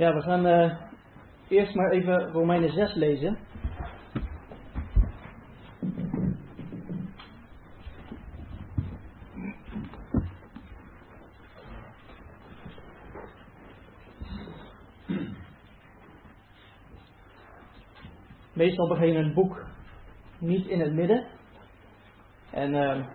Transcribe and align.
Ja, 0.00 0.14
we 0.14 0.22
gaan 0.22 0.46
uh, 0.46 0.72
eerst 1.48 1.74
maar 1.74 1.90
even 1.90 2.30
Romeinen 2.32 2.72
6 2.72 2.94
lezen. 2.94 3.38
Meestal 18.52 18.88
begin 18.88 19.16
een 19.16 19.34
boek 19.34 19.64
niet 20.38 20.66
in 20.66 20.80
het 20.80 20.92
midden. 20.92 21.26
En 22.50 22.74
uh, 22.74 23.06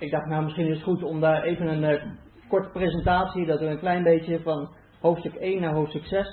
ik 0.00 0.10
dacht, 0.10 0.26
nou 0.26 0.42
misschien 0.42 0.66
is 0.66 0.74
het 0.74 0.82
goed 0.82 1.02
om 1.02 1.20
daar 1.20 1.42
even 1.42 1.66
een 1.66 1.82
uh, 1.82 2.02
korte 2.48 2.70
presentatie, 2.70 3.46
dat 3.46 3.60
we 3.60 3.66
een 3.66 3.78
klein 3.78 4.02
beetje 4.02 4.40
van 4.40 4.74
hoofdstuk 5.00 5.34
1 5.34 5.60
naar 5.60 5.74
hoofdstuk 5.74 6.04
6 6.04 6.26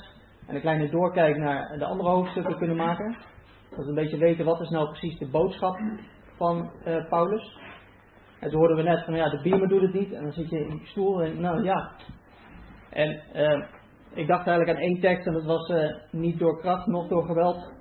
en 0.48 0.56
een 0.56 0.62
kleine 0.62 0.90
doorkijk 0.90 1.38
naar 1.38 1.78
de 1.78 1.86
andere 1.86 2.10
hoofdstukken 2.10 2.58
kunnen 2.58 2.76
maken. 2.76 3.16
Dat 3.70 3.80
we 3.80 3.90
een 3.90 3.96
beetje 3.96 4.18
weten 4.18 4.46
wat 4.46 4.62
is 4.62 4.70
nou 4.70 4.90
precies 4.90 5.20
de 5.20 5.28
boodschap 5.28 5.80
van 6.36 6.72
uh, 6.86 7.10
Paulus. 7.10 7.58
En 8.40 8.50
toen 8.50 8.60
hoorden 8.60 8.78
we 8.78 8.84
net 8.84 9.04
van 9.04 9.16
ja, 9.16 9.30
de 9.30 9.42
biemer 9.42 9.68
doet 9.68 9.82
het 9.82 9.94
niet. 9.94 10.14
En 10.14 10.24
dan 10.24 10.32
zit 10.32 10.50
je 10.50 10.60
in 10.60 10.80
je 10.80 10.86
stoel 10.86 11.22
en 11.22 11.42
nou 11.42 11.64
ja. 11.64 11.92
En 12.90 13.22
uh, 13.36 13.64
ik 14.14 14.28
dacht 14.28 14.48
eigenlijk 14.48 14.78
aan 14.78 14.84
één 14.84 15.00
tekst 15.00 15.28
en 15.28 15.34
dat 15.34 15.46
was 15.46 15.74
niet 16.12 16.40
door 16.40 16.60
kracht, 16.60 16.88
noch 16.88 17.08
door 17.08 17.26
geweld, 17.26 17.72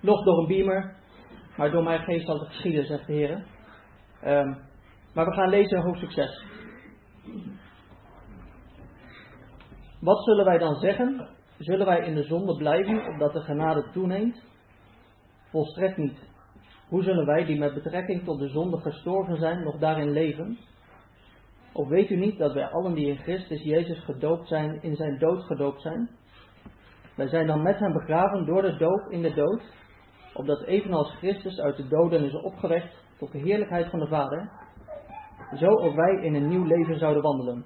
nog 0.00 0.24
door 0.24 0.38
een 0.38 0.46
beamer, 0.46 0.94
maar 1.56 1.70
door 1.70 1.82
mijn 1.82 2.00
geest 2.00 2.26
zal 2.26 2.38
het 2.38 2.48
geschieden, 2.48 2.86
zegt 2.86 3.06
de 3.06 3.12
Heer. 3.12 3.44
Um, 4.26 4.70
maar 5.14 5.24
we 5.24 5.32
gaan 5.32 5.48
lezen 5.48 5.80
hoofdstuk 5.80 6.12
6. 6.12 6.44
Wat 10.00 10.24
zullen 10.24 10.44
wij 10.44 10.58
dan 10.58 10.74
zeggen? 10.74 11.28
Zullen 11.58 11.86
wij 11.86 12.06
in 12.06 12.14
de 12.14 12.22
zonde 12.22 12.56
blijven, 12.56 13.06
opdat 13.06 13.32
de 13.32 13.40
genade 13.40 13.90
toeneemt? 13.92 14.42
Volstrekt 15.50 15.96
niet. 15.96 16.18
Hoe 16.88 17.02
zullen 17.02 17.26
wij, 17.26 17.44
die 17.44 17.58
met 17.58 17.74
betrekking 17.74 18.24
tot 18.24 18.38
de 18.38 18.48
zonde 18.48 18.80
gestorven 18.80 19.36
zijn, 19.36 19.62
nog 19.62 19.78
daarin 19.78 20.10
leven? 20.10 20.58
Of 21.72 21.88
weet 21.88 22.10
u 22.10 22.16
niet 22.16 22.38
dat 22.38 22.52
wij 22.52 22.66
allen 22.66 22.94
die 22.94 23.06
in 23.06 23.16
Christus 23.16 23.62
Jezus 23.62 24.04
gedoopt 24.04 24.48
zijn, 24.48 24.82
in 24.82 24.96
zijn 24.96 25.18
dood 25.18 25.42
gedoopt 25.42 25.80
zijn? 25.80 26.10
Wij 27.16 27.28
zijn 27.28 27.46
dan 27.46 27.62
met 27.62 27.78
hem 27.78 27.92
begraven 27.92 28.46
door 28.46 28.62
de 28.62 28.76
doop 28.76 29.10
in 29.10 29.22
de 29.22 29.34
dood, 29.34 29.62
opdat 30.34 30.62
evenals 30.62 31.14
Christus 31.14 31.60
uit 31.60 31.76
de 31.76 31.88
doden 31.88 32.24
is 32.24 32.34
opgewekt 32.34 32.94
tot 33.18 33.32
de 33.32 33.38
heerlijkheid 33.38 33.90
van 33.90 33.98
de 33.98 34.06
Vader, 34.06 34.50
zo 35.54 35.66
ook 35.66 35.94
wij 35.94 36.14
in 36.22 36.34
een 36.34 36.48
nieuw 36.48 36.64
leven 36.64 36.98
zouden 36.98 37.22
wandelen. 37.22 37.64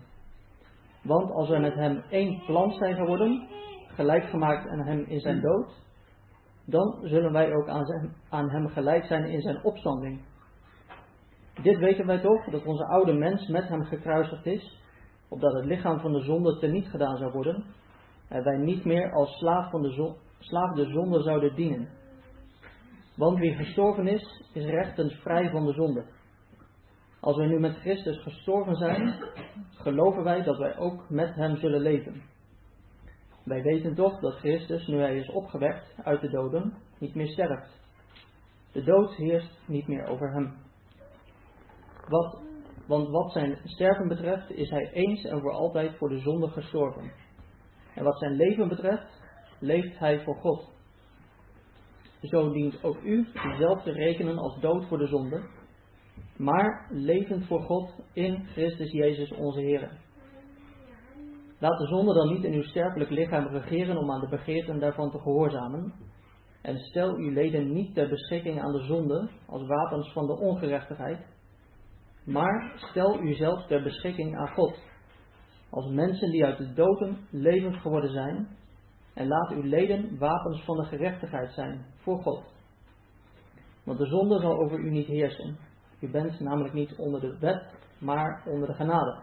Want 1.03 1.31
als 1.31 1.48
wij 1.48 1.61
met 1.61 1.75
hem 1.75 2.03
één 2.11 2.43
plan 2.47 2.73
zijn 2.73 2.95
geworden, 2.95 3.48
gelijk 3.87 4.25
gemaakt 4.25 4.69
aan 4.69 4.87
hem 4.87 5.05
in 5.05 5.20
zijn 5.20 5.41
dood, 5.41 5.84
dan 6.65 6.98
zullen 7.03 7.33
wij 7.33 7.55
ook 7.55 7.69
aan, 8.28 8.51
hem 8.51 8.69
gelijk 8.69 9.05
zijn 9.05 9.25
in 9.25 9.41
zijn 9.41 9.65
opstanding. 9.65 10.20
Dit 11.62 11.78
weten 11.78 12.06
wij 12.06 12.19
toch, 12.19 12.45
dat 12.45 12.65
onze 12.65 12.87
oude 12.87 13.12
mens 13.12 13.48
met 13.48 13.69
hem 13.69 13.84
gekruisigd 13.84 14.47
is, 14.47 14.81
opdat 15.28 15.53
het 15.55 15.65
lichaam 15.65 16.00
van 16.00 16.12
de 16.12 16.21
zonde 16.21 16.59
teniet 16.59 16.89
gedaan 16.89 17.17
zou 17.17 17.33
worden, 17.33 17.65
en 18.28 18.45
wij 18.45 18.56
niet 18.56 18.84
meer 18.84 19.12
als 19.12 19.39
slaaf, 19.39 19.71
van 19.71 19.83
de, 19.83 20.15
slaaf 20.39 20.75
de 20.75 20.84
zonde 20.84 21.23
zouden 21.23 21.55
dienen. 21.55 21.89
Want 23.17 23.39
wie 23.39 23.55
gestorven 23.55 24.06
is, 24.06 24.43
is 24.53 24.65
rechtens 24.65 25.15
vrij 25.15 25.50
van 25.50 25.67
de 25.67 25.73
zonde. 25.73 26.05
Als 27.27 27.37
wij 27.37 27.47
nu 27.47 27.61
met 27.61 27.77
Christus 27.77 28.23
gestorven 28.23 28.75
zijn, 28.75 29.15
geloven 29.71 30.25
wij 30.25 30.43
dat 30.43 30.59
wij 30.59 30.77
ook 30.77 31.11
met 31.11 31.35
Hem 31.35 31.57
zullen 31.57 31.81
leven. 31.81 32.23
Wij 33.45 33.63
weten 33.63 33.95
toch 33.95 34.21
dat 34.21 34.35
Christus, 34.35 34.87
nu 34.87 34.99
Hij 34.99 35.17
is 35.19 35.31
opgewekt 35.31 35.95
uit 36.05 36.21
de 36.21 36.31
doden, 36.31 36.75
niet 36.99 37.15
meer 37.15 37.28
sterft. 37.28 37.81
De 38.73 38.83
dood 38.83 39.15
heerst 39.15 39.61
niet 39.67 39.87
meer 39.87 40.06
over 40.06 40.33
Hem. 40.33 40.55
Wat, 42.09 42.43
want 42.87 43.09
wat 43.09 43.33
zijn 43.33 43.59
sterven 43.65 44.09
betreft, 44.09 44.50
is 44.50 44.71
Hij 44.71 44.91
eens 44.93 45.25
en 45.25 45.41
voor 45.41 45.53
altijd 45.53 45.97
voor 45.97 46.09
de 46.09 46.19
zonde 46.19 46.49
gestorven. 46.49 47.12
En 47.95 48.05
wat 48.05 48.19
zijn 48.19 48.33
leven 48.33 48.69
betreft, 48.69 49.23
leeft 49.59 49.99
Hij 49.99 50.21
voor 50.21 50.37
God. 50.37 50.71
Zo 52.21 52.53
dient 52.53 52.84
ook 52.84 53.03
u 53.03 53.27
uzelf 53.53 53.83
te 53.83 53.93
rekenen 53.93 54.39
als 54.39 54.61
dood 54.61 54.87
voor 54.87 54.99
de 54.99 55.06
zonde, 55.06 55.56
maar 56.37 56.87
levend 56.91 57.47
voor 57.47 57.62
God 57.62 57.94
in 58.12 58.47
Christus 58.47 58.91
Jezus 58.91 59.32
onze 59.32 59.60
Heer. 59.60 59.91
Laat 61.59 61.78
de 61.78 61.87
zonde 61.87 62.15
dan 62.15 62.32
niet 62.32 62.44
in 62.44 62.53
uw 62.53 62.62
sterfelijk 62.62 63.10
lichaam 63.10 63.47
regeren 63.47 63.97
om 63.97 64.10
aan 64.10 64.21
de 64.21 64.28
begeerten 64.28 64.78
daarvan 64.78 65.10
te 65.10 65.19
gehoorzamen. 65.19 65.93
En 66.62 66.78
stel 66.78 67.15
uw 67.15 67.31
leden 67.31 67.72
niet 67.72 67.94
ter 67.94 68.09
beschikking 68.09 68.62
aan 68.62 68.72
de 68.72 68.84
zonde 68.84 69.31
als 69.47 69.66
wapens 69.66 70.12
van 70.12 70.26
de 70.26 70.38
ongerechtigheid, 70.38 71.26
maar 72.25 72.72
stel 72.76 73.21
uzelf 73.21 73.66
ter 73.66 73.82
beschikking 73.82 74.37
aan 74.37 74.55
God, 74.55 74.78
als 75.71 75.91
mensen 75.91 76.31
die 76.31 76.44
uit 76.44 76.59
de 76.59 76.72
doden 76.72 77.26
levend 77.31 77.76
geworden 77.76 78.10
zijn, 78.10 78.49
en 79.15 79.28
laat 79.28 79.50
uw 79.50 79.62
leden 79.62 80.19
wapens 80.19 80.65
van 80.65 80.76
de 80.76 80.84
gerechtigheid 80.84 81.53
zijn 81.53 81.84
voor 81.97 82.22
God. 82.22 82.44
Want 83.84 83.99
de 83.99 84.06
zonde 84.06 84.41
zal 84.41 84.59
over 84.59 84.78
u 84.78 84.91
niet 84.91 85.06
heersen. 85.06 85.59
U 86.01 86.11
bent 86.11 86.41
namelijk 86.41 86.75
niet 86.75 86.97
onder 86.97 87.21
de 87.21 87.39
wet, 87.39 87.62
maar 87.99 88.43
onder 88.47 88.69
de 88.69 88.75
genade. 88.75 89.19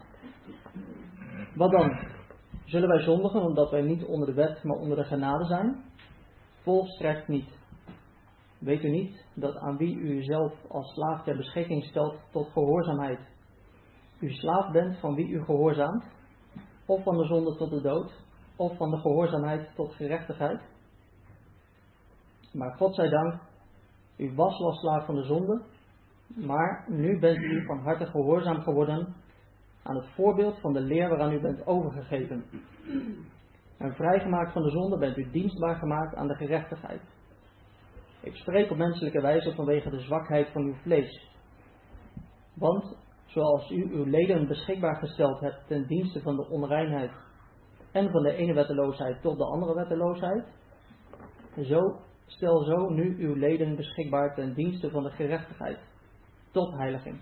Wat 1.55 1.71
dan? 1.71 1.97
Zullen 2.65 2.89
wij 2.89 3.01
zondigen 3.01 3.41
omdat 3.41 3.71
wij 3.71 3.81
niet 3.81 4.03
onder 4.03 4.27
de 4.27 4.33
wet, 4.33 4.63
maar 4.63 4.77
onder 4.77 4.97
de 4.97 5.03
genade 5.03 5.45
zijn? 5.45 5.83
Volstrekt 6.61 7.27
niet. 7.27 7.61
Weet 8.59 8.83
u 8.83 8.89
niet 8.89 9.25
dat 9.33 9.57
aan 9.57 9.77
wie 9.77 9.95
u 9.95 10.17
uzelf 10.17 10.53
als 10.69 10.93
slaaf 10.93 11.23
ter 11.23 11.37
beschikking 11.37 11.83
stelt 11.83 12.15
tot 12.31 12.49
gehoorzaamheid, 12.51 13.19
u 14.19 14.29
slaaf 14.29 14.71
bent 14.71 14.97
van 14.97 15.15
wie 15.15 15.27
u 15.27 15.43
gehoorzaamt, 15.43 16.03
of 16.85 17.03
van 17.03 17.17
de 17.17 17.25
zonde 17.25 17.55
tot 17.55 17.69
de 17.69 17.81
dood, 17.81 18.11
of 18.55 18.77
van 18.77 18.89
de 18.89 18.97
gehoorzaamheid 18.97 19.75
tot 19.75 19.93
gerechtigheid? 19.93 20.61
Maar 22.53 22.77
God 22.77 22.95
zij 22.95 23.09
dank, 23.09 23.41
u 24.17 24.35
was 24.35 24.59
wel 24.59 24.73
slaaf 24.73 25.05
van 25.05 25.15
de 25.15 25.23
zonde, 25.23 25.61
maar 26.27 26.85
nu 26.87 27.19
bent 27.19 27.37
u 27.37 27.65
van 27.65 27.79
harte 27.79 28.05
gehoorzaam 28.05 28.61
geworden 28.61 29.15
aan 29.83 29.95
het 29.95 30.07
voorbeeld 30.15 30.59
van 30.59 30.73
de 30.73 30.81
leer 30.81 31.09
waaraan 31.09 31.33
u 31.33 31.41
bent 31.41 31.67
overgegeven. 31.67 32.43
En 33.77 33.95
vrijgemaakt 33.95 34.51
van 34.51 34.63
de 34.63 34.69
zonde 34.69 34.97
bent 34.97 35.17
u 35.17 35.31
dienstbaar 35.31 35.75
gemaakt 35.75 36.15
aan 36.15 36.27
de 36.27 36.35
gerechtigheid. 36.35 37.01
Ik 38.21 38.35
spreek 38.35 38.71
op 38.71 38.77
menselijke 38.77 39.21
wijze 39.21 39.55
vanwege 39.55 39.89
de 39.89 39.99
zwakheid 39.99 40.49
van 40.51 40.61
uw 40.61 40.73
vlees. 40.73 41.31
Want 42.53 42.97
zoals 43.25 43.71
u 43.71 43.89
uw 43.91 44.05
leden 44.05 44.47
beschikbaar 44.47 44.95
gesteld 44.95 45.39
hebt 45.39 45.67
ten 45.67 45.87
dienste 45.87 46.21
van 46.21 46.35
de 46.35 46.49
onreinheid 46.49 47.11
en 47.91 48.11
van 48.11 48.23
de 48.23 48.35
ene 48.35 48.53
wetteloosheid 48.53 49.21
tot 49.21 49.37
de 49.37 49.45
andere 49.45 49.73
wetteloosheid, 49.73 50.45
zo 51.61 51.99
stel 52.25 52.63
zo 52.63 52.89
nu 52.89 53.15
uw 53.27 53.35
leden 53.35 53.75
beschikbaar 53.75 54.35
ten 54.35 54.53
dienste 54.53 54.89
van 54.89 55.03
de 55.03 55.11
gerechtigheid 55.11 55.79
tot 56.53 56.73
heiliging. 56.77 57.21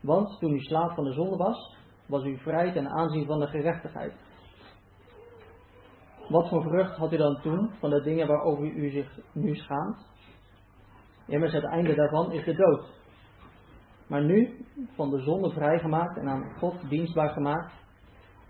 Want 0.00 0.38
toen 0.38 0.52
u 0.52 0.58
slaaf 0.58 0.94
van 0.94 1.04
de 1.04 1.12
zonde 1.12 1.36
was, 1.36 1.76
was 2.06 2.24
u 2.24 2.38
vrij 2.38 2.72
ten 2.72 2.88
aanzien 2.88 3.26
van 3.26 3.38
de 3.38 3.46
gerechtigheid. 3.46 4.14
Wat 6.28 6.48
voor 6.48 6.62
vrucht 6.62 6.96
had 6.96 7.12
u 7.12 7.16
dan 7.16 7.40
toen 7.42 7.70
van 7.78 7.90
de 7.90 8.02
dingen 8.02 8.26
waarover 8.26 8.64
u 8.64 8.90
zich 8.90 9.18
nu 9.32 9.54
schaamt? 9.54 10.06
Immers 11.26 11.52
het 11.52 11.64
einde 11.64 11.94
daarvan 11.94 12.32
is 12.32 12.44
de 12.44 12.54
dood. 12.54 12.98
Maar 14.08 14.24
nu, 14.24 14.66
van 14.94 15.10
de 15.10 15.20
zonde 15.20 15.50
vrijgemaakt 15.50 16.16
en 16.16 16.28
aan 16.28 16.54
God 16.58 16.88
dienstbaar 16.88 17.30
gemaakt, 17.30 17.72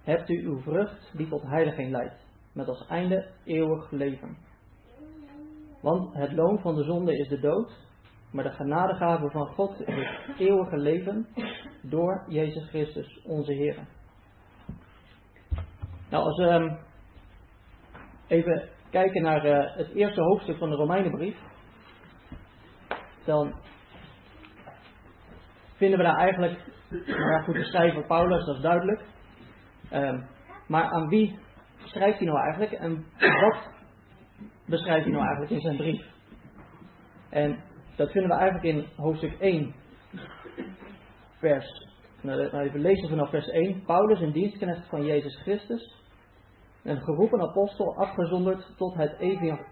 hebt 0.02 0.28
u 0.28 0.46
uw 0.46 0.60
vrucht 0.60 1.10
die 1.16 1.28
tot 1.28 1.42
heiliging 1.42 1.90
leidt, 1.90 2.26
met 2.52 2.68
als 2.68 2.86
einde 2.86 3.30
eeuwig 3.44 3.90
leven. 3.90 4.36
Want 5.82 6.14
het 6.14 6.32
loon 6.32 6.58
van 6.58 6.74
de 6.74 6.84
zonde 6.84 7.18
is 7.18 7.28
de 7.28 7.40
dood, 7.40 7.72
maar 8.32 8.44
de 8.44 8.50
genadegave 8.50 9.30
van 9.30 9.46
God 9.46 9.80
is 9.80 9.94
het 9.94 10.38
eeuwige 10.38 10.76
leven 10.76 11.26
door 11.82 12.24
Jezus 12.28 12.68
Christus, 12.68 13.22
onze 13.24 13.52
Heer. 13.52 13.76
Nou, 16.10 16.24
als 16.24 16.36
we 16.36 16.44
um, 16.44 16.78
even 18.26 18.68
kijken 18.90 19.22
naar 19.22 19.46
uh, 19.46 19.76
het 19.76 19.94
eerste 19.94 20.22
hoofdstuk 20.22 20.58
van 20.58 20.70
de 20.70 20.76
Romeinenbrief, 20.76 21.36
dan 23.24 23.54
vinden 25.76 25.98
we 25.98 26.04
daar 26.04 26.18
eigenlijk, 26.18 26.64
nou 27.06 27.42
goed, 27.42 27.54
de 27.54 27.64
schrijver 27.64 28.06
Paulus, 28.06 28.44
dat 28.44 28.56
is 28.56 28.62
duidelijk. 28.62 29.02
Um, 29.92 30.28
maar 30.66 30.84
aan 30.84 31.08
wie 31.08 31.38
schrijft 31.84 32.18
hij 32.18 32.26
nou 32.26 32.40
eigenlijk 32.40 32.72
en 32.72 33.04
wat 33.18 33.70
beschrijft 34.66 35.04
hij 35.04 35.12
nou 35.12 35.24
eigenlijk 35.26 35.52
in 35.52 35.60
zijn 35.60 35.76
brief? 35.76 36.06
En 37.30 37.58
dat 38.00 38.10
vinden 38.10 38.30
we 38.30 38.36
eigenlijk 38.36 38.76
in 38.76 38.86
hoofdstuk 38.96 39.40
1, 39.40 39.74
vers 41.38 41.88
Nou, 42.20 42.40
even 42.40 42.80
lezen 42.80 43.08
vanaf 43.08 43.30
vers 43.30 43.46
1. 43.46 43.82
Paulus, 43.84 44.20
een 44.20 44.32
dienstknecht 44.32 44.88
van 44.88 45.04
Jezus 45.04 45.40
Christus, 45.42 45.94
een 46.82 47.00
geroepen 47.00 47.40
apostel, 47.40 47.96
afgezonderd 47.96 48.76
tot 48.76 48.94
het 48.94 49.18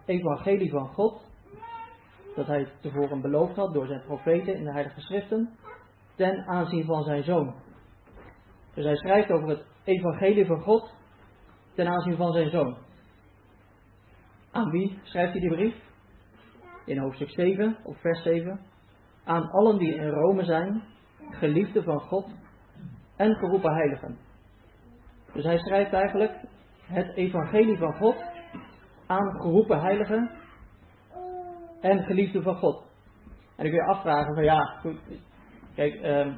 evangelie 0.06 0.70
van 0.70 0.88
God, 0.88 1.22
dat 2.34 2.46
hij 2.46 2.68
tevoren 2.80 3.20
beloofd 3.20 3.56
had 3.56 3.74
door 3.74 3.86
zijn 3.86 4.02
profeten 4.06 4.54
in 4.54 4.64
de 4.64 4.72
Heilige 4.72 5.00
Schriften, 5.00 5.50
ten 6.16 6.46
aanzien 6.46 6.84
van 6.84 7.02
zijn 7.02 7.22
zoon. 7.22 7.54
Dus 8.74 8.84
hij 8.84 8.96
schrijft 8.96 9.30
over 9.30 9.48
het 9.48 9.64
evangelie 9.84 10.46
van 10.46 10.60
God 10.60 10.94
ten 11.74 11.86
aanzien 11.86 12.16
van 12.16 12.32
zijn 12.32 12.50
zoon. 12.50 12.76
Aan 14.50 14.70
wie 14.70 14.98
schrijft 15.02 15.32
hij 15.32 15.40
die 15.40 15.54
brief? 15.54 15.87
In 16.88 16.98
hoofdstuk 16.98 17.30
7, 17.30 17.76
of 17.84 18.00
vers 18.00 18.22
7. 18.22 18.60
Aan 19.24 19.50
allen 19.50 19.78
die 19.78 19.94
in 19.94 20.08
Rome 20.08 20.44
zijn, 20.44 20.82
geliefden 21.30 21.82
van 21.82 22.00
God 22.00 22.26
en 23.16 23.34
geroepen 23.34 23.74
heiligen. 23.74 24.18
Dus 25.32 25.44
hij 25.44 25.58
schrijft 25.58 25.92
eigenlijk 25.92 26.32
het 26.82 27.16
evangelie 27.16 27.78
van 27.78 27.92
God 27.92 28.16
aan 29.06 29.40
geroepen 29.40 29.80
heiligen 29.80 30.30
en 31.80 32.02
geliefden 32.02 32.42
van 32.42 32.56
God. 32.56 32.82
En 33.56 33.64
ik 33.64 33.72
wil 33.72 33.80
je 33.80 33.88
afvragen 33.88 34.34
van 34.34 34.44
ja, 34.44 34.80
kijk, 35.74 35.94
uh, 35.94 36.34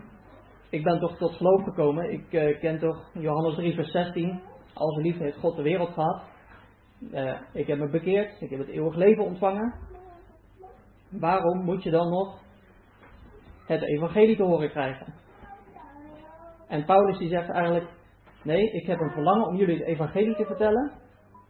ik 0.71 0.83
ben 0.83 0.99
toch 0.99 1.17
tot 1.17 1.33
geloof 1.33 1.63
gekomen. 1.65 2.11
Ik 2.11 2.33
uh, 2.33 2.61
ken 2.61 2.79
toch 2.79 3.11
Johannes 3.15 3.55
3 3.55 3.75
vers 3.75 3.91
16. 3.91 4.41
Als 4.75 4.97
liefde 4.97 5.25
heeft 5.25 5.39
God 5.39 5.57
de 5.57 5.63
wereld 5.63 5.93
gehad. 5.93 6.23
Uh, 7.13 7.41
ik 7.53 7.67
heb 7.67 7.79
me 7.79 7.89
bekeerd, 7.89 8.41
ik 8.41 8.51
heb 8.51 8.59
het 8.59 8.69
eeuwig 8.69 8.95
leven 8.95 9.25
ontvangen. 9.25 9.90
Waarom 11.11 11.65
moet 11.65 11.83
je 11.83 11.91
dan 11.91 12.11
nog 12.11 12.39
het 13.67 13.83
evangelie 13.83 14.37
te 14.37 14.43
horen 14.43 14.71
krijgen? 14.71 15.15
En 16.69 16.85
Paulus 16.85 17.19
die 17.19 17.29
zegt 17.29 17.49
eigenlijk, 17.49 17.91
nee, 18.43 18.71
ik 18.71 18.87
heb 18.87 19.01
een 19.01 19.11
verlangen 19.11 19.47
om 19.47 19.57
jullie 19.57 19.77
het 19.79 19.87
evangelie 19.87 20.37
te 20.37 20.45
vertellen. 20.45 20.93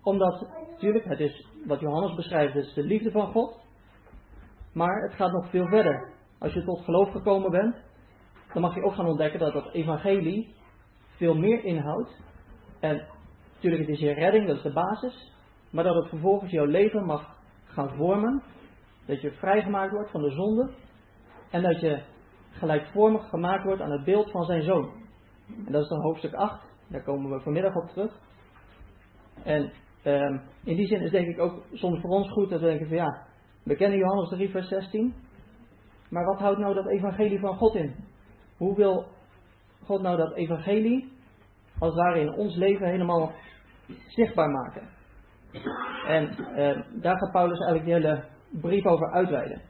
Omdat, 0.03 0.49
natuurlijk, 0.71 1.05
het 1.05 1.21
is 1.21 1.47
wat 1.67 1.81
Johannes 1.81 2.15
beschrijft, 2.15 2.55
is 2.55 2.75
de 2.75 2.83
liefde 2.83 3.11
van 3.11 3.27
God. 3.27 3.61
Maar 4.73 5.03
het 5.03 5.15
gaat 5.15 5.33
nog 5.33 5.51
veel 5.51 5.67
verder. 5.67 6.13
Als 6.39 6.53
je 6.53 6.65
tot 6.65 6.85
geloof 6.85 7.11
gekomen 7.11 7.51
bent, 7.51 7.77
dan 8.53 8.63
mag 8.63 8.75
je 8.75 8.83
ook 8.83 8.95
gaan 8.95 9.07
ontdekken 9.07 9.41
dat 9.41 9.53
dat 9.53 9.73
evangelie 9.73 10.55
veel 11.17 11.35
meer 11.35 11.65
inhoudt. 11.65 12.21
En 12.81 13.07
natuurlijk, 13.55 13.83
het 13.83 13.91
is 13.91 14.01
je 14.01 14.13
redding, 14.13 14.47
dat 14.47 14.57
is 14.57 14.63
de 14.63 14.73
basis. 14.73 15.33
Maar 15.71 15.85
dat 15.85 15.95
het 15.95 16.09
vervolgens 16.09 16.51
jouw 16.51 16.65
leven 16.65 17.05
mag 17.05 17.37
gaan 17.65 17.91
vormen. 17.97 18.43
Dat 19.11 19.21
je 19.21 19.31
vrijgemaakt 19.31 19.93
wordt 19.93 20.11
van 20.11 20.23
de 20.23 20.31
zonde. 20.31 20.71
En 21.51 21.63
dat 21.63 21.81
je 21.81 22.03
gelijkvormig 22.51 23.29
gemaakt 23.29 23.65
wordt 23.65 23.83
aan 23.83 23.91
het 23.91 24.05
beeld 24.05 24.31
van 24.31 24.45
zijn 24.45 24.63
zoon. 24.63 24.91
En 25.67 25.73
dat 25.73 25.83
is 25.83 25.89
dan 25.89 26.03
hoofdstuk 26.03 26.35
8. 26.35 26.63
Daar 26.89 27.03
komen 27.03 27.31
we 27.31 27.41
vanmiddag 27.41 27.75
op 27.75 27.89
terug. 27.89 28.19
En 29.43 29.73
ehm, 30.03 30.39
in 30.65 30.77
die 30.77 30.87
zin 30.87 31.01
is 31.01 31.11
denk 31.11 31.29
ik 31.29 31.41
ook 31.41 31.63
soms 31.73 32.01
voor 32.01 32.11
ons 32.11 32.31
goed 32.31 32.51
dat 32.51 32.61
we 32.61 32.67
denken 32.67 32.87
van 32.87 32.97
ja, 32.97 33.27
we 33.63 33.77
kennen 33.77 33.99
Johannes 33.99 34.29
3 34.29 34.51
vers 34.51 34.69
16. 34.69 35.15
Maar 36.11 36.25
wat 36.25 36.39
houdt 36.39 36.59
nou 36.59 36.75
dat 36.75 36.87
evangelie 36.87 37.41
van 37.41 37.57
God 37.57 37.75
in? 37.75 37.95
Hoe 38.57 38.77
wil 38.77 39.07
God 39.85 40.03
nou 40.03 40.17
dat 40.17 40.35
evangelie 40.35 41.13
als 41.79 41.95
het 41.95 42.03
ware 42.05 42.21
in 42.21 42.33
ons 42.33 42.57
leven 42.57 42.87
helemaal 42.87 43.33
zichtbaar 44.09 44.51
maken? 44.51 44.89
En 46.07 46.29
eh, 46.29 46.83
daar 47.03 47.19
gaat 47.19 47.33
Paulus 47.33 47.59
eigenlijk 47.59 47.85
de 47.85 47.93
hele 47.93 48.25
brief 48.51 48.87
over 48.87 49.13
uitweiden. 49.13 49.61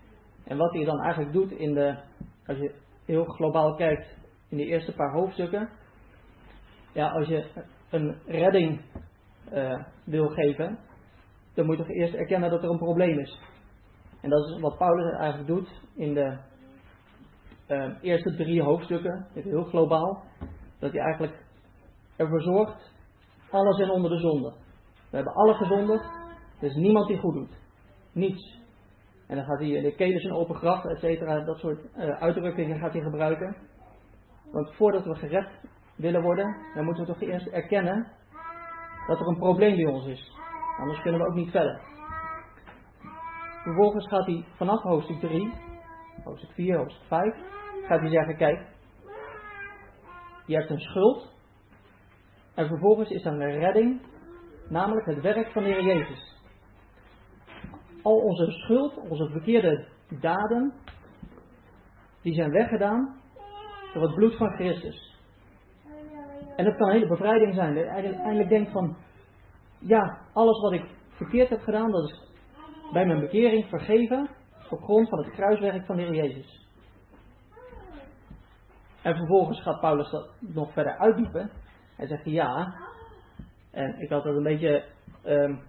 En 0.45 0.57
wat 0.57 0.73
hij 0.73 0.85
dan 0.85 1.01
eigenlijk 1.01 1.33
doet 1.33 1.51
in 1.51 1.75
de, 1.75 1.97
als 2.47 2.59
je 2.59 2.75
heel 3.05 3.25
globaal 3.25 3.75
kijkt, 3.75 4.07
in 4.49 4.57
de 4.57 4.67
eerste 4.67 4.95
paar 4.95 5.13
hoofdstukken. 5.13 5.69
Ja, 6.93 7.09
als 7.09 7.29
je 7.29 7.47
een 7.91 8.17
redding 8.27 8.81
uh, 9.53 9.85
wil 10.05 10.29
geven, 10.29 10.79
dan 11.55 11.67
moet 11.67 11.77
je 11.77 11.83
toch 11.83 11.93
eerst 11.93 12.15
erkennen 12.15 12.51
dat 12.51 12.63
er 12.63 12.71
een 12.71 12.79
probleem 12.79 13.19
is. 13.19 13.41
En 14.21 14.31
dat 14.31 14.49
is 14.49 14.61
wat 14.61 14.79
Paulus 14.79 15.17
eigenlijk 15.19 15.47
doet 15.49 15.83
in 15.95 16.15
de 16.15 16.39
uh, 17.69 17.95
eerste 18.01 18.35
drie 18.35 18.63
hoofdstukken, 18.63 19.27
heel 19.33 19.65
globaal, 19.65 20.23
dat 20.79 20.93
hij 20.93 21.01
eigenlijk 21.01 21.45
ervoor 22.17 22.43
zorgt, 22.43 22.93
alles 23.51 23.77
zijn 23.77 23.91
onder 23.91 24.11
de 24.11 24.19
zonde. 24.19 24.53
We 25.11 25.17
hebben 25.17 25.35
alle 25.35 25.55
gezondigd, 25.55 26.05
er 26.61 26.67
is 26.67 26.75
niemand 26.75 27.07
die 27.07 27.19
goed 27.19 27.35
doet. 27.35 27.59
Niets. 28.13 28.60
En 29.31 29.37
dan 29.37 29.45
gaat 29.45 29.59
hij 29.59 29.81
de 29.81 29.95
kelen 29.95 30.21
zijn 30.21 30.35
open 30.35 30.55
graf, 30.55 30.85
et 30.85 30.99
cetera, 30.99 31.41
dat 31.41 31.59
soort 31.59 31.85
uh, 31.97 32.23
uitdrukkingen 32.23 32.79
gaat 32.79 32.93
hij 32.93 33.03
gebruiken. 33.03 33.57
Want 34.53 34.75
voordat 34.75 35.05
we 35.05 35.15
gered 35.15 35.49
willen 35.97 36.23
worden, 36.23 36.57
dan 36.75 36.85
moeten 36.85 37.07
we 37.07 37.13
toch 37.13 37.21
eerst 37.21 37.47
erkennen 37.47 38.07
dat 39.07 39.21
er 39.21 39.27
een 39.27 39.39
probleem 39.39 39.77
bij 39.77 39.87
ons 39.87 40.07
is. 40.07 40.33
Anders 40.79 41.03
kunnen 41.03 41.21
we 41.21 41.27
ook 41.27 41.35
niet 41.35 41.51
verder. 41.51 41.81
Vervolgens 43.63 44.09
gaat 44.09 44.27
hij 44.27 44.45
vanaf 44.57 44.83
hoofdstuk 44.83 45.21
3, 45.21 45.53
hoofdstuk 46.25 46.51
4, 46.51 46.77
hoofdstuk 46.77 47.07
5, 47.07 47.35
gaat 47.87 48.01
hij 48.01 48.11
zeggen, 48.11 48.37
kijk, 48.37 48.67
je 50.47 50.57
hebt 50.57 50.71
een 50.71 50.81
schuld. 50.81 51.33
En 52.55 52.67
vervolgens 52.67 53.11
is 53.11 53.25
er 53.25 53.33
een 53.33 53.59
redding, 53.59 54.01
namelijk 54.69 55.07
het 55.07 55.21
werk 55.21 55.53
van 55.53 55.63
de 55.63 55.69
Heer 55.69 55.85
Jezus. 55.85 56.40
Al 58.03 58.17
onze 58.17 58.51
schuld, 58.51 58.97
onze 58.97 59.29
verkeerde 59.29 59.87
daden, 60.21 60.73
die 62.23 62.35
zijn 62.35 62.51
weggedaan 62.51 63.21
door 63.95 64.03
het 64.03 64.15
bloed 64.15 64.37
van 64.37 64.55
Christus. 64.55 65.19
En 66.57 66.65
dat 66.65 66.77
kan 66.77 66.89
een 66.89 66.95
hele 66.95 67.07
bevrijding 67.07 67.55
zijn. 67.55 67.75
Dat 67.75 67.85
je 67.85 67.91
eigenlijk 67.91 68.49
denkt 68.49 68.71
van, 68.71 68.97
ja, 69.79 70.19
alles 70.33 70.61
wat 70.61 70.73
ik 70.73 70.85
verkeerd 71.11 71.49
heb 71.49 71.61
gedaan, 71.61 71.91
dat 71.91 72.09
is 72.09 72.29
bij 72.93 73.07
mijn 73.07 73.21
bekering 73.21 73.69
vergeven 73.69 74.29
op 74.71 74.83
grond 74.83 75.09
van 75.09 75.19
het 75.19 75.31
kruiswerk 75.31 75.87
van 75.87 75.97
de 75.97 76.03
Heer 76.03 76.15
Jezus. 76.15 76.69
En 79.03 79.17
vervolgens 79.17 79.63
gaat 79.63 79.81
Paulus 79.81 80.11
dat 80.11 80.31
nog 80.39 80.73
verder 80.73 80.99
uitdiepen. 80.99 81.51
Hij 81.97 82.07
zegt 82.07 82.25
ja, 82.25 82.75
en 83.71 84.01
ik 84.01 84.09
had 84.09 84.25
dat 84.25 84.37
een 84.37 84.43
beetje 84.43 84.85
um, 85.25 85.61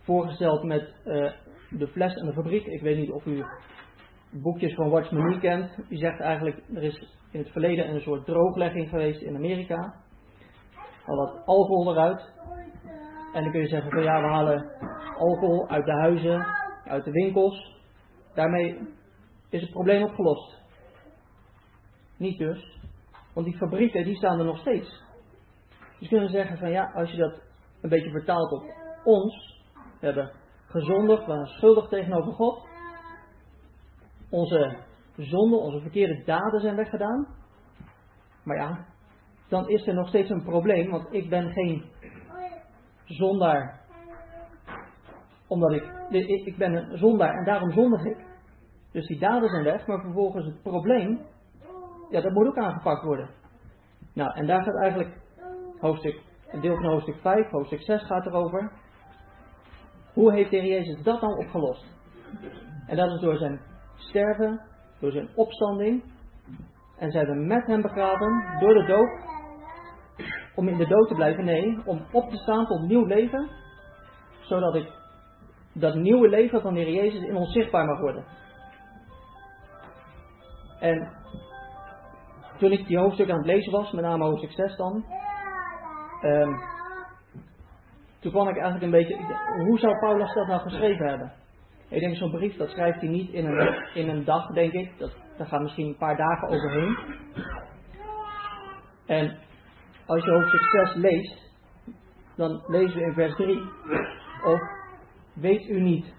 voorgesteld 0.00 0.62
met 0.62 0.94
uh, 1.04 1.32
de 1.70 1.88
fles 1.88 2.14
en 2.14 2.26
de 2.26 2.32
fabriek. 2.32 2.66
Ik 2.66 2.82
weet 2.82 2.96
niet 2.96 3.10
of 3.10 3.26
u 3.26 3.44
boekjes 4.30 4.74
van 4.74 4.90
Watchman 4.90 5.28
Nee 5.28 5.38
kent. 5.38 5.70
U 5.88 5.96
zegt 5.96 6.20
eigenlijk, 6.20 6.62
er 6.74 6.82
is 6.82 7.18
in 7.30 7.38
het 7.40 7.50
verleden 7.50 7.88
een 7.88 8.00
soort 8.00 8.24
drooglegging 8.24 8.88
geweest 8.88 9.20
in 9.20 9.36
Amerika. 9.36 9.94
Al 11.06 11.16
wat 11.16 11.46
alcohol 11.46 11.92
eruit. 11.92 12.32
En 13.32 13.42
dan 13.42 13.52
kun 13.52 13.60
je 13.60 13.68
zeggen 13.68 13.90
van 13.90 14.02
ja, 14.02 14.20
we 14.20 14.28
halen 14.28 14.70
alcohol 15.16 15.68
uit 15.68 15.84
de 15.84 15.92
huizen, 15.92 16.46
uit 16.84 17.04
de 17.04 17.10
winkels. 17.10 17.78
Daarmee 18.34 18.78
is 19.48 19.60
het 19.60 19.70
probleem 19.70 20.02
opgelost. 20.02 20.58
Niet 22.16 22.38
dus. 22.38 22.78
Want 23.34 23.46
die 23.46 23.56
fabrieken 23.56 24.04
die 24.04 24.16
staan 24.16 24.38
er 24.38 24.44
nog 24.44 24.58
steeds. 24.58 25.02
Dus 25.98 26.08
kunnen 26.08 26.30
zeggen 26.30 26.58
van 26.58 26.70
ja, 26.70 26.90
als 26.94 27.10
je 27.10 27.16
dat 27.16 27.40
een 27.80 27.88
beetje 27.88 28.10
vertaalt 28.10 28.52
op 28.52 28.64
ons. 29.04 29.58
We 30.00 30.06
hebben 30.06 30.32
gezondigd, 30.70 31.26
we 31.26 31.32
zijn 31.32 31.46
schuldig 31.46 31.88
tegenover 31.88 32.32
God. 32.32 32.66
Onze 34.30 34.76
zonden, 35.16 35.58
onze 35.60 35.80
verkeerde 35.80 36.22
daden 36.24 36.60
zijn 36.60 36.76
weggedaan. 36.76 37.26
Maar 38.44 38.56
ja, 38.56 38.86
dan 39.48 39.68
is 39.68 39.86
er 39.86 39.94
nog 39.94 40.08
steeds 40.08 40.30
een 40.30 40.44
probleem, 40.44 40.90
want 40.90 41.06
ik 41.10 41.28
ben 41.28 41.52
geen 41.52 41.84
zondaar. 43.04 43.80
Omdat 45.46 45.72
ik, 45.72 45.84
ik 46.44 46.56
ben 46.56 46.74
een 46.74 46.98
zondaar 46.98 47.34
en 47.34 47.44
daarom 47.44 47.72
zondig 47.72 48.04
ik. 48.04 48.28
Dus 48.92 49.06
die 49.06 49.18
daden 49.18 49.48
zijn 49.48 49.64
weg, 49.64 49.86
maar 49.86 50.00
vervolgens 50.00 50.46
het 50.46 50.62
probleem, 50.62 51.20
ja, 52.10 52.20
dat 52.20 52.32
moet 52.32 52.46
ook 52.46 52.58
aangepakt 52.58 53.02
worden. 53.02 53.30
Nou, 54.14 54.34
en 54.34 54.46
daar 54.46 54.62
gaat 54.62 54.80
eigenlijk 54.80 55.18
hoofdstuk, 55.80 56.20
een 56.48 56.60
deel 56.60 56.74
van 56.74 56.84
hoofdstuk 56.84 57.16
5, 57.20 57.50
hoofdstuk 57.50 57.82
6 57.82 58.06
gaat 58.06 58.26
erover. 58.26 58.72
Hoe 60.14 60.32
heeft 60.32 60.50
de 60.50 60.56
Heer 60.56 60.72
Jezus 60.72 61.02
dat 61.02 61.20
dan 61.20 61.38
opgelost? 61.38 61.84
En 62.86 62.96
dat 62.96 63.10
is 63.10 63.20
door 63.20 63.36
zijn 63.36 63.60
sterven, 63.94 64.60
door 65.00 65.10
zijn 65.10 65.28
opstanding. 65.34 66.02
En 66.98 67.10
zij 67.10 67.20
hebben 67.20 67.46
met 67.46 67.66
hem 67.66 67.82
begraven 67.82 68.58
door 68.60 68.74
de 68.74 68.86
dood. 68.86 69.28
Om 70.54 70.68
in 70.68 70.76
de 70.76 70.86
dood 70.86 71.08
te 71.08 71.14
blijven, 71.14 71.44
nee, 71.44 71.78
om 71.84 72.06
op 72.12 72.30
te 72.30 72.36
staan 72.36 72.66
tot 72.66 72.80
nieuw 72.80 73.04
leven. 73.04 73.48
Zodat 74.40 74.74
ik 74.74 74.88
dat 75.72 75.94
nieuwe 75.94 76.28
leven 76.28 76.60
van 76.60 76.74
de 76.74 76.80
Heer 76.80 76.94
Jezus 76.94 77.22
in 77.22 77.36
ons 77.36 77.52
zichtbaar 77.52 77.86
mag 77.86 78.00
worden. 78.00 78.24
En 80.80 81.12
toen 82.58 82.72
ik 82.72 82.86
die 82.86 82.98
hoofdstuk 82.98 83.30
aan 83.30 83.36
het 83.36 83.46
lezen 83.46 83.72
was, 83.72 83.92
met 83.92 84.04
name 84.04 84.24
hoofdstuk 84.24 84.52
6 84.52 84.76
dan, 84.76 85.04
um, 86.22 86.60
toen 88.20 88.32
kwam 88.32 88.48
ik 88.48 88.56
eigenlijk 88.56 88.84
een 88.84 88.90
beetje, 88.90 89.16
hoe 89.56 89.78
zou 89.78 89.98
Paulus 89.98 90.34
dat 90.34 90.46
nou 90.46 90.60
geschreven 90.60 91.08
hebben? 91.08 91.32
Ik 91.88 92.00
denk 92.00 92.16
zo'n 92.16 92.30
brief, 92.30 92.56
dat 92.56 92.68
schrijft 92.70 93.00
hij 93.00 93.08
niet 93.08 93.30
in 93.30 93.46
een, 93.46 93.84
in 93.94 94.08
een 94.08 94.24
dag, 94.24 94.46
denk 94.46 94.72
ik. 94.72 94.98
Dat, 94.98 95.16
daar 95.36 95.46
gaan 95.46 95.62
misschien 95.62 95.86
een 95.86 95.96
paar 95.96 96.16
dagen 96.16 96.48
overheen. 96.48 96.98
En 99.06 99.38
als 100.06 100.24
je 100.24 100.30
hoofdstuk 100.30 100.60
6 100.60 100.94
leest, 100.94 101.50
dan 102.36 102.62
lezen 102.66 102.98
we 102.98 103.04
in 103.04 103.12
vers 103.12 103.34
3, 103.34 103.62
of 104.44 104.60
weet 105.32 105.68
u 105.68 105.80
niet. 105.80 106.14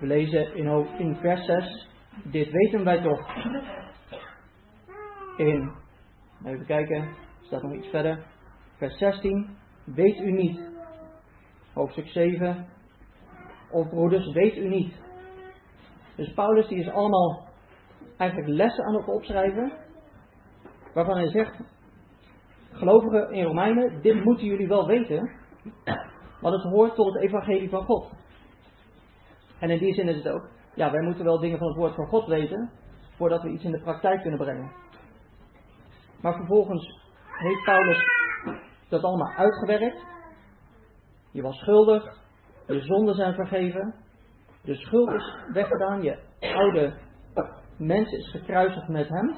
We 0.00 0.06
lezen 0.06 0.56
in, 0.56 0.86
in 0.98 1.16
vers 1.16 1.44
6, 1.46 1.88
dit 2.22 2.50
weten 2.50 2.84
wij 2.84 3.02
toch. 3.02 3.34
In, 5.36 5.72
even 6.44 6.66
kijken, 6.66 7.08
staat 7.40 7.62
nog 7.62 7.72
iets 7.72 7.88
verder, 7.88 8.24
vers 8.76 8.98
16, 8.98 9.56
weet 9.94 10.18
u 10.18 10.32
niet. 10.32 10.60
Hoofdstuk 11.72 12.08
7, 12.08 12.66
of 13.70 13.88
broeders, 13.88 14.32
weet 14.32 14.56
u 14.56 14.68
niet. 14.68 14.94
Dus 16.16 16.32
Paulus 16.32 16.68
die 16.68 16.78
is 16.78 16.88
allemaal 16.88 17.48
eigenlijk 18.16 18.50
lessen 18.50 18.84
aan 18.84 18.94
het 18.94 19.08
opschrijven, 19.08 19.72
waarvan 20.94 21.16
hij 21.16 21.28
zegt, 21.28 21.60
gelovigen 22.72 23.32
in 23.32 23.44
Romeinen, 23.44 24.02
dit 24.02 24.24
moeten 24.24 24.46
jullie 24.46 24.68
wel 24.68 24.86
weten, 24.86 25.30
want 26.40 26.54
het 26.54 26.72
hoort 26.72 26.94
tot 26.94 27.14
het 27.14 27.22
evangelie 27.22 27.68
van 27.68 27.84
God. 27.84 28.10
En 29.58 29.70
in 29.70 29.78
die 29.78 29.94
zin 29.94 30.08
is 30.08 30.16
het 30.16 30.28
ook, 30.28 30.48
ja, 30.74 30.90
wij 30.90 31.02
moeten 31.02 31.24
wel 31.24 31.38
dingen 31.38 31.58
van 31.58 31.66
het 31.66 31.76
woord 31.76 31.94
van 31.94 32.06
God 32.06 32.26
weten, 32.26 32.70
voordat 33.16 33.42
we 33.42 33.50
iets 33.50 33.64
in 33.64 33.70
de 33.70 33.80
praktijk 33.80 34.20
kunnen 34.20 34.38
brengen. 34.38 34.72
Maar 36.20 36.34
vervolgens 36.34 37.00
heeft 37.38 37.64
Paulus 37.64 38.15
dat 38.88 39.02
allemaal 39.02 39.32
uitgewerkt. 39.32 40.04
Je 41.30 41.42
was 41.42 41.56
schuldig, 41.56 42.18
je 42.66 42.80
zonden 42.80 43.14
zijn 43.14 43.34
vergeven, 43.34 43.94
de 44.62 44.74
schuld 44.74 45.10
is 45.10 45.34
weggedaan, 45.52 46.02
je 46.02 46.18
oude 46.40 46.94
mens 47.76 48.12
is 48.12 48.30
gekruisigd 48.30 48.88
met 48.88 49.08
hem. 49.08 49.36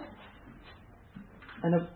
En 1.61 1.71
dan 1.71 1.87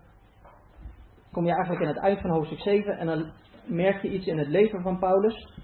kom 1.33 1.45
je 1.45 1.53
eigenlijk 1.53 1.83
in 1.83 1.89
het 1.89 1.99
eind 1.99 2.21
van 2.21 2.31
hoofdstuk 2.31 2.61
7 2.61 2.99
en 2.99 3.07
dan 3.07 3.33
merk 3.65 4.03
je 4.03 4.11
iets 4.11 4.27
in 4.27 4.39
het 4.39 4.49
leven 4.49 4.83
van 4.83 4.99
Paulus. 4.99 5.61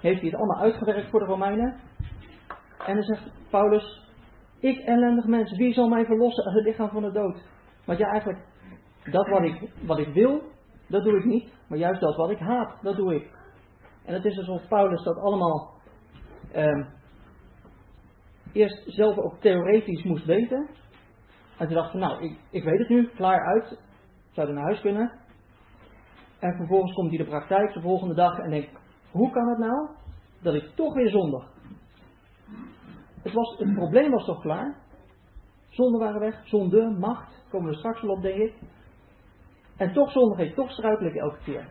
Heeft 0.00 0.20
hij 0.20 0.30
het 0.30 0.38
allemaal 0.38 0.62
uitgewerkt 0.62 1.10
voor 1.10 1.20
de 1.20 1.26
Romeinen? 1.26 1.80
En 2.86 2.94
dan 2.94 3.02
zegt 3.02 3.30
Paulus, 3.50 4.10
ik 4.60 4.78
ellendig 4.78 5.26
mens, 5.26 5.56
wie 5.56 5.72
zal 5.72 5.88
mij 5.88 6.04
verlossen 6.04 6.44
uit 6.44 6.54
het 6.54 6.64
lichaam 6.64 6.88
van 6.88 7.02
de 7.02 7.12
dood? 7.12 7.42
Want 7.84 7.98
ja, 7.98 8.10
eigenlijk, 8.10 8.44
dat 9.04 9.28
wat 9.28 9.42
ik, 9.42 9.70
wat 9.86 9.98
ik 9.98 10.14
wil, 10.14 10.42
dat 10.88 11.04
doe 11.04 11.18
ik 11.18 11.24
niet. 11.24 11.52
Maar 11.68 11.78
juist 11.78 12.00
dat 12.00 12.16
wat 12.16 12.30
ik 12.30 12.38
haat, 12.38 12.82
dat 12.82 12.96
doe 12.96 13.14
ik. 13.14 13.30
En 14.04 14.14
het 14.14 14.24
is 14.24 14.38
alsof 14.38 14.68
Paulus 14.68 15.02
dat 15.02 15.16
allemaal 15.16 15.72
eh, 16.52 16.86
eerst 18.52 18.82
zelf 18.86 19.16
ook 19.16 19.40
theoretisch 19.40 20.02
moest 20.02 20.24
weten. 20.24 20.68
En 21.58 21.66
toen 21.66 21.76
dacht 21.76 21.90
van, 21.90 22.00
nou, 22.00 22.24
ik, 22.24 22.38
ik 22.50 22.64
weet 22.64 22.78
het 22.78 22.88
nu, 22.88 23.08
klaar 23.08 23.46
uit. 23.46 23.78
Zou 24.30 24.52
naar 24.52 24.64
huis 24.64 24.80
kunnen. 24.80 25.12
En 26.38 26.56
vervolgens 26.56 26.92
komt 26.92 27.08
hij 27.08 27.18
de 27.18 27.30
praktijk 27.30 27.72
de 27.72 27.80
volgende 27.80 28.14
dag 28.14 28.38
en 28.38 28.50
denkt, 28.50 28.70
hoe 29.10 29.30
kan 29.30 29.48
het 29.48 29.58
nou 29.58 29.88
dat 30.42 30.54
ik 30.54 30.70
toch 30.74 30.94
weer 30.94 31.10
zondig? 31.10 31.44
Het, 33.22 33.32
was, 33.32 33.58
het 33.58 33.74
probleem 33.74 34.10
was 34.10 34.24
toch 34.24 34.40
klaar? 34.40 34.76
Zonden 35.68 36.00
waren 36.00 36.20
weg, 36.20 36.40
zonde, 36.44 36.96
macht, 36.98 37.44
komen 37.50 37.70
we 37.70 37.76
straks 37.76 38.02
wel 38.02 38.10
op 38.10 38.22
denk 38.22 38.36
ik. 38.36 38.54
En 39.78 39.92
toch 39.92 40.12
zondig 40.12 40.38
ik, 40.38 40.54
toch 40.54 40.70
struikel 40.70 41.06
ik 41.06 41.14
elke 41.14 41.38
keer. 41.44 41.66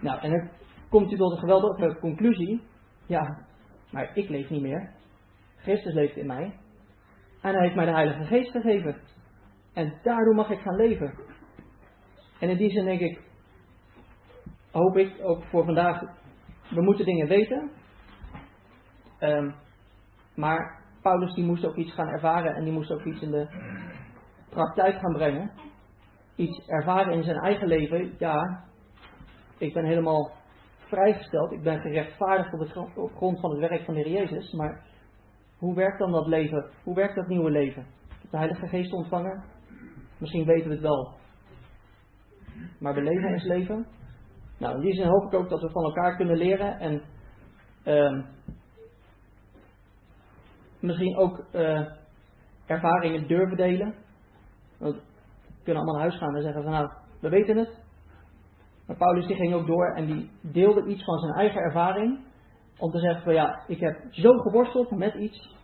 Nou, 0.00 0.20
en 0.20 0.30
dan 0.30 0.48
komt 0.88 1.08
hij 1.08 1.18
tot 1.18 1.32
een 1.32 1.38
geweldige 1.38 1.98
conclusie. 2.00 2.62
Ja, 3.06 3.46
maar 3.90 4.16
ik 4.16 4.28
leef 4.28 4.50
niet 4.50 4.62
meer. 4.62 4.92
Christus 5.56 5.94
leeft 5.94 6.16
in 6.16 6.26
mij. 6.26 6.44
En 7.42 7.52
hij 7.52 7.62
heeft 7.62 7.74
mij 7.74 7.84
de 7.84 7.90
Heilige 7.90 8.24
Geest 8.24 8.50
gegeven. 8.50 8.96
En 9.72 9.98
daardoor 10.02 10.34
mag 10.34 10.50
ik 10.50 10.60
gaan 10.60 10.76
leven. 10.76 11.14
En 12.40 12.48
in 12.48 12.56
die 12.56 12.70
zin 12.70 12.84
denk 12.84 13.00
ik, 13.00 13.20
hoop 14.70 14.96
ik 14.96 15.14
ook 15.22 15.44
voor 15.44 15.64
vandaag, 15.64 16.00
we 16.70 16.82
moeten 16.82 17.04
dingen 17.04 17.28
weten. 17.28 17.70
Um, 19.20 19.54
maar 20.34 20.82
Paulus 21.02 21.34
die 21.34 21.44
moest 21.44 21.64
ook 21.64 21.76
iets 21.76 21.92
gaan 21.92 22.08
ervaren 22.08 22.54
en 22.54 22.64
die 22.64 22.72
moest 22.72 22.90
ook 22.90 23.04
iets 23.04 23.20
in 23.20 23.30
de 23.30 23.48
praktijk 24.50 24.98
gaan 24.98 25.12
brengen. 25.12 25.50
Iets 26.36 26.66
ervaren 26.66 27.12
in 27.12 27.22
zijn 27.22 27.36
eigen 27.36 27.68
leven. 27.68 28.14
Ja, 28.18 28.64
ik 29.58 29.72
ben 29.72 29.84
helemaal 29.84 30.32
vrijgesteld. 30.78 31.52
Ik 31.52 31.62
ben 31.62 31.80
gerechtvaardigd 31.80 32.76
op, 32.76 32.96
op 32.96 33.16
grond 33.16 33.40
van 33.40 33.50
het 33.50 33.60
werk 33.60 33.84
van 33.84 33.94
de 33.94 34.00
Heer 34.00 34.12
Jezus. 34.12 34.52
Maar 34.52 34.84
hoe 35.58 35.74
werkt 35.74 35.98
dan 35.98 36.12
dat 36.12 36.26
leven? 36.26 36.70
Hoe 36.82 36.94
werkt 36.94 37.14
dat 37.14 37.26
nieuwe 37.26 37.50
leven? 37.50 37.86
De 38.30 38.36
Heilige 38.36 38.66
Geest 38.66 38.92
ontvangen. 38.92 39.44
Misschien 40.18 40.44
weten 40.44 40.68
we 40.68 40.74
het 40.74 40.82
wel. 40.82 41.14
Maar 42.78 42.94
we 42.94 43.02
leven 43.02 43.32
ons 43.32 43.44
leven. 43.44 43.86
Nou, 44.58 44.74
in 44.74 44.80
die 44.80 44.94
zin 44.94 45.06
hoop 45.06 45.24
ik 45.24 45.34
ook 45.34 45.48
dat 45.48 45.60
we 45.60 45.70
van 45.70 45.84
elkaar 45.84 46.16
kunnen 46.16 46.36
leren. 46.36 46.78
En 46.78 47.02
uh, 47.84 48.24
misschien 50.80 51.16
ook 51.16 51.46
uh, 51.52 51.86
ervaringen 52.66 53.28
durven 53.28 53.56
delen. 53.56 53.94
Want 54.78 55.02
kunnen 55.66 55.82
allemaal 55.82 56.00
naar 56.00 56.10
huis 56.10 56.20
gaan 56.20 56.36
en 56.36 56.42
zeggen 56.42 56.62
van 56.62 56.72
nou, 56.72 56.90
we 57.20 57.28
weten 57.28 57.56
het. 57.56 57.84
Maar 58.86 58.96
Paulus 58.96 59.26
die 59.26 59.36
ging 59.36 59.54
ook 59.54 59.66
door 59.66 59.94
en 59.94 60.06
die 60.06 60.30
deelde 60.40 60.84
iets 60.86 61.04
van 61.04 61.18
zijn 61.18 61.32
eigen 61.32 61.60
ervaring. 61.60 62.24
Om 62.78 62.90
te 62.90 62.98
zeggen 62.98 63.22
van 63.22 63.34
ja, 63.34 63.62
ik 63.66 63.80
heb 63.80 63.96
zo 64.10 64.38
geworsteld 64.38 64.90
met 64.90 65.14
iets. 65.14 65.54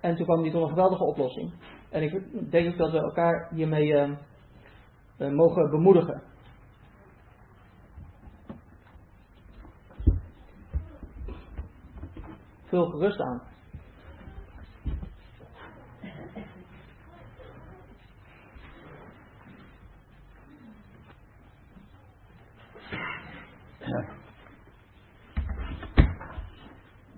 En 0.00 0.16
toen 0.16 0.24
kwam 0.24 0.42
hij 0.42 0.50
tot 0.50 0.62
een 0.62 0.68
geweldige 0.68 1.04
oplossing. 1.04 1.52
En 1.90 2.02
ik 2.02 2.50
denk 2.50 2.68
ook 2.68 2.78
dat 2.78 2.90
we 2.90 2.98
elkaar 2.98 3.48
hiermee 3.54 3.86
uh, 3.86 4.10
uh, 5.18 5.30
mogen 5.30 5.70
bemoedigen. 5.70 6.22
Vul 12.64 12.86
gerust 12.86 13.20
aan. 13.20 13.55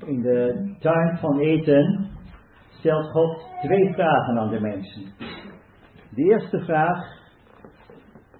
In 0.08 0.22
de 0.22 0.74
tuin 0.78 1.18
van 1.18 1.38
eten 1.38 2.10
stelt 2.70 3.10
God 3.10 3.46
twee 3.62 3.92
vragen 3.92 4.38
aan 4.38 4.48
de 4.48 4.60
mensen. 4.60 5.02
De 6.10 6.22
eerste 6.22 6.60
vraag, 6.60 7.04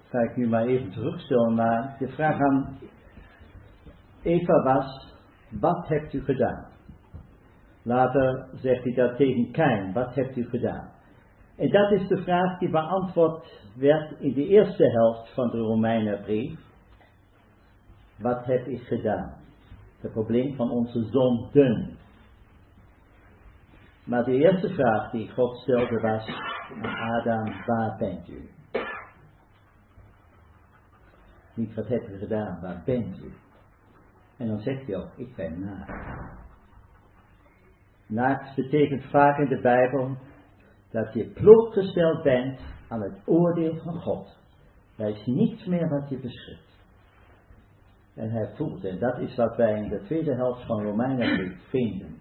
ga 0.07 0.19
ik 0.19 0.35
nu 0.35 0.47
maar 0.47 0.65
even 0.65 0.91
terugstellen, 0.91 1.53
maar 1.53 1.95
de 1.99 2.07
vraag 2.07 2.39
aan 2.39 2.77
Eva 4.21 4.63
was, 4.63 5.15
wat 5.59 5.87
hebt 5.87 6.13
u 6.13 6.23
gedaan? 6.23 6.65
Later 7.83 8.47
zegt 8.53 8.83
hij 8.83 8.93
dat 8.93 9.17
tegen 9.17 9.51
Kain, 9.51 9.93
wat 9.93 10.15
hebt 10.15 10.37
u 10.37 10.49
gedaan? 10.49 10.89
En 11.57 11.69
dat 11.69 11.91
is 11.91 12.07
de 12.07 12.23
vraag 12.23 12.59
die 12.59 12.69
beantwoord 12.69 13.61
werd 13.75 14.19
in 14.19 14.33
de 14.33 14.47
eerste 14.47 14.89
helft 14.89 15.33
van 15.33 15.49
de 15.49 15.57
Romeinenbrief. 15.57 16.59
Wat 18.17 18.45
heb 18.45 18.67
ik 18.67 18.81
gedaan? 18.81 19.38
Het 19.99 20.11
probleem 20.11 20.55
van 20.55 20.71
onze 20.71 21.03
zonden. 21.03 21.97
Maar 24.03 24.23
de 24.23 24.31
eerste 24.31 24.69
vraag 24.69 25.11
die 25.11 25.31
God 25.31 25.57
stelde 25.57 25.99
was 25.99 26.27
aan 26.83 26.95
Adam, 26.95 27.65
waar 27.65 27.97
bent 27.97 28.29
u? 28.29 28.49
Niet 31.53 31.75
wat 31.75 31.87
hebt 31.87 32.09
u 32.09 32.17
gedaan, 32.17 32.61
waar 32.61 32.81
bent 32.85 33.17
u? 33.17 33.33
En 34.37 34.47
dan 34.47 34.59
zegt 34.59 34.87
hij 34.87 34.95
ook, 34.95 35.17
ik 35.17 35.35
ben 35.35 35.59
naakt. 35.59 35.91
Naakt 38.07 38.55
betekent 38.55 39.03
vaak 39.03 39.37
in 39.37 39.47
de 39.47 39.61
Bijbel 39.61 40.17
dat 40.91 41.13
je 41.13 41.25
blootgesteld 41.25 42.23
bent 42.23 42.59
aan 42.87 43.01
het 43.01 43.21
oordeel 43.25 43.75
van 43.75 44.01
God. 44.01 44.37
Er 44.95 45.07
is 45.09 45.25
niets 45.25 45.65
meer 45.65 45.89
wat 45.89 46.09
je 46.09 46.19
beschut. 46.19 46.68
En 48.19 48.29
hij 48.29 48.49
voelt, 48.55 48.83
en 48.83 48.99
dat 48.99 49.17
is 49.17 49.35
wat 49.35 49.55
wij 49.55 49.81
in 49.81 49.89
de 49.89 50.01
tweede 50.03 50.35
helft 50.35 50.65
van 50.65 50.83
Romeinen 50.83 51.57
vinden. 51.69 52.19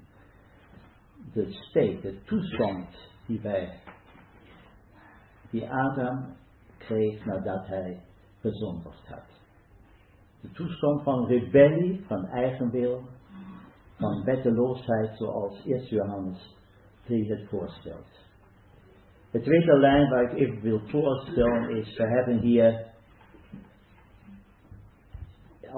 De 1.33 1.53
state, 1.53 2.01
de 2.01 2.23
toestand 2.25 2.89
die 3.27 3.41
wij, 3.41 3.81
die 5.51 5.71
Adam 5.71 6.37
kreeg 6.79 7.25
nadat 7.25 7.67
hij 7.67 8.01
gezondigd 8.41 9.07
had. 9.09 9.43
De 10.41 10.51
toestand 10.51 11.03
van 11.03 11.27
rebellie, 11.27 12.05
van 12.07 12.27
eigenwil, 12.27 13.03
van 13.97 14.25
wetteloosheid 14.25 15.17
zoals 15.17 15.65
1 15.65 15.85
Johannes 15.85 16.57
3 17.05 17.31
het 17.31 17.49
voorstelt. 17.49 18.27
De 19.31 19.41
tweede 19.41 19.79
lijn 19.79 20.11
waar 20.11 20.23
ik 20.23 20.39
even 20.39 20.61
wil 20.61 20.81
voorstellen 20.87 21.77
is, 21.77 21.97
we 21.97 22.07
hebben 22.07 22.39
hier 22.39 22.87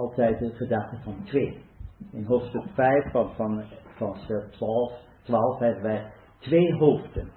altijd 0.00 0.38
de 0.38 0.54
gedachte 0.54 0.96
van 1.02 1.24
twee. 1.24 1.64
In 2.12 2.24
hoofdstuk 2.24 2.64
5 2.74 3.10
van, 3.10 3.30
van, 3.34 3.64
van 3.96 4.16
12, 4.50 4.92
12 5.22 5.58
hebben 5.58 5.82
wij 5.82 6.12
twee 6.38 6.74
hoofden. 6.74 7.30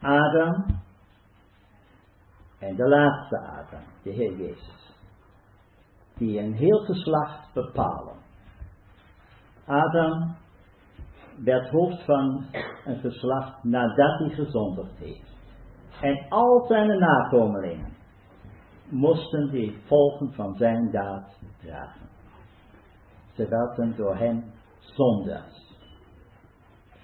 Adam 0.00 0.82
En 2.58 2.76
de 2.76 2.88
laatste 2.88 3.38
Adam, 3.38 3.84
de 4.02 4.10
Heer 4.10 4.36
Jezus, 4.36 4.94
die 6.16 6.38
een 6.38 6.52
heel 6.52 6.78
geslacht 6.78 7.52
bepalen. 7.52 8.16
Adam 9.66 10.36
werd 11.44 11.70
hoofd 11.70 12.04
van 12.04 12.46
een 12.84 13.00
geslacht 13.00 13.64
nadat 13.64 14.18
hij 14.18 14.28
gezondigd 14.28 14.98
heeft. 14.98 15.32
En 16.00 16.26
al 16.28 16.64
zijn 16.66 16.98
nakomelingen 16.98 17.92
moesten 18.88 19.50
die 19.50 19.78
volgen 19.86 20.32
van 20.32 20.54
zijn 20.54 20.90
daad 20.90 21.38
dragen. 21.64 22.08
Ze 23.32 23.48
werden 23.48 23.96
door 23.96 24.16
hem 24.16 24.44
zondaars. 24.78 25.72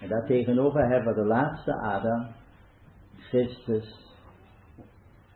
En 0.00 0.08
daartegenover 0.08 0.88
hebben 0.88 1.14
we 1.14 1.20
de 1.20 1.26
laatste 1.26 1.72
Adam, 1.74 2.26
Christus, 3.16 4.16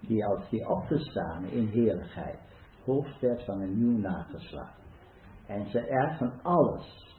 die 0.00 0.26
als 0.26 0.48
die 0.50 0.68
opgestaan 0.68 1.44
in 1.44 1.66
heerlijkheid, 1.66 2.38
hoofd 2.84 3.20
werd 3.20 3.44
van 3.44 3.60
een 3.60 3.78
nieuw 3.78 3.98
nageslacht. 3.98 4.78
En 5.46 5.66
ze 5.70 5.80
erven 5.80 6.32
alles 6.42 7.12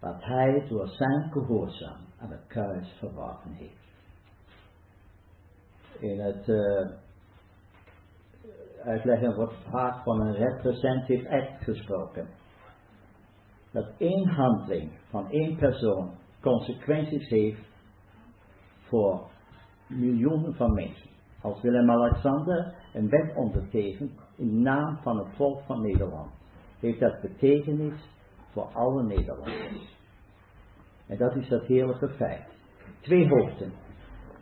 wat 0.00 0.24
hij 0.24 0.66
door 0.68 0.88
zijn 0.88 1.30
gehoorzaam 1.32 2.00
aan 2.18 2.30
het 2.30 2.46
kruis 2.46 2.96
verworven 2.98 3.52
heeft. 3.52 3.88
In 5.98 6.20
het 6.20 6.48
uh, 6.48 6.90
uitleggen 8.84 9.34
wordt 9.34 9.54
vaak 9.70 10.02
van 10.02 10.20
een 10.20 10.34
representative 10.34 11.30
act 11.30 11.62
gesproken. 11.62 12.28
Dat 13.70 13.86
één 13.98 14.28
handeling 14.28 14.90
van 15.08 15.30
één 15.30 15.56
persoon 15.56 16.10
consequenties 16.40 17.28
heeft 17.28 17.68
voor 18.80 19.30
miljoenen 19.86 20.54
van 20.54 20.72
mensen. 20.72 21.08
Als 21.40 21.62
Willem-Alexander 21.62 22.74
een 22.92 23.08
wet 23.08 23.36
ondertekent 23.36 24.12
in 24.36 24.62
naam 24.62 24.98
van 25.02 25.18
het 25.18 25.36
volk 25.36 25.60
van 25.62 25.80
Nederland, 25.80 26.30
heeft 26.80 27.00
dat 27.00 27.20
betekenis 27.20 27.94
voor 28.52 28.64
alle 28.72 29.02
Nederlanders. 29.02 29.98
En 31.06 31.18
dat 31.18 31.36
is 31.36 31.48
dat 31.48 31.66
heerlijke 31.66 32.08
feit. 32.08 32.44
Twee 33.00 33.28
hoofden. 33.28 33.72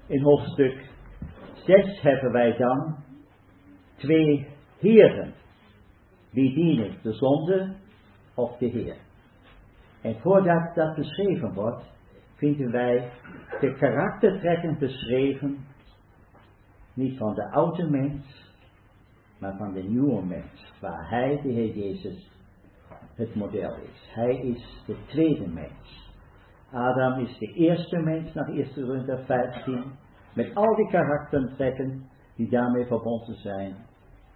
In 0.06 0.22
hoofdstuk 0.22 0.90
6 1.54 2.00
hebben 2.00 2.32
wij 2.32 2.56
dan 2.56 2.96
twee 3.98 4.46
heren. 4.78 5.34
Die 6.30 6.54
dienen 6.54 6.96
de 7.02 7.12
zonde 7.12 7.74
of 8.34 8.56
de 8.56 8.66
Heer. 8.66 8.96
En 10.00 10.20
voordat 10.20 10.74
dat 10.74 10.94
beschreven 10.94 11.54
wordt, 11.54 11.84
vinden 12.34 12.70
wij 12.70 13.10
de 13.60 13.74
karaktertrekken 13.74 14.78
beschreven, 14.78 15.58
niet 16.94 17.18
van 17.18 17.34
de 17.34 17.50
oude 17.50 17.90
mens, 17.90 18.52
maar 19.38 19.56
van 19.56 19.72
de 19.72 19.82
nieuwe 19.82 20.24
mens, 20.24 20.72
waar 20.80 21.10
hij, 21.10 21.40
de 21.42 21.48
Heer 21.48 21.76
Jezus, 21.76 22.30
het 23.14 23.34
model 23.34 23.76
is. 23.76 24.10
Hij 24.14 24.36
is 24.36 24.82
de 24.86 24.96
tweede 25.06 25.48
mens. 25.48 26.06
Adam 26.72 27.18
is 27.20 27.38
de 27.38 27.52
eerste 27.52 27.98
mens 27.98 28.34
naar 28.34 28.48
1 28.48 28.74
Korinther 28.74 29.24
15, 29.24 29.84
met 30.34 30.54
al 30.54 30.74
die 30.74 30.88
karaktertrekken 30.88 32.08
die 32.36 32.48
daarmee 32.50 32.86
verbonden 32.86 33.34
zijn. 33.34 33.76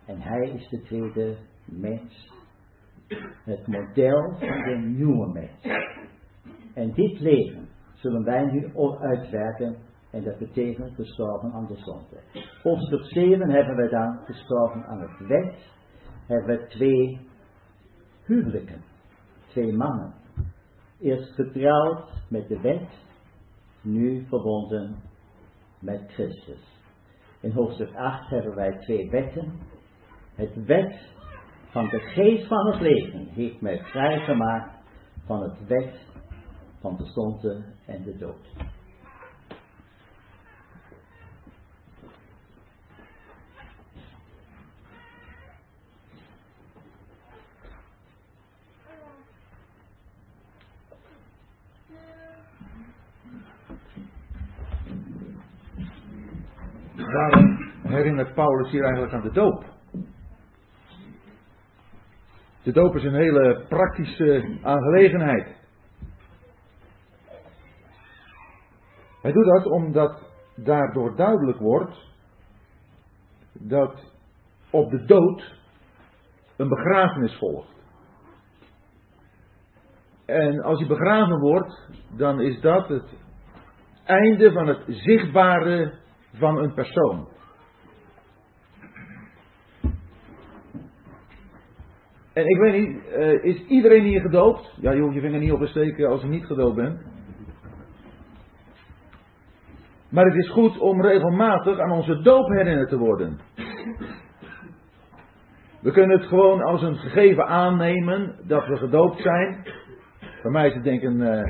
En 0.06 0.21
hij 0.21 0.50
is 0.50 0.68
de 0.68 0.82
tweede 0.82 1.37
mens, 1.64 2.32
het 3.44 3.66
model 3.66 4.35
van 4.38 4.62
de 4.62 4.76
nieuwe 4.85 5.32
mens. 5.32 5.85
En 6.75 6.92
dit 6.92 7.21
leven 7.21 7.68
zullen 7.94 8.25
wij 8.25 8.44
nu 8.44 8.71
uitwerken 9.00 9.76
en 10.11 10.25
dat 10.25 10.38
betekent 10.38 10.94
gestorven 10.94 11.52
aan 11.52 11.66
de 11.66 11.76
zonde. 11.76 12.21
Hoofdstuk 12.62 13.04
7 13.04 13.50
hebben 13.50 13.76
we 13.76 13.88
dan 13.88 14.18
gestorven 14.25 14.87
aan 14.87 15.00
het 15.00 15.28
wet, 15.28 15.54
hebben 16.26 16.56
we 16.56 16.67
twee 16.67 17.21
huwelijken, 18.25 18.82
twee 19.47 19.73
mannen. 19.73 20.15
Eerst 21.00 21.34
getrouwd 21.34 22.10
met 22.28 22.49
de 22.49 22.60
wet, 22.60 22.88
nu 23.82 24.26
verbonden 24.28 24.97
met 25.80 26.12
Christus. 26.12 26.80
In 27.41 27.50
hoofdstuk 27.50 27.95
8 27.95 28.30
hebben 28.30 28.54
wij 28.54 28.78
twee 28.78 29.10
wetten. 29.10 29.52
Het 30.34 30.64
wet 30.66 31.10
van 31.71 31.88
de 31.88 31.99
geest 31.99 32.47
van 32.47 32.66
het 32.66 32.80
leven 32.80 33.26
heeft 33.26 33.60
mij 33.60 33.78
vrijgemaakt 33.78 34.75
van 35.26 35.42
het 35.42 35.66
wet 35.66 36.06
van 36.80 36.97
de 36.97 37.04
zonde 37.04 37.64
en 37.86 38.02
de 38.02 38.16
dood. 38.16 38.50
Waarom 56.97 57.58
herinnert 57.82 58.34
Paulus 58.34 58.71
hier 58.71 58.82
eigenlijk 58.82 59.12
aan 59.12 59.23
de 59.23 59.32
doop? 59.32 59.64
De 62.62 62.72
doop 62.72 62.96
is 62.96 63.04
een 63.04 63.14
hele 63.14 63.64
praktische 63.68 64.58
aangelegenheid. 64.62 65.56
Hij 69.22 69.32
doet 69.32 69.46
dat 69.46 69.66
omdat 69.66 70.30
daardoor 70.56 71.16
duidelijk 71.16 71.58
wordt 71.58 72.10
dat 73.52 74.12
op 74.70 74.90
de 74.90 75.04
dood 75.04 75.60
een 76.56 76.68
begrafenis 76.68 77.38
volgt. 77.38 77.70
En 80.26 80.62
als 80.62 80.78
hij 80.78 80.88
begraven 80.88 81.38
wordt, 81.40 81.88
dan 82.16 82.40
is 82.40 82.60
dat 82.60 82.88
het 82.88 83.08
einde 84.04 84.52
van 84.52 84.66
het 84.66 84.82
zichtbare 84.86 85.98
van 86.32 86.58
een 86.58 86.75
persoon. 86.75 87.28
En 92.32 92.47
ik 92.47 92.58
weet 92.58 92.73
niet, 92.73 93.02
uh, 93.16 93.45
is 93.45 93.66
iedereen 93.66 94.04
hier 94.04 94.21
gedoopt? 94.21 94.75
Ja, 94.80 94.92
je 94.92 95.00
hoeft 95.00 95.14
je 95.14 95.21
vinger 95.21 95.40
niet 95.40 95.52
op 95.52 95.60
te 95.60 95.66
steken 95.66 96.08
als 96.08 96.23
je 96.23 96.28
niet 96.28 96.47
gedoopt 96.47 96.76
bent. 96.76 97.00
Maar 100.10 100.25
het 100.25 100.34
is 100.34 100.50
goed 100.50 100.78
om 100.78 101.02
regelmatig 101.02 101.78
aan 101.78 101.90
onze 101.90 102.23
doop 102.23 102.49
herinnerd 102.49 102.88
te 102.88 102.99
worden. 102.99 103.38
We 105.80 105.92
kunnen 105.92 106.18
het 106.18 106.28
gewoon 106.28 106.62
als 106.62 106.82
een 106.82 106.97
gegeven 106.97 107.47
aannemen 107.47 108.36
dat 108.47 108.66
we 108.66 108.76
gedoopt 108.76 109.21
zijn. 109.21 109.66
Voor 110.42 110.50
mij 110.50 110.66
is 110.66 110.75
het 110.75 110.84
denk 110.84 111.02
ik 111.02 111.10
uh, 111.10 111.42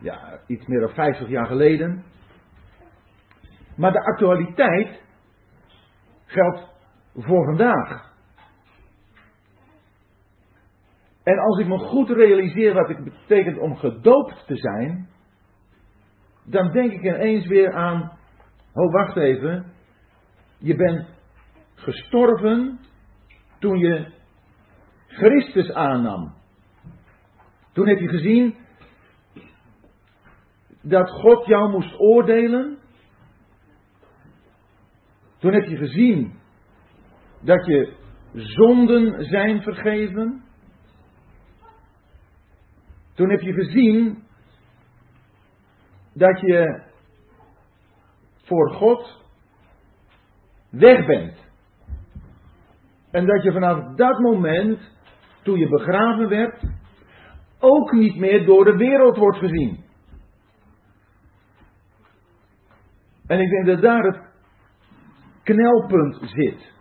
ja, 0.00 0.40
iets 0.46 0.66
meer 0.66 0.80
dan 0.80 0.94
50 0.94 1.28
jaar 1.28 1.46
geleden. 1.46 2.04
Maar 3.76 3.92
de 3.92 4.04
actualiteit 4.04 5.02
geldt 6.26 6.68
voor 7.14 7.44
vandaag. 7.44 8.11
En 11.22 11.38
als 11.38 11.58
ik 11.58 11.66
me 11.66 11.78
goed 11.78 12.08
realiseer 12.08 12.74
wat 12.74 12.88
het 12.88 13.04
betekent 13.04 13.58
om 13.58 13.76
gedoopt 13.76 14.46
te 14.46 14.56
zijn, 14.56 15.08
dan 16.44 16.72
denk 16.72 16.92
ik 16.92 17.02
ineens 17.02 17.46
weer 17.46 17.72
aan, 17.72 18.18
oh 18.72 18.92
wacht 18.92 19.16
even, 19.16 19.72
je 20.58 20.76
bent 20.76 21.06
gestorven 21.74 22.78
toen 23.58 23.78
je 23.78 24.06
Christus 25.06 25.72
aannam. 25.72 26.34
Toen 27.72 27.88
heb 27.88 27.98
je 27.98 28.08
gezien 28.08 28.54
dat 30.82 31.10
God 31.10 31.46
jou 31.46 31.70
moest 31.70 31.98
oordelen 31.98 32.80
toen 35.42 35.52
heb 35.52 35.64
je 35.64 35.76
gezien 35.76 36.32
dat 37.40 37.66
je 37.66 37.92
zonden 38.32 39.24
zijn 39.24 39.62
vergeven. 39.62 40.42
Toen 43.14 43.30
heb 43.30 43.40
je 43.40 43.52
gezien 43.52 44.22
dat 46.14 46.40
je 46.40 46.82
voor 48.44 48.70
God 48.70 49.20
weg 50.70 51.06
bent. 51.06 51.50
En 53.10 53.26
dat 53.26 53.42
je 53.42 53.52
vanaf 53.52 53.94
dat 53.94 54.18
moment, 54.18 54.80
toen 55.42 55.58
je 55.58 55.68
begraven 55.68 56.28
werd, 56.28 56.62
ook 57.58 57.92
niet 57.92 58.16
meer 58.16 58.44
door 58.44 58.64
de 58.64 58.76
wereld 58.76 59.16
wordt 59.16 59.38
gezien. 59.38 59.84
En 63.26 63.40
ik 63.40 63.50
denk 63.50 63.66
dat 63.66 63.80
daar 63.80 64.02
het 64.02 64.20
knelpunt 65.42 66.18
zit. 66.20 66.72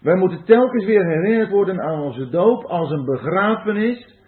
Wij 0.00 0.16
moeten 0.16 0.44
telkens 0.44 0.84
weer 0.84 1.06
herinnerd 1.06 1.50
worden 1.50 1.80
aan 1.80 2.00
onze 2.00 2.28
doop 2.28 2.64
als 2.64 2.90
een 2.90 3.04
begrafenis. 3.04 4.18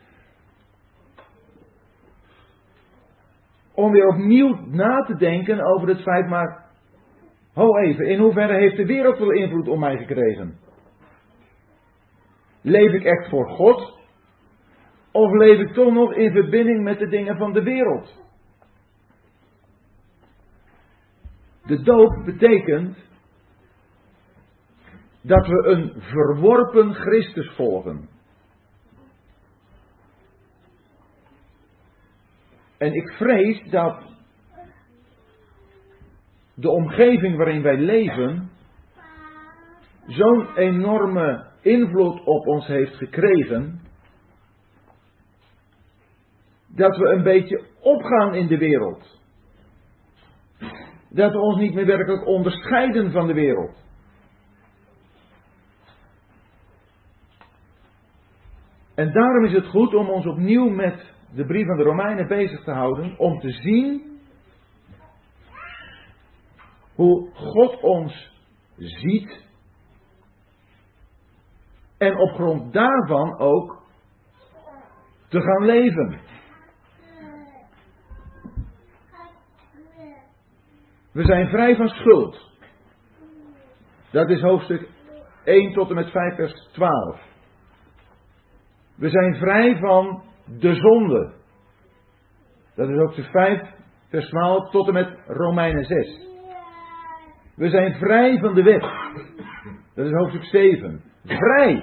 Om 3.74 3.92
weer 3.92 4.06
opnieuw 4.06 4.58
na 4.66 5.02
te 5.02 5.16
denken 5.16 5.64
over 5.64 5.88
het 5.88 6.02
feit, 6.02 6.28
maar 6.28 6.62
Ho 7.54 7.76
even, 7.76 8.06
in 8.06 8.18
hoeverre 8.18 8.54
heeft 8.54 8.76
de 8.76 8.87
wereld 8.87 9.18
wel 9.18 9.30
invloed 9.30 9.68
op 9.68 9.78
mij 9.78 9.96
gekregen? 9.96 10.58
Leef 12.62 12.92
ik 12.92 13.04
echt 13.04 13.28
voor 13.28 13.48
God? 13.48 14.00
Of 15.12 15.32
leef 15.32 15.58
ik 15.58 15.72
toch 15.72 15.92
nog 15.92 16.14
in 16.14 16.32
verbinding 16.32 16.82
met 16.82 16.98
de 16.98 17.08
dingen 17.08 17.37
van 17.37 17.52
de 17.52 17.62
wereld? 17.62 18.20
De 21.64 21.82
doop 21.82 22.24
betekent 22.24 22.96
dat 25.22 25.46
we 25.46 25.66
een 25.66 25.92
verworpen 26.00 26.94
Christus 26.94 27.54
volgen. 27.54 28.08
En 32.78 32.92
ik 32.94 33.12
vrees 33.12 33.70
dat 33.70 34.02
de 36.54 36.70
omgeving 36.70 37.37
waarin 37.37 37.62
wij 37.62 37.76
leven 37.76 38.50
zo'n 40.06 40.56
enorme 40.56 41.50
invloed 41.61 42.20
op 42.24 42.46
ons 42.46 42.66
heeft 42.66 42.94
gekregen, 42.94 43.80
dat 46.66 46.96
we 46.96 47.08
een 47.08 47.22
beetje 47.22 47.64
opgaan 47.80 48.35
in 48.35 48.46
de 48.46 48.58
wereld. 48.58 49.20
Dat 51.08 51.32
we 51.32 51.38
ons 51.38 51.58
niet 51.58 51.74
meer 51.74 51.87
werkelijk 51.87 52.26
onderscheiden 52.26 53.12
van 53.12 53.26
de 53.26 53.35
wereld. 53.35 53.82
En 58.94 59.12
daarom 59.12 59.44
is 59.44 59.52
het 59.52 59.66
goed 59.66 59.94
om 59.94 60.09
ons 60.09 60.26
opnieuw 60.26 60.68
met 60.68 61.14
de 61.35 61.46
brief 61.46 61.66
van 61.66 61.76
de 61.76 61.83
Romeinen 61.83 62.28
bezig 62.28 62.64
te 62.64 62.70
houden, 62.70 63.18
om 63.18 63.40
te 63.40 63.50
zien 63.50 64.20
hoe 66.94 67.31
God 67.35 67.81
ons 67.81 68.31
ziet 68.76 69.46
en 71.98 72.18
op 72.18 72.31
grond 72.31 72.72
daarvan 72.72 73.38
ook 73.38 73.83
te 75.28 75.40
gaan 75.40 75.64
leven. 75.64 76.20
We 81.12 81.24
zijn 81.24 81.48
vrij 81.48 81.76
van 81.76 81.88
schuld. 81.88 82.50
Dat 84.11 84.31
is 84.31 84.40
hoofdstuk 84.40 84.88
1 85.44 85.72
tot 85.72 85.88
en 85.88 85.94
met 85.94 86.11
5 86.11 86.35
vers 86.35 86.68
12. 86.72 87.31
We 88.96 89.09
zijn 89.09 89.35
vrij 89.35 89.76
van 89.76 90.22
de 90.59 90.74
zonde. 90.74 91.33
Dat 92.74 92.88
is 92.88 92.96
hoofdstuk 92.96 93.31
5 93.31 93.62
vers 94.09 94.28
12 94.28 94.70
tot 94.70 94.87
en 94.87 94.94
met 94.94 95.18
Romeinen 95.26 95.85
6. 95.85 96.31
We 97.57 97.68
zijn 97.68 97.94
vrij 97.94 98.38
van 98.38 98.55
de 98.55 98.62
wet. 98.62 98.85
Dat 99.94 100.07
is 100.07 100.12
hoofdstuk 100.12 100.44
7. 100.44 101.02
Vrij. 101.24 101.74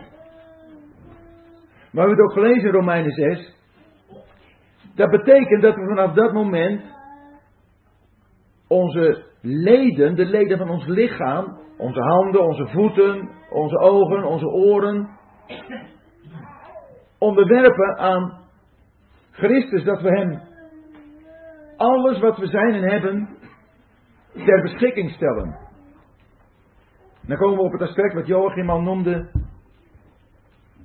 Maar 1.91 2.07
we 2.07 2.09
hebben 2.09 2.17
het 2.17 2.25
ook 2.25 2.33
gelezen 2.33 2.67
in 2.67 2.73
Romeinen 2.73 3.11
6. 3.11 3.55
Dat 4.95 5.09
betekent 5.09 5.61
dat 5.61 5.75
we 5.75 5.85
vanaf 5.87 6.13
dat 6.13 6.33
moment 6.33 6.81
onze 8.67 9.25
leden, 9.41 10.15
de 10.15 10.25
leden 10.25 10.57
van 10.57 10.69
ons 10.69 10.85
lichaam, 10.85 11.59
onze 11.77 11.99
handen, 11.99 12.41
onze 12.41 12.67
voeten, 12.67 13.29
onze 13.49 13.77
ogen, 13.77 14.23
onze 14.23 14.47
oren, 14.47 15.09
onderwerpen 17.19 17.97
aan 17.97 18.39
Christus, 19.31 19.83
dat 19.83 20.01
we 20.01 20.09
Hem 20.09 20.41
alles 21.77 22.19
wat 22.19 22.37
we 22.37 22.47
zijn 22.47 22.73
en 22.73 22.89
hebben 22.89 23.37
ter 24.33 24.61
beschikking 24.61 25.11
stellen. 25.11 25.57
Dan 27.21 27.37
komen 27.37 27.57
we 27.57 27.63
op 27.63 27.71
het 27.71 27.81
aspect 27.81 28.13
wat 28.13 28.27
Joachim 28.27 28.69
al 28.69 28.81
noemde. 28.81 29.31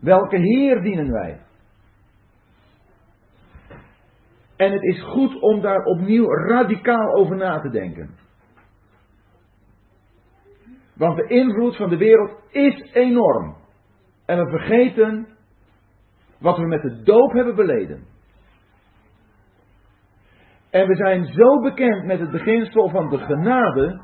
Welke 0.01 0.37
Heer 0.37 0.83
dienen 0.83 1.13
wij? 1.13 1.41
En 4.57 4.73
het 4.73 4.83
is 4.83 5.03
goed 5.03 5.41
om 5.41 5.61
daar 5.61 5.85
opnieuw 5.85 6.27
radicaal 6.29 7.15
over 7.15 7.37
na 7.37 7.61
te 7.61 7.71
denken. 7.71 8.11
Want 10.97 11.17
de 11.17 11.27
invloed 11.27 11.77
van 11.77 11.89
de 11.89 11.97
wereld 11.97 12.41
is 12.51 12.93
enorm. 12.93 13.57
En 14.27 14.39
we 14.39 14.51
vergeten 14.51 15.34
wat 16.45 16.57
we 16.59 16.67
met 16.67 16.83
de 16.83 17.03
doop 17.03 17.33
hebben 17.33 17.55
beleden. 17.55 18.07
En 20.71 20.87
we 20.87 20.95
zijn 20.95 21.25
zo 21.25 21.61
bekend 21.61 22.05
met 22.05 22.21
het 22.21 22.31
beginsel 22.31 22.89
van 22.89 23.09
de 23.09 23.19
genade. 23.19 24.01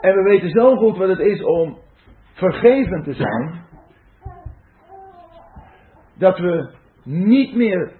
En 0.00 0.14
we 0.14 0.22
weten 0.22 0.50
zo 0.50 0.76
goed 0.76 0.96
wat 0.96 1.08
het 1.08 1.18
is 1.18 1.44
om 1.44 1.78
vergeven 2.32 3.02
te 3.02 3.12
zijn. 3.12 3.64
Dat 6.14 6.38
we 6.38 6.70
niet 7.02 7.54
meer 7.54 7.92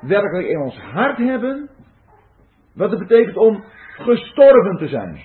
werkelijk 0.00 0.48
in 0.48 0.60
ons 0.60 0.78
hart 0.78 1.18
hebben. 1.18 1.70
Wat 2.74 2.90
het 2.90 2.98
betekent 2.98 3.36
om 3.36 3.64
gestorven 3.96 4.76
te 4.76 4.88
zijn. 4.88 5.20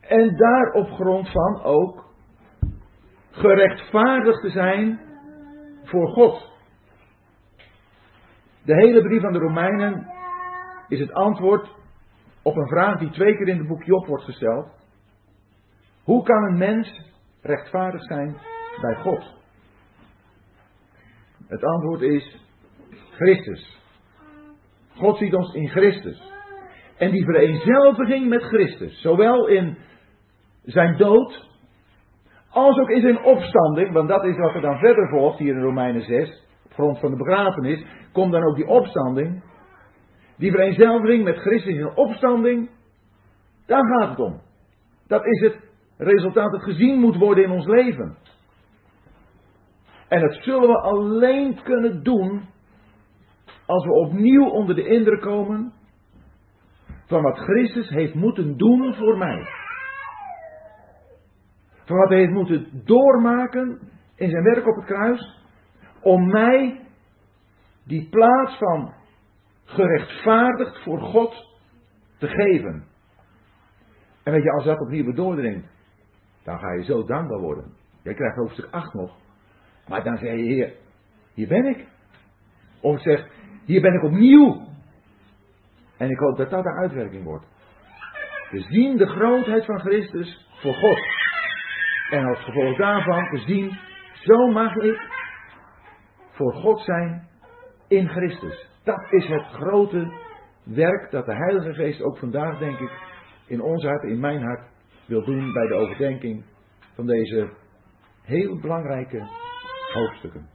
En 0.00 0.36
daar 0.36 0.72
op 0.72 0.90
grond 0.90 1.30
van 1.30 1.62
ook 1.62 2.09
gerechtvaardigd 3.30 4.40
te 4.40 4.50
zijn 4.50 5.00
voor 5.82 6.08
God. 6.08 6.50
De 8.62 8.74
hele 8.74 9.02
brief 9.02 9.24
aan 9.24 9.32
de 9.32 9.38
Romeinen 9.38 10.06
is 10.88 11.00
het 11.00 11.12
antwoord 11.12 11.68
op 12.42 12.56
een 12.56 12.68
vraag 12.68 12.98
die 12.98 13.10
twee 13.10 13.36
keer 13.36 13.48
in 13.48 13.58
het 13.58 13.68
boek 13.68 13.84
Job 13.84 14.06
wordt 14.06 14.24
gesteld. 14.24 14.68
Hoe 16.04 16.22
kan 16.22 16.42
een 16.44 16.58
mens 16.58 17.00
rechtvaardig 17.42 18.02
zijn 18.02 18.36
bij 18.80 18.94
God? 18.94 19.38
Het 21.46 21.64
antwoord 21.64 22.00
is 22.00 22.40
Christus. 23.10 23.78
God 24.96 25.16
ziet 25.18 25.34
ons 25.34 25.54
in 25.54 25.68
Christus. 25.68 26.32
En 26.96 27.10
die 27.10 27.24
vereenzelviging 27.24 28.28
met 28.28 28.42
Christus, 28.42 29.00
zowel 29.00 29.46
in 29.46 29.78
zijn 30.62 30.96
dood 30.96 31.49
als 32.50 32.78
ook 32.78 32.88
in 32.88 33.00
zijn 33.00 33.24
opstanding, 33.24 33.92
want 33.92 34.08
dat 34.08 34.24
is 34.24 34.36
wat 34.36 34.54
er 34.54 34.60
dan 34.60 34.78
verder 34.78 35.08
volgt 35.08 35.38
hier 35.38 35.54
in 35.54 35.62
Romeinen 35.62 36.02
6, 36.02 36.46
op 36.64 36.72
grond 36.72 36.98
van 36.98 37.10
de 37.10 37.16
begrafenis, 37.16 37.84
komt 38.12 38.32
dan 38.32 38.42
ook 38.42 38.56
die 38.56 38.66
opstanding. 38.66 39.42
Die 40.36 40.50
vereenzelviging 40.50 41.24
met 41.24 41.38
Christus 41.38 41.74
in 41.74 41.96
opstanding, 41.96 42.70
daar 43.66 43.86
gaat 43.86 44.08
het 44.08 44.18
om. 44.18 44.40
Dat 45.06 45.24
is 45.26 45.40
het 45.40 45.58
resultaat 45.96 46.52
dat 46.52 46.62
gezien 46.62 46.98
moet 46.98 47.16
worden 47.16 47.44
in 47.44 47.50
ons 47.50 47.66
leven. 47.66 48.16
En 50.08 50.20
dat 50.20 50.34
zullen 50.34 50.68
we 50.68 50.80
alleen 50.80 51.62
kunnen 51.62 52.02
doen 52.02 52.48
als 53.66 53.84
we 53.84 53.92
opnieuw 53.92 54.48
onder 54.48 54.74
de 54.74 54.86
indruk 54.86 55.20
komen 55.20 55.72
van 57.06 57.22
wat 57.22 57.38
Christus 57.38 57.88
heeft 57.88 58.14
moeten 58.14 58.56
doen 58.56 58.94
voor 58.94 59.18
mij. 59.18 59.59
Van 61.90 61.98
wat 61.98 62.08
hij 62.08 62.18
heeft 62.18 62.32
moeten 62.32 62.82
doormaken 62.84 63.78
in 64.14 64.30
zijn 64.30 64.42
werk 64.42 64.66
op 64.66 64.76
het 64.76 64.84
kruis. 64.84 65.38
Om 66.00 66.28
mij 66.28 66.80
die 67.84 68.08
plaats 68.08 68.58
van 68.58 68.92
gerechtvaardigd 69.64 70.82
voor 70.82 71.00
God 71.00 71.58
te 72.18 72.28
geven. 72.28 72.84
En 74.22 74.32
weet 74.32 74.42
je, 74.42 74.50
als 74.50 74.64
dat 74.64 74.80
opnieuw 74.80 75.12
doordringt, 75.12 75.66
dan 76.44 76.58
ga 76.58 76.72
je 76.72 76.84
zo 76.84 77.04
dankbaar 77.04 77.40
worden. 77.40 77.72
Jij 78.02 78.14
krijgt 78.14 78.36
hoofdstuk 78.36 78.68
8 78.70 78.94
nog. 78.94 79.16
Maar 79.88 80.04
dan 80.04 80.16
zeg 80.16 80.30
je, 80.30 80.42
Heer, 80.42 80.74
hier 81.34 81.48
ben 81.48 81.64
ik. 81.64 81.86
Of 82.80 83.00
zeg, 83.00 83.28
hier 83.64 83.80
ben 83.80 83.94
ik 83.94 84.02
opnieuw. 84.02 84.66
En 85.96 86.10
ik 86.10 86.18
hoop 86.18 86.36
dat 86.36 86.50
dat 86.50 86.62
de 86.62 86.72
uitwerking 86.72 87.24
wordt. 87.24 87.46
We 88.50 88.60
zien 88.60 88.96
de 88.96 89.06
grootheid 89.06 89.64
van 89.64 89.80
Christus 89.80 90.48
voor 90.60 90.74
God. 90.74 91.19
En 92.10 92.24
als 92.24 92.44
gevolg 92.44 92.76
daarvan 92.76 93.28
te 93.30 93.38
zien, 93.38 93.78
zo 94.12 94.46
mag 94.46 94.74
ik 94.76 95.00
voor 96.30 96.52
God 96.54 96.80
zijn 96.80 97.28
in 97.88 98.08
Christus. 98.08 98.68
Dat 98.84 99.06
is 99.10 99.26
het 99.28 99.42
grote 99.42 100.12
werk 100.64 101.10
dat 101.10 101.26
de 101.26 101.34
Heilige 101.34 101.74
Geest 101.74 102.02
ook 102.02 102.18
vandaag, 102.18 102.58
denk 102.58 102.78
ik, 102.78 102.90
in 103.46 103.60
ons 103.62 103.84
hart, 103.84 104.02
in 104.02 104.20
mijn 104.20 104.42
hart, 104.42 104.68
wil 105.06 105.24
doen 105.24 105.52
bij 105.52 105.66
de 105.66 105.74
overdenking 105.74 106.44
van 106.94 107.06
deze 107.06 107.50
heel 108.22 108.60
belangrijke 108.60 109.26
hoofdstukken. 109.92 110.48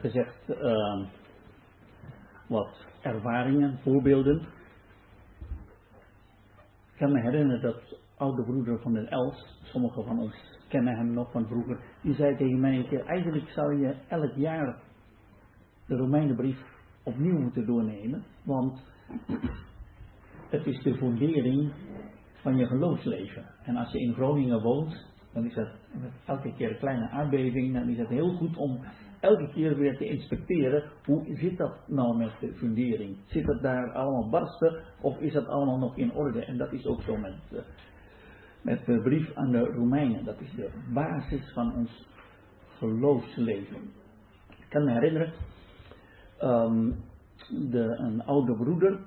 Gezegd 0.00 0.48
uh, 0.48 1.06
wat 2.46 2.86
ervaringen, 3.00 3.78
voorbeelden. 3.82 4.40
Ik 6.92 7.04
kan 7.04 7.12
me 7.12 7.20
herinneren 7.20 7.62
dat 7.62 7.98
oude 8.16 8.42
broeder 8.42 8.80
van 8.80 8.92
den 8.92 9.08
Els, 9.08 9.60
sommigen 9.62 10.04
van 10.04 10.18
ons 10.18 10.56
kennen 10.68 10.96
hem 10.96 11.12
nog 11.12 11.30
van 11.30 11.46
vroeger, 11.46 11.80
die 12.02 12.14
zei 12.14 12.36
tegen 12.36 12.60
mij 12.60 12.76
een 12.76 12.88
keer, 12.88 13.06
eigenlijk 13.06 13.48
zou 13.48 13.80
je 13.80 13.94
elk 14.08 14.32
jaar 14.34 14.82
de 15.86 15.96
Romeinenbrief 15.96 16.58
opnieuw 17.02 17.38
moeten 17.38 17.66
doornemen, 17.66 18.24
want 18.44 18.82
het 20.50 20.66
is 20.66 20.82
de 20.82 20.94
fundering 20.94 21.72
van 22.34 22.56
je 22.56 22.66
geloofsleven. 22.66 23.44
En 23.62 23.76
als 23.76 23.92
je 23.92 24.00
in 24.00 24.12
Groningen 24.12 24.62
woont, 24.62 25.06
dan 25.32 25.44
is 25.44 25.54
dat 25.54 25.68
elke 26.26 26.54
keer 26.54 26.70
een 26.70 26.78
kleine 26.78 27.08
aardbeving, 27.08 27.74
dan 27.74 27.88
is 27.88 27.98
het 27.98 28.08
heel 28.08 28.36
goed 28.36 28.56
om 28.56 28.80
elke 29.20 29.48
keer 29.52 29.76
weer 29.76 29.96
te 29.96 30.08
inspecteren, 30.08 30.84
hoe 31.04 31.36
zit 31.36 31.56
dat 31.56 31.88
nou 31.88 32.16
met 32.16 32.32
de 32.40 32.54
fundering? 32.54 33.16
Zit 33.26 33.46
het 33.46 33.62
daar 33.62 33.92
allemaal 33.92 34.28
barsten 34.28 34.82
of 35.00 35.18
is 35.18 35.32
dat 35.32 35.46
allemaal 35.46 35.78
nog 35.78 35.96
in 35.96 36.12
orde? 36.12 36.44
En 36.44 36.56
dat 36.56 36.72
is 36.72 36.86
ook 36.86 37.02
zo 37.02 37.16
met, 37.16 37.34
uh, 37.52 37.58
met 38.62 38.86
de 38.86 39.00
brief 39.02 39.34
aan 39.34 39.50
de 39.50 39.64
Romeinen. 39.64 40.24
Dat 40.24 40.40
is 40.40 40.54
de 40.54 40.70
basis 40.94 41.52
van 41.52 41.74
ons 41.74 42.06
geloofsleven. 42.78 43.76
Ik 44.48 44.66
kan 44.68 44.84
me 44.84 44.92
herinneren, 44.92 45.32
um, 46.42 46.96
de, 47.70 47.96
een 47.98 48.22
oude 48.22 48.56
broeder 48.56 49.00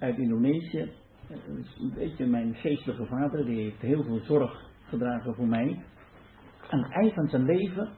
uit 0.00 0.18
Indonesië, 0.18 0.92
een 1.78 1.92
beetje 1.94 2.26
mijn 2.26 2.54
geestelijke 2.54 3.06
vader, 3.06 3.44
die 3.44 3.62
heeft 3.62 3.80
heel 3.80 4.02
veel 4.02 4.20
zorg 4.20 4.68
gedragen 4.88 5.34
voor 5.34 5.48
mij. 5.48 5.82
Aan 6.68 6.82
het 6.82 6.92
eind 6.92 7.14
van 7.14 7.28
zijn 7.28 7.44
leven 7.44 7.88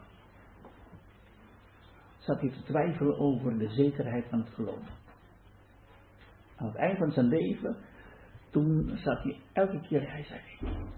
zat 2.31 2.41
hij 2.41 2.51
te 2.51 2.63
twijfelen 2.63 3.19
over 3.19 3.59
de 3.59 3.69
zekerheid 3.69 4.25
van 4.29 4.39
het 4.39 4.49
geloof. 4.49 4.89
Aan 6.57 6.67
het 6.67 6.77
eind 6.77 6.99
van 6.99 7.13
zijn 7.13 7.27
leven, 7.27 7.77
toen 8.51 8.91
zat 8.95 9.23
hij 9.23 9.41
elke 9.53 9.81
keer, 9.81 10.11
hij 10.11 10.25
zei, 10.25 10.41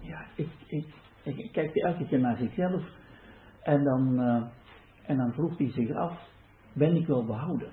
ja, 0.01 0.27
ik, 0.35 0.49
ik, 0.67 0.87
ik, 1.23 1.53
kijkte 1.53 1.83
elke 1.83 2.07
keer 2.07 2.21
naar 2.21 2.37
zichzelf 2.37 2.83
en 3.63 3.85
dan, 3.85 4.21
uh, 4.21 4.43
en 5.07 5.33
vroeg 5.33 5.59
hij 5.59 5.71
zich 5.71 5.97
af, 5.97 6.29
ben 6.73 6.97
ik 6.97 7.07
wel 7.07 7.25
behouden? 7.25 7.71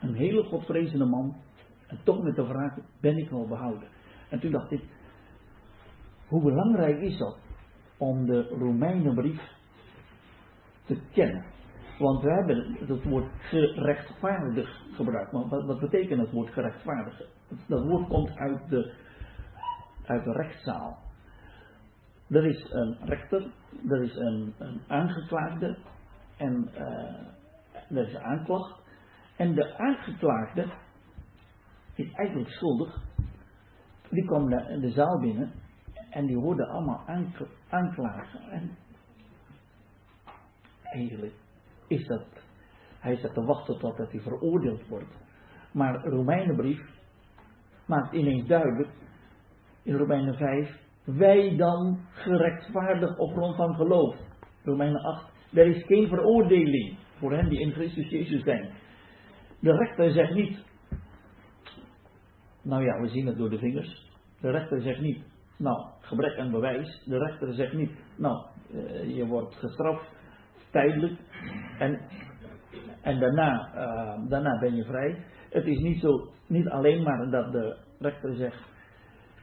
Een 0.00 0.14
hele 0.14 0.42
godvrezende 0.42 1.04
man, 1.04 1.36
en 1.86 1.98
toch 2.04 2.22
met 2.22 2.36
de 2.36 2.46
vraag, 2.46 2.76
ben 3.00 3.16
ik 3.16 3.30
wel 3.30 3.46
behouden? 3.46 3.88
En 4.28 4.40
toen 4.40 4.50
dacht 4.50 4.70
ik, 4.70 4.82
hoe 6.26 6.42
belangrijk 6.42 7.00
is 7.00 7.18
dat 7.18 7.38
om 7.96 8.26
de 8.26 8.42
Romeinenbrief 8.42 9.40
te 10.84 10.98
kennen? 11.12 11.53
Want 11.98 12.22
we 12.22 12.32
hebben 12.32 12.76
het 12.86 13.04
woord 13.04 13.30
gerechtvaardig 13.38 14.82
gebruikt. 14.92 15.32
Maar 15.32 15.48
wat, 15.48 15.64
wat 15.64 15.80
betekent 15.80 16.20
het 16.20 16.30
woord 16.30 16.52
gerechtvaardigen? 16.52 17.26
Dat 17.68 17.84
woord 17.86 18.08
komt 18.08 18.36
uit 18.36 18.68
de, 18.68 18.94
uit 20.04 20.24
de 20.24 20.32
rechtszaal. 20.32 20.98
Er 22.28 22.46
is 22.46 22.70
een 22.70 22.96
rechter, 23.04 23.50
er 23.88 24.02
is 24.02 24.16
een, 24.16 24.54
een 24.58 24.80
aangeklaagde 24.88 25.78
en 26.36 26.70
uh, 26.72 27.98
er 27.98 28.06
is 28.06 28.14
een 28.14 28.22
aanklacht. 28.22 28.82
En 29.36 29.54
de 29.54 29.78
aangeklaagde 29.78 30.66
is 31.94 32.12
eigenlijk 32.12 32.50
schuldig. 32.50 33.02
Die 34.10 34.24
kwam 34.24 34.48
de, 34.48 34.78
de 34.80 34.90
zaal 34.90 35.20
binnen 35.20 35.52
en 36.10 36.26
die 36.26 36.36
hoorden 36.36 36.68
allemaal 36.68 37.04
aanklagen. 37.68 38.40
En 38.50 38.76
eigenlijk 40.82 41.34
is 41.94 42.06
dat, 42.06 42.26
hij 42.98 43.16
zat 43.16 43.34
te 43.34 43.44
wachten 43.44 43.78
totdat 43.78 44.10
hij 44.10 44.20
veroordeeld 44.20 44.88
wordt. 44.88 45.18
Maar 45.72 46.04
Romeinenbrief 46.04 46.80
maakt 47.86 48.12
ineens 48.12 48.46
duidelijk, 48.46 48.88
in 49.82 49.96
Romeinen 49.96 50.34
5, 50.34 50.78
wij 51.04 51.56
dan 51.56 51.98
gerechtvaardigd 52.10 53.18
op 53.18 53.32
grond 53.32 53.56
van 53.56 53.74
geloof. 53.74 54.16
Romeinen 54.62 55.02
8, 55.02 55.32
er 55.52 55.66
is 55.66 55.84
geen 55.84 56.08
veroordeling 56.08 56.96
voor 57.18 57.32
hen 57.32 57.48
die 57.48 57.60
in 57.60 57.72
Christus 57.72 58.08
Jezus 58.08 58.42
zijn. 58.42 58.70
De 59.60 59.72
rechter 59.72 60.10
zegt 60.10 60.34
niet, 60.34 60.64
nou 62.62 62.84
ja, 62.84 63.00
we 63.00 63.08
zien 63.08 63.26
het 63.26 63.36
door 63.36 63.50
de 63.50 63.58
vingers. 63.58 64.12
De 64.40 64.50
rechter 64.50 64.80
zegt 64.80 65.00
niet, 65.00 65.24
nou, 65.58 65.86
gebrek 66.00 66.38
aan 66.38 66.50
bewijs. 66.50 67.02
De 67.04 67.18
rechter 67.18 67.54
zegt 67.54 67.72
niet, 67.72 67.90
nou, 68.16 68.46
uh, 68.70 69.16
je 69.16 69.26
wordt 69.26 69.54
gestraft 69.54 70.13
tijdelijk 70.74 71.18
en, 71.78 72.00
en 73.02 73.20
daarna, 73.20 73.70
uh, 73.74 74.28
daarna 74.28 74.58
ben 74.58 74.74
je 74.74 74.84
vrij. 74.84 75.24
Het 75.50 75.66
is 75.66 75.78
niet, 75.78 76.00
zo, 76.00 76.28
niet 76.46 76.68
alleen 76.68 77.02
maar 77.02 77.30
dat 77.30 77.52
de 77.52 77.76
rechter 77.98 78.34
zegt, 78.34 78.62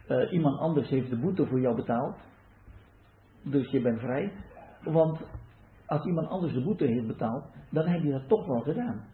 uh, 0.07 0.31
iemand 0.31 0.59
anders 0.59 0.89
heeft 0.89 1.09
de 1.09 1.19
boete 1.19 1.45
voor 1.45 1.59
jou 1.59 1.75
betaald, 1.75 2.15
dus 3.43 3.71
je 3.71 3.81
bent 3.81 3.99
vrij. 3.99 4.31
Want 4.83 5.19
als 5.85 6.05
iemand 6.05 6.27
anders 6.27 6.53
de 6.53 6.63
boete 6.63 6.85
heeft 6.85 7.07
betaald, 7.07 7.45
dan 7.69 7.87
heb 7.87 8.01
je 8.01 8.11
dat 8.11 8.27
toch 8.27 8.45
wel 8.45 8.61
gedaan. 8.61 9.05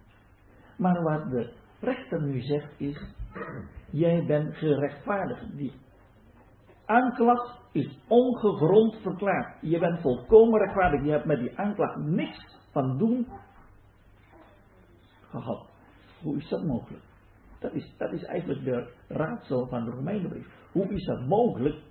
Maar 0.78 1.04
wat 1.04 1.30
de 1.32 1.54
rechter 1.80 2.22
nu 2.22 2.42
zegt 2.42 2.74
is, 2.78 3.14
jij 3.92 4.26
bent 4.26 4.56
gerechtvaardigd. 4.56 5.58
Die 5.58 5.74
aanklacht 6.88 7.60
is 7.72 8.00
ongegrond 8.08 8.96
verklaard. 9.02 9.58
Je 9.62 9.80
bent 9.80 10.02
volkomen 10.02 10.60
rechtvaardig. 10.60 11.04
Je 11.04 11.12
hebt 11.12 11.26
met 11.26 11.40
die 11.40 11.60
aanklacht 11.60 11.98
niks 11.98 12.58
van 12.72 12.98
doen 12.98 13.28
gehad. 15.30 15.66
Hoe 16.22 16.38
is 16.38 16.50
dat 16.50 16.64
mogelijk? 16.64 17.04
Dat 17.60 17.74
is, 17.74 17.94
dat 17.98 18.12
is 18.12 18.24
eigenlijk 18.24 18.64
de 18.64 18.94
raadsel 19.08 19.68
van 19.68 19.86
de 19.86 19.92
Romeinenbrief. 19.92 20.48
Hoe 20.72 20.88
is 20.88 21.06
dat 21.06 21.28
mogelijk 21.28 21.82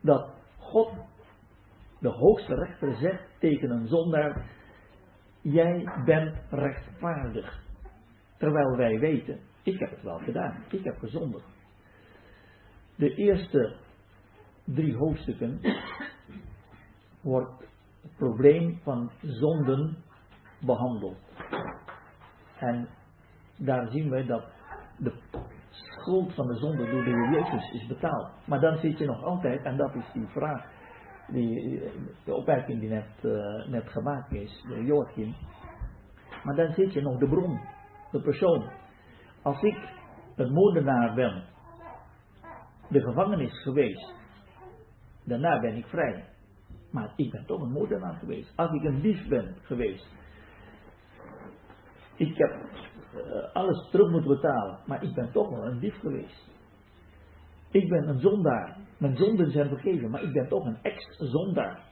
dat 0.00 0.30
God, 0.58 0.92
de 1.98 2.08
hoogste 2.08 2.54
rechter, 2.54 2.96
zegt 2.96 3.22
tegen 3.38 3.70
een 3.70 3.86
zondaar: 3.86 4.50
Jij 5.40 5.92
bent 6.04 6.36
rechtvaardig. 6.50 7.62
Terwijl 8.38 8.76
wij 8.76 8.98
weten, 8.98 9.40
ik 9.62 9.78
heb 9.78 9.90
het 9.90 10.02
wel 10.02 10.18
gedaan, 10.18 10.64
ik 10.70 10.84
heb 10.84 10.98
gezondigd. 10.98 11.59
De 13.00 13.14
eerste 13.14 13.76
drie 14.64 14.96
hoofdstukken 14.96 15.60
wordt 17.20 17.60
het 18.02 18.16
probleem 18.16 18.80
van 18.82 19.10
zonden 19.22 19.96
behandeld. 20.58 21.18
En 22.58 22.88
daar 23.56 23.90
zien 23.90 24.10
we 24.10 24.24
dat 24.24 24.44
de 24.98 25.12
schuld 25.70 26.34
van 26.34 26.46
de 26.46 26.54
zonde 26.54 26.90
door 26.90 27.04
de 27.04 27.10
Heer 27.10 27.32
Jezus 27.32 27.72
is 27.72 27.86
betaald. 27.86 28.30
Maar 28.46 28.60
dan 28.60 28.76
zit 28.78 28.98
je 28.98 29.06
nog 29.06 29.22
altijd, 29.22 29.62
en 29.62 29.76
dat 29.76 29.94
is 29.94 30.12
die 30.12 30.26
vraag, 30.26 30.64
die, 31.28 31.82
de 32.24 32.34
opmerking 32.34 32.80
die 32.80 32.88
net, 32.88 33.10
uh, 33.22 33.66
net 33.66 33.88
gemaakt 33.88 34.32
is 34.32 34.64
door 34.68 34.84
Joachim. 34.84 35.34
Maar 36.44 36.56
dan 36.56 36.72
zit 36.72 36.92
je 36.92 37.00
nog 37.00 37.18
de 37.18 37.28
bron, 37.28 37.60
de 38.10 38.20
persoon. 38.20 38.70
Als 39.42 39.62
ik 39.62 39.78
een 40.36 40.52
moordenaar 40.52 41.14
ben 41.14 41.49
de 42.90 43.00
gevangenis 43.00 43.62
geweest. 43.62 44.14
Daarna 45.24 45.60
ben 45.60 45.76
ik 45.76 45.86
vrij. 45.86 46.24
Maar 46.90 47.12
ik 47.16 47.30
ben 47.30 47.46
toch 47.46 47.60
een 47.60 47.72
moordenaar 47.72 48.14
geweest. 48.14 48.52
Als 48.56 48.72
ik 48.72 48.84
een 48.84 49.00
dief 49.00 49.28
ben 49.28 49.56
geweest. 49.62 50.06
Ik 52.16 52.36
heb 52.36 52.50
uh, 53.14 53.54
alles 53.54 53.90
terug 53.90 54.10
moeten 54.10 54.30
betalen. 54.30 54.78
Maar 54.86 55.02
ik 55.02 55.14
ben 55.14 55.32
toch 55.32 55.48
wel 55.48 55.66
een 55.66 55.78
dief 55.78 55.98
geweest. 55.98 56.48
Ik 57.70 57.88
ben 57.88 58.08
een 58.08 58.20
zondaar. 58.20 58.76
Mijn 58.98 59.16
zonden 59.16 59.50
zijn 59.50 59.68
vergeven. 59.68 60.10
Maar 60.10 60.22
ik 60.22 60.32
ben 60.32 60.48
toch 60.48 60.64
een 60.64 60.78
ex-zondaar. 60.82 61.88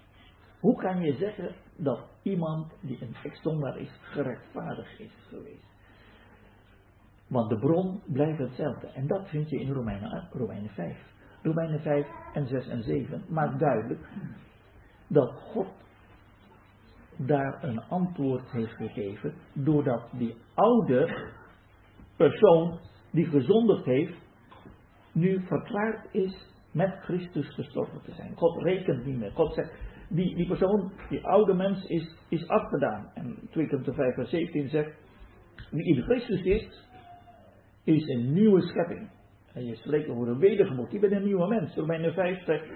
Hoe 0.61 0.77
kan 0.77 1.01
je 1.01 1.17
zeggen 1.17 1.55
dat 1.77 2.01
iemand 2.23 2.73
die 2.81 3.03
een 3.03 3.15
ex-zondaar 3.23 3.79
is 3.79 3.91
gerechtvaardigd 4.03 5.01
is 5.01 5.13
geweest? 5.29 5.78
Want 7.29 7.49
de 7.49 7.59
bron 7.59 8.01
blijft 8.07 8.38
hetzelfde. 8.38 8.87
En 8.87 9.07
dat 9.07 9.29
vind 9.29 9.51
je 9.51 9.61
in 9.61 9.73
Romeinen, 9.73 10.29
Romeinen 10.33 10.71
5. 10.71 10.97
Romeinen 11.43 11.81
5 11.81 12.07
en 12.33 12.47
6 12.47 12.69
en 12.69 12.83
7 12.83 13.25
maakt 13.29 13.59
duidelijk 13.59 14.09
dat 15.07 15.31
God 15.31 15.69
daar 17.17 17.64
een 17.64 17.81
antwoord 17.81 18.51
heeft 18.51 18.75
gegeven. 18.75 19.35
Doordat 19.53 20.09
die 20.12 20.37
oude 20.55 21.31
persoon 22.17 22.79
die 23.11 23.27
gezondigd 23.27 23.85
heeft, 23.85 24.14
nu 25.12 25.41
verklaard 25.47 26.14
is 26.14 26.47
met 26.73 26.99
Christus 27.01 27.55
gestorven 27.55 28.01
te 28.03 28.12
zijn. 28.12 28.37
God 28.37 28.62
rekent 28.62 29.05
niet 29.05 29.19
meer. 29.19 29.31
God 29.31 29.55
zegt, 29.55 29.73
die, 30.09 30.37
die 30.37 30.47
persoon, 30.47 30.93
die 31.09 31.27
oude 31.27 31.55
mens 31.55 31.85
is, 31.85 32.17
is 32.29 32.49
afgedaan. 32.49 33.11
En 33.14 33.49
2 33.51 33.69
Korinther 33.69 33.95
5 33.95 34.14
vers 34.14 34.31
17 34.31 34.69
zegt, 34.69 34.97
wie 35.71 35.97
in 35.97 36.03
Christus 36.03 36.43
is, 36.43 36.87
is 37.94 38.09
een 38.09 38.33
nieuwe 38.33 38.61
schepping. 38.61 39.11
En 39.53 39.64
je 39.64 39.77
spreekt 39.77 40.09
over 40.09 40.29
een 40.29 40.38
wedergemoed. 40.38 40.92
Je 40.92 40.98
bent 40.98 41.12
een 41.12 41.24
nieuwe 41.24 41.48
mens. 41.48 41.74
Romeinen 41.74 42.12
5 42.12 42.44
zegt, 42.44 42.66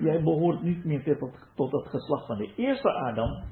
jij 0.00 0.22
behoort 0.22 0.62
niet 0.62 0.84
meer 0.84 1.18
tot, 1.18 1.48
tot 1.54 1.72
het 1.72 1.86
geslacht 1.86 2.26
van 2.26 2.36
de 2.36 2.52
eerste 2.56 2.92
Adam. 2.92 3.44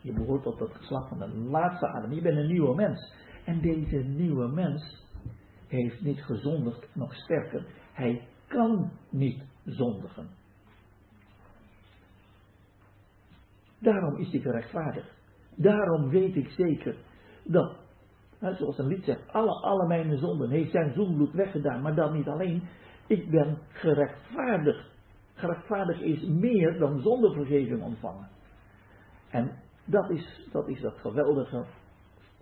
Je 0.00 0.12
behoort 0.12 0.42
tot 0.42 0.58
het 0.58 0.74
geslacht 0.74 1.08
van 1.08 1.18
de 1.18 1.28
laatste 1.28 1.88
Adam. 1.88 2.12
Je 2.12 2.22
bent 2.22 2.36
een 2.36 2.46
nieuwe 2.46 2.74
mens. 2.74 3.14
En 3.44 3.60
deze 3.60 3.96
nieuwe 3.96 4.48
mens 4.48 5.06
heeft 5.66 6.02
niet 6.02 6.22
gezondigd, 6.22 6.88
nog 6.94 7.14
sterker. 7.14 7.66
Hij 7.92 8.28
kan 8.46 8.90
niet 9.10 9.42
zondigen. 9.64 10.28
Daarom 13.78 14.16
is 14.16 14.30
hij 14.30 14.40
gerechtvaardigd. 14.40 15.12
Daarom 15.56 16.08
weet 16.08 16.36
ik 16.36 16.48
zeker 16.48 16.96
dat, 17.44 17.76
zoals 18.50 18.78
een 18.78 18.86
lied 18.86 19.04
zegt, 19.04 19.32
alle, 19.32 19.60
alle 19.60 19.86
mijn 19.86 20.18
zonden 20.18 20.50
heeft 20.50 20.70
zijn 20.70 20.92
zoenbloed 20.92 21.32
weggedaan. 21.32 21.82
Maar 21.82 21.94
dan 21.94 22.12
niet 22.12 22.28
alleen, 22.28 22.68
ik 23.06 23.30
ben 23.30 23.58
gerechtvaardigd. 23.68 24.90
Gerechtvaardigd 25.34 26.00
is 26.00 26.22
meer 26.22 26.78
dan 26.78 27.00
zondevergeving 27.00 27.82
ontvangen. 27.82 28.28
En 29.30 29.58
dat 29.84 30.10
is, 30.10 30.48
dat 30.52 30.68
is 30.68 30.80
dat 30.80 30.98
geweldige 30.98 31.64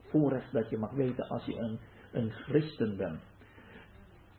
voorrecht 0.02 0.52
dat 0.52 0.70
je 0.70 0.78
mag 0.78 0.92
weten 0.92 1.28
als 1.28 1.44
je 1.44 1.56
een, 1.56 1.78
een 2.12 2.30
christen 2.30 2.96
bent. 2.96 3.20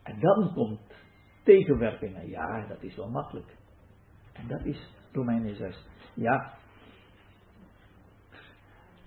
En 0.04 0.20
dan 0.20 0.54
komt 0.54 0.80
tegenwerpingen. 1.44 2.30
Ja, 2.30 2.68
dat 2.68 2.84
is 2.84 2.96
wel 2.96 3.10
makkelijk. 3.10 3.58
En 4.34 4.48
dat 4.48 4.66
is 4.66 4.94
Romeinen 5.12 5.56
6. 5.56 5.88
Ja, 6.14 6.54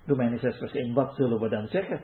Romeinen 0.06 0.38
6 0.38 0.56
vers 0.56 0.72
1, 0.72 0.94
wat 0.94 1.14
zullen 1.14 1.40
we 1.40 1.48
dan 1.48 1.66
zeggen? 1.66 2.00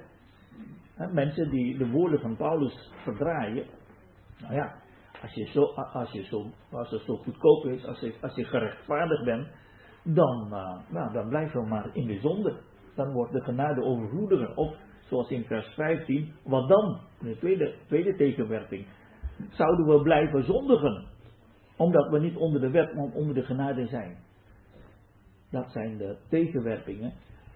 Mensen 1.08 1.50
die 1.50 1.78
de 1.78 1.90
woorden 1.90 2.20
van 2.20 2.36
Paulus 2.36 2.90
verdraaien. 3.02 3.66
Nou 4.40 4.54
ja, 4.54 4.74
als 5.22 5.32
je 5.32 5.46
zo, 5.46 5.62
als 5.92 6.10
je 6.10 6.24
zo, 6.24 6.46
als 6.70 6.90
het 6.90 7.02
zo 7.02 7.16
goedkoop 7.16 7.64
is, 7.64 7.84
als 7.84 8.00
je, 8.00 8.14
als 8.20 8.34
je 8.34 8.44
gerechtvaardigd 8.44 9.24
bent, 9.24 9.48
dan, 10.02 10.48
uh, 10.52 10.78
nou, 10.88 11.12
dan 11.12 11.28
blijven 11.28 11.60
we 11.60 11.68
maar 11.68 11.90
in 11.92 12.06
de 12.06 12.20
zonde. 12.20 12.56
Dan 12.94 13.12
wordt 13.12 13.32
de 13.32 13.42
genade 13.42 13.82
overvloediger. 13.82 14.56
Of, 14.56 14.74
zoals 15.08 15.30
in 15.30 15.44
vers 15.44 15.74
15, 15.74 16.32
wat 16.44 16.68
dan? 16.68 17.00
De 17.20 17.36
tweede, 17.38 17.74
tweede 17.86 18.16
tegenwerping. 18.16 18.86
Zouden 19.50 19.86
we 19.86 20.02
blijven 20.02 20.44
zondigen? 20.44 21.04
Omdat 21.76 22.10
we 22.10 22.18
niet 22.18 22.36
onder 22.36 22.60
de 22.60 22.70
wet, 22.70 22.94
maar 22.94 23.10
onder 23.12 23.34
de 23.34 23.42
genade 23.42 23.86
zijn. 23.86 24.16
Dat 25.50 25.70
zijn 25.72 25.96
de 25.96 26.16
tegenwerpingen. 26.28 27.12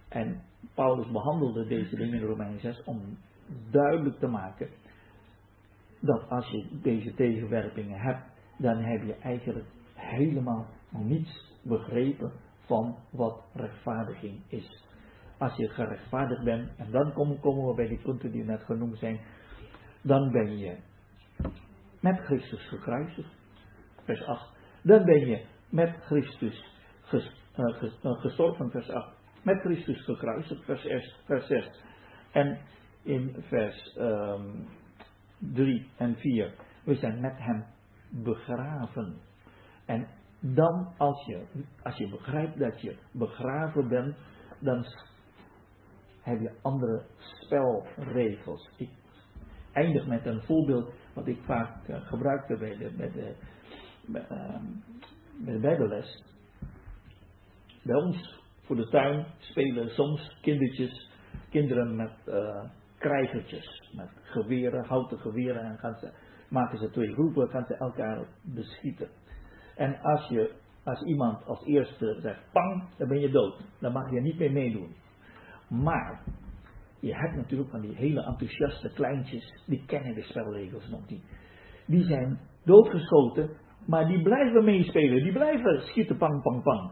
En 0.08 0.42
Paulus 0.74 1.10
behandelde 1.10 1.66
deze 1.66 1.96
dingen 1.96 2.20
in 2.20 2.26
Romein 2.26 2.58
6 2.58 2.82
om 2.84 3.18
duidelijk 3.70 4.18
te 4.18 4.26
maken 4.26 4.68
dat 6.00 6.28
als 6.28 6.48
je 6.48 6.78
deze 6.82 7.14
tegenwerpingen 7.14 8.00
hebt, 8.00 8.22
dan 8.58 8.76
heb 8.76 9.02
je 9.02 9.14
eigenlijk 9.14 9.66
helemaal 9.94 10.66
niets 10.90 11.52
begrepen 11.62 12.32
van 12.66 12.96
wat 13.10 13.44
rechtvaardiging 13.52 14.40
is. 14.48 14.82
Als 15.38 15.56
je 15.56 15.68
gerechtvaardigd 15.68 16.44
bent, 16.44 16.70
en 16.76 16.90
dan 16.90 17.12
komen 17.40 17.66
we 17.66 17.74
bij 17.74 17.88
die 17.88 18.02
punten 18.02 18.30
die 18.30 18.44
net 18.44 18.62
genoemd 18.62 18.98
zijn, 18.98 19.20
dan 20.02 20.32
ben 20.32 20.58
je 20.58 20.76
met 22.00 22.18
Christus 22.18 22.68
gekruisigd. 22.68 23.32
Vers 24.04 24.24
8. 24.24 24.48
Dan 24.82 25.04
ben 25.04 25.26
je 25.26 25.44
met 25.68 25.96
Christus 26.00 26.64
eh, 27.10 27.26
eh, 27.54 28.20
gestorven, 28.20 28.70
vers 28.70 28.90
8 28.90 29.22
met 29.44 29.60
Christus 29.60 30.04
gekruisigd, 30.04 30.64
vers, 30.64 31.14
vers 31.24 31.46
6. 31.46 31.70
En 32.32 32.58
in 33.04 33.36
vers 33.48 33.96
um, 33.98 34.04
ehm, 34.04 35.52
3 35.52 35.88
en 35.96 36.16
4, 36.16 36.54
we 36.84 36.94
zijn 36.94 37.20
met 37.20 37.36
hem 37.36 37.64
begraven. 38.08 39.16
En 39.84 40.06
dan 40.40 40.92
als 40.98 41.26
je, 41.26 41.44
als 41.82 41.96
je 41.96 42.08
begrijpt 42.08 42.58
dat 42.58 42.80
je 42.80 42.96
begraven 43.12 43.88
bent, 43.88 44.16
dan 44.60 44.84
heb 46.20 46.40
je 46.40 46.52
andere 46.62 47.02
spelregels. 47.16 48.70
Ik 48.76 48.90
eindig 49.72 50.06
met 50.06 50.26
een 50.26 50.42
voorbeeld 50.42 50.92
wat 51.14 51.26
ik 51.26 51.38
vaak 51.44 51.88
uh, 51.88 52.06
gebruikte 52.06 52.56
bij 52.56 52.76
de, 52.76 52.90
bij 52.96 53.10
de, 53.10 53.34
bij, 54.06 54.26
bij 55.60 55.76
de. 55.76 56.22
Bij 57.82 57.96
ons 57.96 58.42
voor 58.60 58.76
de 58.76 58.88
tuin 58.88 59.26
spelen 59.38 59.88
soms 59.88 60.38
kindertjes, 60.40 61.10
kinderen 61.50 61.96
met 61.96 62.12
uh, 62.26 62.64
krijgertjes, 63.04 63.90
met 63.96 64.08
geweren, 64.22 64.84
houten 64.84 65.18
geweren 65.18 65.62
en 65.62 65.78
gaan 65.78 65.94
ze, 65.94 66.12
maken 66.48 66.78
ze 66.78 66.90
twee 66.90 67.12
groepen, 67.12 67.48
gaan 67.48 67.64
ze 67.64 67.76
elkaar 67.76 68.26
beschieten. 68.42 69.08
En 69.76 70.00
als 70.00 70.28
je, 70.28 70.54
als 70.84 71.02
iemand 71.02 71.46
als 71.46 71.66
eerste 71.66 72.16
zegt 72.20 72.52
pang, 72.52 72.84
dan 72.98 73.08
ben 73.08 73.20
je 73.20 73.30
dood. 73.30 73.60
Dan 73.80 73.92
mag 73.92 74.10
je 74.10 74.20
niet 74.20 74.38
meer 74.38 74.52
meedoen. 74.52 74.94
Maar 75.68 76.22
je 77.00 77.14
hebt 77.14 77.36
natuurlijk 77.36 77.70
van 77.70 77.80
die 77.80 77.94
hele 77.94 78.22
enthousiaste 78.24 78.92
kleintjes, 78.92 79.62
die 79.66 79.84
kennen 79.86 80.14
de 80.14 80.22
spelregels 80.22 80.88
nog 80.88 81.08
niet. 81.08 81.24
Die 81.86 82.04
zijn 82.04 82.38
doodgeschoten, 82.64 83.50
maar 83.86 84.06
die 84.06 84.22
blijven 84.22 84.64
meespelen, 84.64 85.22
die 85.22 85.32
blijven 85.32 85.80
schieten 85.80 86.16
pang, 86.16 86.42
pang, 86.42 86.62
pang. 86.62 86.90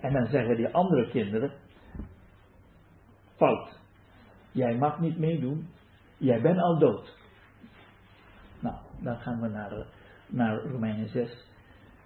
En 0.00 0.12
dan 0.12 0.26
zeggen 0.26 0.56
die 0.56 0.68
andere 0.68 1.10
kinderen, 1.10 1.52
fout. 3.36 3.83
Jij 4.54 4.76
mag 4.76 5.00
niet 5.00 5.18
meedoen, 5.18 5.68
jij 6.16 6.40
bent 6.40 6.58
al 6.58 6.78
dood. 6.78 7.18
Nou, 8.60 8.76
dan 9.00 9.16
gaan 9.16 9.40
we 9.40 9.48
naar, 9.48 9.86
naar 10.28 10.62
Romeinen 10.62 11.08
6. 11.08 11.46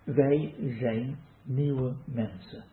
Wij 0.04 0.54
zijn 0.58 1.18
nieuwe 1.42 1.94
mensen. 2.04 2.64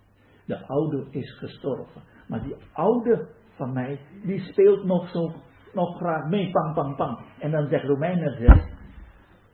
De 0.45 0.67
oude 0.67 1.07
is 1.09 1.37
gestorven. 1.37 2.01
Maar 2.27 2.43
die 2.43 2.55
oude 2.73 3.27
van 3.55 3.73
mij, 3.73 3.99
die 4.23 4.39
speelt 4.39 4.83
nog 4.83 5.09
zo, 5.09 5.33
nog 5.73 5.97
graag 5.97 6.29
mee, 6.29 6.51
pang, 6.51 6.73
pang, 6.73 6.95
pang. 6.95 7.19
En 7.39 7.51
dan 7.51 7.67
zegt 7.67 7.83
Romeinen 7.83 8.37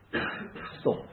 6, 0.10 0.22
stop. 0.78 1.06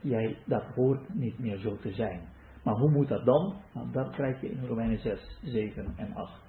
Jij, 0.00 0.38
dat 0.46 0.64
hoort 0.74 1.14
niet 1.14 1.38
meer 1.38 1.56
zo 1.56 1.76
te 1.76 1.92
zijn. 1.92 2.28
Maar 2.62 2.74
hoe 2.74 2.90
moet 2.90 3.08
dat 3.08 3.24
dan? 3.24 3.54
Nou, 3.72 3.90
dat 3.92 4.10
krijg 4.10 4.40
je 4.40 4.50
in 4.50 4.66
Romeinen 4.66 4.98
6, 4.98 5.38
7 5.42 5.94
en 5.96 6.14
8. 6.14 6.47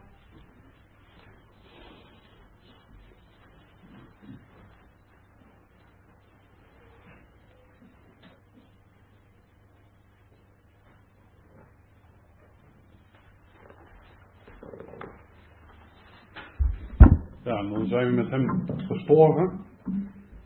Dan 17.67 17.87
zijn 17.87 18.07
we 18.07 18.13
met 18.13 18.29
hem 18.29 18.65
gestorven. 18.87 19.65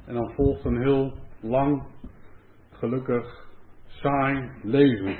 En 0.05 0.13
dan 0.13 0.31
volgt 0.35 0.65
een 0.65 0.81
heel 0.81 1.13
lang, 1.39 1.83
gelukkig 2.69 3.47
saai 3.85 4.49
leven. 4.63 5.17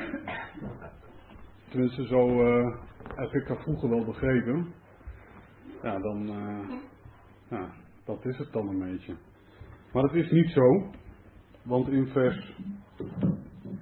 Tenminste, 1.69 2.07
zo 2.07 2.27
uh, 2.27 2.77
heb 3.15 3.33
ik 3.33 3.47
dat 3.47 3.61
vroeger 3.61 3.89
wel 3.89 4.05
begrepen. 4.05 4.73
Ja, 5.83 5.99
dan, 5.99 6.21
uh, 6.21 6.77
ja, 7.49 7.69
dat 8.05 8.25
is 8.25 8.37
het 8.37 8.51
dan 8.51 8.67
een 8.67 8.79
beetje. 8.79 9.15
Maar 9.93 10.03
het 10.03 10.13
is 10.13 10.31
niet 10.31 10.49
zo, 10.49 10.91
want 11.63 11.87
in 11.87 12.07
vers 12.07 12.55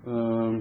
uh, 0.08 0.58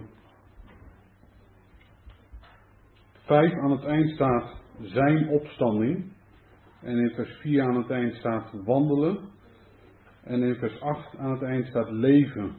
5 3.30 3.52
aan 3.52 3.70
het 3.70 3.84
eind 3.84 4.10
staat 4.10 4.62
zijn 4.80 5.28
opstanding. 5.28 6.12
En 6.82 6.98
in 6.98 7.10
vers 7.10 7.30
4 7.40 7.62
aan 7.62 7.76
het 7.76 7.90
eind 7.90 8.14
staat 8.14 8.50
wandelen. 8.64 9.18
En 10.24 10.42
in 10.42 10.54
vers 10.54 10.80
8 10.80 11.16
aan 11.16 11.30
het 11.30 11.42
eind 11.42 11.66
staat 11.66 11.90
leven. 11.90 12.56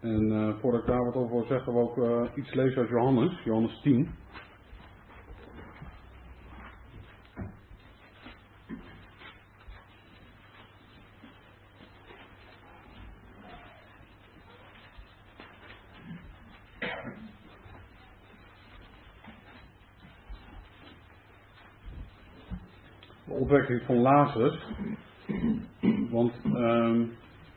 En 0.00 0.32
uh, 0.32 0.58
voordat 0.60 0.80
ik 0.80 0.86
daar 0.86 1.04
wat 1.04 1.14
over 1.14 1.36
wil 1.36 1.46
zeggen, 1.46 1.72
wil 1.72 1.90
ik 1.90 1.96
uh, 1.96 2.36
iets 2.44 2.54
lezen 2.54 2.80
uit 2.80 2.88
Johannes, 2.88 3.42
Johannes 3.44 3.80
10. 3.80 4.08
De 23.32 23.38
opwekking 23.52 23.82
van 23.82 23.96
Lazarus. 23.96 24.58
Want 26.10 26.32
uh, 26.44 27.00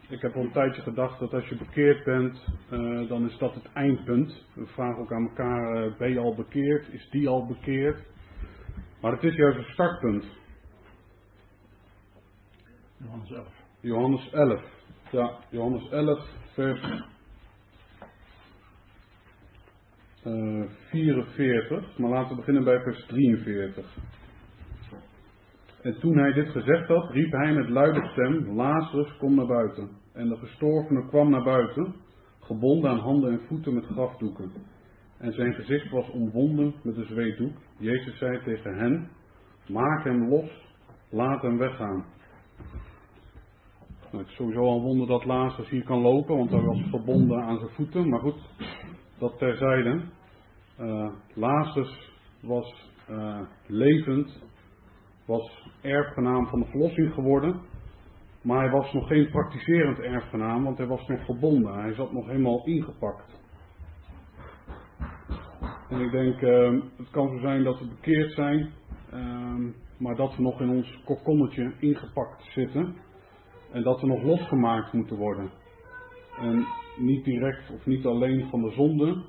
ik 0.09 0.21
heb 0.21 0.35
al 0.35 0.41
een 0.41 0.51
tijdje 0.51 0.81
gedacht 0.81 1.19
dat 1.19 1.33
als 1.33 1.47
je 1.47 1.57
bekeerd 1.57 2.03
bent, 2.03 2.45
uh, 2.71 3.09
dan 3.09 3.25
is 3.25 3.37
dat 3.37 3.53
het 3.53 3.71
eindpunt. 3.73 4.45
We 4.53 4.65
vragen 4.65 5.01
ook 5.01 5.13
aan 5.13 5.27
elkaar, 5.27 5.85
uh, 5.85 5.97
ben 5.97 6.11
je 6.11 6.19
al 6.19 6.35
bekeerd? 6.35 6.93
Is 6.93 7.09
die 7.09 7.27
al 7.27 7.45
bekeerd? 7.45 7.99
Maar 9.01 9.11
het 9.11 9.23
is 9.23 9.35
juist 9.35 9.57
een 9.57 9.73
startpunt. 9.73 10.25
Johannes 12.97 13.31
11. 13.31 13.47
Johannes 13.79 14.29
11. 14.31 14.61
Ja, 15.11 15.31
Johannes 15.49 15.89
11, 15.89 16.27
vers 16.53 16.81
eh, 20.23 20.63
44, 20.89 21.97
maar 21.97 22.09
laten 22.09 22.29
we 22.29 22.35
beginnen 22.35 22.63
bij 22.63 22.81
vers 22.81 23.05
43. 23.05 23.85
En 25.85 25.99
toen 25.99 26.17
hij 26.17 26.33
dit 26.33 26.49
gezegd 26.49 26.87
had, 26.87 27.09
riep 27.09 27.31
hij 27.31 27.53
met 27.53 27.69
luide 27.69 28.07
stem, 28.07 28.55
Lazarus, 28.55 29.17
kom 29.17 29.35
naar 29.35 29.47
buiten. 29.47 29.89
En 30.13 30.29
de 30.29 30.35
gestorvene 30.35 31.07
kwam 31.07 31.29
naar 31.29 31.43
buiten, 31.43 31.95
gebonden 32.39 32.89
aan 32.89 32.99
handen 32.99 33.31
en 33.31 33.41
voeten 33.47 33.73
met 33.73 33.85
grafdoeken. 33.85 34.51
En 35.17 35.33
zijn 35.33 35.53
gezicht 35.53 35.89
was 35.91 36.09
omwonden 36.09 36.73
met 36.83 36.97
een 36.97 37.05
zweetdoek. 37.05 37.57
Jezus 37.77 38.17
zei 38.17 38.43
tegen 38.43 38.77
hen, 38.77 39.09
maak 39.67 40.03
hem 40.03 40.29
los, 40.29 40.49
laat 41.09 41.41
hem 41.41 41.57
weggaan. 41.57 42.05
Nou, 44.11 44.17
het 44.17 44.27
is 44.27 44.35
sowieso 44.35 44.61
al 44.61 44.75
een 44.75 44.83
wonder 44.83 45.07
dat 45.07 45.25
Lazarus 45.25 45.69
hier 45.69 45.83
kan 45.83 46.01
lopen, 46.01 46.37
want 46.37 46.49
hij 46.49 46.61
was 46.61 46.81
verbonden 46.89 47.43
aan 47.43 47.57
zijn 47.57 47.71
voeten. 47.71 48.09
Maar 48.09 48.19
goed, 48.19 48.39
dat 49.17 49.37
terzijde. 49.37 50.01
Uh, 50.79 51.09
Lazarus 51.33 52.11
was 52.41 52.91
uh, 53.09 53.41
levend, 53.67 54.43
was 55.25 55.69
erfgenaam 55.81 56.47
van 56.47 56.59
de 56.59 56.65
verlossing 56.65 57.13
geworden. 57.13 57.61
Maar 58.41 58.59
hij 58.59 58.71
was 58.71 58.93
nog 58.93 59.07
geen 59.07 59.29
praktiserend 59.29 59.99
erfgenaam, 59.99 60.63
want 60.63 60.77
hij 60.77 60.87
was 60.87 61.07
nog 61.07 61.25
verbonden. 61.25 61.73
Hij 61.73 61.93
zat 61.93 62.11
nog 62.11 62.27
helemaal 62.27 62.65
ingepakt. 62.65 63.43
En 65.89 66.01
ik 66.01 66.11
denk, 66.11 66.41
uh, 66.41 66.81
het 66.97 67.09
kan 67.09 67.29
zo 67.29 67.37
zijn 67.37 67.63
dat 67.63 67.79
we 67.79 67.87
bekeerd 67.87 68.31
zijn, 68.31 68.71
maar 69.97 70.15
dat 70.15 70.35
we 70.35 70.41
nog 70.41 70.61
in 70.61 70.69
ons 70.69 71.01
kokonnetje 71.05 71.73
ingepakt 71.79 72.43
zitten. 72.43 72.95
En 73.71 73.83
dat 73.83 74.01
we 74.01 74.07
nog 74.07 74.23
losgemaakt 74.23 74.93
moeten 74.93 75.17
worden. 75.17 75.49
En 76.39 76.65
niet 76.97 77.23
direct 77.23 77.71
of 77.71 77.85
niet 77.85 78.05
alleen 78.05 78.49
van 78.49 78.61
de 78.61 78.71
zonde, 78.71 79.23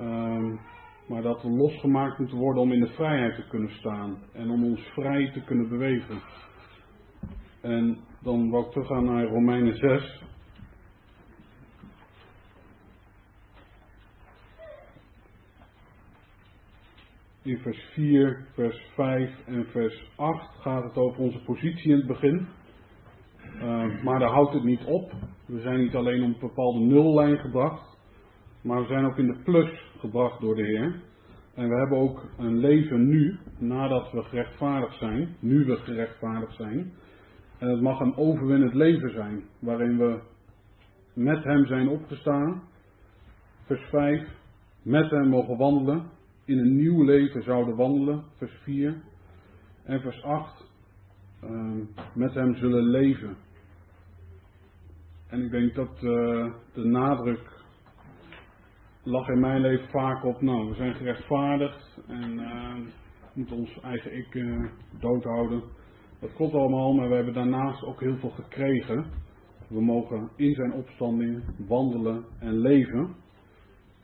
um, 0.00 0.60
maar 1.06 1.22
dat 1.22 1.42
we 1.42 1.48
losgemaakt 1.48 2.18
moeten 2.18 2.38
worden 2.38 2.62
om 2.62 2.72
in 2.72 2.80
de 2.80 2.92
vrijheid 2.92 3.34
te 3.34 3.46
kunnen 3.48 3.70
staan 3.70 4.18
en 4.32 4.50
om 4.50 4.64
ons 4.64 4.80
vrij 4.80 5.30
te 5.32 5.44
kunnen 5.44 5.68
bewegen. 5.68 6.18
En 7.60 7.98
dan 8.22 8.50
wou 8.50 8.64
ik 8.64 8.70
teruggaan 8.70 9.04
naar 9.04 9.24
Romeinen 9.24 9.76
6. 9.76 10.22
In 17.42 17.58
vers 17.58 17.82
4, 17.92 18.46
vers 18.54 18.90
5 18.94 19.46
en 19.46 19.66
vers 19.66 20.10
8 20.16 20.54
gaat 20.60 20.82
het 20.84 20.96
over 20.96 21.20
onze 21.20 21.42
positie 21.42 21.90
in 21.90 21.96
het 21.96 22.06
begin. 22.06 22.46
Uh, 23.54 24.02
maar 24.02 24.18
daar 24.18 24.30
houdt 24.30 24.52
het 24.52 24.64
niet 24.64 24.84
op. 24.84 25.12
We 25.46 25.60
zijn 25.60 25.80
niet 25.80 25.94
alleen 25.94 26.22
op 26.22 26.34
een 26.34 26.48
bepaalde 26.48 26.80
nullijn 26.80 27.38
gebracht, 27.38 27.98
maar 28.62 28.80
we 28.80 28.86
zijn 28.86 29.04
ook 29.04 29.18
in 29.18 29.26
de 29.26 29.42
plus 29.42 29.92
gebracht 30.04 30.40
door 30.40 30.54
de 30.54 30.62
Heer. 30.62 31.00
En 31.54 31.68
we 31.68 31.74
hebben 31.74 31.98
ook 31.98 32.24
een 32.38 32.58
leven 32.58 33.08
nu, 33.08 33.38
nadat 33.58 34.12
we 34.12 34.22
gerechtvaardigd 34.22 34.98
zijn, 34.98 35.36
nu 35.40 35.64
we 35.64 35.76
gerechtvaardigd 35.76 36.54
zijn. 36.54 36.92
En 37.58 37.68
het 37.68 37.80
mag 37.80 38.00
een 38.00 38.16
overwinnend 38.16 38.74
leven 38.74 39.10
zijn, 39.10 39.44
waarin 39.58 39.98
we 39.98 40.20
met 41.14 41.44
Hem 41.44 41.66
zijn 41.66 41.88
opgestaan. 41.88 42.62
Vers 43.66 43.88
5, 43.90 44.28
met 44.82 45.10
Hem 45.10 45.28
mogen 45.28 45.56
wandelen, 45.56 46.10
in 46.44 46.58
een 46.58 46.76
nieuw 46.76 47.04
leven 47.04 47.42
zouden 47.42 47.76
wandelen. 47.76 48.24
Vers 48.36 48.52
4. 48.62 49.02
En 49.84 50.00
vers 50.00 50.22
8, 50.22 50.70
uh, 51.44 51.72
met 52.14 52.34
Hem 52.34 52.54
zullen 52.54 52.84
leven. 52.84 53.36
En 55.26 55.44
ik 55.44 55.50
denk 55.50 55.74
dat 55.74 56.02
uh, 56.02 56.52
de 56.72 56.84
nadruk 56.84 57.53
lag 59.04 59.28
in 59.28 59.40
mijn 59.40 59.60
leven 59.60 59.88
vaak 59.88 60.24
op, 60.24 60.40
nou, 60.40 60.68
we 60.68 60.74
zijn 60.74 60.94
gerechtvaardigd 60.94 62.00
en 62.06 62.32
uh, 62.32 62.74
moeten 63.32 63.56
ons 63.56 63.80
eigen 63.80 64.16
ik 64.16 64.34
uh, 64.34 64.70
doodhouden. 65.00 65.62
Dat 66.20 66.32
klopt 66.32 66.54
allemaal, 66.54 66.92
maar 66.92 67.08
we 67.08 67.14
hebben 67.14 67.34
daarnaast 67.34 67.82
ook 67.84 68.00
heel 68.00 68.16
veel 68.16 68.30
gekregen. 68.30 69.04
We 69.68 69.80
mogen 69.80 70.30
in 70.36 70.54
zijn 70.54 70.72
opstanding 70.72 71.42
wandelen 71.68 72.24
en 72.38 72.58
leven. 72.58 73.14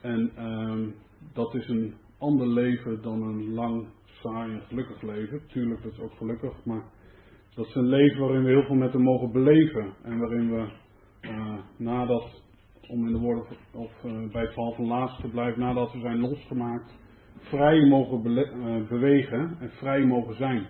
En 0.01 0.31
uh, 0.37 0.87
dat 1.33 1.53
is 1.55 1.67
een 1.67 1.93
ander 2.17 2.47
leven 2.47 3.01
dan 3.01 3.21
een 3.21 3.53
lang, 3.53 3.87
saai 4.03 4.53
en 4.53 4.61
gelukkig 4.61 5.01
leven. 5.01 5.41
Tuurlijk, 5.47 5.83
dat 5.83 5.91
is 5.91 5.99
ook 5.99 6.13
gelukkig, 6.17 6.65
maar 6.65 6.83
dat 7.55 7.65
is 7.65 7.75
een 7.75 7.87
leven 7.87 8.19
waarin 8.19 8.43
we 8.43 8.49
heel 8.49 8.65
veel 8.65 8.75
met 8.75 8.93
hem 8.93 9.01
mogen 9.01 9.31
beleven. 9.31 9.93
En 10.03 10.19
waarin 10.19 10.51
we 10.51 10.67
uh, 11.21 11.57
nadat 11.77 12.43
om 12.87 13.07
in 13.07 13.13
de 13.13 13.19
woorden 13.19 13.43
of 13.71 13.91
uh, 14.05 14.31
bij 14.31 14.41
het 14.41 14.53
verhaal 14.53 14.73
van 14.73 14.85
laatste 14.85 15.21
te 15.21 15.27
blijven, 15.27 15.59
nadat 15.59 15.91
we 15.93 15.99
zijn 15.99 16.19
losgemaakt, 16.19 16.93
vrij 17.39 17.85
mogen 17.85 18.37
uh, 18.37 18.87
bewegen 18.87 19.57
en 19.59 19.71
vrij 19.71 20.05
mogen 20.05 20.35
zijn. 20.35 20.67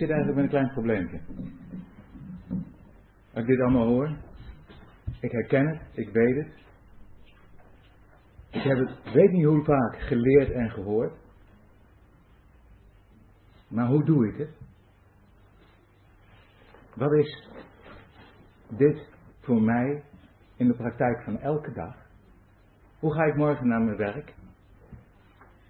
eigenlijk 0.11 0.35
met 0.35 0.43
een 0.43 0.59
klein 0.59 0.73
probleempje. 0.73 1.19
Als 3.33 3.43
ik 3.43 3.45
dit 3.45 3.59
allemaal 3.59 3.87
hoor, 3.87 4.17
ik 5.19 5.31
herken 5.31 5.67
het, 5.67 5.81
ik 5.91 6.09
weet 6.09 6.35
het. 6.35 6.59
Ik 8.49 8.61
heb 8.61 8.77
het, 8.77 9.13
weet 9.13 9.31
niet 9.31 9.45
hoe 9.45 9.63
vaak, 9.63 9.99
geleerd 9.99 10.51
en 10.51 10.69
gehoord. 10.69 11.13
Maar 13.67 13.87
hoe 13.87 14.03
doe 14.03 14.27
ik 14.27 14.37
het? 14.37 14.49
Wat 16.95 17.13
is 17.13 17.49
dit 18.69 19.09
voor 19.39 19.61
mij 19.61 20.03
in 20.55 20.67
de 20.67 20.73
praktijk 20.73 21.23
van 21.23 21.39
elke 21.39 21.71
dag? 21.73 21.95
Hoe 22.99 23.13
ga 23.13 23.23
ik 23.23 23.35
morgen 23.35 23.67
naar 23.67 23.81
mijn 23.81 23.97
werk? 23.97 24.33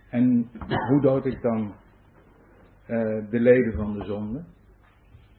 En 0.09 0.49
hoe 0.87 1.01
dood 1.01 1.25
ik 1.25 1.41
dan 1.41 1.73
uh, 2.91 3.29
de 3.29 3.39
leden 3.39 3.73
van 3.73 3.93
de 3.93 4.05
zonde? 4.05 4.43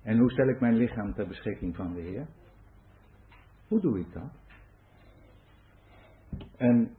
En 0.02 0.18
hoe 0.18 0.30
stel 0.30 0.48
ik 0.48 0.60
mijn 0.60 0.76
lichaam 0.76 1.14
ter 1.14 1.28
beschikking 1.28 1.76
van 1.76 1.94
de 1.94 2.00
Heer? 2.00 2.26
Hoe 3.68 3.80
doe 3.80 3.98
ik 3.98 4.12
dat? 4.12 4.30
En 6.56 6.90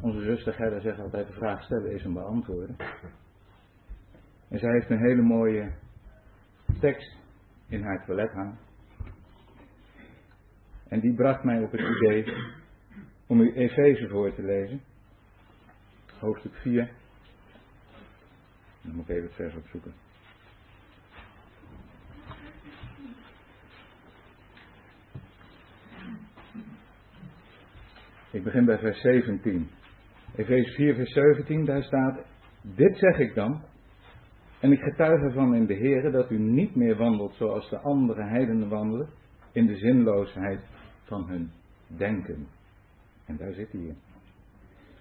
onze 0.00 0.22
zuster 0.22 0.52
Gerda 0.52 0.80
zegt 0.80 0.98
altijd: 0.98 1.26
de 1.26 1.32
vraag 1.32 1.62
stellen 1.62 1.92
is 1.92 2.04
een 2.04 2.12
beantwoorden. 2.12 2.76
En 4.48 4.58
zij 4.58 4.72
heeft 4.72 4.90
een 4.90 5.06
hele 5.06 5.22
mooie 5.22 5.72
tekst 6.80 7.16
in 7.68 7.82
haar 7.82 8.04
toilet 8.04 8.32
hangen. 8.32 8.58
En 10.88 11.00
die 11.00 11.14
bracht 11.14 11.44
mij 11.44 11.62
op 11.62 11.72
het 11.72 11.80
idee 11.80 12.34
om 13.26 13.40
u 13.40 13.52
Efeze 13.52 14.08
voor 14.08 14.34
te 14.34 14.42
lezen. 14.42 14.80
Hoofdstuk 16.20 16.54
4. 16.54 16.97
Dan 18.88 18.96
moet 18.96 19.08
ik 19.08 19.16
even 19.16 19.26
het 19.26 19.34
vers 19.34 19.54
opzoeken. 19.54 19.92
Ik 28.30 28.44
begin 28.44 28.64
bij 28.64 28.78
vers 28.78 29.00
17. 29.00 29.68
Efeze 30.36 30.72
4, 30.72 30.94
vers 30.94 31.12
17, 31.12 31.64
daar 31.64 31.82
staat: 31.82 32.26
Dit 32.62 32.98
zeg 32.98 33.18
ik 33.18 33.34
dan, 33.34 33.62
en 34.60 34.72
ik 34.72 34.80
getuig 34.80 35.22
ervan 35.22 35.54
in 35.54 35.66
de 35.66 35.74
Heer 35.74 36.10
dat 36.10 36.30
u 36.30 36.38
niet 36.38 36.74
meer 36.74 36.96
wandelt 36.96 37.34
zoals 37.34 37.70
de 37.70 37.78
andere 37.78 38.24
heidenen 38.24 38.68
wandelen, 38.68 39.08
in 39.52 39.66
de 39.66 39.76
zinloosheid 39.76 40.60
van 41.02 41.28
hun 41.28 41.50
denken. 41.86 42.46
En 43.26 43.36
daar 43.36 43.52
zit 43.52 43.72
hij 43.72 43.80
in. 43.80 43.98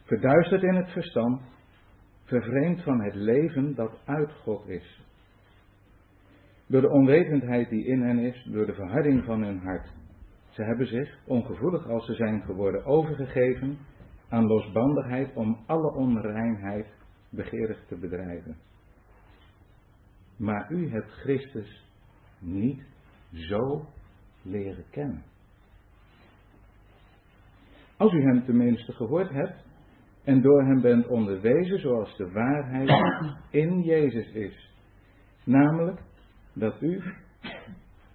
Verduisterd 0.03 0.63
in 0.63 0.75
het 0.75 0.89
verstand, 0.89 1.41
vervreemd 2.27 2.83
van 2.83 3.01
het 3.01 3.15
leven 3.15 3.75
dat 3.75 3.91
uit 4.05 4.31
God 4.31 4.67
is. 4.67 5.01
Door 6.67 6.81
de 6.81 6.89
onwetendheid 6.89 7.69
die 7.69 7.85
in 7.85 8.01
hen 8.01 8.19
is, 8.19 8.47
door 8.51 8.65
de 8.65 8.73
verharding 8.73 9.23
van 9.23 9.43
hun 9.43 9.59
hart. 9.59 9.87
Ze 10.49 10.63
hebben 10.63 10.87
zich, 10.87 11.17
ongevoelig 11.25 11.89
als 11.89 12.05
ze 12.05 12.13
zijn 12.13 12.41
geworden, 12.41 12.85
overgegeven 12.85 13.77
aan 14.29 14.45
losbandigheid 14.45 15.35
om 15.35 15.57
alle 15.65 15.93
onreinheid 15.93 16.87
begeerig 17.29 17.85
te 17.87 17.95
bedrijven. 17.95 18.57
Maar 20.37 20.71
u 20.71 20.89
hebt 20.89 21.11
Christus 21.11 21.85
niet 22.39 22.81
zo 23.31 23.85
leren 24.41 24.85
kennen. 24.89 25.23
Als 27.97 28.13
u 28.13 28.21
hem 28.21 28.45
tenminste 28.45 28.91
gehoord 28.91 29.29
hebt 29.29 29.66
en 30.27 30.41
door 30.41 30.63
hem 30.63 30.81
bent 30.81 31.07
onderwezen 31.07 31.79
zoals 31.79 32.17
de 32.17 32.31
waarheid 32.31 32.89
in 33.49 33.81
Jezus 33.81 34.31
is. 34.31 34.73
Namelijk 35.43 35.99
dat 36.53 36.81
u, 36.81 37.01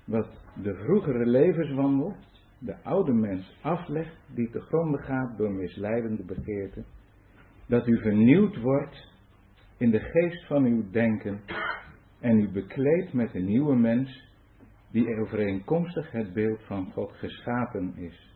wat 0.04 0.28
de 0.62 0.74
vroegere 0.74 1.26
levenswandel, 1.26 2.14
de 2.58 2.76
oude 2.82 3.12
mens 3.12 3.58
aflegt 3.62 4.16
die 4.34 4.50
te 4.50 4.60
gronden 4.60 5.00
gaat 5.00 5.36
door 5.36 5.52
misleidende 5.52 6.24
begeerten, 6.24 6.84
dat 7.66 7.86
u 7.86 8.00
vernieuwd 8.00 8.60
wordt 8.60 9.08
in 9.78 9.90
de 9.90 10.00
geest 10.00 10.46
van 10.46 10.64
uw 10.64 10.90
denken 10.90 11.40
en 12.20 12.38
u 12.38 12.48
bekleedt 12.48 13.12
met 13.12 13.34
een 13.34 13.44
nieuwe 13.44 13.76
mens 13.76 14.30
die 14.90 15.16
overeenkomstig 15.20 16.10
het 16.10 16.32
beeld 16.32 16.62
van 16.62 16.92
God 16.92 17.12
geschapen 17.12 17.94
is, 17.96 18.34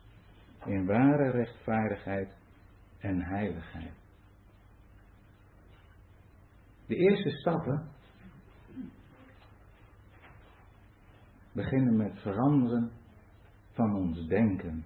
in 0.65 0.85
ware 0.85 1.29
rechtvaardigheid 1.29 2.29
en 2.99 3.21
heiligheid. 3.21 3.93
De 6.85 6.95
eerste 6.95 7.29
stappen 7.29 7.89
beginnen 11.51 11.95
met 11.95 12.19
veranderen 12.19 12.91
van 13.71 13.95
ons 13.95 14.27
denken. 14.27 14.85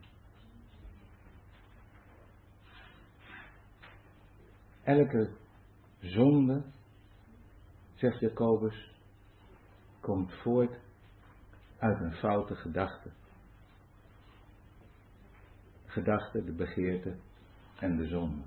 Elke 4.84 5.38
zonde, 6.00 6.64
zegt 7.96 8.20
Jacobus, 8.20 8.96
komt 10.00 10.34
voort 10.34 10.80
uit 11.78 12.00
een 12.00 12.14
foute 12.14 12.56
gedachte. 12.56 13.12
Gedachte, 15.86 16.44
de 16.44 16.54
begeerte 16.54 17.18
en 17.82 17.98
de 17.98 18.08
zonde. 18.08 18.42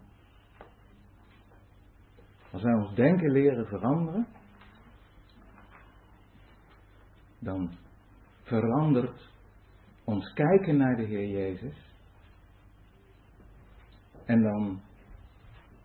Als 2.51 2.63
wij 2.63 2.75
ons 2.75 2.95
denken 2.95 3.31
leren 3.31 3.67
veranderen, 3.67 4.27
dan 7.39 7.71
verandert 8.43 9.31
ons 10.05 10.33
kijken 10.33 10.77
naar 10.77 10.97
de 10.97 11.05
Heer 11.05 11.29
Jezus. 11.29 11.93
En 14.25 14.43
dan 14.43 14.81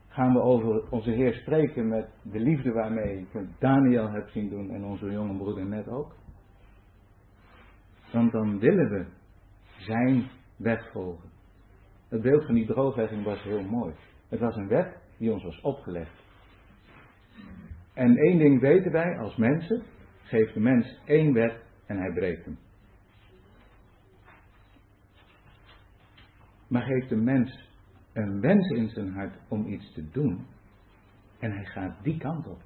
gaan 0.08 0.34
we 0.34 0.42
over 0.42 0.90
onze 0.90 1.12
Heer 1.12 1.34
spreken 1.34 1.88
met 1.88 2.10
de 2.22 2.40
liefde 2.40 2.72
waarmee 2.72 3.18
ik 3.18 3.60
Daniel 3.60 4.10
heb 4.10 4.30
zien 4.30 4.50
doen 4.50 4.70
en 4.70 4.84
onze 4.84 5.12
jonge 5.12 5.38
broeder 5.38 5.66
net 5.66 5.88
ook. 5.88 6.16
Want 8.12 8.32
dan 8.32 8.60
willen 8.60 8.90
we 8.90 9.06
zijn 9.78 10.30
weg 10.56 10.92
volgen. 10.92 11.29
Het 12.10 12.22
beeld 12.22 12.46
van 12.46 12.56
die 12.56 12.66
drooglegging 12.66 13.24
was 13.24 13.44
heel 13.44 13.64
mooi. 13.64 13.94
Het 14.30 14.40
was 14.40 14.56
een 14.56 14.68
wet 14.68 14.98
die 15.18 15.32
ons 15.32 15.44
was 15.44 15.62
opgelegd. 15.62 16.24
En 17.94 18.18
één 18.18 18.38
ding 18.38 18.60
weten 18.60 18.92
wij 18.92 19.18
als 19.18 19.36
mensen: 19.36 19.84
geeft 20.24 20.54
de 20.54 20.60
mens 20.60 21.00
één 21.06 21.34
wet 21.34 21.64
en 21.86 21.98
hij 21.98 22.14
breekt 22.14 22.46
hem. 22.46 22.58
Maar 26.68 26.82
geeft 26.82 27.10
de 27.10 27.16
mens 27.16 27.68
een 28.14 28.42
wens 28.42 28.70
in 28.70 28.90
zijn 28.90 29.14
hart 29.14 29.36
om 29.48 29.68
iets 29.68 29.94
te 29.94 30.10
doen 30.12 30.46
en 31.40 31.52
hij 31.52 31.66
gaat 31.66 32.04
die 32.04 32.18
kant 32.18 32.48
op. 32.48 32.62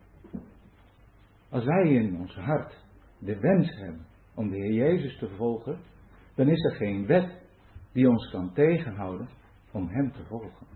Als 1.50 1.66
wij 1.66 1.90
in 1.90 2.18
ons 2.18 2.36
hart 2.36 2.84
de 3.20 3.40
wens 3.40 3.76
hebben 3.76 4.06
om 4.36 4.50
de 4.50 4.56
Heer 4.56 4.74
Jezus 4.74 5.18
te 5.18 5.30
volgen, 5.30 5.78
dan 6.36 6.50
is 6.50 6.64
er 6.64 6.76
geen 6.76 7.06
wet 7.06 7.43
die 7.94 8.10
ons 8.10 8.30
kan 8.32 8.54
tegenhouden 8.54 9.28
om 9.72 9.88
Hem 9.90 10.12
te 10.12 10.24
volgen. 10.30 10.68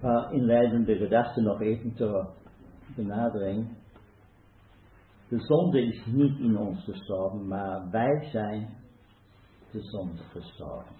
paar 0.00 0.32
inleidende 0.32 0.96
gedachten 0.96 1.42
nog 1.42 1.60
even 1.60 1.94
ter 1.94 2.26
benadering. 2.96 3.79
De 5.30 5.40
zonde 5.40 5.82
is 5.82 6.06
niet 6.06 6.38
in 6.38 6.58
ons 6.58 6.84
gestorven, 6.84 7.48
maar 7.48 7.90
wij 7.90 8.28
zijn 8.30 8.76
de 9.70 9.80
zonde 9.82 10.22
gestorven. 10.22 10.94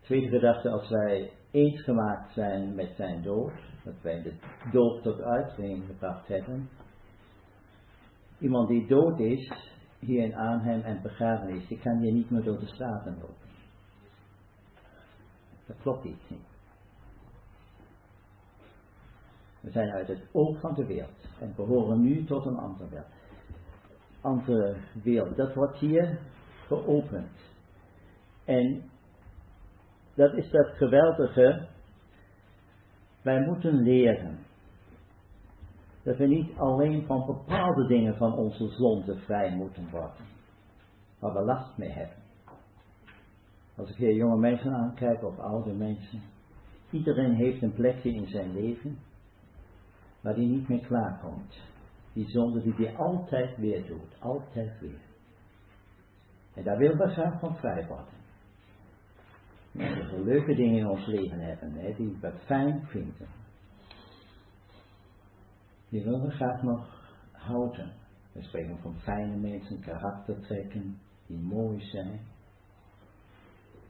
Tweede 0.00 0.28
gedachte, 0.28 0.70
als 0.70 0.88
wij 0.88 1.32
eens 1.50 1.82
gemaakt 1.82 2.32
zijn 2.32 2.74
met 2.74 2.92
zijn 2.96 3.22
dood, 3.22 3.52
dat 3.84 3.94
wij 4.02 4.22
de 4.22 4.34
dood 4.72 5.02
tot 5.02 5.20
uitvoering 5.20 5.84
gebracht 5.86 6.28
hebben. 6.28 6.68
Iemand 8.38 8.68
die 8.68 8.86
dood 8.86 9.20
is, 9.20 9.52
hier 9.98 10.24
in 10.24 10.34
Arnhem 10.34 10.80
en 10.80 11.02
begraven 11.02 11.48
is, 11.48 11.68
die 11.68 11.78
kan 11.78 11.98
hier 11.98 12.12
niet 12.12 12.30
meer 12.30 12.42
door 12.42 12.58
de 12.58 12.66
straten 12.66 13.18
lopen. 13.20 13.50
Dat 15.66 15.76
klopt 15.80 16.04
iets 16.04 16.28
niet. 16.28 16.51
We 19.62 19.70
zijn 19.70 19.90
uit 19.90 20.08
het 20.08 20.28
oog 20.32 20.60
van 20.60 20.74
de 20.74 20.86
wereld 20.86 21.28
en 21.40 21.52
behoren 21.56 22.00
nu 22.00 22.24
tot 22.24 22.46
een 22.46 22.56
andere 22.56 22.88
wereld. 22.88 23.12
Andere 24.20 24.76
wereld. 25.02 25.36
Dat 25.36 25.54
wordt 25.54 25.78
hier 25.78 26.18
geopend. 26.66 27.30
En 28.44 28.82
dat 30.14 30.34
is 30.34 30.50
dat 30.50 30.66
geweldige. 30.66 31.68
Wij 33.22 33.40
moeten 33.40 33.82
leren 33.82 34.38
dat 36.02 36.16
we 36.16 36.26
niet 36.26 36.58
alleen 36.58 37.06
van 37.06 37.26
bepaalde 37.26 37.86
dingen 37.86 38.16
van 38.16 38.34
onze 38.34 38.68
zonde 38.68 39.16
vrij 39.16 39.54
moeten 39.54 39.90
worden, 39.90 40.26
waar 41.18 41.32
we 41.32 41.44
last 41.44 41.78
mee 41.78 41.90
hebben. 41.90 42.16
Als 43.76 43.90
ik 43.90 43.96
hier 43.96 44.14
jonge 44.14 44.38
mensen 44.38 44.72
aankijk 44.72 45.24
of 45.24 45.38
oude 45.38 45.72
mensen, 45.72 46.22
iedereen 46.90 47.34
heeft 47.34 47.62
een 47.62 47.72
plekje 47.72 48.12
in 48.12 48.26
zijn 48.26 48.52
leven 48.52 48.98
waar 50.22 50.34
hij 50.34 50.44
niet 50.44 50.68
meer 50.68 50.86
klaarkomt. 50.86 51.60
Die 52.12 52.28
zonde 52.28 52.62
die 52.62 52.74
hij 52.74 52.96
altijd 52.96 53.56
weer 53.56 53.86
doet, 53.86 54.20
altijd 54.20 54.80
weer. 54.80 55.00
En 56.54 56.64
daar 56.64 56.78
wil 56.78 56.96
we 56.96 57.08
graag 57.08 57.40
van 57.40 57.56
vrij 57.56 57.86
worden. 57.86 58.20
We 59.72 60.22
leuke 60.24 60.54
dingen 60.54 60.78
in 60.78 60.88
ons 60.88 61.06
leven 61.06 61.38
hebben, 61.38 61.94
die 61.96 62.18
we 62.20 62.32
fijn 62.44 62.86
vinden. 62.86 63.28
Die 65.88 66.04
willen 66.04 66.22
we 66.22 66.30
graag 66.30 66.62
nog 66.62 66.86
houden. 67.32 67.92
We 68.32 68.42
spreken 68.42 68.78
van 68.78 68.98
fijne 68.98 69.36
mensen, 69.36 69.80
karaktertrekken, 69.80 70.98
die 71.26 71.38
mooi 71.38 71.80
zijn. 71.80 72.20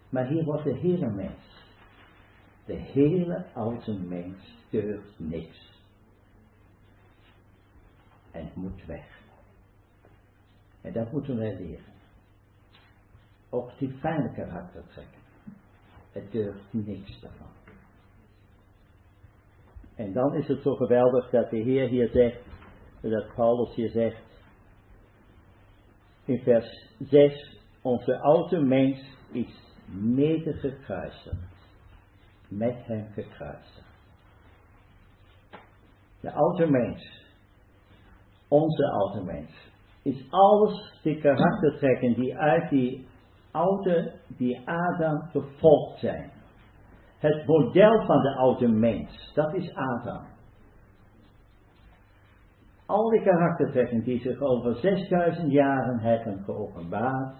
Maar 0.08 0.26
hier 0.26 0.44
wordt 0.44 0.64
de 0.64 0.76
hele 0.76 1.10
mens, 1.10 1.66
de 2.64 2.76
hele 2.76 3.46
oude 3.52 3.98
mens, 3.98 4.58
durft 4.70 5.18
niks 5.18 5.71
en 8.32 8.44
het 8.44 8.54
moet 8.54 8.84
weg. 8.86 9.20
En 10.80 10.92
dat 10.92 11.12
moeten 11.12 11.36
wij 11.36 11.56
leren. 11.56 11.92
Ook 13.50 13.78
die 13.78 13.92
fijne 13.92 14.32
karakter 14.32 14.82
trekken. 14.86 15.20
Het 16.12 16.32
durft 16.32 16.72
niks 16.72 17.20
daarvan. 17.20 17.50
En 19.94 20.12
dan 20.12 20.34
is 20.34 20.48
het 20.48 20.62
zo 20.62 20.74
geweldig 20.74 21.30
dat 21.30 21.50
de 21.50 21.56
Heer 21.56 21.88
hier 21.88 22.08
zegt, 22.08 22.40
dat 23.00 23.34
Paulus 23.34 23.74
hier 23.74 23.90
zegt, 23.90 24.22
in 26.24 26.38
vers 26.38 26.88
6, 26.98 27.60
onze 27.82 28.20
oude 28.20 28.60
mens 28.60 29.16
is 29.30 29.62
mede 29.86 30.52
gekruisigd, 30.52 31.36
met 32.48 32.86
hem 32.86 33.06
gekruisigd. 33.12 33.90
De 36.20 36.32
oude 36.32 36.70
mens 36.70 37.21
onze 38.52 38.90
oude 38.90 39.24
mens. 39.24 39.70
Is 40.02 40.26
alles 40.30 41.00
de 41.02 41.18
karaktertrekken 41.18 42.14
die 42.14 42.36
uit 42.36 42.70
die 42.70 43.06
oude, 43.50 44.14
die 44.36 44.68
Adam 44.68 45.22
gevolgd 45.30 45.98
zijn. 45.98 46.30
Het 47.18 47.46
model 47.46 48.04
van 48.06 48.22
de 48.22 48.36
oude 48.36 48.68
mens, 48.68 49.32
dat 49.34 49.54
is 49.54 49.74
Adam. 49.74 50.26
Al 52.86 53.10
die 53.10 53.22
karaktertrekken 53.22 54.02
die 54.02 54.20
zich 54.20 54.40
over 54.40 54.74
6000 54.74 55.52
jaren 55.52 55.98
hebben 55.98 56.44
geopenbaard 56.44 57.36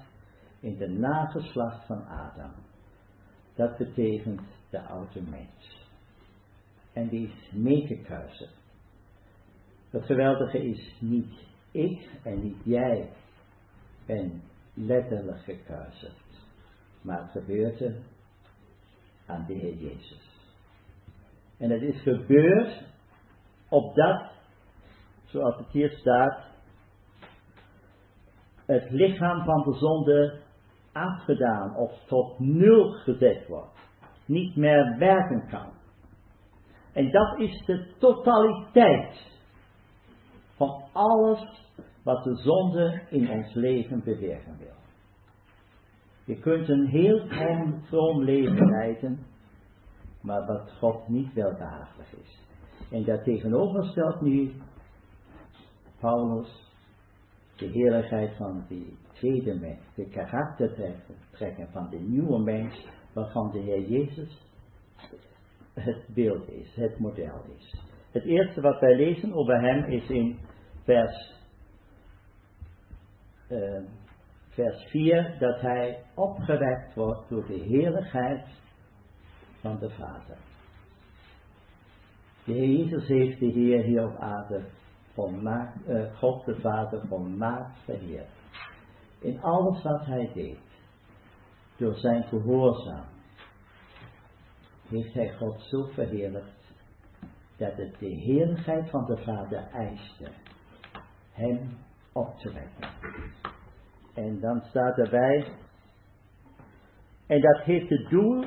in 0.60 0.76
de 0.76 0.88
nageslacht 0.88 1.86
van 1.86 2.06
Adam. 2.06 2.52
Dat 3.54 3.76
betekent 3.76 4.40
de 4.70 4.80
oude 4.80 5.22
mens. 5.30 5.80
en 6.92 7.08
die 7.08 7.26
is 7.26 7.52
meegekruisigd. 7.52 8.61
Het 9.93 10.05
geweldige 10.05 10.59
is 10.59 10.97
niet 11.01 11.34
ik 11.70 12.11
en 12.22 12.43
niet 12.43 12.64
jij 12.64 13.09
ben 14.07 14.43
letterlijk 14.74 15.40
gekruisigd, 15.43 16.47
maar 17.03 17.22
het 17.22 17.30
gebeurde 17.30 17.97
aan 19.26 19.45
de 19.47 19.53
Heer 19.53 19.74
Jezus. 19.74 20.51
En 21.59 21.70
het 21.70 21.82
is 21.82 22.03
gebeurd 22.03 22.84
opdat, 23.68 24.30
zoals 25.24 25.57
het 25.57 25.68
hier 25.68 25.90
staat, 25.90 26.45
het 28.66 28.90
lichaam 28.90 29.45
van 29.45 29.62
de 29.62 29.78
zonde 29.78 30.40
afgedaan 30.93 31.76
of 31.76 31.93
tot 32.07 32.38
nul 32.38 32.90
gezet 32.93 33.47
wordt, 33.49 33.78
niet 34.26 34.57
meer 34.57 34.99
werken 34.99 35.49
kan. 35.49 35.72
En 36.93 37.11
dat 37.11 37.38
is 37.38 37.64
de 37.66 37.93
totaliteit 37.99 39.32
van 40.62 40.82
alles 40.92 41.70
wat 42.02 42.24
de 42.24 42.36
zonde 42.36 43.02
in 43.10 43.30
ons 43.30 43.54
leven 43.54 44.02
bewegen 44.04 44.56
wil. 44.58 44.74
Je 46.24 46.38
kunt 46.40 46.68
een 46.68 46.86
heel 46.86 47.26
vroom 47.82 48.22
leven 48.22 48.70
leiden, 48.70 49.18
maar 50.20 50.46
wat 50.46 50.72
God 50.78 51.08
niet 51.08 51.32
welbehaaglijk 51.32 52.08
is. 52.22 52.40
En 52.90 53.04
dat 53.04 53.24
tegenover 53.24 54.18
nu 54.20 54.52
Paulus 56.00 56.70
de 57.56 57.66
heerlijkheid 57.66 58.36
van 58.36 58.64
die 58.68 58.96
tweede 59.12 59.54
mens, 59.54 59.80
de 59.94 60.08
karaktertrekken 60.08 61.68
van 61.72 61.88
de 61.90 61.98
nieuwe 61.98 62.38
mens, 62.38 62.86
waarvan 63.12 63.50
de 63.50 63.58
Heer 63.58 63.88
Jezus 63.88 64.42
het 65.74 66.04
beeld 66.14 66.48
is, 66.48 66.74
het 66.74 66.98
model 66.98 67.44
is. 67.58 67.80
Het 68.10 68.24
eerste 68.24 68.60
wat 68.60 68.80
wij 68.80 68.96
lezen 68.96 69.32
over 69.32 69.60
hem 69.60 69.84
is 69.84 70.08
in 70.08 70.38
vers, 70.85 71.35
uh, 73.49 73.83
vers 74.49 74.85
4, 74.91 75.37
dat 75.39 75.61
hij 75.61 76.05
opgewekt 76.14 76.95
wordt 76.95 77.28
door 77.28 77.47
de 77.47 77.59
heerlijkheid 77.59 78.47
van 79.61 79.78
de 79.78 79.91
Vader. 79.91 80.37
De 82.45 82.53
Heer 82.53 82.68
Jezus 82.68 83.09
heeft 83.09 83.39
de 83.39 83.47
Heer 83.47 83.83
hier 83.83 84.09
op 84.09 84.16
aarde 84.16 84.62
uh, 85.16 86.16
God 86.16 86.45
de 86.45 86.61
Vader 86.61 87.07
volmaakt 87.07 87.78
verheerd. 87.85 88.30
In 89.20 89.43
alles 89.43 89.83
wat 89.83 90.05
hij 90.05 90.30
deed, 90.35 90.59
door 91.76 91.95
zijn 91.95 92.22
gehoorzaam, 92.22 93.05
heeft 94.89 95.14
hij 95.14 95.35
God 95.37 95.61
zo 95.61 95.85
verheerlijkt 95.85 96.62
dat 97.57 97.76
het 97.76 97.99
de 97.99 98.07
heerlijkheid 98.07 98.91
van 98.91 99.07
de 99.07 99.16
Vader 99.16 99.68
eiste 99.72 100.30
hem 101.43 101.68
op 102.12 102.38
te 102.38 102.53
wekken. 102.53 102.88
En 104.14 104.40
dan 104.40 104.61
staat 104.61 104.99
erbij, 104.99 105.47
en 107.26 107.40
dat 107.40 107.61
heeft 107.62 107.88
het 107.88 108.09
doel 108.11 108.45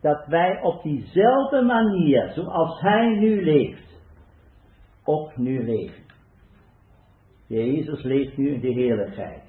dat 0.00 0.26
wij 0.26 0.62
op 0.62 0.82
diezelfde 0.82 1.62
manier, 1.62 2.30
zoals 2.30 2.80
hij 2.80 3.18
nu 3.18 3.44
leeft, 3.44 4.00
ook 5.04 5.36
nu 5.36 5.64
leven. 5.64 6.04
Jezus 7.46 8.02
leeft 8.02 8.36
nu 8.36 8.48
in 8.48 8.60
de 8.60 8.72
heerlijkheid. 8.72 9.44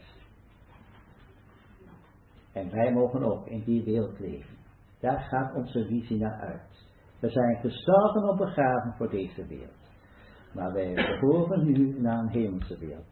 En 2.53 2.69
wij 2.71 2.93
mogen 2.93 3.23
ook 3.23 3.47
in 3.47 3.63
die 3.63 3.83
wereld 3.83 4.19
leven. 4.19 4.55
Daar 4.99 5.19
gaat 5.19 5.55
onze 5.55 5.85
visie 5.85 6.17
naar 6.17 6.39
uit. 6.39 6.85
We 7.19 7.29
zijn 7.29 7.57
gestorven 7.57 8.29
op 8.29 8.37
begraven 8.37 8.93
voor 8.97 9.09
deze 9.09 9.45
wereld. 9.47 9.76
Maar 10.57 10.73
wij 10.73 10.93
behoren 10.93 11.65
nu 11.65 11.99
naar 11.99 12.19
een 12.19 12.29
hemelse 12.29 12.77
wereld. 12.77 13.05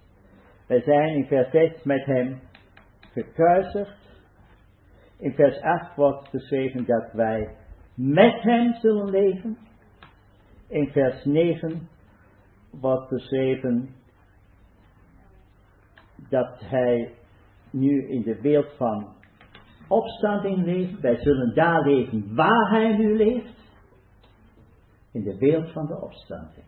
Wij 0.68 0.82
zijn 0.82 1.16
in 1.16 1.26
vers 1.26 1.52
6 1.52 1.84
met 1.84 2.06
hem 2.06 2.40
gekruisigd. 3.12 4.24
In 5.18 5.34
vers 5.34 5.62
8 5.62 5.96
wordt 5.96 6.28
geschreven 6.28 6.86
dat 6.86 7.12
wij 7.14 7.56
met 7.94 8.42
hem 8.42 8.74
zullen 8.74 9.10
leven. 9.10 9.58
In 10.68 10.88
vers 10.88 11.26
9 11.26 11.90
wordt 12.70 13.08
geschreven 13.08 13.90
dat 16.30 16.60
hij 16.60 17.14
nu 17.72 18.08
in 18.08 18.22
de 18.22 18.42
wereld 18.42 18.74
van 18.78 19.14
opstanding 19.88 20.66
leeft. 20.66 21.00
Wij 21.00 21.16
zullen 21.16 21.56
daar 21.56 21.86
leven 21.88 22.36
waar 22.36 22.70
hij 22.70 22.98
nu 22.98 23.18
leeft. 23.18 23.54
In 25.12 25.24
de 25.24 25.38
wereld 25.38 25.72
van 25.72 25.86
de 25.86 26.02
opstanding. 26.02 26.66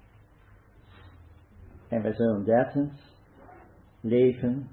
En 1.90 2.02
wij 2.02 2.14
zullen 2.14 2.44
dertens 2.44 3.16
leven 4.02 4.68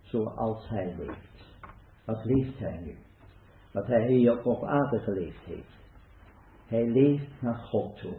zoals 0.00 0.68
hij 0.68 0.94
leeft. 0.98 1.56
Wat 2.04 2.24
leeft 2.24 2.58
hij 2.58 2.78
nu? 2.78 2.96
Wat 3.72 3.86
hij 3.86 4.06
hier 4.06 4.44
op 4.44 4.64
aarde 4.64 4.98
geleefd 4.98 5.44
heeft. 5.44 5.76
Hij 6.66 6.88
leeft 6.88 7.42
naar 7.42 7.58
God 7.58 7.96
toe. 7.96 8.16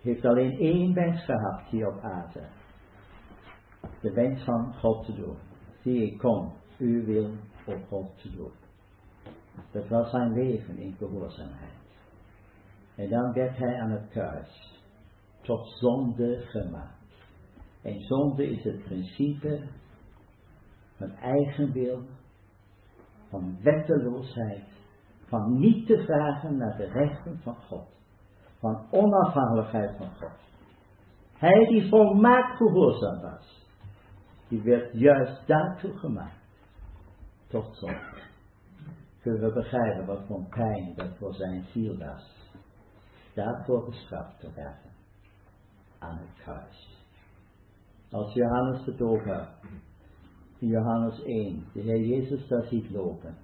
Heeft 0.00 0.24
alleen 0.24 0.58
één 0.58 0.94
wens 0.94 1.24
gehad 1.24 1.62
hier 1.62 1.86
op 1.86 2.02
aarde. 2.02 2.46
De 4.00 4.12
wens 4.12 4.44
van 4.44 4.74
God 4.74 5.04
te 5.04 5.14
doen. 5.14 5.36
Zie 5.82 6.02
ik 6.02 6.18
kom, 6.18 6.52
u 6.78 7.04
wil 7.04 7.30
op 7.66 7.86
God 7.88 8.18
te 8.18 8.30
doen. 8.30 8.52
Dat 9.70 9.88
was 9.88 10.10
zijn 10.10 10.32
leven 10.32 10.78
in 10.78 10.94
gehoorzaamheid. 10.98 11.78
En 12.94 13.08
dan 13.08 13.32
werd 13.32 13.56
hij 13.56 13.80
aan 13.80 13.90
het 13.90 14.08
kruis 14.08 14.77
tot 15.48 15.68
zonde 15.68 16.40
gemaakt. 16.40 17.02
En 17.82 18.00
zonde 18.00 18.50
is 18.50 18.64
het 18.64 18.84
principe 18.84 19.68
van 20.96 21.10
eigen 21.10 21.72
wil, 21.72 22.02
van 23.28 23.58
wetteloosheid, 23.62 24.64
van 25.26 25.58
niet 25.58 25.86
te 25.86 26.02
vragen 26.04 26.56
naar 26.56 26.76
de 26.76 26.84
rechten 26.84 27.40
van 27.42 27.54
God, 27.54 27.86
van 28.58 28.86
onafhankelijkheid 28.90 29.96
van 29.96 30.10
God. 30.14 30.38
Hij 31.32 31.66
die 31.66 31.88
volmaakt 31.88 32.56
gehoorzaam 32.56 33.20
was, 33.20 33.66
die 34.48 34.62
werd 34.62 34.92
juist 34.92 35.46
daartoe 35.46 35.98
gemaakt, 35.98 36.44
tot 37.46 37.76
zonde. 37.76 38.22
Kunnen 39.20 39.40
we 39.40 39.52
begrijpen 39.52 40.06
wat 40.06 40.26
voor 40.26 40.46
pijn 40.48 40.92
dat 40.94 41.16
voor 41.18 41.34
zijn 41.34 41.64
ziel 41.72 41.98
was, 41.98 42.52
daarvoor 43.34 43.82
gestraft 43.82 44.40
te 44.40 44.52
werden 44.54 44.87
aan 45.98 46.18
het 46.18 46.42
kruis. 46.42 46.96
Als 48.10 48.32
Johannes 48.34 48.84
de 48.84 48.94
doper 48.94 49.48
in 50.58 50.68
Johannes 50.68 51.22
1, 51.22 51.64
de 51.72 51.80
Heer 51.80 52.06
Jezus 52.06 52.48
daar 52.48 52.64
ziet 52.64 52.90
lopen, 52.90 53.36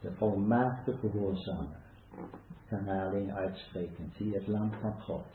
de 0.00 0.12
volmaakte 0.12 0.96
gehoorzame, 0.96 1.76
kan 2.68 2.84
hij 2.84 3.06
alleen 3.06 3.32
uitspreken, 3.32 4.12
zie 4.16 4.34
het 4.34 4.46
land 4.46 4.76
van 4.76 5.00
God, 5.00 5.26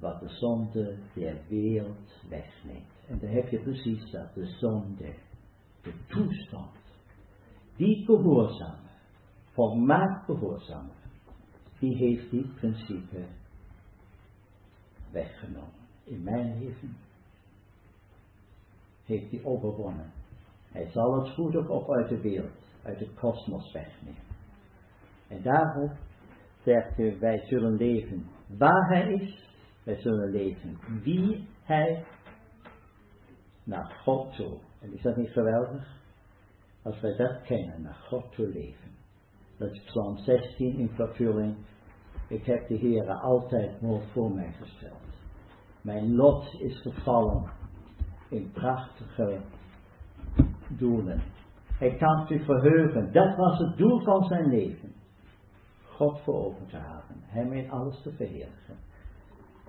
wat 0.00 0.20
de 0.20 0.28
zonde 0.28 0.96
der 1.14 1.40
wereld 1.48 2.22
wegneemt. 2.28 2.94
En 3.08 3.18
daar 3.18 3.30
heb 3.30 3.48
je 3.48 3.60
precies 3.60 4.10
dat, 4.10 4.34
de 4.34 4.46
zonde, 4.46 5.14
de 5.82 5.92
toestand, 6.06 6.76
die 7.76 8.04
gehoorzame, 8.04 8.88
volmaakt 9.52 10.24
gehoorzame, 10.24 10.92
die 11.78 11.96
heeft 11.96 12.30
die 12.30 12.48
principe 12.54 13.26
weggenomen. 15.16 15.84
In 16.04 16.22
mijn 16.22 16.58
leven 16.58 16.96
heeft 19.04 19.30
hij 19.30 19.44
overwonnen. 19.44 20.12
Hij 20.72 20.90
zal 20.90 21.14
het 21.14 21.34
goed 21.34 21.68
ook 21.68 21.90
uit 21.90 22.08
de 22.08 22.20
wereld, 22.20 22.58
uit 22.82 22.98
de 22.98 23.10
kosmos 23.14 23.72
wegnemen. 23.72 24.34
En 25.28 25.42
daarom 25.42 25.90
zegt 26.64 26.96
hij, 26.96 27.18
wij 27.18 27.38
zullen 27.46 27.76
leven 27.76 28.26
waar 28.58 28.88
hij 28.88 29.12
is, 29.12 29.50
wij 29.82 30.00
zullen 30.00 30.30
leven 30.30 30.78
wie 31.02 31.48
hij 31.62 32.04
naar 33.62 34.00
God 34.02 34.36
toe. 34.36 34.58
En 34.80 34.92
is 34.92 35.02
dat 35.02 35.16
niet 35.16 35.30
geweldig? 35.30 35.94
Als 36.82 37.00
wij 37.00 37.16
dat 37.16 37.42
kennen, 37.42 37.82
naar 37.82 38.04
God 38.08 38.32
toe 38.32 38.48
leven. 38.48 38.90
Dat 39.56 39.70
is 39.70 39.82
Psalm 39.84 40.18
16 40.18 40.78
in 40.78 40.88
vervulling 40.88 41.56
ik 42.28 42.44
heb 42.44 42.68
de 42.68 42.74
Heer 42.74 43.10
altijd 43.10 43.80
mooi 43.80 44.02
voor 44.12 44.30
mij 44.30 44.52
gesteld. 44.52 45.05
Mijn 45.86 46.14
lot 46.14 46.60
is 46.60 46.80
gevallen 46.80 47.50
in 48.28 48.50
prachtige 48.52 49.40
doelen. 50.68 51.22
Hij 51.66 51.96
kan 51.96 52.26
zich 52.26 52.44
verheugen. 52.44 53.12
Dat 53.12 53.36
was 53.36 53.58
het 53.58 53.76
doel 53.76 54.00
van 54.00 54.24
zijn 54.24 54.48
leven. 54.48 54.92
God 55.84 56.20
voor 56.20 56.44
ogen 56.44 56.66
te 56.66 56.76
houden. 56.76 57.16
Hem 57.20 57.52
in 57.52 57.70
alles 57.70 58.02
te 58.02 58.12
verheerlijken. 58.12 58.76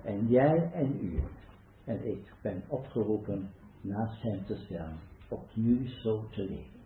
En 0.04 0.26
jij 0.26 0.70
en 0.72 0.98
u 1.04 1.22
en 1.84 2.06
ik 2.06 2.32
ben 2.42 2.62
opgeroepen 2.68 3.50
naast 3.80 4.22
hem 4.22 4.44
te 4.44 4.56
staan. 4.56 4.98
Opnieuw 5.28 5.86
zo 5.86 6.24
te 6.30 6.40
leven. 6.40 6.80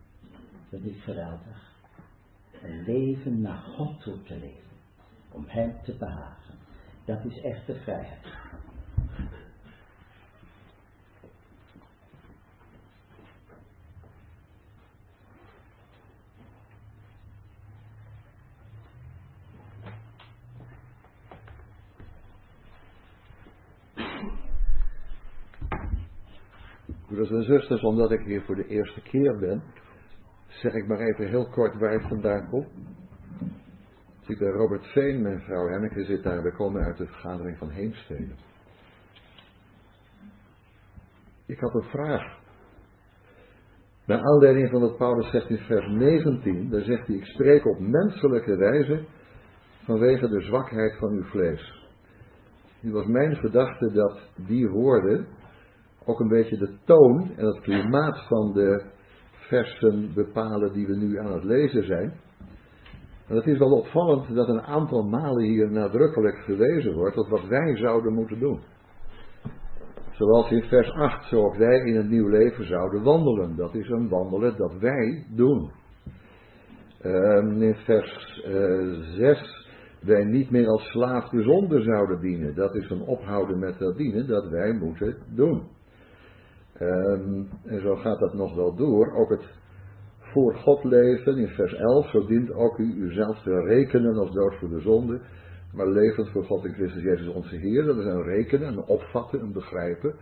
Dat 0.70 0.80
is 0.80 1.02
geweldig. 1.02 1.72
Een 2.62 2.84
leven 2.84 3.40
naar 3.40 3.62
God 3.76 4.00
toe 4.00 4.22
te 4.22 4.34
leven. 4.34 4.76
Om 5.30 5.44
Hem 5.46 5.82
te 5.82 5.96
behagen. 5.98 6.54
Dat 7.04 7.24
is 7.24 7.40
echte 7.40 7.74
vrijheid. 7.74 8.26
Broeders 27.22 27.48
en 27.48 27.54
zusters, 27.54 27.82
omdat 27.82 28.10
ik 28.10 28.24
hier 28.24 28.42
voor 28.42 28.54
de 28.54 28.66
eerste 28.66 29.00
keer 29.00 29.38
ben, 29.38 29.62
zeg 30.46 30.72
ik 30.72 30.86
maar 30.86 30.98
even 30.98 31.28
heel 31.28 31.48
kort 31.48 31.78
waar 31.78 31.94
ik 31.94 32.08
vandaan 32.08 32.48
kom. 32.48 32.66
Ziet 34.20 34.38
daar 34.38 34.52
Robert 34.52 34.86
Veen, 34.86 35.22
mijn 35.22 35.40
vrouw 35.40 35.68
Henneke 35.68 36.04
zit 36.04 36.22
daar, 36.22 36.42
we 36.42 36.52
komen 36.52 36.84
uit 36.84 36.96
de 36.96 37.06
vergadering 37.06 37.58
van 37.58 37.70
Heemstede. 37.70 38.32
Ik 41.46 41.58
had 41.58 41.74
een 41.74 41.90
vraag. 41.90 42.40
Naar 44.06 44.22
aanleiding 44.22 44.70
van 44.70 44.80
wat 44.80 44.96
Paulus 44.96 45.30
zegt 45.30 45.48
in 45.48 45.58
vers 45.58 45.86
19, 45.86 46.70
daar 46.70 46.82
zegt 46.82 47.06
hij, 47.06 47.16
ik 47.16 47.24
spreek 47.24 47.66
op 47.66 47.78
menselijke 47.78 48.56
wijze 48.56 49.04
vanwege 49.84 50.28
de 50.28 50.40
zwakheid 50.40 50.96
van 50.98 51.12
uw 51.12 51.24
vlees. 51.24 51.80
Nu 52.80 52.92
was 52.92 53.06
mijn 53.06 53.36
gedachte 53.36 53.92
dat 53.92 54.18
die 54.36 54.68
woorden 54.68 55.26
ook 56.05 56.20
een 56.20 56.28
beetje 56.28 56.57
de 56.57 56.74
toon 56.84 57.30
en 57.36 57.46
het 57.46 57.61
klimaat 57.61 58.26
van 58.28 58.53
de 58.53 58.84
versen 59.30 60.14
bepalen 60.14 60.72
die 60.72 60.86
we 60.86 60.96
nu 60.96 61.18
aan 61.18 61.32
het 61.32 61.44
lezen 61.44 61.84
zijn. 61.84 62.12
En 63.28 63.36
het 63.36 63.46
is 63.46 63.59
wel 63.59 63.72
opvallend 63.72 64.34
dat 64.34 64.48
een 64.48 64.62
aantal 64.62 65.03
malen 65.03 65.44
hier 65.44 65.70
nadrukkelijk 65.70 66.36
gewezen 66.36 66.94
wordt 66.94 67.16
op 67.16 67.28
wat 67.28 67.46
wij 67.48 67.76
zouden 67.76 68.14
moeten 68.14 68.38
doen. 68.38 68.61
Zoals 70.11 70.50
in 70.50 70.62
vers 70.62 70.90
8, 70.90 71.28
zo 71.28 71.44
ook 71.44 71.57
wij 71.57 71.78
in 71.78 71.96
het 71.96 72.09
nieuw 72.09 72.28
leven 72.28 72.66
zouden 72.66 73.03
wandelen. 73.03 73.57
Dat 73.57 73.74
is 73.74 73.88
een 73.88 74.09
wandelen 74.09 74.57
dat 74.57 74.72
wij 74.78 75.26
doen. 75.30 75.70
Um, 77.05 77.62
in 77.62 77.74
vers 77.74 78.42
uh, 78.46 79.03
6, 79.16 79.66
wij 80.03 80.24
niet 80.24 80.50
meer 80.50 80.66
als 80.66 80.82
slaaf 80.82 81.28
de 81.28 81.42
zonde 81.42 81.82
zouden 81.82 82.20
dienen. 82.20 82.55
Dat 82.55 82.74
is 82.74 82.90
een 82.90 83.03
ophouden 83.03 83.59
met 83.59 83.78
dat 83.78 83.96
dienen 83.96 84.26
dat 84.26 84.48
wij 84.48 84.72
moeten 84.72 85.16
doen. 85.34 85.62
Um, 86.80 87.48
en 87.64 87.80
zo 87.80 87.96
gaat 87.96 88.18
dat 88.18 88.34
nog 88.34 88.54
wel 88.54 88.74
door. 88.74 89.12
Ook 89.14 89.30
het 89.30 89.44
voor 90.20 90.54
God 90.54 90.84
leven 90.84 91.36
in 91.36 91.48
vers 91.48 91.74
11. 91.74 92.10
Zo 92.10 92.26
dient 92.26 92.52
ook 92.52 92.78
u 92.78 92.94
uzelf 92.94 93.42
te 93.42 93.60
rekenen 93.60 94.16
als 94.16 94.32
dood 94.32 94.54
voor 94.54 94.68
de 94.68 94.80
zonde. 94.80 95.20
Maar 95.72 95.88
levend 95.88 96.28
voor 96.28 96.44
God 96.44 96.64
in 96.64 96.72
Christus 96.72 97.02
Jezus 97.02 97.28
onze 97.28 97.56
Heer. 97.56 97.84
Dat 97.84 97.96
is 97.96 98.04
een 98.04 98.22
rekenen, 98.22 98.68
een 98.68 98.84
opvatten, 98.84 99.40
een 99.40 99.52
begrijpen. 99.52 100.14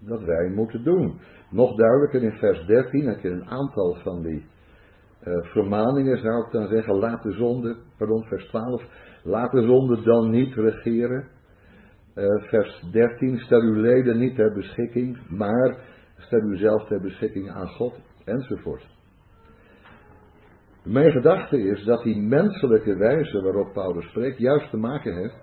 Dat 0.00 0.22
wij 0.24 0.48
moeten 0.48 0.84
doen. 0.84 1.18
Nog 1.50 1.76
duidelijker 1.76 2.22
in 2.22 2.38
vers 2.38 2.66
13 2.66 3.06
heb 3.06 3.20
je 3.20 3.28
een 3.28 3.48
aantal 3.48 3.94
van 4.02 4.22
die 4.22 4.46
uh, 5.24 5.34
vermaningen, 5.42 6.18
zou 6.18 6.44
ik 6.44 6.52
dan 6.52 6.68
zeggen. 6.68 6.94
Laat 6.94 7.22
de 7.22 7.32
zonde, 7.32 7.76
pardon, 7.98 8.24
vers 8.24 8.44
12. 8.48 8.82
Laat 9.22 9.52
de 9.52 9.62
zonde 9.62 10.02
dan 10.02 10.30
niet 10.30 10.54
regeren. 10.54 11.28
Uh, 12.16 12.42
vers 12.48 12.82
13. 12.92 13.38
Stel 13.38 13.60
uw 13.60 13.80
leden 13.80 14.18
niet 14.18 14.34
ter 14.34 14.52
beschikking, 14.52 15.18
maar 15.28 15.76
stel 16.18 16.40
u 16.40 16.56
zelf 16.56 16.86
ter 16.86 17.00
beschikking 17.00 17.50
aan 17.50 17.68
God, 17.68 17.94
enzovoort. 18.24 18.86
Mijn 20.84 21.10
gedachte 21.10 21.58
is 21.58 21.84
dat 21.84 22.02
die 22.02 22.16
menselijke 22.16 22.96
wijze 22.96 23.42
waarop 23.42 23.72
Paulus 23.72 24.08
spreekt, 24.08 24.38
juist 24.38 24.70
te 24.70 24.76
maken 24.76 25.16
heeft 25.16 25.36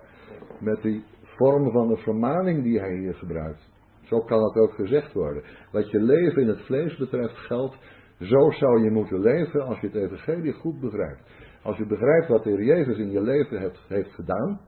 met 0.60 0.82
die 0.82 1.04
vorm 1.22 1.70
van 1.70 1.88
de 1.88 1.96
vermaning 1.96 2.62
die 2.62 2.80
hij 2.80 2.96
hier 2.96 3.14
gebruikt. 3.14 3.70
Zo 4.02 4.20
kan 4.20 4.42
het 4.42 4.56
ook 4.56 4.74
gezegd 4.74 5.12
worden. 5.12 5.42
Wat 5.72 5.90
je 5.90 6.00
leven 6.00 6.42
in 6.42 6.48
het 6.48 6.60
vlees 6.60 6.96
betreft 6.96 7.36
geldt, 7.36 7.76
zo 8.20 8.50
zou 8.50 8.82
je 8.82 8.90
moeten 8.90 9.20
leven 9.20 9.64
als 9.64 9.80
je 9.80 9.86
het 9.86 9.96
evangelie 9.96 10.52
goed 10.52 10.80
begrijpt. 10.80 11.22
Als 11.62 11.76
je 11.76 11.86
begrijpt 11.86 12.28
wat 12.28 12.44
de 12.44 12.50
Heer 12.50 12.64
Jezus 12.64 12.98
in 12.98 13.10
je 13.10 13.22
leven 13.22 13.60
heeft, 13.60 13.80
heeft 13.88 14.12
gedaan, 14.12 14.60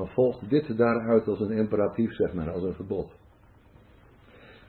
dan 0.00 0.08
volgt 0.08 0.50
dit 0.50 0.76
daaruit 0.76 1.28
als 1.28 1.40
een 1.40 1.50
imperatief, 1.50 2.12
zeg 2.12 2.32
maar, 2.32 2.50
als 2.50 2.62
een 2.62 2.74
gebod. 2.74 3.12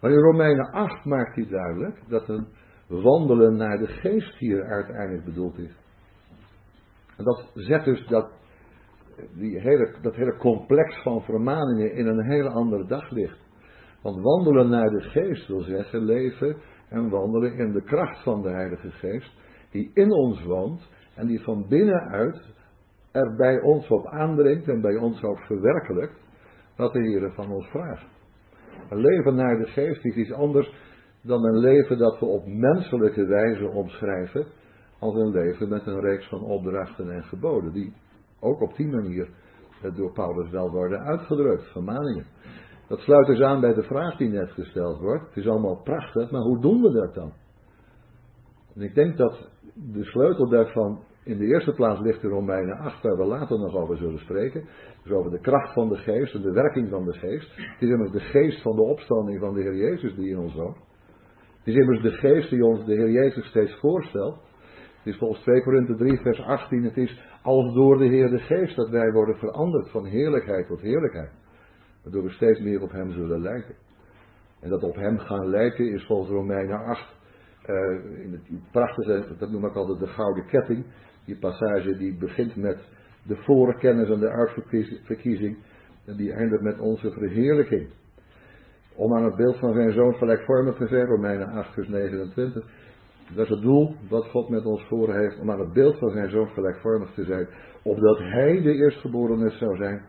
Maar 0.02 0.12
in 0.12 0.18
Romeinen 0.18 0.72
8 0.72 1.06
maakt 1.06 1.36
hij 1.36 1.48
duidelijk 1.48 2.02
dat 2.08 2.30
een 2.30 2.48
wandelen 2.88 3.56
naar 3.56 3.78
de 3.78 3.88
geest 3.88 4.38
hier 4.38 4.64
uiteindelijk 4.64 5.26
bedoeld 5.26 5.58
is. 5.58 5.76
En 7.18 7.24
dat 7.24 7.52
zet 7.54 7.84
dus 7.84 8.08
dat, 8.08 8.32
die 9.34 9.60
hele, 9.60 9.96
dat 10.02 10.16
hele 10.16 10.38
complex 10.38 11.02
van 11.02 11.22
vermaningen 11.22 11.94
in 11.94 12.08
een 12.08 12.26
hele 12.26 12.50
andere 12.50 12.86
daglicht. 12.86 13.40
Want 14.02 14.22
wandelen 14.22 14.70
naar 14.70 14.90
de 14.90 15.02
geest 15.02 15.48
wil 15.48 15.62
zeggen 15.62 16.04
leven 16.04 16.58
en 16.90 17.10
wandelen 17.10 17.54
in 17.54 17.72
de 17.72 17.84
kracht 17.84 18.24
van 18.24 18.42
de 18.42 18.50
Heilige 18.50 18.92
Geest, 18.92 19.32
die 19.70 19.92
in 19.94 20.12
ons 20.12 20.44
woont 20.44 20.90
en 21.16 21.28
die 21.28 21.44
van 21.44 21.68
binnenuit 21.68 22.54
er 23.12 23.36
bij 23.36 23.62
ons 23.62 23.88
op 23.88 24.07
aandringt 24.07 24.68
en 24.68 24.82
bij 24.82 24.95
ons 24.95 25.24
ook 25.24 25.39
verwerkelijkt 25.39 26.20
wat 26.76 26.93
de 26.93 26.99
Heer 26.99 27.32
van 27.32 27.51
ons 27.51 27.68
vraagt. 27.68 28.05
Een 28.89 29.01
leven 29.01 29.36
naar 29.36 29.57
de 29.57 29.68
geest 29.68 30.05
is 30.05 30.16
iets 30.16 30.32
anders 30.32 30.74
dan 31.22 31.45
een 31.45 31.57
leven 31.57 31.97
dat 31.97 32.20
we 32.20 32.26
op 32.26 32.47
menselijke 32.47 33.26
wijze 33.26 33.70
omschrijven 33.70 34.45
als 34.99 35.16
een 35.16 35.32
leven 35.32 35.70
met 35.70 35.86
een 35.86 35.99
reeks 35.99 36.28
van 36.28 36.43
opdrachten 36.43 37.12
en 37.12 37.24
geboden, 37.24 37.74
die 37.74 37.93
ook 38.39 38.62
op 38.62 38.76
die 38.76 38.88
manier 38.88 39.30
door 39.95 40.12
Paulus 40.12 40.49
wel 40.49 40.72
worden 40.72 40.99
uitgedrukt, 40.99 41.72
vermaningen. 41.72 42.26
Dat 42.88 42.99
sluit 42.99 43.28
dus 43.28 43.41
aan 43.41 43.62
bij 43.62 43.74
de 43.74 43.84
vraag 43.84 44.18
die 44.18 44.30
net 44.30 44.51
gesteld 44.51 44.99
wordt. 44.99 45.26
Het 45.28 45.38
is 45.38 45.47
allemaal 45.47 45.82
prachtig, 45.84 46.32
maar 46.32 46.41
hoe 46.41 46.62
doen 46.62 46.82
we 46.82 46.91
dat 46.91 47.14
dan? 47.14 47.34
En 48.76 48.82
ik 48.82 48.95
denk 48.95 49.18
dat 49.18 49.49
de 49.74 50.03
sleutel 50.03 50.49
daarvan 50.49 51.03
in 51.24 51.38
de 51.38 51.46
eerste 51.46 51.74
plaats 51.74 52.00
ligt 52.00 52.24
in 52.24 52.30
Romeinen 52.30 52.78
8, 52.78 53.02
waar 53.02 53.18
we 53.18 53.26
later 53.26 53.60
nog 53.60 53.76
over 53.76 53.98
zullen 53.98 54.20
spreken. 54.20 54.68
Dus 55.04 55.12
over 55.12 55.32
de 55.32 55.40
kracht 55.40 55.74
van 55.74 55.90
de 55.90 55.98
geest 55.98 56.34
en 56.36 56.42
de 56.42 56.52
werking 56.52 56.90
van 56.90 57.06
de 57.06 57.14
geest. 57.14 57.56
Het 57.56 57.82
is 57.82 57.90
immers 57.90 58.12
de 58.12 58.20
geest 58.20 58.62
van 58.62 58.76
de 58.76 58.82
opstanding 58.82 59.40
van 59.40 59.54
de 59.54 59.62
Heer 59.62 59.76
Jezus 59.76 60.16
die 60.16 60.30
in 60.30 60.38
ons 60.38 60.54
woont. 60.54 60.78
Het 61.58 61.68
is 61.68 61.76
immers 61.76 62.02
de 62.02 62.12
geest 62.12 62.50
die 62.50 62.66
ons 62.66 62.86
de 62.86 62.94
Heer 62.94 63.12
Jezus 63.12 63.46
steeds 63.46 63.80
voorstelt. 63.80 64.36
Het 65.04 65.14
is 65.14 65.18
volgens 65.18 65.42
2 65.42 65.64
Korinthe 65.64 65.96
3 65.96 66.20
vers 66.20 66.42
18, 66.42 66.84
het 66.84 66.98
is 66.98 67.22
als 67.44 67.74
door 67.74 67.98
de 67.98 68.06
Heer 68.06 68.30
de 68.30 68.40
geest 68.40 68.76
dat 68.76 68.90
wij 68.90 69.12
worden 69.12 69.38
veranderd 69.38 69.90
van 69.90 70.06
heerlijkheid 70.06 70.68
tot 70.68 70.82
heerlijkheid. 70.82 71.32
Waardoor 72.04 72.24
we 72.24 72.30
steeds 72.30 72.60
meer 72.60 72.82
op 72.82 72.92
Hem 72.92 73.12
zullen 73.12 73.42
lijken. 73.42 73.76
En 74.60 74.70
dat 74.70 74.84
op 74.84 74.96
Hem 74.96 75.18
gaan 75.18 75.50
lijken 75.50 75.92
is 75.92 76.06
volgens 76.06 76.30
Romeinen 76.30 76.80
8 76.86 77.20
uh, 77.66 78.24
in 78.24 78.32
het 78.32 78.72
prachtige, 78.72 79.36
dat 79.38 79.52
noem 79.52 79.66
ik 79.66 79.76
altijd 79.76 80.00
de 80.00 80.08
gouden 80.08 80.46
ketting. 80.46 80.86
Die 81.26 81.38
passage 81.38 81.98
die 81.98 82.18
begint 82.18 82.56
met 82.56 82.78
de 83.24 83.36
voorkennis 83.36 84.10
en 84.10 84.20
de 84.20 84.30
uitverkiezing. 84.30 85.58
En 86.06 86.16
die 86.16 86.34
eindigt 86.34 86.62
met 86.62 86.80
onze 86.80 87.12
verheerlijking. 87.12 87.90
Om 88.96 89.16
aan 89.16 89.24
het 89.24 89.36
beeld 89.36 89.58
van 89.58 89.74
zijn 89.74 89.92
zoon 89.92 90.14
gelijkvormig 90.14 90.76
te 90.76 90.88
zijn, 90.88 91.06
Romeinen 91.06 91.48
8 91.48 91.74
vers 91.74 91.88
29. 91.88 92.64
Dat 93.36 93.46
is 93.46 93.50
het 93.50 93.62
doel 93.62 93.96
wat 94.10 94.26
God 94.26 94.50
met 94.50 94.66
ons 94.66 94.84
voor 94.88 95.14
heeft, 95.14 95.40
om 95.40 95.52
aan 95.52 95.60
het 95.60 95.74
beeld 95.74 95.98
van 95.98 96.12
zijn 96.12 96.30
zoon 96.30 96.48
gelijkvormig 96.48 97.14
te 97.14 97.24
zijn. 97.24 97.48
Opdat 97.84 98.18
hij 98.18 98.62
de 98.62 98.74
eerstgeborene 98.74 99.50
zou 99.50 99.76
zijn 99.76 100.06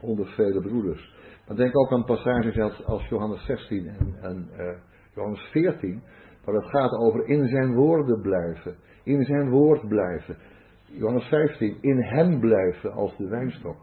onder 0.00 0.26
vele 0.26 0.60
broeders. 0.60 1.16
Maar 1.46 1.56
denk 1.56 1.78
ook 1.78 1.92
aan 1.92 2.04
passages 2.04 2.84
als, 2.84 3.08
Johannes 3.08 3.44
16 3.44 3.86
en, 3.86 4.16
en 4.20 4.48
uh, 4.58 4.70
Johannes 5.14 5.40
14. 5.40 6.02
Waar 6.44 6.54
het 6.54 6.70
gaat 6.70 6.92
over 6.92 7.26
in 7.26 7.48
zijn 7.48 7.74
woorden 7.74 8.20
blijven. 8.20 8.76
In 9.08 9.24
zijn 9.24 9.50
woord 9.50 9.88
blijven. 9.88 10.36
Johannes 10.84 11.24
15. 11.24 11.76
In 11.80 12.02
hem 12.02 12.40
blijven 12.40 12.92
als 12.92 13.16
de 13.16 13.28
wijnstok. 13.28 13.76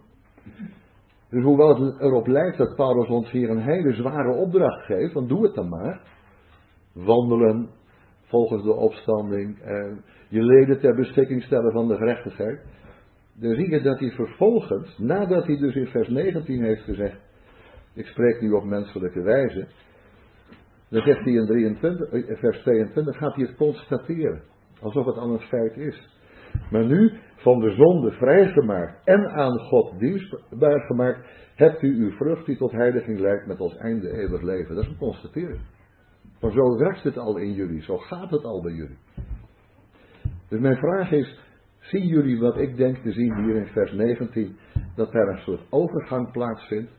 Dus 1.30 1.44
hoewel 1.44 1.86
het 1.86 2.00
erop 2.00 2.28
lijkt 2.28 2.58
dat 2.58 2.76
Paulus 2.76 3.08
ons 3.08 3.32
hier 3.32 3.50
een 3.50 3.62
hele 3.62 3.94
zware 3.94 4.34
opdracht 4.34 4.86
geeft, 4.86 5.14
dan 5.14 5.28
doe 5.28 5.44
het 5.44 5.56
dan 5.56 5.70
maar. 5.70 6.02
Wandelen 6.94 7.70
volgens 8.22 8.64
de 8.64 8.74
opstanding. 8.74 9.62
En 9.62 10.04
je 10.30 10.44
leden 10.44 10.80
ter 10.80 10.96
beschikking 10.96 11.44
stellen 11.44 11.72
van 11.72 11.88
de 11.88 11.96
gerechtigheid. 11.96 12.60
Dan 13.34 13.56
zie 13.56 13.70
je 13.70 13.82
dat 13.82 14.00
hij 14.00 14.12
vervolgens, 14.12 14.98
nadat 14.98 15.46
hij 15.46 15.58
dus 15.58 15.76
in 15.76 15.88
vers 15.88 16.08
19 16.08 16.64
heeft 16.64 16.84
gezegd. 16.84 17.20
Ik 17.94 18.06
spreek 18.06 18.42
nu 18.42 18.52
op 18.52 18.64
menselijke 18.64 19.22
wijze. 19.22 19.68
Dan 20.90 21.02
zegt 21.02 21.24
hij 21.24 21.34
in 21.34 21.46
23, 21.46 22.10
eh, 22.10 22.38
vers 22.38 22.62
22, 22.62 23.18
gaat 23.18 23.36
hij 23.36 23.46
het 23.46 23.56
constateren. 23.56 24.42
Alsof 24.82 25.06
het 25.06 25.18
al 25.18 25.30
een 25.30 25.40
feit 25.40 25.78
is. 25.78 26.10
Maar 26.72 26.86
nu, 26.86 27.12
van 27.36 27.60
de 27.60 27.72
zonde 27.72 28.12
vrijgemaakt 28.12 29.02
en 29.04 29.30
aan 29.30 29.60
God 29.60 30.00
dienstbaar 30.00 30.80
gemaakt, 30.80 31.28
hebt 31.56 31.82
u 31.82 32.04
uw 32.04 32.12
vrucht 32.12 32.46
die 32.46 32.58
tot 32.58 32.72
heiliging 32.72 33.20
leidt 33.20 33.48
met 33.48 33.60
als 33.60 33.78
einde 33.78 34.12
eeuwig 34.12 34.42
leven. 34.42 34.76
Dat 34.76 34.84
is 34.84 34.90
een 34.90 34.98
constatering. 34.98 35.62
Maar 36.42 36.52
zo 36.52 36.78
werkt 36.78 37.04
het 37.04 37.18
al 37.18 37.38
in 37.38 37.54
jullie, 37.54 37.82
zo 37.82 37.98
gaat 37.98 38.30
het 38.30 38.44
al 38.44 38.62
bij 38.62 38.74
jullie. 38.74 38.98
Dus 40.50 40.60
mijn 40.60 40.78
vraag 40.78 41.12
is, 41.12 41.40
Zien 41.86 42.08
jullie 42.08 42.40
wat 42.40 42.58
ik 42.58 42.78
denk 42.78 42.98
te 42.98 43.12
zien 43.12 43.44
hier 43.44 43.56
in 43.56 43.66
vers 43.66 43.92
19? 43.92 44.56
Dat 44.96 45.14
er 45.14 45.28
een 45.28 45.40
soort 45.40 45.62
overgang 45.70 46.32
plaatsvindt. 46.32 46.92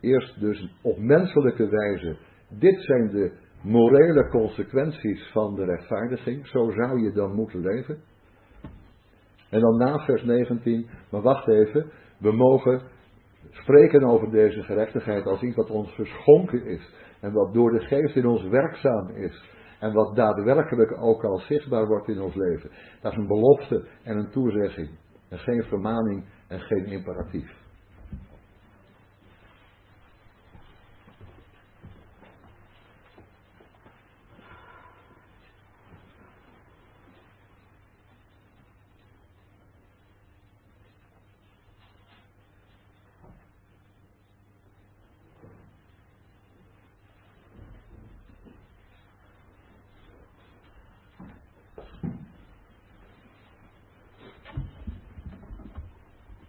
Eerst 0.00 0.40
dus 0.40 0.74
op 0.82 0.98
menselijke 0.98 1.68
wijze. 1.68 2.16
Dit 2.48 2.82
zijn 2.82 3.10
de 3.10 3.32
morele 3.66 4.28
consequenties 4.28 5.30
van 5.32 5.54
de 5.54 5.64
rechtvaardiging. 5.64 6.46
Zo 6.46 6.70
zou 6.70 7.02
je 7.02 7.12
dan 7.12 7.34
moeten 7.34 7.60
leven. 7.60 7.98
En 9.50 9.60
dan 9.60 9.76
na 9.76 9.98
vers 9.98 10.22
19, 10.22 10.86
maar 11.10 11.22
wacht 11.22 11.48
even, 11.48 11.90
we 12.18 12.32
mogen 12.32 12.80
spreken 13.50 14.04
over 14.04 14.30
deze 14.30 14.62
gerechtigheid 14.62 15.26
als 15.26 15.42
iets 15.42 15.56
wat 15.56 15.70
ons 15.70 15.94
geschonken 15.94 16.64
is. 16.64 16.94
En 17.20 17.32
wat 17.32 17.54
door 17.54 17.70
de 17.70 17.80
geest 17.80 18.16
in 18.16 18.26
ons 18.26 18.42
werkzaam 18.42 19.08
is. 19.08 19.54
En 19.80 19.92
wat 19.92 20.16
daadwerkelijk 20.16 21.02
ook 21.02 21.24
al 21.24 21.38
zichtbaar 21.38 21.86
wordt 21.86 22.08
in 22.08 22.20
ons 22.20 22.34
leven. 22.34 22.70
Dat 23.00 23.12
is 23.12 23.18
een 23.18 23.26
belofte 23.26 23.84
en 24.02 24.16
een 24.16 24.30
toezegging. 24.30 24.88
En 25.28 25.38
geen 25.38 25.62
vermaning 25.62 26.24
en 26.48 26.60
geen 26.60 26.86
imperatief. 26.86 27.64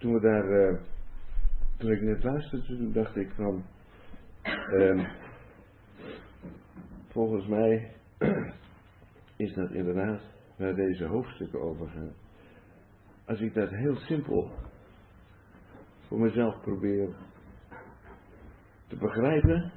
toen 0.08 0.14
we 0.14 0.22
daar, 0.22 0.50
uh, 0.50 0.78
toen 1.78 1.92
ik 1.92 2.02
net 2.02 2.24
toen 2.50 2.92
dacht 2.92 3.16
ik 3.16 3.32
van, 3.32 3.66
uh, 4.74 5.10
volgens 7.08 7.48
mij 7.48 7.96
is 9.46 9.54
dat 9.54 9.72
inderdaad 9.72 10.22
waar 10.58 10.76
deze 10.76 11.06
hoofdstukken 11.06 11.62
over 11.62 11.90
gaan. 11.90 12.14
Als 13.26 13.40
ik 13.40 13.54
dat 13.54 13.70
heel 13.70 13.96
simpel 13.96 14.52
voor 16.08 16.20
mezelf 16.20 16.62
probeer 16.62 17.16
te 18.88 18.96
begrijpen, 18.96 19.72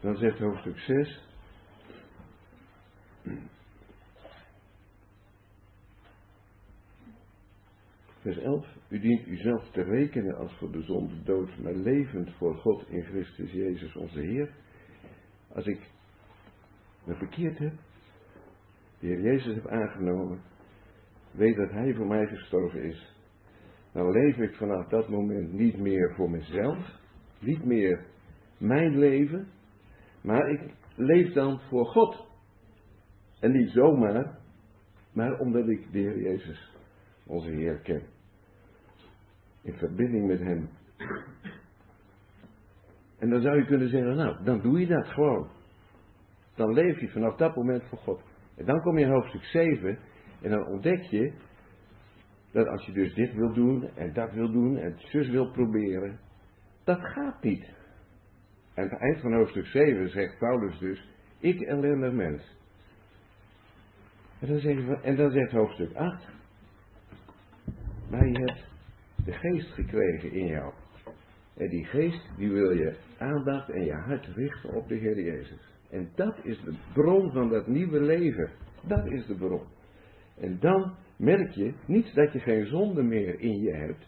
dan 0.00 0.16
zegt 0.16 0.38
hoofdstuk 0.38 0.78
6. 0.78 1.22
Vers 8.20 8.38
11. 8.38 8.66
U 8.96 9.00
dient 9.00 9.26
uzelf 9.26 9.70
te 9.70 9.82
rekenen 9.82 10.36
als 10.36 10.56
voor 10.58 10.72
de 10.72 10.82
zonde 10.82 11.22
dood, 11.22 11.58
maar 11.58 11.74
levend 11.74 12.30
voor 12.30 12.54
God 12.54 12.88
in 12.88 13.02
Christus 13.02 13.52
Jezus 13.52 13.96
onze 13.96 14.20
Heer. 14.20 14.54
Als 15.48 15.66
ik 15.66 15.90
me 17.04 17.14
verkeerd 17.14 17.58
heb, 17.58 17.72
de 18.98 19.06
Heer 19.06 19.20
Jezus 19.20 19.54
heb 19.54 19.66
aangenomen, 19.66 20.40
weet 21.30 21.56
dat 21.56 21.70
Hij 21.70 21.94
voor 21.94 22.06
mij 22.06 22.26
gestorven 22.26 22.82
is, 22.82 23.14
dan 23.92 24.10
leef 24.10 24.36
ik 24.36 24.54
vanaf 24.54 24.88
dat 24.88 25.08
moment 25.08 25.52
niet 25.52 25.78
meer 25.78 26.14
voor 26.14 26.30
mezelf, 26.30 27.00
niet 27.40 27.64
meer 27.64 28.06
mijn 28.58 28.98
leven, 28.98 29.48
maar 30.22 30.50
ik 30.50 30.74
leef 30.94 31.32
dan 31.32 31.60
voor 31.68 31.86
God. 31.86 32.26
En 33.40 33.52
niet 33.52 33.70
zomaar, 33.70 34.38
maar 35.12 35.38
omdat 35.38 35.68
ik 35.68 35.92
de 35.92 35.98
Heer 35.98 36.22
Jezus, 36.22 36.70
onze 37.26 37.50
Heer, 37.50 37.78
ken 37.78 38.14
in 39.66 39.74
verbinding 39.74 40.26
met 40.26 40.38
Hem. 40.38 40.68
En 43.18 43.30
dan 43.30 43.40
zou 43.40 43.56
je 43.56 43.66
kunnen 43.66 43.88
zeggen, 43.88 44.16
nou, 44.16 44.44
dan 44.44 44.60
doe 44.60 44.80
je 44.80 44.86
dat 44.86 45.06
gewoon. 45.06 45.48
Dan 46.54 46.72
leef 46.72 47.00
je 47.00 47.08
vanaf 47.08 47.36
dat 47.36 47.56
moment 47.56 47.84
voor 47.88 47.98
God. 47.98 48.22
En 48.56 48.64
dan 48.64 48.80
kom 48.80 48.98
je 48.98 49.04
in 49.04 49.10
hoofdstuk 49.10 49.42
7 49.42 49.98
en 50.42 50.50
dan 50.50 50.66
ontdek 50.66 51.02
je 51.02 51.32
dat 52.52 52.66
als 52.66 52.86
je 52.86 52.92
dus 52.92 53.14
dit 53.14 53.34
wil 53.34 53.52
doen 53.52 53.88
en 53.94 54.12
dat 54.12 54.32
wil 54.32 54.50
doen 54.52 54.76
en 54.76 54.94
zus 54.98 55.28
wil 55.28 55.50
proberen, 55.50 56.18
dat 56.84 57.00
gaat 57.00 57.42
niet. 57.42 57.64
En 58.74 58.82
aan 58.84 58.90
het 58.90 59.00
eind 59.00 59.20
van 59.20 59.34
hoofdstuk 59.34 59.66
7 59.66 60.10
zegt 60.10 60.38
Paulus 60.38 60.78
dus, 60.78 61.08
ik 61.38 61.60
ellendig 61.60 62.12
mens. 62.12 62.56
En 64.40 64.48
dan, 64.48 64.58
zegt, 64.58 65.02
en 65.02 65.16
dan 65.16 65.30
zegt 65.30 65.52
hoofdstuk 65.52 65.94
8, 65.94 66.28
maar 68.10 68.26
je 68.26 68.38
hebt 68.38 68.75
de 69.26 69.32
geest 69.32 69.72
gekregen 69.72 70.32
in 70.32 70.46
jou. 70.46 70.72
En 71.56 71.68
die 71.68 71.84
geest, 71.84 72.30
die 72.36 72.50
wil 72.50 72.70
je 72.70 72.96
aandacht 73.18 73.70
en 73.70 73.84
je 73.84 73.92
hart 73.92 74.26
richten 74.26 74.74
op 74.74 74.88
de 74.88 74.94
Heer 74.94 75.20
Jezus. 75.20 75.74
En 75.90 76.10
dat 76.14 76.34
is 76.42 76.60
de 76.60 76.74
bron 76.92 77.32
van 77.32 77.48
dat 77.48 77.66
nieuwe 77.66 78.00
leven. 78.00 78.50
Dat 78.82 79.06
is 79.06 79.26
de 79.26 79.34
bron. 79.34 79.62
En 80.38 80.58
dan 80.60 80.94
merk 81.16 81.50
je 81.50 81.74
niet 81.86 82.14
dat 82.14 82.32
je 82.32 82.38
geen 82.38 82.66
zonde 82.66 83.02
meer 83.02 83.40
in 83.40 83.60
je 83.60 83.72
hebt, 83.72 84.06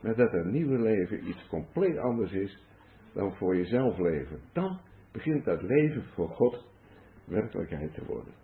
maar 0.00 0.16
dat 0.16 0.32
een 0.32 0.50
nieuwe 0.50 0.78
leven 0.78 1.28
iets 1.28 1.46
compleet 1.48 1.98
anders 1.98 2.32
is 2.32 2.64
dan 3.12 3.34
voor 3.34 3.56
jezelf 3.56 3.98
leven. 3.98 4.40
Dan 4.52 4.80
begint 5.12 5.44
dat 5.44 5.62
leven 5.62 6.04
voor 6.14 6.28
God 6.28 6.64
werkelijkheid 7.24 7.94
te 7.94 8.04
worden. 8.04 8.34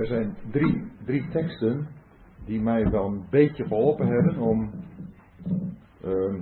Er 0.00 0.06
zijn 0.06 0.34
drie, 0.50 0.92
drie 1.04 1.28
teksten 1.28 1.88
die 2.44 2.60
mij 2.60 2.90
wel 2.90 3.06
een 3.06 3.26
beetje 3.30 3.66
geholpen 3.66 4.06
hebben 4.06 4.38
om 4.38 4.70
uh, 6.04 6.40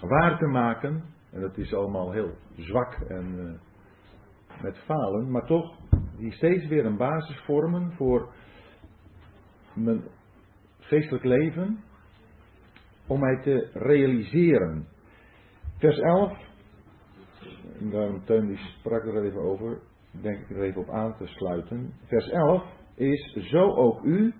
waar 0.00 0.38
te 0.38 0.46
maken. 0.46 1.04
En 1.32 1.40
dat 1.40 1.56
is 1.56 1.74
allemaal 1.74 2.12
heel 2.12 2.30
zwak 2.56 2.94
en 2.94 3.34
uh, 3.38 4.62
met 4.62 4.78
falen, 4.78 5.30
maar 5.30 5.46
toch 5.46 5.74
die 6.16 6.32
steeds 6.32 6.66
weer 6.66 6.86
een 6.86 6.96
basis 6.96 7.40
vormen 7.44 7.92
voor 7.92 8.32
mijn 9.74 10.02
geestelijk 10.78 11.24
leven. 11.24 11.80
Om 13.06 13.20
mij 13.20 13.42
te 13.42 13.70
realiseren. 13.72 14.86
Vers 15.78 15.98
11, 15.98 16.38
en 17.78 17.90
daarom 17.90 18.24
Teun 18.24 18.46
die 18.46 18.56
sprak 18.56 19.04
er 19.04 19.24
even 19.24 19.40
over, 19.40 19.78
denk 20.10 20.38
ik 20.38 20.50
er 20.50 20.62
even 20.62 20.80
op 20.80 20.90
aan 20.90 21.16
te 21.16 21.26
sluiten. 21.26 21.92
Vers 22.04 22.28
11 22.28 22.75
is, 22.96 23.36
zo 23.50 23.74
ook 23.74 24.02
u, 24.02 24.34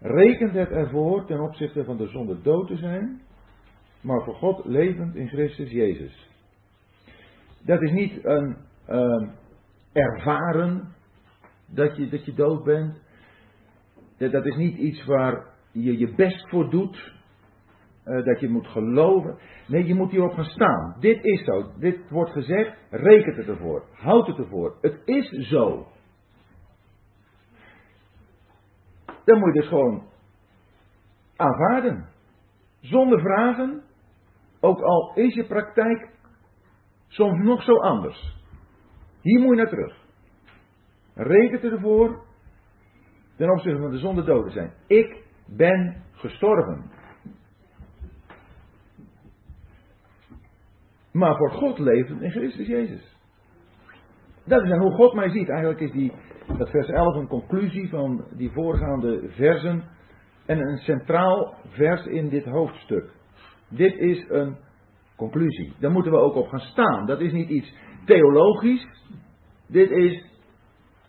rekent 0.00 0.52
het 0.52 0.70
ervoor 0.70 1.26
ten 1.26 1.40
opzichte 1.40 1.84
van 1.84 1.96
de 1.96 2.06
zonde 2.06 2.40
dood 2.42 2.66
te 2.66 2.76
zijn, 2.76 3.20
maar 4.00 4.24
voor 4.24 4.34
God 4.34 4.64
levend 4.64 5.14
in 5.14 5.28
Christus 5.28 5.70
Jezus. 5.70 6.30
Dat 7.64 7.82
is 7.82 7.90
niet 7.90 8.24
een 8.24 8.56
uh, 8.88 9.28
ervaren 9.92 10.94
dat 11.66 11.96
je, 11.96 12.08
dat 12.08 12.24
je 12.24 12.34
dood 12.34 12.64
bent. 12.64 13.00
Dat, 14.18 14.32
dat 14.32 14.46
is 14.46 14.56
niet 14.56 14.76
iets 14.76 15.04
waar 15.04 15.46
je 15.72 15.98
je 15.98 16.14
best 16.14 16.48
voor 16.48 16.70
doet. 16.70 17.14
Uh, 18.04 18.24
dat 18.24 18.40
je 18.40 18.48
moet 18.48 18.66
geloven. 18.66 19.38
Nee, 19.68 19.86
je 19.86 19.94
moet 19.94 20.10
hierop 20.10 20.32
gaan 20.32 20.44
staan. 20.44 20.96
Dit 21.00 21.24
is 21.24 21.44
zo. 21.44 21.70
Dit 21.78 22.10
wordt 22.10 22.30
gezegd. 22.30 22.76
Rekent 22.90 23.36
het 23.36 23.48
ervoor. 23.48 23.84
Houd 23.92 24.26
het 24.26 24.38
ervoor. 24.38 24.76
Het 24.80 25.00
is 25.04 25.28
zo. 25.28 25.86
Dan 29.26 29.38
moet 29.38 29.54
je 29.54 29.60
dus 29.60 29.68
gewoon 29.68 30.08
aanvaarden. 31.36 32.08
Zonder 32.80 33.20
vragen. 33.20 33.82
Ook 34.60 34.80
al 34.80 35.12
is 35.14 35.34
je 35.34 35.46
praktijk 35.46 36.10
soms 37.08 37.44
nog 37.44 37.62
zo 37.62 37.76
anders. 37.76 38.36
Hier 39.20 39.40
moet 39.40 39.50
je 39.50 39.56
naar 39.56 39.68
terug. 39.68 40.04
Rekent 41.14 41.62
ervoor 41.62 42.24
ten 43.36 43.50
opzichte 43.50 43.80
van 43.80 43.90
de 43.90 43.98
zonde 43.98 44.24
doden 44.24 44.52
zijn. 44.52 44.72
Ik 44.86 45.24
ben 45.46 46.02
gestorven. 46.12 46.90
Maar 51.12 51.36
voor 51.36 51.50
God 51.50 51.78
leven 51.78 52.22
in 52.22 52.30
Christus 52.30 52.66
Jezus. 52.66 53.16
Dat 54.44 54.62
is 54.62 54.70
hoe 54.70 54.92
God 54.92 55.14
mij 55.14 55.30
ziet. 55.30 55.48
Eigenlijk 55.48 55.80
is 55.80 55.90
die, 55.90 56.12
dat 56.46 56.70
vers 56.70 56.88
11 56.88 57.14
een 57.14 57.28
conclusie 57.28 57.88
van 57.88 58.24
die 58.36 58.50
voorgaande 58.50 59.28
versen. 59.28 59.84
En 60.46 60.58
een 60.58 60.78
centraal 60.78 61.54
vers 61.68 62.06
in 62.06 62.28
dit 62.28 62.44
hoofdstuk. 62.44 63.10
Dit 63.68 63.94
is 63.98 64.28
een 64.28 64.56
conclusie. 65.16 65.74
Daar 65.78 65.90
moeten 65.90 66.12
we 66.12 66.18
ook 66.18 66.34
op 66.34 66.48
gaan 66.48 66.60
staan. 66.60 67.06
Dat 67.06 67.20
is 67.20 67.32
niet 67.32 67.48
iets 67.48 67.74
theologisch. 68.04 68.86
Dit 69.66 69.90
is 69.90 70.24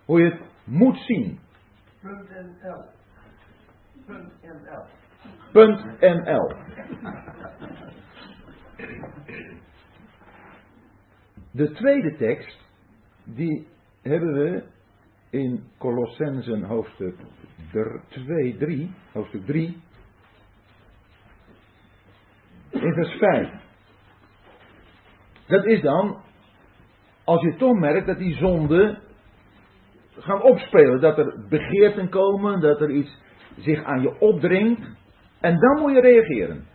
hoe 0.06 0.22
je 0.22 0.32
het 0.32 0.42
moet 0.64 0.98
zien. 0.98 1.40
.nl. 2.02 2.84
.nl. 4.42 4.84
Punt 5.52 6.00
NL. 6.00 6.56
De 11.52 11.72
tweede 11.72 12.16
tekst, 12.16 12.66
die 13.24 13.68
hebben 14.02 14.34
we 14.34 14.64
in 15.30 15.64
Colossensen 15.78 16.64
hoofdstuk 16.64 17.16
2, 18.10 18.58
3, 18.58 18.92
hoofdstuk 19.12 19.46
3, 19.46 19.82
in 22.72 22.94
vers 22.94 23.12
5. 23.12 23.50
Dat 25.48 25.66
is 25.66 25.82
dan, 25.82 26.18
als 27.24 27.42
je 27.42 27.56
toch 27.56 27.80
merkt 27.80 28.08
dat 28.08 28.18
die 28.18 28.36
zonden 28.36 29.02
gaan 30.20 30.42
opspelen, 30.42 31.02
dat 31.02 31.18
er 31.18 31.46
begeerten 31.50 32.10
komen, 32.10 32.60
dat 32.60 32.82
er 32.82 32.90
iets 32.90 33.18
zich 33.58 33.84
aan 33.84 34.02
je 34.02 34.20
opdringt, 34.20 34.82
en 35.40 35.60
dan 35.60 35.82
moet 35.82 35.92
je 35.92 36.02
reageren. 36.02 36.66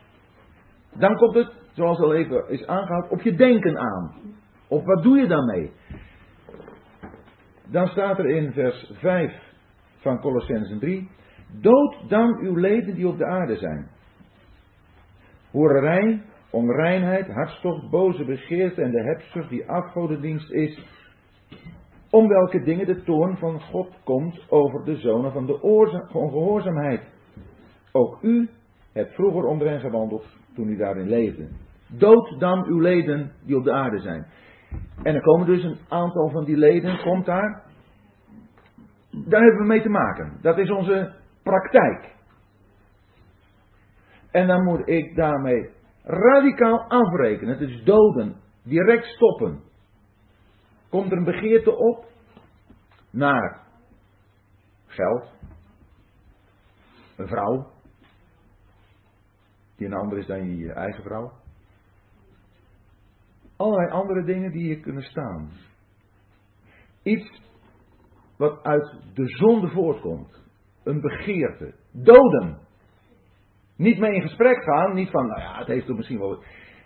Dan 0.95 1.17
komt 1.17 1.35
het, 1.35 1.53
zoals 1.73 1.99
al 1.99 2.15
even 2.15 2.49
is 2.49 2.67
aangehaald, 2.67 3.11
op 3.11 3.21
je 3.21 3.35
denken 3.35 3.79
aan. 3.79 4.13
Of 4.69 4.85
wat 4.85 5.03
doe 5.03 5.19
je 5.19 5.27
daarmee? 5.27 5.73
Dan 7.73 7.87
staat 7.87 8.19
er 8.19 8.27
in 8.27 8.53
vers 8.53 8.93
5 8.95 9.33
van 9.97 10.21
Colossensen 10.21 10.79
3: 10.79 11.09
Dood 11.61 11.97
dan 12.09 12.39
uw 12.41 12.55
leden 12.55 12.95
die 12.95 13.09
op 13.09 13.19
de 13.19 13.27
aarde 13.27 13.57
zijn. 13.57 13.89
Hoererij, 15.51 16.23
onreinheid, 16.51 17.27
hartstocht, 17.27 17.91
boze 17.91 18.25
begeerte 18.25 18.83
en 18.83 18.91
de 18.91 19.03
hebzucht 19.03 19.49
die 19.49 19.69
afgodendienst 19.69 20.51
is. 20.51 20.87
Om 22.11 22.29
welke 22.29 22.63
dingen 22.63 22.87
de 22.87 23.03
toorn 23.03 23.37
van 23.37 23.61
God 23.61 23.89
komt 24.05 24.47
over 24.49 24.85
de 24.85 24.97
zonen 24.97 25.33
van 25.33 25.47
de 25.47 25.61
ongehoorzaamheid. 26.13 27.01
Ook 27.93 28.23
u 28.23 28.49
hebt 28.93 29.15
vroeger 29.15 29.45
onder 29.45 29.69
hen 29.69 29.81
gewandeld 29.81 30.27
toen 30.55 30.69
u 30.69 30.77
daarin 30.77 31.09
leefde. 31.09 31.49
Dood 31.89 32.41
dan 32.41 32.65
uw 32.67 32.81
leden 32.81 33.33
die 33.45 33.57
op 33.57 33.65
de 33.65 33.73
aarde 33.73 33.99
zijn. 33.99 34.27
En 35.03 35.15
er 35.15 35.23
komen 35.23 35.47
dus 35.47 35.65
een 35.65 35.79
aantal 35.89 36.31
van 36.31 36.45
die 36.45 36.57
leden, 36.57 37.03
komt 37.03 37.27
daar. 37.27 37.63
Daar 39.11 39.43
hebben 39.43 39.61
we 39.61 39.67
mee 39.67 39.83
te 39.83 39.89
maken. 39.89 40.39
Dat 40.41 40.59
is 40.59 40.71
onze 40.71 41.15
praktijk. 41.43 42.15
En 44.31 44.47
dan 44.47 44.65
moet 44.65 44.89
ik 44.89 45.17
daarmee 45.17 45.71
radicaal 46.03 46.89
afrekenen. 46.89 47.59
Het 47.59 47.69
is 47.69 47.85
doden. 47.85 48.37
Direct 48.63 49.05
stoppen. 49.05 49.61
Komt 50.89 51.11
er 51.13 51.19
een 51.19 51.25
begeerte 51.25 51.77
op 51.77 52.07
naar 53.11 53.61
geld, 54.87 55.25
een 57.17 57.29
vrouw, 57.29 57.71
die 59.77 59.87
een 59.87 59.95
ander 59.95 60.19
is 60.19 60.27
dan 60.27 60.57
je 60.57 60.73
eigen 60.73 61.03
vrouw. 61.03 61.42
Allerlei 63.63 63.91
andere 63.91 64.25
dingen 64.25 64.53
die 64.53 64.63
hier 64.63 64.81
kunnen 64.81 65.03
staan. 65.03 65.51
Iets 67.03 67.43
wat 68.37 68.63
uit 68.63 68.95
de 69.15 69.27
zonde 69.27 69.69
voortkomt. 69.69 70.43
Een 70.85 71.01
begeerte. 71.01 71.75
Doden. 71.93 72.59
Niet 73.77 73.99
mee 73.99 74.15
in 74.15 74.23
gesprek 74.23 74.63
gaan. 74.63 74.95
Niet 74.95 75.11
van, 75.11 75.27
nou 75.27 75.41
ja, 75.41 75.59
het 75.59 75.67
heeft 75.67 75.87
toch 75.87 75.97
misschien 75.97 76.19
wel 76.19 76.43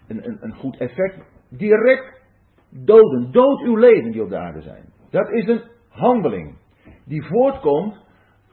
een, 0.07 0.27
een, 0.27 0.39
een 0.41 0.55
goed 0.55 0.77
effect. 0.77 1.19
Direct 1.49 2.23
doden. 2.71 3.33
Dood 3.33 3.61
uw 3.61 3.77
leden 3.77 4.13
die 4.13 4.23
op 4.23 4.29
de 4.29 4.39
aarde 4.39 4.63
zijn. 4.63 4.85
Dat 5.11 5.31
is 5.31 5.47
een 5.47 5.63
handeling. 5.89 6.59
Die 7.05 7.25
voortkomt 7.25 8.05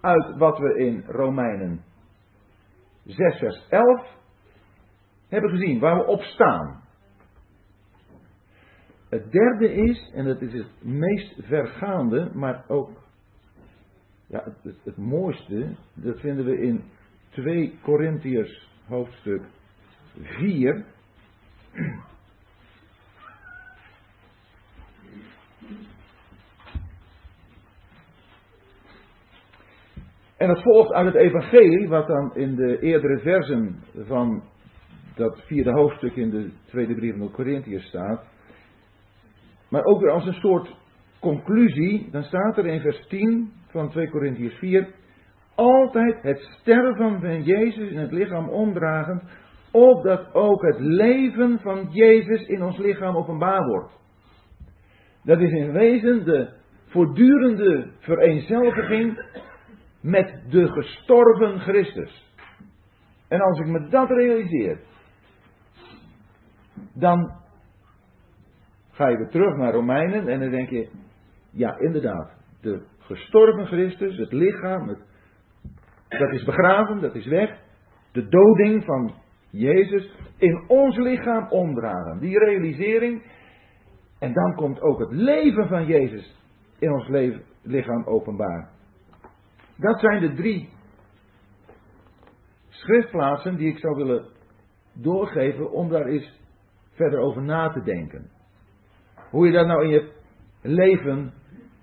uit 0.01 0.38
wat 0.38 0.57
we 0.57 0.78
in 0.78 1.03
Romeinen 1.07 1.84
6 3.03 3.38
vers 3.38 3.67
11 3.69 4.07
hebben 5.28 5.49
gezien. 5.49 5.80
Waar 5.80 5.97
we 5.97 6.05
op 6.05 6.21
staan. 6.21 6.83
Het 9.14 9.32
derde 9.32 9.74
is, 9.74 10.11
en 10.14 10.26
dat 10.26 10.41
is 10.41 10.53
het 10.53 10.84
meest 10.84 11.36
vergaande, 11.39 12.32
maar 12.34 12.64
ook 12.68 12.89
ja, 14.28 14.43
het, 14.43 14.76
het, 14.84 14.97
mooiste, 14.97 15.76
dat 15.93 16.20
vinden 16.20 16.45
we 16.45 16.61
in 16.61 16.84
2 17.30 17.78
Korintiërs 17.82 18.70
hoofdstuk 18.88 19.41
4. 20.22 20.86
En 30.38 30.49
het 30.49 30.61
volgt 30.61 30.91
uit 30.91 31.05
het 31.05 31.16
evangelie, 31.16 31.88
wat 31.88 32.07
dan 32.07 32.36
in 32.36 32.55
de 32.55 32.80
eerdere 32.80 33.20
versen 33.20 33.84
van 33.95 34.43
dat 35.16 35.41
vierde 35.45 35.72
hoofdstuk 35.72 36.16
in 36.16 36.30
de 36.30 36.51
tweede 36.66 36.95
brief 36.95 37.11
van 37.18 37.28
de 37.28 37.32
Corinthiërs 37.34 37.88
staat. 37.88 38.33
Maar 39.74 39.84
ook 39.84 40.01
weer 40.01 40.11
als 40.11 40.26
een 40.26 40.34
soort 40.34 40.76
conclusie, 41.19 42.09
dan 42.11 42.24
staat 42.24 42.57
er 42.57 42.65
in 42.65 42.82
vers 42.82 43.07
10 43.07 43.51
van 43.67 43.89
2 43.89 44.09
Corinthiërs 44.09 44.55
4, 44.55 44.88
altijd 45.55 46.21
het 46.21 46.39
sterven 46.39 47.19
van 47.19 47.43
Jezus 47.43 47.89
in 47.89 47.97
het 47.97 48.11
lichaam 48.11 48.49
omdragend, 48.49 49.24
opdat 49.71 50.34
ook 50.34 50.61
het 50.61 50.80
leven 50.80 51.59
van 51.59 51.88
Jezus 51.91 52.47
in 52.47 52.63
ons 52.63 52.78
lichaam 52.78 53.15
openbaar 53.15 53.65
wordt. 53.67 53.91
Dat 55.24 55.39
is 55.39 55.51
in 55.51 55.71
wezen 55.71 56.26
de 56.26 56.49
voortdurende 56.86 57.91
vereenzelviging 57.99 59.26
met 60.01 60.41
de 60.49 60.67
gestorven 60.67 61.59
Christus. 61.59 62.32
En 63.28 63.41
als 63.41 63.59
ik 63.59 63.67
me 63.67 63.88
dat 63.89 64.09
realiseer, 64.09 64.80
dan 66.93 67.43
ga 68.94 69.08
je 69.08 69.18
weer 69.18 69.30
terug 69.30 69.56
naar 69.56 69.74
Romeinen 69.74 70.28
en 70.28 70.39
dan 70.39 70.50
denk 70.50 70.70
je, 70.70 70.89
ja 71.52 71.78
inderdaad, 71.78 72.32
de 72.62 72.82
gestorven 73.00 73.66
Christus, 73.66 74.18
het 74.18 74.32
lichaam, 74.32 74.88
dat 76.08 76.32
is 76.32 76.44
begraven, 76.44 77.02
dat 77.02 77.16
is 77.16 77.26
weg. 77.26 77.60
De 78.12 78.28
doding 78.28 78.84
van 78.84 79.14
Jezus 79.50 80.16
in 80.38 80.64
ons 80.68 80.98
lichaam 80.98 81.48
omdragen. 81.50 82.20
Die 82.20 82.39
realisering. 82.39 83.24
En 84.20 84.34
dan 84.34 84.56
komt 84.56 84.82
ook 84.82 85.00
het 85.00 85.12
leven 85.12 85.68
van 85.68 85.86
Jezus 85.86 86.41
in 86.80 86.91
ons 86.91 87.08
leven, 87.08 87.44
lichaam 87.62 88.04
openbaar. 88.06 88.70
Dat 89.78 90.00
zijn 90.00 90.22
de 90.22 90.34
drie 90.34 90.70
schriftplaatsen 92.70 93.56
die 93.56 93.68
ik 93.68 93.78
zou 93.78 93.96
willen 93.96 94.26
doorgeven 94.94 95.72
om 95.72 95.89
daar 95.89 96.06
eens 96.06 96.39
verder 96.91 97.20
over 97.20 97.41
na 97.41 97.70
te 97.70 97.84
denken. 97.84 98.30
Hoe 99.34 99.46
je 99.46 99.52
dat 99.52 99.68
nou 99.68 99.84
in 99.84 99.90
je 99.90 100.12
leven 100.62 101.34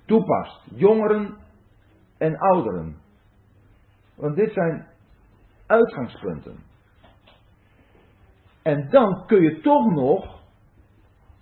toepast. 0.06 0.62
Jongeren 0.74 1.36
en 2.18 2.38
ouderen. 2.38 2.96
Want 4.16 4.36
dit 4.36 4.52
zijn 4.52 4.86
uitgangspunten. 5.66 6.58
En 8.62 8.88
dan 8.90 9.26
kun 9.26 9.42
je 9.42 9.60
toch 9.60 9.90
nog, 9.90 10.42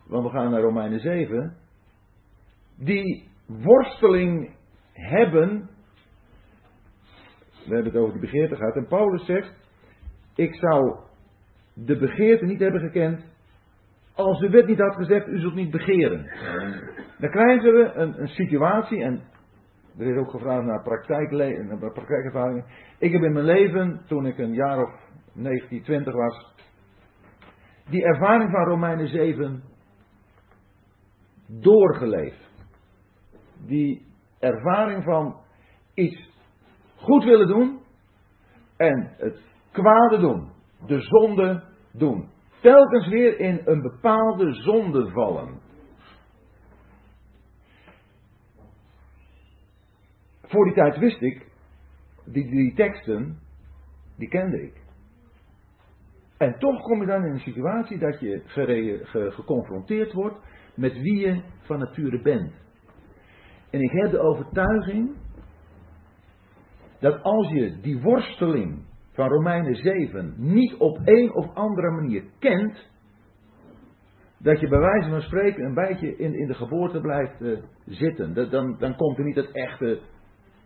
want 0.07 0.25
we 0.25 0.31
gaan 0.31 0.51
naar 0.51 0.61
Romeinen 0.61 1.01
7, 1.01 1.57
die 2.77 3.29
worsteling 3.47 4.55
hebben. 4.93 5.71
We 7.67 7.75
hebben 7.75 7.93
het 7.93 8.03
over 8.03 8.13
die 8.13 8.21
begeerte 8.21 8.57
gehad. 8.57 8.77
En 8.77 8.87
Paulus 8.87 9.25
zegt: 9.25 9.55
Ik 10.35 10.55
zou 10.55 10.99
de 11.75 11.97
begeerte 11.97 12.45
niet 12.45 12.61
hebben 12.61 12.81
gekend 12.81 13.25
als 14.19 14.39
de 14.39 14.51
wet 14.51 14.67
niet 14.67 14.79
had 14.79 14.95
gezegd, 14.95 15.27
u 15.27 15.39
zult 15.39 15.55
niet 15.55 15.71
begeren. 15.71 16.25
Dan 17.19 17.31
krijgen 17.31 17.73
we 17.73 17.93
een, 17.95 18.21
een 18.21 18.29
situatie, 18.29 19.03
en 19.03 19.23
er 19.99 20.07
is 20.07 20.19
ook 20.19 20.31
gevraagd 20.31 20.65
naar, 20.65 20.83
praktijk, 20.83 21.31
naar 21.31 21.93
praktijkervaringen. 21.93 22.65
Ik 22.99 23.13
heb 23.13 23.23
in 23.23 23.33
mijn 23.33 23.45
leven, 23.45 24.01
toen 24.07 24.27
ik 24.27 24.39
een 24.39 24.55
jaar 24.55 24.83
of 24.83 24.91
19, 25.33 25.83
20 25.83 26.15
was, 26.15 26.55
die 27.91 28.05
ervaring 28.05 28.51
van 28.51 28.65
Romeinen 28.65 29.09
7 29.09 29.63
doorgeleefd. 31.47 32.51
Die 33.67 34.07
ervaring 34.39 35.05
van 35.05 35.37
iets 35.95 36.31
goed 36.97 37.25
willen 37.25 37.49
doen 37.49 37.81
en 38.77 39.13
het 39.17 39.41
kwade 39.73 40.19
doen. 40.19 40.51
De 40.87 41.01
zonde 41.01 41.63
doen 41.93 42.37
telkens 42.61 43.09
weer 43.09 43.39
in 43.39 43.61
een 43.65 43.83
bepaalde 43.83 44.53
zonde 44.53 45.11
vallen. 45.11 45.61
Voor 50.43 50.65
die 50.65 50.75
tijd 50.75 50.99
wist 50.99 51.21
ik, 51.21 51.47
die, 52.25 52.51
die 52.51 52.75
teksten, 52.75 53.39
die 54.17 54.29
kende 54.29 54.63
ik. 54.63 54.87
En 56.37 56.59
toch 56.59 56.83
kom 56.83 57.01
je 57.01 57.07
dan 57.07 57.25
in 57.25 57.33
een 57.33 57.41
situatie 57.41 57.99
dat 57.99 58.21
je 58.21 59.01
geconfronteerd 59.31 60.13
wordt 60.13 60.39
met 60.75 60.93
wie 60.93 61.17
je 61.17 61.43
van 61.61 61.79
nature 61.79 62.23
bent. 62.23 62.53
En 63.71 63.81
ik 63.81 63.91
heb 63.91 64.11
de 64.11 64.21
overtuiging 64.21 65.17
dat 67.01 67.23
als 67.23 67.49
je 67.49 67.81
die 67.81 68.01
worsteling 68.01 68.88
van 69.19 69.29
Romeinen 69.29 69.75
7 69.75 70.35
niet 70.37 70.75
op 70.75 70.99
een 71.05 71.35
of 71.35 71.55
andere 71.55 71.91
manier 71.91 72.25
kent, 72.39 72.91
dat 74.39 74.61
je 74.61 74.69
bij 74.69 74.79
wijze 74.79 75.09
van 75.09 75.21
spreken 75.21 75.65
een 75.65 75.75
beetje 75.75 76.17
in, 76.17 76.35
in 76.35 76.47
de 76.47 76.55
geboorte 76.55 77.01
blijft 77.01 77.41
eh, 77.41 77.59
zitten. 77.87 78.35
Dat, 78.35 78.51
dan, 78.51 78.77
dan 78.79 78.97
komt 78.97 79.19
er 79.19 79.25
niet 79.25 79.37
het 79.37 79.51
echte 79.53 80.01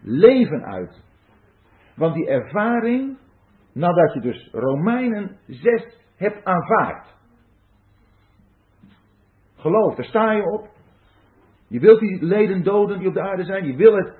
leven 0.01 0.65
uit. 0.65 1.03
Want 1.97 2.15
die 2.15 2.29
ervaring, 2.29 3.19
nadat 3.73 4.13
je 4.13 4.21
dus 4.21 4.49
Romeinen 4.53 5.37
6 5.47 5.99
hebt 6.17 6.45
aanvaard. 6.45 7.15
Geloof, 9.57 9.95
daar 9.95 10.05
sta 10.05 10.33
je 10.33 10.43
op. 10.43 10.69
Je 11.69 11.81
wilt 11.81 12.01
die 12.01 12.25
leden 12.25 12.63
doden 12.63 12.99
die 12.99 13.09
op 13.09 13.15
de 13.15 13.23
aarde 13.23 13.45
zijn. 13.45 13.67
Je 13.67 13.77
wil 13.77 13.97
het 13.97 14.15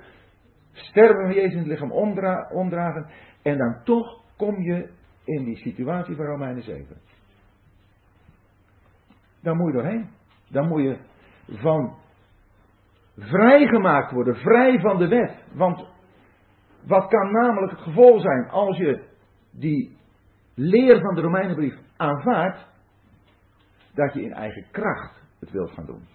sterven 0.71 1.25
van 1.25 1.33
Jezus 1.33 1.51
in 1.51 1.57
het 1.57 1.67
lichaam 1.67 1.91
omdra 1.91 2.49
omdragen. 2.53 3.09
En 3.41 3.57
dan 3.57 3.83
toch 3.83 4.22
kom 4.37 4.61
je 4.61 4.89
in 5.23 5.43
die 5.43 5.57
situatie 5.57 6.15
van 6.15 6.25
Romeinen 6.25 6.63
7. 6.63 6.97
Daar 9.41 9.55
moet 9.55 9.67
je 9.67 9.73
doorheen. 9.73 10.09
Daar 10.47 10.65
moet 10.65 10.81
je 10.81 10.97
van 11.47 11.95
vrijgemaakt 13.17 14.11
worden, 14.11 14.35
vrij 14.35 14.79
van 14.79 14.97
de 14.97 15.07
wet. 15.07 15.43
Want 15.53 15.85
wat 16.85 17.07
kan 17.07 17.31
namelijk 17.31 17.71
het 17.71 17.81
gevolg 17.81 18.21
zijn 18.21 18.49
als 18.49 18.77
je 18.77 19.03
die 19.51 19.97
leer 20.55 21.01
van 21.01 21.15
de 21.15 21.21
Romeinenbrief 21.21 21.75
aanvaardt, 21.97 22.67
dat 23.93 24.13
je 24.13 24.21
in 24.21 24.33
eigen 24.33 24.65
kracht 24.71 25.21
het 25.39 25.51
wilt 25.51 25.71
gaan 25.71 25.85
doen. 25.85 26.07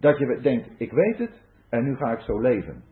Dat 0.00 0.18
je 0.18 0.38
denkt, 0.42 0.80
ik 0.80 0.92
weet 0.92 1.18
het 1.18 1.42
en 1.68 1.84
nu 1.84 1.96
ga 1.96 2.12
ik 2.12 2.20
zo 2.20 2.40
leven. 2.40 2.84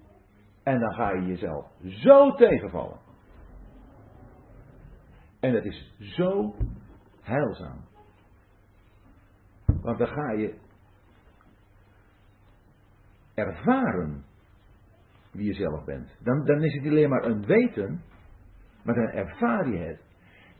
En 0.63 0.81
dan 0.81 0.93
ga 0.93 1.11
je 1.11 1.27
jezelf 1.27 1.67
zo 1.83 2.35
tegenvallen. 2.35 3.04
En 5.45 5.55
het 5.55 5.65
is 5.65 5.95
zo 5.99 6.55
heilzaam. 7.21 7.85
Want 9.67 9.99
dan 9.99 10.07
ga 10.07 10.31
je 10.31 10.55
ervaren 13.35 14.25
wie 15.33 15.47
je 15.47 15.55
zelf 15.55 15.85
bent. 15.85 16.17
Dan, 16.23 16.45
dan 16.45 16.63
is 16.63 16.73
het 16.75 16.83
niet 16.83 16.93
alleen 16.93 17.09
maar 17.09 17.25
een 17.25 17.47
weten, 17.47 18.03
maar 18.83 18.95
dan 18.95 19.09
ervaar 19.09 19.69
je 19.69 19.79
het. 19.79 20.01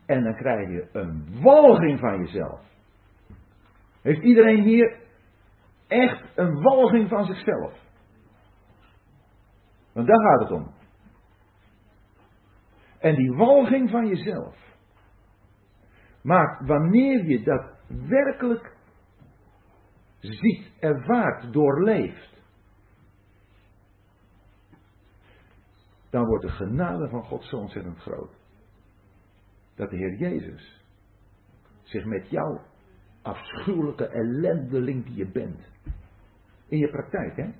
En 0.05 0.23
dan 0.23 0.35
krijg 0.35 0.69
je 0.69 0.89
een 0.91 1.41
walging 1.41 1.99
van 1.99 2.17
jezelf. 2.17 2.61
Heeft 4.01 4.21
iedereen 4.21 4.63
hier 4.63 4.99
echt 5.87 6.23
een 6.35 6.61
walging 6.61 7.09
van 7.09 7.25
zichzelf? 7.25 7.73
Want 9.91 10.07
daar 10.07 10.21
gaat 10.21 10.39
het 10.39 10.51
om. 10.51 10.73
En 12.99 13.15
die 13.15 13.31
walging 13.31 13.89
van 13.89 14.07
jezelf 14.07 14.65
maakt 16.25 16.67
wanneer 16.67 17.25
je 17.25 17.43
dat 17.43 17.71
werkelijk 17.87 18.75
ziet, 20.19 20.71
ervaart, 20.79 21.53
doorleeft, 21.53 22.43
dan 26.09 26.25
wordt 26.25 26.43
de 26.43 26.51
genade 26.51 27.09
van 27.09 27.23
God 27.23 27.43
zo 27.43 27.57
ontzettend 27.57 27.97
groot. 27.97 28.33
Dat 29.75 29.89
de 29.89 29.95
Heer 29.95 30.15
Jezus 30.15 30.83
zich 31.83 32.05
met 32.05 32.29
jouw 32.29 32.61
afschuwelijke 33.21 34.07
ellendeling 34.07 35.05
die 35.05 35.15
je 35.15 35.27
bent, 35.31 35.69
in 36.67 36.77
je 36.77 36.89
praktijk, 36.89 37.35
hè, 37.35 37.51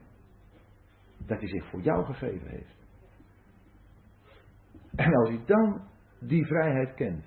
dat 1.18 1.40
hij 1.40 1.48
zich 1.48 1.70
voor 1.70 1.82
jou 1.82 2.06
gegeven 2.06 2.48
heeft. 2.48 2.76
En 4.96 5.16
als 5.16 5.30
je 5.30 5.44
dan 5.46 5.82
die 6.20 6.46
vrijheid 6.46 6.94
kent, 6.94 7.26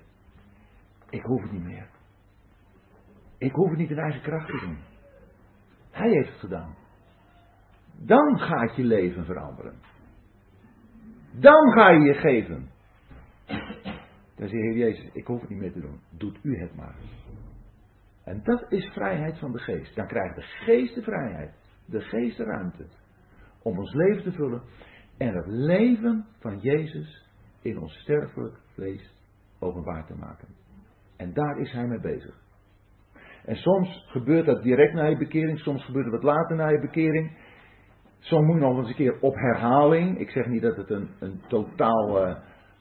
ik 1.09 1.23
hoef 1.23 1.41
het 1.41 1.51
niet 1.51 1.63
meer. 1.63 1.89
Ik 3.37 3.51
hoef 3.51 3.69
het 3.69 3.77
niet 3.77 3.89
in 3.89 3.97
eigen 3.97 4.21
kracht 4.21 4.45
te 4.45 4.59
doen. 4.59 4.77
Hij 5.91 6.09
heeft 6.09 6.29
het 6.29 6.39
gedaan. 6.39 6.75
Dan 7.97 8.39
gaat 8.39 8.75
je 8.75 8.83
leven 8.83 9.25
veranderen. 9.25 9.79
Dan 11.31 11.71
ga 11.71 11.89
je 11.89 11.99
je 11.99 12.13
geven. 12.13 12.69
Dan 14.35 14.47
zegt 14.47 14.51
de 14.51 14.57
Heer 14.57 14.77
Jezus, 14.77 15.09
ik 15.13 15.25
hoef 15.25 15.41
het 15.41 15.49
niet 15.49 15.59
meer 15.59 15.71
te 15.71 15.81
doen. 15.81 15.99
Doet 16.09 16.39
u 16.43 16.59
het 16.59 16.75
maar. 16.75 16.95
En 18.23 18.41
dat 18.43 18.71
is 18.71 18.85
vrijheid 18.85 19.39
van 19.39 19.51
de 19.51 19.59
geest. 19.59 19.95
Dan 19.95 20.07
krijgt 20.07 20.35
de 20.35 20.41
geest 20.41 20.95
de 20.95 21.01
vrijheid. 21.01 21.53
De 21.85 22.01
geest 22.01 22.37
de 22.37 22.43
ruimte. 22.43 22.87
Om 23.61 23.77
ons 23.77 23.93
leven 23.93 24.23
te 24.23 24.31
vullen. 24.31 24.61
En 25.17 25.35
het 25.35 25.47
leven 25.47 26.25
van 26.39 26.59
Jezus 26.59 27.27
in 27.61 27.79
ons 27.79 27.93
sterfelijk 27.93 28.59
vlees 28.73 29.13
openbaar 29.59 30.05
te 30.05 30.15
maken. 30.15 30.47
En 31.19 31.33
daar 31.33 31.59
is 31.59 31.71
hij 31.71 31.87
mee 31.87 31.99
bezig. 31.99 32.35
En 33.45 33.55
soms 33.55 34.05
gebeurt 34.07 34.45
dat 34.45 34.63
direct 34.63 34.93
na 34.93 35.05
je 35.05 35.17
bekering, 35.17 35.59
soms 35.59 35.85
gebeurt 35.85 36.05
het 36.05 36.13
wat 36.13 36.23
later 36.23 36.55
na 36.55 36.67
je 36.67 36.79
bekering. 36.79 37.37
Soms 38.19 38.45
moet 38.45 38.55
je 38.55 38.61
nog 38.61 38.77
eens 38.77 38.89
een 38.89 38.95
keer 38.95 39.19
op 39.19 39.35
herhaling. 39.35 40.19
Ik 40.19 40.29
zeg 40.29 40.45
niet 40.45 40.61
dat 40.61 40.75
het 40.75 40.89
een, 40.89 41.09
een 41.19 41.41
totaal 41.47 42.27
uh, 42.27 42.35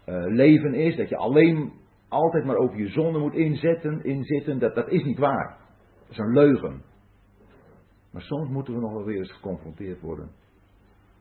uh, 0.07 0.25
leven 0.27 0.75
is, 0.75 0.97
dat 0.97 1.09
je 1.09 1.17
alleen 1.17 1.73
altijd 2.09 2.45
maar 2.45 2.57
over 2.57 2.79
je 2.79 2.89
zonde 2.89 3.19
moet 3.19 3.35
inzetten, 3.35 4.05
inzitten. 4.05 4.59
Dat, 4.59 4.75
dat 4.75 4.89
is 4.89 5.05
niet 5.05 5.19
waar. 5.19 5.59
Dat 6.01 6.11
is 6.11 6.19
een 6.19 6.33
leugen. 6.33 6.83
Maar 8.11 8.23
soms 8.23 8.49
moeten 8.49 8.75
we 8.75 8.81
nog 8.81 8.93
wel 8.93 9.05
weer 9.05 9.19
eens 9.19 9.33
geconfronteerd 9.33 10.01
worden 10.01 10.31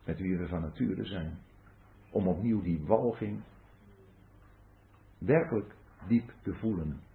met 0.04 0.18
wie 0.18 0.38
we 0.38 0.48
van 0.48 0.60
nature 0.60 1.04
zijn. 1.04 1.38
Om 2.10 2.28
opnieuw 2.28 2.62
die 2.62 2.84
walging 2.86 3.42
werkelijk 5.18 5.74
diep 6.08 6.32
te 6.42 6.54
voelen. 6.54 7.06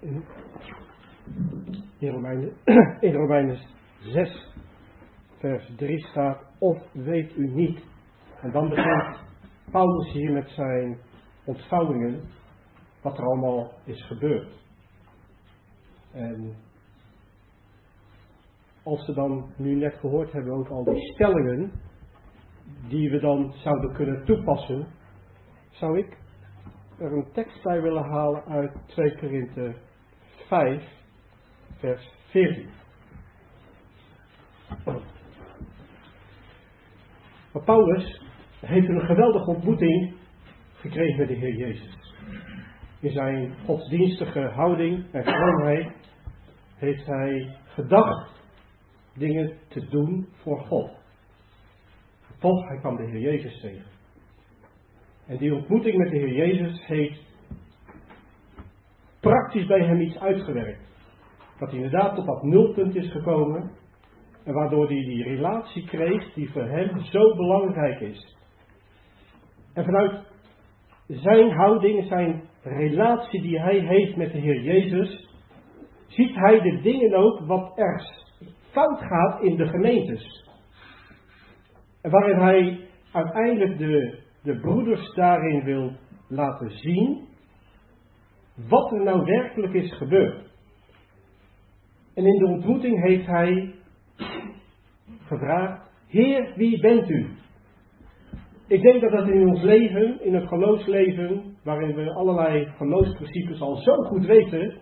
In 0.00 0.24
Romeinen, 2.10 2.52
in 3.00 3.14
Romeinen 3.14 3.58
6, 4.00 4.52
vers 5.38 5.72
3 5.76 5.98
staat, 6.06 6.44
of 6.58 6.78
weet 6.92 7.36
u 7.36 7.46
niet. 7.46 7.84
En 8.40 8.50
dan 8.50 8.68
begint 8.68 9.18
Paulus 9.70 10.12
hier 10.12 10.32
met 10.32 10.48
zijn 10.48 10.98
ontvouwingen, 11.44 12.20
wat 13.02 13.18
er 13.18 13.24
allemaal 13.24 13.72
is 13.84 14.06
gebeurd. 14.06 14.52
En 16.12 16.56
als 18.82 19.06
we 19.06 19.14
dan 19.14 19.52
nu 19.56 19.74
net 19.74 19.94
gehoord 19.94 20.32
hebben 20.32 20.52
over 20.52 20.74
al 20.74 20.84
die 20.84 21.12
stellingen, 21.12 21.72
die 22.88 23.10
we 23.10 23.20
dan 23.20 23.52
zouden 23.52 23.92
kunnen 23.92 24.24
toepassen, 24.24 24.86
zou 25.70 25.98
ik 25.98 26.18
er 26.98 27.12
een 27.12 27.32
tekst 27.32 27.62
bij 27.62 27.82
willen 27.82 28.04
halen 28.04 28.44
uit 28.44 28.72
2 28.86 29.18
Korinthe 29.18 29.74
5, 30.50 30.82
vers 31.78 32.10
14. 32.30 32.68
Maar 37.52 37.64
Paulus 37.64 38.22
heeft 38.60 38.88
een 38.88 39.00
geweldige 39.00 39.50
ontmoeting 39.50 40.14
gekregen 40.74 41.18
met 41.18 41.28
de 41.28 41.34
Heer 41.34 41.56
Jezus. 41.56 42.14
In 43.00 43.10
zijn 43.10 43.54
godsdienstige 43.64 44.40
houding 44.40 45.12
en 45.12 45.24
vroomheid 45.24 45.92
heeft 46.76 47.06
hij 47.06 47.56
gedacht 47.66 48.42
dingen 49.14 49.58
te 49.68 49.88
doen 49.88 50.28
voor 50.42 50.60
God. 50.60 50.90
Toch, 52.38 52.68
hij 52.68 52.78
kwam 52.78 52.96
de 52.96 53.06
Heer 53.06 53.20
Jezus 53.20 53.60
tegen. 53.60 53.90
En 55.26 55.36
die 55.36 55.54
ontmoeting 55.54 55.96
met 55.96 56.10
de 56.10 56.16
Heer 56.16 56.34
Jezus 56.34 56.86
heeft 56.86 57.29
praktisch 59.20 59.66
bij 59.66 59.84
hem 59.84 60.00
iets 60.00 60.18
uitgewerkt. 60.18 60.88
Dat 61.58 61.70
hij 61.70 61.80
inderdaad 61.80 62.14
tot 62.14 62.26
dat 62.26 62.42
nulpunt 62.42 62.94
is 62.94 63.10
gekomen. 63.10 63.70
En 64.44 64.54
waardoor 64.54 64.86
hij 64.86 65.04
die 65.04 65.22
relatie 65.22 65.86
kreeg 65.86 66.32
die 66.32 66.50
voor 66.52 66.64
hem 66.64 67.00
zo 67.00 67.36
belangrijk 67.36 68.00
is. 68.00 68.36
En 69.74 69.84
vanuit 69.84 70.20
zijn 71.06 71.50
houding, 71.50 72.04
zijn 72.06 72.42
relatie 72.62 73.42
die 73.42 73.60
hij 73.60 73.78
heeft 73.78 74.16
met 74.16 74.32
de 74.32 74.38
Heer 74.38 74.62
Jezus, 74.62 75.28
ziet 76.06 76.34
hij 76.34 76.60
de 76.60 76.80
dingen 76.80 77.14
ook 77.14 77.40
wat 77.40 77.78
er 77.78 78.02
fout 78.70 78.98
gaat 78.98 79.42
in 79.42 79.56
de 79.56 79.66
gemeentes. 79.66 80.48
En 82.02 82.10
waarin 82.10 82.38
hij 82.38 82.88
uiteindelijk 83.12 83.78
de, 83.78 84.18
de 84.42 84.60
broeders 84.60 85.14
daarin 85.14 85.64
wil 85.64 85.92
laten 86.28 86.70
zien 86.70 87.28
wat 88.68 88.92
er 88.92 89.02
nou 89.02 89.24
werkelijk 89.24 89.72
is 89.72 89.92
gebeurd. 89.92 90.50
En 92.14 92.26
in 92.26 92.38
de 92.38 92.46
ontmoeting 92.46 93.02
heeft 93.02 93.26
hij 93.26 93.74
gevraagd: 95.26 95.90
Heer, 96.08 96.52
wie 96.56 96.80
bent 96.80 97.08
u? 97.10 97.28
Ik 98.66 98.82
denk 98.82 99.00
dat 99.00 99.10
dat 99.10 99.28
in 99.28 99.48
ons 99.48 99.62
leven, 99.62 100.24
in 100.24 100.34
het 100.34 100.48
geloofsleven, 100.48 101.56
waarin 101.64 101.94
we 101.94 102.12
allerlei 102.12 102.66
geloofsprincipes 102.76 103.60
al 103.60 103.76
zo 103.76 103.94
goed 103.94 104.26
weten, 104.26 104.80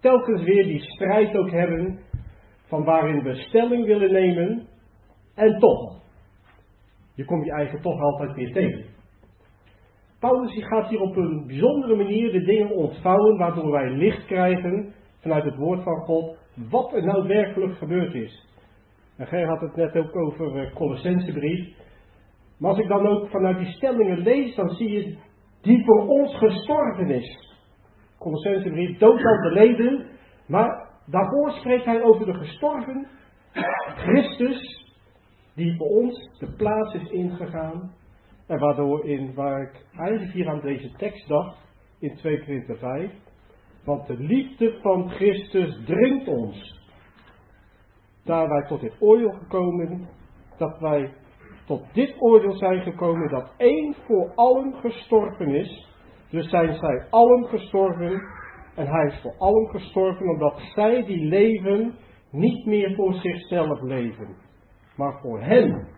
telkens 0.00 0.42
weer 0.42 0.64
die 0.64 0.80
strijd 0.80 1.36
ook 1.36 1.50
hebben 1.50 1.98
van 2.66 2.84
waarin 2.84 3.22
we 3.22 3.34
stelling 3.34 3.86
willen 3.86 4.12
nemen 4.12 4.66
en 5.34 5.58
toch. 5.58 6.00
Je 7.14 7.24
komt 7.24 7.44
je 7.44 7.52
eigen 7.52 7.82
toch 7.82 8.00
altijd 8.00 8.34
weer 8.34 8.52
tegen. 8.52 8.84
Paulus 10.20 10.64
gaat 10.64 10.88
hier 10.88 11.00
op 11.00 11.16
een 11.16 11.46
bijzondere 11.46 11.96
manier 11.96 12.32
de 12.32 12.44
dingen 12.44 12.70
ontvouwen 12.70 13.38
waardoor 13.38 13.70
wij 13.70 13.90
licht 13.90 14.26
krijgen 14.26 14.94
vanuit 15.20 15.44
het 15.44 15.56
woord 15.56 15.82
van 15.82 15.96
God 15.96 16.36
wat 16.70 16.92
er 16.92 17.04
nou 17.04 17.28
werkelijk 17.28 17.76
gebeurd 17.76 18.14
is. 18.14 18.46
En 19.16 19.46
had 19.46 19.60
het 19.60 19.76
net 19.76 19.96
ook 19.96 20.16
over 20.16 20.62
uh, 20.62 20.74
Colossensebrief. 20.74 21.74
Maar 22.58 22.70
als 22.70 22.78
ik 22.78 22.88
dan 22.88 23.06
ook 23.06 23.28
vanuit 23.28 23.58
die 23.58 23.72
stellingen 23.72 24.18
lees, 24.18 24.54
dan 24.54 24.68
zie 24.68 24.90
je 24.90 25.16
die 25.60 25.84
voor 25.84 26.06
ons 26.06 26.36
gestorven 26.36 27.10
is. 27.10 27.54
Colossensebrief, 28.18 28.98
dood 28.98 29.24
al 29.24 29.40
beleden, 29.40 30.06
maar 30.46 30.90
daarvoor 31.06 31.50
spreekt 31.50 31.84
hij 31.84 32.02
over 32.02 32.26
de 32.26 32.34
gestorven 32.34 33.08
Christus, 33.96 34.84
die 35.54 35.76
voor 35.76 35.88
ons 35.88 36.38
de 36.38 36.52
plaats 36.56 36.94
is 36.94 37.10
ingegaan. 37.10 37.92
En 38.46 38.58
waardoor 38.58 39.04
in, 39.04 39.34
waar 39.34 39.62
ik 39.62 39.86
eigenlijk 39.98 40.32
hier 40.32 40.48
aan 40.48 40.60
deze 40.60 40.92
tekst 40.96 41.28
dacht, 41.28 41.56
in 41.98 42.16
2 42.16 42.38
Korinther 42.44 42.76
5, 42.76 43.10
want 43.84 44.06
de 44.06 44.16
liefde 44.18 44.78
van 44.82 45.10
Christus 45.10 45.84
dringt 45.84 46.28
ons. 46.28 46.84
Daar 48.24 48.48
wij 48.48 48.66
tot 48.66 48.80
dit 48.80 48.96
oordeel 48.98 49.32
gekomen, 49.32 50.08
dat 50.58 50.78
wij 50.78 51.12
tot 51.66 51.84
dit 51.92 52.16
oordeel 52.18 52.56
zijn 52.56 52.82
gekomen 52.82 53.28
dat 53.28 53.52
één 53.56 53.94
voor 54.06 54.32
allen 54.34 54.74
gestorven 54.74 55.48
is. 55.48 55.94
Dus 56.30 56.48
zijn 56.48 56.74
zij 56.74 57.06
allen 57.10 57.46
gestorven 57.46 58.22
en 58.74 58.86
hij 58.86 59.06
is 59.06 59.20
voor 59.22 59.34
allen 59.38 59.68
gestorven 59.68 60.28
omdat 60.28 60.60
zij 60.74 61.04
die 61.04 61.24
leven 61.24 61.94
niet 62.30 62.66
meer 62.66 62.94
voor 62.94 63.14
zichzelf 63.14 63.80
leven, 63.80 64.36
maar 64.96 65.20
voor 65.20 65.40
hem 65.40 65.95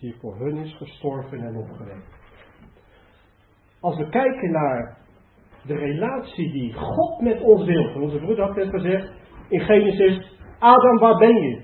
die 0.00 0.14
voor 0.20 0.36
hun 0.36 0.56
is 0.56 0.76
gestorven 0.76 1.40
en 1.40 1.56
opgewekt. 1.56 2.16
Als 3.80 3.96
we 3.96 4.08
kijken 4.08 4.50
naar 4.50 4.98
de 5.66 5.74
relatie 5.74 6.52
die 6.52 6.72
God 6.72 7.20
met 7.20 7.40
ons 7.40 7.64
wil, 7.64 8.02
onze 8.02 8.18
broeder 8.18 8.44
had 8.44 8.56
net 8.56 8.68
gezegd 8.68 9.12
in 9.48 9.60
Genesis, 9.60 10.36
Adam 10.58 10.98
waar 10.98 11.18
ben 11.18 11.34
je? 11.34 11.62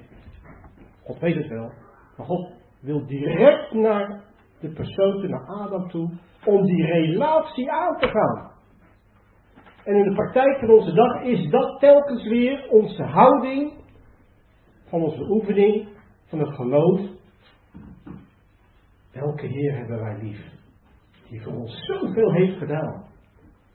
God 1.02 1.18
weet 1.18 1.34
het 1.34 1.48
wel, 1.48 1.72
maar 2.16 2.26
God 2.26 2.52
wil 2.80 3.06
direct 3.06 3.72
naar 3.72 4.24
de 4.60 4.68
persoon, 4.68 5.30
naar 5.30 5.46
Adam 5.46 5.88
toe, 5.88 6.10
om 6.44 6.64
die 6.64 6.84
relatie 6.84 7.70
aan 7.70 7.98
te 7.98 8.08
gaan. 8.08 8.52
En 9.84 9.94
in 9.94 10.02
de 10.02 10.14
praktijk 10.14 10.58
van 10.58 10.70
onze 10.70 10.92
dag 10.92 11.22
is 11.22 11.50
dat 11.50 11.80
telkens 11.80 12.28
weer 12.28 12.68
onze 12.70 13.02
houding 13.02 13.72
van 14.88 15.02
onze 15.02 15.30
oefening, 15.30 15.88
van 16.26 16.38
het 16.38 16.54
geloof. 16.54 17.00
Welke 19.14 19.46
Heer 19.46 19.76
hebben 19.76 20.00
wij 20.00 20.18
lief? 20.22 20.52
Die 21.28 21.42
voor 21.42 21.52
ons 21.52 21.84
zoveel 21.86 22.32
heeft 22.32 22.58
gedaan. 22.58 23.04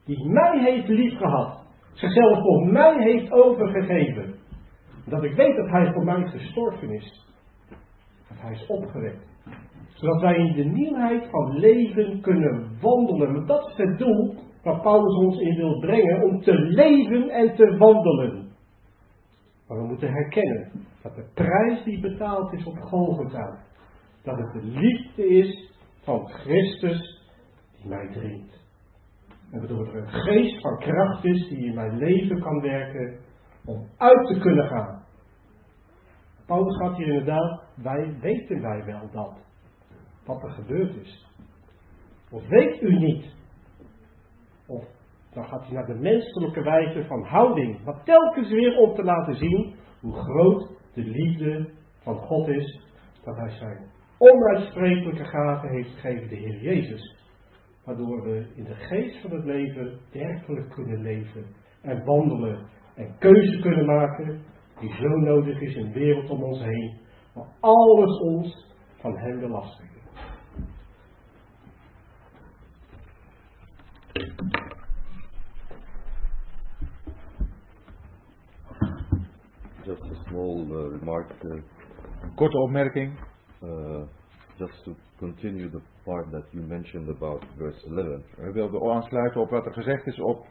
Die 0.06 0.30
mij 0.30 0.60
heeft 0.64 0.88
lief 0.88 1.18
gehad. 1.18 1.64
Zichzelf 1.94 2.42
voor 2.42 2.68
mij 2.68 3.04
heeft 3.04 3.32
overgegeven. 3.32 4.36
Dat 5.06 5.24
ik 5.24 5.36
weet 5.36 5.56
dat 5.56 5.70
Hij 5.70 5.94
voor 5.94 6.04
mij 6.04 6.28
gestorven 6.28 6.90
is. 6.90 7.26
Dat 8.28 8.38
Hij 8.42 8.52
is 8.52 8.68
opgewekt. 8.68 9.28
Zodat 9.88 10.22
wij 10.22 10.36
in 10.36 10.54
de 10.54 10.64
nieuwheid 10.64 11.30
van 11.30 11.60
leven 11.60 12.22
kunnen 12.22 12.78
wandelen. 12.82 13.34
Want 13.34 13.48
dat 13.48 13.68
is 13.68 13.76
het 13.78 13.98
doel 13.98 14.36
waar 14.64 14.82
Paulus 14.82 15.16
ons 15.16 15.40
in 15.40 15.56
wil 15.56 15.80
brengen. 15.80 16.24
Om 16.24 16.42
te 16.42 16.54
leven 16.60 17.30
en 17.30 17.56
te 17.56 17.78
wandelen. 17.78 18.48
Maar 19.68 19.78
we 19.78 19.88
moeten 19.88 20.12
herkennen 20.12 20.72
dat 21.02 21.16
de 21.16 21.26
prijs 21.34 21.84
die 21.84 22.00
betaald 22.00 22.54
is 22.54 22.66
op 22.66 22.78
Golgotha. 22.78 23.68
Dat 24.24 24.38
het 24.38 24.52
de 24.54 24.64
liefde 24.64 25.28
is 25.28 25.72
van 26.04 26.30
Christus 26.30 27.28
die 27.78 27.90
mij 27.90 28.08
dringt. 28.12 28.60
En 29.52 29.60
waardoor 29.60 29.88
er 29.88 29.96
een 29.96 30.10
geest 30.10 30.62
van 30.62 30.78
kracht 30.78 31.24
is 31.26 31.48
die 31.48 31.66
in 31.66 31.76
mijn 31.76 31.98
leven 31.98 32.40
kan 32.40 32.62
werken 32.62 33.20
om 33.66 33.88
uit 33.98 34.28
te 34.28 34.40
kunnen 34.40 34.68
gaan. 34.68 35.04
Paulus 36.46 36.78
gaat 36.78 36.98
hier 36.98 37.08
inderdaad, 37.08 37.64
wij 37.76 38.18
weten 38.22 38.62
wij 38.62 38.86
wel 38.86 39.10
dat, 39.12 39.38
wat 40.26 40.44
er 40.44 40.52
gebeurd 40.52 40.96
is. 40.96 41.28
Of 42.32 42.48
weet 42.48 42.82
u 42.82 43.00
niet? 43.00 43.26
Of 44.68 44.86
dan 45.34 45.46
gaat 45.46 45.66
hij 45.66 45.74
naar 45.74 45.86
de 45.86 46.00
menselijke 46.00 46.62
wijze 46.62 47.06
van 47.06 47.24
houding, 47.24 47.84
maar 47.84 48.04
telkens 48.04 48.50
weer 48.50 48.78
om 48.78 48.96
te 48.96 49.04
laten 49.04 49.36
zien 49.36 49.76
hoe 50.00 50.14
groot 50.14 50.70
de 50.94 51.02
liefde 51.02 51.70
van 52.00 52.18
God 52.18 52.48
is, 52.48 52.82
dat 53.24 53.36
hij 53.36 53.50
zijn 53.50 53.90
onuitsprekelijke 54.20 55.26
gave 55.26 55.68
heeft 55.68 55.90
gegeven, 55.90 56.30
de 56.30 56.36
Heer 56.36 56.62
Jezus. 56.62 57.16
Waardoor 57.86 58.24
we 58.24 58.46
in 58.56 58.64
de 58.64 58.76
geest 58.76 59.22
van 59.22 59.32
het 59.32 59.46
leven 59.46 60.00
werkelijk 60.12 60.70
kunnen 60.70 61.02
leven 61.02 61.46
en 61.82 62.06
wandelen 62.06 62.68
en 62.96 63.16
keuze 63.20 63.60
kunnen 63.60 63.86
maken 63.86 64.42
die 64.80 64.94
zo 64.96 65.08
nodig 65.08 65.62
is 65.62 65.76
in 65.76 65.86
de 65.86 66.00
wereld 66.00 66.30
om 66.30 66.44
ons 66.44 66.64
heen. 66.64 67.00
Waar 67.34 67.48
alles 67.60 68.20
ons 68.20 68.68
van 69.00 69.18
Hem 69.18 69.40
belastigt. 69.40 69.88
Just 79.84 80.02
a 80.02 80.16
small 80.28 80.66
uh, 80.68 81.00
remark, 81.00 81.32
uh, 81.44 81.62
Korte 82.36 82.58
opmerking. 82.58 83.29
Uh, 83.64 84.06
just 84.58 84.84
to 84.84 84.96
continue 85.20 85.70
the 85.70 85.82
part 86.06 86.32
that 86.32 86.44
you 86.52 86.62
mentioned 86.62 87.10
about 87.10 87.44
verse 87.58 87.86
11. 87.86 88.24
We 88.38 88.52
wilden 88.52 88.82
aansluiten 88.92 89.42
op 89.42 89.50
wat 89.50 89.66
er 89.66 89.74
gezegd 89.74 90.08
is 90.08 90.20
op 90.20 90.46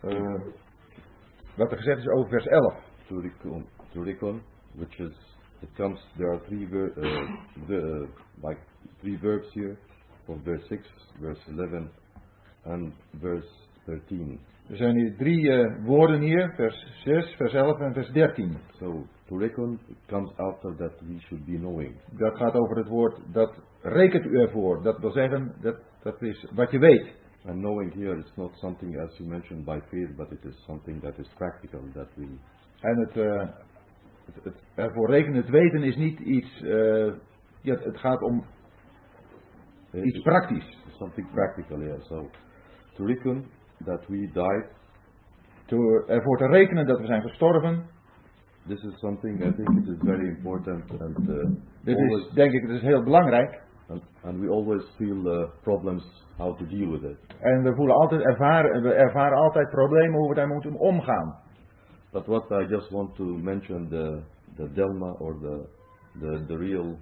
eh, 0.00 0.40
wat 1.56 1.72
er 1.72 1.76
gezegd 1.76 1.98
is 1.98 2.08
over 2.08 2.28
vers 2.28 2.46
11. 2.46 2.74
Turikon, 3.06 3.66
turikon 3.92 4.42
which 4.78 5.00
is, 5.00 5.12
it 5.62 5.68
comes, 5.76 5.98
there 6.16 6.32
are 6.32 6.40
three, 6.48 6.66
ver, 6.66 6.92
uh, 6.96 7.66
the, 7.66 8.08
like 8.42 8.58
three 9.00 9.16
verbs 9.16 9.46
here, 9.54 9.76
from 10.26 10.42
verse 10.44 10.62
6, 10.68 10.82
verse 11.20 11.38
11, 11.48 11.90
and 12.66 12.92
verse 13.14 13.46
13. 13.86 14.38
Er 14.68 14.76
zijn 14.76 14.96
hier 14.96 15.16
drie 15.16 15.52
eh, 15.52 15.84
woorden 15.84 16.20
hier, 16.20 16.52
vers 16.54 16.86
6, 17.04 17.34
vers 17.36 17.52
11 17.52 17.80
en 17.80 17.92
vers 17.92 18.10
13. 18.10 18.56
So, 18.70 19.06
turikon 19.26 19.78
comes 20.06 20.36
after 20.36 20.76
that 20.76 21.00
we 21.00 21.18
should 21.18 21.44
be 21.44 21.56
knowing. 21.56 21.94
Dat 22.18 22.36
gaat 22.36 22.54
over 22.54 22.76
het 22.76 22.88
woord, 22.88 23.20
dat 23.32 23.54
rekent 23.82 24.24
u 24.24 24.38
ervoor. 24.40 24.82
Dat 24.82 24.98
wil 24.98 25.10
zeggen, 25.10 25.54
dat, 25.60 25.76
dat 26.02 26.22
is 26.22 26.50
wat 26.54 26.70
je 26.70 26.78
weet. 26.78 27.14
And 27.46 27.58
knowing 27.58 27.94
here 27.94 28.16
is 28.16 28.32
not 28.36 28.50
something 28.54 28.98
as 28.98 29.18
you 29.18 29.28
mentioned 29.28 29.64
by 29.64 29.80
faith, 29.88 30.16
but 30.16 30.30
it 30.30 30.44
is 30.44 30.64
something 30.64 31.02
that 31.02 31.18
is 31.18 31.28
practical, 31.36 31.80
that 31.92 32.08
we 32.14 32.26
En 32.80 32.98
het, 32.98 33.16
eh, 33.16 33.48
het, 34.24 34.44
het 34.44 34.62
ervoor 34.74 35.10
rekenen, 35.10 35.36
het 35.36 35.48
weten 35.50 35.82
is 35.82 35.96
niet 35.96 36.20
iets, 36.20 36.62
eh, 36.62 37.12
ja, 37.60 37.74
het 37.74 37.98
gaat 37.98 38.22
om 38.22 38.44
iets 39.92 40.22
praktisch. 40.22 40.76
something 40.98 41.30
practical, 41.32 41.80
yeah. 41.80 42.00
So, 42.00 42.30
to 42.96 43.04
reckon 43.04 43.46
that 43.84 44.06
we 44.08 44.30
died, 44.32 44.76
Door 45.66 46.04
ervoor 46.06 46.36
te 46.38 46.46
rekenen 46.46 46.86
dat 46.86 46.98
we 46.98 47.06
zijn 47.06 47.22
gestorven, 47.22 47.84
this 48.66 48.82
is 48.82 48.98
something 48.98 49.44
I 49.44 49.52
think 49.52 49.68
it 49.68 49.86
is 49.88 49.98
very 50.04 50.28
important, 50.28 51.00
and 51.00 51.18
uh, 51.28 51.44
dit 51.84 51.98
is, 51.98 52.30
denk 52.34 52.52
ik, 52.52 52.62
het 52.62 52.70
is 52.70 52.82
heel 52.82 53.02
belangrijk. 53.02 53.60
and, 53.88 54.02
and 54.22 54.40
we 54.40 54.48
always 54.48 54.82
feel 54.96 55.40
uh, 55.40 55.48
problems 55.62 56.02
how 56.36 56.58
to 56.58 56.66
deal 56.66 56.90
with 56.90 57.02
it. 57.02 57.16
En 57.40 57.62
we 57.62 57.74
voelen 57.74 57.96
altijd 57.96 58.20
ervaren, 58.20 58.82
we 58.82 58.92
ervaren 58.92 59.38
altijd 59.38 59.70
problemen 59.70 60.18
hoe 60.18 60.28
we 60.28 60.34
daar 60.34 60.48
moeten 60.48 60.74
omgaan. 60.74 61.34
But 62.12 62.26
what 62.26 62.50
I 62.50 62.66
just 62.66 62.90
want 62.90 63.14
to 63.14 63.24
mention 63.24 63.88
the 63.88 64.22
the 64.56 64.72
dilemma 64.72 65.12
or 65.18 65.38
the 65.40 65.66
the 66.20 66.44
the 66.46 66.56
real 66.56 66.96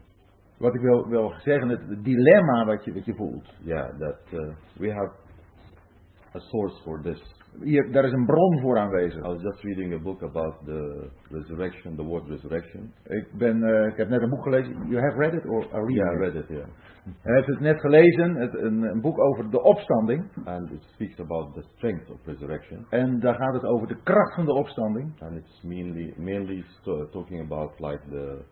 Wat 0.59 0.75
ik 0.75 0.81
wil, 0.81 1.09
wil 1.09 1.33
zeggen, 1.39 1.69
het 1.69 2.05
dilemma 2.05 2.65
wat 2.65 2.85
je, 2.85 2.93
wat 2.93 3.05
je 3.05 3.15
voelt. 3.15 3.55
yeah 3.63 3.99
that 3.99 4.19
uh, 4.33 4.55
we 4.79 4.93
have 4.93 5.11
a 6.37 6.41
source 6.41 6.83
for 6.83 7.03
this. 7.03 7.21
Hier, 7.63 7.93
daar 7.93 8.05
is 8.05 8.13
een 8.13 8.27
bron 8.27 8.61
voor 8.61 8.79
aanwezig. 8.79 9.25
I 9.25 9.29
was 9.29 9.43
just 9.43 9.63
reading 9.63 9.95
a 9.95 9.99
book 9.99 10.23
about 10.23 10.55
the 10.65 11.11
resurrection, 11.31 11.97
the 11.97 12.05
word 12.05 12.29
resurrection. 12.29 12.93
Ik, 13.05 13.27
ben, 13.39 13.63
eh, 13.63 13.87
ik 13.87 13.97
heb 13.97 14.09
net 14.09 14.23
een 14.23 14.31
boek 14.31 14.43
gelezen. 14.43 14.89
You 14.89 15.01
have 15.01 15.17
read 15.17 15.35
it 15.35 15.47
or 15.47 15.67
are 15.73 15.85
reading 15.85 15.95
Yeah, 15.97 16.13
I 16.13 16.19
read 16.19 16.35
it, 16.35 16.49
yeah. 16.49 16.67
Hij 17.23 17.35
heeft 17.35 17.47
het 17.47 17.61
net 17.61 17.81
gelezen, 17.81 18.35
het, 18.35 18.55
een, 18.55 18.83
een 18.83 19.01
boek 19.01 19.19
over 19.19 19.51
de 19.51 19.63
opstanding. 19.63 20.25
And 20.45 20.71
it 20.71 20.83
speaks 20.83 21.21
about 21.21 21.55
the 21.55 21.63
strength 21.77 22.11
of 22.11 22.19
resurrection. 22.25 22.87
En 22.91 23.21
daar 23.21 23.35
gaat 23.35 23.55
het 23.55 23.65
over 23.65 23.87
de 23.87 24.03
kracht 24.03 24.35
van 24.35 24.45
de 24.45 24.53
opstanding. 24.53 25.21
And 25.21 25.37
it's 25.37 25.63
mainly 25.63 26.15
mainly 26.17 26.65
talking 27.11 27.41
about 27.41 27.81
like 27.81 28.01
the 28.11 28.45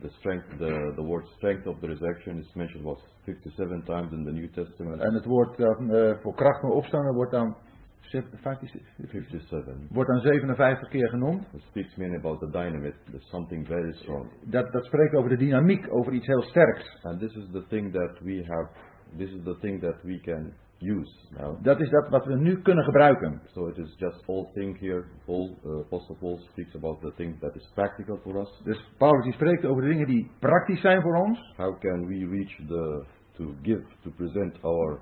the 0.00 0.08
strength, 0.18 0.44
the, 0.58 0.92
the 0.96 1.02
word 1.02 1.26
strength 1.36 1.66
of 1.66 1.80
the 1.80 1.88
resurrection 1.88 2.38
is 2.38 2.54
mentioned 2.54 2.84
was 2.84 2.98
57 3.24 3.82
times 3.82 4.12
in 4.12 4.24
the 4.24 4.32
New 4.32 4.48
Testament. 4.52 5.00
En 5.00 5.14
het 5.14 5.24
woord 5.24 5.60
eh, 5.60 6.18
voor 6.22 6.34
kracht 6.34 6.60
van 6.60 6.70
opstaan 6.70 7.14
wordt 7.14 7.30
dan, 7.30 7.56
zeven- 8.00 8.38
57 8.42 8.80
57. 8.96 9.74
wordt 9.90 10.10
dan 10.10 10.20
57 10.20 10.88
keer 10.88 11.08
genoemd. 11.08 11.46
It 11.52 11.62
speaks 11.68 11.96
mainly 11.96 12.16
about 12.16 12.40
the 12.40 12.50
dynamite, 12.50 12.96
there's 13.10 13.28
something 13.28 13.66
very 13.66 13.92
strong. 13.92 14.30
Dat, 14.44 14.72
dat 14.72 14.84
spreekt 14.84 15.14
over 15.14 15.30
de 15.30 15.36
dynamiek, 15.36 15.92
over 15.92 16.12
iets 16.12 16.26
heel 16.26 16.42
sterks. 16.42 16.98
And 17.02 17.20
this 17.20 17.34
is 17.34 17.50
the 17.52 17.64
thing 17.68 17.92
that 17.92 18.20
we 18.20 18.44
have, 18.46 18.68
this 19.16 19.30
is 19.30 19.42
the 19.44 19.56
thing 19.60 19.80
that 19.80 20.02
we 20.02 20.20
can 20.20 20.52
use 20.78 21.12
now. 21.38 21.62
Dat 21.62 21.80
is 21.80 21.90
dat 21.90 22.08
wat 22.08 22.24
we 22.24 22.34
nu 22.36 22.62
kunnen 22.62 22.84
gebruiken. 22.84 23.40
So 23.44 23.66
it 23.66 23.78
is 23.78 23.94
just 23.98 24.28
all 24.28 24.50
thing 24.54 24.78
here. 24.78 25.04
Paul, 25.24 25.56
uh, 25.64 25.80
Apostle 25.80 26.16
Paul 26.20 26.38
speaks 26.38 26.74
about 26.74 27.00
the 27.00 27.12
thing 27.16 27.40
that 27.40 27.54
is 27.54 27.70
practical 27.74 28.18
for 28.22 28.36
us. 28.40 28.60
Dus 28.64 28.92
Paulus 28.98 29.24
die 29.24 29.32
spreekt 29.32 29.64
over 29.64 29.82
de 29.82 29.88
dingen 29.88 30.06
die 30.06 30.30
praktisch 30.38 30.80
zijn 30.80 31.02
voor 31.02 31.14
ons. 31.14 31.54
How 31.56 31.78
can 31.80 32.06
we 32.06 32.26
reach 32.30 32.56
the, 32.68 33.04
to 33.32 33.54
give, 33.62 33.84
to 34.02 34.10
present 34.16 34.62
our 34.62 35.00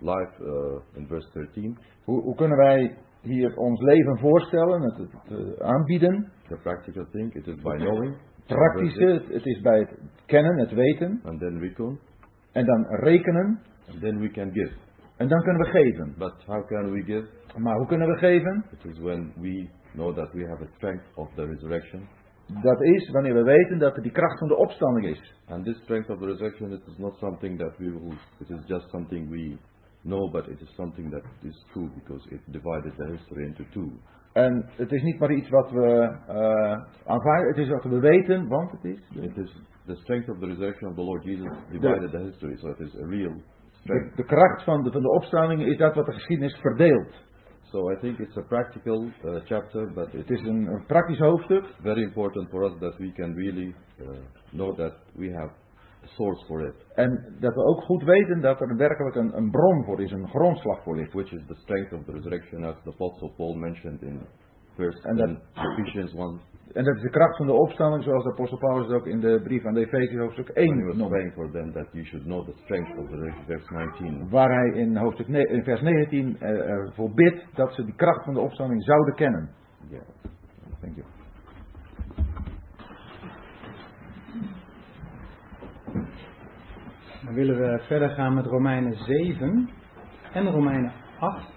life 0.00 0.32
uh, 0.40 0.98
in 1.00 1.06
verse 1.06 1.28
13? 1.32 1.78
Hoe, 2.04 2.22
hoe 2.22 2.34
kunnen 2.34 2.56
wij 2.56 2.96
hier 3.20 3.56
ons 3.56 3.80
leven 3.80 4.18
voorstellen, 4.18 4.82
het, 4.82 4.96
het, 4.96 5.10
eh, 5.28 5.66
aanbieden? 5.66 6.32
The 6.48 6.56
practical 6.62 7.06
thing, 7.10 7.34
it 7.34 7.46
is 7.46 7.54
by 7.54 7.76
knowing. 7.76 8.16
Praktische, 8.46 9.04
het, 9.04 9.28
het 9.28 9.46
is 9.46 9.60
bij 9.60 9.78
het 9.78 9.98
kennen, 10.26 10.58
het 10.58 10.72
weten. 10.72 11.20
And 11.24 11.40
then 11.40 11.58
reckon, 11.58 11.98
En 12.52 12.64
dan 12.64 12.86
rekenen. 12.86 13.60
and 13.88 14.00
then 14.00 14.20
we 14.20 14.28
can 14.28 14.52
give. 14.52 14.72
En 15.22 15.28
dan 15.28 15.42
kunnen 15.42 15.62
we 15.62 15.70
geven. 15.70 16.14
But 16.18 16.34
how 16.46 16.66
can 16.66 16.90
we 16.92 17.02
give? 17.02 17.26
Maar 17.56 17.76
hoe 17.76 17.86
kunnen 17.86 18.08
we 18.08 18.16
geven? 18.16 18.64
It 18.70 18.84
is 18.84 18.98
when 18.98 19.32
we 19.36 19.68
know 19.92 20.14
that 20.14 20.32
we 20.32 20.46
have 20.46 20.62
a 20.62 20.68
strength 20.76 21.04
of 21.14 21.28
the 21.34 21.46
resurrection. 21.46 22.08
Dat 22.62 22.80
is 22.82 23.10
wanneer 23.10 23.34
we 23.34 23.42
weten 23.42 23.78
dat 23.78 23.96
er 23.96 24.02
die 24.02 24.12
kracht 24.12 24.38
van 24.38 24.48
de 24.48 24.56
opstanding 24.56 25.06
is. 25.06 25.34
And 25.48 25.64
this 25.64 25.76
strength 25.82 26.10
of 26.10 26.18
the 26.18 26.26
resurrection, 26.26 26.72
it 26.72 26.86
is 26.86 26.98
not 26.98 27.16
something 27.18 27.58
that 27.58 27.78
we 27.78 27.90
will, 27.90 28.12
it 28.38 28.50
is 28.50 28.66
just 28.66 28.90
something 28.90 29.30
we 29.30 29.58
know, 30.02 30.30
but 30.30 30.48
it 30.48 30.60
is 30.60 30.74
something 30.74 31.10
that 31.10 31.24
is 31.42 31.66
true 31.72 31.90
because 31.94 32.28
it 32.30 32.40
divided 32.46 32.92
the 32.96 33.06
history 33.06 33.46
into 33.46 33.64
two. 33.70 33.90
En 34.32 34.64
het 34.76 34.92
is 34.92 35.02
niet 35.02 35.18
maar 35.18 35.32
iets 35.32 35.48
wat 35.48 35.70
we 35.70 36.18
eh, 36.26 36.82
aanvaarden, 37.06 37.48
het 37.48 37.58
is 37.58 37.68
wat 37.68 37.84
we 37.84 38.00
weten, 38.00 38.48
want 38.48 38.70
het 38.70 38.84
is. 38.84 39.00
It 39.14 39.36
is 39.36 39.62
the 39.86 39.94
strength 39.94 40.28
of 40.28 40.38
the 40.38 40.46
resurrection 40.46 40.90
of 40.90 40.96
the 40.96 41.04
Lord 41.04 41.24
Jesus 41.24 41.48
divided 41.70 42.10
the 42.10 42.18
history, 42.18 42.56
so 42.56 42.68
it 42.68 42.80
is 42.80 42.94
a 42.94 43.06
real 43.06 43.42
De, 43.84 44.12
de 44.16 44.24
kracht 44.24 44.64
van 44.64 44.82
de, 44.82 44.90
van 44.92 45.02
de 45.02 45.10
opstanding 45.10 45.62
is 45.62 45.76
dat 45.78 45.94
wat 45.94 46.06
de 46.06 46.12
geschiedenis 46.12 46.56
verdeelt. 46.60 47.12
So 47.62 47.90
I 47.90 47.96
think 47.96 48.18
it's 48.18 48.36
a 48.36 48.42
practical 48.42 49.04
uh, 49.24 49.40
chapter, 49.44 49.92
but 49.94 50.12
Het 50.12 50.20
it 50.20 50.30
is 50.30 50.40
een, 50.42 50.66
een 50.66 50.84
praktisch 50.86 51.18
hoofdstuk. 51.18 51.64
very 51.82 52.02
important 52.02 52.48
for 52.48 52.62
us 52.64 52.78
that 52.78 52.96
we 52.98 53.12
can 53.12 53.34
really 53.34 53.74
uh, 54.00 54.06
know 54.50 54.76
that 54.76 54.92
we 55.14 55.32
have 55.32 55.50
a 56.04 56.06
source 56.06 56.44
for 56.46 56.66
it, 56.66 56.74
En 56.94 57.36
dat 57.40 57.54
we 57.54 57.64
ook 57.64 57.82
goed 57.82 58.02
weten 58.02 58.40
dat 58.40 58.60
er 58.60 58.76
werkelijk 58.76 59.14
een, 59.16 59.36
een 59.36 59.50
bron 59.50 59.84
voor 59.84 60.00
is, 60.00 60.10
een 60.12 60.28
grondslag 60.28 60.82
voor 60.82 60.96
ligt. 60.96 61.12
which 61.12 61.32
is 61.32 61.46
the 61.46 61.54
strength 61.54 61.92
of 61.92 62.04
the 62.04 62.12
resurrection, 62.12 62.64
as 62.64 62.74
the 62.82 62.90
Apostle 62.90 63.30
Paul 63.36 63.54
mentioned 63.54 64.02
in 64.02 64.20
verse 64.76 65.08
And 65.08 65.18
in 65.18 65.38
Ephesians 65.54 66.14
1 66.14 66.40
En 66.72 66.84
dat 66.84 66.96
is 66.96 67.02
de 67.02 67.10
kracht 67.10 67.36
van 67.36 67.46
de 67.46 67.52
opstanding, 67.52 68.02
zoals 68.02 68.24
de 68.24 68.30
apostel 68.30 68.58
Paulus 68.58 68.86
het 68.86 68.96
ook 68.96 69.06
in 69.06 69.20
de 69.20 69.40
brief 69.42 69.64
aan 69.64 69.74
de 69.74 69.80
Efeziërs 69.80 70.22
hoofdstuk 70.22 70.50
when 70.54 70.66
he 70.66 70.72
1 70.72 70.86
was 70.86 70.96
noemt. 70.96 71.32
for 71.32 71.50
them 71.50 71.72
that 71.72 71.86
you 71.92 72.04
should 72.04 72.24
know 72.24 72.44
the 72.44 72.52
strength 72.56 72.98
of 72.98 73.08
the 73.08 73.16
resurrection, 73.16 73.46
verse 73.46 73.74
19. 73.74 74.28
Waar 74.30 74.50
hij 74.50 74.80
in, 74.80 74.96
hoofdstuk 74.96 75.26
in 75.28 75.64
vers 75.64 75.80
19 75.80 76.36
eh, 76.40 76.48
ervoor 76.48 77.14
bidt 77.14 77.44
dat 77.54 77.74
ze 77.74 77.84
die 77.84 77.94
kracht 77.94 78.24
van 78.24 78.34
de 78.34 78.40
opstanding 78.40 78.84
zouden 78.84 79.14
kennen. 79.14 79.50
Yeah. 79.88 80.02
Thank 80.80 80.96
you. 80.96 81.06
Dan 87.24 87.34
willen 87.34 87.56
we 87.56 87.82
verder 87.86 88.10
gaan 88.10 88.34
met 88.34 88.46
Romeinen 88.46 88.94
7 88.94 89.68
en 90.32 90.50
Romeinen 90.50 90.92
8. 91.18 91.52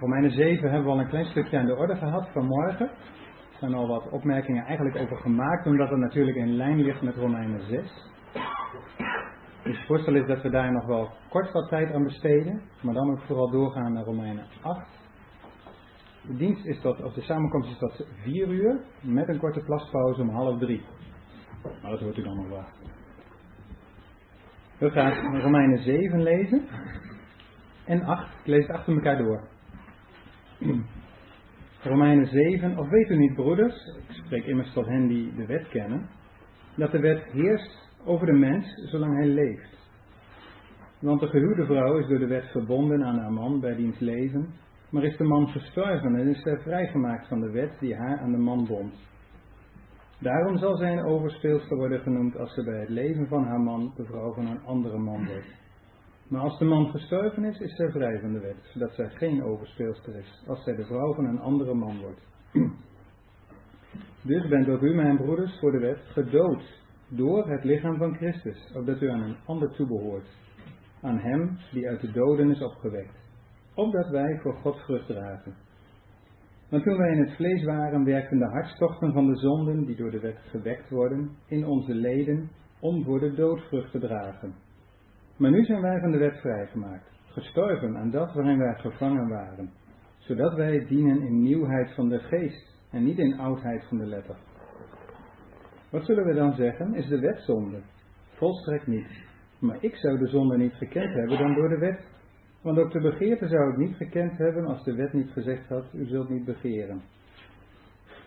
Romeinen 0.00 0.30
7 0.30 0.70
hebben 0.70 0.84
we 0.84 0.90
al 0.90 1.00
een 1.00 1.08
klein 1.08 1.24
stukje 1.24 1.58
aan 1.58 1.66
de 1.66 1.76
orde 1.76 1.96
gehad 1.96 2.28
vanmorgen. 2.32 2.86
Er 2.86 3.58
zijn 3.58 3.74
al 3.74 3.88
wat 3.88 4.10
opmerkingen 4.10 4.64
eigenlijk 4.64 4.96
over 4.96 5.16
gemaakt, 5.16 5.66
omdat 5.66 5.88
het 5.88 5.98
natuurlijk 5.98 6.36
in 6.36 6.56
lijn 6.56 6.80
ligt 6.80 7.02
met 7.02 7.16
Romeinen 7.16 7.60
6. 7.60 8.08
Dus 9.62 9.76
het 9.78 9.86
voorstel 9.86 10.14
is 10.14 10.26
dat 10.26 10.42
we 10.42 10.50
daar 10.50 10.72
nog 10.72 10.86
wel 10.86 11.10
kort 11.28 11.52
wat 11.52 11.68
tijd 11.68 11.92
aan 11.92 12.04
besteden, 12.04 12.62
maar 12.82 12.94
dan 12.94 13.10
ook 13.10 13.20
vooral 13.20 13.50
doorgaan 13.50 13.92
naar 13.92 14.04
Romeinen 14.04 14.46
8. 14.62 14.88
De 16.26 16.36
dienst 16.36 16.64
is 16.66 16.80
tot, 16.80 17.02
of 17.02 17.12
de 17.12 17.22
samenkomst 17.22 17.70
is 17.70 17.78
tot 17.78 18.06
4 18.22 18.48
uur, 18.48 18.80
met 19.00 19.28
een 19.28 19.38
korte 19.38 19.60
plaspauze 19.60 20.20
om 20.20 20.28
half 20.28 20.58
drie. 20.58 20.82
Maar 21.82 21.90
dat 21.90 22.00
hoort 22.00 22.16
u 22.16 22.22
dan 22.22 22.36
nog 22.36 22.48
wel. 22.48 22.64
We 24.78 24.90
gaan 24.90 25.40
Romeinen 25.40 25.78
7 25.78 26.22
lezen. 26.22 26.68
En 27.84 28.04
8. 28.04 28.40
Ik 28.40 28.46
lees 28.46 28.66
het 28.66 28.76
achter 28.76 28.94
elkaar 28.94 29.16
door. 29.16 29.48
Romeinen 31.82 32.26
7. 32.26 32.78
Of 32.78 32.88
weet 32.88 33.10
u 33.10 33.16
niet, 33.16 33.34
broeders, 33.34 33.86
ik 34.08 34.14
spreek 34.24 34.44
immers 34.44 34.72
tot 34.72 34.86
hen 34.86 35.06
die 35.06 35.34
de 35.34 35.46
wet 35.46 35.68
kennen, 35.68 36.08
dat 36.76 36.90
de 36.90 37.00
wet 37.00 37.22
heerst 37.32 37.88
over 38.04 38.26
de 38.26 38.32
mens 38.32 38.90
zolang 38.90 39.16
hij 39.16 39.26
leeft. 39.26 39.78
Want 40.98 41.20
de 41.20 41.26
gehuwde 41.26 41.66
vrouw 41.66 41.98
is 41.98 42.06
door 42.06 42.18
de 42.18 42.26
wet 42.26 42.50
verbonden 42.50 43.04
aan 43.04 43.18
haar 43.18 43.32
man 43.32 43.60
bij 43.60 43.74
diens 43.74 43.98
leven, 43.98 44.48
maar 44.90 45.04
is 45.04 45.16
de 45.16 45.24
man 45.24 45.48
gestorven 45.48 46.14
en 46.14 46.28
is 46.28 46.42
zij 46.42 46.58
vrijgemaakt 46.58 47.28
van 47.28 47.40
de 47.40 47.50
wet 47.50 47.78
die 47.78 47.96
haar 47.96 48.18
aan 48.18 48.32
de 48.32 48.38
man 48.38 48.66
bond. 48.66 48.94
Daarom 50.18 50.58
zal 50.58 50.76
zij 50.76 50.92
een 50.92 51.04
overspeelster 51.04 51.76
worden 51.76 52.00
genoemd 52.00 52.36
als 52.36 52.54
ze 52.54 52.64
bij 52.64 52.80
het 52.80 52.88
leven 52.88 53.26
van 53.26 53.44
haar 53.44 53.60
man 53.60 53.92
de 53.96 54.04
vrouw 54.04 54.32
van 54.32 54.46
een 54.46 54.62
andere 54.64 54.98
man 54.98 55.26
wordt. 55.26 55.59
Maar 56.30 56.40
als 56.40 56.58
de 56.58 56.64
man 56.64 56.90
gestorven 56.90 57.44
is, 57.44 57.58
is 57.58 57.76
zij 57.76 57.90
vrij 57.90 58.20
van 58.20 58.32
de 58.32 58.40
wet, 58.40 58.70
zodat 58.72 58.92
zij 58.94 59.10
geen 59.10 59.42
overspeelster 59.42 60.16
is, 60.16 60.42
als 60.46 60.64
zij 60.64 60.76
de 60.76 60.84
vrouw 60.84 61.14
van 61.14 61.24
een 61.24 61.40
andere 61.40 61.74
man 61.74 62.00
wordt. 62.00 62.20
Dus 64.22 64.48
bent 64.48 64.68
ook 64.68 64.80
u, 64.80 64.94
mijn 64.94 65.16
broeders, 65.16 65.58
voor 65.58 65.72
de 65.72 65.78
wet 65.78 65.98
gedood 65.98 66.62
door 67.08 67.48
het 67.48 67.64
lichaam 67.64 67.96
van 67.96 68.14
Christus, 68.14 68.72
opdat 68.74 69.00
u 69.00 69.08
aan 69.08 69.22
een 69.22 69.36
ander 69.46 69.70
toebehoort, 69.70 70.26
aan 71.02 71.18
hem 71.18 71.58
die 71.72 71.88
uit 71.88 72.00
de 72.00 72.12
doden 72.12 72.50
is 72.50 72.62
opgewekt, 72.62 73.16
opdat 73.74 74.08
wij 74.08 74.38
voor 74.42 74.54
God 74.54 74.76
vrucht 74.76 75.06
dragen. 75.06 75.54
Want 76.68 76.82
toen 76.82 76.96
wij 76.96 77.12
in 77.12 77.24
het 77.24 77.36
vlees 77.36 77.64
waren, 77.64 78.04
werkten 78.04 78.38
de 78.38 78.50
hartstochten 78.50 79.12
van 79.12 79.26
de 79.26 79.36
zonden, 79.36 79.84
die 79.84 79.96
door 79.96 80.10
de 80.10 80.20
wet 80.20 80.38
gewekt 80.38 80.90
worden, 80.90 81.30
in 81.46 81.66
onze 81.66 81.94
leden, 81.94 82.50
om 82.80 83.04
voor 83.04 83.20
de 83.20 83.34
dood 83.34 83.60
vrucht 83.60 83.90
te 83.90 83.98
dragen. 83.98 84.54
Maar 85.40 85.50
nu 85.50 85.64
zijn 85.64 85.80
wij 85.80 86.00
van 86.00 86.10
de 86.10 86.18
wet 86.18 86.40
vrijgemaakt, 86.40 87.10
gestorven 87.26 87.96
aan 87.96 88.10
dat 88.10 88.32
waarin 88.32 88.58
wij 88.58 88.74
gevangen 88.74 89.28
waren, 89.28 89.70
zodat 90.18 90.54
wij 90.54 90.86
dienen 90.86 91.22
in 91.22 91.42
nieuwheid 91.42 91.94
van 91.94 92.08
de 92.08 92.18
geest 92.18 92.74
en 92.90 93.04
niet 93.04 93.18
in 93.18 93.38
oudheid 93.38 93.84
van 93.84 93.98
de 93.98 94.06
letter. 94.06 94.36
Wat 95.90 96.04
zullen 96.04 96.24
we 96.24 96.34
dan 96.34 96.54
zeggen? 96.54 96.94
Is 96.94 97.08
de 97.08 97.18
wet 97.18 97.40
zonde? 97.40 97.80
Volstrekt 98.34 98.86
niet. 98.86 99.08
Maar 99.58 99.76
ik 99.80 99.96
zou 99.96 100.18
de 100.18 100.26
zonde 100.26 100.56
niet 100.56 100.72
gekend 100.72 101.14
hebben 101.14 101.38
dan 101.38 101.54
door 101.54 101.68
de 101.68 101.78
wet. 101.78 102.00
Want 102.62 102.78
ook 102.78 102.92
de 102.92 103.00
begeerte 103.00 103.48
zou 103.48 103.70
ik 103.70 103.76
niet 103.76 103.96
gekend 103.96 104.38
hebben 104.38 104.66
als 104.66 104.84
de 104.84 104.94
wet 104.94 105.12
niet 105.12 105.30
gezegd 105.30 105.68
had, 105.68 105.84
u 105.94 106.06
zult 106.06 106.28
niet 106.28 106.44
begeren. 106.44 107.00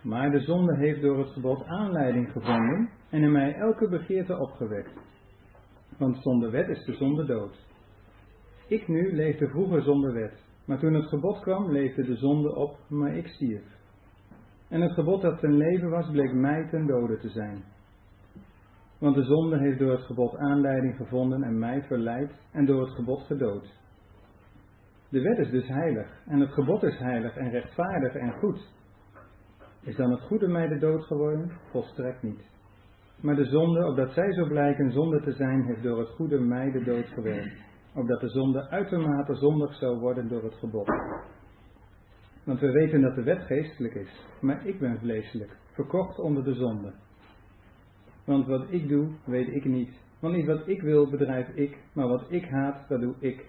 Maar 0.02 0.30
de 0.30 0.40
zonde 0.40 0.76
heeft 0.76 1.00
door 1.00 1.18
het 1.18 1.30
gebod 1.30 1.64
aanleiding 1.64 2.30
gevonden 2.32 2.88
en 3.10 3.22
in 3.22 3.32
mij 3.32 3.54
elke 3.54 3.88
begeerte 3.88 4.38
opgewekt. 4.38 4.90
Want 5.98 6.22
zonder 6.22 6.50
wet 6.50 6.68
is 6.68 6.84
de 6.84 6.94
zonde 6.94 7.24
dood. 7.24 7.56
Ik 8.66 8.88
nu 8.88 9.12
leefde 9.12 9.48
vroeger 9.48 9.82
zonder 9.82 10.12
wet, 10.12 10.44
maar 10.64 10.78
toen 10.78 10.94
het 10.94 11.08
gebod 11.08 11.40
kwam, 11.40 11.70
leefde 11.70 12.02
de 12.02 12.16
zonde 12.16 12.54
op, 12.54 12.78
maar 12.88 13.16
ik 13.16 13.26
stierf. 13.26 13.64
En 14.68 14.80
het 14.80 14.92
gebod 14.92 15.22
dat 15.22 15.40
ten 15.40 15.56
leven 15.56 15.90
was, 15.90 16.10
bleek 16.10 16.32
mij 16.32 16.68
ten 16.70 16.86
dode 16.86 17.18
te 17.18 17.28
zijn. 17.28 17.64
Want 18.98 19.14
de 19.14 19.24
zonde 19.24 19.58
heeft 19.58 19.78
door 19.78 19.90
het 19.90 20.02
gebod 20.02 20.36
aanleiding 20.36 20.96
gevonden 20.96 21.42
en 21.42 21.58
mij 21.58 21.82
verleid 21.82 22.30
en 22.52 22.66
door 22.66 22.80
het 22.80 22.94
gebod 22.94 23.20
gedood. 23.20 23.82
De 25.08 25.20
wet 25.20 25.38
is 25.38 25.50
dus 25.50 25.68
heilig 25.68 26.22
en 26.26 26.40
het 26.40 26.52
gebod 26.52 26.82
is 26.82 26.98
heilig 26.98 27.36
en 27.36 27.50
rechtvaardig 27.50 28.14
en 28.14 28.32
goed. 28.32 28.72
Is 29.80 29.96
dan 29.96 30.10
het 30.10 30.20
goede 30.20 30.48
mij 30.48 30.68
de 30.68 30.78
dood 30.78 31.04
geworden? 31.04 31.50
Volstrekt 31.70 32.22
niet. 32.22 32.53
Maar 33.24 33.36
de 33.36 33.44
zonde, 33.44 33.86
opdat 33.86 34.12
zij 34.12 34.32
zo 34.32 34.46
blijken 34.46 34.92
zonde 34.92 35.20
te 35.20 35.32
zijn, 35.32 35.64
heeft 35.64 35.82
door 35.82 35.98
het 35.98 36.08
goede 36.08 36.40
mij 36.40 36.70
de 36.70 36.84
dood 36.84 37.06
gewerkt. 37.06 37.56
Opdat 37.94 38.20
de 38.20 38.28
zonde 38.28 38.68
uitermate 38.70 39.34
zondig 39.34 39.74
zou 39.74 39.98
worden 39.98 40.28
door 40.28 40.42
het 40.42 40.54
gebod. 40.54 40.88
Want 42.44 42.60
we 42.60 42.70
weten 42.70 43.00
dat 43.00 43.14
de 43.14 43.22
wet 43.22 43.42
geestelijk 43.42 43.94
is, 43.94 44.26
maar 44.40 44.66
ik 44.66 44.78
ben 44.78 44.98
vleeselijk, 44.98 45.56
verkocht 45.72 46.18
onder 46.18 46.44
de 46.44 46.54
zonde. 46.54 46.92
Want 48.24 48.46
wat 48.46 48.66
ik 48.68 48.88
doe, 48.88 49.08
weet 49.24 49.48
ik 49.48 49.64
niet. 49.64 49.90
Want 50.20 50.34
niet 50.34 50.46
wat 50.46 50.68
ik 50.68 50.82
wil, 50.82 51.10
bedrijf 51.10 51.48
ik, 51.48 51.78
maar 51.92 52.08
wat 52.08 52.24
ik 52.28 52.44
haat, 52.44 52.88
dat 52.88 53.00
doe 53.00 53.14
ik. 53.18 53.46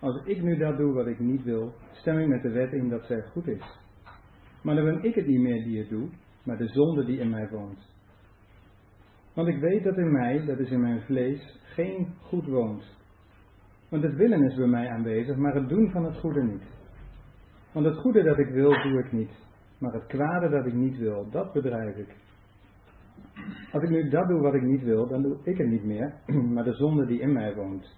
Als 0.00 0.24
ik 0.24 0.42
nu 0.42 0.56
dat 0.56 0.76
doe 0.76 0.92
wat 0.92 1.06
ik 1.06 1.18
niet 1.18 1.42
wil, 1.44 1.72
stem 1.92 2.18
ik 2.18 2.28
met 2.28 2.42
de 2.42 2.50
wet 2.50 2.72
in 2.72 2.88
dat 2.88 3.04
zij 3.04 3.22
goed 3.22 3.46
is. 3.46 3.78
Maar 4.62 4.74
dan 4.74 4.84
ben 4.84 5.04
ik 5.04 5.14
het 5.14 5.26
niet 5.26 5.40
meer 5.40 5.64
die 5.64 5.78
het 5.78 5.88
doe, 5.88 6.08
maar 6.44 6.56
de 6.56 6.68
zonde 6.68 7.04
die 7.04 7.18
in 7.18 7.30
mij 7.30 7.48
woont. 7.50 7.93
Want 9.34 9.48
ik 9.48 9.60
weet 9.60 9.84
dat 9.84 9.96
in 9.96 10.12
mij, 10.12 10.44
dat 10.46 10.58
is 10.58 10.70
in 10.70 10.80
mijn 10.80 11.00
vlees, 11.00 11.58
geen 11.62 12.06
goed 12.20 12.46
woont. 12.46 12.84
Want 13.88 14.02
het 14.02 14.14
willen 14.14 14.42
is 14.42 14.54
bij 14.54 14.66
mij 14.66 14.88
aanwezig, 14.88 15.36
maar 15.36 15.54
het 15.54 15.68
doen 15.68 15.90
van 15.90 16.04
het 16.04 16.16
goede 16.16 16.42
niet. 16.42 16.62
Want 17.72 17.86
het 17.86 17.96
goede 17.96 18.22
dat 18.22 18.38
ik 18.38 18.48
wil, 18.48 18.70
doe 18.70 18.98
ik 18.98 19.12
niet. 19.12 19.30
Maar 19.78 19.92
het 19.92 20.06
kwade 20.06 20.48
dat 20.48 20.66
ik 20.66 20.72
niet 20.72 20.98
wil, 20.98 21.30
dat 21.30 21.52
bedrijf 21.52 21.96
ik. 21.96 22.16
Als 23.72 23.82
ik 23.82 23.88
nu 23.88 24.08
dat 24.08 24.28
doe 24.28 24.40
wat 24.40 24.54
ik 24.54 24.62
niet 24.62 24.82
wil, 24.82 25.08
dan 25.08 25.22
doe 25.22 25.36
ik 25.42 25.58
het 25.58 25.68
niet 25.68 25.84
meer, 25.84 26.14
maar 26.52 26.64
de 26.64 26.72
zonde 26.72 27.06
die 27.06 27.20
in 27.20 27.32
mij 27.32 27.54
woont. 27.54 27.96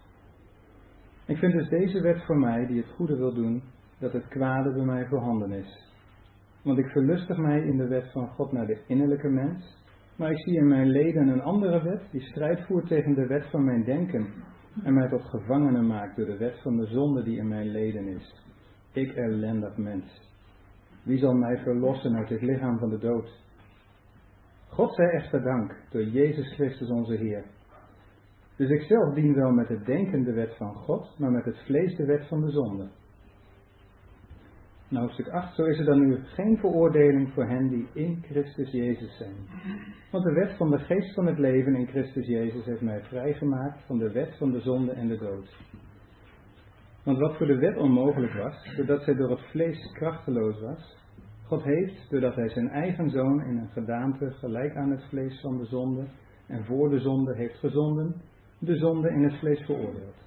Ik 1.26 1.36
vind 1.36 1.52
dus 1.52 1.68
deze 1.68 2.00
wet 2.00 2.24
voor 2.24 2.38
mij, 2.38 2.66
die 2.66 2.76
het 2.76 2.90
goede 2.96 3.16
wil 3.16 3.34
doen, 3.34 3.62
dat 3.98 4.12
het 4.12 4.28
kwade 4.28 4.72
bij 4.72 4.84
mij 4.84 5.06
voorhanden 5.06 5.52
is. 5.52 5.84
Want 6.62 6.78
ik 6.78 6.86
verlustig 6.86 7.36
mij 7.36 7.60
in 7.60 7.76
de 7.76 7.88
wet 7.88 8.12
van 8.12 8.28
God 8.28 8.52
naar 8.52 8.66
de 8.66 8.82
innerlijke 8.86 9.28
mens, 9.28 9.76
maar 10.16 10.30
ik 10.30 10.38
zie 10.38 10.56
in 10.56 10.68
mijn 10.68 10.90
leden 10.90 11.28
een 11.28 11.42
andere 11.42 11.82
wet 11.82 12.02
die 12.10 12.20
strijd 12.20 12.66
voert 12.66 12.86
tegen 12.86 13.14
de 13.14 13.26
wet 13.26 13.46
van 13.50 13.64
mijn 13.64 13.84
denken 13.84 14.26
en 14.84 14.94
mij 14.94 15.08
tot 15.08 15.22
gevangene 15.22 15.82
maakt 15.82 16.16
door 16.16 16.26
de 16.26 16.36
wet 16.36 16.60
van 16.62 16.76
de 16.76 16.86
zonde 16.86 17.22
die 17.22 17.38
in 17.38 17.48
mijn 17.48 17.70
leden 17.70 18.06
is. 18.06 18.42
Ik 18.92 19.12
ellendig 19.12 19.76
mens. 19.76 20.34
Wie 21.02 21.18
zal 21.18 21.34
mij 21.34 21.58
verlossen 21.58 22.16
uit 22.16 22.28
het 22.28 22.42
lichaam 22.42 22.78
van 22.78 22.88
de 22.88 22.98
dood? 22.98 23.44
God 24.68 24.94
zij 24.94 25.10
echter 25.10 25.42
dank 25.42 25.76
door 25.90 26.04
Jezus 26.04 26.54
Christus 26.54 26.88
onze 26.88 27.14
Heer. 27.14 27.44
Dus 28.56 28.70
ik 28.70 28.82
zelf 28.82 29.14
dien 29.14 29.34
wel 29.34 29.50
met 29.50 29.68
het 29.68 29.86
denken 29.86 30.24
de 30.24 30.32
wet 30.32 30.56
van 30.56 30.74
God, 30.74 31.18
maar 31.18 31.30
met 31.30 31.44
het 31.44 31.58
vlees 31.64 31.96
de 31.96 32.04
wet 32.04 32.26
van 32.28 32.40
de 32.40 32.50
zonde. 32.50 32.88
Nou, 34.88 35.04
hoofdstuk 35.04 35.28
8, 35.28 35.54
zo 35.54 35.64
is 35.64 35.78
er 35.78 35.84
dan 35.84 36.06
nu 36.06 36.18
geen 36.24 36.58
veroordeling 36.58 37.32
voor 37.32 37.44
hen 37.44 37.68
die 37.68 37.88
in 37.92 38.22
Christus 38.22 38.70
Jezus 38.70 39.16
zijn. 39.16 39.34
Want 40.10 40.24
de 40.24 40.32
wet 40.32 40.56
van 40.56 40.70
de 40.70 40.78
geest 40.78 41.14
van 41.14 41.26
het 41.26 41.38
leven 41.38 41.74
in 41.74 41.86
Christus 41.86 42.26
Jezus 42.26 42.64
heeft 42.64 42.80
mij 42.80 43.02
vrijgemaakt 43.02 43.86
van 43.86 43.98
de 43.98 44.12
wet 44.12 44.36
van 44.36 44.50
de 44.50 44.60
zonde 44.60 44.92
en 44.92 45.08
de 45.08 45.18
dood. 45.18 45.56
Want 47.04 47.18
wat 47.18 47.36
voor 47.36 47.46
de 47.46 47.58
wet 47.58 47.76
onmogelijk 47.76 48.32
was, 48.32 48.74
doordat 48.76 49.02
zij 49.02 49.14
door 49.14 49.30
het 49.30 49.40
vlees 49.50 49.92
krachteloos 49.92 50.60
was, 50.60 50.96
God 51.46 51.62
heeft, 51.62 52.10
doordat 52.10 52.34
hij 52.34 52.48
zijn 52.48 52.68
eigen 52.68 53.10
zoon 53.10 53.44
in 53.44 53.56
een 53.56 53.70
gedaante 53.70 54.30
gelijk 54.30 54.76
aan 54.76 54.90
het 54.90 55.04
vlees 55.08 55.40
van 55.40 55.58
de 55.58 55.64
zonde 55.64 56.06
en 56.46 56.64
voor 56.64 56.90
de 56.90 57.00
zonde 57.00 57.36
heeft 57.36 57.58
gezonden, 57.58 58.14
de 58.58 58.76
zonde 58.76 59.08
in 59.08 59.22
het 59.22 59.38
vlees 59.38 59.60
veroordeeld. 59.60 60.24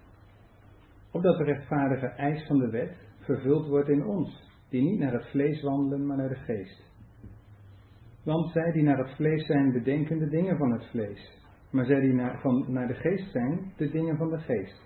Opdat 1.12 1.38
de 1.38 1.44
rechtvaardige 1.44 2.08
eis 2.08 2.48
van 2.48 2.60
de 2.60 2.70
wet 2.70 3.08
vervuld 3.20 3.68
wordt 3.68 3.90
in 3.90 4.06
ons, 4.06 4.49
die 4.70 4.82
niet 4.82 5.00
naar 5.00 5.14
het 5.14 5.30
vlees 5.30 5.62
wandelen, 5.62 6.06
maar 6.06 6.18
naar 6.18 6.30
de 6.30 6.36
geest. 6.36 6.88
Want 8.24 8.52
zij 8.52 8.72
die 8.72 8.84
naar 8.84 8.98
het 8.98 9.16
vlees 9.16 9.46
zijn, 9.46 9.72
bedenken 9.72 10.20
de 10.20 10.30
dingen 10.30 10.58
van 10.58 10.72
het 10.72 10.86
vlees, 10.90 11.32
maar 11.70 11.86
zij 11.86 12.00
die 12.00 12.14
naar, 12.14 12.40
van, 12.42 12.66
naar 12.68 12.88
de 12.88 12.94
geest 12.94 13.32
zijn, 13.32 13.74
de 13.78 13.90
dingen 13.92 14.18
van 14.18 14.30
de 14.30 14.40
geest. 14.40 14.82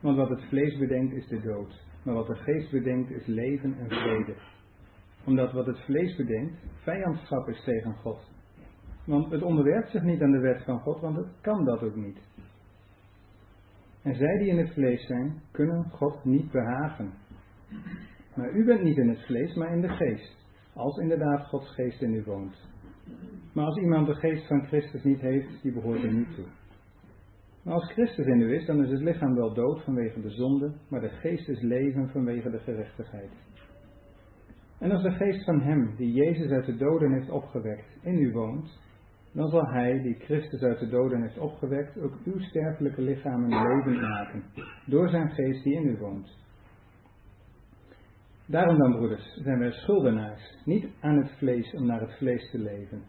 Want 0.00 0.16
wat 0.16 0.28
het 0.28 0.44
vlees 0.48 0.78
bedenkt 0.78 1.14
is 1.14 1.28
de 1.28 1.40
dood, 1.40 1.84
maar 2.02 2.14
wat 2.14 2.26
de 2.26 2.36
geest 2.36 2.70
bedenkt 2.70 3.10
is 3.10 3.26
leven 3.26 3.78
en 3.78 3.88
vrede. 3.88 4.34
Omdat 5.24 5.52
wat 5.52 5.66
het 5.66 5.80
vlees 5.80 6.16
bedenkt 6.16 6.54
vijandschap 6.82 7.48
is 7.48 7.64
tegen 7.64 7.94
God. 7.94 8.34
Want 9.04 9.30
het 9.30 9.42
onderwerpt 9.42 9.90
zich 9.90 10.02
niet 10.02 10.22
aan 10.22 10.32
de 10.32 10.40
wet 10.40 10.64
van 10.64 10.80
God, 10.80 11.00
want 11.00 11.16
het 11.16 11.28
kan 11.40 11.64
dat 11.64 11.82
ook 11.82 11.96
niet. 11.96 12.18
En 14.02 14.14
zij 14.14 14.38
die 14.38 14.48
in 14.48 14.58
het 14.58 14.72
vlees 14.72 15.06
zijn, 15.06 15.40
kunnen 15.50 15.90
God 15.90 16.24
niet 16.24 16.50
behagen. 16.50 17.12
Maar 18.36 18.52
u 18.52 18.64
bent 18.64 18.82
niet 18.82 18.96
in 18.96 19.08
het 19.08 19.26
vlees, 19.26 19.54
maar 19.54 19.72
in 19.72 19.80
de 19.80 19.88
geest. 19.88 20.36
Als 20.74 20.98
inderdaad 20.98 21.46
Gods 21.46 21.74
geest 21.74 22.02
in 22.02 22.14
u 22.14 22.22
woont. 22.24 22.56
Maar 23.54 23.64
als 23.64 23.78
iemand 23.78 24.06
de 24.06 24.14
geest 24.14 24.46
van 24.46 24.66
Christus 24.66 25.02
niet 25.02 25.20
heeft, 25.20 25.62
die 25.62 25.72
behoort 25.72 26.02
er 26.02 26.14
niet 26.14 26.34
toe. 26.34 26.44
Maar 27.64 27.74
als 27.74 27.92
Christus 27.92 28.26
in 28.26 28.40
u 28.40 28.54
is, 28.54 28.66
dan 28.66 28.84
is 28.84 28.90
het 28.90 29.00
lichaam 29.00 29.34
wel 29.34 29.54
dood 29.54 29.84
vanwege 29.84 30.20
de 30.20 30.30
zonde, 30.30 30.72
maar 30.88 31.00
de 31.00 31.08
geest 31.08 31.48
is 31.48 31.60
leven 31.60 32.08
vanwege 32.08 32.50
de 32.50 32.58
gerechtigheid. 32.58 33.30
En 34.78 34.90
als 34.90 35.02
de 35.02 35.10
geest 35.10 35.44
van 35.44 35.60
Hem, 35.60 35.94
die 35.96 36.12
Jezus 36.12 36.50
uit 36.50 36.66
de 36.66 36.76
doden 36.76 37.12
heeft 37.12 37.30
opgewekt, 37.30 37.98
in 38.02 38.18
u 38.18 38.32
woont, 38.32 38.78
dan 39.32 39.48
zal 39.48 39.66
Hij, 39.66 40.02
die 40.02 40.14
Christus 40.14 40.62
uit 40.62 40.78
de 40.78 40.88
doden 40.88 41.22
heeft 41.22 41.38
opgewekt, 41.38 41.98
ook 41.98 42.14
uw 42.24 42.38
sterfelijke 42.38 43.02
lichamen 43.02 43.48
levend 43.48 44.00
maken, 44.00 44.42
door 44.86 45.08
zijn 45.08 45.30
geest 45.30 45.64
die 45.64 45.74
in 45.74 45.86
u 45.86 45.98
woont. 45.98 46.44
Daarom 48.48 48.78
dan, 48.78 48.96
broeders, 48.96 49.34
zijn 49.42 49.58
wij 49.58 49.70
schuldenaars, 49.70 50.56
niet 50.64 50.88
aan 51.00 51.16
het 51.16 51.30
vlees 51.38 51.74
om 51.74 51.86
naar 51.86 52.00
het 52.00 52.16
vlees 52.16 52.50
te 52.50 52.58
leven. 52.58 53.02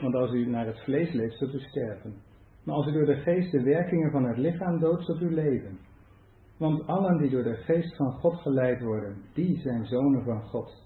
Want 0.00 0.14
als 0.14 0.32
u 0.32 0.46
naar 0.46 0.66
het 0.66 0.80
vlees 0.84 1.12
leeft, 1.12 1.38
zult 1.38 1.54
u 1.54 1.58
sterven. 1.58 2.14
Maar 2.64 2.74
als 2.74 2.86
u 2.86 2.92
door 2.92 3.06
de 3.06 3.20
geest 3.20 3.52
de 3.52 3.62
werkingen 3.62 4.10
van 4.10 4.24
het 4.24 4.36
lichaam 4.36 4.78
doodt, 4.78 5.04
zult 5.04 5.20
u 5.20 5.34
leven. 5.34 5.78
Want 6.58 6.86
allen 6.86 7.18
die 7.18 7.30
door 7.30 7.42
de 7.42 7.56
geest 7.56 7.96
van 7.96 8.12
God 8.12 8.34
geleid 8.34 8.82
worden, 8.82 9.16
die 9.34 9.60
zijn 9.60 9.86
zonen 9.86 10.24
van 10.24 10.42
God. 10.42 10.82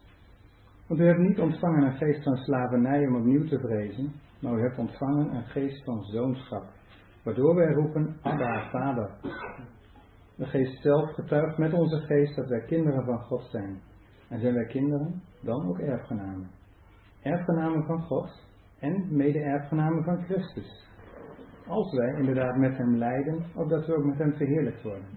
Want 0.86 1.00
u 1.00 1.04
hebt 1.04 1.18
niet 1.18 1.38
ontvangen 1.38 1.82
een 1.82 1.96
geest 1.96 2.22
van 2.22 2.36
slavernij 2.36 3.06
om 3.06 3.16
opnieuw 3.16 3.44
te 3.44 3.58
vrezen, 3.58 4.12
maar 4.40 4.58
u 4.58 4.60
hebt 4.60 4.78
ontvangen 4.78 5.34
een 5.34 5.46
geest 5.46 5.84
van 5.84 6.02
zoonschap, 6.02 6.64
waardoor 7.22 7.54
wij 7.54 7.72
roepen, 7.72 8.16
Abba, 8.22 8.70
Vader. 8.70 9.10
De 10.36 10.46
geest 10.46 10.82
zelf 10.82 11.12
getuigt 11.12 11.58
met 11.58 11.72
onze 11.72 11.96
geest 11.96 12.36
dat 12.36 12.48
wij 12.48 12.60
kinderen 12.60 13.04
van 13.04 13.18
God 13.18 13.42
zijn. 13.42 13.80
En 14.28 14.40
zijn 14.40 14.54
wij 14.54 14.66
kinderen, 14.66 15.22
dan 15.40 15.68
ook 15.68 15.78
erfgenamen. 15.78 16.50
Erfgenamen 17.22 17.84
van 17.84 18.02
God 18.02 18.30
en 18.78 19.16
mede-erfgenamen 19.16 20.04
van 20.04 20.24
Christus. 20.24 20.88
Als 21.66 21.92
wij 21.92 22.14
inderdaad 22.18 22.56
met 22.56 22.76
hem 22.76 22.96
lijden, 22.96 23.44
opdat 23.54 23.86
we 23.86 23.96
ook 23.96 24.04
met 24.04 24.18
hem 24.18 24.32
verheerlijkt 24.32 24.82
worden. 24.82 25.08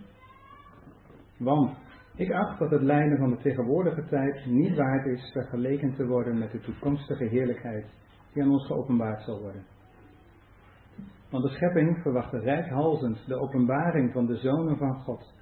Want 1.37 1.77
ik 2.15 2.31
acht 2.31 2.59
dat 2.59 2.71
het 2.71 2.81
lijden 2.81 3.17
van 3.17 3.29
de 3.29 3.37
tegenwoordige 3.37 4.05
tijd 4.05 4.45
niet 4.45 4.75
waard 4.75 5.05
is 5.05 5.31
vergeleken 5.31 5.93
te 5.93 6.05
worden 6.07 6.39
met 6.39 6.51
de 6.51 6.59
toekomstige 6.59 7.23
heerlijkheid 7.23 7.85
die 8.33 8.43
aan 8.43 8.51
ons 8.51 8.65
geopenbaard 8.65 9.23
zal 9.23 9.41
worden. 9.41 9.63
Want 11.31 11.43
de 11.43 11.49
schepping 11.49 12.01
verwachtte 12.01 12.39
rijkhalzend 12.39 13.27
de 13.27 13.35
openbaring 13.35 14.11
van 14.11 14.25
de 14.25 14.35
zonen 14.35 14.77
van 14.77 14.99
God. 14.99 15.33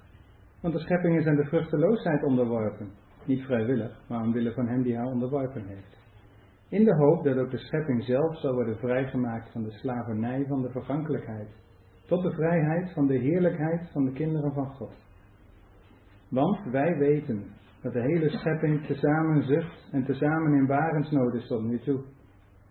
Want 0.60 0.74
de 0.74 0.80
schepping 0.80 1.18
is 1.18 1.26
aan 1.26 1.36
de 1.36 1.44
vruchteloosheid 1.44 2.22
onderworpen. 2.22 2.90
Niet 3.24 3.44
vrijwillig, 3.44 4.00
maar 4.08 4.22
omwille 4.22 4.52
van 4.52 4.68
hem 4.68 4.82
die 4.82 4.96
haar 4.96 5.06
onderworpen 5.06 5.66
heeft. 5.66 5.98
In 6.68 6.84
de 6.84 6.94
hoop 6.94 7.24
dat 7.24 7.38
ook 7.38 7.50
de 7.50 7.58
schepping 7.58 8.04
zelf 8.04 8.38
zal 8.38 8.54
worden 8.54 8.76
vrijgemaakt 8.76 9.52
van 9.52 9.62
de 9.62 9.70
slavernij 9.70 10.44
van 10.48 10.62
de 10.62 10.70
vergankelijkheid. 10.70 11.48
Tot 12.06 12.22
de 12.22 12.32
vrijheid 12.32 12.92
van 12.92 13.06
de 13.06 13.18
heerlijkheid 13.18 13.90
van 13.92 14.04
de 14.04 14.12
kinderen 14.12 14.52
van 14.52 14.66
God. 14.66 14.92
Want 16.28 16.64
wij 16.70 16.98
weten 16.98 17.44
dat 17.82 17.92
de 17.92 18.00
hele 18.00 18.28
schepping 18.28 18.86
tezamen 18.86 19.42
zucht 19.42 19.88
en 19.92 20.04
tezamen 20.04 20.54
in 20.54 20.66
barensnood 20.66 21.34
is 21.34 21.46
tot 21.46 21.62
nu 21.62 21.78
toe. 21.78 22.00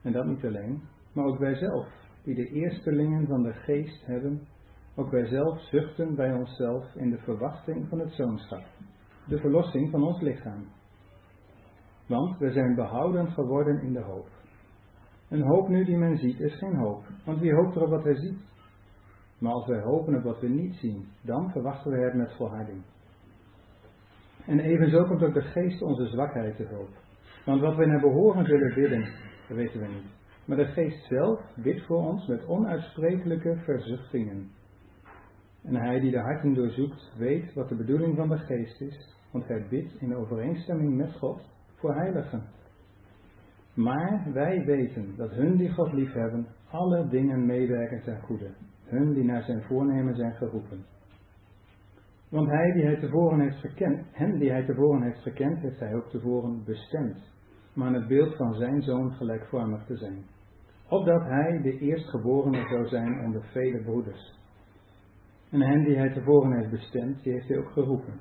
En 0.03 0.11
dat 0.11 0.26
niet 0.26 0.45
alleen, 0.45 0.81
maar 1.14 1.26
ook 1.26 1.39
wij 1.39 1.56
zelf 1.56 1.88
die 2.28 2.36
de 2.36 2.52
eerstelingen 2.52 3.28
van 3.28 3.44
de 3.44 3.54
geest 3.54 4.06
hebben, 4.06 4.48
ook 4.95 5.12
wij 5.12 5.26
zelf 5.26 5.62
zuchten 5.62 6.16
bij 6.16 6.34
onszelf 6.34 6.95
in 6.95 7.10
de 7.10 7.18
verwachting 7.18 7.90
van 7.90 7.99
het 7.99 8.12
zoonschap, 8.12 8.64
de 9.28 9.40
verlossing 9.40 9.90
van 9.90 10.04
ons 10.04 10.22
lichaam. 10.22 10.66
Want 12.08 12.38
we 12.38 12.52
zijn 12.52 12.76
behouden 12.76 13.32
geworden 13.32 13.82
in 13.82 13.94
de 13.94 14.02
hoop. 14.02 14.28
Een 15.30 15.41
hoop 15.41 15.68
nu 15.68 15.86
die 15.86 15.98
men 15.98 16.18
ziet 16.18 16.40
is 16.40 16.58
geen 16.58 16.76
hoop, 16.76 17.04
want 17.26 17.40
wie 17.40 17.54
hoopt 17.54 17.76
er 17.76 17.82
op 17.82 17.90
wat 17.90 18.04
hij 18.04 18.16
ziet? 18.16 18.40
Maar 19.40 19.54
als 19.54 19.68
wij 19.68 19.82
hopen 19.82 20.16
op 20.16 20.24
wat 20.24 20.40
we 20.40 20.48
niet 20.48 20.76
zien, 20.76 21.08
dan 21.22 21.52
verwachten 21.52 21.91
we 21.91 21.98
het 21.98 22.14
met 22.14 22.36
volharding. 22.36 22.84
En 24.45 24.60
evenzo 24.60 25.04
komt 25.04 25.24
ook 25.24 25.34
de 25.34 25.41
geest 25.41 25.82
onze 25.82 26.08
zwakheid 26.08 26.56
te 26.56 26.64
hulp. 26.64 26.91
Want 27.45 27.62
wat 27.62 27.76
we 27.76 27.86
naar 27.86 28.02
behoren 28.02 28.45
zullen 28.45 28.74
bidden, 28.74 29.10
weten 29.48 29.80
we 29.80 29.88
niet. 29.88 30.16
Maar 30.48 30.57
de 30.57 30.65
geest 30.65 31.06
zelf 31.06 31.40
bidt 31.56 31.86
voor 31.86 32.07
ons 32.07 32.28
met 32.28 32.48
onuitsprekelijke 32.48 33.56
verzuchtingen. 33.64 34.49
En 35.64 35.76
hij 35.76 35.99
die 35.99 36.11
de 36.11 36.19
harten 36.19 36.53
doorzoekt, 36.53 37.14
weet 37.18 37.53
wat 37.53 37.69
de 37.69 37.76
bedoeling 37.76 38.15
van 38.15 38.30
de 38.30 38.38
geest 38.38 38.82
is, 38.82 39.15
want 39.32 39.48
hij 39.48 39.68
bidt 39.69 40.02
in 40.02 40.15
overeenstemming 40.15 40.95
met 40.95 41.14
God 41.14 41.41
voor 41.76 41.95
heiligen. 41.95 42.44
Maar 43.74 44.28
wij 44.34 44.65
weten 44.65 45.15
dat 45.18 45.32
hun 45.32 45.57
die 45.57 45.74
God 45.74 45.94
liefhebben, 45.94 46.48
alle 46.69 47.07
dingen 47.07 47.45
meewerken 47.45 48.03
ten 48.03 48.22
goede, 48.22 48.49
hun 48.86 49.14
die 49.14 49.24
naar 49.24 49.44
zijn 49.44 49.64
voornemen 49.64 50.15
zijn 50.15 50.34
geroepen. 50.34 50.86
Want 52.30 52.48
hij 52.48 52.72
die 52.72 52.84
hij 52.84 52.99
tevoren 52.99 53.40
heeft 53.40 53.60
gekend, 53.60 54.06
hen 54.11 54.40
die 54.40 54.52
hij 54.52 54.65
tevoren 54.65 55.02
heeft 55.02 55.22
gekend, 55.22 55.60
heeft 55.60 55.80
hij 55.80 55.95
ook 55.95 56.10
tevoren 56.10 56.64
bestemd, 56.64 57.18
maar 57.74 57.88
aan 57.88 57.94
het 57.94 58.07
beeld 58.07 58.36
van 58.36 58.53
zijn 58.53 58.82
zoon 58.82 59.11
gelijkvormig 59.11 59.86
te 59.86 59.98
zijn 59.98 60.36
opdat 60.89 61.22
hij 61.22 61.61
de 61.61 61.77
eerstgeborene 61.77 62.68
zou 62.68 62.88
zijn 62.88 63.26
onder 63.26 63.43
vele 63.43 63.84
broeders. 63.84 64.35
En 65.49 65.61
hen 65.61 65.84
die 65.84 65.97
hij 65.97 66.14
tevoren 66.14 66.57
heeft 66.57 66.72
bestemd, 66.72 67.23
die 67.23 67.34
heeft 67.34 67.47
hij 67.47 67.57
ook 67.57 67.72
geroepen. 67.72 68.19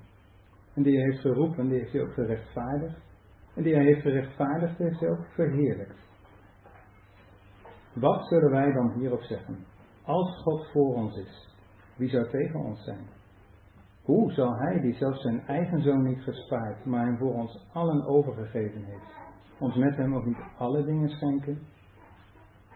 En 0.75 0.83
die 0.83 0.95
hij 0.97 1.05
heeft 1.05 1.21
geroepen, 1.21 1.69
die 1.69 1.79
heeft 1.79 1.93
hij 1.93 2.03
ook 2.03 2.13
gerechtvaardigd. 2.13 2.99
En 3.55 3.63
die 3.63 3.75
hij 3.75 3.85
heeft 3.85 4.01
gerechtvaardigd, 4.01 4.79
heeft 4.79 5.01
hij 5.01 5.11
ook 5.11 5.27
verheerlijkt. 5.35 6.05
Wat 7.93 8.27
zullen 8.27 8.51
wij 8.51 8.73
dan 8.73 8.93
hierop 8.99 9.23
zeggen? 9.23 9.57
Als 10.05 10.43
God 10.43 10.71
voor 10.73 10.95
ons 10.95 11.17
is, 11.17 11.55
wie 11.97 12.09
zou 12.09 12.31
tegen 12.31 12.61
ons 12.61 12.85
zijn? 12.85 13.07
Hoe 14.03 14.33
zal 14.33 14.57
Hij, 14.57 14.81
die 14.81 14.95
zelfs 14.95 15.23
zijn 15.23 15.47
eigen 15.47 15.83
zoon 15.83 16.03
niet 16.03 16.23
gespaard, 16.23 16.85
maar 16.85 17.05
hem 17.05 17.19
voor 17.19 17.35
ons 17.35 17.67
allen 17.73 18.07
overgegeven 18.07 18.85
heeft, 18.85 19.15
ons 19.59 19.77
met 19.77 19.97
hem 19.97 20.15
ook 20.15 20.25
niet 20.25 20.43
alle 20.59 20.85
dingen 20.85 21.09
schenken? 21.09 21.59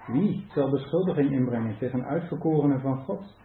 Wie 0.06 0.44
zal 0.55 0.70
beschuldiging 0.70 1.31
inbrengen 1.31 1.78
tegen 1.78 2.05
uitverkorenen 2.05 2.81
van 2.81 2.98
God? 2.98 3.39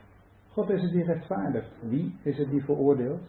God 0.49 0.69
is 0.69 0.81
het 0.81 0.91
die 0.91 1.03
rechtvaardigt. 1.03 1.71
Wie 1.81 2.15
is 2.23 2.37
het 2.37 2.49
die 2.49 2.63
veroordeelt? 2.63 3.21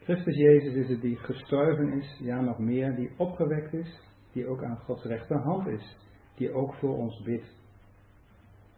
Christus 0.00 0.36
Jezus 0.36 0.74
is 0.74 0.88
het 0.88 1.00
die 1.00 1.16
gestorven 1.16 1.92
is, 1.92 2.18
ja 2.20 2.40
nog 2.40 2.58
meer, 2.58 2.94
die 2.96 3.10
opgewekt 3.16 3.72
is, 3.72 4.00
die 4.32 4.46
ook 4.46 4.62
aan 4.64 4.78
Gods 4.78 5.04
rechterhand 5.04 5.66
is, 5.66 5.96
die 6.36 6.52
ook 6.52 6.74
voor 6.74 6.96
ons 6.96 7.22
bidt. 7.22 7.58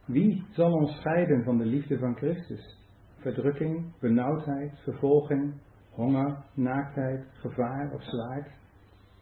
Wie 0.06 0.44
zal 0.50 0.72
ons 0.72 0.96
scheiden 0.96 1.44
van 1.44 1.58
de 1.58 1.64
liefde 1.64 1.98
van 1.98 2.16
Christus? 2.16 2.78
Verdrukking, 3.16 3.92
benauwdheid, 4.00 4.78
vervolging, 4.78 5.54
honger, 5.90 6.44
naaktheid, 6.54 7.24
gevaar 7.32 7.92
of 7.94 8.02
zwaard? 8.02 8.50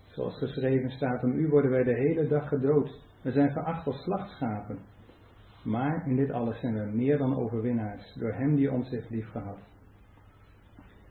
Zoals 0.06 0.38
geschreven 0.38 0.90
staat, 0.90 1.24
om 1.24 1.32
u 1.32 1.48
worden 1.48 1.70
wij 1.70 1.84
de 1.84 1.94
hele 1.94 2.28
dag 2.28 2.48
gedood. 2.48 3.08
We 3.22 3.32
zijn 3.32 3.52
veracht 3.52 3.86
als 3.86 4.02
slachtschapen. 4.02 4.78
Maar 5.64 6.06
in 6.06 6.16
dit 6.16 6.30
alles 6.30 6.60
zijn 6.60 6.74
we 6.74 6.96
meer 6.96 7.18
dan 7.18 7.36
overwinnaars, 7.36 8.14
door 8.14 8.32
Hem 8.32 8.54
die 8.56 8.72
ons 8.72 8.90
heeft 8.90 9.10
liefgehad. 9.10 9.58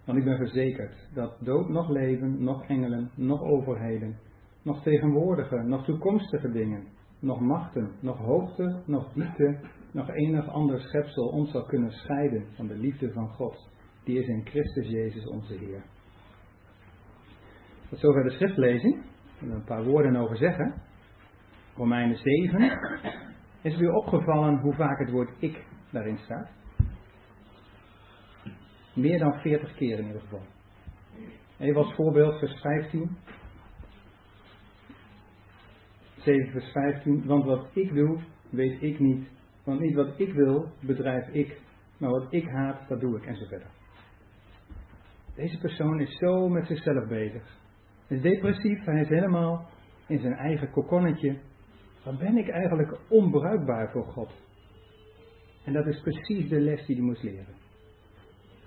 Want 0.05 0.17
ik 0.17 0.23
ben 0.23 0.37
verzekerd 0.37 1.09
dat 1.13 1.37
dood 1.39 1.69
nog 1.69 1.89
leven, 1.89 2.43
nog 2.43 2.63
engelen, 2.67 3.11
nog 3.15 3.41
overheden, 3.41 4.17
nog 4.61 4.83
tegenwoordige, 4.83 5.55
nog 5.55 5.85
toekomstige 5.85 6.51
dingen, 6.51 6.87
nog 7.19 7.39
machten, 7.39 7.91
nog 7.99 8.17
hoogte, 8.17 8.81
nog 8.85 9.13
diepte, 9.13 9.59
nog 9.91 10.09
enig 10.09 10.47
ander 10.47 10.79
schepsel 10.79 11.27
ons 11.27 11.51
zal 11.51 11.65
kunnen 11.65 11.91
scheiden 11.91 12.45
van 12.55 12.67
de 12.67 12.75
liefde 12.75 13.11
van 13.11 13.29
God, 13.29 13.69
die 14.03 14.19
is 14.19 14.27
in 14.27 14.45
Christus 14.45 14.87
Jezus 14.87 15.27
onze 15.27 15.53
Heer. 15.53 15.83
Tot 17.89 17.99
zover 17.99 18.23
de 18.23 18.29
schriftlezing. 18.29 18.95
Ik 18.95 19.39
wil 19.39 19.49
er 19.49 19.55
een 19.55 19.63
paar 19.63 19.83
woorden 19.83 20.15
over 20.15 20.37
zeggen. 20.37 20.81
Romeinen 21.79 22.17
7. 22.17 22.61
Is 23.61 23.73
het 23.73 23.81
u 23.81 23.87
opgevallen 23.87 24.59
hoe 24.59 24.73
vaak 24.73 24.99
het 24.99 25.11
woord 25.11 25.31
ik 25.39 25.65
daarin 25.89 26.17
staat? 26.17 26.49
Meer 28.95 29.19
dan 29.19 29.33
40 29.33 29.75
keer 29.75 29.99
in 29.99 30.05
ieder 30.05 30.21
geval. 30.21 30.41
Even 31.59 31.81
als 31.81 31.93
voorbeeld, 31.93 32.39
vers 32.39 32.61
15. 32.61 33.17
7 36.17 36.51
vers 36.51 36.71
15. 36.71 37.25
Want 37.25 37.45
wat 37.45 37.67
ik 37.73 37.93
doe, 37.93 38.19
weet 38.49 38.81
ik 38.81 38.99
niet. 38.99 39.27
Want 39.63 39.79
niet 39.79 39.95
wat 39.95 40.19
ik 40.19 40.33
wil, 40.33 40.71
bedrijf 40.79 41.27
ik. 41.27 41.61
Maar 41.97 42.09
wat 42.09 42.33
ik 42.33 42.47
haat, 42.47 42.87
dat 42.87 42.99
doe 42.99 43.17
ik. 43.17 43.25
En 43.25 43.35
zo 43.35 43.45
verder. 43.45 43.69
Deze 45.35 45.57
persoon 45.59 45.99
is 45.99 46.17
zo 46.17 46.49
met 46.49 46.67
zichzelf 46.67 47.07
bezig. 47.07 47.57
Hij 48.07 48.17
is 48.17 48.23
depressief, 48.23 48.85
hij 48.85 49.01
is 49.01 49.09
helemaal 49.09 49.69
in 50.07 50.19
zijn 50.19 50.33
eigen 50.33 50.71
kokonnetje. 50.71 51.47
Dan 52.03 52.17
ben 52.17 52.37
ik 52.37 52.49
eigenlijk 52.49 52.99
onbruikbaar 53.09 53.91
voor 53.91 54.05
God. 54.05 54.31
En 55.65 55.73
dat 55.73 55.85
is 55.85 56.01
precies 56.01 56.49
de 56.49 56.59
les 56.59 56.85
die 56.85 56.95
hij 56.95 57.05
moest 57.05 57.23
leren. 57.23 57.55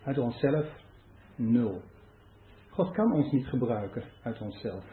Uit 0.04 0.18
onszelf, 0.18 0.66
nul. 1.36 1.82
God 2.70 2.90
kan 2.90 3.12
ons 3.12 3.32
niet 3.32 3.46
gebruiken 3.46 4.02
uit 4.22 4.40
onszelf. 4.40 4.84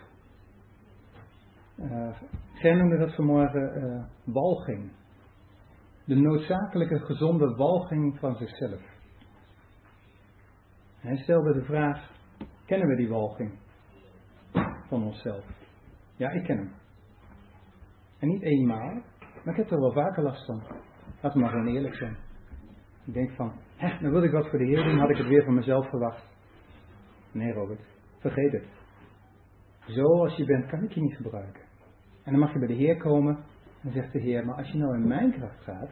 Uh, 1.78 2.22
noemde 2.62 2.98
dat 2.98 3.16
vanmorgen 3.16 3.84
uh, 3.84 4.04
walging. 4.34 4.92
De 6.06 6.16
noodzakelijke 6.16 7.00
gezonde 7.00 7.56
walging 7.56 8.20
van 8.20 8.36
zichzelf. 8.36 8.82
Hij 11.00 11.18
stelde 11.18 11.54
de 11.54 11.64
vraag, 11.64 12.12
kennen 12.66 12.88
we 12.88 12.96
die 12.96 13.10
walging 13.10 13.60
van 14.88 15.04
onszelf? 15.04 15.46
Ja, 16.16 16.30
ik 16.30 16.44
ken 16.44 16.58
hem. 16.58 16.79
En 18.20 18.28
niet 18.28 18.42
eenmaal, 18.42 19.02
maar 19.20 19.54
ik 19.54 19.56
heb 19.56 19.72
er 19.72 19.80
wel 19.80 19.92
vaker 19.92 20.24
last 20.24 20.46
van. 20.46 20.62
Laten 21.22 21.32
we 21.32 21.40
maar 21.40 21.50
gewoon 21.50 21.68
eerlijk 21.68 21.96
zijn. 21.96 22.18
Ik 23.06 23.14
denk 23.14 23.32
van, 23.32 23.54
hè, 23.76 24.02
dan 24.02 24.12
wil 24.12 24.24
ik 24.24 24.32
wat 24.32 24.50
voor 24.50 24.60
de 24.60 24.66
Heer 24.66 24.84
doen, 24.84 25.00
had 25.00 25.10
ik 25.10 25.18
het 25.18 25.28
weer 25.28 25.44
van 25.44 25.54
mezelf 25.54 25.90
verwacht. 25.90 26.24
Nee, 27.32 27.54
Robert, 27.54 27.82
vergeet 28.20 28.52
het. 28.52 28.68
Zoals 29.86 30.36
je 30.36 30.46
bent, 30.46 30.66
kan 30.66 30.84
ik 30.84 30.92
je 30.92 31.02
niet 31.02 31.16
gebruiken. 31.16 31.62
En 32.24 32.32
dan 32.32 32.40
mag 32.40 32.54
je 32.54 32.60
bij 32.60 32.68
de 32.68 32.74
Heer 32.74 32.98
komen 32.98 33.38
en 33.84 33.92
zegt 33.92 34.14
de 34.14 34.20
Heer, 34.20 34.46
maar 34.46 34.56
als 34.56 34.72
je 34.72 34.78
nou 34.78 34.96
in 34.96 35.08
mijn 35.08 35.32
kracht 35.32 35.64
gaat, 35.64 35.90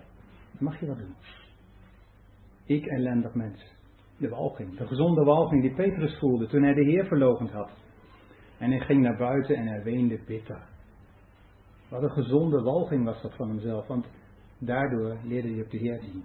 dan 0.51 0.63
mag 0.63 0.79
je 0.79 0.85
wat 0.85 0.97
doen. 0.97 1.15
Ik 2.65 2.85
ellendig 2.85 3.33
mens. 3.33 3.75
De 4.17 4.29
walging, 4.29 4.77
de 4.77 4.87
gezonde 4.87 5.23
walging 5.23 5.61
die 5.61 5.73
Petrus 5.73 6.19
voelde 6.19 6.47
toen 6.47 6.63
hij 6.63 6.73
de 6.73 6.83
Heer 6.83 7.05
verlogend 7.05 7.51
had. 7.51 7.71
En 8.57 8.69
hij 8.69 8.79
ging 8.79 9.01
naar 9.01 9.17
buiten 9.17 9.55
en 9.55 9.67
hij 9.67 9.83
weende 9.83 10.19
bitter. 10.25 10.61
Wat 11.89 12.03
een 12.03 12.11
gezonde 12.11 12.61
walging 12.61 13.05
was 13.05 13.21
dat 13.21 13.35
van 13.35 13.47
hemzelf, 13.47 13.87
want 13.87 14.07
daardoor 14.59 15.17
leerde 15.23 15.49
hij 15.49 15.61
op 15.61 15.69
de 15.69 15.77
Heer 15.77 15.99
zien. 16.01 16.23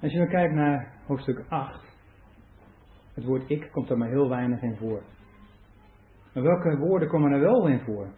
Als 0.00 0.12
je 0.12 0.18
dan 0.18 0.28
kijkt 0.28 0.54
naar 0.54 0.94
hoofdstuk 1.06 1.44
8, 1.48 1.84
het 3.14 3.24
woord 3.24 3.50
ik 3.50 3.68
komt 3.72 3.90
er 3.90 3.98
maar 3.98 4.08
heel 4.08 4.28
weinig 4.28 4.62
in 4.62 4.76
voor. 4.76 5.02
Maar 6.34 6.42
welke 6.42 6.76
woorden 6.76 7.08
komen 7.08 7.32
er 7.32 7.40
wel 7.40 7.66
in 7.66 7.80
voor? 7.80 8.08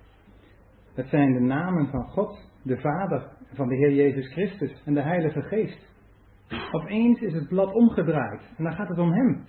Dat 0.94 1.06
zijn 1.06 1.32
de 1.32 1.40
namen 1.40 1.88
van 1.90 2.08
God, 2.08 2.48
de 2.62 2.80
Vader, 2.80 3.30
van 3.52 3.68
de 3.68 3.76
Heer 3.76 3.92
Jezus 3.92 4.32
Christus 4.32 4.82
en 4.84 4.94
de 4.94 5.02
Heilige 5.02 5.42
Geest. 5.42 5.92
Opeens 6.72 7.20
is 7.20 7.32
het 7.32 7.48
blad 7.48 7.72
omgedraaid 7.72 8.40
en 8.56 8.64
dan 8.64 8.72
gaat 8.72 8.88
het 8.88 8.98
om 8.98 9.12
Hem. 9.12 9.46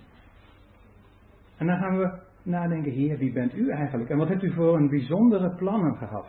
En 1.56 1.66
dan 1.66 1.78
gaan 1.78 1.98
we 1.98 2.25
nadenken, 2.46 2.92
Heer, 2.92 3.18
wie 3.18 3.32
bent 3.32 3.54
u 3.54 3.70
eigenlijk? 3.70 4.10
En 4.10 4.16
wat 4.16 4.28
hebt 4.28 4.42
u 4.42 4.52
voor 4.52 4.76
een 4.76 4.88
bijzondere 4.88 5.54
plannen 5.54 5.96
gehad? 5.96 6.26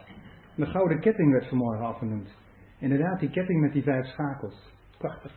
De 0.56 0.66
gouden 0.66 1.00
ketting 1.00 1.32
werd 1.32 1.48
vanmorgen 1.48 1.86
afgenoemd. 1.86 2.36
Inderdaad, 2.80 3.20
die 3.20 3.30
ketting 3.30 3.62
met 3.62 3.74
die 3.74 3.84
vijf 3.84 4.06
schakels. 4.06 4.74
Prachtig. 4.98 5.32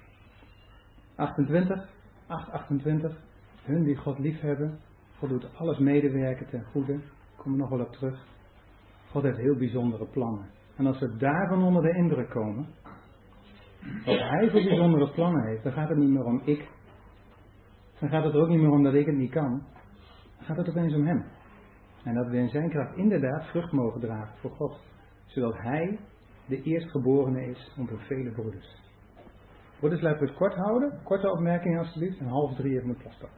28, 1.17 1.89
8, 2.27 2.51
28. 2.51 3.21
Hun 3.65 3.83
die 3.83 3.97
God 3.97 4.19
lief 4.19 4.41
hebben, 4.41 4.79
God 5.19 5.29
doet 5.29 5.55
alles 5.55 5.79
medewerken 5.79 6.47
ten 6.47 6.65
goede. 6.65 6.93
Daar 6.93 7.03
komen 7.37 7.53
we 7.53 7.59
nog 7.59 7.69
wel 7.69 7.81
op 7.81 7.93
terug. 7.93 8.27
God 9.11 9.23
heeft 9.23 9.39
heel 9.39 9.57
bijzondere 9.57 10.07
plannen. 10.07 10.51
En 10.77 10.87
als 10.87 10.99
we 10.99 11.17
daarvan 11.17 11.63
onder 11.63 11.83
de 11.83 11.97
indruk 11.97 12.31
komen, 12.31 12.67
wat 14.05 14.19
Hij 14.19 14.51
voor 14.51 14.63
bijzondere 14.63 15.11
plannen 15.11 15.47
heeft, 15.47 15.63
dan 15.63 15.73
gaat 15.73 15.89
het 15.89 15.99
niet 15.99 16.11
meer 16.11 16.25
om 16.25 16.41
ik. 16.45 16.69
Dan 18.01 18.09
gaat 18.09 18.25
het 18.25 18.35
er 18.35 18.41
ook 18.41 18.49
niet 18.49 18.61
meer 18.61 18.71
om 18.71 18.83
dat 18.83 18.95
ik 18.95 19.07
het 19.07 19.17
niet 19.17 19.31
kan. 19.31 19.63
Gaat 20.41 20.57
het 20.57 20.69
opeens 20.69 20.95
om 20.95 21.07
Hem. 21.07 21.25
En 22.05 22.15
dat 22.15 22.27
we 22.29 22.37
in 22.37 22.49
Zijn 22.49 22.71
kracht 22.71 22.97
inderdaad 22.97 23.45
vrucht 23.45 23.73
mogen 23.73 24.01
dragen 24.01 24.37
voor 24.39 24.51
God. 24.51 24.81
Zodat 25.27 25.57
Hij 25.57 25.99
de 26.47 26.63
eerstgeborene 26.63 27.47
is 27.47 27.75
onder 27.79 27.99
vele 27.99 28.31
broeders. 28.31 28.79
Broeders, 29.79 30.03
laten 30.03 30.21
we 30.21 30.27
het 30.27 30.37
kort 30.37 30.55
houden. 30.55 31.01
Korte 31.05 31.31
opmerkingen 31.31 31.79
alstublieft. 31.79 32.19
En 32.19 32.27
half 32.27 32.55
drie 32.55 32.77
even 32.77 32.89
een 32.89 32.97
plastak. 32.97 33.31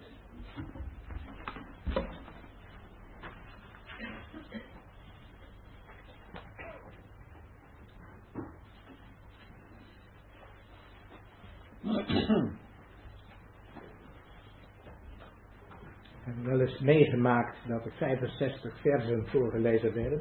hebben 16.24 16.44
wel 16.44 16.60
eens 16.60 16.70
meegemaakt 16.82 17.56
dat 17.68 17.84
er 17.84 17.92
65 17.92 18.80
versen 18.80 19.26
voorgelezen 19.26 19.94
werden. 19.94 20.20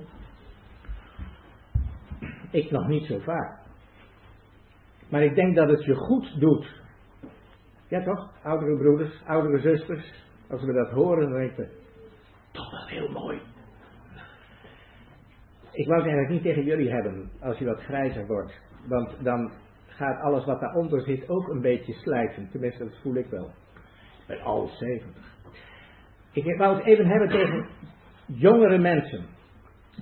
Ik 2.51 2.71
nog 2.71 2.87
niet 2.87 3.05
zo 3.05 3.19
vaak. 3.19 3.59
Maar 5.09 5.23
ik 5.23 5.35
denk 5.35 5.55
dat 5.55 5.69
het 5.69 5.83
je 5.83 5.95
goed 5.95 6.39
doet. 6.39 6.81
Ja 7.87 8.03
toch? 8.03 8.31
Oudere 8.43 8.77
broeders, 8.77 9.23
oudere 9.25 9.59
zusters. 9.59 10.13
Als 10.49 10.63
we 10.63 10.73
dat 10.73 10.89
horen, 10.89 11.29
dan 11.29 11.39
denk 11.39 11.57
ik, 11.57 11.69
toch 12.51 12.71
wel 12.71 12.87
heel 12.87 13.09
mooi. 13.09 13.41
Ik 15.71 15.87
wou 15.87 15.99
het 15.99 16.09
eigenlijk 16.09 16.29
niet 16.29 16.43
tegen 16.43 16.63
jullie 16.63 16.91
hebben 16.91 17.31
als 17.39 17.57
je 17.57 17.65
wat 17.65 17.79
grijzer 17.79 18.27
wordt. 18.27 18.61
Want 18.87 19.23
dan 19.23 19.51
gaat 19.85 20.21
alles 20.21 20.45
wat 20.45 20.59
daaronder 20.59 21.01
zit 21.01 21.29
ook 21.29 21.47
een 21.47 21.61
beetje 21.61 21.93
slijten. 21.93 22.49
Tenminste, 22.51 22.83
dat 22.83 22.99
voel 23.01 23.15
ik 23.15 23.25
wel. 23.25 23.51
Bij 24.27 24.41
al 24.41 24.67
70. 24.67 25.39
Ik 26.31 26.57
wou 26.57 26.75
het 26.75 26.85
even 26.85 27.07
hebben 27.07 27.29
tegen 27.29 27.67
jongere 28.25 28.77
mensen. 28.77 29.25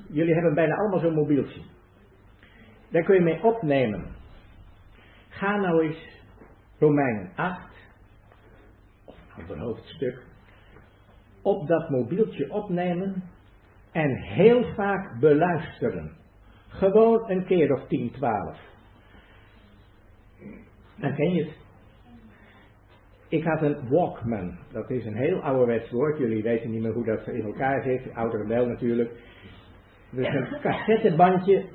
Jullie 0.09 0.33
hebben 0.33 0.53
bijna 0.53 0.75
allemaal 0.75 0.99
zo'n 0.99 1.13
mobieltje. 1.13 1.61
Daar 2.89 3.03
kun 3.03 3.15
je 3.15 3.21
mee 3.21 3.43
opnemen. 3.43 4.05
Ga 5.29 5.55
nou 5.55 5.83
eens 5.83 6.07
Romeinen 6.79 7.31
8, 7.35 7.69
of 9.05 9.49
een 9.49 9.59
hoofdstuk, 9.59 10.23
op 11.41 11.67
dat 11.67 11.89
mobieltje 11.89 12.51
opnemen 12.51 13.23
en 13.91 14.15
heel 14.15 14.73
vaak 14.73 15.19
beluisteren. 15.19 16.17
Gewoon 16.67 17.29
een 17.29 17.45
keer 17.45 17.73
of 17.73 17.87
10, 17.87 18.11
12. 18.11 18.57
Dan 20.95 21.15
ken 21.15 21.33
je 21.33 21.43
het. 21.43 21.53
Ik 23.29 23.43
had 23.43 23.61
een 23.61 23.89
Walkman. 23.89 24.57
Dat 24.71 24.89
is 24.89 25.05
een 25.05 25.17
heel 25.17 25.41
ouderwets 25.41 25.91
woord. 25.91 26.17
Jullie 26.17 26.43
weten 26.43 26.71
niet 26.71 26.81
meer 26.81 26.93
hoe 26.93 27.05
dat 27.05 27.27
in 27.27 27.45
elkaar 27.45 27.83
zit. 27.83 28.13
Ouderen 28.13 28.47
wel 28.47 28.65
natuurlijk. 28.65 29.11
Dus 30.11 30.27
een 30.27 30.59
cassettebandje, 30.61 31.65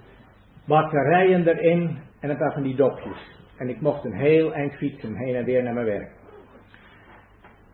batterijen 0.66 1.48
erin 1.48 1.98
en 2.20 2.30
een 2.30 2.36
paar 2.36 2.52
van 2.52 2.62
die 2.62 2.76
dopjes. 2.76 3.42
En 3.58 3.68
ik 3.68 3.80
mocht 3.80 4.04
een 4.04 4.16
heel 4.16 4.54
eind 4.54 4.74
fietsen 4.74 5.16
heen 5.16 5.34
en 5.34 5.44
weer 5.44 5.62
naar 5.62 5.74
mijn 5.74 5.86
werk. 5.86 6.10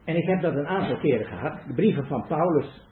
En 0.04 0.16
ik 0.16 0.26
heb 0.26 0.40
dat 0.40 0.54
een 0.54 0.66
aantal 0.66 0.98
keren 0.98 1.26
gehad. 1.26 1.58
De 1.66 1.74
brieven 1.74 2.06
van 2.06 2.24
Paulus. 2.28 2.88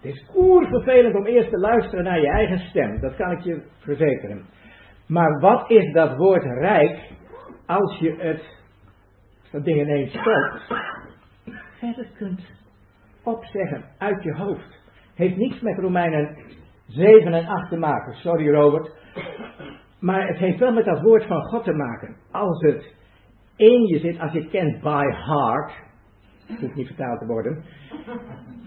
Het 0.00 0.12
is 0.12 0.30
oervervelend 0.36 1.14
om 1.14 1.26
eerst 1.26 1.50
te 1.50 1.58
luisteren 1.58 2.04
naar 2.04 2.20
je 2.20 2.28
eigen 2.28 2.58
stem. 2.58 3.00
Dat 3.00 3.16
kan 3.16 3.30
ik 3.30 3.40
je 3.40 3.62
verzekeren. 3.78 4.44
Maar 5.06 5.40
wat 5.40 5.70
is 5.70 5.92
dat 5.92 6.16
woord 6.16 6.44
rijk 6.44 6.98
als 7.66 7.98
je 7.98 8.14
het, 8.18 8.61
dat 9.52 9.64
ding 9.64 9.80
ineens 9.80 10.10
stopt, 10.10 10.80
verder 11.78 12.06
kunt 12.16 12.40
opzeggen 13.22 13.84
uit 13.98 14.22
je 14.22 14.34
hoofd. 14.34 14.80
Heeft 15.14 15.36
niets 15.36 15.60
met 15.60 15.78
Romeinen 15.78 16.36
7 16.86 17.32
en 17.32 17.46
8 17.46 17.68
te 17.68 17.76
maken. 17.76 18.14
Sorry 18.14 18.50
Robert. 18.50 18.90
Maar 20.00 20.28
het 20.28 20.38
heeft 20.38 20.58
wel 20.58 20.72
met 20.72 20.84
dat 20.84 21.00
woord 21.00 21.26
van 21.26 21.42
God 21.42 21.64
te 21.64 21.72
maken. 21.72 22.16
Als 22.30 22.60
het 22.60 22.94
in 23.56 23.86
je 23.86 23.98
zit, 23.98 24.20
als 24.20 24.32
je 24.32 24.48
kent 24.48 24.80
by 24.80 25.04
heart, 25.10 25.72
hoeft 26.60 26.74
niet 26.74 26.86
vertaald 26.86 27.18
te 27.18 27.26
worden, 27.26 27.64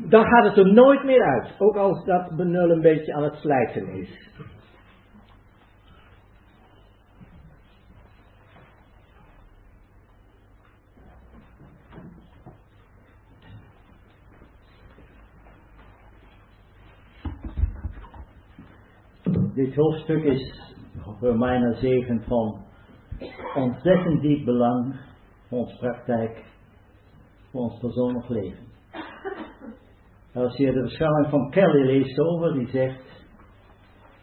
dan 0.09 0.25
gaat 0.25 0.43
het 0.43 0.57
er 0.57 0.73
nooit 0.73 1.03
meer 1.03 1.23
uit. 1.23 1.55
Ook 1.57 1.75
als 1.75 2.05
dat 2.05 2.35
benul 2.35 2.71
een 2.71 2.81
beetje 2.81 3.13
aan 3.13 3.23
het 3.23 3.35
slijten 3.35 3.87
is. 3.87 4.29
Dit 19.55 19.75
hoofdstuk 19.75 20.23
is 20.23 20.73
Romeinen 21.19 21.75
7 21.75 22.23
van 22.27 22.61
ontzettend 23.55 24.21
diep 24.21 24.45
belang 24.45 24.95
voor 25.47 25.57
onze 25.57 25.77
praktijk, 25.77 26.45
voor 27.51 27.61
ons 27.61 27.79
persoonlijk 27.79 28.29
leven. 28.29 28.65
Als 30.33 30.57
je 30.57 30.71
de 30.71 30.81
beschouwing 30.81 31.29
van 31.29 31.49
Kelly 31.49 31.85
leest 31.85 32.19
over, 32.19 32.53
die 32.53 32.67
zegt, 32.67 33.25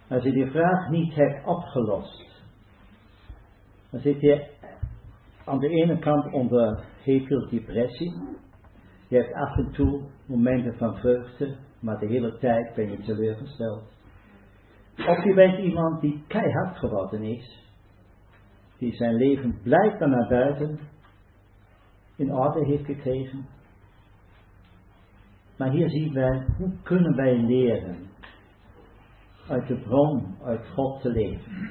als 0.09 0.23
je 0.23 0.33
die 0.33 0.51
vraag 0.51 0.91
niet 0.91 1.15
hebt 1.15 1.47
opgelost, 1.47 2.45
dan 3.91 4.01
zit 4.01 4.21
je 4.21 4.47
aan 5.45 5.59
de 5.59 5.69
ene 5.69 5.99
kant 5.99 6.33
onder 6.33 6.85
heel 7.03 7.25
veel 7.25 7.49
depressie. 7.51 8.13
Je 9.09 9.17
hebt 9.17 9.35
af 9.35 9.57
en 9.57 9.73
toe 9.73 10.03
momenten 10.27 10.77
van 10.79 10.97
vreugde, 10.97 11.57
maar 11.81 11.99
de 11.99 12.07
hele 12.07 12.39
tijd 12.39 12.75
ben 12.75 12.91
je 12.91 12.99
teleurgesteld. 12.99 13.92
Of 14.97 15.25
je 15.25 15.35
bent 15.35 15.59
iemand 15.59 16.01
die 16.01 16.25
keihard 16.27 16.77
geworden 16.77 17.23
is, 17.23 17.69
die 18.79 18.95
zijn 18.95 19.15
leven 19.15 19.59
blijkbaar 19.63 20.09
naar 20.09 20.29
buiten 20.29 20.79
in 22.17 22.33
orde 22.33 22.65
heeft 22.65 22.85
gekregen. 22.85 23.47
Maar 25.57 25.71
hier 25.71 25.91
zien 25.91 26.13
wij, 26.13 26.47
hoe 26.57 26.73
kunnen 26.83 27.17
wij 27.17 27.37
leren 27.37 28.11
uit 29.49 29.67
de 29.67 29.77
bron, 29.77 30.37
uit 30.45 30.67
God 30.69 31.01
te 31.01 31.09
leven? 31.09 31.71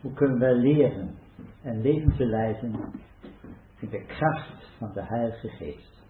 Hoe 0.00 0.12
kunnen 0.12 0.38
wij 0.38 0.54
leren 0.54 1.18
en 1.62 1.80
leven 1.80 2.16
te 2.16 2.26
leiden 2.26 2.74
in 3.80 3.88
de 3.88 4.04
kracht 4.04 4.68
van 4.78 4.92
de 4.92 5.02
Heilige 5.04 5.48
Geest? 5.48 6.04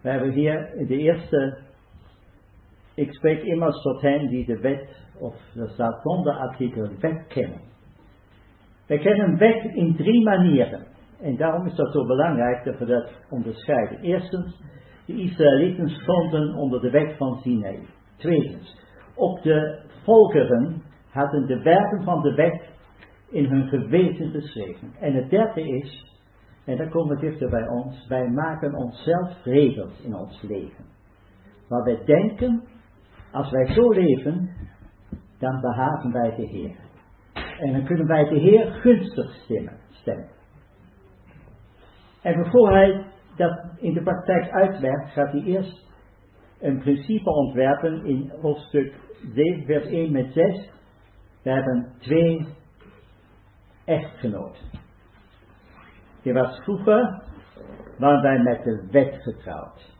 We 0.00 0.10
hebben 0.10 0.32
hier 0.32 0.74
in 0.74 0.86
de 0.86 0.96
eerste 0.96 1.58
ik 2.98 3.12
spreek 3.12 3.42
immers 3.42 3.82
tot 3.82 4.00
hen 4.00 4.28
die 4.28 4.46
de 4.46 4.60
wet, 4.60 4.88
of 5.18 5.34
er 5.56 5.68
staat 5.68 6.00
zonder 6.02 6.32
artikel, 6.32 6.88
wet 7.00 7.26
kennen. 7.26 7.60
Wij 8.86 8.98
kennen 8.98 9.38
wet 9.38 9.64
in 9.74 9.96
drie 9.96 10.24
manieren. 10.24 10.86
En 11.20 11.36
daarom 11.36 11.66
is 11.66 11.74
dat 11.74 11.92
zo 11.92 12.06
belangrijk 12.06 12.64
dat 12.64 12.78
we 12.78 12.84
dat 12.84 13.10
onderscheiden. 13.30 14.00
Eerstens, 14.00 14.62
de 15.06 15.12
Israëlieten 15.12 15.88
stonden 15.88 16.54
onder 16.54 16.80
de 16.80 16.90
wet 16.90 17.16
van 17.16 17.38
Sinai. 17.42 17.86
Tweedens, 18.16 18.76
ook 19.14 19.42
de 19.42 19.82
volkeren 20.04 20.82
hadden 21.10 21.46
de 21.46 21.62
werken 21.62 22.02
van 22.02 22.22
de 22.22 22.34
wet 22.34 22.62
in 23.30 23.44
hun 23.44 23.68
geweten 23.68 24.30
geschreven. 24.30 24.92
En 25.00 25.14
het 25.14 25.30
derde 25.30 25.68
is, 25.68 26.16
en 26.64 26.76
daar 26.76 26.88
komen 26.88 27.16
we 27.16 27.20
dichter 27.20 27.50
bij 27.50 27.68
ons, 27.68 28.06
wij 28.08 28.28
maken 28.28 28.74
onszelf 28.74 29.44
regels 29.44 30.00
in 30.04 30.14
ons 30.14 30.42
leven. 30.42 30.84
Waar 31.68 31.84
wij 31.84 32.04
denken 32.04 32.62
als 33.32 33.50
wij 33.50 33.66
zo 33.66 33.90
leven, 33.90 34.50
dan 35.38 35.60
behagen 35.60 36.12
wij 36.12 36.34
de 36.36 36.46
Heer. 36.46 36.76
En 37.58 37.72
dan 37.72 37.84
kunnen 37.84 38.06
wij 38.06 38.24
de 38.24 38.38
Heer 38.38 38.72
gunstig 38.72 39.34
stemmen. 39.90 40.28
En 42.22 42.50
voor 42.50 42.70
hij 42.72 43.06
dat 43.36 43.64
in 43.76 43.92
de 43.92 44.02
praktijk 44.02 44.50
uitwerkt, 44.50 45.10
gaat 45.10 45.32
hij 45.32 45.42
eerst 45.42 45.86
een 46.60 46.78
principe 46.78 47.30
ontwerpen 47.30 48.04
in 48.04 48.32
hoofdstuk 48.40 48.94
7, 49.34 49.64
vers 49.64 49.86
1 49.86 50.12
met 50.12 50.32
6. 50.32 50.70
We 51.42 51.50
hebben 51.50 51.92
twee 51.98 52.46
echtgenoten. 53.84 54.66
Die 56.22 56.32
was 56.32 56.60
vroeger, 56.62 57.22
waren 57.98 58.22
wij 58.22 58.38
met 58.38 58.64
de 58.64 58.88
wet 58.90 59.22
getrouwd. 59.22 59.97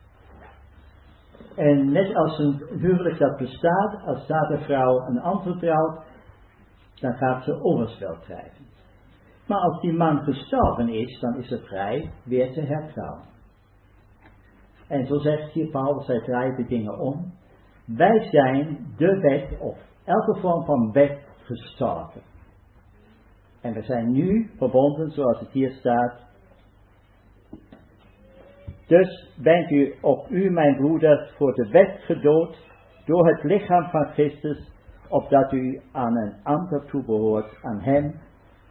En 1.55 1.91
net 1.91 2.15
als 2.15 2.39
een 2.39 2.63
huwelijk 2.79 3.17
dat 3.17 3.37
bestaat, 3.37 4.01
als 4.05 4.23
staat 4.23 4.49
een 4.49 4.63
vrouw 4.63 5.07
een 5.07 5.19
ander 5.19 5.57
trouwt, 5.57 6.03
dan 6.99 7.13
gaat 7.13 7.43
ze 7.43 7.63
overspel 7.63 8.15
krijgen. 8.23 8.65
Maar 9.47 9.59
als 9.59 9.81
die 9.81 9.93
man 9.93 10.23
gestorven 10.23 10.89
is, 10.89 11.19
dan 11.19 11.37
is 11.37 11.47
ze 11.47 11.59
vrij 11.59 12.11
weer 12.23 12.53
te 12.53 12.61
hertrouwen. 12.61 13.27
En 14.87 15.05
zo 15.05 15.17
zegt 15.17 15.51
hier 15.51 15.69
Paulus, 15.69 16.07
hij 16.07 16.21
draait 16.21 16.57
de 16.57 16.65
dingen 16.65 16.99
om. 16.99 17.33
Wij 17.85 18.27
zijn 18.31 18.93
de 18.97 19.19
wet, 19.19 19.59
of 19.59 19.77
elke 20.03 20.39
vorm 20.39 20.65
van 20.65 20.91
wet, 20.91 21.19
gestorven. 21.43 22.21
En 23.61 23.73
we 23.73 23.81
zijn 23.81 24.11
nu 24.11 24.51
verbonden, 24.57 25.11
zoals 25.11 25.39
het 25.39 25.49
hier 25.49 25.71
staat, 25.71 26.28
dus 28.89 29.33
bent 29.37 29.71
u 29.71 29.95
op 30.01 30.29
u, 30.29 30.49
mijn 30.49 30.75
broeders, 30.75 31.31
voor 31.37 31.53
de 31.53 31.67
wet 31.69 32.01
gedood 32.01 32.57
door 33.05 33.27
het 33.27 33.43
lichaam 33.43 33.89
van 33.89 34.05
Christus, 34.05 34.71
opdat 35.07 35.51
u 35.51 35.81
aan 35.91 36.17
een 36.17 36.33
ander 36.43 36.85
toebehoort, 36.85 37.57
aan 37.61 37.79
hem 37.79 38.19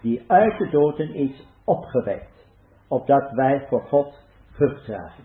die 0.00 0.24
uit 0.26 0.58
de 0.58 0.68
doden 0.70 1.14
is 1.14 1.46
opgewekt, 1.64 2.46
opdat 2.88 3.30
wij 3.30 3.66
voor 3.68 3.82
God 3.82 4.24
vrucht 4.50 4.84
dragen. 4.84 5.24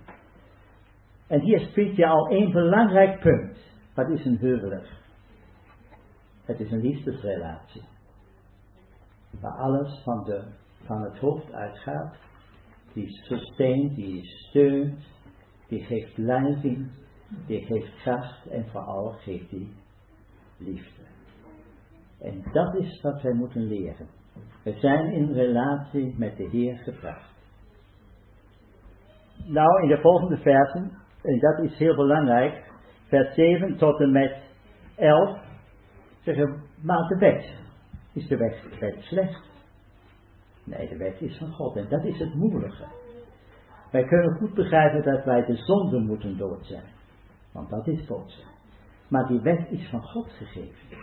En 1.28 1.40
hier 1.40 1.60
spreekt 1.60 1.95
je 1.95 2.07
al 2.07 2.28
één 2.28 2.52
belangrijk 2.52 3.20
punt. 3.20 3.57
Wat 3.95 4.10
is 4.10 4.26
een 4.26 4.38
huwelijk? 4.38 4.88
Het 6.45 6.60
is 6.60 6.72
een 6.72 6.82
liefdesrelatie. 6.82 7.84
Waar 9.41 9.57
alles 9.57 10.02
van, 10.03 10.24
de, 10.24 10.44
van 10.86 11.02
het 11.02 11.18
hoofd 11.18 11.53
uitgaat 11.53 12.15
die 12.94 13.07
sustaint, 13.10 13.95
die 13.95 14.22
steunt, 14.24 14.99
die 15.68 15.84
geeft 15.84 16.18
leiding, 16.18 16.90
die 17.48 17.65
geeft 17.65 17.95
kracht 18.03 18.48
en 18.48 18.65
vooral 18.72 19.11
geeft 19.11 19.49
die 19.49 19.70
liefde. 20.57 21.02
En 22.22 22.44
dat 22.52 22.76
is 22.76 23.02
wat 23.02 23.22
wij 23.22 23.34
moeten 23.34 23.68
leren. 23.68 24.07
We 24.64 24.74
zijn 24.80 25.11
in 25.11 25.32
relatie 25.32 26.15
met 26.18 26.38
de 26.38 26.49
Heer 26.52 26.78
gebracht. 26.78 27.32
Nou, 29.45 29.82
in 29.82 29.88
de 29.88 30.02
volgende 30.02 30.38
versen, 30.38 30.91
en 31.22 31.40
dat 31.40 31.60
is 31.60 31.78
heel 31.78 31.95
belangrijk, 31.95 32.72
vers 33.07 33.36
7 33.36 33.78
tot 33.78 33.99
en 33.99 34.11
met 34.11 34.38
11, 34.95 35.40
zeggen, 36.22 36.64
maar 36.82 37.07
de 37.07 37.18
wet, 37.18 37.53
is 38.14 38.28
de 38.28 38.38
wet 38.38 38.95
slecht? 38.99 39.53
Nee, 40.64 40.90
de 40.90 40.98
wet 40.98 41.22
is 41.22 41.38
van 41.38 41.52
God 41.52 41.76
en 41.76 41.90
dat 41.90 42.03
is 42.03 42.19
het 42.19 42.34
moeilijke. 42.34 42.85
Wij 43.91 44.03
kunnen 44.03 44.38
goed 44.38 44.53
begrijpen 44.53 45.03
dat 45.14 45.26
wij 45.26 45.45
de 45.45 45.56
zonde 45.56 45.99
moeten 45.99 46.38
dood 46.38 46.65
zijn. 46.65 46.85
Want 47.52 47.69
dat 47.69 47.88
is 47.88 48.06
dood 48.06 48.45
Maar 49.07 49.27
die 49.27 49.40
wet 49.40 49.68
is 49.69 49.90
van 49.90 50.03
God 50.03 50.30
gegeven. 50.30 50.98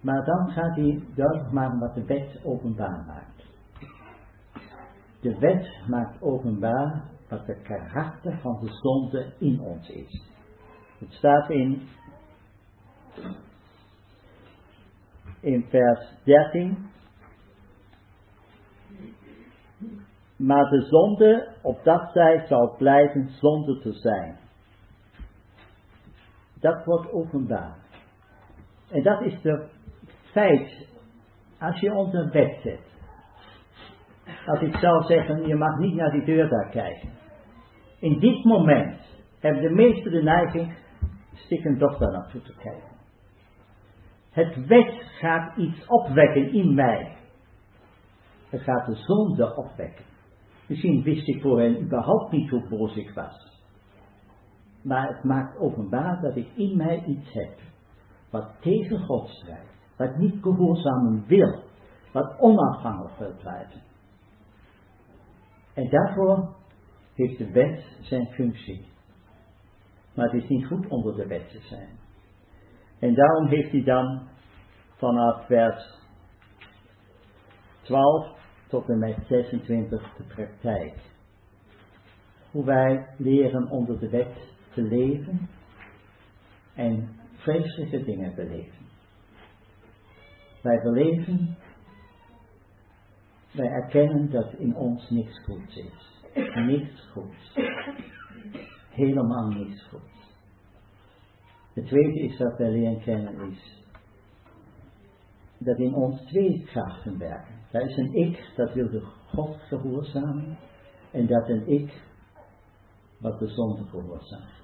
Maar 0.00 0.24
dan 0.24 0.50
gaat 0.50 0.76
hij 0.76 1.02
duidelijk 1.14 1.52
maken 1.52 1.78
wat 1.78 1.94
de 1.94 2.04
wet 2.04 2.40
openbaar 2.44 3.04
maakt. 3.06 3.46
De 5.20 5.38
wet 5.38 5.88
maakt 5.88 6.22
openbaar 6.22 7.04
wat 7.28 7.46
de 7.46 7.60
karakter 7.62 8.38
van 8.38 8.58
de 8.60 8.68
zonde 8.72 9.32
in 9.38 9.60
ons 9.60 9.88
is. 9.88 10.22
Het 10.98 11.12
staat 11.12 11.50
in 11.50 11.88
In 15.40 15.64
vers 15.68 16.14
13. 16.24 16.87
Maar 20.38 20.70
de 20.70 20.80
zonde, 20.80 21.48
opdat 21.62 22.10
zij 22.12 22.44
zou 22.48 22.76
blijven 22.76 23.28
zonde 23.28 23.78
te 23.78 23.92
zijn. 23.92 24.38
Dat 26.60 26.84
wordt 26.84 27.12
openbaar. 27.12 27.76
En 28.90 29.02
dat 29.02 29.22
is 29.22 29.40
de 29.40 29.68
feit, 30.30 30.88
als 31.60 31.80
je 31.80 31.92
onder 31.94 32.30
wet 32.30 32.58
zit. 32.62 32.80
Als 34.46 34.60
ik 34.60 34.76
zou 34.76 35.02
zeggen, 35.02 35.46
je 35.46 35.54
mag 35.54 35.78
niet 35.78 35.94
naar 35.94 36.10
die 36.10 36.24
deur 36.24 36.48
daar 36.48 36.70
kijken. 36.70 37.08
In 38.00 38.18
dit 38.18 38.44
moment 38.44 39.00
hebben 39.40 39.62
de 39.62 39.74
meesten 39.74 40.12
de 40.12 40.22
neiging, 40.22 40.76
stikken 41.32 41.78
toch 41.78 41.98
daar 41.98 42.12
naartoe 42.12 42.42
te 42.42 42.54
kijken. 42.54 42.96
Het 44.30 44.66
wet 44.66 44.92
gaat 45.20 45.56
iets 45.56 45.86
opwekken 45.86 46.52
in 46.52 46.74
mij. 46.74 47.16
Het 48.48 48.60
gaat 48.60 48.86
de 48.86 48.94
zonde 48.94 49.56
opwekken. 49.56 50.04
Misschien 50.68 51.02
wist 51.02 51.28
ik 51.28 51.40
voorheen 51.40 51.82
überhaupt 51.82 52.32
niet 52.32 52.50
hoe 52.50 52.68
boos 52.68 52.96
ik 52.96 53.10
was. 53.10 53.62
Maar 54.82 55.08
het 55.08 55.24
maakt 55.24 55.58
openbaar 55.58 56.20
dat 56.20 56.36
ik 56.36 56.48
in 56.54 56.76
mij 56.76 57.04
iets 57.04 57.32
heb. 57.32 57.58
Wat 58.30 58.50
tegen 58.60 58.98
God 58.98 59.28
strijdt. 59.28 59.76
Wat 59.96 60.16
niet 60.16 60.42
gehoorzamen 60.42 61.24
wil. 61.26 61.62
Wat 62.12 62.38
onafhankelijk 62.38 63.18
wil 63.18 63.34
blijven. 63.40 63.82
En 65.74 65.90
daarvoor 65.90 66.54
heeft 67.14 67.38
de 67.38 67.50
wet 67.50 67.84
zijn 68.00 68.26
functie. 68.26 68.86
Maar 70.14 70.30
het 70.30 70.42
is 70.42 70.48
niet 70.48 70.66
goed 70.66 70.88
onder 70.88 71.16
de 71.16 71.26
wet 71.26 71.50
te 71.50 71.60
zijn. 71.60 71.88
En 72.98 73.14
daarom 73.14 73.46
heeft 73.46 73.70
hij 73.70 73.82
dan 73.82 74.28
vanaf 74.96 75.46
vers 75.46 75.98
12 77.82 78.37
tot 78.68 78.88
en 78.88 78.98
met 78.98 79.16
26 79.28 80.14
de 80.16 80.22
praktijk. 80.22 80.94
Hoe 82.50 82.64
wij 82.64 83.06
leren 83.16 83.70
onder 83.70 83.98
de 83.98 84.08
wet 84.08 84.36
te 84.74 84.82
leven 84.82 85.48
en 86.74 87.08
vreselijke 87.36 88.04
dingen 88.04 88.34
beleven. 88.34 88.86
Wij 90.62 90.80
beleven, 90.82 91.56
wij 93.52 93.66
erkennen 93.66 94.30
dat 94.30 94.52
in 94.52 94.74
ons 94.76 95.10
niks 95.10 95.44
goeds 95.44 95.76
is. 95.76 96.22
Niks 96.54 97.10
goeds. 97.12 97.56
Helemaal 98.90 99.48
niks 99.48 99.82
goeds. 99.82 100.36
Het 101.72 101.86
tweede 101.86 102.20
is 102.20 102.36
dat 102.36 102.58
wij 102.58 102.70
leren 102.70 103.00
kennen 103.00 103.50
is 103.50 103.78
dat 105.58 105.78
in 105.78 105.94
ons 105.94 106.20
twee 106.20 106.64
krachten 106.64 107.18
werken. 107.18 107.57
Dat 107.70 107.82
is 107.82 107.96
een 107.96 108.14
ik 108.14 108.52
dat 108.56 108.72
wil 108.72 108.90
de 108.90 109.02
God 109.26 109.56
gehoorzamen 109.56 110.58
en 111.10 111.26
dat 111.26 111.48
een 111.48 111.68
ik 111.68 112.02
wat 113.18 113.38
de 113.38 113.48
zonde 113.48 113.84
verhoorzaamt. 113.84 114.56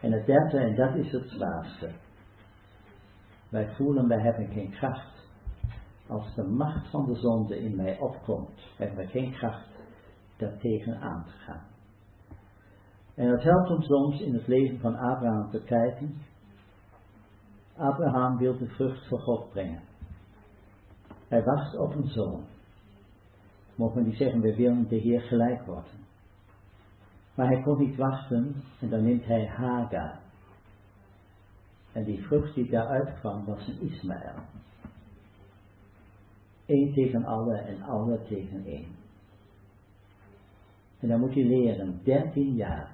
En 0.00 0.12
het 0.12 0.26
derde, 0.26 0.58
en 0.58 0.74
dat 0.74 0.94
is 0.94 1.12
het 1.12 1.28
zwaarste. 1.28 1.90
Wij 3.48 3.74
voelen, 3.74 4.08
wij 4.08 4.20
hebben 4.20 4.52
geen 4.52 4.70
kracht. 4.70 5.28
Als 6.08 6.34
de 6.34 6.42
macht 6.42 6.90
van 6.90 7.06
de 7.06 7.14
zonde 7.14 7.58
in 7.58 7.76
mij 7.76 7.98
opkomt, 7.98 8.60
hebben 8.76 8.96
we 8.96 9.06
geen 9.06 9.32
kracht 9.32 9.68
daartegen 10.36 11.00
aan 11.00 11.24
te 11.24 11.30
gaan. 11.30 11.66
En 13.14 13.26
het 13.26 13.42
helpt 13.42 13.70
ons 13.70 13.86
soms 13.86 14.20
in 14.20 14.34
het 14.34 14.46
leven 14.46 14.80
van 14.80 14.96
Abraham 14.96 15.50
te 15.50 15.62
kijken. 15.62 16.22
Abraham 17.76 18.38
wil 18.38 18.58
de 18.58 18.66
vrucht 18.66 19.08
voor 19.08 19.20
God 19.20 19.50
brengen. 19.50 19.89
Hij 21.30 21.44
wacht 21.44 21.76
op 21.76 21.94
een 21.94 22.08
zoon. 22.08 22.44
Mogen 23.74 24.02
we 24.02 24.08
niet 24.08 24.16
zeggen, 24.16 24.40
we 24.40 24.56
willen 24.56 24.88
de 24.88 24.96
Heer 24.96 25.20
gelijk 25.20 25.66
worden. 25.66 25.92
Maar 27.34 27.46
hij 27.46 27.62
kon 27.62 27.78
niet 27.78 27.96
wachten 27.96 28.54
en 28.80 28.88
dan 28.88 29.04
neemt 29.04 29.24
hij 29.24 29.46
Hagar. 29.46 30.18
En 31.92 32.04
die 32.04 32.22
vrucht 32.22 32.54
die 32.54 32.70
daaruit 32.70 33.18
kwam 33.18 33.44
was 33.44 33.68
een 33.68 33.80
Ismaël. 33.80 34.38
Eén 36.66 36.92
tegen 36.92 37.24
alle 37.24 37.56
en 37.56 37.82
alle 37.82 38.22
tegen 38.22 38.64
één. 38.64 38.96
En 41.00 41.08
dan 41.08 41.20
moet 41.20 41.34
hij 41.34 41.44
leren, 41.44 42.00
dertien 42.04 42.54
jaar, 42.54 42.92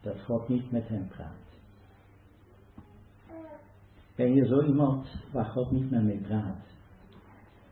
dat 0.00 0.20
God 0.20 0.48
niet 0.48 0.70
met 0.70 0.88
hem 0.88 1.08
praat. 1.08 1.45
Ben 4.16 4.34
je 4.34 4.46
zo 4.46 4.62
iemand 4.62 5.06
waar 5.32 5.44
God 5.44 5.70
niet 5.70 5.90
meer 5.90 6.02
mee 6.02 6.20
praat? 6.20 6.66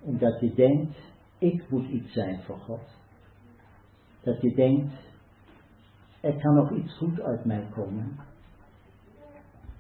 Omdat 0.01 0.41
je 0.41 0.55
denkt, 0.55 0.97
ik 1.39 1.71
moet 1.71 1.89
iets 1.89 2.13
zijn 2.13 2.43
voor 2.43 2.59
God. 2.59 3.03
Dat 4.23 4.41
je 4.41 4.55
denkt, 4.55 4.93
er 6.21 6.41
kan 6.41 6.55
nog 6.55 6.73
iets 6.73 6.97
goed 6.97 7.21
uit 7.21 7.45
mij 7.45 7.69
komen. 7.71 8.17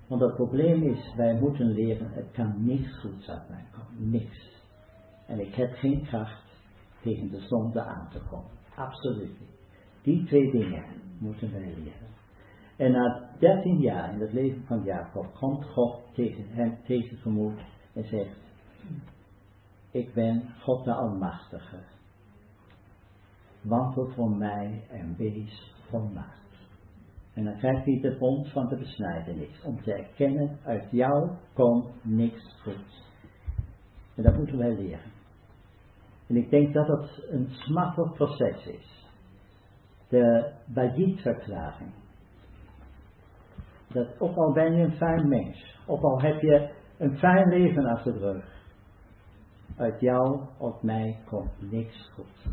Want 0.06 0.20
het 0.20 0.34
probleem 0.34 0.82
is, 0.82 1.14
wij 1.16 1.40
moeten 1.40 1.66
leren, 1.66 2.10
het 2.12 2.30
kan 2.32 2.64
niks 2.64 2.98
goeds 2.98 3.28
uit 3.28 3.48
mij 3.48 3.64
komen. 3.70 4.10
Niks. 4.10 4.62
En 5.26 5.40
ik 5.40 5.54
heb 5.54 5.72
geen 5.72 6.02
kracht 6.02 6.42
tegen 7.02 7.30
de 7.30 7.40
zonde 7.40 7.82
aan 7.82 8.08
te 8.10 8.20
komen. 8.30 8.50
Absoluut 8.76 9.40
niet. 9.40 9.58
Die 10.02 10.24
twee 10.24 10.50
dingen 10.50 10.84
moeten 11.18 11.52
wij 11.52 11.74
leren. 11.76 12.13
En 12.76 12.92
na 12.92 13.30
dertien 13.38 13.78
jaar 13.78 14.12
in 14.12 14.20
het 14.20 14.32
leven 14.32 14.64
van 14.66 14.82
Jacob 14.84 15.34
komt 15.34 15.64
God 15.64 16.01
tegen 16.14 16.44
hem 16.48 16.78
tegengemoet 16.84 17.60
en 17.92 18.05
zegt, 18.05 18.38
ik 19.90 20.14
ben 20.14 20.42
God 20.60 20.84
de 20.84 20.92
Almachtige. 20.92 21.78
Wandel 23.60 24.06
voor 24.06 24.30
mij 24.30 24.84
en 24.90 25.16
wees 25.16 25.74
volmaakt. 25.88 26.42
En 27.34 27.44
dan 27.44 27.56
krijgt 27.56 27.84
hij 27.84 28.01
de 28.01 28.16
bond 28.18 28.48
van 28.48 28.68
de 28.68 28.76
besnijdenis. 28.76 29.62
Om 29.64 29.82
te 29.82 29.92
erkennen, 29.92 30.59
uit 30.64 30.90
jou 30.90 31.30
komt 31.52 32.05
niks 32.05 32.60
goeds. 32.62 33.02
En 34.14 34.22
dat 34.22 34.36
moeten 34.36 34.59
wij 34.59 34.74
leren. 34.74 35.12
En 36.26 36.36
ik 36.36 36.51
denk 36.51 36.74
dat 36.74 36.86
het 36.86 37.24
een 37.28 37.48
smartelijk 37.51 38.14
proces 38.14 38.66
is. 38.66 39.09
De 40.09 40.52
Bajit-verklaring. 40.66 41.90
Dat 43.94 44.20
ook 44.20 44.36
al 44.36 44.52
ben 44.52 44.74
je 44.74 44.82
een 44.82 44.96
fijn 44.96 45.28
mens, 45.28 45.78
ook 45.86 46.02
al 46.02 46.20
heb 46.20 46.40
je 46.40 46.74
een 46.98 47.18
fijn 47.18 47.48
leven 47.48 47.84
achter 47.84 48.12
de 48.12 48.18
rug, 48.18 48.62
uit 49.76 50.00
jou 50.00 50.40
of 50.58 50.82
mij 50.82 51.18
komt 51.26 51.70
niks 51.70 52.10
goed. 52.14 52.46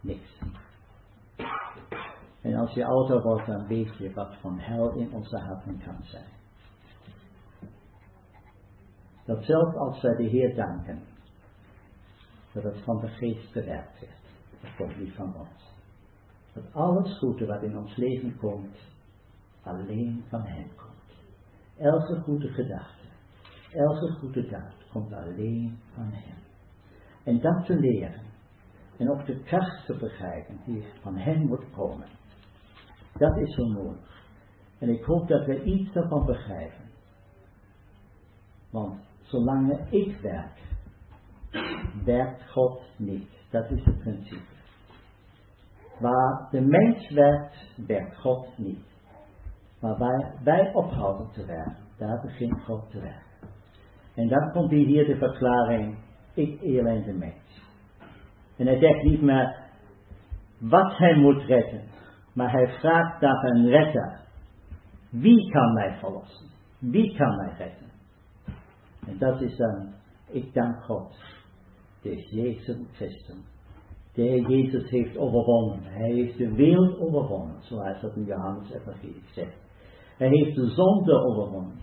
Niks. 0.00 0.40
En 2.40 2.54
als 2.54 2.74
je 2.74 2.86
ouder 2.86 3.22
wordt, 3.22 3.46
dan 3.46 3.66
weet 3.66 3.96
je 3.96 4.12
wat 4.14 4.36
van 4.40 4.58
hel 4.58 4.92
in 4.92 5.12
onze 5.12 5.38
harten 5.38 5.80
kan 5.84 6.02
zijn. 6.02 6.38
Dat 9.24 9.44
zelfs 9.44 9.76
als 9.76 10.02
wij 10.02 10.16
de 10.16 10.28
Heer 10.28 10.54
danken, 10.54 11.02
dat 12.52 12.62
het 12.62 12.82
van 12.84 13.00
de 13.00 13.08
geest 13.08 13.52
bewerkt 13.52 14.00
werd. 14.00 14.20
Dat 14.60 14.76
komt 14.76 14.98
niet 14.98 15.14
van 15.14 15.34
ons. 15.36 15.74
Dat 16.52 16.64
alles 16.72 17.18
goede 17.18 17.46
wat 17.46 17.62
in 17.62 17.78
ons 17.78 17.96
leven 17.96 18.36
komt, 18.36 18.76
alleen 19.62 20.24
van 20.28 20.42
Hem 20.42 20.68
komt. 20.76 21.18
Elke 21.76 22.20
goede 22.20 22.48
gedachte, 22.48 23.04
elke 23.72 24.12
goede 24.12 24.48
daad 24.48 24.74
komt 24.92 25.12
alleen 25.12 25.78
van 25.94 26.10
Hem. 26.12 26.38
En 27.24 27.40
dat 27.40 27.66
te 27.66 27.74
leren, 27.74 28.22
en 28.96 29.10
ook 29.10 29.26
de 29.26 29.42
kracht 29.42 29.86
te 29.86 29.96
begrijpen 29.96 30.60
die 30.64 30.84
van 31.02 31.16
Hem 31.16 31.46
moet 31.46 31.70
komen, 31.70 32.08
dat 33.18 33.36
is 33.36 33.54
zo 33.54 33.64
moeilijk. 33.64 34.08
En 34.78 34.88
ik 34.88 35.04
hoop 35.04 35.28
dat 35.28 35.46
we 35.46 35.62
iets 35.62 35.92
daarvan 35.92 36.26
begrijpen. 36.26 36.90
Want 38.70 39.00
zolang 39.22 39.90
ik 39.90 40.20
werk, 40.20 40.60
werkt 42.04 42.50
God 42.50 42.82
niet. 42.96 43.28
Dat 43.50 43.70
is 43.70 43.84
het 43.84 43.98
principe. 43.98 44.58
Waar 45.98 46.48
de 46.50 46.60
mens 46.60 47.10
werkt, 47.10 47.56
werkt 47.86 48.16
God 48.16 48.58
niet. 48.58 48.84
Maar 49.80 49.98
waar 49.98 50.34
wij 50.44 50.74
ophouden 50.74 51.30
te 51.32 51.46
werken, 51.46 51.84
daar 51.98 52.20
begint 52.20 52.62
God 52.64 52.90
te 52.90 53.00
werken. 53.00 53.48
En 54.14 54.28
dan 54.28 54.52
komt 54.52 54.70
hier 54.70 55.06
de 55.06 55.16
verklaring, 55.16 55.98
ik 56.34 56.60
elende 56.60 57.12
mens. 57.12 57.62
En 58.56 58.66
hij 58.66 58.78
zegt 58.78 59.02
niet 59.02 59.22
meer 59.22 59.56
wat 60.58 60.96
hij 60.96 61.16
moet 61.16 61.42
redden, 61.42 61.82
maar 62.32 62.50
hij 62.50 62.68
vraagt 62.78 63.20
naar 63.20 63.44
een 63.44 63.68
redder. 63.68 64.20
Wie 65.10 65.50
kan 65.50 65.72
mij 65.72 65.96
verlossen? 65.98 66.46
Wie 66.78 67.16
kan 67.16 67.36
mij 67.36 67.54
redden? 67.58 67.90
En 69.06 69.18
dat 69.18 69.40
is 69.40 69.56
dan, 69.56 69.94
ik 70.28 70.54
dank 70.54 70.82
God 70.82 71.16
is 72.02 72.30
Jezus 72.30 72.76
Christus. 72.92 73.36
De 74.12 74.40
Jezus 74.40 74.90
heeft 74.90 75.16
overwonnen. 75.16 75.82
Hij 75.82 76.12
heeft 76.12 76.38
de 76.38 76.52
wereld 76.54 76.98
overwonnen, 76.98 77.62
zoals 77.62 78.00
dat 78.00 78.16
in 78.16 78.24
Johannes 78.24 78.70
Evangelie 78.70 79.22
zegt. 79.32 79.69
Hij 80.20 80.28
heeft 80.28 80.54
de 80.54 80.70
zonde 80.70 81.12
overwonnen. 81.12 81.78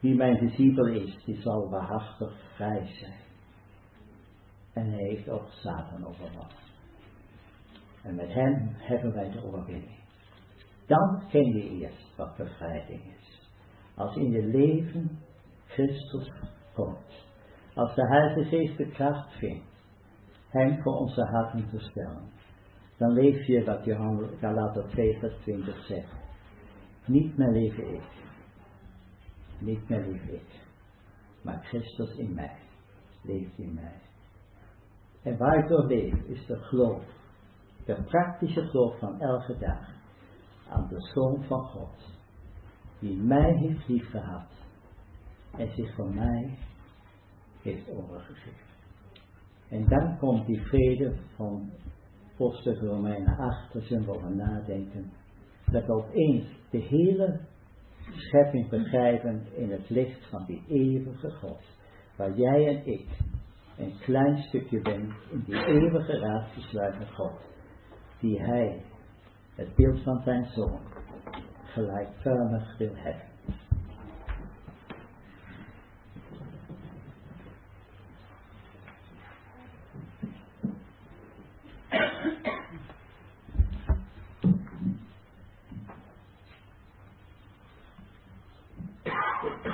Wie 0.00 0.14
mijn 0.14 0.38
discipel 0.38 0.86
is, 0.86 1.24
die 1.24 1.40
zal 1.40 1.70
waarachtig 1.70 2.32
vrij 2.54 2.86
zijn. 2.86 3.20
En 4.72 4.90
hij 4.90 5.02
heeft 5.02 5.28
ook 5.28 5.48
Satan 5.48 6.06
overwonnen. 6.06 6.56
En 8.02 8.14
met 8.14 8.32
hem 8.32 8.74
hebben 8.76 9.12
wij 9.12 9.30
de 9.30 9.44
overwinning. 9.44 9.98
Dan 10.86 11.22
ken 11.30 11.46
je 11.46 11.70
eerst 11.70 12.16
wat 12.16 12.36
bevrijding 12.36 13.02
is. 13.18 13.50
Als 13.94 14.16
in 14.16 14.30
je 14.30 14.42
leven 14.42 15.18
Christus 15.66 16.32
komt. 16.74 17.26
Als 17.74 17.94
de 17.94 18.06
Heilige 18.06 18.44
Geest 18.44 18.76
de 18.76 18.88
kracht 18.88 19.32
vindt. 19.32 19.84
Hem 20.48 20.82
voor 20.82 20.94
onze 20.94 21.22
harten 21.22 21.68
te 21.70 21.78
stellen. 21.78 22.32
Dan 22.98 23.12
leef 23.12 23.46
je 23.46 23.64
wat 23.64 23.84
Johan 23.84 24.30
Galater 24.40 24.88
2 24.88 25.18
vers 25.18 25.34
20 25.40 25.84
zegt. 25.84 26.23
Niet 27.06 27.36
meer 27.36 27.50
leven 27.50 27.94
ik. 27.94 28.02
Niet 29.58 29.88
meer 29.88 30.06
leef 30.06 30.22
ik. 30.22 30.62
Maar 31.42 31.64
Christus 31.64 32.16
in 32.16 32.34
mij. 32.34 32.56
Leeft 33.22 33.58
in 33.58 33.74
mij. 33.74 34.00
En 35.22 35.36
waar 35.36 35.58
ik 35.58 35.68
door 35.68 35.86
leef 35.86 36.14
is 36.14 36.46
de 36.46 36.56
geloof. 36.56 37.04
De 37.84 38.02
praktische 38.02 38.62
geloof 38.66 38.98
van 38.98 39.20
elke 39.20 39.58
dag. 39.58 39.88
Aan 40.68 40.88
de 40.88 41.00
Zoon 41.00 41.44
van 41.44 41.64
God. 41.64 42.12
Die 42.98 43.16
mij 43.16 43.52
heeft 43.56 43.88
lief 43.88 44.10
gehad. 44.10 44.48
En 45.56 45.74
zich 45.74 45.94
voor 45.94 46.14
mij 46.14 46.58
heeft 47.62 47.90
overgegeven. 47.90 48.72
En 49.68 49.88
dan 49.88 50.18
komt 50.18 50.46
die 50.46 50.60
vrede 50.60 51.16
van 51.36 51.70
Poster 52.36 52.78
Romeinen 52.78 53.36
8, 53.36 53.74
als 53.74 53.88
we 53.88 54.08
over 54.08 54.36
nadenken. 54.36 55.12
Dat 55.70 55.88
opeens 55.88 56.46
de 56.70 56.78
hele 56.78 57.40
schepping 58.10 58.68
begrijpen 58.68 59.46
in 59.54 59.70
het 59.70 59.90
licht 59.90 60.28
van 60.30 60.44
die 60.46 60.62
eeuwige 60.68 61.30
God. 61.30 61.60
Waar 62.16 62.36
jij 62.36 62.66
en 62.66 62.86
ik 62.86 63.06
een 63.76 63.98
klein 64.00 64.38
stukje 64.38 64.80
bent 64.80 65.12
in 65.30 65.42
die 65.46 65.64
eeuwige 65.64 66.18
raad 66.18 66.48
gesluiten 66.52 67.08
God. 67.08 67.40
Die 68.20 68.42
hij, 68.42 68.82
het 69.54 69.74
beeld 69.74 70.02
van 70.02 70.22
zijn 70.22 70.44
zoon, 70.44 70.80
gelijkvormig 71.64 72.78
wil 72.78 72.94
hebben. 72.94 73.32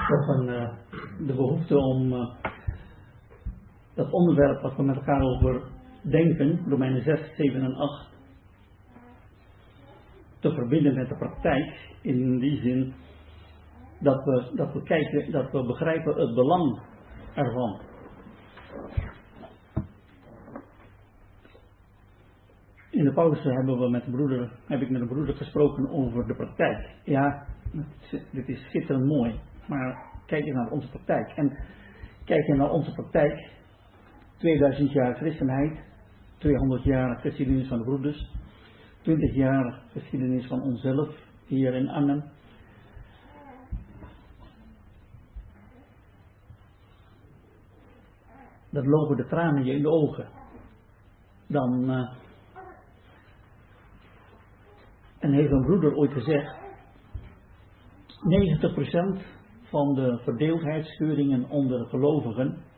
Toch 0.09 0.29
een, 0.29 0.49
uh, 0.49 0.73
de 1.27 1.35
behoefte 1.35 1.79
om 1.79 2.13
uh, 2.13 2.35
onderwerp 4.13 4.63
wat 4.63 4.77
we 4.77 4.83
met 4.83 4.97
elkaar 4.97 5.23
over 5.23 5.63
denken, 6.03 6.65
Romeinen 6.69 7.03
6, 7.03 7.21
7 7.37 7.63
en 7.63 7.75
8, 7.75 8.09
te 10.39 10.55
verbinden 10.55 10.95
met 10.95 11.09
de 11.09 11.17
praktijk. 11.17 11.89
In 12.03 12.39
die 12.39 12.61
zin 12.61 12.95
dat 13.99 14.25
we, 14.25 14.51
dat 14.55 14.73
we 14.73 14.83
kijken, 14.83 15.33
dat 15.33 15.51
we 15.51 15.67
begrijpen 15.67 16.21
het 16.21 16.35
belang 16.35 16.81
ervan. 17.35 17.81
In 22.91 23.05
de 23.05 23.13
pauze 23.13 23.53
hebben 23.53 23.79
we 23.79 23.91
met 23.91 24.05
de 24.05 24.11
broeder, 24.11 24.53
heb 24.67 24.81
ik 24.81 24.91
met 24.91 25.01
de 25.01 25.07
broeder 25.07 25.35
gesproken 25.35 25.91
over 25.91 26.27
de 26.27 26.35
praktijk. 26.35 26.91
Ja, 27.05 27.47
dit 28.31 28.49
is 28.49 28.61
schitterend 28.69 29.07
mooi, 29.07 29.41
maar 29.67 30.11
kijk 30.27 30.45
je 30.45 30.53
naar 30.53 30.71
onze 30.71 30.89
praktijk. 30.89 31.33
En 31.37 31.59
kijk 32.25 32.47
je 32.47 32.55
naar 32.55 32.71
onze 32.71 32.93
praktijk, 32.93 33.51
2000 34.41 34.93
jaar 34.93 35.15
christenheid, 35.15 35.79
200 36.39 36.85
jaar 36.85 37.21
geschiedenis 37.21 37.69
van 37.69 37.79
de 37.79 37.85
broeders, 37.85 38.31
20 39.03 39.35
jaar 39.35 39.83
geschiedenis 39.93 40.47
van 40.47 40.63
onszelf 40.63 41.09
hier 41.47 41.75
in 41.75 41.89
Arnhem. 41.89 42.25
Dat 48.71 48.87
lopen 48.87 49.17
de 49.17 49.27
tranen 49.27 49.65
je 49.65 49.73
in 49.73 49.83
de 49.83 49.91
ogen. 49.91 50.29
Dan. 51.47 51.91
Uh, 51.91 52.13
en 55.19 55.33
heeft 55.33 55.51
een 55.51 55.65
broeder 55.65 55.95
ooit 55.95 56.13
gezegd: 56.13 56.55
90% 59.19 59.23
van 59.63 59.95
de 59.95 60.21
verdeeldheidsscheuringen 60.25 61.49
onder 61.49 61.87
gelovigen. 61.87 62.69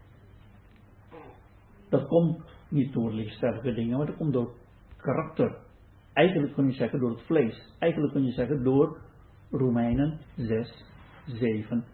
Dat 1.92 2.06
komt 2.06 2.38
niet 2.68 2.92
door 2.92 3.12
lichtsterke 3.12 3.74
dingen, 3.74 3.96
maar 3.96 4.06
dat 4.06 4.16
komt 4.16 4.32
door 4.32 4.54
karakter 4.96 5.56
Eigenlijk 6.12 6.54
kun 6.54 6.66
je 6.66 6.72
zeggen 6.72 6.98
door 7.00 7.10
het 7.10 7.22
vlees. 7.22 7.74
Eigenlijk 7.78 8.12
kun 8.12 8.24
je 8.24 8.32
zeggen 8.32 8.62
door 8.62 8.98
Romeinen 9.50 10.18
6, 10.36 10.84
7 11.26 11.84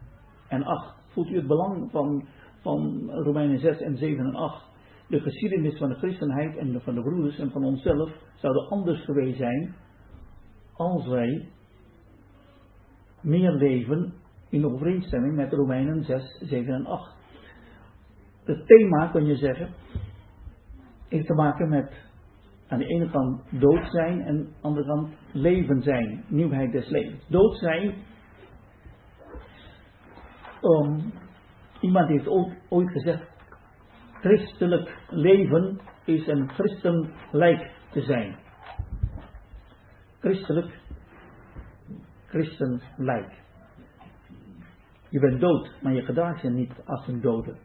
en 0.49 0.63
8. 0.63 0.95
Voelt 1.09 1.31
u 1.31 1.37
het 1.37 1.47
belang 1.47 1.91
van, 1.91 2.29
van 2.61 3.11
Romeinen 3.11 3.59
6 3.59 3.81
en 3.81 3.97
7 3.97 4.25
en 4.25 4.35
8? 4.35 4.65
De 5.09 5.21
geschiedenis 5.21 5.79
van 5.79 5.89
de 5.89 5.95
christenheid 5.95 6.57
en 6.57 6.81
van 6.81 6.95
de 6.95 7.03
broeders 7.03 7.39
en 7.39 7.51
van 7.51 7.65
onszelf 7.65 8.11
zouden 8.35 8.69
anders 8.69 9.05
geweest 9.05 9.39
zijn 9.39 9.75
als 10.73 11.07
wij 11.07 11.49
meer 13.21 13.53
leven 13.53 14.15
in 14.49 14.67
overeenstemming 14.67 15.37
met 15.37 15.53
Romeinen 15.53 16.05
6, 16.05 16.39
7 16.41 16.75
en 16.75 16.87
8. 16.87 17.18
Het 18.49 18.67
thema, 18.67 19.07
kun 19.07 19.27
je 19.27 19.37
zeggen, 19.37 19.69
heeft 21.09 21.27
te 21.27 21.35
maken 21.35 21.69
met 21.69 21.93
aan 22.69 22.79
de 22.79 22.87
ene 22.87 23.11
kant 23.11 23.43
dood 23.51 23.91
zijn 23.91 24.21
en 24.21 24.37
aan 24.37 24.45
de 24.45 24.53
andere 24.61 24.87
kant 24.87 25.15
leven 25.33 25.83
zijn. 25.83 26.25
Nieuwheid 26.29 26.73
des 26.73 26.89
levens. 26.89 27.29
Dood 27.29 27.57
zijn. 27.57 27.95
Um, 30.63 31.13
iemand 31.81 32.09
heeft 32.09 32.29
ooit 32.69 32.91
gezegd: 32.91 33.31
christelijk 34.13 34.99
leven 35.09 35.81
is 36.05 36.27
een 36.27 36.49
christenlijk 36.51 37.71
te 37.91 38.01
zijn. 38.01 38.37
Christelijk, 40.21 40.81
christenlijk. 42.27 43.43
Je 45.09 45.21
bent 45.21 45.41
dood, 45.41 45.73
maar 45.83 45.93
je 45.93 46.03
gedraagt 46.03 46.41
je 46.41 46.51
niet 46.51 46.73
als 46.85 47.07
een 47.07 47.21
dode. 47.21 47.57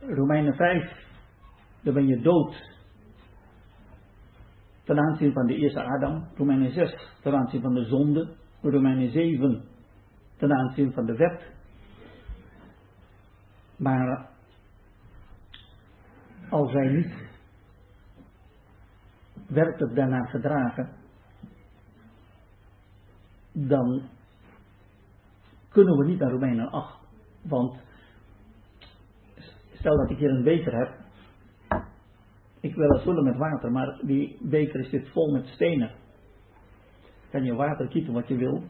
Romeinen 0.00 0.54
5, 0.54 1.06
dan 1.82 1.94
ben 1.94 2.06
je 2.06 2.20
dood 2.20 2.68
ten 4.84 4.98
aanzien 4.98 5.32
van 5.32 5.46
de 5.46 5.54
eerste 5.54 5.82
Adam. 5.82 6.28
Romeinen 6.36 6.72
6, 6.72 6.94
ten 7.22 7.34
aanzien 7.34 7.60
van 7.60 7.74
de 7.74 7.84
zonde. 7.84 8.36
Romeinen 8.62 9.10
7, 9.10 9.64
ten 10.36 10.52
aanzien 10.52 10.92
van 10.92 11.06
de 11.06 11.16
wet. 11.16 11.52
Maar 13.76 14.30
als 16.50 16.72
wij 16.72 16.88
niet 16.88 17.14
werkelijk 19.46 19.94
daarna 19.94 20.24
gedragen, 20.24 20.88
dan 23.52 24.02
kunnen 25.68 25.96
we 25.96 26.04
niet 26.04 26.18
naar 26.18 26.30
Romeinen 26.30 26.70
8. 26.70 26.98
Want 27.42 27.78
Stel 29.80 29.96
dat 29.96 30.10
ik 30.10 30.18
hier 30.18 30.30
een 30.30 30.42
beker 30.42 30.76
heb. 30.78 30.94
Ik 32.60 32.74
wil 32.74 32.88
het 32.88 33.02
vullen 33.02 33.24
met 33.24 33.36
water, 33.36 33.72
maar 33.72 34.00
die 34.02 34.38
beker 34.40 34.80
is 34.80 34.90
dit 34.90 35.08
vol 35.08 35.32
met 35.32 35.46
stenen. 35.46 35.90
Kan 37.30 37.44
je 37.44 37.54
water 37.54 37.88
kiezen 37.88 38.12
wat 38.12 38.28
je 38.28 38.36
wil. 38.36 38.62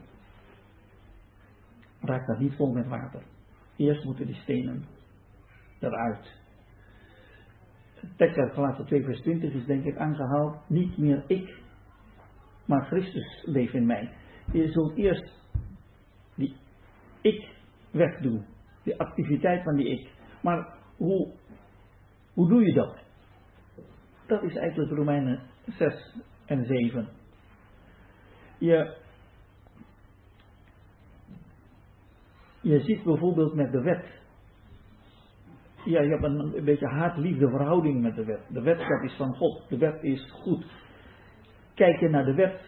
Raak 2.01 2.27
dat 2.27 2.39
niet 2.39 2.55
vol 2.55 2.71
met 2.71 2.87
water. 2.87 3.21
Eerst 3.75 4.03
moeten 4.03 4.25
die 4.25 4.35
stenen 4.35 4.85
eruit. 5.79 6.39
Uit 8.17 8.53
Galaten 8.53 8.85
2 8.85 9.03
vers 9.03 9.21
20 9.21 9.53
is 9.53 9.65
denk 9.65 9.85
ik 9.85 9.97
aangehaald. 9.97 10.69
Niet 10.69 10.97
meer 10.97 11.23
ik, 11.27 11.59
maar 12.65 12.85
Christus 12.85 13.43
leeft 13.45 13.73
in 13.73 13.85
mij. 13.85 14.13
Je 14.51 14.71
zult 14.71 14.95
eerst 14.95 15.31
die 16.35 16.55
ik 17.21 17.49
wegdoen. 17.91 18.45
De 18.83 18.97
activiteit 18.97 19.63
van 19.63 19.75
die 19.75 19.89
ik. 19.89 20.09
Maar 20.41 20.79
hoe, 21.01 21.27
hoe 22.33 22.47
doe 22.47 22.63
je 22.63 22.73
dat? 22.73 22.97
Dat 24.27 24.43
is 24.43 24.55
eigenlijk 24.55 24.91
Romeinen 24.91 25.39
6 25.65 26.15
en 26.45 26.65
7. 26.65 27.07
Je, 28.57 28.97
je 32.61 32.79
ziet 32.79 33.03
bijvoorbeeld 33.03 33.53
met 33.53 33.71
de 33.71 33.81
wet. 33.81 34.05
Ja, 35.85 36.01
je 36.01 36.09
hebt 36.09 36.23
een, 36.23 36.57
een 36.57 36.65
beetje 36.65 36.87
haat-liefde 36.87 37.49
verhouding 37.49 38.01
met 38.01 38.15
de 38.15 38.25
wet. 38.25 38.41
De 38.49 38.61
wet 38.61 38.79
is 39.03 39.15
van 39.15 39.35
God. 39.35 39.69
De 39.69 39.77
wet 39.77 40.03
is 40.03 40.31
goed. 40.31 40.65
kijk 41.73 41.99
je 41.99 42.09
naar 42.09 42.25
de 42.25 42.33
wet, 42.33 42.59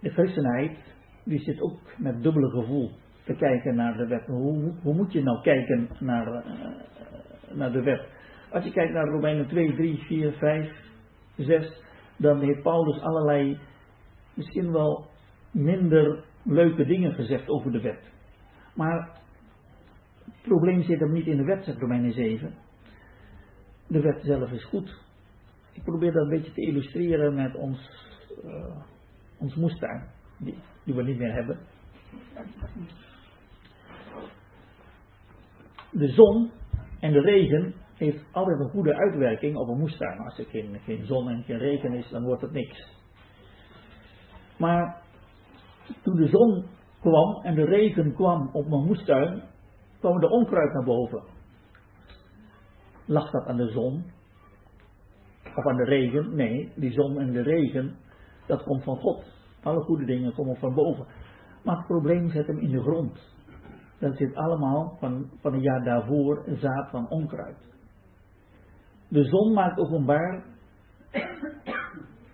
de 0.00 0.10
christenheid, 0.10 0.78
die 1.24 1.38
zit 1.38 1.60
ook 1.60 1.80
met 1.98 2.22
dubbele 2.22 2.50
gevoel 2.50 2.90
te 3.24 3.34
kijken 3.34 3.74
naar 3.74 3.96
de 3.96 4.06
wet. 4.06 4.26
Hoe, 4.26 4.72
hoe 4.82 4.94
moet 4.94 5.12
je 5.12 5.22
nou 5.22 5.42
kijken 5.42 5.88
naar, 5.98 6.26
eh, 6.26 6.93
naar 7.56 7.72
de 7.72 7.82
wet? 7.82 8.08
Als 8.50 8.64
je 8.64 8.72
kijkt 8.72 8.92
naar 8.92 9.08
Romeinen 9.08 9.46
2, 9.46 9.74
3, 9.74 9.98
4, 9.98 10.32
5, 10.32 10.70
6, 11.36 11.82
dan 12.16 12.40
heeft 12.40 12.62
Paulus 12.62 13.00
allerlei 13.00 13.58
misschien 14.34 14.72
wel 14.72 15.06
minder 15.50 16.24
leuke 16.42 16.84
dingen 16.84 17.14
gezegd 17.14 17.48
over 17.48 17.72
de 17.72 17.80
wet. 17.80 18.12
Maar 18.74 19.20
het 20.24 20.42
probleem 20.42 20.82
zit 20.82 21.00
hem 21.00 21.12
niet 21.12 21.26
in 21.26 21.36
de 21.36 21.44
wet, 21.44 21.64
zegt 21.64 21.78
Romeinen 21.78 22.12
7. 22.12 22.54
De 23.86 24.00
wet 24.00 24.20
zelf 24.22 24.50
is 24.50 24.64
goed. 24.64 25.02
Ik 25.72 25.82
probeer 25.82 26.12
dat 26.12 26.22
een 26.22 26.28
beetje 26.28 26.52
te 26.52 26.60
illustreren 26.60 27.34
met 27.34 27.54
ons, 27.54 27.90
uh, 28.44 28.76
ons 29.38 29.54
moestuin, 29.54 30.08
die, 30.38 30.58
die 30.84 30.94
we 30.94 31.02
niet 31.02 31.18
meer 31.18 31.32
hebben. 31.32 31.58
De 35.90 36.08
zon 36.08 36.50
en 37.04 37.12
de 37.12 37.20
regen 37.20 37.74
heeft 37.94 38.24
altijd 38.32 38.60
een 38.60 38.70
goede 38.70 38.94
uitwerking 38.94 39.56
op 39.56 39.68
een 39.68 39.78
moestuin. 39.78 40.18
Als 40.18 40.38
er 40.38 40.44
geen, 40.44 41.06
zon 41.06 41.28
en 41.28 41.42
geen 41.42 41.58
regen 41.58 41.92
is, 41.92 42.10
dan 42.10 42.24
wordt 42.24 42.42
het 42.42 42.52
niks. 42.52 42.88
Maar 44.58 45.02
toen 46.02 46.16
de 46.16 46.28
zon 46.28 46.64
kwam 47.00 47.42
en 47.42 47.54
de 47.54 47.64
regen 47.64 48.14
kwam 48.14 48.48
op 48.52 48.68
mijn 48.68 48.84
moestuin, 48.84 49.42
kwam 49.98 50.20
de 50.20 50.28
onkruid 50.28 50.72
naar 50.72 50.84
boven. 50.84 51.22
Lag 53.04 53.30
dat 53.30 53.46
aan 53.46 53.56
de 53.56 53.68
zon? 53.68 54.04
Of 55.56 55.66
aan 55.66 55.76
de 55.76 55.84
regen? 55.84 56.34
Nee, 56.34 56.72
die 56.76 56.92
zon 56.92 57.18
en 57.18 57.32
de 57.32 57.42
regen, 57.42 57.96
dat 58.46 58.62
komt 58.62 58.82
van 58.82 58.96
God. 58.96 59.24
Alle 59.62 59.80
goede 59.80 60.04
dingen 60.04 60.34
komen 60.34 60.56
van 60.56 60.74
boven. 60.74 61.06
Maar 61.64 61.76
het 61.76 61.86
probleem 61.86 62.30
zit 62.30 62.46
hem 62.46 62.58
in 62.58 62.70
de 62.70 62.80
grond. 62.80 63.33
Dat 64.04 64.16
zit 64.16 64.34
allemaal 64.34 64.96
van, 64.98 65.30
van 65.40 65.52
een 65.52 65.60
jaar 65.60 65.84
daarvoor 65.84 66.44
zaad 66.60 66.90
van 66.90 67.08
onkruid. 67.08 67.56
De 69.08 69.24
zon 69.24 69.52
maakt 69.52 69.78
openbaar 69.78 70.44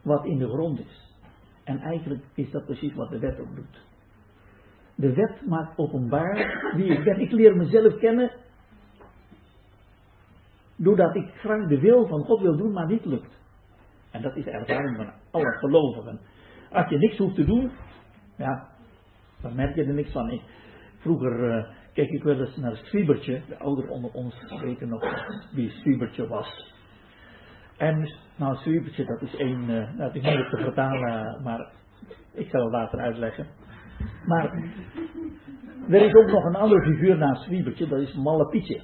wat 0.03 0.25
in 0.25 0.39
de 0.39 0.49
grond 0.49 0.79
is. 0.79 1.15
En 1.65 1.79
eigenlijk 1.79 2.25
is 2.35 2.51
dat 2.51 2.65
precies 2.65 2.95
wat 2.95 3.11
de 3.11 3.19
wet 3.19 3.41
ook 3.41 3.55
doet. 3.55 3.87
De 4.95 5.15
wet 5.15 5.47
maakt 5.47 5.79
openbaar 5.79 6.73
wie 6.77 6.93
ik 6.93 7.05
ben. 7.05 7.21
Ik 7.21 7.31
leer 7.31 7.57
mezelf 7.57 7.99
kennen 7.99 8.31
doordat 10.77 11.15
ik 11.15 11.31
graag 11.35 11.69
de 11.69 11.81
wil 11.81 12.07
van 12.07 12.25
God 12.25 12.41
wil 12.41 12.57
doen, 12.57 12.73
maar 12.73 12.87
niet 12.87 13.05
lukt. 13.05 13.39
En 14.11 14.23
dat 14.23 14.37
is 14.37 14.45
de 14.45 14.51
ervaring 14.51 14.97
van 14.97 15.13
alle 15.31 15.59
gelovigen. 15.59 16.21
Als 16.71 16.89
je 16.89 16.99
niks 16.99 17.19
hoeft 17.19 17.35
te 17.35 17.45
doen, 17.45 17.71
ja, 18.37 18.69
dan 19.43 19.55
merk 19.55 19.75
je 19.75 19.85
er 19.85 19.95
niks 19.95 20.13
van. 20.13 20.31
Ik, 20.31 20.43
vroeger 21.01 21.57
uh, 21.57 21.65
keek 21.93 22.11
ik 22.11 22.23
wel 22.23 22.41
eens 22.41 22.57
naar 22.57 22.77
Swiebertje. 22.77 23.43
De 23.49 23.59
ouderen 23.59 23.91
onder 23.91 24.11
ons 24.11 24.35
weten 24.63 24.89
nog 24.89 25.05
wie 25.53 25.71
Swiebertje 25.71 26.29
was. 26.29 26.75
En, 27.77 28.13
nou, 28.37 28.57
Swiebertje, 28.57 29.05
dat 29.05 29.23
is 29.23 29.37
één, 29.37 29.71
uh, 29.71 29.97
dat 29.97 30.15
is 30.15 30.23
moeilijk 30.23 30.51
te 30.51 30.57
vertalen, 30.57 31.43
maar 31.43 31.73
ik 32.35 32.49
zal 32.49 32.63
het 32.63 32.73
later 32.73 33.01
uitleggen. 33.01 33.47
Maar 34.27 34.53
er 35.89 36.03
is 36.03 36.15
ook 36.15 36.31
nog 36.31 36.45
een 36.45 36.55
andere 36.55 36.83
figuur 36.83 37.19
naast 37.19 37.43
Swiebertje, 37.43 37.89
dat 37.89 38.01
is 38.01 38.15
Malle 38.15 38.49
Pietje. 38.49 38.81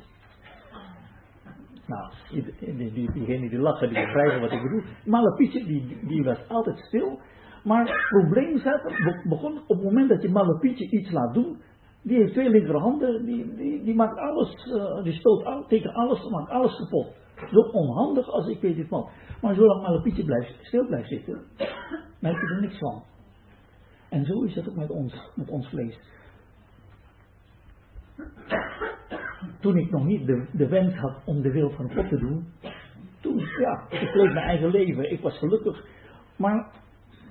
Nou, 1.87 2.13
die, 2.31 2.93
die, 2.93 3.13
diegenen 3.13 3.49
die 3.49 3.59
lachen, 3.59 3.89
die 3.89 4.05
begrijpen 4.05 4.41
wat 4.41 4.53
ik 4.53 4.63
bedoel. 4.63 4.83
Malle 5.05 5.35
Pietje, 5.35 5.65
die, 5.65 5.99
die 6.07 6.25
was 6.25 6.49
altijd 6.49 6.79
stil. 6.79 7.21
Maar 7.65 7.87
het 7.87 8.09
probleem 8.09 8.59
zat, 8.59 8.83
begon 9.25 9.59
op 9.59 9.77
het 9.77 9.83
moment 9.83 10.09
dat 10.09 10.23
je 10.23 10.29
Malle 10.29 10.59
Pietje 10.59 10.91
iets 10.91 11.11
laat 11.11 11.35
doen. 11.35 11.63
Die 12.07 12.17
heeft 12.17 12.33
twee 12.33 12.51
linkerhanden, 12.51 13.25
die, 13.25 13.55
die, 13.55 13.83
die 13.83 13.95
maakt 13.95 14.19
alles, 14.19 14.55
uh, 14.67 15.03
die 15.03 15.13
stoot 15.13 15.69
tegen 15.69 15.95
alles, 15.95 16.29
maakt 16.29 16.51
alles 16.51 16.77
kapot. 16.77 17.07
Zo 17.51 17.61
onhandig 17.61 18.29
als 18.29 18.49
ik 18.49 18.61
weet 18.61 18.77
het 18.77 18.89
wat. 18.89 19.09
Maar 19.41 19.55
zolang 19.55 19.83
Malle 19.83 20.03
Pietje 20.03 20.25
blijft, 20.25 20.55
stil 20.61 20.87
blijft 20.87 21.09
zitten, 21.09 21.43
merk 22.21 22.41
je 22.41 22.55
er 22.55 22.61
niks 22.61 22.79
van. 22.79 23.03
En 24.09 24.25
zo 24.25 24.43
is 24.43 24.55
het 24.55 24.69
ook 24.69 24.77
met 24.77 24.91
ons, 24.91 25.31
met 25.35 25.51
ons 25.51 25.69
vlees. 25.69 25.99
Toen 29.61 29.77
ik 29.77 29.91
nog 29.91 30.05
niet 30.05 30.27
de, 30.27 30.47
de 30.53 30.69
wens 30.69 30.95
had 30.95 31.15
om 31.25 31.43
de 31.43 31.51
wil 31.51 31.71
van 31.71 31.93
God 31.93 32.09
te 32.09 32.19
doen, 32.19 32.47
toen, 33.21 33.39
ja, 33.39 33.87
ik 33.89 34.15
leef 34.15 34.33
mijn 34.33 34.47
eigen 34.47 34.71
leven, 34.71 35.13
ik 35.13 35.21
was 35.21 35.39
gelukkig. 35.39 35.87
Maar 36.37 36.71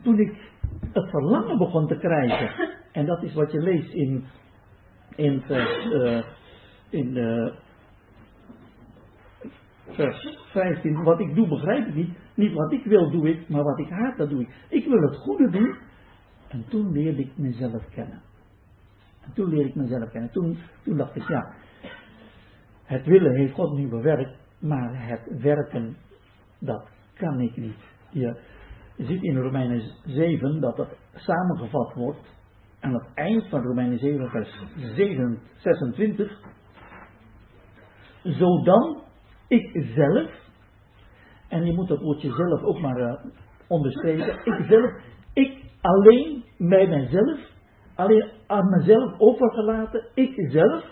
toen 0.04 0.20
ik 0.20 0.52
het 0.92 1.10
verlangen 1.10 1.58
begon 1.58 1.88
te 1.88 1.98
krijgen, 1.98 2.70
en 2.92 3.06
dat 3.06 3.24
is 3.24 3.34
wat 3.34 3.52
je 3.52 3.60
leest 3.60 3.94
in, 3.94 4.26
in 5.16 5.42
vers, 5.42 5.86
uh, 5.86 6.24
in, 6.90 7.16
uh, 7.16 7.54
vers 9.90 10.38
15, 10.52 11.04
wat 11.04 11.20
ik 11.20 11.36
doe 11.36 11.48
begrijp 11.48 11.88
ik 11.88 11.94
niet, 11.94 12.18
niet 12.36 12.54
wat 12.54 12.72
ik 12.72 12.84
wil 12.84 13.12
doe 13.12 13.30
ik, 13.30 13.50
maar 13.50 13.64
wat 13.64 13.80
ik 13.80 13.90
haat 13.90 14.18
dat 14.18 14.30
doe 14.30 14.42
ik. 14.42 14.50
Ik 14.70 14.86
wil 14.86 15.02
het 15.02 15.16
goede 15.16 15.50
doen, 15.50 15.76
en 16.48 16.66
toen 16.70 16.92
leerde 16.92 17.22
ik 17.22 17.38
mezelf 17.38 17.90
kennen. 17.90 18.22
En 19.22 19.34
toen 19.34 19.50
leerde 19.50 19.70
ik 19.70 19.76
mezelf 19.76 20.10
kennen. 20.10 20.32
Toen, 20.32 20.58
toen 20.84 20.98
dacht 20.98 21.16
ik, 21.16 21.28
ja, 21.28 21.54
het 22.84 23.06
willen 23.06 23.36
heeft 23.36 23.54
God 23.54 23.78
nu 23.78 23.88
bewerkt, 23.88 24.38
maar 24.60 25.08
het 25.08 25.42
werken, 25.42 25.98
dat 26.60 26.90
kan 27.14 27.40
ik 27.40 27.58
niet. 27.58 27.94
Je 28.10 28.40
ziet 28.98 29.24
in 29.24 29.38
Romeinen 29.38 29.82
7 30.06 30.62
dat 30.62 30.76
dat 30.76 30.98
samengevat 31.14 31.94
wordt 31.94 32.35
aan 32.86 32.94
het 32.94 33.08
eind 33.14 33.50
van 33.50 33.62
Romeinen 33.62 34.00
7, 34.00 34.30
vers 34.30 34.62
26. 35.58 36.40
Zodan 38.24 39.02
ik 39.48 39.86
zelf, 39.96 40.32
en 41.48 41.66
je 41.66 41.74
moet 41.74 41.88
dat 41.88 42.02
woordje 42.02 42.34
zelf 42.34 42.62
ook 42.62 42.80
maar 42.80 43.00
uh, 43.00 43.14
onderstrepen, 43.68 44.28
ik 44.44 44.66
zelf, 44.70 44.92
ik 45.34 45.64
alleen 45.82 46.44
bij 46.58 46.88
mijzelf, 46.88 47.40
alleen 47.96 48.32
aan 48.48 48.70
mezelf 48.70 49.20
overgelaten, 49.20 50.06
ik 50.14 50.52
zelf, 50.52 50.84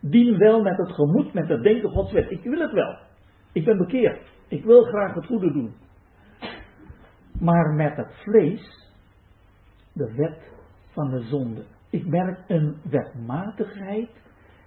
dien 0.00 0.38
wel 0.38 0.62
met 0.62 0.76
het 0.76 0.92
gemoed, 0.92 1.32
met 1.32 1.48
het 1.48 1.62
denken 1.62 1.90
Gods 1.90 2.12
wet. 2.12 2.30
Ik 2.30 2.42
wil 2.42 2.60
het 2.60 2.72
wel. 2.72 2.98
Ik 3.52 3.64
ben 3.64 3.78
bekeerd. 3.78 4.20
Ik 4.48 4.64
wil 4.64 4.82
graag 4.82 5.14
het 5.14 5.26
goede 5.26 5.52
doen. 5.52 5.74
Maar 7.40 7.74
met 7.74 7.96
het 7.96 8.12
vlees, 8.22 8.90
de 9.92 10.14
wet 10.16 10.53
van 10.94 11.10
de 11.10 11.20
zonde. 11.20 11.64
Ik 11.90 12.06
merk 12.06 12.38
een 12.46 12.76
wetmatigheid. 12.90 14.10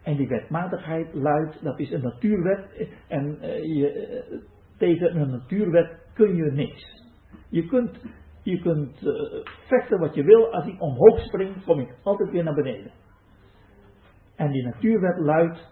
En 0.04 0.16
die 0.16 0.28
wetmatigheid 0.28 1.14
luidt, 1.14 1.64
dat 1.64 1.80
is 1.80 1.92
een 1.92 2.02
natuurwet. 2.02 2.90
En 3.08 3.38
uh, 3.42 3.64
je, 3.64 4.26
uh, 4.32 4.40
tegen 4.78 5.16
een 5.16 5.30
natuurwet 5.30 5.98
kun 6.14 6.36
je 6.36 6.52
niks. 6.52 7.04
Je 7.50 7.66
kunt 7.66 8.00
je 8.44 8.62
kunt 8.62 9.02
uh, 9.02 9.44
vechten 9.68 10.00
wat 10.00 10.16
je 10.16 10.24
wil. 10.24 10.54
Als 10.54 10.66
ik 10.66 10.82
omhoog 10.82 11.20
spring, 11.20 11.64
kom 11.64 11.80
ik 11.80 11.96
altijd 12.04 12.30
weer 12.32 12.44
naar 12.44 12.54
beneden. 12.54 12.92
En 14.36 14.52
die 14.52 14.64
natuurwet 14.64 15.18
luidt: 15.18 15.70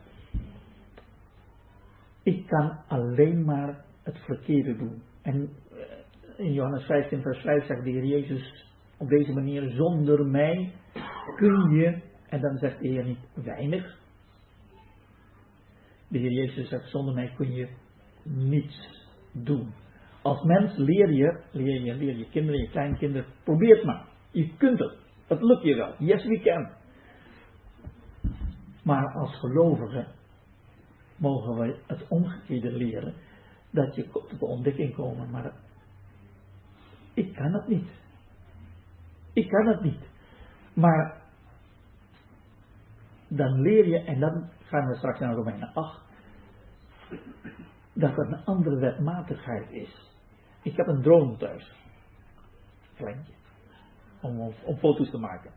ik 2.23 2.48
kan 2.48 2.77
alleen 2.88 3.45
maar 3.45 3.86
het 4.03 4.18
verkeerde 4.18 4.77
doen. 4.77 5.02
En 5.22 5.49
in 6.38 6.53
Johannes 6.53 6.86
15, 6.86 7.22
vers 7.22 7.40
5 7.40 7.65
zegt 7.65 7.84
de 7.84 7.90
Heer 7.90 8.06
Jezus 8.06 8.65
op 8.98 9.10
deze 9.10 9.34
manier: 9.34 9.70
zonder 9.70 10.26
mij 10.26 10.74
kun 11.36 11.70
je, 11.70 12.02
en 12.30 12.42
dan 12.42 12.58
zegt 12.58 12.80
de 12.80 12.88
Heer 12.88 13.06
niet 13.06 13.28
weinig. 13.34 14.00
De 16.08 16.18
Heer 16.18 16.32
Jezus 16.32 16.70
zegt: 16.70 16.90
zonder 16.90 17.14
mij 17.14 17.34
kun 17.36 17.54
je 17.54 17.70
niets 18.24 19.08
doen. 19.32 19.74
Als 20.22 20.44
mens 20.44 20.78
leer 20.78 21.12
je, 21.12 21.44
leer 21.52 21.82
je, 21.82 21.94
leer 21.94 22.18
je 22.18 22.30
kinderen, 22.30 22.62
je 22.62 22.70
kleinkinderen, 22.70 23.28
probeer 23.44 23.76
het 23.76 23.86
maar. 23.86 24.06
Je 24.32 24.56
kunt 24.58 24.80
het. 24.80 24.98
Het 25.28 25.42
lukt 25.42 25.64
je 25.64 25.76
wel. 25.76 25.96
Yes, 26.00 26.26
we 26.26 26.40
can. 26.40 26.70
Maar 28.84 29.14
als 29.14 29.40
gelovigen 29.40 30.08
mogen 31.18 31.56
we 31.56 31.80
het 31.88 32.08
omgekeerde 32.08 32.72
leren. 32.72 33.14
Dat 33.72 33.96
je 33.96 34.10
tot 34.10 34.40
de 34.40 34.46
ontdekking 34.46 34.96
komen, 34.96 35.30
maar 35.30 35.54
ik 37.14 37.34
kan 37.34 37.54
het 37.54 37.68
niet. 37.68 37.90
Ik 39.36 39.49
kan 39.49 39.68
het 39.68 39.82
niet. 39.82 40.10
Maar 40.74 41.22
dan 43.28 43.62
leer 43.62 43.88
je, 43.88 43.99
en 43.99 44.20
dan 44.20 44.49
gaan 44.64 44.88
we 44.88 44.95
straks 44.95 45.20
naar 45.20 45.34
Romeinen 45.34 45.74
8, 45.74 46.02
dat 47.94 48.16
het 48.16 48.32
een 48.32 48.45
andere 48.45 48.76
wetmatigheid 48.76 49.72
is. 49.72 50.12
Ik 50.64 50.76
heb 50.76 50.88
een 50.88 51.02
drone 51.02 51.38
thuis. 51.38 51.74
Kleintje. 52.95 53.34
Om, 54.22 54.53
foto's 54.78 55.10
te 55.10 55.18
maken. 55.18 55.52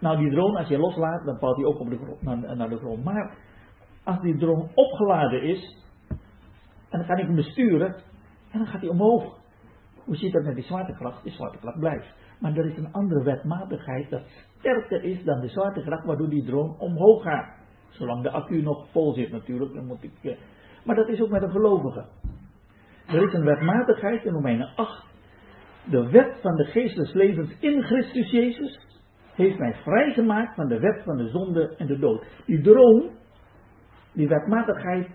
Nou, 0.00 0.16
die 0.16 0.30
drone, 0.30 0.58
als 0.58 0.68
je 0.68 0.78
loslaat, 0.78 1.24
dan 1.24 1.38
valt 1.38 1.56
hij 1.56 1.64
ook 1.64 1.78
op 1.78 1.90
de 1.90 1.96
grond, 1.96 2.22
naar, 2.22 2.56
naar 2.56 2.68
de 2.68 2.76
grond. 2.78 3.04
Maar 3.04 3.34
als 4.04 4.20
die 4.20 4.36
drone 4.36 4.68
opgeladen 4.74 5.42
is, 5.42 5.84
en 6.88 6.98
dan 6.98 7.06
kan 7.06 7.18
ik 7.18 7.26
hem 7.26 7.34
besturen, 7.34 7.94
en 8.50 8.58
dan 8.58 8.66
gaat 8.66 8.80
hij 8.80 8.90
omhoog. 8.90 9.38
hoe 10.04 10.16
zit 10.16 10.32
dat 10.32 10.44
met 10.44 10.54
die 10.54 10.64
zwaartekracht? 10.64 11.22
Die 11.22 11.32
zwaartekracht 11.32 11.78
blijft. 11.78 12.14
Maar 12.40 12.56
er 12.56 12.66
is 12.66 12.76
een 12.76 12.92
andere 12.92 13.22
wetmatigheid 13.22 14.10
dat 14.10 14.22
sterker 14.58 15.02
is 15.02 15.24
dan 15.24 15.40
de 15.40 15.48
zwaartekracht, 15.48 16.04
waardoor 16.04 16.28
die 16.28 16.44
droom 16.44 16.74
omhoog 16.78 17.22
gaat. 17.22 17.54
Zolang 17.88 18.22
de 18.22 18.30
accu 18.30 18.62
nog 18.62 18.88
vol 18.90 19.12
zit 19.12 19.30
natuurlijk, 19.30 19.74
dan 19.74 19.86
moet 19.86 20.02
ik... 20.02 20.12
eh, 20.22 20.36
Maar 20.84 20.96
dat 20.96 21.08
is 21.08 21.20
ook 21.20 21.30
met 21.30 21.42
een 21.42 21.50
gelovige. 21.50 22.04
Er 23.06 23.22
is 23.26 23.32
een 23.32 23.44
wetmatigheid 23.44 24.24
in 24.24 24.32
Romeinen 24.32 24.72
8. 24.76 25.04
De 25.84 26.10
wet 26.10 26.38
van 26.42 26.56
de 26.56 26.64
geest 26.64 27.14
levens 27.14 27.56
in 27.60 27.82
Christus 27.82 28.30
Jezus 28.30 28.80
heeft 29.34 29.58
mij 29.58 29.74
vrijgemaakt 29.74 30.54
van 30.54 30.68
de 30.68 30.78
wet 30.78 31.02
van 31.04 31.16
de 31.16 31.28
zonde 31.28 31.74
en 31.76 31.86
de 31.86 31.98
dood. 31.98 32.24
Die 32.46 32.60
droom, 32.60 33.10
die 34.12 34.28
wetmatigheid 34.28 35.08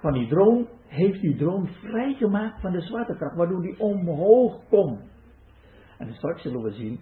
van 0.00 0.12
die 0.12 0.28
droom, 0.28 0.68
heeft 0.86 1.20
die 1.20 1.36
droom 1.36 1.66
vrijgemaakt 1.66 2.60
van 2.60 2.72
de 2.72 2.80
zwaartekracht, 2.80 3.36
waardoor 3.36 3.62
die 3.62 3.80
omhoog 3.80 4.68
komt. 4.68 5.00
En 6.02 6.14
straks 6.14 6.42
zullen 6.42 6.62
we 6.62 6.70
zien, 6.70 7.00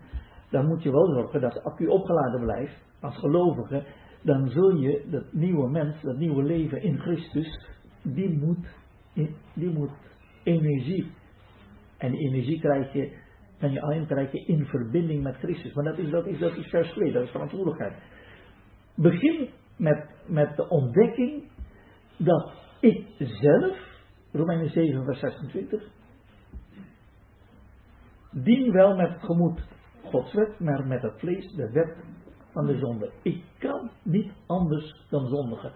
dan 0.51 0.67
moet 0.67 0.83
je 0.83 0.91
wel 0.91 1.07
zorgen 1.07 1.41
dat 1.41 1.53
de 1.53 1.63
accu 1.63 1.87
opgeladen 1.87 2.41
blijft, 2.41 2.75
als 3.01 3.17
gelovige, 3.17 3.85
dan 4.23 4.49
zul 4.49 4.77
je 4.77 5.07
dat 5.11 5.33
nieuwe 5.33 5.71
mens, 5.71 6.03
dat 6.03 6.17
nieuwe 6.17 6.43
leven 6.43 6.83
in 6.83 6.99
Christus, 6.99 7.69
die 8.03 8.39
moet, 8.39 8.67
die 9.55 9.71
moet 9.71 9.91
energie. 10.43 11.13
En 11.99 12.11
die 12.11 12.21
energie 12.21 12.61
krijg 12.61 12.93
je, 12.93 13.13
kan 13.59 13.73
je 13.73 13.83
alleen 13.83 14.07
krijgen 14.07 14.47
in 14.47 14.65
verbinding 14.65 15.23
met 15.23 15.37
Christus. 15.37 15.73
Maar 15.75 15.85
dat 15.85 15.99
is, 15.99 16.11
dat 16.11 16.27
is, 16.27 16.39
dat 16.39 16.57
is 16.57 16.67
vers 16.67 16.93
2, 16.93 17.13
dat 17.13 17.23
is 17.23 17.31
verantwoordelijkheid. 17.31 17.95
Begin 18.95 19.49
met, 19.77 20.09
met 20.27 20.57
de 20.57 20.69
ontdekking 20.69 21.43
dat 22.17 22.53
ik 22.81 23.07
zelf, 23.19 23.77
Romeinen 24.33 24.71
7 24.71 25.05
vers 25.05 25.19
26, 25.19 25.83
dien 28.31 28.73
wel 28.73 28.97
met 28.97 29.13
het 29.13 29.23
gemoed 29.23 29.69
Gods 30.05 30.33
wet, 30.33 30.61
maar 30.61 30.87
met 30.87 31.03
het 31.03 31.19
vlees 31.19 31.53
de 31.53 31.71
wet 31.71 31.97
van 32.53 32.67
de 32.67 32.79
zonde. 32.79 33.13
Ik 33.23 33.45
kan 33.59 33.91
niet 34.03 34.33
anders 34.47 35.07
dan 35.11 35.27
zondigen. 35.27 35.73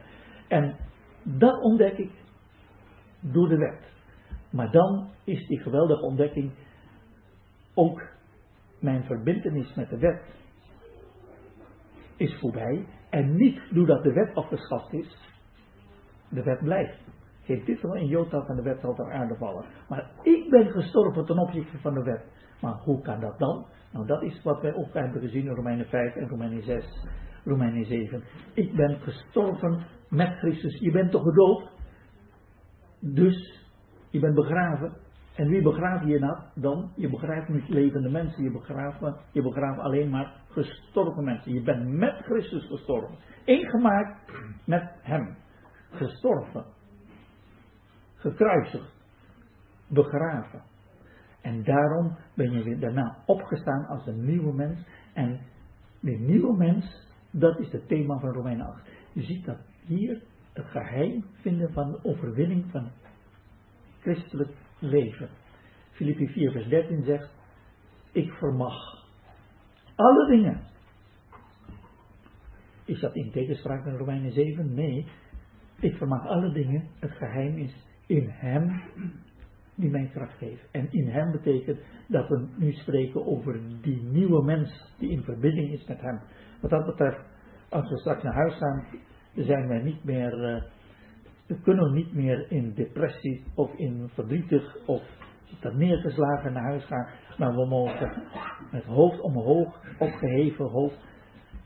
En 0.48 0.76
dat 1.22 1.62
ontdek 1.62 1.98
ik 1.98 2.12
door 3.20 3.48
de 3.48 3.56
wet. 3.56 3.92
Maar 4.50 4.70
dan 4.70 5.10
is 5.24 5.46
die 5.46 5.60
geweldige 5.60 6.02
ontdekking 6.02 6.52
ook 7.74 8.02
mijn 8.80 9.04
verbindenis 9.04 9.74
met 9.74 9.90
de 9.90 9.98
wet 9.98 10.22
is 12.16 12.38
voorbij. 12.40 12.86
En 13.10 13.36
niet 13.36 13.60
doordat 13.70 14.02
de 14.02 14.12
wet 14.12 14.34
afgeschaft 14.34 14.92
is, 14.92 15.18
de 16.28 16.42
wet 16.42 16.58
blijft. 16.58 16.98
Dit 17.46 17.80
wel 17.80 17.94
in 17.94 18.06
Jota 18.06 18.44
van 18.44 18.56
de 18.56 18.62
wet 18.62 18.80
zal 18.80 18.94
ter 18.94 19.12
aarde 19.12 19.36
vallen. 19.36 19.64
Maar 19.88 20.10
ik 20.22 20.50
ben 20.50 20.70
gestorven 20.70 21.24
ten 21.24 21.38
opzichte 21.38 21.78
van 21.78 21.94
de 21.94 22.02
wet. 22.02 22.33
Maar 22.64 22.78
hoe 22.84 23.00
kan 23.02 23.20
dat 23.20 23.38
dan? 23.38 23.66
Nou, 23.92 24.06
dat 24.06 24.22
is 24.22 24.42
wat 24.42 24.60
wij 24.60 24.74
ook 24.74 24.92
hebben 24.92 25.20
gezien 25.20 25.46
in 25.46 25.54
Romeinen 25.54 25.86
5 25.86 26.14
en 26.14 26.28
Romeinen 26.28 26.62
6, 26.62 27.06
Romeinen 27.44 27.84
7. 27.84 28.22
Ik 28.54 28.76
ben 28.76 29.00
gestorven 29.00 29.86
met 30.08 30.38
Christus. 30.38 30.78
Je 30.78 30.90
bent 30.90 31.10
toch 31.10 31.22
gedoopt? 31.22 31.70
Dus 33.00 33.60
je 34.10 34.20
bent 34.20 34.34
begraven. 34.34 34.92
En 35.34 35.48
wie 35.48 35.62
begraaf 35.62 36.04
je 36.04 36.18
nou 36.18 36.38
dan? 36.54 36.92
Je 36.96 37.10
begraaft 37.10 37.48
niet 37.48 37.68
levende 37.68 38.10
mensen. 38.10 38.44
Je 38.44 38.50
begraaft, 38.50 39.00
je 39.32 39.42
begraaft 39.42 39.80
alleen 39.80 40.10
maar 40.10 40.32
gestorven 40.48 41.24
mensen. 41.24 41.52
Je 41.52 41.62
bent 41.62 41.88
met 41.88 42.14
Christus 42.22 42.66
gestorven. 42.66 43.16
Ingemaakt 43.44 44.32
met 44.64 44.90
Hem. 45.02 45.36
Gestorven. 45.90 46.64
Gekruisigd. 48.14 48.94
Begraven. 49.88 50.62
En 51.44 51.64
daarom 51.64 52.16
ben 52.34 52.52
je 52.52 52.62
weer 52.62 52.80
daarna 52.80 53.16
opgestaan 53.26 53.86
als 53.86 54.06
een 54.06 54.24
nieuwe 54.24 54.54
mens. 54.54 54.78
En 55.12 55.40
die 56.00 56.18
nieuwe 56.18 56.56
mens, 56.56 57.08
dat 57.30 57.58
is 57.58 57.72
het 57.72 57.88
thema 57.88 58.18
van 58.18 58.32
Romeinen 58.32 58.66
8. 58.66 58.88
Je 59.12 59.22
ziet 59.22 59.44
dat 59.44 59.58
hier 59.86 60.22
het 60.52 60.66
geheim 60.66 61.24
vinden 61.32 61.72
van 61.72 61.90
de 61.90 62.04
overwinning 62.04 62.64
van 62.70 62.90
christelijk 64.00 64.50
leven. 64.78 65.28
Filippi 65.90 66.28
4 66.28 66.50
vers 66.50 66.68
13 66.68 67.04
zegt, 67.04 67.30
ik 68.12 68.32
vermag 68.32 69.04
alle 69.94 70.26
dingen. 70.26 70.60
Is 72.84 73.00
dat 73.00 73.14
in 73.14 73.30
tegenspraak 73.30 73.84
met 73.84 73.96
Romeinen 73.96 74.32
7? 74.32 74.74
Nee, 74.74 75.06
ik 75.80 75.96
vermag 75.96 76.26
alle 76.26 76.52
dingen. 76.52 76.88
Het 76.98 77.12
geheim 77.12 77.56
is 77.58 77.86
in 78.06 78.28
hem 78.28 78.82
die 79.74 79.90
mij 79.90 80.10
kracht 80.12 80.38
geeft. 80.38 80.68
En 80.70 80.88
in 80.90 81.08
hem 81.08 81.32
betekent 81.32 81.78
dat 82.08 82.28
we 82.28 82.46
nu 82.56 82.72
spreken 82.72 83.26
over 83.26 83.60
die 83.82 84.02
nieuwe 84.02 84.44
mens 84.44 84.94
die 84.98 85.10
in 85.10 85.22
verbinding 85.22 85.72
is 85.72 85.86
met 85.86 86.00
hem. 86.00 86.20
Wat 86.60 86.70
dat 86.70 86.86
betreft, 86.86 87.20
als 87.68 87.90
we 87.90 87.98
straks 87.98 88.22
naar 88.22 88.34
huis 88.34 88.54
gaan, 88.54 88.86
zijn 89.34 89.68
wij 89.68 89.82
niet 89.82 90.04
meer, 90.04 90.54
uh, 90.54 90.62
we 91.46 91.60
kunnen 91.60 91.92
niet 91.92 92.14
meer 92.14 92.50
in 92.50 92.74
depressie 92.74 93.44
of 93.54 93.74
in 93.76 94.10
verdrietig 94.14 94.76
of 94.86 95.02
ter 95.60 95.76
neergeslagen 95.76 96.52
naar 96.52 96.62
huis 96.62 96.84
gaan, 96.84 97.08
maar 97.38 97.54
we 97.54 97.66
mogen 97.66 98.22
met 98.70 98.84
hoofd 98.84 99.20
omhoog, 99.20 99.80
opgeheven 99.98 100.64
hoofd, 100.64 100.98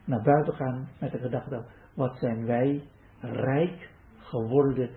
naar 0.05 0.23
buiten 0.23 0.55
gaan 0.55 0.89
met 1.01 1.13
de 1.13 1.19
gedachte, 1.19 1.65
wat 1.95 2.19
zijn 2.19 2.47
wij 2.47 2.83
rijk 3.21 3.91
geworden 4.19 4.91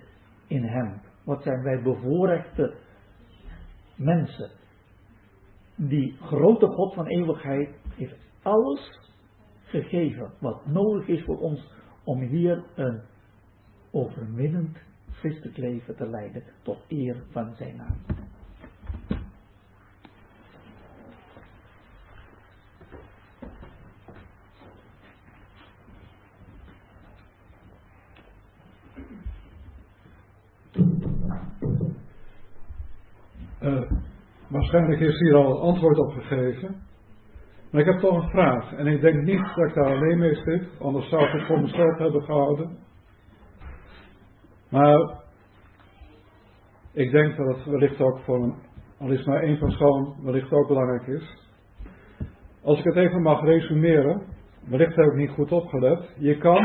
in 0.48 0.64
hem. 0.64 1.02
Wat 1.24 1.44
zijn 1.44 1.64
wij 1.64 1.82
bevoorrechte 1.82 2.74
mensen. 4.02 4.49
Die 5.76 6.15
grote 6.22 6.68
God 6.68 6.94
van 6.94 7.07
eeuwigheid 7.07 7.69
heeft 7.95 8.18
alles 8.41 8.99
gegeven 9.64 10.32
wat 10.40 10.65
nodig 10.65 11.07
is 11.07 11.23
voor 11.23 11.40
ons 11.40 11.68
om 12.03 12.22
hier 12.22 12.64
een 12.76 13.02
overwinnend 13.91 14.78
christelijk 15.11 15.57
leven 15.57 15.95
te 15.95 16.10
leiden 16.10 16.44
tot 16.61 16.78
eer 16.88 17.23
van 17.32 17.56
zijn 17.56 17.76
naam. 17.76 17.98
Uh, 33.61 33.91
waarschijnlijk 34.72 35.11
is 35.11 35.19
hier 35.19 35.35
al 35.35 35.61
antwoord 35.61 35.98
op 35.98 36.11
gegeven. 36.11 36.76
Maar 37.72 37.81
ik 37.81 37.88
heb 37.88 37.99
toch 37.99 38.23
een 38.23 38.30
vraag. 38.30 38.73
En 38.73 38.88
ik 38.88 39.02
denk 39.02 39.22
niet 39.23 39.56
dat 39.56 39.68
ik 39.68 39.73
daar 39.73 39.95
alleen 39.95 40.18
mee 40.18 40.35
zit. 40.35 40.64
Anders 40.80 41.10
zou 41.10 41.23
ik 41.23 41.31
het 41.31 41.45
voor 41.45 41.61
mezelf 41.61 41.98
hebben 41.98 42.22
gehouden. 42.22 42.77
Maar 44.69 45.19
ik 46.93 47.11
denk 47.11 47.38
dat 47.38 47.56
het 47.56 47.65
wellicht 47.65 48.02
ook 48.02 48.19
voor 48.19 48.43
een, 48.43 48.56
al 48.99 49.11
is 49.11 49.26
maar 49.26 49.41
één 49.41 49.57
persoon, 49.57 50.15
wellicht 50.23 50.52
ook 50.52 50.68
belangrijk 50.68 51.07
is. 51.07 51.49
Als 52.64 52.80
ik 52.80 52.84
het 52.84 52.95
even 52.95 53.22
mag 53.22 53.43
resumeren, 53.43 54.26
wellicht 54.69 54.95
heb 54.95 55.06
ik 55.06 55.15
niet 55.15 55.31
goed 55.31 55.52
opgelet. 55.52 56.14
Je 56.18 56.38
kan 56.38 56.64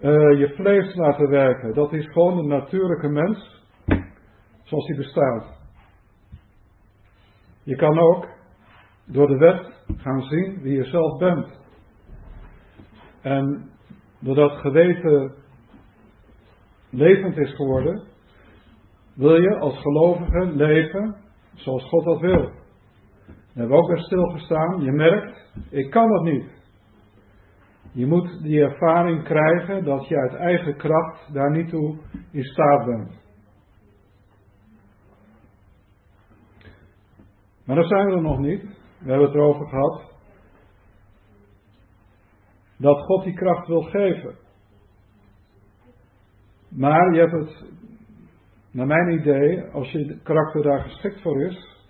uh, 0.00 0.38
je 0.38 0.52
vlees 0.54 0.94
laten 0.94 1.28
werken. 1.28 1.74
Dat 1.74 1.92
is 1.92 2.06
gewoon 2.06 2.36
de 2.36 2.42
natuurlijke 2.42 3.08
mens, 3.08 3.64
zoals 4.62 4.86
die 4.86 4.96
bestaat. 4.96 5.55
Je 7.66 7.76
kan 7.76 7.98
ook 7.98 8.28
door 9.06 9.26
de 9.26 9.36
wet 9.36 9.72
gaan 9.96 10.22
zien 10.22 10.60
wie 10.62 10.76
je 10.76 10.84
zelf 10.84 11.18
bent. 11.18 11.46
En 13.22 13.70
doordat 14.18 14.52
geweten 14.52 15.34
levend 16.90 17.36
is 17.36 17.54
geworden, 17.54 18.02
wil 19.14 19.36
je 19.36 19.58
als 19.58 19.78
gelovige 19.80 20.46
leven 20.46 21.16
zoals 21.54 21.84
God 21.84 22.04
dat 22.04 22.20
wil. 22.20 22.42
Daar 22.42 22.54
hebben 23.52 23.76
we 23.76 23.82
ook 23.82 23.88
bij 23.88 24.02
stilgestaan. 24.02 24.80
Je 24.80 24.92
merkt, 24.92 25.52
ik 25.70 25.90
kan 25.90 26.08
dat 26.08 26.22
niet. 26.22 26.44
Je 27.92 28.06
moet 28.06 28.42
die 28.42 28.60
ervaring 28.60 29.22
krijgen 29.24 29.84
dat 29.84 30.08
je 30.08 30.16
uit 30.16 30.34
eigen 30.34 30.76
kracht 30.76 31.32
daar 31.32 31.50
niet 31.50 31.68
toe 31.68 31.96
in 32.32 32.44
staat 32.44 32.84
bent. 32.84 33.25
Maar 37.66 37.76
daar 37.76 37.86
zijn 37.86 38.06
we 38.06 38.12
er 38.12 38.22
nog 38.22 38.38
niet. 38.38 38.62
We 38.98 39.10
hebben 39.10 39.26
het 39.26 39.34
erover 39.34 39.68
gehad. 39.68 40.14
Dat 42.78 43.00
God 43.00 43.24
die 43.24 43.34
kracht 43.34 43.66
wil 43.66 43.82
geven. 43.82 44.34
Maar 46.68 47.14
je 47.14 47.20
hebt 47.20 47.32
het, 47.32 47.64
naar 48.70 48.86
mijn 48.86 49.18
idee, 49.18 49.70
als 49.72 49.90
je 49.90 50.18
karakter 50.22 50.62
daar 50.62 50.80
geschikt 50.80 51.20
voor 51.20 51.42
is, 51.42 51.84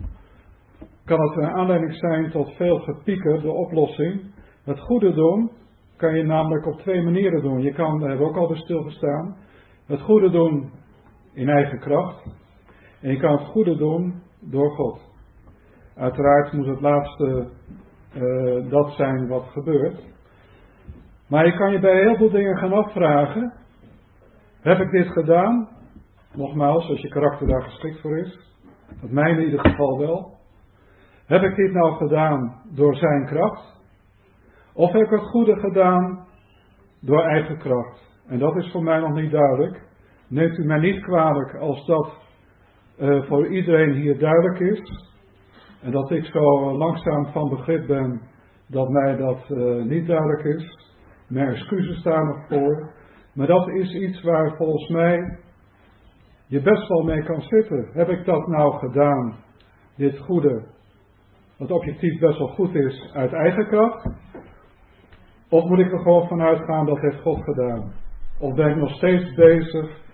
kan 1.05 1.21
het 1.21 1.35
een 1.37 1.55
aanleiding 1.55 1.95
zijn 1.95 2.31
tot 2.31 2.55
veel 2.55 2.79
gepieker, 2.79 3.41
de 3.41 3.51
oplossing. 3.51 4.21
Het 4.63 4.79
goede 4.79 5.13
doen 5.13 5.51
kan 5.95 6.15
je 6.15 6.23
namelijk 6.23 6.65
op 6.65 6.79
twee 6.79 7.01
manieren 7.01 7.41
doen. 7.41 7.61
Je 7.61 7.73
kan, 7.73 7.99
daar 7.99 8.09
hebben 8.09 8.27
we 8.27 8.33
ook 8.33 8.39
al 8.39 8.47
bij 8.47 8.57
stilgestaan, 8.57 9.37
het 9.85 10.01
goede 10.01 10.29
doen 10.29 10.71
in 11.33 11.49
eigen 11.49 11.79
kracht. 11.79 12.25
En 13.01 13.11
je 13.11 13.17
kan 13.17 13.31
het 13.31 13.47
goede 13.47 13.77
doen 13.77 14.21
door 14.39 14.71
God. 14.71 15.06
Uiteraard 15.97 16.53
moet 16.53 16.65
het 16.65 16.81
laatste 16.81 17.47
eh, 18.13 18.69
dat 18.69 18.91
zijn 18.91 19.27
wat 19.27 19.45
gebeurt. 19.51 19.99
Maar 21.27 21.45
je 21.45 21.57
kan 21.57 21.71
je 21.71 21.79
bij 21.79 21.99
heel 21.99 22.15
veel 22.15 22.29
dingen 22.29 22.57
gaan 22.57 22.73
afvragen. 22.73 23.53
Heb 24.61 24.79
ik 24.79 24.91
dit 24.91 25.07
gedaan? 25.07 25.69
Nogmaals, 26.33 26.89
als 26.89 27.01
je 27.01 27.07
karakter 27.07 27.47
daar 27.47 27.61
geschikt 27.61 28.01
voor 28.01 28.17
is. 28.17 28.39
Dat 29.01 29.09
mijne 29.09 29.39
in 29.39 29.45
ieder 29.45 29.59
geval 29.59 29.97
wel. 29.97 30.37
Heb 31.25 31.41
ik 31.41 31.55
dit 31.55 31.73
nou 31.73 31.95
gedaan 31.95 32.61
door 32.75 32.95
zijn 32.95 33.25
kracht? 33.25 33.81
Of 34.73 34.91
heb 34.91 35.01
ik 35.01 35.09
het 35.09 35.29
goede 35.29 35.59
gedaan 35.59 36.25
door 37.01 37.23
eigen 37.23 37.57
kracht? 37.57 38.21
En 38.27 38.39
dat 38.39 38.55
is 38.55 38.71
voor 38.71 38.83
mij 38.83 38.99
nog 38.99 39.13
niet 39.13 39.31
duidelijk. 39.31 39.81
Neemt 40.27 40.57
u 40.57 40.65
mij 40.65 40.79
niet 40.79 41.03
kwalijk 41.03 41.55
als 41.55 41.85
dat 41.85 42.13
uh, 42.99 43.23
voor 43.23 43.47
iedereen 43.47 43.93
hier 43.93 44.19
duidelijk 44.19 44.59
is. 44.59 45.07
En 45.81 45.91
dat 45.91 46.11
ik 46.11 46.25
zo 46.25 46.77
langzaam 46.77 47.25
van 47.25 47.49
begrip 47.49 47.87
ben 47.87 48.21
dat 48.67 48.89
mij 48.89 49.15
dat 49.15 49.49
uh, 49.49 49.83
niet 49.83 50.07
duidelijk 50.07 50.43
is. 50.43 50.95
Mijn 51.27 51.47
excuses 51.47 51.99
staan 51.99 52.27
nog 52.27 52.47
voor. 52.47 52.91
Maar 53.33 53.47
dat 53.47 53.67
is 53.69 53.93
iets 53.93 54.21
waar 54.21 54.55
volgens 54.55 54.89
mij 54.89 55.37
je 56.47 56.61
best 56.61 56.87
wel 56.87 57.03
mee 57.03 57.23
kan 57.23 57.41
zitten. 57.41 57.89
Heb 57.93 58.09
ik 58.09 58.25
dat 58.25 58.47
nou 58.47 58.77
gedaan, 58.77 59.35
dit 59.95 60.17
goede, 60.17 60.65
wat 61.57 61.71
objectief 61.71 62.19
best 62.19 62.37
wel 62.37 62.47
goed 62.47 62.75
is, 62.75 63.11
uit 63.13 63.33
eigen 63.33 63.67
kracht? 63.67 64.09
Of 65.49 65.63
moet 65.63 65.79
ik 65.79 65.91
er 65.91 65.99
gewoon 65.99 66.27
vanuit 66.27 66.59
gaan 66.65 66.85
dat 66.85 66.99
heeft 66.99 67.21
God 67.21 67.43
gedaan? 67.43 67.91
Of 68.39 68.55
ben 68.55 68.69
ik 68.69 68.75
nog 68.75 68.91
steeds 68.91 69.33
bezig 69.33 70.05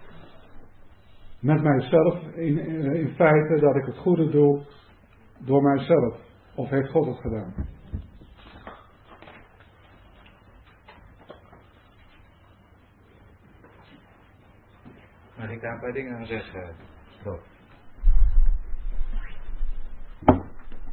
met 1.39 1.63
mijzelf 1.63 2.21
in, 2.35 2.57
in 2.95 3.09
feite 3.15 3.59
dat 3.59 3.75
ik 3.75 3.85
het 3.85 3.97
goede 3.97 4.29
doe 4.29 4.61
door 5.37 5.61
mijzelf? 5.61 6.15
Of 6.55 6.69
heeft 6.69 6.89
God 6.89 7.05
het 7.05 7.17
gedaan? 7.17 7.53
Mag 15.37 15.49
ik 15.49 15.61
daar 15.61 15.73
een 15.73 15.79
paar 15.79 15.93
dingen 15.93 16.17
aan 16.17 16.25
zeggen? 16.25 16.75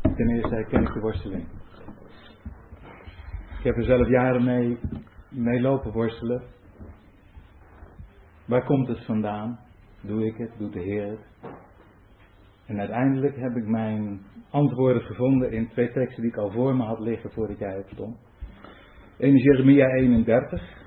Ten 0.02 0.28
eerste 0.28 0.54
herken 0.54 0.82
ik 0.82 0.92
de 0.92 1.00
worsteling. 1.00 1.46
Ik 3.58 3.66
heb 3.66 3.76
er 3.76 3.84
zelf 3.84 4.08
jaren 4.08 4.44
mee, 4.44 4.78
mee 5.28 5.60
lopen 5.60 5.92
worstelen. 5.92 6.42
Waar 8.44 8.64
komt 8.64 8.88
het 8.88 9.04
vandaan? 9.04 9.60
Doe 10.00 10.26
ik 10.26 10.36
het? 10.36 10.58
Doet 10.58 10.72
de 10.72 10.80
Heer 10.80 11.06
het? 11.06 11.20
En 12.66 12.78
uiteindelijk 12.78 13.36
heb 13.36 13.56
ik 13.56 13.66
mijn 13.66 14.20
antwoorden 14.51 15.02
gevonden 15.02 15.52
in 15.52 15.68
twee 15.68 15.93
teksten 15.93 16.22
die 16.22 16.31
ik 16.31 16.36
al 16.36 16.51
voor 16.51 16.77
me 16.77 16.82
had 16.82 17.01
liggen 17.01 17.31
voordat 17.31 17.59
jij 17.59 17.78
opstond. 17.78 18.16
Is 19.16 19.43
Jeremia 19.43 19.86
31. 19.86 20.78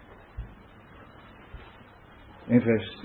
In 2.48 2.62
vers, 2.62 3.04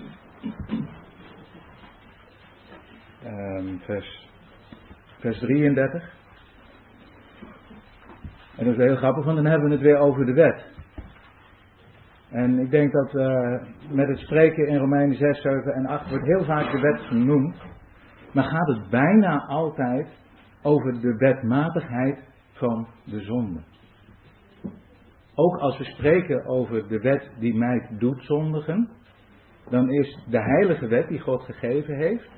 um, 3.27 3.81
vers, 3.81 4.29
vers 5.19 5.39
33. 5.39 6.17
En 8.57 8.65
dat 8.65 8.79
is 8.79 8.85
heel 8.85 8.97
grappig, 8.97 9.25
want 9.25 9.37
dan 9.37 9.47
hebben 9.47 9.69
we 9.69 9.75
het 9.75 9.85
weer 9.85 9.99
over 9.99 10.27
de 10.27 10.33
wet. 10.33 10.67
En 12.31 12.59
ik 12.59 12.71
denk 12.71 12.93
dat 12.93 13.15
uh, 13.15 13.63
met 13.91 14.09
het 14.09 14.19
spreken 14.19 14.67
in 14.67 14.77
Romeinen 14.77 15.17
6, 15.17 15.43
7 15.43 15.73
en 15.75 15.87
8 15.87 16.09
wordt 16.09 16.27
heel 16.27 16.45
vaak 16.45 16.71
de 16.73 16.81
wet 16.81 17.01
genoemd. 17.01 17.57
Maar 18.33 18.45
gaat 18.45 18.69
het 18.69 18.91
bijna 18.91 19.47
altijd 19.47 20.09
over 20.63 21.01
de 21.01 21.17
wetmatigheid 21.17 22.19
van 22.53 22.87
de 23.05 23.21
zonde. 23.21 23.61
Ook 25.35 25.57
als 25.57 25.79
we 25.79 25.85
spreken 25.85 26.47
over 26.47 26.89
de 26.89 26.99
wet 26.99 27.31
die 27.39 27.55
mij 27.55 27.89
doet 27.99 28.25
zondigen, 28.25 28.89
dan 29.71 29.91
is 29.91 30.19
de 30.31 30.43
heilige 30.43 30.87
wet 30.87 31.09
die 31.09 31.21
God 31.21 31.43
gegeven 31.43 31.97
heeft, 31.97 32.31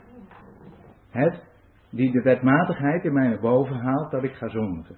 het 1.10 1.48
die 1.90 2.12
de 2.12 2.22
wetmatigheid 2.22 3.05
in 3.05 3.12
mij 3.12 3.28
naar 3.28 3.40
boven 3.40 3.76
haalt 3.76 4.10
dat 4.10 4.22
ik 4.22 4.34
ga 4.34 4.48
zondigen. 4.48 4.97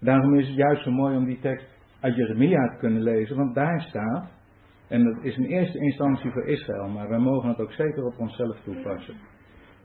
Daarom 0.00 0.34
is 0.34 0.46
het 0.46 0.56
juist 0.56 0.82
zo 0.82 0.90
mooi 0.90 1.16
om 1.16 1.24
die 1.24 1.40
tekst 1.40 1.66
uit 2.00 2.14
Jeremia 2.14 2.68
te 2.68 2.78
kunnen 2.78 3.02
lezen, 3.02 3.36
want 3.36 3.54
daar 3.54 3.80
staat, 3.80 4.30
en 4.88 5.04
dat 5.04 5.24
is 5.24 5.36
in 5.36 5.44
eerste 5.44 5.78
instantie 5.78 6.30
voor 6.30 6.46
Israël, 6.46 6.88
maar 6.88 7.08
wij 7.08 7.18
mogen 7.18 7.48
het 7.48 7.60
ook 7.60 7.72
zeker 7.72 8.04
op 8.04 8.18
onszelf 8.18 8.60
toepassen. 8.64 9.14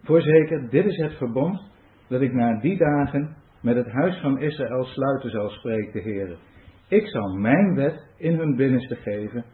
Voorzeker, 0.03 0.69
dit 0.69 0.85
is 0.85 0.97
het 0.97 1.13
verbond 1.13 1.61
dat 2.07 2.21
ik 2.21 2.33
na 2.33 2.59
die 2.59 2.77
dagen 2.77 3.35
met 3.61 3.75
het 3.75 3.91
huis 3.91 4.21
van 4.21 4.39
Israël 4.39 4.83
sluiten 4.83 5.29
zal, 5.29 5.49
spreekt 5.49 5.93
de 5.93 6.01
Heer. 6.01 6.37
Ik 6.87 7.07
zal 7.07 7.35
mijn 7.35 7.75
wet 7.75 8.07
in 8.17 8.37
hun 8.37 8.55
binnenste 8.55 8.95
geven 8.95 9.45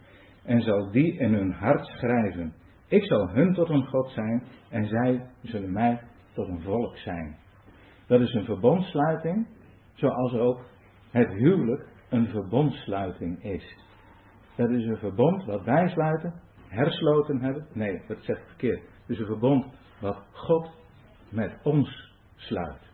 en 0.45 0.61
zal 0.61 0.91
die 0.91 1.17
in 1.17 1.33
hun 1.33 1.51
hart 1.51 1.85
schrijven. 1.85 2.53
Ik 2.87 3.05
zal 3.05 3.29
hun 3.29 3.53
tot 3.53 3.69
een 3.69 3.85
God 3.85 4.09
zijn 4.09 4.43
en 4.69 4.87
zij 4.87 5.29
zullen 5.41 5.71
mij 5.71 6.01
tot 6.33 6.47
een 6.47 6.61
volk 6.61 6.97
zijn. 6.97 7.35
Dat 8.07 8.21
is 8.21 8.33
een 8.33 8.45
verbondsluiting 8.45 9.47
Zoals 9.93 10.33
ook 10.33 10.61
het 11.11 11.29
huwelijk 11.29 11.87
een 12.09 12.27
verbondsluiting 12.27 13.43
is. 13.43 13.77
Dat 14.55 14.69
is 14.69 14.85
een 14.85 14.97
verbond 14.97 15.45
wat 15.45 15.63
wij 15.63 15.89
sluiten, 15.89 16.33
hersloten 16.67 17.41
hebben. 17.41 17.67
Nee, 17.73 18.01
dat 18.07 18.17
zegt 18.21 18.39
ik 18.39 18.47
verkeerd. 18.47 18.81
Het 18.81 19.09
is 19.09 19.19
een 19.19 19.25
verbond 19.25 19.65
wat 19.99 20.23
God 20.31 20.69
met 21.29 21.59
ons 21.63 22.12
sluit. 22.43 22.91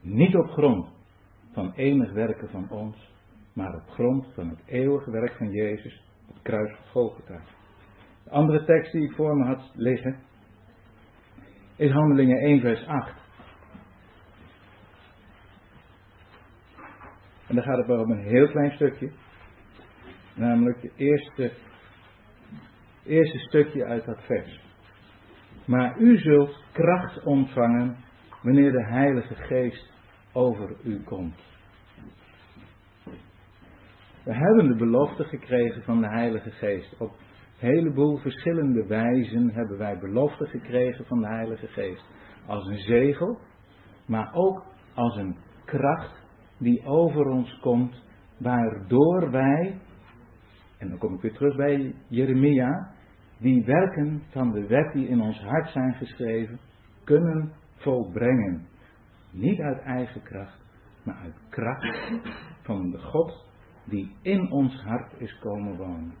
Niet 0.00 0.36
op 0.36 0.46
grond 0.46 0.88
van 1.52 1.72
enig 1.72 2.12
werken 2.12 2.50
van 2.50 2.70
ons, 2.70 3.12
maar 3.52 3.74
op 3.74 3.88
grond 3.88 4.26
van 4.34 4.48
het 4.48 4.62
eeuwige 4.66 5.10
werk 5.10 5.36
van 5.36 5.50
Jezus, 5.50 6.02
het 6.26 6.42
kruis 6.42 6.76
van. 6.92 7.40
De 8.24 8.30
andere 8.30 8.64
tekst 8.64 8.92
die 8.92 9.02
ik 9.02 9.14
voor 9.14 9.36
me 9.36 9.44
had 9.44 9.70
liggen, 9.74 10.18
is 11.76 11.90
Handelingen 11.90 12.38
1 12.38 12.60
vers 12.60 12.86
8. 12.86 13.24
En 17.46 17.54
dan 17.54 17.64
gaat 17.64 17.76
het 17.76 17.86
maar 17.86 18.00
om 18.00 18.10
een 18.10 18.26
heel 18.26 18.48
klein 18.48 18.72
stukje. 18.72 19.10
Namelijk 20.34 20.82
het 20.82 20.92
eerste, 20.96 21.52
eerste 23.04 23.38
stukje 23.38 23.84
uit 23.84 24.04
dat 24.04 24.22
vers. 24.24 24.60
Maar 25.66 25.98
u 25.98 26.18
zult 26.18 26.64
kracht 26.72 27.24
ontvangen 27.24 27.96
wanneer 28.46 28.72
de 28.72 28.84
Heilige 28.84 29.34
Geest 29.34 29.92
over 30.32 30.76
u 30.84 31.02
komt. 31.02 31.34
We 34.24 34.34
hebben 34.34 34.68
de 34.68 34.76
belofte 34.76 35.24
gekregen 35.24 35.82
van 35.82 36.00
de 36.00 36.08
Heilige 36.08 36.50
Geest. 36.50 37.00
Op 37.00 37.10
een 37.10 37.68
heleboel 37.68 38.16
verschillende 38.16 38.86
wijzen 38.86 39.50
hebben 39.50 39.78
wij 39.78 39.98
belofte 39.98 40.46
gekregen 40.46 41.04
van 41.06 41.20
de 41.20 41.26
Heilige 41.26 41.66
Geest. 41.66 42.04
Als 42.46 42.66
een 42.66 42.78
zegel, 42.78 43.38
maar 44.06 44.34
ook 44.34 44.64
als 44.94 45.16
een 45.16 45.36
kracht 45.64 46.24
die 46.58 46.84
over 46.84 47.26
ons 47.26 47.58
komt, 47.60 48.02
waardoor 48.38 49.30
wij, 49.30 49.80
en 50.78 50.88
dan 50.88 50.98
kom 50.98 51.14
ik 51.14 51.20
weer 51.20 51.34
terug 51.34 51.56
bij 51.56 51.94
Jeremia, 52.08 52.90
die 53.38 53.64
werken 53.64 54.22
van 54.28 54.52
de 54.52 54.66
wet 54.66 54.92
die 54.92 55.08
in 55.08 55.20
ons 55.20 55.40
hart 55.40 55.68
zijn 55.68 55.94
geschreven, 55.94 56.58
kunnen 57.04 57.52
volbrengen. 57.76 58.66
Niet 59.30 59.60
uit 59.60 59.78
eigen 59.78 60.22
kracht, 60.22 60.60
maar 61.02 61.16
uit 61.16 61.34
kracht 61.48 62.12
van 62.62 62.90
de 62.90 62.98
God 62.98 63.44
die 63.84 64.16
in 64.22 64.50
ons 64.50 64.82
hart 64.82 65.20
is 65.20 65.38
komen 65.38 65.76
wonen. 65.76 66.14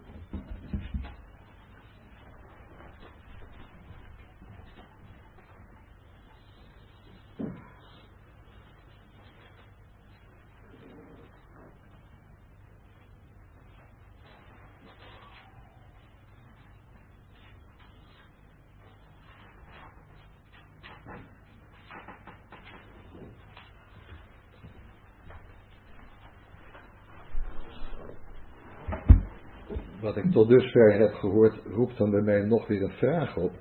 wat 30.06 30.16
ik 30.16 30.32
tot 30.46 30.58
dusver 30.58 30.98
heb 30.98 31.14
gehoord, 31.14 31.60
roept 31.64 31.98
dan 31.98 32.10
bij 32.10 32.20
mij 32.20 32.42
nog 32.42 32.66
weer 32.66 32.82
een 32.82 32.90
vraag 32.90 33.36
op. 33.36 33.52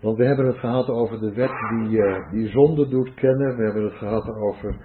Want 0.00 0.16
we 0.16 0.24
hebben 0.24 0.46
het 0.46 0.56
gehad 0.56 0.88
over 0.88 1.20
de 1.20 1.32
wet 1.32 1.50
die, 1.70 1.98
uh, 1.98 2.30
die 2.30 2.48
zonde 2.48 2.88
doet 2.88 3.14
kennen. 3.14 3.56
We 3.56 3.64
hebben 3.64 3.84
het 3.84 3.92
gehad 3.92 4.28
over 4.28 4.76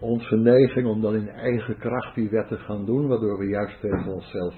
onze 0.00 0.36
neiging 0.36 0.86
om 0.86 1.00
dan 1.00 1.14
in 1.14 1.28
eigen 1.28 1.78
kracht 1.78 2.14
die 2.14 2.30
wet 2.30 2.48
te 2.48 2.56
gaan 2.56 2.84
doen, 2.84 3.08
waardoor 3.08 3.38
we 3.38 3.46
juist 3.46 3.80
tegen 3.80 4.12
onszelf 4.12 4.54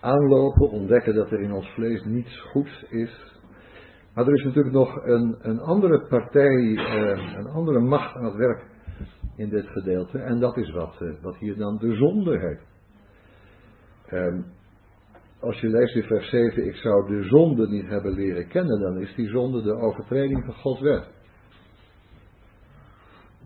aanlopen, 0.00 0.70
ontdekken 0.70 1.14
dat 1.14 1.30
er 1.30 1.40
in 1.40 1.52
ons 1.52 1.68
vlees 1.68 2.04
niets 2.04 2.40
goeds 2.40 2.84
is. 2.88 3.36
Maar 4.14 4.26
er 4.26 4.34
is 4.34 4.44
natuurlijk 4.44 4.74
nog 4.74 5.04
een, 5.04 5.36
een 5.40 5.60
andere 5.60 6.06
partij, 6.08 6.76
eh, 6.76 7.36
een 7.36 7.48
andere 7.48 7.80
macht 7.80 8.16
aan 8.16 8.24
het 8.24 8.36
werk 8.36 8.66
in 9.36 9.48
dit 9.48 9.66
gedeelte. 9.66 10.18
En 10.18 10.40
dat 10.40 10.56
is 10.56 10.70
wat, 10.70 10.96
eh, 11.00 11.08
wat 11.22 11.36
hier 11.36 11.56
dan 11.56 11.78
de 11.78 11.94
zonde 11.94 12.38
heet. 12.38 12.77
Ehm, 14.08 14.40
als 15.40 15.60
je 15.60 15.68
leest 15.68 15.94
in 15.94 16.02
vers 16.02 16.28
7, 16.28 16.66
ik 16.66 16.74
zou 16.74 17.08
de 17.08 17.22
zonde 17.22 17.68
niet 17.68 17.86
hebben 17.86 18.12
leren 18.12 18.48
kennen, 18.48 18.80
dan 18.80 18.98
is 18.98 19.14
die 19.14 19.28
zonde 19.28 19.62
de 19.62 19.74
overtreding 19.74 20.44
van 20.44 20.54
Gods 20.54 20.80
wet. 20.80 21.06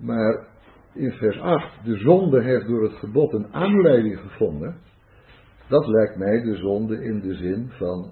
Maar 0.00 0.46
in 0.94 1.12
vers 1.12 1.40
8, 1.40 1.84
de 1.84 1.96
zonde 1.96 2.42
heeft 2.42 2.66
door 2.66 2.82
het 2.82 2.92
gebod 2.92 3.32
een 3.32 3.52
aanleiding 3.52 4.18
gevonden. 4.18 4.76
Dat 5.68 5.86
lijkt 5.86 6.16
mij 6.16 6.42
de 6.42 6.56
zonde 6.56 7.04
in 7.04 7.20
de 7.20 7.34
zin 7.34 7.70
van 7.70 8.10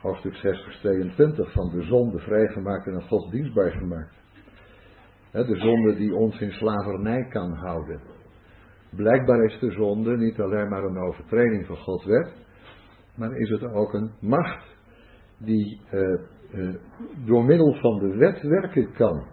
hoofdstuk 0.00 0.34
6 0.34 0.62
vers 0.62 0.78
22 0.78 1.52
van 1.52 1.70
de 1.70 1.82
zonde 1.82 2.18
vrijgemaakt 2.18 2.86
en 2.86 3.02
God 3.02 3.30
dienstbaar 3.30 3.70
gemaakt. 3.70 4.14
De 5.30 5.56
zonde 5.56 5.96
die 5.96 6.14
ons 6.14 6.40
in 6.40 6.52
slavernij 6.52 7.28
kan 7.28 7.52
houden. 7.52 8.00
Blijkbaar 8.90 9.44
is 9.44 9.58
de 9.58 9.70
zonde 9.70 10.16
niet 10.16 10.40
alleen 10.40 10.68
maar 10.68 10.84
een 10.84 10.98
overtreding 10.98 11.66
van 11.66 11.76
Gods 11.76 12.04
wet, 12.04 12.32
maar 13.16 13.36
is 13.36 13.50
het 13.50 13.64
ook 13.72 13.94
een 13.94 14.10
macht 14.20 14.64
die 15.38 15.80
eh, 15.90 16.12
eh, 16.52 16.74
door 17.24 17.44
middel 17.44 17.74
van 17.74 17.98
de 17.98 18.16
wet 18.16 18.42
werken 18.42 18.92
kan. 18.92 19.24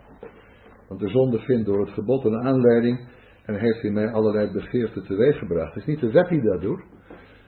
Want 0.87 0.99
de 0.99 1.09
zonde 1.09 1.39
vindt 1.39 1.65
door 1.65 1.79
het 1.79 1.93
gebod 1.93 2.25
een 2.25 2.41
aanleiding 2.41 3.07
en 3.45 3.59
heeft 3.59 3.83
in 3.83 3.93
mij 3.93 4.11
allerlei 4.11 4.51
begeerten 4.51 5.03
teweeggebracht. 5.03 5.73
Het 5.73 5.83
is 5.83 5.89
niet 5.89 5.99
de 5.99 6.11
wet 6.11 6.29
die 6.29 6.41
dat 6.41 6.61
doet. 6.61 6.83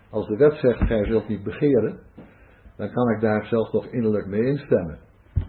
Als 0.10 0.28
de 0.28 0.38
wet 0.38 0.54
zegt, 0.54 0.80
gij 0.80 1.06
zult 1.06 1.28
niet 1.28 1.44
begeren, 1.44 2.00
dan 2.78 2.92
kan 2.92 3.10
ik 3.10 3.22
daar 3.22 3.46
zelf 3.46 3.72
nog 3.72 3.86
innerlijk 3.86 4.26
mee 4.26 4.46
instemmen. 4.46 5.00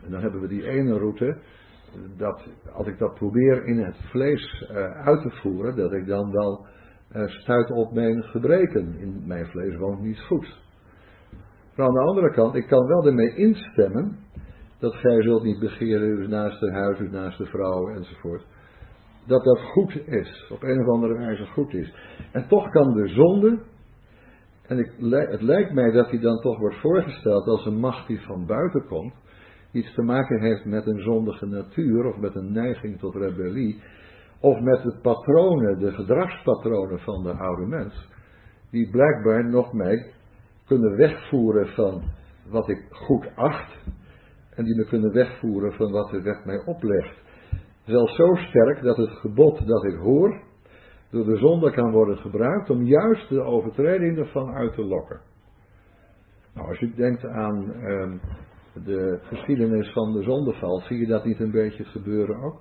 En 0.04 0.10
dan 0.10 0.20
hebben 0.20 0.40
we 0.40 0.48
die 0.48 0.68
ene 0.68 0.98
route, 0.98 1.38
dat 2.16 2.42
als 2.72 2.86
ik 2.86 2.98
dat 2.98 3.14
probeer 3.14 3.64
in 3.64 3.78
het 3.78 3.96
vlees 3.96 4.68
uh, 4.70 4.76
uit 5.06 5.22
te 5.22 5.30
voeren, 5.30 5.76
dat 5.76 5.92
ik 5.92 6.06
dan 6.06 6.30
wel 6.30 6.66
uh, 7.16 7.28
stuit 7.28 7.70
op 7.70 7.92
mijn 7.92 8.22
gebreken. 8.22 8.98
In 8.98 9.22
mijn 9.26 9.46
vlees 9.46 9.76
woont 9.76 10.00
niets 10.00 10.26
goed. 10.26 10.64
Maar 11.76 11.86
aan 11.86 11.94
de 11.94 12.00
andere 12.00 12.30
kant, 12.30 12.54
ik 12.54 12.66
kan 12.66 12.86
wel 12.86 13.06
ermee 13.06 13.34
instemmen 13.34 14.18
dat 14.78 14.94
gij 14.94 15.22
zult 15.22 15.42
niet 15.42 15.58
begeren 15.58 16.08
uw 16.08 16.28
naaste 16.28 16.70
huis, 16.70 16.98
uw 16.98 17.10
naaste 17.10 17.44
vrouw 17.44 17.88
enzovoort. 17.88 18.46
Dat 19.26 19.44
dat 19.44 19.60
goed 19.60 20.02
is, 20.06 20.50
op 20.52 20.62
een 20.62 20.80
of 20.80 20.88
andere 20.88 21.18
wijze 21.18 21.46
goed 21.46 21.74
is. 21.74 21.94
En 22.32 22.48
toch 22.48 22.70
kan 22.70 22.94
de 22.94 23.08
zonde, 23.08 23.58
en 24.66 24.78
ik, 24.78 24.92
het 25.30 25.42
lijkt 25.42 25.72
mij 25.72 25.90
dat 25.90 26.10
die 26.10 26.20
dan 26.20 26.40
toch 26.40 26.58
wordt 26.58 26.80
voorgesteld 26.80 27.46
als 27.46 27.66
een 27.66 27.78
macht 27.78 28.06
die 28.06 28.20
van 28.20 28.46
buiten 28.46 28.86
komt, 28.86 29.14
iets 29.76 29.94
te 29.94 30.02
maken 30.02 30.40
heeft 30.40 30.64
met 30.64 30.86
een 30.86 31.00
zondige 31.00 31.46
natuur 31.46 32.04
of 32.04 32.16
met 32.16 32.34
een 32.34 32.52
neiging 32.52 32.98
tot 32.98 33.14
rebellie, 33.14 33.82
of 34.40 34.60
met 34.60 34.82
de 34.82 34.98
patronen, 35.02 35.78
de 35.78 35.92
gedragspatronen 35.92 36.98
van 36.98 37.22
de 37.22 37.32
oude 37.32 37.66
mens, 37.66 38.08
die 38.70 38.90
blijkbaar 38.90 39.50
nog 39.50 39.72
mij 39.72 40.12
kunnen 40.66 40.96
wegvoeren 40.96 41.66
van 41.66 42.02
wat 42.48 42.68
ik 42.68 42.86
goed 42.90 43.28
acht, 43.34 43.78
en 44.54 44.64
die 44.64 44.76
me 44.76 44.84
kunnen 44.84 45.12
wegvoeren 45.12 45.72
van 45.72 45.92
wat 45.92 46.10
de 46.10 46.22
wet 46.22 46.44
mij 46.44 46.62
oplegt. 46.64 47.24
Zelfs 47.84 48.16
zo 48.16 48.34
sterk 48.34 48.82
dat 48.82 48.96
het 48.96 49.10
gebod 49.10 49.66
dat 49.66 49.84
ik 49.84 49.96
hoor, 49.96 50.40
door 51.10 51.24
de 51.24 51.36
zonde 51.36 51.70
kan 51.70 51.90
worden 51.90 52.18
gebruikt 52.18 52.70
om 52.70 52.82
juist 52.82 53.28
de 53.28 53.42
overtreding 53.42 54.18
ervan 54.18 54.54
uit 54.54 54.74
te 54.74 54.84
lokken. 54.84 55.20
Nou, 56.54 56.68
als 56.68 56.78
je 56.78 56.94
denkt 56.94 57.24
aan 57.24 57.72
ehm, 57.72 58.16
de 58.84 59.18
geschiedenis 59.22 59.92
van 59.92 60.12
de 60.12 60.22
zondeval, 60.22 60.80
zie 60.80 60.98
je 60.98 61.06
dat 61.06 61.24
niet 61.24 61.40
een 61.40 61.50
beetje 61.50 61.84
gebeuren 61.84 62.42
ook? 62.42 62.60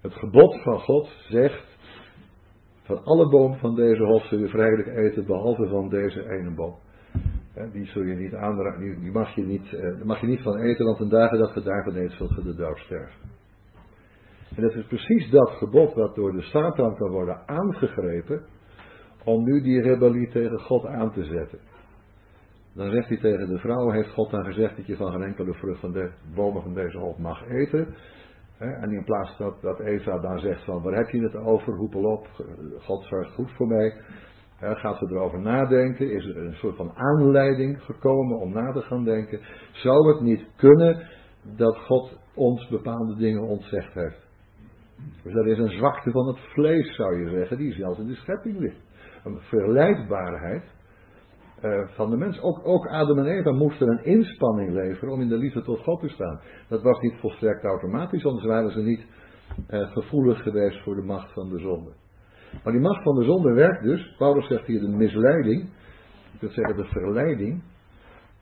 Het 0.00 0.12
gebod 0.12 0.62
van 0.62 0.80
God 0.80 1.08
zegt, 1.28 1.78
van 2.82 3.04
alle 3.04 3.28
bomen 3.28 3.58
van 3.58 3.74
deze 3.74 4.02
hof 4.02 4.24
zul 4.24 4.38
je 4.38 4.48
vrijelijk 4.48 4.88
eten, 4.88 5.26
behalve 5.26 5.68
van 5.68 5.88
deze 5.88 6.30
ene 6.30 6.54
boom. 6.54 6.74
Die 7.72 7.86
zul 7.86 8.02
je 8.02 8.14
niet 8.14 8.34
aanraken, 8.34 9.00
die 9.00 9.12
mag 9.12 9.34
je 9.34 9.42
niet, 9.42 9.72
eh, 9.72 10.02
mag 10.02 10.20
je 10.20 10.26
niet 10.26 10.42
van 10.42 10.56
eten, 10.56 10.84
want 10.84 11.00
een 11.00 11.08
dagen 11.08 11.38
dat 11.38 11.54
je 11.54 11.62
daarvan 11.62 11.94
eet, 11.96 12.12
zult 12.12 12.34
je 12.34 12.42
de 12.42 12.54
dood 12.54 12.78
sterven. 12.78 13.20
En 14.56 14.62
dat 14.62 14.74
is 14.74 14.86
precies 14.86 15.30
dat 15.30 15.50
gebod 15.50 15.94
wat 15.94 16.14
door 16.14 16.32
de 16.32 16.42
Satan 16.42 16.96
kan 16.96 17.10
worden 17.10 17.48
aangegrepen 17.48 18.42
om 19.24 19.44
nu 19.44 19.62
die 19.62 19.80
rebellie 19.80 20.28
tegen 20.28 20.60
God 20.60 20.86
aan 20.86 21.12
te 21.12 21.24
zetten. 21.24 21.58
Dan 22.74 22.90
zegt 22.90 23.08
hij 23.08 23.18
tegen 23.18 23.48
de 23.48 23.58
vrouw, 23.58 23.90
heeft 23.90 24.10
God 24.12 24.30
dan 24.30 24.44
gezegd 24.44 24.76
dat 24.76 24.86
je 24.86 24.96
van 24.96 25.12
geen 25.12 25.22
enkele 25.22 25.54
vrucht 25.54 25.80
van 25.80 25.92
de 25.92 26.10
bomen 26.34 26.62
van 26.62 26.74
deze 26.74 26.98
hof 26.98 27.18
mag 27.18 27.48
eten. 27.48 27.94
En 28.58 28.90
in 28.90 29.04
plaats 29.04 29.36
dat, 29.38 29.60
dat 29.60 29.80
Eva 29.80 30.18
dan 30.18 30.38
zegt 30.38 30.64
van, 30.64 30.82
waar 30.82 30.96
heb 30.96 31.08
je 31.08 31.22
het 31.22 31.36
over, 31.36 31.76
hoepel 31.76 32.02
op, 32.02 32.28
God 32.80 33.04
zorgt 33.04 33.34
goed 33.34 33.50
voor 33.52 33.66
mij. 33.66 33.94
Gaat 34.60 34.98
ze 34.98 35.06
erover 35.10 35.40
nadenken, 35.40 36.10
is 36.10 36.26
er 36.26 36.36
een 36.36 36.54
soort 36.54 36.76
van 36.76 36.92
aanleiding 36.94 37.82
gekomen 37.82 38.38
om 38.38 38.52
na 38.52 38.72
te 38.72 38.80
gaan 38.80 39.04
denken. 39.04 39.40
Zou 39.72 40.12
het 40.12 40.20
niet 40.20 40.46
kunnen 40.56 41.06
dat 41.56 41.76
God 41.76 42.18
ons 42.34 42.68
bepaalde 42.68 43.16
dingen 43.16 43.42
ontzegd 43.42 43.94
heeft? 43.94 44.26
Dus 45.22 45.32
dat 45.32 45.46
is 45.46 45.58
een 45.58 45.70
zwakte 45.70 46.10
van 46.10 46.26
het 46.26 46.38
vlees, 46.38 46.94
zou 46.94 47.18
je 47.20 47.28
zeggen, 47.28 47.56
die 47.56 47.72
zelfs 47.72 47.98
in 47.98 48.06
de 48.06 48.14
schepping 48.14 48.58
ligt. 48.58 48.80
Een 49.24 49.40
verleidbaarheid 49.40 50.64
uh, 51.62 51.88
van 51.88 52.10
de 52.10 52.16
mens. 52.16 52.40
Ook, 52.40 52.60
ook 52.66 52.86
Adam 52.86 53.18
en 53.18 53.26
Eva 53.26 53.52
moesten 53.52 53.88
een 53.88 54.04
inspanning 54.04 54.72
leveren 54.72 55.12
om 55.12 55.20
in 55.20 55.28
de 55.28 55.36
liefde 55.36 55.62
tot 55.62 55.82
God 55.82 56.00
te 56.00 56.08
staan. 56.08 56.40
Dat 56.68 56.82
was 56.82 57.00
niet 57.00 57.20
volstrekt 57.20 57.64
automatisch, 57.64 58.24
anders 58.24 58.46
waren 58.46 58.70
ze 58.70 58.80
niet 58.80 59.06
uh, 59.70 59.92
gevoelig 59.92 60.42
geweest 60.42 60.82
voor 60.82 60.94
de 60.94 61.02
macht 61.02 61.32
van 61.32 61.48
de 61.48 61.58
zonde. 61.58 61.90
Maar 62.64 62.72
die 62.72 62.82
macht 62.82 63.02
van 63.02 63.14
de 63.14 63.24
zonde 63.24 63.52
werkt 63.52 63.82
dus, 63.82 64.14
Paulus 64.18 64.46
zegt 64.46 64.66
hier 64.66 64.80
de 64.80 64.88
misleiding, 64.88 65.62
ik 66.34 66.40
wil 66.40 66.50
zeggen 66.50 66.76
de 66.76 66.84
verleiding, 66.84 67.62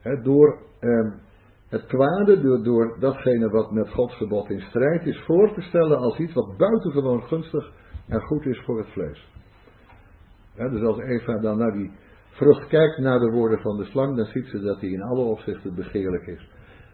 hè, 0.00 0.22
door 0.22 0.58
uh, 0.80 1.12
het 1.68 1.86
kwade, 1.86 2.40
door, 2.40 2.62
door 2.62 2.96
datgene 3.00 3.48
wat 3.48 3.70
met 3.70 3.90
Gods 3.90 4.16
gebod 4.16 4.50
in 4.50 4.60
strijd 4.60 5.06
is, 5.06 5.20
voor 5.20 5.54
te 5.54 5.60
stellen 5.60 5.98
als 5.98 6.18
iets 6.18 6.32
wat 6.32 6.56
buitengewoon 6.56 7.22
gunstig 7.22 7.72
en 8.08 8.20
goed 8.20 8.46
is 8.46 8.62
voor 8.64 8.78
het 8.78 8.88
vlees. 8.88 9.28
dus 10.56 10.82
als 10.82 10.98
Eva 10.98 11.38
dan 11.38 11.58
naar 11.58 11.72
die 11.72 11.92
vrucht 12.36 12.66
kijkt 12.66 12.98
naar 12.98 13.18
de 13.18 13.30
woorden 13.30 13.60
van 13.60 13.76
de 13.76 13.84
slang, 13.84 14.16
dan 14.16 14.26
ziet 14.26 14.46
ze 14.46 14.60
dat 14.60 14.80
hij 14.80 14.90
in 14.90 15.02
alle 15.02 15.24
opzichten 15.24 15.74
begeerlijk 15.74 16.26
is. 16.26 16.48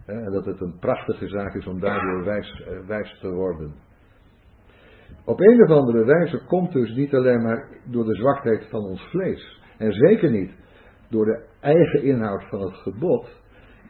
En 0.06 0.32
dat 0.32 0.44
het 0.44 0.60
een 0.60 0.78
prachtige 0.78 1.28
zaak 1.28 1.55
is 1.55 1.66
om 1.66 1.81
daardoor 1.81 2.24
wijs, 2.24 2.62
eh, 2.66 2.86
wijs 2.86 3.19
te 3.20 3.31
worden. 3.31 3.74
Op 5.24 5.40
een 5.40 5.62
of 5.62 5.70
andere 5.70 6.05
wijze 6.05 6.44
komt 6.44 6.73
dus 6.73 6.94
niet 6.94 7.14
alleen 7.14 7.43
maar 7.43 7.69
door 7.85 8.05
de 8.05 8.14
zwakheid 8.14 8.66
van 8.70 8.85
ons 8.85 9.02
vlees. 9.02 9.60
En 9.78 9.93
zeker 9.93 10.31
niet 10.31 10.51
door 11.10 11.24
de 11.24 11.44
eigen 11.60 12.02
inhoud 12.02 12.44
van 12.48 12.60
het 12.60 12.74
gebod. 12.74 13.40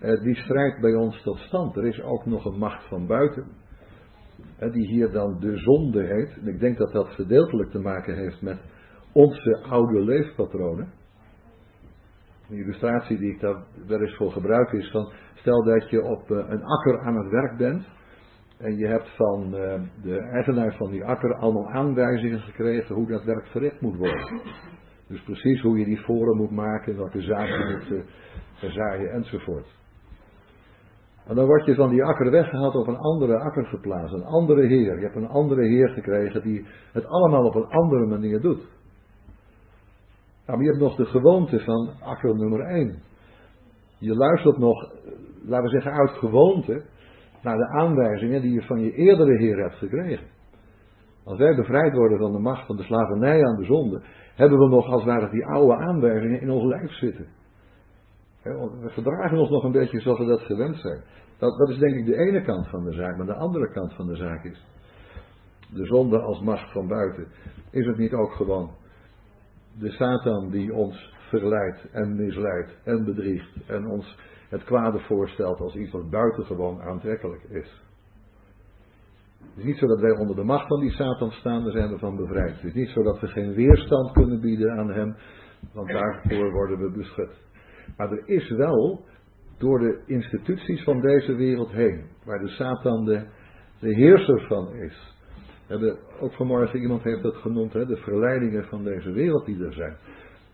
Eh, 0.00 0.22
die 0.22 0.36
strijd 0.36 0.80
bij 0.80 0.94
ons 0.94 1.22
tot 1.22 1.38
stand. 1.38 1.76
Er 1.76 1.86
is 1.86 2.02
ook 2.02 2.26
nog 2.26 2.44
een 2.44 2.58
macht 2.58 2.88
van 2.88 3.06
buiten. 3.06 3.46
Die 4.58 4.86
hier 4.86 5.10
dan 5.10 5.40
de 5.40 5.56
zonde 5.56 6.02
heet. 6.02 6.36
En 6.40 6.46
ik 6.46 6.60
denk 6.60 6.78
dat 6.78 6.92
dat 6.92 7.08
gedeeltelijk 7.08 7.70
te 7.70 7.78
maken 7.78 8.16
heeft 8.16 8.42
met 8.42 8.58
onze 9.12 9.58
oude 9.62 10.04
leefpatronen. 10.04 10.92
Een 12.52 12.58
illustratie 12.58 13.18
die 13.18 13.32
ik 13.32 13.40
daar 13.40 13.64
wel 13.86 14.00
eens 14.00 14.16
voor 14.16 14.32
gebruik 14.32 14.72
is 14.72 14.90
van, 14.90 15.12
stel 15.34 15.64
dat 15.64 15.90
je 15.90 16.02
op 16.02 16.30
eh, 16.30 16.36
een 16.36 16.64
akker 16.64 17.00
aan 17.00 17.16
het 17.16 17.30
werk 17.30 17.56
bent 17.56 17.86
en 18.58 18.76
je 18.76 18.86
hebt 18.86 19.08
van 19.16 19.56
eh, 19.56 19.80
de 20.02 20.18
eigenaar 20.18 20.74
van 20.76 20.90
die 20.90 21.04
akker 21.04 21.34
allemaal 21.34 21.70
aanwijzingen 21.70 22.40
gekregen 22.40 22.94
hoe 22.94 23.06
dat 23.06 23.24
werk 23.24 23.46
verricht 23.46 23.80
moet 23.80 23.96
worden. 23.96 24.40
Dus 25.08 25.22
precies 25.22 25.62
hoe 25.62 25.78
je 25.78 25.84
die 25.84 26.00
voren 26.00 26.36
moet 26.36 26.50
maken, 26.50 26.96
welke 26.96 27.20
zaken 27.20 27.68
je 27.68 27.76
moet 27.76 27.90
uh, 27.90 28.70
zaaien 28.70 29.10
enzovoort. 29.10 29.66
En 31.26 31.34
dan 31.34 31.46
word 31.46 31.64
je 31.64 31.74
van 31.74 31.90
die 31.90 32.04
akker 32.04 32.30
weggehaald 32.30 32.74
op 32.74 32.86
een 32.86 32.98
andere 32.98 33.38
akker 33.38 33.66
geplaatst, 33.66 34.14
een 34.14 34.24
andere 34.24 34.66
heer. 34.66 34.96
Je 34.96 35.04
hebt 35.04 35.16
een 35.16 35.28
andere 35.28 35.66
heer 35.66 35.88
gekregen 35.88 36.42
die 36.42 36.66
het 36.92 37.06
allemaal 37.06 37.44
op 37.44 37.54
een 37.54 37.68
andere 37.68 38.06
manier 38.06 38.40
doet. 38.40 38.68
Nou, 40.46 40.58
maar 40.58 40.66
je 40.66 40.70
hebt 40.70 40.82
nog 40.82 40.96
de 40.96 41.06
gewoonte 41.06 41.60
van 41.60 41.90
akker 42.00 42.36
nummer 42.36 42.60
1. 42.60 43.02
Je 43.98 44.14
luistert 44.14 44.58
nog, 44.58 44.90
laten 45.44 45.64
we 45.64 45.70
zeggen, 45.70 45.92
uit 45.92 46.10
gewoonte 46.10 46.82
naar 47.42 47.56
de 47.56 47.68
aanwijzingen 47.68 48.42
die 48.42 48.52
je 48.52 48.62
van 48.62 48.80
je 48.80 48.92
eerdere 48.92 49.36
Heer 49.38 49.58
hebt 49.58 49.74
gekregen. 49.74 50.26
Als 51.24 51.38
wij 51.38 51.54
bevrijd 51.54 51.92
worden 51.92 52.18
van 52.18 52.32
de 52.32 52.38
macht 52.38 52.66
van 52.66 52.76
de 52.76 52.82
slavernij 52.82 53.44
aan 53.44 53.56
de 53.56 53.64
zonde, 53.64 54.02
hebben 54.34 54.58
we 54.58 54.68
nog 54.68 54.86
als 54.86 55.04
het 55.04 55.12
ware 55.12 55.30
die 55.30 55.46
oude 55.46 55.76
aanwijzingen 55.76 56.40
in 56.40 56.50
ons 56.50 56.64
lijf 56.64 56.90
zitten. 56.90 57.26
We 58.42 58.88
gedragen 58.88 59.38
ons 59.38 59.50
nog 59.50 59.64
een 59.64 59.72
beetje 59.72 60.00
zoals 60.00 60.18
we 60.18 60.24
dat 60.24 60.40
gewend 60.40 60.76
zijn. 60.76 61.02
Dat, 61.38 61.58
dat 61.58 61.68
is 61.68 61.78
denk 61.78 61.94
ik 61.94 62.06
de 62.06 62.16
ene 62.16 62.42
kant 62.42 62.68
van 62.68 62.84
de 62.84 62.92
zaak, 62.92 63.16
maar 63.16 63.26
de 63.26 63.34
andere 63.34 63.72
kant 63.72 63.94
van 63.94 64.06
de 64.06 64.16
zaak 64.16 64.44
is. 64.44 64.66
De 65.74 65.86
zonde 65.86 66.20
als 66.20 66.40
macht 66.40 66.72
van 66.72 66.88
buiten. 66.88 67.26
Is 67.70 67.86
het 67.86 67.96
niet 67.96 68.12
ook 68.12 68.32
gewoon 68.32 68.70
de 69.78 69.90
Satan 69.90 70.50
die 70.50 70.74
ons 70.74 71.12
verleidt 71.28 71.90
en 71.92 72.16
misleidt 72.16 72.76
en 72.84 73.04
bedriegt 73.04 73.68
en 73.68 73.86
ons 73.86 74.16
het 74.48 74.64
kwade 74.64 74.98
voorstelt 74.98 75.60
als 75.60 75.74
iets 75.74 75.92
wat 75.92 76.10
buitengewoon 76.10 76.80
aantrekkelijk 76.82 77.42
is. 77.42 77.82
Het 79.38 79.58
is 79.58 79.64
niet 79.64 79.78
zo 79.78 79.86
dat 79.86 80.00
wij 80.00 80.16
onder 80.18 80.36
de 80.36 80.44
macht 80.44 80.66
van 80.66 80.80
die 80.80 80.90
Satan 80.90 81.30
staan, 81.30 81.62
daar 81.62 81.72
zijn 81.72 81.90
we 81.90 81.98
van 81.98 82.16
bevrijd. 82.16 82.54
Het 82.54 82.64
is 82.64 82.74
niet 82.74 82.88
zo 82.88 83.02
dat 83.02 83.20
we 83.20 83.26
geen 83.26 83.52
weerstand 83.52 84.12
kunnen 84.12 84.40
bieden 84.40 84.70
aan 84.70 84.90
hem, 84.90 85.16
want 85.72 85.88
daarvoor 85.88 86.52
worden 86.52 86.78
we 86.78 86.90
beschut. 86.90 87.40
Maar 87.96 88.10
er 88.10 88.28
is 88.28 88.50
wel, 88.50 89.04
door 89.58 89.78
de 89.78 90.02
instituties 90.06 90.84
van 90.84 91.00
deze 91.00 91.34
wereld 91.34 91.70
heen, 91.70 92.04
waar 92.24 92.38
de 92.38 92.48
Satan 92.48 93.04
de, 93.04 93.26
de 93.80 93.94
heerser 93.94 94.46
van 94.46 94.74
is. 94.74 95.16
Hebben 95.72 95.98
ook 96.20 96.32
vanmorgen, 96.32 96.80
iemand 96.80 97.02
heeft 97.02 97.22
dat 97.22 97.34
genoemd, 97.34 97.72
hè, 97.72 97.86
de 97.86 97.96
verleidingen 97.96 98.64
van 98.64 98.84
deze 98.84 99.12
wereld 99.12 99.46
die 99.46 99.64
er 99.64 99.72
zijn. 99.72 99.96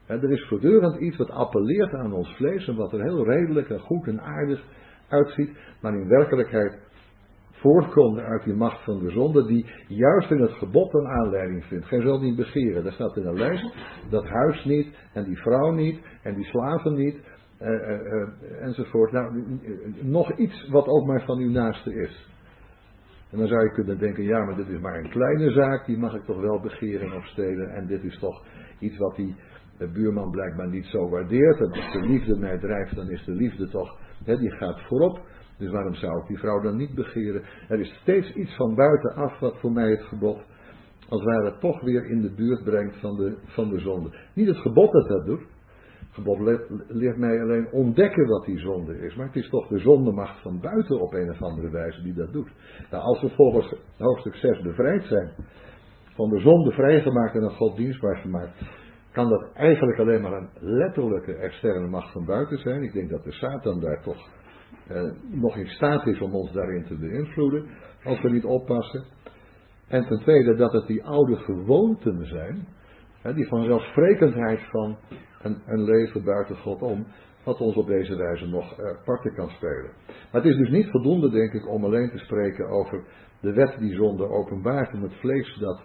er 0.06 0.30
is 0.30 0.46
voortdurend 0.48 1.00
iets 1.00 1.16
wat 1.16 1.30
appelleert 1.30 1.94
aan 1.94 2.12
ons 2.12 2.36
vlees 2.36 2.68
en 2.68 2.76
wat 2.76 2.92
er 2.92 3.02
heel 3.02 3.24
redelijk 3.24 3.70
en 3.70 3.80
goed 3.80 4.06
en 4.06 4.20
aardig 4.20 4.64
uitziet, 5.08 5.58
maar 5.80 5.94
in 5.94 6.08
werkelijkheid 6.08 6.78
voortkomt 7.50 8.18
uit 8.18 8.44
die 8.44 8.54
macht 8.54 8.84
van 8.84 8.98
de 8.98 9.10
zonde, 9.10 9.46
die 9.46 9.66
juist 9.88 10.30
in 10.30 10.40
het 10.40 10.52
gebod 10.52 10.94
een 10.94 11.06
aanleiding 11.06 11.64
vindt. 11.64 11.86
Gij 11.86 12.00
zult 12.00 12.22
niet 12.22 12.36
begeren. 12.36 12.82
Daar 12.82 12.92
staat 12.92 13.16
in 13.16 13.26
een 13.26 13.38
lijst 13.38 13.74
dat 14.10 14.24
huis 14.24 14.64
niet, 14.64 14.96
en 15.12 15.24
die 15.24 15.38
vrouw 15.38 15.70
niet, 15.70 16.00
en 16.22 16.34
die 16.34 16.44
slaven 16.44 16.94
niet, 16.94 17.16
eh, 17.58 17.68
eh, 17.68 18.12
eh, 18.12 18.28
enzovoort. 18.60 19.12
Nou, 19.12 19.44
nog 20.02 20.32
iets 20.36 20.68
wat 20.68 20.86
ook 20.86 21.06
maar 21.06 21.24
van 21.24 21.38
uw 21.38 21.50
naaste 21.50 21.94
is. 21.94 22.28
En 23.30 23.38
dan 23.38 23.48
zou 23.48 23.62
je 23.62 23.72
kunnen 23.72 23.98
denken, 23.98 24.24
ja, 24.24 24.44
maar 24.44 24.56
dit 24.56 24.68
is 24.68 24.80
maar 24.80 24.98
een 24.98 25.10
kleine 25.10 25.50
zaak, 25.50 25.86
die 25.86 25.98
mag 25.98 26.14
ik 26.14 26.24
toch 26.24 26.40
wel 26.40 26.60
begeren 26.60 27.12
of 27.12 27.26
stelen. 27.26 27.70
En 27.70 27.86
dit 27.86 28.04
is 28.04 28.18
toch 28.18 28.44
iets 28.78 28.96
wat 28.96 29.16
die 29.16 29.36
buurman 29.86 30.30
blijkbaar 30.30 30.68
niet 30.68 30.86
zo 30.86 31.08
waardeert. 31.08 31.60
En 31.60 31.72
als 31.72 31.92
de 31.92 32.00
liefde 32.00 32.38
mij 32.38 32.58
drijft, 32.58 32.94
dan 32.94 33.10
is 33.10 33.24
de 33.24 33.32
liefde 33.32 33.68
toch, 33.68 33.98
hè, 34.24 34.36
die 34.36 34.50
gaat 34.50 34.80
voorop. 34.80 35.20
Dus 35.58 35.70
waarom 35.70 35.94
zou 35.94 36.20
ik 36.20 36.26
die 36.26 36.38
vrouw 36.38 36.60
dan 36.60 36.76
niet 36.76 36.94
begeren? 36.94 37.42
Er 37.68 37.80
is 37.80 37.98
steeds 38.02 38.32
iets 38.32 38.56
van 38.56 38.74
buitenaf 38.74 39.38
wat 39.38 39.58
voor 39.60 39.72
mij 39.72 39.90
het 39.90 40.02
gebod, 40.02 40.38
als 41.08 41.24
het 41.24 41.34
ware, 41.34 41.58
toch 41.58 41.80
weer 41.80 42.06
in 42.06 42.20
de 42.20 42.34
buurt 42.34 42.64
brengt 42.64 42.96
van 42.96 43.16
de, 43.16 43.38
van 43.44 43.68
de 43.68 43.78
zonde. 43.78 44.10
Niet 44.34 44.46
het 44.46 44.58
gebod 44.58 44.92
dat 44.92 45.08
dat 45.08 45.26
doet. 45.26 45.46
Het 46.18 46.26
gebod 46.26 46.60
leert 46.88 47.16
mij 47.16 47.42
alleen 47.42 47.72
ontdekken 47.72 48.26
wat 48.26 48.44
die 48.44 48.58
zonde 48.58 48.98
is. 48.98 49.14
Maar 49.14 49.26
het 49.26 49.36
is 49.36 49.48
toch 49.48 49.68
de 49.68 49.78
zondemacht 49.78 50.42
van 50.42 50.60
buiten 50.60 51.00
op 51.00 51.12
een 51.14 51.30
of 51.30 51.42
andere 51.42 51.70
wijze 51.70 52.02
die 52.02 52.14
dat 52.14 52.32
doet. 52.32 52.50
Nou, 52.90 53.02
als 53.02 53.20
we 53.20 53.28
volgens 53.28 53.74
hoofdstuk 53.98 54.34
6 54.34 54.60
bevrijd 54.60 55.04
zijn, 55.04 55.30
van 56.14 56.28
de 56.28 56.40
zonde 56.40 56.70
vrijgemaakt 56.70 57.34
en 57.34 57.42
aan 57.42 57.56
God 57.56 57.76
dienstbaar 57.76 58.16
gemaakt, 58.16 58.52
kan 59.12 59.28
dat 59.28 59.52
eigenlijk 59.54 59.98
alleen 59.98 60.22
maar 60.22 60.32
een 60.32 60.48
letterlijke 60.60 61.34
externe 61.34 61.88
macht 61.88 62.12
van 62.12 62.24
buiten 62.24 62.58
zijn. 62.58 62.82
Ik 62.82 62.92
denk 62.92 63.10
dat 63.10 63.24
de 63.24 63.32
Satan 63.32 63.80
daar 63.80 64.02
toch 64.02 64.28
eh, 64.88 65.02
nog 65.30 65.56
in 65.56 65.68
staat 65.68 66.06
is 66.06 66.20
om 66.20 66.34
ons 66.34 66.52
daarin 66.52 66.84
te 66.84 66.98
beïnvloeden, 66.98 67.66
als 68.04 68.20
we 68.20 68.30
niet 68.30 68.44
oppassen. 68.44 69.04
En 69.88 70.06
ten 70.06 70.20
tweede 70.20 70.54
dat 70.54 70.72
het 70.72 70.86
die 70.86 71.04
oude 71.04 71.36
gewoonten 71.36 72.26
zijn, 72.26 72.66
die 73.34 73.48
vanzelfsprekendheid 73.48 74.60
van 74.70 74.96
een, 75.42 75.84
leven 75.84 76.24
buiten 76.24 76.56
God 76.56 76.82
om, 76.82 77.06
wat 77.44 77.60
ons 77.60 77.76
op 77.76 77.86
deze 77.86 78.16
wijze 78.16 78.46
nog 78.46 78.78
uh, 78.78 79.04
parten 79.04 79.34
kan 79.34 79.50
spelen. 79.50 79.90
Maar 80.06 80.42
het 80.42 80.44
is 80.44 80.56
dus 80.56 80.70
niet 80.70 80.90
voldoende, 80.90 81.30
denk 81.30 81.52
ik, 81.52 81.68
om 81.68 81.84
alleen 81.84 82.10
te 82.10 82.18
spreken 82.18 82.68
over 82.68 83.04
de 83.40 83.52
wet 83.52 83.78
die 83.78 83.94
zonde 83.94 84.28
openbaart 84.28 84.92
en 84.92 85.02
het 85.02 85.14
vlees 85.14 85.56
dat 85.60 85.80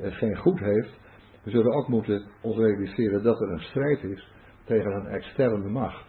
uh, 0.00 0.16
geen 0.16 0.36
goed 0.36 0.58
heeft. 0.58 0.98
We 1.42 1.50
zullen 1.50 1.72
ook 1.72 1.88
moeten 1.88 2.22
ons 2.42 2.56
realiseren 2.56 3.22
dat 3.22 3.40
er 3.40 3.50
een 3.50 3.60
strijd 3.60 4.02
is 4.02 4.32
tegen 4.64 4.92
een 4.92 5.06
externe 5.06 5.68
macht 5.68 6.06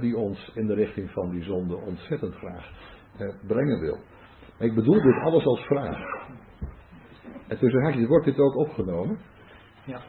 die 0.00 0.16
ons 0.16 0.50
in 0.54 0.66
de 0.66 0.74
richting 0.74 1.10
van 1.10 1.30
die 1.30 1.42
zonde 1.42 1.76
ontzettend 1.76 2.34
graag 2.34 2.70
brengen 3.46 3.80
wil. 3.80 3.98
ik 4.58 4.74
bedoel 4.74 5.02
dit 5.02 5.14
alles 5.14 5.44
als 5.44 5.60
vraag. 5.60 5.98
En 7.48 7.58
tussen 7.58 7.82
haakjes 7.82 8.06
wordt 8.06 8.24
dit 8.24 8.38
ook 8.38 8.56
opgenomen. 8.56 9.18
Ja. 9.84 10.00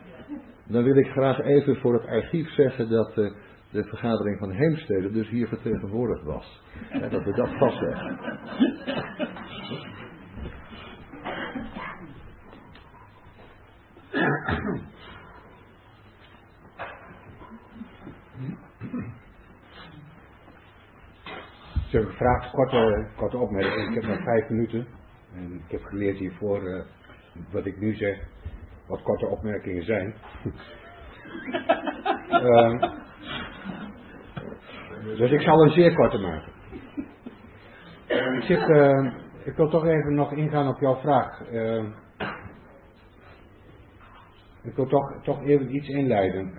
Dan 0.71 0.83
wil 0.83 0.97
ik 0.97 1.07
graag 1.07 1.39
even 1.39 1.75
voor 1.75 1.93
het 1.93 2.05
archief 2.05 2.49
zeggen 2.49 2.89
dat 2.89 3.15
de, 3.15 3.33
de 3.71 3.83
vergadering 3.83 4.37
van 4.39 4.51
Heemstede 4.51 5.11
dus 5.11 5.29
hier 5.29 5.47
vertegenwoordigd 5.47 6.23
was. 6.23 6.63
dat 7.11 7.23
we 7.23 7.33
dat 7.33 7.49
vastleggen. 7.57 8.19
Hebben 21.89 22.11
gevraagd, 22.11 22.51
korte, 22.51 23.07
korte 23.15 23.37
opmerking. 23.37 23.87
Ik 23.87 23.93
heb 23.93 24.03
nog 24.03 24.23
vijf 24.23 24.49
minuten. 24.49 24.87
En 25.35 25.53
ik 25.65 25.71
heb 25.71 25.83
geleerd 25.83 26.17
hiervoor 26.17 26.63
uh, 26.63 26.81
wat 27.51 27.65
ik 27.65 27.79
nu 27.79 27.95
zeg, 27.95 28.17
wat 28.91 29.01
korte 29.01 29.27
opmerkingen 29.27 29.83
zijn. 29.83 30.13
uh, 32.29 32.83
dus 35.17 35.31
ik 35.31 35.41
zal 35.41 35.63
een 35.63 35.71
zeer 35.71 35.95
korte 35.95 36.17
maken. 36.17 36.51
Ik, 38.07 38.43
zit, 38.43 38.69
uh, 38.69 39.13
ik 39.43 39.55
wil 39.55 39.69
toch 39.69 39.85
even 39.85 40.13
nog 40.15 40.31
ingaan 40.31 40.67
op 40.67 40.79
jouw 40.79 40.95
vraag. 40.95 41.41
Ik 44.63 44.75
wil 44.75 44.85
toch, 44.85 45.23
toch 45.23 45.43
even 45.43 45.75
iets 45.75 45.87
inleiden. 45.87 46.53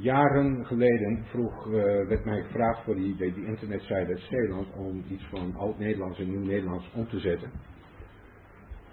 Jaren 0.00 0.66
geleden 0.66 1.24
vroeg, 1.24 1.66
uh, 1.66 1.72
werd 1.82 2.24
mij 2.24 2.42
gevraagd 2.42 2.84
voor 2.84 2.94
die, 2.94 3.16
die 3.16 3.46
internetsite 3.46 4.16
Zeeland 4.16 4.66
om 4.76 5.04
iets 5.08 5.26
van 5.30 5.54
oud-Nederlands 5.56 6.18
en 6.18 6.30
nieuw-Nederlands 6.30 6.90
om 6.94 7.08
te 7.08 7.18
zetten. 7.18 7.50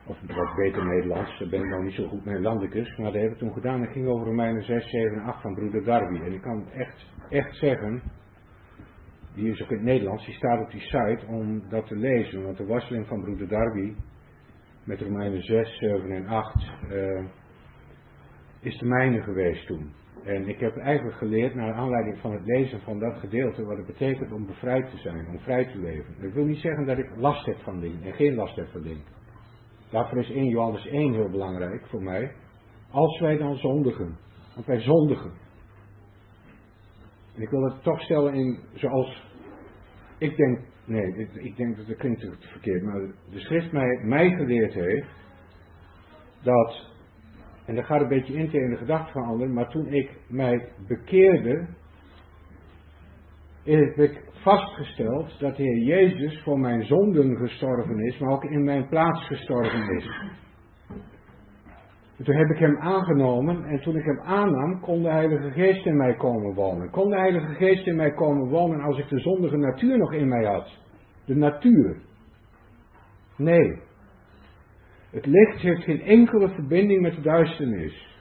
Of 0.05 0.17
wat 0.27 0.55
beter 0.55 0.85
Nederlands, 0.85 1.39
daar 1.39 1.49
ben 1.49 1.59
ik 1.59 1.69
nou 1.69 1.83
niet 1.83 1.93
zo 1.93 2.07
goed 2.07 2.25
mee 2.25 2.39
landicus, 2.39 2.97
maar 2.97 3.11
dat 3.11 3.21
heb 3.21 3.31
ik 3.31 3.37
toen 3.37 3.53
gedaan. 3.53 3.81
Dat 3.81 3.91
ging 3.91 4.07
over 4.07 4.27
Romeinen 4.27 4.63
6, 4.63 4.89
7 4.89 5.17
en 5.17 5.23
8 5.23 5.41
van 5.41 5.53
broeder 5.53 5.83
Darby. 5.83 6.19
En 6.19 6.33
ik 6.33 6.41
kan 6.41 6.69
echt, 6.71 7.05
echt 7.29 7.55
zeggen, 7.55 8.01
die 9.33 9.51
is 9.51 9.61
ook 9.61 9.69
in 9.69 9.75
het 9.75 9.85
Nederlands, 9.85 10.25
die 10.25 10.35
staat 10.35 10.61
op 10.61 10.71
die 10.71 10.81
site 10.81 11.25
om 11.27 11.69
dat 11.69 11.87
te 11.87 11.95
lezen. 11.95 12.43
Want 12.43 12.57
de 12.57 12.65
worsteling 12.65 13.07
van 13.07 13.21
broeder 13.21 13.47
Darby 13.47 13.93
met 14.83 15.01
Romeinen 15.01 15.41
6, 15.41 15.77
7 15.77 16.11
en 16.11 16.27
8... 16.27 16.71
Uh, 16.91 17.25
is 18.61 18.77
de 18.77 18.85
mijne 18.85 19.21
geweest 19.21 19.67
toen. 19.67 19.91
En 20.23 20.47
ik 20.47 20.59
heb 20.59 20.77
eigenlijk 20.77 21.17
geleerd, 21.17 21.55
naar 21.55 21.73
aanleiding 21.73 22.17
van 22.17 22.31
het 22.31 22.45
lezen 22.45 22.81
van 22.81 22.99
dat 22.99 23.17
gedeelte, 23.17 23.65
wat 23.65 23.77
het 23.77 23.85
betekent 23.85 24.31
om 24.31 24.45
bevrijd 24.45 24.89
te 24.89 24.97
zijn, 24.97 25.27
om 25.27 25.39
vrij 25.39 25.65
te 25.65 25.77
leven. 25.79 26.15
Dat 26.21 26.33
wil 26.33 26.45
niet 26.45 26.57
zeggen 26.57 26.85
dat 26.85 26.97
ik 26.97 27.15
last 27.15 27.45
heb 27.45 27.57
van 27.57 27.79
dingen 27.79 28.03
en 28.03 28.13
geen 28.13 28.35
last 28.35 28.55
heb 28.55 28.67
van 28.67 28.81
dingen. 28.81 29.03
Daarvoor 29.91 30.18
is 30.18 30.30
1 30.30 30.45
Johannes 30.45 30.85
1 30.88 31.13
heel 31.13 31.30
belangrijk 31.30 31.88
voor 31.88 32.03
mij. 32.03 32.31
Als 32.91 33.19
wij 33.19 33.38
dan 33.38 33.55
zondigen, 33.55 34.18
want 34.53 34.65
wij 34.65 34.80
zondigen. 34.80 35.31
En 37.35 37.41
ik 37.41 37.49
wil 37.49 37.63
het 37.63 37.84
toch 37.84 38.01
stellen 38.01 38.34
in 38.34 38.59
zoals 38.73 39.30
ik 40.18 40.35
denk, 40.35 40.59
nee, 40.85 41.30
ik 41.34 41.55
denk 41.55 41.77
dat 41.77 41.88
het 41.88 41.97
klinkt 41.97 42.27
verkeerd, 42.39 42.84
maar 42.84 42.99
de 43.31 43.39
schrift 43.39 43.72
mij, 43.72 44.01
mij 44.03 44.30
geleerd 44.30 44.73
heeft 44.73 45.07
dat 46.41 46.89
en 47.65 47.76
dat 47.76 47.85
gaat 47.85 48.01
een 48.01 48.07
beetje 48.07 48.34
in 48.34 48.49
tegen 48.49 48.69
de 48.69 48.77
gedachte 48.77 49.11
van 49.11 49.23
anderen. 49.23 49.53
Maar 49.53 49.69
toen 49.69 49.88
ik 49.88 50.11
mij 50.27 50.69
bekeerde, 50.88 51.68
ik 53.63 54.22
vastgesteld 54.41 55.39
dat 55.39 55.55
de 55.55 55.63
Heer 55.63 55.77
Jezus 55.77 56.41
voor 56.43 56.59
mijn 56.59 56.85
zonden 56.85 57.38
gestorven 57.38 57.99
is, 57.99 58.18
maar 58.18 58.31
ook 58.31 58.43
in 58.43 58.63
mijn 58.63 58.88
plaats 58.88 59.27
gestorven 59.27 59.97
is. 59.97 60.09
En 62.18 62.27
toen 62.27 62.35
heb 62.35 62.49
ik 62.49 62.57
hem 62.57 62.77
aangenomen 62.77 63.63
en 63.63 63.81
toen 63.81 63.95
ik 63.95 64.05
hem 64.05 64.19
aannam, 64.19 64.80
kon 64.80 65.01
de 65.01 65.09
Heilige 65.09 65.51
Geest 65.51 65.85
in 65.85 65.97
mij 65.97 66.15
komen 66.15 66.53
wonen. 66.53 66.89
Kon 66.89 67.09
de 67.09 67.19
Heilige 67.19 67.53
Geest 67.53 67.88
in 67.88 67.95
mij 67.95 68.11
komen 68.11 68.49
wonen 68.49 68.81
als 68.81 68.97
ik 68.97 69.07
de 69.07 69.19
zondige 69.19 69.57
natuur 69.57 69.97
nog 69.97 70.13
in 70.13 70.27
mij 70.27 70.45
had? 70.45 70.80
De 71.26 71.35
natuur. 71.35 71.97
Nee. 73.38 73.80
Het 75.11 75.26
licht 75.26 75.59
heeft 75.61 75.84
geen 75.84 76.01
enkele 76.01 76.49
verbinding 76.49 77.01
met 77.01 77.15
de 77.15 77.22
duisternis. 77.22 78.19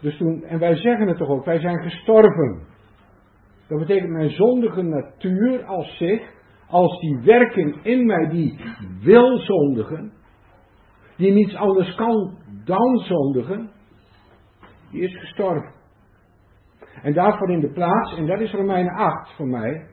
Dus 0.00 0.16
toen, 0.16 0.44
en 0.44 0.58
wij 0.58 0.76
zeggen 0.76 1.08
het 1.08 1.16
toch 1.16 1.28
ook, 1.28 1.44
wij 1.44 1.60
zijn 1.60 1.82
gestorven. 1.82 2.71
Dat 3.72 3.80
betekent 3.80 4.10
mijn 4.10 4.30
zondige 4.30 4.82
natuur 4.82 5.64
als 5.64 5.96
zich, 5.96 6.22
als 6.66 7.00
die 7.00 7.18
werking 7.24 7.84
in 7.84 8.06
mij 8.06 8.28
die 8.28 8.60
wil 9.00 9.38
zondigen, 9.38 10.12
die 11.16 11.32
niets 11.32 11.54
anders 11.54 11.94
kan 11.94 12.38
dan 12.64 12.98
zondigen, 12.98 13.70
die 14.90 15.02
is 15.02 15.18
gestorven. 15.18 15.72
En 17.02 17.12
daarvoor 17.12 17.50
in 17.50 17.60
de 17.60 17.72
plaats, 17.72 18.16
en 18.16 18.26
dat 18.26 18.40
is 18.40 18.52
Romeinen 18.52 18.94
8 18.94 19.36
voor 19.36 19.48
mij, 19.48 19.86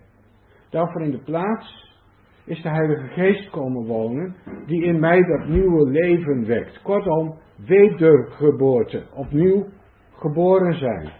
daarvoor 0.69 1.01
in 1.01 1.11
de 1.11 1.23
plaats 1.23 1.97
is 2.45 2.61
de 2.61 2.69
Heilige 2.69 3.07
Geest 3.07 3.49
komen 3.49 3.85
wonen, 3.85 4.35
die 4.65 4.83
in 4.83 4.99
mij 4.99 5.21
dat 5.21 5.47
nieuwe 5.47 5.89
leven 5.89 6.45
wekt. 6.45 6.81
Kortom, 6.81 7.37
wedergeboorte, 7.65 9.03
opnieuw 9.13 9.65
geboren 10.11 10.73
zijn. 10.73 11.11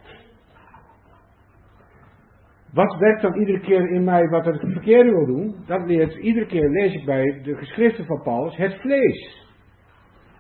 Wat 2.73 2.97
werkt 2.97 3.21
dan 3.21 3.39
iedere 3.39 3.59
keer 3.59 3.91
in 3.91 4.03
mij 4.03 4.27
wat 4.27 4.45
het 4.45 4.59
verkeerde 4.59 5.09
wil 5.09 5.25
doen? 5.25 5.55
Dat 5.65 5.87
leert 5.87 6.15
iedere 6.15 6.45
keer, 6.45 6.69
lees 6.69 6.93
ik 6.93 7.05
bij 7.05 7.41
de 7.43 7.55
geschriften 7.55 8.05
van 8.05 8.21
Paulus, 8.21 8.57
het 8.57 8.79
vlees. 8.79 9.47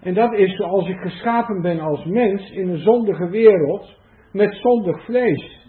En 0.01 0.13
dat 0.13 0.33
is 0.33 0.55
zoals 0.55 0.89
ik 0.89 0.99
geschapen 0.99 1.61
ben 1.61 1.79
als 1.79 2.05
mens 2.05 2.51
in 2.51 2.69
een 2.69 2.77
zondige 2.77 3.29
wereld 3.29 3.97
met 4.31 4.55
zondig 4.55 5.05
vlees. 5.05 5.67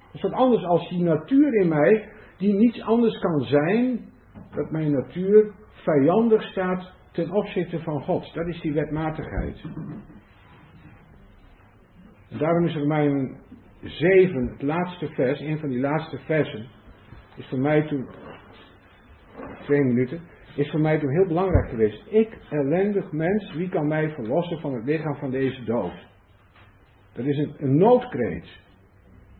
Dat 0.00 0.14
is 0.14 0.22
wat 0.22 0.32
anders 0.32 0.64
als 0.64 0.88
die 0.88 1.02
natuur 1.02 1.54
in 1.54 1.68
mij, 1.68 2.08
die 2.38 2.54
niets 2.54 2.82
anders 2.82 3.18
kan 3.18 3.40
zijn, 3.40 4.00
dat 4.54 4.70
mijn 4.70 4.90
natuur 4.90 5.52
vijandig 5.72 6.42
staat 6.42 6.92
ten 7.12 7.30
opzichte 7.32 7.80
van 7.80 8.02
God. 8.02 8.34
Dat 8.34 8.46
is 8.46 8.60
die 8.60 8.72
wetmatigheid. 8.72 9.64
Daarom 12.28 12.64
is 12.64 12.74
er 12.74 12.86
mijn 12.86 13.38
7, 13.82 14.48
het 14.48 14.62
laatste 14.62 15.08
vers, 15.08 15.40
een 15.40 15.58
van 15.58 15.68
die 15.68 15.80
laatste 15.80 16.18
versen, 16.18 16.66
is 17.36 17.46
voor 17.48 17.58
mij 17.58 17.86
toen, 17.86 18.06
twee 19.62 19.80
minuten, 19.80 20.20
is 20.56 20.70
voor 20.70 20.80
mij 20.80 20.98
toen 20.98 21.10
heel 21.10 21.26
belangrijk 21.26 21.68
geweest. 21.68 22.06
Ik, 22.08 22.38
ellendig 22.50 23.12
mens, 23.12 23.54
wie 23.54 23.68
kan 23.68 23.88
mij 23.88 24.10
verlossen 24.10 24.60
van 24.60 24.74
het 24.74 24.84
lichaam 24.84 25.14
van 25.14 25.30
deze 25.30 25.64
dood? 25.64 26.08
Dat 27.12 27.24
is 27.24 27.38
een, 27.38 27.54
een 27.58 27.76
noodkreet. 27.76 28.48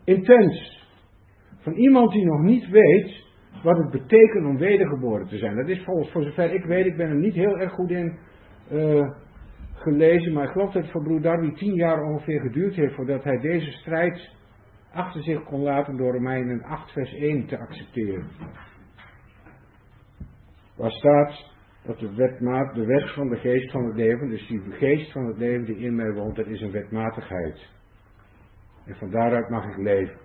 Intens. 0.05 0.79
Van 1.59 1.73
iemand 1.73 2.13
die 2.13 2.25
nog 2.25 2.41
niet 2.41 2.69
weet 2.69 3.29
wat 3.63 3.77
het 3.77 3.91
betekent 3.91 4.47
om 4.47 4.59
wedergeboren 4.59 5.27
te 5.27 5.39
zijn. 5.39 5.57
Dat 5.57 5.69
is 5.69 5.83
volgens, 5.85 6.11
voor 6.11 6.23
zover 6.23 6.55
ik 6.55 6.65
weet, 6.65 6.87
ik 6.87 6.97
ben 6.97 7.09
er 7.09 7.19
niet 7.19 7.35
heel 7.35 7.59
erg 7.59 7.73
goed 7.73 7.91
in 7.91 8.19
uh, 8.73 9.11
gelezen, 9.83 10.33
maar 10.33 10.45
ik 10.45 10.51
geloof 10.51 10.73
dat 10.73 10.83
het 10.83 10.93
voor 10.93 11.03
broer 11.03 11.21
Darby 11.21 11.53
tien 11.53 11.75
jaar 11.75 12.03
ongeveer 12.03 12.41
geduurd 12.41 12.75
heeft 12.75 12.95
voordat 12.95 13.25
hij 13.25 13.39
deze 13.39 13.71
strijd 13.71 14.31
achter 14.93 15.23
zich 15.23 15.45
kon 15.45 15.61
laten 15.61 15.97
door 15.97 16.13
Romeinen 16.13 16.63
8 16.63 16.93
vers 16.93 17.15
1 17.15 17.47
te 17.47 17.59
accepteren. 17.59 18.29
Waar 20.77 20.91
staat 20.91 21.53
dat 21.83 21.99
de, 21.99 22.15
wetmaat, 22.15 22.75
de 22.75 22.85
wet 22.85 23.11
van 23.15 23.29
de 23.29 23.37
geest 23.37 23.71
van 23.71 23.85
het 23.85 23.97
leven, 23.97 24.29
dus 24.29 24.47
die 24.47 24.61
geest 24.71 25.13
van 25.13 25.27
het 25.27 25.37
leven 25.37 25.65
die 25.65 25.77
in 25.77 25.95
mij 25.95 26.13
woont, 26.13 26.37
dat 26.37 26.47
is 26.47 26.61
een 26.61 26.71
wetmatigheid. 26.71 27.69
En 28.87 28.95
van 28.95 29.11
daaruit 29.11 29.49
mag 29.49 29.65
ik 29.65 29.77
leven. 29.77 30.19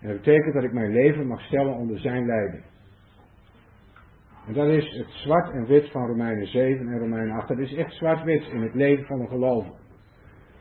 En 0.00 0.08
dat 0.08 0.16
betekent 0.16 0.54
dat 0.54 0.64
ik 0.64 0.72
mijn 0.72 0.92
leven 0.92 1.26
mag 1.26 1.40
stellen 1.40 1.74
onder 1.74 1.98
zijn 1.98 2.26
leiding. 2.26 2.64
En 4.46 4.52
dat 4.52 4.68
is 4.68 4.96
het 4.96 5.10
zwart 5.10 5.50
en 5.50 5.66
wit 5.66 5.90
van 5.90 6.06
Romeinen 6.06 6.46
7 6.46 6.88
en 6.88 6.98
Romeinen 6.98 7.36
8. 7.36 7.48
Dat 7.48 7.58
is 7.58 7.74
echt 7.74 7.92
zwart-wit 7.92 8.48
in 8.52 8.62
het 8.62 8.74
leven 8.74 9.04
van 9.04 9.20
een 9.20 9.28
gelovige. 9.28 9.74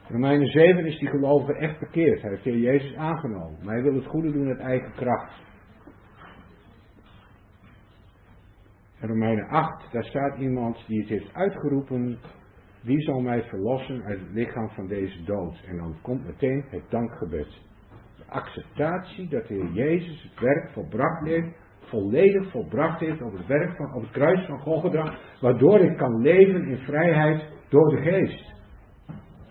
Romeinen 0.07 0.47
7 0.47 0.85
is 0.85 0.99
die 0.99 1.07
gelovige 1.07 1.57
echt 1.57 1.79
bekeerd. 1.79 2.21
Hij 2.21 2.29
heeft 2.29 2.43
de 2.43 2.59
Jezus 2.59 2.95
aangenomen. 2.95 3.57
Maar 3.63 3.73
hij 3.73 3.83
wil 3.83 3.95
het 3.95 4.05
goede 4.05 4.31
doen 4.31 4.47
uit 4.47 4.59
eigen 4.59 4.91
kracht. 4.91 5.43
En 8.99 9.07
Romeinen 9.07 9.47
8, 9.47 9.91
daar 9.91 10.03
staat 10.03 10.37
iemand 10.37 10.83
die 10.87 10.99
het 10.99 11.09
heeft 11.09 11.33
uitgeroepen. 11.33 12.19
Wie 12.81 13.01
zal 13.01 13.19
mij 13.19 13.43
verlossen 13.43 14.03
uit 14.03 14.19
het 14.19 14.31
lichaam 14.31 14.69
van 14.69 14.87
deze 14.87 15.23
dood? 15.23 15.63
En 15.67 15.77
dan 15.77 15.95
komt 16.01 16.25
meteen 16.25 16.65
het 16.69 16.83
dankgebed. 16.89 17.47
De 18.17 18.25
acceptatie 18.27 19.29
dat 19.29 19.47
de 19.47 19.53
Heer 19.53 19.71
Jezus 19.71 20.23
het 20.23 20.39
werk 20.39 20.69
volbracht 20.69 21.25
heeft, 21.25 21.57
volledig 21.87 22.51
volbracht 22.51 22.99
heeft 22.99 23.21
op 23.21 23.31
het 23.31 23.47
werk 23.47 23.75
van, 23.75 23.93
op 23.93 24.01
het 24.01 24.11
kruis 24.11 24.45
van 24.45 24.59
Golgotha, 24.59 25.17
waardoor 25.41 25.79
ik 25.79 25.97
kan 25.97 26.21
leven 26.21 26.67
in 26.67 26.77
vrijheid 26.77 27.43
door 27.69 27.89
de 27.89 28.01
geest. 28.01 28.53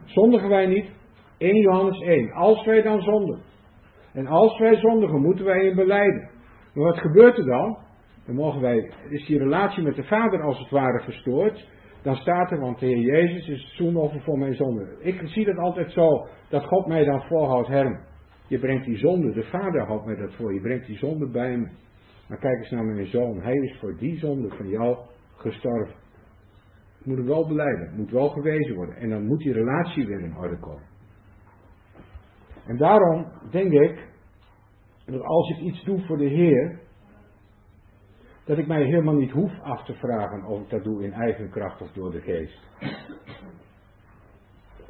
Zondigen 0.04 0.48
wij 0.48 0.66
niet? 0.66 0.90
1 1.38 1.60
Johannes 1.60 2.00
1. 2.00 2.32
Als 2.32 2.64
wij 2.64 2.82
dan 2.82 3.00
zondigen. 3.00 3.42
En 4.12 4.26
als 4.26 4.58
wij 4.58 4.76
zondigen, 4.76 5.20
moeten 5.20 5.44
wij 5.44 5.64
in 5.64 5.76
beleiden. 5.76 6.30
Maar 6.74 6.84
wat 6.84 6.98
gebeurt 6.98 7.38
er 7.38 7.44
dan? 7.44 7.78
Dan 8.26 8.34
mogen 8.34 8.60
wij, 8.60 8.92
is 9.08 9.26
die 9.26 9.38
relatie 9.38 9.82
met 9.82 9.94
de 9.94 10.04
Vader 10.04 10.42
als 10.42 10.58
het 10.58 10.70
ware 10.70 11.00
verstoord. 11.00 11.68
Dan 12.02 12.16
staat 12.16 12.50
er, 12.50 12.60
want 12.60 12.78
de 12.78 12.86
Heer 12.86 12.98
Jezus 12.98 13.48
is 13.48 13.62
het 13.62 13.72
zoenoffer 13.72 14.20
voor 14.20 14.38
mijn 14.38 14.54
zonde. 14.54 14.96
Ik 15.00 15.20
zie 15.24 15.44
dat 15.44 15.58
altijd 15.58 15.92
zo, 15.92 16.26
dat 16.48 16.64
God 16.64 16.86
mij 16.86 17.04
dan 17.04 17.22
voorhoudt, 17.22 17.68
Herm. 17.68 17.98
Je 18.48 18.58
brengt 18.58 18.84
die 18.84 18.98
zonde, 18.98 19.32
de 19.32 19.42
Vader 19.42 19.86
houdt 19.86 20.04
mij 20.04 20.16
dat 20.16 20.34
voor, 20.34 20.54
je 20.54 20.60
brengt 20.60 20.86
die 20.86 20.96
zonde 20.96 21.30
bij 21.30 21.56
me. 21.56 21.68
Maar 22.34 22.42
kijk 22.42 22.58
eens 22.58 22.70
naar 22.70 22.84
mijn 22.84 23.06
zoon, 23.06 23.42
hij 23.42 23.54
is 23.54 23.78
voor 23.78 23.96
die 23.96 24.18
zonde 24.18 24.48
van 24.56 24.68
jou 24.68 24.98
gestorven. 25.36 25.94
Moet 27.02 27.16
het 27.16 27.26
wel 27.26 27.48
beleiden, 27.48 27.94
moet 27.96 28.10
wel 28.10 28.28
gewezen 28.28 28.74
worden. 28.74 28.96
En 28.96 29.08
dan 29.08 29.26
moet 29.26 29.38
die 29.38 29.52
relatie 29.52 30.06
weer 30.06 30.20
in 30.20 30.36
orde 30.36 30.58
komen. 30.58 30.82
En 32.66 32.76
daarom 32.76 33.26
denk 33.50 33.72
ik, 33.72 34.08
dat 35.06 35.22
als 35.22 35.50
ik 35.50 35.58
iets 35.58 35.84
doe 35.84 36.06
voor 36.06 36.16
de 36.16 36.28
Heer, 36.28 36.80
dat 38.44 38.58
ik 38.58 38.66
mij 38.66 38.84
helemaal 38.84 39.14
niet 39.14 39.30
hoef 39.30 39.60
af 39.60 39.84
te 39.84 39.94
vragen 39.94 40.44
of 40.44 40.60
ik 40.60 40.70
dat 40.70 40.84
doe 40.84 41.04
in 41.04 41.12
eigen 41.12 41.50
kracht 41.50 41.80
of 41.80 41.92
door 41.92 42.10
de 42.10 42.20
geest. 42.20 42.60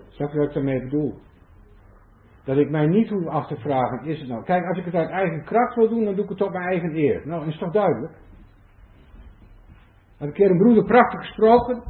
Snap 0.08 0.32
je 0.32 0.38
wat 0.38 0.48
ik 0.48 0.54
daarmee 0.54 0.80
bedoel? 0.80 1.14
Dat 2.44 2.56
ik 2.56 2.70
mij 2.70 2.86
niet 2.86 3.08
hoef 3.08 3.26
af 3.26 3.46
te 3.46 3.56
vragen, 3.56 4.06
is 4.06 4.18
het 4.18 4.28
nou. 4.28 4.44
Kijk, 4.44 4.66
als 4.66 4.78
ik 4.78 4.84
het 4.84 4.94
uit 4.94 5.10
eigen 5.10 5.44
kracht 5.44 5.74
wil 5.74 5.88
doen, 5.88 6.04
dan 6.04 6.14
doe 6.14 6.24
ik 6.24 6.30
het 6.30 6.42
op 6.42 6.52
mijn 6.52 6.64
eigen 6.64 6.96
eer. 6.96 7.22
Nou, 7.24 7.46
is 7.46 7.58
toch 7.58 7.72
duidelijk? 7.72 8.12
Had 10.18 10.28
een 10.28 10.34
keer 10.34 10.50
een 10.50 10.58
broeder 10.58 10.84
prachtig 10.84 11.20
gesproken. 11.20 11.82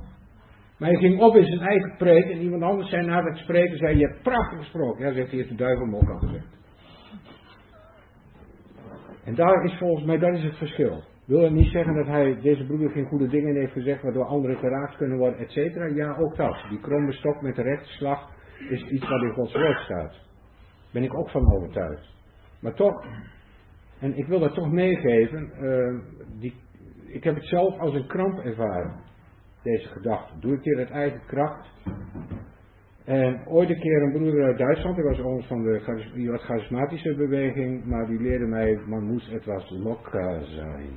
Maar 0.78 0.88
hij 0.88 0.98
ging 0.98 1.20
op 1.20 1.36
in 1.36 1.44
zijn 1.44 1.60
eigen 1.60 1.94
preek 1.96 2.24
en 2.24 2.38
iemand 2.38 2.62
anders 2.62 2.88
zei 2.90 3.06
na 3.06 3.24
het 3.24 3.36
spreken, 3.36 3.78
zei, 3.78 3.98
je 3.98 4.06
hebt 4.06 4.22
prachtig 4.22 4.58
gesproken. 4.58 5.06
Ja, 5.06 5.12
zegt 5.12 5.28
hij, 5.28 5.36
heeft 5.38 5.48
de 5.48 5.54
duivel 5.54 6.06
al 6.08 6.18
gezegd. 6.18 6.46
En 9.24 9.34
daar 9.34 9.64
is 9.64 9.78
volgens 9.78 10.04
mij, 10.06 10.18
dat 10.18 10.34
is 10.34 10.42
het 10.44 10.56
verschil. 10.56 11.02
Wil 11.26 11.40
dat 11.40 11.50
niet 11.50 11.70
zeggen 11.70 11.94
dat 11.94 12.06
hij, 12.06 12.40
deze 12.40 12.66
broeder 12.66 12.90
geen 12.90 13.06
goede 13.06 13.28
dingen 13.28 13.54
heeft 13.54 13.72
gezegd, 13.72 14.02
waardoor 14.02 14.24
anderen 14.24 14.56
geraakt 14.56 14.96
kunnen 14.96 15.18
worden, 15.18 15.38
et 15.38 15.50
cetera? 15.50 15.86
Ja, 15.86 16.16
ook 16.16 16.36
dat. 16.36 16.64
Die 16.68 16.80
kromme 16.80 17.12
stok 17.12 17.40
met 17.42 17.56
de 17.56 17.62
rechtslag 17.62 18.30
is 18.68 18.82
iets 18.82 19.08
wat 19.08 19.22
in 19.22 19.32
Gods 19.32 19.52
woord 19.52 19.78
staat. 19.78 20.14
Ben 20.94 21.02
ik 21.02 21.14
ook 21.14 21.30
van 21.30 21.52
overtuigd. 21.52 22.14
Maar 22.60 22.74
toch, 22.74 23.04
en 23.98 24.18
ik 24.18 24.26
wil 24.26 24.38
dat 24.38 24.54
toch 24.54 24.70
meegeven, 24.70 25.50
uh, 25.60 26.00
die, 26.40 26.54
ik 27.06 27.24
heb 27.24 27.34
het 27.34 27.44
zelf 27.44 27.78
als 27.78 27.94
een 27.94 28.06
kramp 28.06 28.38
ervaren 28.38 29.00
deze 29.62 29.88
gedachte. 29.88 30.38
Doe 30.38 30.54
ik 30.54 30.62
hier 30.62 30.78
uit 30.78 30.90
eigen 30.90 31.20
kracht. 31.26 31.68
En 33.04 33.46
ooit 33.46 33.70
een 33.70 33.80
keer 33.80 34.02
een 34.02 34.12
broeder 34.12 34.44
uit 34.44 34.58
Duitsland, 34.58 34.96
hij 34.96 35.04
was 35.04 35.20
ons 35.20 35.46
van 35.46 35.62
de 35.62 36.10
die 36.14 36.30
wat 36.30 36.40
charismatische 36.40 37.14
beweging, 37.14 37.84
maar 37.84 38.06
die 38.06 38.20
leerde 38.20 38.46
mij, 38.46 38.80
man 38.86 39.04
moest 39.04 39.32
etwas 39.32 39.70
lokker 39.70 40.44
zijn. 40.44 40.90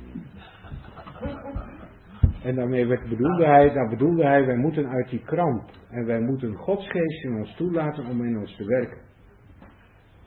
En 2.42 2.54
daarmee 2.54 2.86
bedoelde 2.86 3.46
hij, 3.46 3.72
daar 3.72 3.88
bedoelde 3.88 4.24
hij, 4.24 4.46
wij 4.46 4.56
moeten 4.56 4.88
uit 4.88 5.08
die 5.08 5.22
kramp 5.24 5.70
en 5.90 6.06
wij 6.06 6.20
moeten 6.20 6.54
Gods 6.54 6.90
geest 6.90 7.24
in 7.24 7.34
ons 7.34 7.56
toelaten 7.56 8.06
om 8.06 8.24
in 8.24 8.38
ons 8.38 8.56
te 8.56 8.64
werken. 8.64 9.07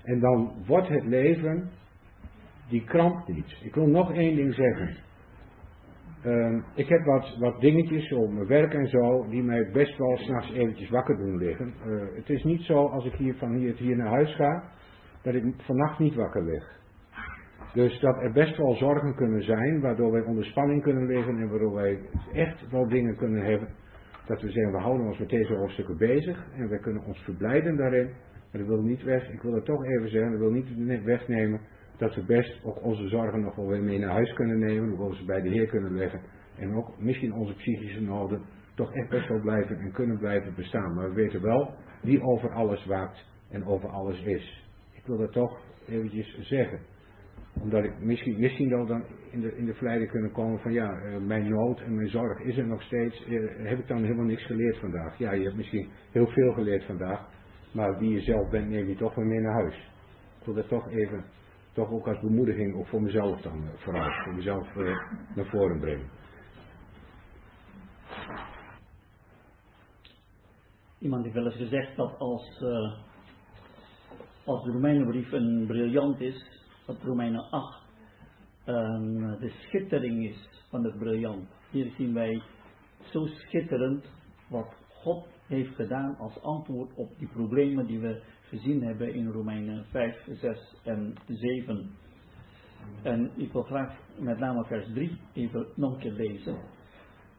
En 0.03 0.19
dan 0.19 0.53
wordt 0.65 0.87
het 0.87 1.05
leven 1.05 1.69
die 2.69 2.83
kramp 2.83 3.27
niet. 3.27 3.57
Ik 3.63 3.75
wil 3.75 3.87
nog 3.87 4.13
één 4.13 4.35
ding 4.35 4.53
zeggen. 4.53 4.95
Uh, 6.25 6.63
ik 6.75 6.87
heb 6.87 7.05
wat, 7.05 7.37
wat 7.39 7.61
dingetjes 7.61 8.13
op 8.13 8.31
mijn 8.31 8.47
werk 8.47 8.73
en 8.73 8.87
zo, 8.87 9.25
die 9.29 9.43
mij 9.43 9.69
best 9.71 9.97
wel 9.97 10.17
s'nachts 10.17 10.53
eventjes 10.53 10.89
wakker 10.89 11.17
doen 11.17 11.37
liggen. 11.37 11.73
Uh, 11.85 12.03
het 12.15 12.29
is 12.29 12.43
niet 12.43 12.61
zo 12.61 12.85
als 12.85 13.05
ik 13.05 13.13
hier 13.13 13.35
van 13.35 13.53
hier, 13.53 13.75
hier 13.75 13.95
naar 13.95 14.07
huis 14.07 14.35
ga, 14.35 14.63
dat 15.21 15.33
ik 15.33 15.53
vannacht 15.57 15.99
niet 15.99 16.15
wakker 16.15 16.43
lig. 16.43 16.79
Dus 17.73 17.99
dat 17.99 18.17
er 18.21 18.31
best 18.31 18.57
wel 18.57 18.75
zorgen 18.75 19.15
kunnen 19.15 19.43
zijn, 19.43 19.81
waardoor 19.81 20.11
wij 20.11 20.21
onder 20.21 20.45
spanning 20.45 20.81
kunnen 20.81 21.07
liggen 21.07 21.37
en 21.37 21.49
waardoor 21.49 21.73
wij 21.73 21.99
echt 22.33 22.69
wel 22.69 22.87
dingen 22.87 23.15
kunnen 23.15 23.43
hebben. 23.43 23.67
Dat 24.25 24.41
we 24.41 24.51
zeggen, 24.51 24.71
we 24.71 24.79
houden 24.79 25.07
ons 25.07 25.17
met 25.17 25.29
deze 25.29 25.53
hoofdstukken 25.53 25.97
bezig 25.97 26.45
en 26.55 26.67
we 26.67 26.79
kunnen 26.79 27.03
ons 27.03 27.19
verblijden 27.19 27.77
daarin. 27.77 28.09
Maar 28.51 28.61
dat 28.61 28.69
wil 28.69 28.81
niet 28.81 29.03
weg, 29.03 29.29
ik 29.29 29.41
wil 29.41 29.53
het 29.53 29.65
toch 29.65 29.85
even 29.85 30.09
zeggen, 30.09 30.31
dat 30.31 30.39
wil 30.39 30.51
niet 30.51 31.03
wegnemen 31.03 31.59
dat 31.97 32.15
we 32.15 32.23
best 32.23 32.63
ook 32.63 32.83
onze 32.83 33.07
zorgen 33.07 33.41
nog 33.41 33.55
wel 33.55 33.67
weer 33.67 33.83
mee 33.83 33.99
naar 33.99 34.11
huis 34.11 34.33
kunnen 34.33 34.59
nemen, 34.59 34.97
we 34.97 35.15
ze 35.15 35.25
bij 35.25 35.41
de 35.41 35.49
Heer 35.49 35.67
kunnen 35.67 35.95
leggen 35.95 36.21
en 36.57 36.75
ook 36.75 36.99
misschien 36.99 37.33
onze 37.33 37.53
psychische 37.53 38.01
noden 38.01 38.41
toch 38.75 38.93
echt 38.93 39.09
best 39.09 39.27
wel 39.27 39.39
blijven 39.39 39.79
en 39.79 39.91
kunnen 39.91 40.17
blijven 40.17 40.53
bestaan. 40.55 40.93
Maar 40.95 41.09
we 41.09 41.15
weten 41.15 41.41
wel 41.41 41.73
wie 42.01 42.21
over 42.21 42.53
alles 42.53 42.85
waakt 42.85 43.25
en 43.49 43.65
over 43.65 43.89
alles 43.89 44.23
is. 44.23 44.65
Ik 44.91 45.05
wil 45.05 45.17
dat 45.17 45.31
toch 45.31 45.59
eventjes 45.87 46.39
zeggen. 46.41 46.79
Omdat 47.61 47.83
ik 47.83 47.99
misschien, 47.99 48.39
misschien 48.39 48.69
wel 48.69 48.85
dan 48.85 49.03
in 49.31 49.41
de, 49.41 49.55
in 49.57 49.65
de 49.65 49.73
verleiding 49.73 50.11
kunnen 50.11 50.31
komen 50.31 50.59
van 50.59 50.71
ja, 50.71 51.01
eh, 51.01 51.17
mijn 51.17 51.49
nood 51.49 51.81
en 51.81 51.95
mijn 51.95 52.09
zorg 52.09 52.39
is 52.39 52.57
er 52.57 52.67
nog 52.67 52.81
steeds. 52.81 53.25
Eh, 53.25 53.69
heb 53.69 53.79
ik 53.79 53.87
dan 53.87 54.03
helemaal 54.03 54.25
niks 54.25 54.45
geleerd 54.45 54.77
vandaag? 54.77 55.17
Ja, 55.17 55.31
je 55.31 55.43
hebt 55.43 55.55
misschien 55.55 55.89
heel 56.11 56.27
veel 56.27 56.53
geleerd 56.53 56.83
vandaag. 56.83 57.29
Maar 57.71 57.99
wie 57.99 58.09
je 58.09 58.21
zelf 58.21 58.49
bent, 58.49 58.69
neem 58.69 58.87
je 58.87 58.95
toch 58.95 59.15
weer 59.15 59.25
mee 59.25 59.39
naar 59.39 59.53
huis. 59.53 59.75
Ik 60.39 60.45
wil 60.45 60.55
dat 60.55 60.67
toch 60.67 60.89
even 60.89 61.23
toch 61.73 61.91
ook 61.91 62.07
als 62.07 62.19
bemoediging 62.19 62.75
ook 62.75 62.87
voor 62.87 63.01
mezelf 63.01 63.41
dan 63.41 63.63
eh, 63.63 63.73
vooral, 63.75 64.23
voor 64.23 64.33
mezelf 64.33 64.75
uh, 64.75 64.97
naar 65.35 65.45
voren 65.45 65.79
brengen. 65.79 66.09
Iemand 70.99 71.23
heeft 71.23 71.35
wel 71.35 71.45
eens 71.45 71.55
gezegd 71.55 71.95
dat 71.95 72.19
als, 72.19 72.61
uh, 72.61 72.93
als 74.45 74.63
de 74.63 74.71
Romeinenbrief 74.71 75.31
een 75.31 75.65
briljant 75.67 76.19
is, 76.19 76.45
dat 76.85 77.01
Romeinen 77.03 77.49
8 77.49 77.81
ehm, 78.65 79.39
de 79.39 79.49
schittering 79.49 80.25
is 80.25 80.49
van 80.69 80.83
het 80.83 80.97
briljant. 80.97 81.49
Hier 81.69 81.91
zien 81.97 82.13
wij 82.13 82.41
zo 82.99 83.25
schitterend 83.25 84.05
wat 84.49 84.73
God 84.89 85.27
heeft 85.51 85.75
gedaan 85.75 86.17
als 86.17 86.41
antwoord 86.41 86.93
op 86.95 87.17
die 87.17 87.27
problemen 87.27 87.85
die 87.85 87.99
we 87.99 88.21
gezien 88.41 88.83
hebben 88.83 89.13
in 89.13 89.27
Romeinen 89.27 89.85
5, 89.85 90.15
6 90.25 90.75
en 90.83 91.15
7. 91.27 91.91
En 93.03 93.31
ik 93.35 93.51
wil 93.51 93.63
graag 93.63 93.97
met 94.19 94.39
name 94.39 94.65
vers 94.65 94.87
3 94.93 95.17
even 95.33 95.67
nog 95.75 95.93
een 95.93 95.99
keer 95.99 96.11
lezen. 96.11 96.57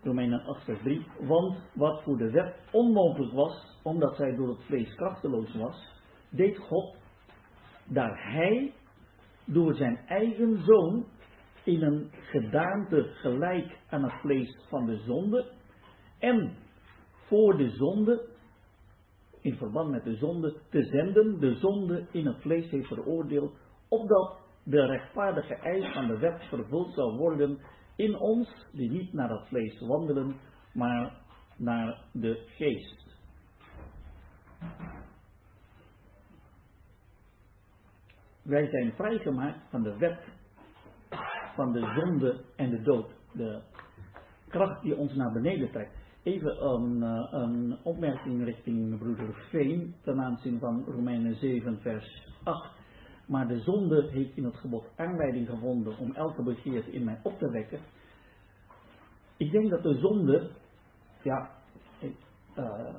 Romeinen 0.02 0.44
8, 0.44 0.64
vers 0.64 0.82
3. 0.82 1.06
Want 1.20 1.58
wat 1.74 2.02
voor 2.02 2.16
de 2.16 2.30
wet 2.30 2.54
onmogelijk 2.70 3.32
was, 3.32 3.80
omdat 3.82 4.16
zij 4.16 4.34
door 4.34 4.48
het 4.48 4.62
vlees 4.62 4.94
krachteloos 4.94 5.54
was, 5.54 5.92
deed 6.30 6.58
God, 6.58 6.96
daar 7.88 8.32
hij 8.32 8.72
door 9.44 9.74
zijn 9.74 9.96
eigen 10.06 10.64
zoon 10.64 11.06
in 11.64 11.82
een 11.82 12.10
gedaante 12.12 13.02
gelijk 13.02 13.78
aan 13.88 14.02
het 14.02 14.20
vlees 14.20 14.58
van 14.68 14.86
de 14.86 14.96
zonde 14.96 15.50
en 16.18 16.56
voor 17.32 17.56
de 17.56 17.70
zonde, 17.70 18.28
in 19.40 19.56
verband 19.56 19.90
met 19.90 20.04
de 20.04 20.16
zonde, 20.16 20.56
te 20.70 20.82
zenden, 20.84 21.40
de 21.40 21.54
zonde 21.54 22.06
in 22.10 22.26
het 22.26 22.40
vlees 22.40 22.70
heeft 22.70 22.86
veroordeeld, 22.86 23.54
opdat 23.88 24.38
de 24.64 24.86
rechtvaardige 24.86 25.54
eis 25.54 25.92
van 25.92 26.06
de 26.06 26.18
wet 26.18 26.42
vervuld 26.42 26.94
zou 26.94 27.16
worden 27.16 27.58
in 27.96 28.18
ons, 28.18 28.66
die 28.72 28.90
niet 28.90 29.12
naar 29.12 29.30
het 29.30 29.46
vlees 29.46 29.80
wandelen, 29.80 30.36
maar 30.74 31.20
naar 31.56 32.04
de 32.12 32.44
geest. 32.46 33.16
Wij 38.42 38.66
zijn 38.68 38.92
vrijgemaakt 38.92 39.70
van 39.70 39.82
de 39.82 39.96
wet, 39.96 40.18
van 41.54 41.72
de 41.72 41.80
zonde 41.80 42.44
en 42.56 42.70
de 42.70 42.82
dood. 42.82 43.10
De 43.32 43.62
kracht 44.48 44.82
die 44.82 44.96
ons 44.96 45.14
naar 45.14 45.32
beneden 45.32 45.70
trekt. 45.70 46.01
Even 46.22 46.64
een, 46.64 47.02
eh, 47.02 47.28
een 47.30 47.78
opmerking 47.82 48.44
richting 48.44 48.98
broeder 48.98 49.34
Veen 49.50 49.94
ten 50.02 50.20
aanzien 50.20 50.58
van 50.58 50.84
Romeinen 50.84 51.34
7 51.34 51.80
vers 51.80 52.26
8. 52.42 52.70
Maar 53.26 53.48
de 53.48 53.60
zonde 53.60 54.08
heeft 54.10 54.36
in 54.36 54.44
het 54.44 54.56
gebod 54.56 54.84
aanleiding 54.96 55.48
gevonden 55.48 55.98
om 55.98 56.14
elke 56.14 56.42
begeerte 56.42 56.92
in 56.92 57.04
mij 57.04 57.20
op 57.22 57.38
te 57.38 57.50
wekken. 57.50 57.80
Ik 59.36 59.50
denk 59.50 59.70
dat 59.70 59.82
de 59.82 59.98
zonde, 59.98 60.50
ja, 61.22 61.50
ik 61.98 62.16
uh, 62.56 62.94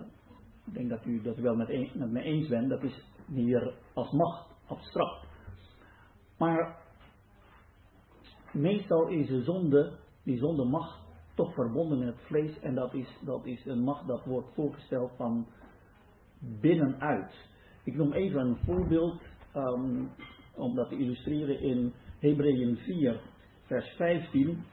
denk 0.64 0.90
dat 0.90 1.06
u 1.06 1.22
dat 1.22 1.38
wel 1.38 1.56
met, 1.56 1.95
met 1.95 2.12
me 2.12 2.22
eens 2.22 2.48
bent, 2.48 2.70
dat 2.70 2.84
is 2.84 3.04
hier 3.28 3.74
als 3.94 4.12
macht 4.12 4.48
abstract. 4.68 5.26
Maar 6.38 6.78
meestal 8.54 9.08
is 9.08 9.28
de 9.28 9.44
zonde, 9.44 9.98
die 10.24 10.38
zonde 10.38 10.64
macht 10.64 11.02
toch 11.34 11.53
verbonden 11.53 11.99
met 11.99 12.07
het 12.07 12.22
vlees 12.22 12.60
en 12.60 12.76
dat 12.76 12.93
is, 12.93 13.18
dat 13.22 13.45
is 13.45 13.65
een 13.65 13.84
macht 13.84 14.07
dat 14.07 14.26
wordt 14.26 14.53
voorgesteld 14.53 15.11
van 15.15 15.47
binnenuit. 16.39 17.34
Ik 17.84 17.95
noem 17.95 18.14
even 18.14 18.39
een 18.39 18.57
voorbeeld 18.65 19.22
um, 19.55 20.10
om 20.55 20.76
dat 20.76 20.89
te 20.89 20.97
illustreren 20.97 21.61
in 21.61 21.93
Hebreeën 22.19 22.77
4, 22.77 23.19
vers 23.66 23.95
15. 23.95 24.64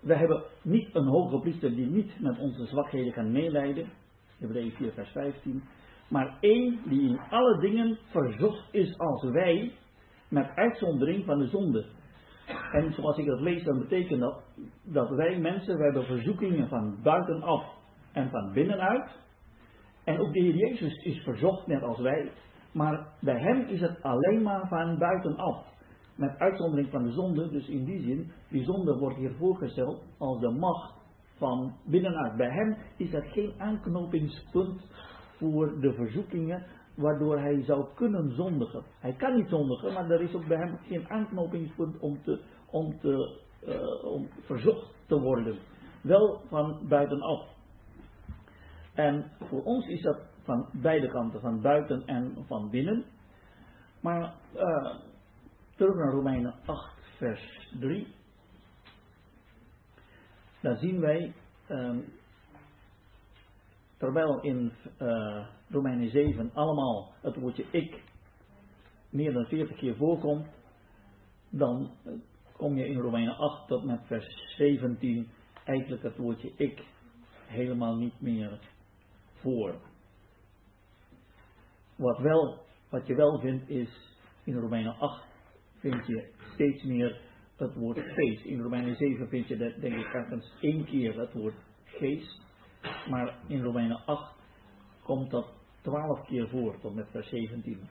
We 0.00 0.16
hebben 0.16 0.42
niet 0.62 0.94
een 0.94 1.06
hoge 1.06 1.40
priester 1.40 1.74
die 1.74 1.86
niet 1.86 2.20
met 2.20 2.38
onze 2.38 2.66
zwakheden 2.66 3.12
kan 3.12 3.32
meeleiden. 3.32 3.90
Hebreeën 4.38 4.70
4, 4.70 4.92
vers 4.92 5.10
15. 5.10 5.62
Maar 6.08 6.36
één 6.40 6.78
die 6.88 7.08
in 7.08 7.20
alle 7.30 7.60
dingen 7.60 7.98
verzocht 8.10 8.74
is 8.74 8.98
als 8.98 9.22
wij, 9.22 9.72
met 10.28 10.50
uitzondering 10.54 11.24
van 11.24 11.38
de 11.38 11.46
zonde. 11.46 11.86
En 12.72 12.92
zoals 12.92 13.18
ik 13.18 13.26
dat 13.26 13.40
lees, 13.40 13.64
dan 13.64 13.78
betekent 13.78 14.20
dat 14.20 14.42
dat 14.82 15.10
wij 15.10 15.38
mensen, 15.38 15.76
we 15.76 15.82
hebben 15.82 16.04
verzoekingen 16.04 16.68
van 16.68 16.96
buitenaf 17.02 17.64
en 18.12 18.30
van 18.30 18.52
binnenuit. 18.52 19.10
En 20.04 20.20
ook 20.20 20.32
de 20.32 20.40
Heer 20.40 20.54
Jezus 20.54 21.04
is 21.04 21.22
verzocht, 21.22 21.66
net 21.66 21.82
als 21.82 21.98
wij. 22.00 22.30
Maar 22.72 23.06
bij 23.20 23.40
hem 23.40 23.60
is 23.60 23.80
het 23.80 24.02
alleen 24.02 24.42
maar 24.42 24.68
van 24.68 24.98
buitenaf. 24.98 25.64
Met 26.16 26.38
uitzondering 26.38 26.90
van 26.90 27.02
de 27.02 27.12
zonde, 27.12 27.50
dus 27.50 27.68
in 27.68 27.84
die 27.84 28.00
zin, 28.00 28.32
die 28.48 28.64
zonde 28.64 28.98
wordt 28.98 29.16
hier 29.16 29.34
voorgesteld 29.38 30.02
als 30.18 30.40
de 30.40 30.50
macht 30.50 30.94
van 31.36 31.74
binnenuit. 31.84 32.36
Bij 32.36 32.50
hem 32.50 32.76
is 32.96 33.10
dat 33.10 33.24
geen 33.24 33.52
aanknopingspunt 33.58 34.80
voor 35.38 35.80
de 35.80 35.92
verzoekingen 35.92 36.66
waardoor 36.96 37.38
hij 37.38 37.62
zou 37.62 37.86
kunnen 37.94 38.34
zondigen. 38.34 38.82
Hij 39.00 39.12
kan 39.12 39.36
niet 39.36 39.48
zondigen, 39.48 39.92
maar 39.92 40.10
er 40.10 40.20
is 40.20 40.34
ook 40.34 40.46
bij 40.46 40.58
hem 40.58 40.78
geen 40.86 41.08
aanknopingspunt 41.08 41.98
om, 41.98 42.22
te, 42.22 42.40
om, 42.72 42.98
te, 42.98 43.40
uh, 43.66 44.04
om 44.04 44.28
verzocht 44.40 44.94
te 45.06 45.20
worden. 45.20 45.58
Wel 46.02 46.40
van 46.48 46.88
buitenaf. 46.88 47.48
En 48.94 49.30
voor 49.40 49.62
ons 49.62 49.86
is 49.86 50.02
dat 50.02 50.20
van 50.42 50.68
beide 50.72 51.08
kanten, 51.08 51.40
van 51.40 51.60
buiten 51.60 52.06
en 52.06 52.44
van 52.46 52.70
binnen. 52.70 53.04
Maar 54.00 54.34
uh, 54.54 54.94
terug 55.76 55.94
naar 55.94 56.12
Romeinen 56.12 56.54
8, 56.66 56.94
vers 57.16 57.68
3. 57.80 58.06
Daar 60.60 60.76
zien 60.76 61.00
wij, 61.00 61.34
um, 61.68 62.04
terwijl 63.96 64.40
in 64.40 64.72
uh, 64.98 65.46
Romeinen 65.68 66.10
7 66.10 66.50
allemaal 66.54 67.12
het 67.20 67.36
woordje 67.36 67.64
ik 67.70 68.02
meer 69.10 69.32
dan 69.32 69.44
40 69.44 69.76
keer 69.76 69.96
voorkomt, 69.96 70.46
dan 71.50 71.90
kom 72.56 72.76
je 72.76 72.86
in 72.86 72.98
Romeinen 72.98 73.36
8 73.36 73.68
tot 73.68 73.84
met 73.84 74.00
vers 74.06 74.54
17 74.56 75.28
eigenlijk 75.64 76.02
het 76.02 76.16
woordje 76.16 76.52
ik 76.56 76.84
helemaal 77.46 77.96
niet 77.96 78.20
meer 78.20 78.58
voor. 79.34 79.74
Wat, 81.96 82.18
wel, 82.18 82.58
wat 82.88 83.06
je 83.06 83.14
wel 83.14 83.38
vindt 83.38 83.68
is, 83.68 84.16
in 84.44 84.58
Romeinen 84.58 84.98
8 84.98 85.24
vind 85.78 86.06
je 86.06 86.30
steeds 86.54 86.82
meer 86.82 87.20
het 87.56 87.74
woord 87.74 87.98
geest. 87.98 88.44
In 88.44 88.60
Romeinen 88.60 88.96
7 88.96 89.28
vind 89.28 89.48
je 89.48 89.56
dat, 89.56 89.80
denk 89.80 89.94
ik 89.94 90.12
ergens 90.12 90.52
één 90.60 90.84
keer 90.84 91.18
het 91.18 91.32
woord 91.32 91.54
geest. 91.84 92.40
Maar 93.08 93.38
in 93.46 93.62
Romeinen 93.62 94.04
8 94.06 94.34
komt 95.02 95.30
dat 95.30 95.46
twaalf 95.80 96.26
keer 96.26 96.48
voor, 96.48 96.80
tot 96.80 96.94
met 96.94 97.08
vers 97.10 97.28
17. 97.28 97.88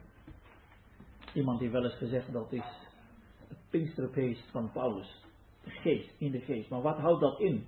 Iemand 1.34 1.60
heeft 1.60 1.72
wel 1.72 1.84
eens 1.84 1.96
gezegd 1.96 2.32
dat 2.32 2.52
is 2.52 2.81
het 3.52 3.70
Pinksterfeest 3.70 4.50
van 4.50 4.70
Paulus. 4.72 5.24
De 5.64 5.70
geest, 5.70 6.14
in 6.18 6.30
de 6.30 6.40
geest. 6.40 6.70
Maar 6.70 6.82
wat 6.82 6.96
houdt 6.96 7.20
dat 7.20 7.40
in? 7.40 7.64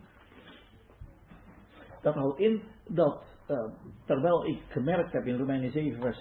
Dat 2.02 2.14
houdt 2.14 2.38
in 2.38 2.62
dat 2.88 3.22
uh, 3.48 3.64
terwijl 4.04 4.46
ik 4.46 4.62
gemerkt 4.68 5.12
heb 5.12 5.24
in 5.24 5.36
Romeinen 5.36 5.70
7, 5.70 6.00
vers 6.00 6.18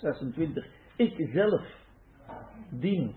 26, 0.00 0.66
ik 0.96 1.28
zelf 1.32 1.62
dien 2.70 3.14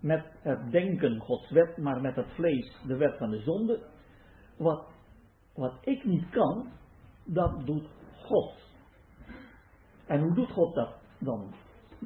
met 0.00 0.24
het 0.40 0.70
denken 0.70 1.18
Gods 1.20 1.50
wet, 1.50 1.76
maar 1.76 2.00
met 2.00 2.16
het 2.16 2.28
vlees 2.34 2.76
de 2.86 2.96
wet 2.96 3.16
van 3.18 3.30
de 3.30 3.40
zonde. 3.40 3.80
Wat, 4.56 4.86
wat 5.54 5.74
ik 5.80 6.04
niet 6.04 6.30
kan, 6.30 6.68
dat 7.24 7.66
doet 7.66 7.88
God. 8.22 8.54
En 10.06 10.20
hoe 10.20 10.34
doet 10.34 10.50
God 10.50 10.74
dat 10.74 10.94
dan? 11.18 11.54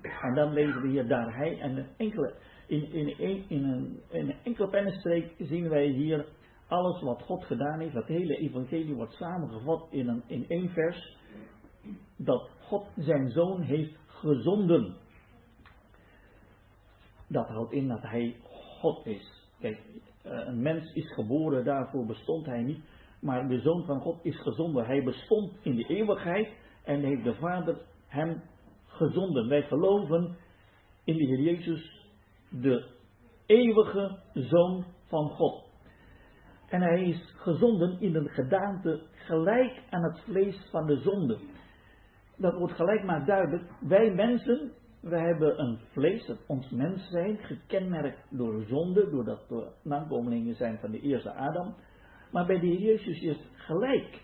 En 0.02 0.34
dan 0.34 0.52
lezen 0.52 0.82
we 0.82 0.88
hier 0.88 1.08
daar 1.08 1.36
hij 1.36 1.60
en 1.60 1.76
een 1.76 1.88
enkele, 1.96 2.34
in, 2.66 2.92
in, 2.92 3.14
een, 3.18 4.00
in 4.08 4.28
een 4.28 4.34
enkele 4.42 4.68
pennenstreek 4.68 5.34
zien 5.38 5.68
wij 5.68 5.86
hier 5.86 6.26
alles 6.66 7.00
wat 7.00 7.22
God 7.22 7.44
gedaan 7.44 7.80
heeft, 7.80 7.94
het 7.94 8.06
hele 8.06 8.36
evangelie 8.36 8.94
wordt 8.94 9.12
samengevat 9.12 9.86
in, 9.90 10.08
een, 10.08 10.22
in 10.26 10.44
één 10.48 10.68
vers. 10.68 11.16
Dat 12.16 12.50
God 12.60 12.86
zijn 12.96 13.30
zoon 13.30 13.60
heeft 13.60 13.98
gezonden. 14.06 14.96
Dat 17.28 17.48
houdt 17.48 17.72
in 17.72 17.88
dat 17.88 18.02
hij 18.02 18.36
God 18.80 19.06
is. 19.06 19.48
Kijk, 19.60 19.78
eh, 20.22 20.46
een 20.46 20.62
mens 20.62 20.92
is 20.92 21.14
geboren, 21.14 21.64
daarvoor 21.64 22.06
bestond 22.06 22.46
hij 22.46 22.62
niet. 22.62 22.84
Maar 23.20 23.48
de 23.48 23.60
zoon 23.60 23.84
van 23.84 24.00
God 24.00 24.24
is 24.24 24.40
gezonden. 24.40 24.86
Hij 24.86 25.02
bestond 25.02 25.52
in 25.62 25.76
de 25.76 25.86
eeuwigheid 25.86 26.48
en 26.84 27.00
heeft 27.00 27.24
de 27.24 27.34
Vader 27.34 27.76
hem 28.06 28.42
gezonden. 28.96 29.48
Wij 29.48 29.62
geloven 29.62 30.36
in 31.04 31.16
de 31.16 31.24
Heer 31.24 31.40
Jezus, 31.40 32.06
de 32.50 32.86
eeuwige 33.46 34.18
zoon 34.32 34.84
van 35.04 35.28
God. 35.28 35.64
En 36.68 36.80
hij 36.80 37.02
is 37.02 37.34
gezonden 37.36 38.00
in 38.00 38.14
een 38.14 38.28
gedaante 38.28 39.02
gelijk 39.12 39.82
aan 39.90 40.02
het 40.02 40.20
vlees 40.20 40.68
van 40.70 40.86
de 40.86 40.96
zonde. 40.96 41.38
Dat 42.36 42.54
wordt 42.58 42.74
gelijk 42.74 43.04
maar 43.04 43.26
duidelijk. 43.26 43.70
Wij 43.80 44.10
mensen, 44.14 44.72
wij 45.00 45.20
hebben 45.20 45.60
een 45.60 45.78
vlees, 45.92 46.26
dat 46.26 46.38
ons 46.46 46.70
mens 46.70 47.08
zijn, 47.10 47.38
gekenmerkt 47.38 48.26
door 48.30 48.64
zonde, 48.68 49.10
doordat 49.10 49.48
we 49.48 49.72
nakomelingen 49.82 50.54
zijn 50.54 50.78
van 50.78 50.90
de 50.90 51.00
eerste 51.00 51.34
Adam. 51.34 51.74
Maar 52.32 52.46
bij 52.46 52.58
de 52.58 52.66
Heer 52.66 52.80
Jezus 52.80 53.20
is 53.20 53.38
gelijk. 53.52 54.22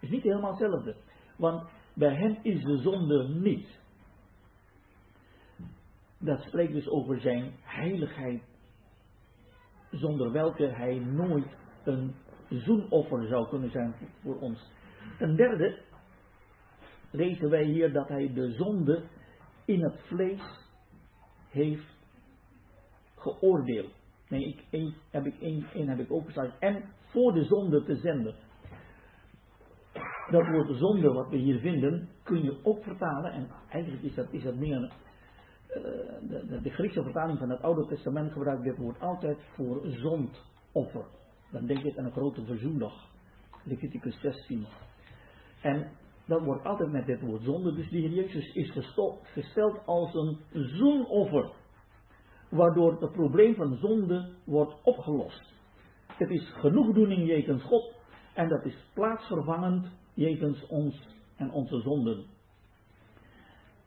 Is 0.00 0.10
niet 0.10 0.22
helemaal 0.22 0.50
hetzelfde. 0.50 0.96
Want 1.36 1.68
bij 1.94 2.14
hem 2.14 2.38
is 2.42 2.62
de 2.62 2.76
zonde 2.76 3.28
niet. 3.28 3.84
Dat 6.18 6.40
spreekt 6.40 6.72
dus 6.72 6.88
over 6.88 7.20
zijn 7.20 7.52
heiligheid, 7.62 8.42
zonder 9.90 10.32
welke 10.32 10.66
hij 10.66 10.98
nooit 10.98 11.56
een 11.84 12.14
zoenoffer 12.48 13.26
zou 13.26 13.48
kunnen 13.48 13.70
zijn 13.70 13.94
voor 14.22 14.38
ons. 14.38 14.72
Ten 15.18 15.36
derde 15.36 15.78
lezen 17.10 17.50
wij 17.50 17.64
hier 17.64 17.92
dat 17.92 18.08
hij 18.08 18.32
de 18.32 18.52
zonde 18.52 19.04
in 19.64 19.82
het 19.82 20.00
vlees 20.00 20.40
heeft 21.50 21.96
geoordeeld. 23.14 23.92
Nee, 24.28 24.48
ik, 24.48 24.64
één, 24.70 24.94
heb 25.10 25.26
ik 25.26 25.40
één, 25.40 25.88
heb 25.88 25.98
ik 25.98 26.12
opgestaan. 26.12 26.52
En 26.58 26.84
voor 27.06 27.32
de 27.32 27.44
zonde 27.44 27.84
te 27.84 27.96
zenden. 27.96 28.34
Dat 30.30 30.46
woord 30.48 30.78
zonde 30.78 31.12
wat 31.12 31.28
we 31.28 31.36
hier 31.36 31.58
vinden, 31.58 32.08
kun 32.22 32.42
je 32.42 32.58
ook 32.62 32.82
vertalen. 32.82 33.32
En 33.32 33.48
eigenlijk 33.68 34.02
is 34.02 34.14
dat, 34.14 34.32
is 34.32 34.42
dat 34.42 34.54
meer 34.54 34.92
uh, 35.68 35.82
de, 36.28 36.60
de, 36.62 36.70
Griekse 36.70 37.02
vertaling 37.02 37.38
van 37.38 37.50
het 37.50 37.62
Oude 37.62 37.86
Testament 37.86 38.32
gebruikt 38.32 38.62
dit 38.62 38.76
woord 38.76 39.00
altijd 39.00 39.38
voor 39.54 39.80
zondoffer. 39.84 41.04
Dan 41.50 41.66
denk 41.66 41.82
ik 41.84 41.98
aan 41.98 42.04
een 42.04 42.12
grote 42.12 42.44
verzoendag. 42.44 43.08
Leviticus 43.64 44.20
16. 44.20 44.66
En 45.60 45.90
dat 46.26 46.42
wordt 46.42 46.64
altijd 46.64 46.92
met 46.92 47.06
dit 47.06 47.20
woord 47.20 47.42
zonde. 47.42 47.74
Dus 47.74 47.90
de 47.90 47.98
Heer 47.98 48.54
is 48.54 48.70
gesteld 49.22 49.86
als 49.86 50.14
een 50.14 50.38
zoenoffer. 50.52 51.50
Waardoor 52.50 53.00
het 53.00 53.12
probleem 53.12 53.54
van 53.54 53.76
zonde 53.76 54.32
wordt 54.44 54.74
opgelost. 54.82 55.54
Het 56.06 56.30
is 56.30 56.52
genoegdoening 56.52 57.26
jegens 57.26 57.62
God. 57.62 57.94
En 58.34 58.48
dat 58.48 58.64
is 58.64 58.84
plaatsvervangend 58.94 59.86
jegens 60.14 60.66
ons 60.66 61.08
en 61.36 61.50
onze 61.50 61.80
zonden. 61.80 62.24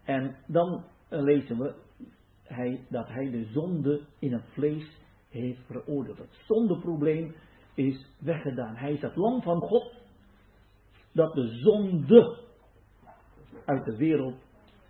En 0.03 0.35
dan 0.47 0.83
lezen 1.09 1.57
we 1.57 1.73
hij, 2.43 2.85
dat 2.89 3.07
hij 3.07 3.29
de 3.29 3.45
zonde 3.45 4.01
in 4.19 4.33
het 4.33 4.45
vlees 4.53 4.97
heeft 5.29 5.65
veroordeeld. 5.65 6.17
Het 6.17 6.43
zondeprobleem 6.47 7.35
is 7.73 8.05
weggedaan. 8.19 8.75
Hij 8.75 8.93
is 8.93 9.01
het 9.01 9.15
lam 9.15 9.41
van 9.41 9.61
God 9.61 9.93
dat 11.13 11.33
de 11.33 11.47
zonde 11.47 12.37
uit 13.65 13.85
de 13.85 13.95
wereld 13.95 14.35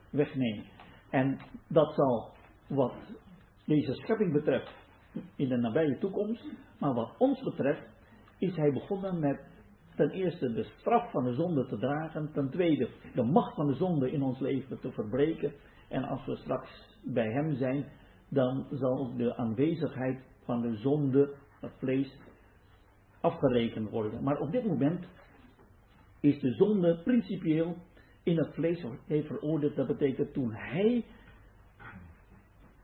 wegneemt. 0.10 0.66
En 1.10 1.38
dat 1.68 1.94
zal 1.94 2.32
wat 2.68 2.94
deze 3.66 3.94
schepping 3.94 4.34
betreft 4.34 4.74
in 5.36 5.50
de 5.50 5.58
nabije 5.58 5.98
toekomst, 5.98 6.44
maar 6.80 6.94
wat 6.94 7.16
ons 7.18 7.44
betreft 7.44 7.88
is 8.38 8.56
hij 8.56 8.72
begonnen 8.72 9.20
met 9.20 9.40
ten 9.96 10.10
eerste 10.10 10.54
de 10.54 10.64
straf 10.64 11.12
van 11.12 11.24
de 11.24 11.34
zonde 11.34 11.66
te 11.66 11.78
dragen, 11.78 12.32
ten 12.34 12.50
tweede 12.50 12.90
de 13.14 13.24
macht 13.24 13.56
van 13.56 13.68
de 13.68 13.74
zonde 13.74 14.12
in 14.12 14.22
ons 14.22 14.40
leven 14.40 14.80
te 14.80 14.92
verbreken 14.92 15.54
en 15.90 16.04
als 16.04 16.26
we 16.26 16.36
straks 16.36 16.98
bij 17.04 17.32
hem 17.32 17.56
zijn, 17.56 17.86
dan 18.30 18.68
zal 18.72 19.16
de 19.16 19.36
aanwezigheid 19.36 20.20
van 20.44 20.62
de 20.62 20.76
zonde, 20.76 21.34
het 21.60 21.74
vlees, 21.78 22.18
afgerekend 23.22 23.90
worden. 23.90 24.24
Maar 24.24 24.40
op 24.40 24.52
dit 24.52 24.66
moment 24.66 25.06
is 26.20 26.40
de 26.40 26.54
zonde 26.54 27.02
principieel 27.04 27.76
in 28.24 28.38
het 28.38 28.54
vlees 28.54 28.86
heeft 29.06 29.28
veroordeeld. 29.28 29.76
Dat 29.76 29.88
betekent 29.88 30.34
toen 30.34 30.54
hij 30.54 31.06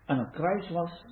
aan 0.05 0.19
het 0.19 0.31
kruis 0.31 0.69
was, 0.69 1.05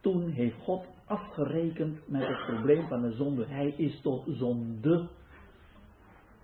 toen 0.00 0.30
heeft 0.30 0.56
God 0.62 0.86
afgerekend 1.04 2.08
met 2.08 2.26
het 2.26 2.46
probleem 2.46 2.88
van 2.88 3.02
de 3.02 3.12
zonde. 3.12 3.46
Hij 3.46 3.68
is 3.68 4.00
tot 4.00 4.24
zonde 4.26 5.08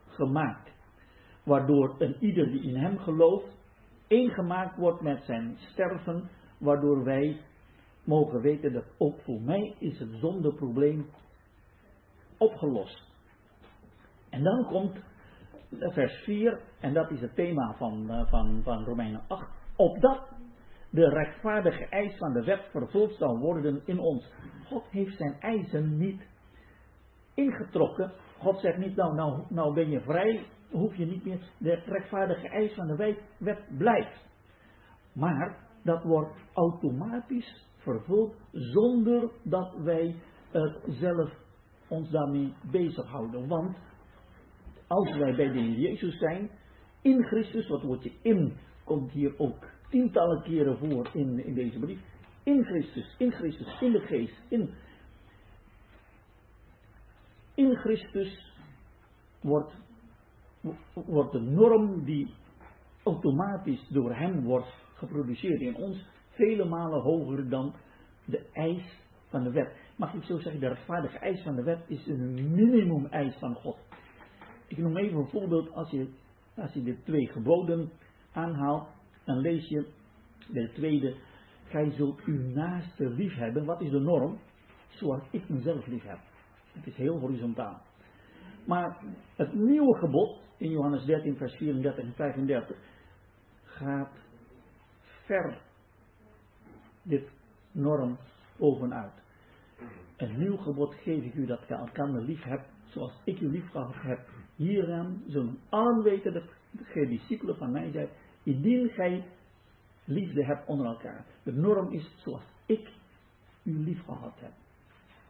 gemaakt. 0.06 0.70
Waardoor 1.44 1.94
een 1.98 2.16
ieder 2.20 2.50
die 2.50 2.62
in 2.62 2.76
hem 2.76 2.98
gelooft, 2.98 3.61
één 4.12 4.30
gemaakt 4.30 4.76
wordt 4.76 5.00
met 5.00 5.22
zijn 5.24 5.56
sterven, 5.58 6.30
waardoor 6.58 7.04
wij 7.04 7.40
mogen 8.04 8.40
weten 8.40 8.72
dat 8.72 8.84
ook 8.98 9.20
voor 9.20 9.40
mij 9.40 9.74
is 9.78 9.98
het 9.98 10.08
zondeprobleem 10.12 11.06
opgelost. 12.38 13.02
En 14.30 14.42
dan 14.42 14.66
komt 14.66 14.98
vers 15.70 16.22
4, 16.24 16.60
en 16.80 16.94
dat 16.94 17.10
is 17.10 17.20
het 17.20 17.34
thema 17.34 17.74
van, 17.76 18.10
eh, 18.10 18.30
van, 18.30 18.60
van 18.62 18.84
Romeinen 18.84 19.22
8, 19.28 19.48
opdat 19.76 20.28
de 20.90 21.08
rechtvaardige 21.08 21.86
eis 21.88 22.16
van 22.16 22.32
de 22.32 22.44
wet 22.44 22.68
vervuld 22.70 23.14
zal 23.14 23.38
worden 23.38 23.82
in 23.84 23.98
ons. 23.98 24.32
God 24.66 24.84
heeft 24.90 25.16
zijn 25.16 25.40
eisen 25.40 25.98
niet 25.98 26.22
ingetrokken. 27.34 28.12
God 28.38 28.60
zegt 28.60 28.78
niet, 28.78 28.96
nou, 28.96 29.14
nou, 29.14 29.42
nou 29.48 29.74
ben 29.74 29.90
je 29.90 30.00
vrij, 30.00 30.46
hoef 30.72 30.96
je 30.96 31.06
niet 31.06 31.24
meer. 31.24 31.50
De 31.58 31.74
rechtvaardige 31.74 32.48
eis 32.48 32.74
van 32.74 32.86
de 32.86 33.16
wet 33.38 33.78
blijft. 33.78 34.26
Maar 35.12 35.56
dat 35.82 36.02
wordt 36.02 36.36
automatisch 36.52 37.66
vervuld 37.76 38.34
zonder 38.52 39.30
dat 39.42 39.74
wij 39.76 40.14
het 40.50 40.80
zelf 40.86 41.30
ons 41.88 42.10
daarmee 42.10 42.54
bezighouden. 42.70 43.48
Want 43.48 43.76
als 44.86 45.16
wij 45.16 45.34
bij 45.34 45.52
de 45.52 45.60
Heer 45.60 45.78
Jezus 45.78 46.18
zijn, 46.18 46.50
in 47.02 47.24
Christus, 47.24 47.68
wat 47.68 47.82
woordje 47.82 48.12
in 48.22 48.56
komt 48.84 49.10
hier 49.10 49.38
ook 49.38 49.70
tientallen 49.90 50.42
keren 50.42 50.78
voor 50.78 51.10
in, 51.12 51.44
in 51.44 51.54
deze 51.54 51.78
brief. 51.78 52.00
In 52.42 52.64
Christus, 52.64 53.14
in 53.18 53.32
Christus, 53.32 53.80
in 53.80 53.92
de 53.92 54.00
geest, 54.00 54.36
in, 54.48 54.74
in 57.54 57.76
Christus 57.76 58.54
wordt, 59.40 59.74
wordt 60.94 61.32
de 61.32 61.40
norm 61.40 62.04
die 62.04 62.34
automatisch 63.02 63.88
door 63.88 64.14
hem 64.14 64.42
wordt 64.42 64.74
geproduceerd 64.94 65.60
in 65.60 65.76
ons 65.76 66.06
vele 66.28 66.64
malen 66.64 67.00
hoger 67.00 67.48
dan 67.48 67.74
de 68.24 68.46
eis 68.52 69.00
van 69.28 69.42
de 69.42 69.50
wet. 69.50 69.76
Mag 69.96 70.14
ik 70.14 70.22
zo 70.22 70.38
zeggen, 70.38 70.60
de 70.60 70.68
rechtvaardige 70.68 71.18
eis 71.18 71.42
van 71.42 71.54
de 71.54 71.62
wet 71.62 71.84
is 71.86 72.06
een 72.06 72.34
minimum 72.54 73.06
eis 73.06 73.34
van 73.38 73.54
God. 73.54 73.76
Ik 74.66 74.78
noem 74.78 74.96
even 74.96 75.18
een 75.18 75.28
voorbeeld, 75.28 75.72
als 75.72 75.90
je, 75.90 76.08
als 76.56 76.72
je 76.72 76.82
de 76.82 77.02
twee 77.02 77.26
geboden 77.26 77.90
aanhaalt, 78.32 78.88
dan 79.24 79.38
lees 79.38 79.68
je 79.68 79.86
de 80.48 80.70
tweede, 80.72 81.16
gij 81.64 81.90
zult 81.90 82.24
uw 82.24 82.40
naaste 82.40 83.08
lief 83.08 83.34
hebben. 83.34 83.64
Wat 83.64 83.80
is 83.80 83.90
de 83.90 84.00
norm? 84.00 84.38
Zoals 84.88 85.22
ik 85.30 85.48
mezelf 85.48 85.86
lief 85.86 86.02
heb. 86.02 86.18
Het 86.72 86.86
is 86.86 86.96
heel 86.96 87.18
horizontaal. 87.18 87.80
Maar 88.66 88.98
het 89.36 89.54
nieuwe 89.54 89.98
gebod 89.98 90.38
in 90.62 90.70
Johannes 90.70 91.04
13, 91.04 91.36
vers 91.36 91.54
34 91.56 92.04
en 92.04 92.12
35 92.14 92.76
gaat 93.64 94.12
ver 95.24 95.58
dit 97.02 97.28
norm 97.72 98.18
bovenuit. 98.56 99.12
Een 100.16 100.38
nieuw 100.38 100.56
gebod 100.56 100.94
geef 100.94 101.24
ik 101.24 101.34
u 101.34 101.46
dat 101.46 101.60
gij 101.60 101.76
elkaar 101.76 102.08
lief 102.08 102.42
hebt, 102.42 102.68
zoals 102.88 103.12
ik 103.24 103.40
u 103.40 103.48
lief 103.48 103.70
gehad 103.70 103.94
heb. 103.94 104.28
Hieraan 104.56 105.22
zullen 105.26 105.58
allen 105.68 106.02
weten 106.02 106.32
dat 106.32 106.44
gij 106.82 107.06
discipelen 107.06 107.56
van 107.56 107.70
mij 107.70 107.90
zijt, 107.90 108.10
indien 108.42 108.88
gij 108.88 109.24
liefde 110.04 110.44
hebt 110.44 110.66
onder 110.66 110.86
elkaar. 110.86 111.24
De 111.42 111.52
norm 111.52 111.92
is 111.92 112.14
zoals 112.16 112.42
ik 112.66 112.88
u 113.62 113.78
lief 113.78 114.04
gehad 114.04 114.40
heb. 114.40 114.52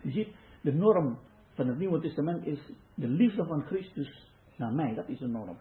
Je 0.01 0.11
ziet, 0.11 0.29
de 0.61 0.73
norm 0.73 1.19
van 1.55 1.67
het 1.67 1.79
Nieuwe 1.79 2.01
Testament 2.01 2.47
is 2.47 2.73
de 2.95 3.09
liefde 3.09 3.45
van 3.45 3.63
Christus 3.63 4.32
naar 4.63 4.75
mij. 4.75 4.95
Dat 4.95 5.09
is 5.09 5.19
de 5.19 5.27
norm. 5.27 5.57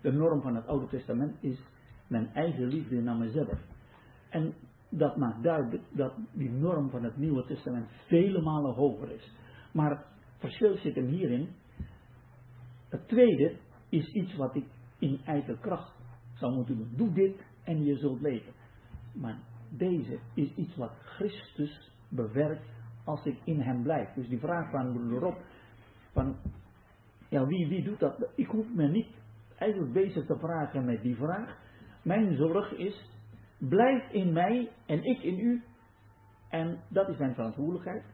De 0.00 0.12
norm 0.12 0.40
van 0.42 0.54
het 0.54 0.66
Oude 0.66 0.86
Testament 0.86 1.36
is 1.40 1.58
mijn 2.06 2.30
eigen 2.34 2.66
liefde 2.66 3.00
naar 3.00 3.16
mezelf. 3.16 3.58
En 4.30 4.54
dat 4.88 5.16
maakt 5.16 5.42
duidelijk 5.42 5.82
dat 5.90 6.12
die 6.32 6.50
norm 6.50 6.90
van 6.90 7.04
het 7.04 7.16
Nieuwe 7.16 7.44
Testament 7.44 7.86
vele 8.06 8.42
malen 8.42 8.74
hoger 8.74 9.10
is. 9.10 9.32
Maar 9.72 9.90
het 9.90 10.04
verschil 10.38 10.76
zit 10.76 10.94
hem 10.94 11.06
hierin. 11.06 11.48
Het 12.88 13.08
tweede 13.08 13.56
is 13.88 14.12
iets 14.12 14.36
wat 14.36 14.54
ik 14.54 14.64
in 14.98 15.20
eigen 15.24 15.60
kracht 15.60 15.94
zou 16.34 16.54
moeten 16.54 16.76
doen. 16.76 16.92
Doe 16.96 17.12
dit 17.12 17.44
en 17.64 17.84
je 17.84 17.96
zult 17.96 18.20
leven. 18.20 18.52
Maar 19.12 19.38
deze 19.68 20.18
is 20.34 20.54
iets 20.54 20.76
wat 20.76 20.92
Christus 20.98 21.90
bewerkt 22.08 22.66
als 23.04 23.24
ik 23.24 23.38
in 23.44 23.60
hem 23.60 23.82
blijf. 23.82 24.12
Dus 24.14 24.28
die 24.28 24.38
vraag 24.38 24.70
van 24.70 24.92
broeder 24.92 25.18
Rob, 25.18 25.36
van 26.12 26.36
ja, 27.28 27.46
wie, 27.46 27.68
wie 27.68 27.84
doet 27.84 28.00
dat? 28.00 28.28
Ik 28.34 28.46
hoef 28.46 28.66
me 28.74 28.88
niet 28.88 29.08
eigenlijk 29.58 29.92
bezig 29.92 30.26
te 30.26 30.38
vragen 30.38 30.84
met 30.84 31.02
die 31.02 31.16
vraag. 31.16 31.56
Mijn 32.02 32.36
zorg 32.36 32.72
is, 32.72 33.10
blijf 33.58 34.10
in 34.10 34.32
mij 34.32 34.70
en 34.86 35.04
ik 35.04 35.22
in 35.22 35.38
u. 35.38 35.62
En 36.48 36.80
dat 36.88 37.08
is 37.08 37.16
mijn 37.16 37.34
verantwoordelijkheid. 37.34 38.04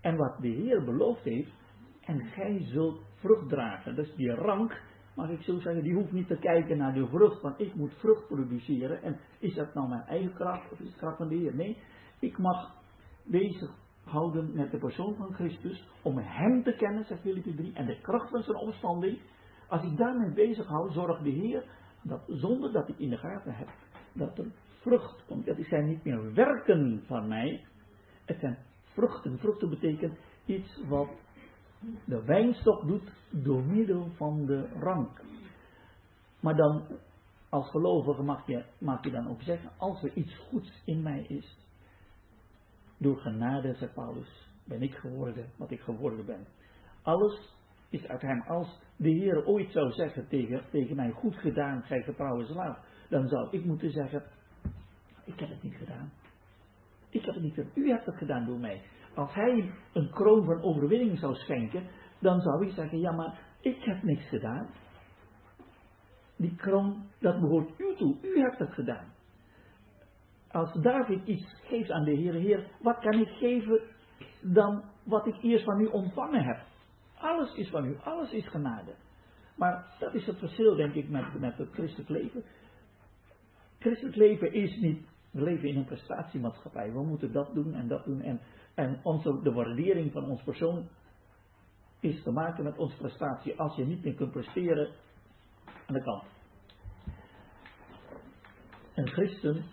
En 0.00 0.16
wat 0.16 0.36
de 0.40 0.48
Heer 0.48 0.84
beloofd 0.84 1.22
heeft, 1.22 1.52
en 2.00 2.20
gij 2.24 2.60
zult 2.60 3.00
vrucht 3.14 3.48
dragen. 3.48 3.94
Dus 3.94 4.14
die 4.14 4.30
rank 4.30 4.80
mag 5.14 5.30
ik 5.30 5.42
zo 5.42 5.58
zeggen, 5.58 5.82
die 5.82 5.94
hoeft 5.94 6.12
niet 6.12 6.26
te 6.26 6.38
kijken 6.38 6.76
naar 6.76 6.94
de 6.94 7.06
vrucht, 7.06 7.42
want 7.42 7.60
ik 7.60 7.74
moet 7.74 7.94
vrucht 7.94 8.26
produceren. 8.26 9.02
En 9.02 9.18
is 9.38 9.54
dat 9.54 9.74
nou 9.74 9.88
mijn 9.88 10.02
eigen 10.02 10.34
kracht 10.34 10.72
of 10.72 10.80
is 10.80 10.86
het 10.86 10.96
kracht 10.96 11.16
van 11.16 11.28
de 11.28 11.34
Heer? 11.34 11.54
Nee, 11.54 11.76
ik 12.18 12.38
mag 12.38 12.74
bezig 13.24 13.70
houden 14.04 14.50
met 14.54 14.70
de 14.70 14.78
persoon 14.78 15.14
van 15.14 15.34
Christus, 15.34 15.88
om 16.02 16.18
hem 16.18 16.62
te 16.62 16.74
kennen, 16.76 17.04
zegt 17.04 17.20
Filippi 17.20 17.54
3, 17.54 17.72
en 17.74 17.86
de 17.86 18.00
kracht 18.00 18.30
van 18.30 18.42
zijn 18.42 18.56
opstanding. 18.56 19.18
Als 19.68 19.82
ik 19.82 19.96
daarmee 19.96 20.30
bezig 20.30 20.66
hou, 20.66 20.92
zorgt 20.92 21.24
de 21.24 21.30
Heer 21.30 21.64
dat 22.02 22.20
zonder 22.26 22.72
dat 22.72 22.88
ik 22.88 22.98
in 22.98 23.10
de 23.10 23.16
gaten 23.16 23.54
heb, 23.54 23.68
dat 24.12 24.38
er 24.38 24.46
vrucht 24.80 25.24
komt. 25.26 25.46
Dat 25.46 25.56
zijn 25.60 25.86
niet 25.86 26.04
meer 26.04 26.34
werken 26.34 27.02
van 27.06 27.28
mij. 27.28 27.64
Het 28.24 28.38
zijn 28.40 28.58
vruchten. 28.82 29.38
Vruchten 29.38 29.70
betekent 29.70 30.18
iets 30.46 30.80
wat 30.88 31.08
de 32.04 32.24
wijnstok 32.24 32.86
doet 32.86 33.12
door 33.30 33.62
middel 33.62 34.08
van 34.16 34.46
de 34.46 34.68
rank. 34.80 35.20
Maar 36.40 36.56
dan, 36.56 36.82
als 37.48 37.70
gelovige 37.70 38.22
mag 38.22 38.46
je, 38.46 38.64
mag 38.78 39.04
je 39.04 39.10
dan 39.10 39.28
ook 39.28 39.42
zeggen, 39.42 39.70
als 39.76 40.02
er 40.02 40.12
iets 40.12 40.36
goeds 40.36 40.82
in 40.84 41.02
mij 41.02 41.24
is, 41.28 41.56
door 42.98 43.16
genade, 43.16 43.74
zegt 43.74 43.94
Paulus, 43.94 44.48
ben 44.64 44.82
ik 44.82 44.94
geworden 44.94 45.50
wat 45.56 45.70
ik 45.70 45.80
geworden 45.80 46.26
ben. 46.26 46.46
Alles 47.02 47.56
is 47.90 48.06
uit 48.06 48.20
hem. 48.20 48.40
Als 48.40 48.80
de 48.96 49.08
Heer 49.08 49.46
ooit 49.46 49.70
zou 49.70 49.92
zeggen 49.92 50.28
tegen, 50.28 50.62
tegen 50.70 50.96
mij, 50.96 51.10
goed 51.10 51.36
gedaan, 51.36 51.82
gij 51.82 52.02
getrouwe 52.02 52.44
slaaf, 52.44 52.78
dan 53.08 53.28
zou 53.28 53.48
ik 53.50 53.64
moeten 53.64 53.90
zeggen, 53.90 54.22
ik 55.24 55.40
heb 55.40 55.48
het 55.48 55.62
niet 55.62 55.74
gedaan. 55.74 56.12
Ik 57.08 57.24
heb 57.24 57.34
het 57.34 57.42
niet 57.42 57.54
gedaan. 57.54 57.72
U 57.74 57.90
hebt 57.90 58.06
het 58.06 58.16
gedaan 58.16 58.46
door 58.46 58.58
mij. 58.58 58.82
Als 59.14 59.34
hij 59.34 59.72
een 59.92 60.10
kroon 60.10 60.44
van 60.44 60.62
overwinning 60.62 61.18
zou 61.18 61.34
schenken, 61.34 61.86
dan 62.20 62.40
zou 62.40 62.66
ik 62.66 62.72
zeggen, 62.72 63.00
ja 63.00 63.12
maar 63.12 63.38
ik 63.60 63.84
heb 63.84 64.02
niks 64.02 64.28
gedaan. 64.28 64.68
Die 66.36 66.56
kroon, 66.56 67.06
dat 67.20 67.40
behoort 67.40 67.80
u 67.80 67.94
toe. 67.96 68.16
U 68.22 68.40
hebt 68.40 68.58
het 68.58 68.72
gedaan. 68.72 69.13
Als 70.54 70.72
David 70.72 71.26
iets 71.26 71.54
geeft 71.64 71.90
aan 71.90 72.04
de 72.04 72.10
Heer, 72.10 72.34
Heer, 72.34 72.66
wat 72.80 72.98
kan 72.98 73.20
ik 73.20 73.28
geven 73.28 73.80
dan 74.40 74.82
wat 75.02 75.26
ik 75.26 75.42
eerst 75.42 75.64
van 75.64 75.80
u 75.80 75.86
ontvangen 75.86 76.44
heb? 76.44 76.62
Alles 77.18 77.54
is 77.54 77.68
van 77.68 77.84
u, 77.84 77.98
alles 78.02 78.32
is 78.32 78.48
genade. 78.48 78.94
Maar 79.56 79.96
dat 79.98 80.14
is 80.14 80.26
het 80.26 80.38
verschil, 80.38 80.74
denk 80.74 80.94
ik, 80.94 81.08
met, 81.08 81.40
met 81.40 81.58
het 81.58 81.70
christelijk 81.72 82.08
leven. 82.08 82.44
Christelijk 83.78 84.16
leven 84.16 84.52
is 84.52 84.76
niet, 84.76 85.06
we 85.30 85.42
leven 85.42 85.68
in 85.68 85.76
een 85.76 85.84
prestatiemaatschappij. 85.84 86.92
We 86.92 87.02
moeten 87.02 87.32
dat 87.32 87.54
doen 87.54 87.74
en 87.74 87.88
dat 87.88 88.04
doen. 88.04 88.20
En, 88.20 88.40
en 88.74 89.00
onze, 89.02 89.40
de 89.42 89.52
waardering 89.52 90.12
van 90.12 90.24
ons 90.24 90.42
persoon 90.42 90.88
is 92.00 92.22
te 92.22 92.30
maken 92.30 92.64
met 92.64 92.78
onze 92.78 92.96
prestatie. 92.96 93.58
Als 93.58 93.76
je 93.76 93.86
niet 93.86 94.04
meer 94.04 94.14
kunt 94.14 94.32
presteren, 94.32 94.88
aan 95.86 95.94
de 95.94 96.02
kant. 96.02 96.24
Een 98.94 99.08
christen 99.08 99.64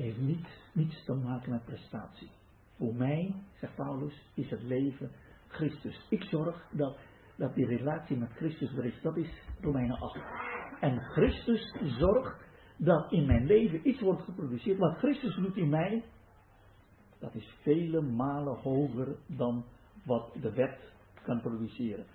heeft 0.00 0.18
niet, 0.18 0.46
niets 0.72 1.04
te 1.04 1.14
maken 1.14 1.50
met 1.50 1.64
prestatie. 1.64 2.30
Voor 2.76 2.94
mij, 2.94 3.34
zegt 3.60 3.74
Paulus, 3.74 4.22
is 4.34 4.50
het 4.50 4.62
leven 4.62 5.10
Christus. 5.48 6.06
Ik 6.08 6.22
zorg 6.22 6.68
dat, 6.72 6.98
dat 7.36 7.54
die 7.54 7.66
relatie 7.66 8.16
met 8.16 8.32
Christus 8.32 8.76
er 8.76 8.84
is. 8.84 9.02
Dat 9.02 9.16
is 9.16 9.42
Romeinen 9.60 9.98
8. 9.98 10.20
En 10.80 11.00
Christus 11.00 11.74
zorgt 11.98 12.46
dat 12.76 13.12
in 13.12 13.26
mijn 13.26 13.46
leven 13.46 13.88
iets 13.88 14.00
wordt 14.00 14.22
geproduceerd. 14.22 14.78
Wat 14.78 14.98
Christus 14.98 15.36
doet 15.36 15.56
in 15.56 15.68
mij, 15.68 16.04
dat 17.18 17.34
is 17.34 17.54
vele 17.62 18.00
malen 18.00 18.56
hoger 18.56 19.16
dan 19.26 19.64
wat 20.04 20.32
de 20.40 20.52
wet 20.52 20.92
kan 21.22 21.40
produceren. 21.40 22.06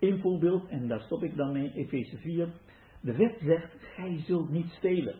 Een 0.00 0.20
voorbeeld, 0.20 0.68
en 0.68 0.88
daar 0.88 1.00
stop 1.00 1.22
ik 1.22 1.36
dan 1.36 1.52
mee, 1.52 1.72
Efeze 1.72 2.18
4. 2.18 2.52
De 3.00 3.16
wet 3.16 3.38
zegt, 3.40 3.72
gij 3.94 4.22
zult 4.26 4.50
niet 4.50 4.70
stelen. 4.70 5.18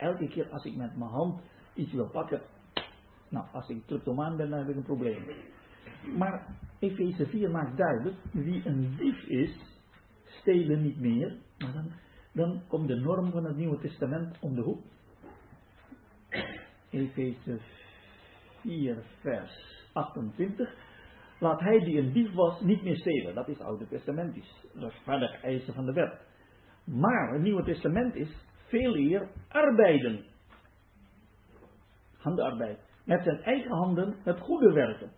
Elke 0.00 0.28
keer 0.28 0.48
als 0.50 0.64
ik 0.64 0.76
met 0.76 0.96
mijn 0.96 1.10
hand 1.10 1.40
iets 1.74 1.92
wil 1.92 2.08
pakken, 2.08 2.40
nou, 3.28 3.46
als 3.52 3.68
ik 3.68 3.86
kleptomaan 3.86 4.36
ben, 4.36 4.50
dan 4.50 4.58
heb 4.58 4.68
ik 4.68 4.76
een 4.76 4.82
probleem. 4.82 5.24
Maar 6.16 6.46
Efeze 6.78 7.26
4 7.26 7.50
maakt 7.50 7.76
duidelijk, 7.76 8.16
wie 8.32 8.66
een 8.66 8.96
dief 8.96 9.22
is, 9.22 9.56
stelen 10.24 10.82
niet 10.82 11.00
meer. 11.00 11.36
Maar 11.58 11.72
dan, 11.72 11.92
dan 12.32 12.62
komt 12.68 12.88
de 12.88 12.96
norm 12.96 13.30
van 13.30 13.44
het 13.44 13.56
Nieuwe 13.56 13.78
Testament 13.78 14.38
om 14.40 14.54
de 14.54 14.62
hoek. 14.62 14.82
Efeze 16.90 17.58
4, 18.60 19.02
vers 19.20 19.84
28. 19.92 20.74
Laat 21.38 21.60
hij 21.60 21.78
die 21.78 21.98
een 21.98 22.12
dief 22.12 22.32
was 22.32 22.60
niet 22.60 22.82
meer 22.82 22.96
stelen. 22.96 23.34
Dat 23.34 23.48
is 23.48 23.60
Oude 23.60 23.88
Testamentisch. 23.88 24.64
Rechtvaardig 24.74 25.42
eisen 25.42 25.74
van 25.74 25.86
de 25.86 25.92
wet. 25.92 26.20
Maar 26.84 27.32
het 27.32 27.42
Nieuwe 27.42 27.62
Testament 27.62 28.14
is 28.14 28.48
veel 28.70 28.96
eer 28.96 29.28
arbeiden. 29.48 30.24
Handenarbeid. 32.16 32.78
Met 33.04 33.22
zijn 33.22 33.42
eigen 33.42 33.70
handen 33.70 34.14
het 34.22 34.40
goede 34.40 34.72
werken. 34.72 35.10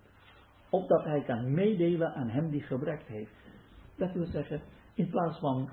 Opdat 0.71 1.05
hij 1.05 1.23
kan 1.23 1.55
meedelen 1.55 2.15
aan 2.15 2.29
hem 2.29 2.51
die 2.51 2.63
gebrekt 2.63 3.07
heeft. 3.07 3.33
Dat 3.97 4.13
wil 4.13 4.27
zeggen, 4.27 4.63
in 4.95 5.11
plaats 5.11 5.39
van 5.39 5.71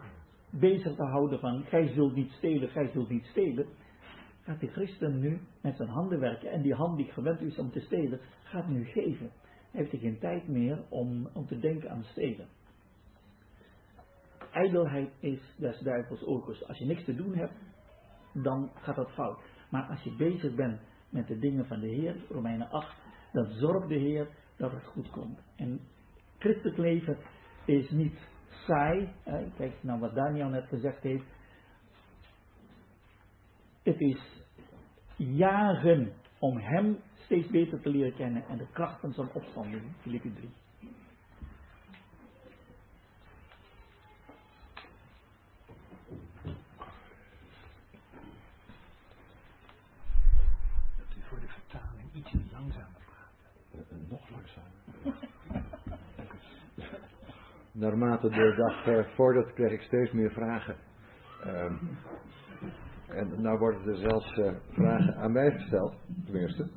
bezig 0.50 0.96
te 0.96 1.04
houden 1.04 1.40
van 1.40 1.64
gij 1.64 1.88
zult 1.88 2.16
niet 2.16 2.32
stelen, 2.32 2.70
gij 2.70 2.90
zult 2.94 3.10
niet 3.10 3.26
stelen. 3.26 3.66
Gaat 4.42 4.60
de 4.60 4.68
christen 4.68 5.20
nu 5.20 5.40
met 5.62 5.76
zijn 5.76 5.90
handen 5.90 6.20
werken 6.20 6.52
en 6.52 6.62
die 6.62 6.74
hand 6.74 6.98
die 6.98 7.12
gewend 7.12 7.42
is 7.42 7.58
om 7.58 7.72
te 7.72 7.80
stelen, 7.80 8.20
gaat 8.44 8.68
nu 8.68 8.86
geven. 8.86 9.32
Hij 9.72 9.82
heeft 9.82 10.02
geen 10.02 10.20
tijd 10.20 10.48
meer 10.48 10.84
om, 10.90 11.30
om 11.34 11.46
te 11.46 11.60
denken 11.60 11.90
aan 11.90 12.04
stelen. 12.04 12.48
Ijdelheid 14.52 15.10
is 15.20 15.40
des 15.58 15.80
duivels 15.80 16.24
orkus. 16.24 16.68
Als 16.68 16.78
je 16.78 16.86
niks 16.86 17.04
te 17.04 17.16
doen 17.16 17.36
hebt, 17.36 17.54
dan 18.44 18.72
gaat 18.76 18.96
dat 18.96 19.12
fout. 19.12 19.40
Maar 19.70 19.84
als 19.84 20.02
je 20.02 20.16
bezig 20.16 20.56
bent 20.56 20.80
met 21.10 21.28
de 21.28 21.40
dingen 21.40 21.66
van 21.66 21.80
de 21.80 21.88
Heer, 21.88 22.16
Romeinen 22.30 22.70
8, 22.70 22.98
dan 23.32 23.46
zorgt 23.46 23.88
de 23.88 23.96
Heer 23.96 24.28
dat 24.58 24.72
het 24.72 24.86
goed 24.86 25.10
komt. 25.10 25.40
En 25.56 25.80
christelijk 26.38 26.78
leven 26.78 27.18
is 27.66 27.90
niet 27.90 28.20
saai. 28.48 29.10
Hè? 29.24 29.50
Kijk 29.58 29.74
naar 29.82 30.00
wat 30.00 30.16
Daniel 30.16 30.50
net 30.50 30.68
gezegd 30.68 31.04
heeft. 31.04 31.26
Het 33.84 34.00
is 34.02 34.42
jagen 35.16 36.14
om 36.40 36.58
Hem 36.58 36.98
steeds 37.14 37.48
beter 37.48 37.82
te 37.82 37.90
leren 37.90 38.16
kennen 38.16 38.46
en 38.48 38.58
de 38.58 38.68
kracht 38.72 39.00
van 39.00 39.30
opstanding. 39.34 39.84
Filippi 40.02 40.34
3. 40.34 40.50
Nog 52.34 54.30
langzamer. 54.30 54.70
Naarmate 57.72 58.30
de 58.30 58.56
dag 58.56 58.88
uh, 58.88 59.16
vordert, 59.16 59.54
krijg 59.54 59.72
ik 59.72 59.82
steeds 59.82 60.12
meer 60.12 60.32
vragen. 60.32 60.76
Um, 61.46 61.98
en 63.08 63.42
nou 63.42 63.58
worden 63.58 63.88
er 63.88 63.96
zelfs 63.96 64.34
vragen 64.72 65.16
aan 65.16 65.32
mij 65.32 65.52
gesteld, 65.52 65.96
tenminste. 66.26 66.70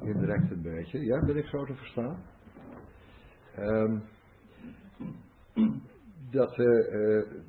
Indirect 0.00 0.50
een 0.50 0.62
beetje. 0.62 0.98
Ja, 0.98 1.24
ben 1.24 1.36
ik 1.36 1.46
zo 1.46 1.64
te 1.64 1.74
verstaan? 1.74 2.22
Um, 3.58 4.02
dat, 6.30 6.56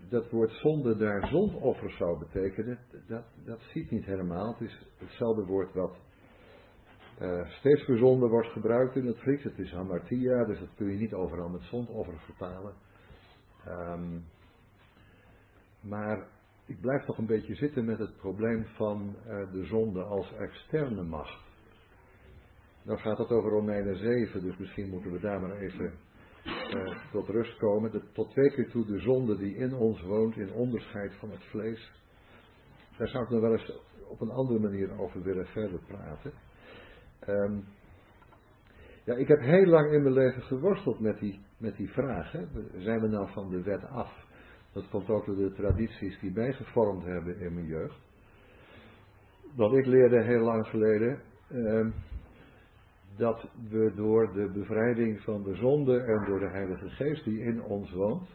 dat 0.10 0.30
woord 0.30 0.52
zonde 0.52 0.98
daar 0.98 1.28
zondoffer 1.28 1.92
zou 1.92 2.20
betekenen, 2.20 2.80
dat, 3.08 3.24
dat 3.46 3.62
ziet 3.62 3.92
niet 3.92 4.06
helemaal. 4.06 4.52
Het 4.52 4.62
is 4.62 4.88
hetzelfde 4.98 5.46
woord 5.46 5.74
wat 5.74 5.98
uh, 7.22 7.50
steeds 7.50 7.86
zonde 7.86 8.28
wordt 8.28 8.48
gebruikt 8.48 8.96
in 8.96 9.06
het 9.06 9.20
Grieks. 9.20 9.44
Het 9.44 9.60
is 9.60 9.72
hamartia, 9.72 10.46
dus 10.46 10.60
dat 10.60 10.76
kun 10.76 10.92
je 10.92 10.98
niet 10.98 11.14
overal 11.14 11.50
met 11.50 11.62
zondoffer 11.62 12.20
vertalen. 12.20 12.74
Um, 13.68 14.26
maar 15.82 16.28
ik 16.66 16.82
blijf 16.82 17.06
toch 17.06 17.18
een 17.18 17.26
beetje 17.26 17.56
zitten 17.56 17.86
met 17.86 18.00
het 18.00 18.18
probleem 18.18 18.66
van 18.66 19.16
uh, 19.28 19.52
de 19.52 19.66
zonde 19.66 20.04
als 20.04 20.34
externe 20.34 21.04
macht. 21.04 21.42
Dan 22.84 23.00
gaat 23.00 23.18
het 23.18 23.30
over 23.30 23.50
Romeinen 23.50 23.98
7, 23.98 24.42
dus 24.42 24.58
misschien 24.58 24.90
moeten 24.90 25.12
we 25.12 25.20
daar 25.20 25.42
maar 25.42 25.58
even 25.58 25.94
uh, 26.46 27.12
tot 27.12 27.28
rust 27.28 27.58
komen. 27.58 28.04
Tot 28.14 28.32
twee 28.32 28.52
keer 28.52 28.70
toe 28.70 28.86
de 28.86 29.00
zonde 29.00 29.38
die 29.38 29.56
in 29.56 29.74
ons 29.74 30.02
woont, 30.02 30.38
in 30.38 30.54
onderscheid 30.54 31.14
van 31.16 31.32
het 31.32 31.44
vlees. 31.44 31.92
Daar 32.98 33.08
zou 33.08 33.24
ik 33.24 33.30
nog 33.30 33.42
wel 33.42 33.52
eens 33.52 33.80
op 34.08 34.22
een 34.22 34.32
andere 34.32 34.60
manier 34.60 35.00
over 35.00 35.24
willen 35.24 35.48
verder 35.48 35.80
praten. 35.88 36.34
Um, 37.28 37.64
ja, 39.04 39.16
ik 39.16 39.28
heb 39.28 39.40
heel 39.40 39.66
lang 39.66 39.92
in 39.92 40.02
mijn 40.02 40.14
leven 40.14 40.42
geworsteld 40.42 41.00
met 41.00 41.20
die, 41.20 41.40
met 41.58 41.76
die 41.76 41.90
vraag. 41.90 42.32
Hè. 42.32 42.46
Zijn 42.78 43.02
we 43.02 43.08
nou 43.08 43.32
van 43.32 43.50
de 43.50 43.62
wet 43.62 43.86
af? 43.86 44.26
Dat 44.74 44.90
komt 44.90 45.10
ook 45.10 45.26
door 45.26 45.36
de 45.36 45.54
tradities 45.54 46.20
die 46.20 46.32
mij 46.34 46.54
gevormd 46.54 47.04
hebben 47.04 47.40
in 47.40 47.54
mijn 47.54 47.66
jeugd. 47.66 48.00
Want 49.56 49.74
ik 49.74 49.86
leerde 49.86 50.24
heel 50.24 50.44
lang 50.44 50.68
geleden 50.68 51.22
um, 51.52 51.94
dat 53.18 53.50
we 53.70 53.92
door 53.96 54.34
de 54.34 54.52
bevrijding 54.54 55.22
van 55.22 55.44
de 55.44 55.56
zonde 55.56 56.00
en 56.00 56.26
door 56.26 56.40
de 56.40 56.50
Heilige 56.50 56.90
Geest 56.90 57.24
die 57.24 57.40
in 57.40 57.64
ons 57.64 57.92
woont, 57.92 58.30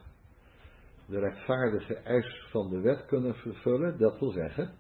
de 1.07 1.19
rechtvaardige 1.19 1.95
eis 1.95 2.47
van 2.51 2.71
de 2.71 2.81
wet 2.81 3.07
kunnen 3.07 3.35
vervullen. 3.35 3.99
Dat 3.99 4.19
wil 4.19 4.31
zeggen 4.31 4.71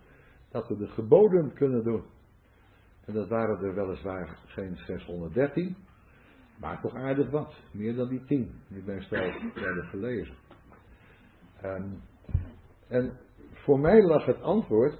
dat 0.50 0.68
we 0.68 0.76
de 0.76 0.86
geboden 0.86 1.52
kunnen 1.54 1.84
doen. 1.84 2.02
En 3.08 3.14
dat 3.14 3.28
waren 3.28 3.64
er 3.64 3.74
weliswaar 3.74 4.38
geen 4.46 4.76
613, 4.76 5.76
maar 6.60 6.80
toch 6.80 6.94
aardig 6.94 7.30
wat. 7.30 7.54
Meer 7.72 7.94
dan 7.94 8.08
die 8.08 8.24
10 8.24 8.52
die 8.68 9.00
stel 9.00 9.32
hebben 9.54 9.84
gelezen. 9.84 10.34
Um, 11.64 12.00
en 12.88 13.18
Voor 13.52 13.80
mij 13.80 14.02
lag 14.02 14.26
het 14.26 14.40
antwoord, 14.40 14.98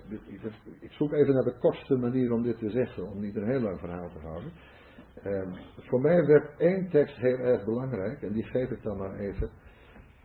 ik 0.81 0.93
zoek 0.93 1.13
even 1.13 1.35
naar 1.35 1.45
de 1.45 1.59
kortste 1.59 1.97
manier 1.97 2.33
om 2.33 2.43
dit 2.43 2.59
te 2.59 2.71
zeggen, 2.71 3.11
om 3.11 3.21
niet 3.21 3.37
een 3.37 3.51
heel 3.51 3.61
lang 3.61 3.79
verhaal 3.79 4.09
te 4.09 4.19
houden. 4.19 4.53
Ehm, 5.23 5.53
voor 5.77 6.01
mij 6.01 6.27
werd 6.27 6.59
één 6.59 6.89
tekst 6.91 7.17
heel 7.17 7.39
erg 7.39 7.65
belangrijk, 7.65 8.23
en 8.23 8.33
die 8.33 8.45
geef 8.45 8.71
ik 8.71 8.83
dan 8.83 8.97
maar 8.99 9.15
even, 9.19 9.51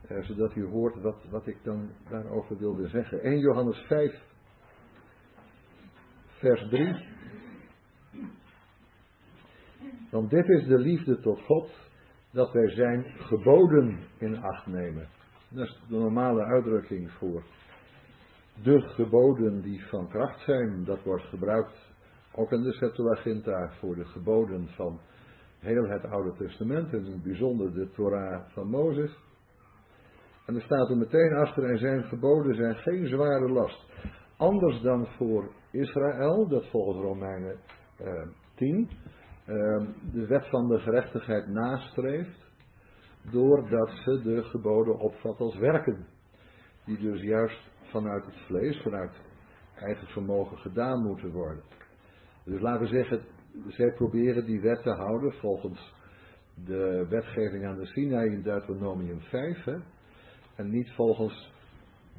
eh, 0.08 0.24
zodat 0.24 0.56
u 0.56 0.66
hoort 0.66 1.02
wat, 1.02 1.24
wat 1.30 1.48
ik 1.48 1.58
dan 1.64 1.90
daarover 2.10 2.58
wilde 2.58 2.88
zeggen. 2.88 3.26
1 3.26 3.40
Johannes 3.40 3.78
5, 3.78 4.22
vers 6.40 6.70
3. 6.70 7.13
Want 10.12 10.30
dit 10.30 10.50
is 10.50 10.66
de 10.66 10.78
liefde 10.78 11.20
tot 11.20 11.42
God, 11.42 11.70
dat 12.32 12.52
wij 12.52 12.70
zijn 12.70 13.06
geboden 13.18 14.00
in 14.18 14.44
acht 14.44 14.68
nemen. 14.68 15.08
Dat 15.50 15.68
is 15.68 15.82
de 15.88 15.96
normale 15.96 16.44
uitdrukking 16.44 17.12
voor 17.12 17.44
de 18.64 18.82
geboden 18.82 19.62
die 19.62 19.86
van 19.86 20.08
kracht 20.08 20.40
zijn. 20.40 20.84
Dat 20.84 21.04
wordt 21.04 21.24
gebruikt 21.24 21.92
ook 22.36 22.52
in 22.52 22.62
de 22.62 22.74
Septuaginta 22.74 23.72
voor 23.80 23.96
de 23.96 24.06
geboden 24.06 24.68
van 24.68 25.00
heel 25.60 25.90
het 25.90 26.06
Oude 26.06 26.34
Testament, 26.38 26.94
en 26.94 27.06
in 27.06 27.12
het 27.12 27.24
bijzonder 27.24 27.74
de 27.74 27.90
Torah 27.90 28.50
van 28.50 28.70
Mozes. 28.70 29.18
En 30.46 30.56
er 30.56 30.62
staat 30.62 30.90
er 30.90 30.98
meteen 30.98 31.34
achter, 31.34 31.64
en 31.64 31.78
zijn 31.78 32.04
geboden 32.04 32.56
zijn 32.56 32.76
geen 32.76 33.08
zware 33.08 33.50
last. 33.52 33.86
Anders 34.38 34.82
dan 34.82 35.08
voor 35.18 35.52
Israël, 35.72 36.48
dat 36.48 36.66
volgens 36.70 36.98
Romeinen 36.98 37.60
eh, 37.98 38.28
10, 38.56 38.90
eh, 38.90 39.23
de 39.46 40.26
wet 40.28 40.48
van 40.50 40.68
de 40.68 40.80
gerechtigheid 40.80 41.48
nastreeft, 41.48 42.52
doordat 43.32 43.90
ze 43.90 44.22
de 44.22 44.44
geboden 44.44 45.00
opvat 45.00 45.40
als 45.40 45.58
werken. 45.58 46.06
Die 46.86 46.98
dus 46.98 47.22
juist 47.22 47.70
vanuit 47.84 48.26
het 48.26 48.38
vlees, 48.46 48.82
vanuit 48.82 49.12
eigen 49.76 50.08
vermogen 50.08 50.58
gedaan 50.58 51.04
moeten 51.04 51.32
worden. 51.32 51.64
Dus 52.46 52.62
laten 52.62 52.82
we 52.82 52.88
zeggen, 52.88 53.22
zij 53.68 53.94
proberen 53.94 54.46
die 54.46 54.62
wet 54.62 54.82
te 54.84 54.90
houden 54.90 55.34
volgens 55.34 55.94
de 56.66 57.06
wetgeving 57.10 57.66
aan 57.66 57.78
de 57.78 57.86
Sinai 57.86 58.30
in 58.30 58.42
Deuteronomium 58.42 59.22
5. 59.22 59.64
Hè, 59.64 59.78
en 60.56 60.70
niet 60.70 60.92
volgens 60.92 61.52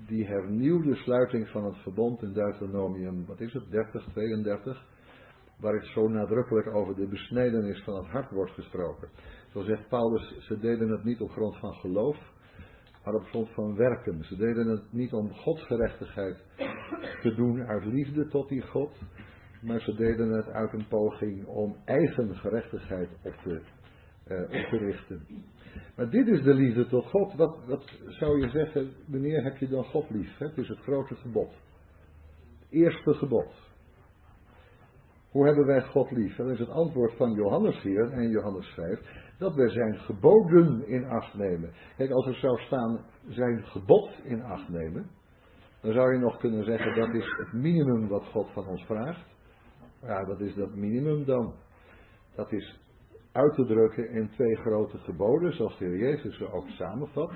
die 0.06 0.26
hernieuwde 0.26 0.94
sluiting 0.94 1.48
van 1.48 1.64
het 1.64 1.76
verbond 1.76 2.22
in 2.22 2.32
Deuteronomium, 2.32 3.26
wat 3.26 3.40
is 3.40 3.52
het, 3.52 3.70
30, 3.70 4.04
32, 4.12 4.86
waar 5.58 5.74
het 5.74 5.86
zo 5.86 6.08
nadrukkelijk 6.08 6.74
over 6.74 6.94
de 6.94 7.08
besnedenis 7.08 7.82
van 7.82 7.96
het 7.96 8.06
hart 8.06 8.30
wordt 8.30 8.52
gesproken. 8.52 9.08
Zo 9.52 9.62
zegt 9.62 9.88
Paulus, 9.88 10.38
ze 10.38 10.58
deden 10.58 10.88
het 10.88 11.04
niet 11.04 11.20
op 11.20 11.30
grond 11.30 11.58
van 11.58 11.74
geloof, 11.74 12.32
maar 13.04 13.14
op 13.14 13.24
grond 13.24 13.48
van 13.50 13.76
werken. 13.76 14.24
Ze 14.24 14.36
deden 14.36 14.66
het 14.66 14.92
niet 14.92 15.12
om 15.12 15.34
godsgerechtigheid 15.34 16.36
te 17.22 17.34
doen 17.34 17.66
uit 17.66 17.84
liefde 17.84 18.28
tot 18.28 18.48
die 18.48 18.62
God, 18.62 18.98
maar 19.62 19.80
ze 19.80 19.94
deden 19.94 20.28
het 20.28 20.46
uit 20.46 20.72
een 20.72 20.88
poging 20.88 21.46
om 21.46 21.76
eigen 21.84 22.36
gerechtigheid 22.36 23.08
op 23.22 23.34
te, 23.42 23.60
uh, 24.28 24.42
op 24.42 24.68
te 24.70 24.76
richten. 24.76 25.26
Maar 25.96 26.10
dit 26.10 26.28
is 26.28 26.42
de 26.42 26.54
liefde 26.54 26.86
tot 26.86 27.06
God. 27.06 27.34
Wat, 27.34 27.64
wat 27.66 27.84
zou 28.06 28.40
je 28.40 28.48
zeggen, 28.48 28.92
wanneer 29.06 29.42
heb 29.42 29.56
je 29.56 29.68
dan 29.68 29.84
God 29.84 30.10
lief? 30.10 30.38
Het 30.38 30.58
is 30.58 30.68
het 30.68 30.78
grote 30.78 31.14
gebod. 31.14 31.50
Het 32.58 32.70
eerste 32.70 33.14
gebod. 33.14 33.63
Hoe 35.34 35.46
hebben 35.46 35.66
wij 35.66 35.82
God 35.82 36.10
lief? 36.10 36.36
Dat 36.36 36.48
is 36.48 36.58
het 36.58 36.68
antwoord 36.68 37.16
van 37.16 37.32
Johannes 37.32 37.82
hier 37.82 38.12
in 38.12 38.28
Johannes 38.28 38.66
5. 38.66 39.00
Dat 39.38 39.54
wij 39.54 39.68
zijn 39.68 39.98
geboden 39.98 40.86
in 40.86 41.04
acht 41.04 41.34
nemen. 41.34 41.72
Kijk, 41.96 42.10
als 42.10 42.26
er 42.26 42.34
zou 42.34 42.58
staan 42.58 43.00
zijn 43.28 43.64
gebod 43.64 44.10
in 44.24 44.42
acht 44.42 44.68
nemen. 44.68 45.10
Dan 45.80 45.92
zou 45.92 46.12
je 46.12 46.18
nog 46.18 46.36
kunnen 46.36 46.64
zeggen 46.64 46.94
dat 46.94 47.14
is 47.14 47.34
het 47.38 47.52
minimum 47.52 48.08
wat 48.08 48.24
God 48.24 48.50
van 48.52 48.66
ons 48.66 48.84
vraagt. 48.84 49.26
Ja, 50.02 50.24
wat 50.24 50.40
is 50.40 50.54
dat 50.54 50.74
minimum 50.74 51.24
dan? 51.24 51.54
Dat 52.34 52.52
is 52.52 52.80
uit 53.32 53.54
te 53.54 53.64
drukken 53.64 54.10
in 54.10 54.28
twee 54.28 54.56
grote 54.56 54.98
geboden, 54.98 55.52
zoals 55.52 55.78
de 55.78 55.84
Heer 55.84 55.98
Jezus 55.98 56.36
ze 56.36 56.52
ook 56.52 56.68
samenvat. 56.68 57.32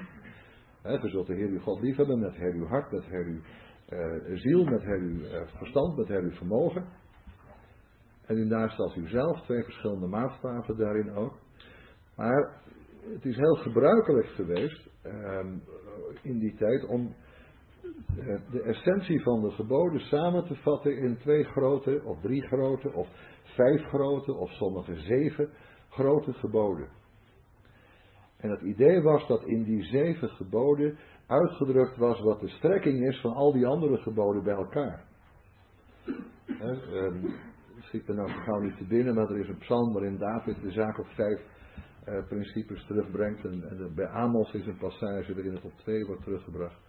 He, 0.83 1.01
we 1.01 1.09
zult 1.09 1.27
de 1.27 1.35
Heer 1.35 1.49
uw 1.49 1.61
God 1.61 1.81
liefhebben 1.81 2.19
met 2.19 2.35
heel 2.35 2.53
uw 2.53 2.67
hart, 2.67 2.93
met 2.93 3.05
heel 3.05 3.25
uw 3.25 3.41
uh, 3.89 4.37
ziel, 4.37 4.65
met 4.65 4.83
heel 4.83 5.01
uw 5.01 5.21
uh, 5.21 5.41
verstand, 5.47 5.97
met 5.97 6.09
heel 6.09 6.23
uw 6.23 6.35
vermogen. 6.35 6.85
En 8.29 8.37
u 8.37 8.45
naast 8.45 8.79
als 8.79 8.97
uzelf, 8.97 9.41
twee 9.41 9.63
verschillende 9.63 10.07
maatstaven 10.07 10.77
daarin 10.77 11.15
ook. 11.15 11.39
Maar 12.17 12.61
het 13.13 13.25
is 13.25 13.37
heel 13.37 13.55
gebruikelijk 13.55 14.27
geweest 14.27 14.89
uh, 15.07 15.39
in 16.23 16.39
die 16.39 16.55
tijd 16.57 16.85
om 16.85 17.15
eh, 18.19 18.41
de 18.51 18.63
essentie 18.63 19.23
van 19.23 19.41
de 19.41 19.51
geboden 19.51 20.01
samen 20.01 20.45
te 20.45 20.55
vatten 20.55 20.97
in 20.97 21.17
twee 21.19 21.45
grote, 21.45 22.03
of 22.05 22.21
drie 22.21 22.43
grote, 22.43 22.93
of 22.93 23.09
vijf 23.43 23.83
grote, 23.83 24.35
of 24.35 24.51
sommige 24.51 24.95
zeven 24.95 25.51
grote 25.89 26.33
geboden. 26.33 26.89
En 28.37 28.51
het 28.51 28.61
idee 28.61 29.03
was 29.03 29.27
dat 29.27 29.45
in 29.45 29.63
die 29.63 29.83
zeven 29.83 30.29
geboden 30.29 30.99
uitgedrukt 31.27 31.97
was 31.97 32.21
wat 32.21 32.41
de 32.41 32.49
strekking 32.49 33.07
is 33.07 33.21
van 33.21 33.33
al 33.33 33.53
die 33.53 33.67
andere 33.67 33.97
geboden 33.97 34.43
bij 34.43 34.55
elkaar. 34.55 35.05
He, 36.45 37.11
schiet 37.89 38.09
er 38.09 38.15
nou 38.15 38.29
gauw 38.29 38.61
niet 38.61 38.77
te 38.77 38.87
binnen, 38.87 39.15
maar 39.15 39.31
er 39.31 39.39
is 39.39 39.49
een 39.49 39.59
psalm 39.59 39.93
waarin 39.93 40.19
David 40.19 40.63
de 40.63 40.71
zaak 40.71 40.99
op 40.99 41.07
vijf 41.07 41.41
uh, 42.09 42.27
principes 42.29 42.87
terugbrengt. 42.87 43.45
En, 43.45 43.93
bij 43.95 44.07
Amos 44.07 44.53
is 44.53 44.67
een 44.67 44.79
passage 44.79 45.35
waarin 45.35 45.55
het 45.55 45.65
op 45.65 45.73
twee 45.73 46.07
wordt 46.07 46.23
teruggebracht. 46.23 46.81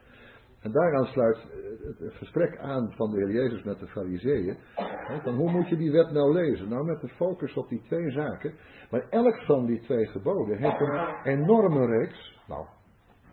En 0.61 0.71
daaraan 0.71 1.05
sluit 1.05 1.37
het 1.99 2.13
gesprek 2.13 2.57
aan 2.57 2.93
van 2.95 3.11
de 3.11 3.17
Heer 3.17 3.31
Jezus 3.31 3.63
met 3.63 3.79
de 3.79 3.87
Fariseeën. 3.87 4.57
Van 5.23 5.35
hoe 5.35 5.51
moet 5.51 5.69
je 5.69 5.77
die 5.77 5.91
wet 5.91 6.11
nou 6.11 6.33
lezen? 6.33 6.69
Nou, 6.69 6.85
met 6.85 7.01
de 7.01 7.07
focus 7.07 7.53
op 7.53 7.69
die 7.69 7.81
twee 7.81 8.11
zaken. 8.11 8.53
Maar 8.91 9.05
elk 9.09 9.41
van 9.41 9.65
die 9.65 9.79
twee 9.81 10.05
geboden 10.07 10.57
heeft 10.57 10.79
een 10.79 11.39
enorme 11.39 11.85
reeks, 11.85 12.41
nou, 12.47 12.65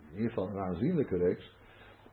in 0.09 0.15
ieder 0.15 0.29
geval 0.29 0.49
een 0.49 0.59
aanzienlijke 0.59 1.17
reeks, 1.17 1.57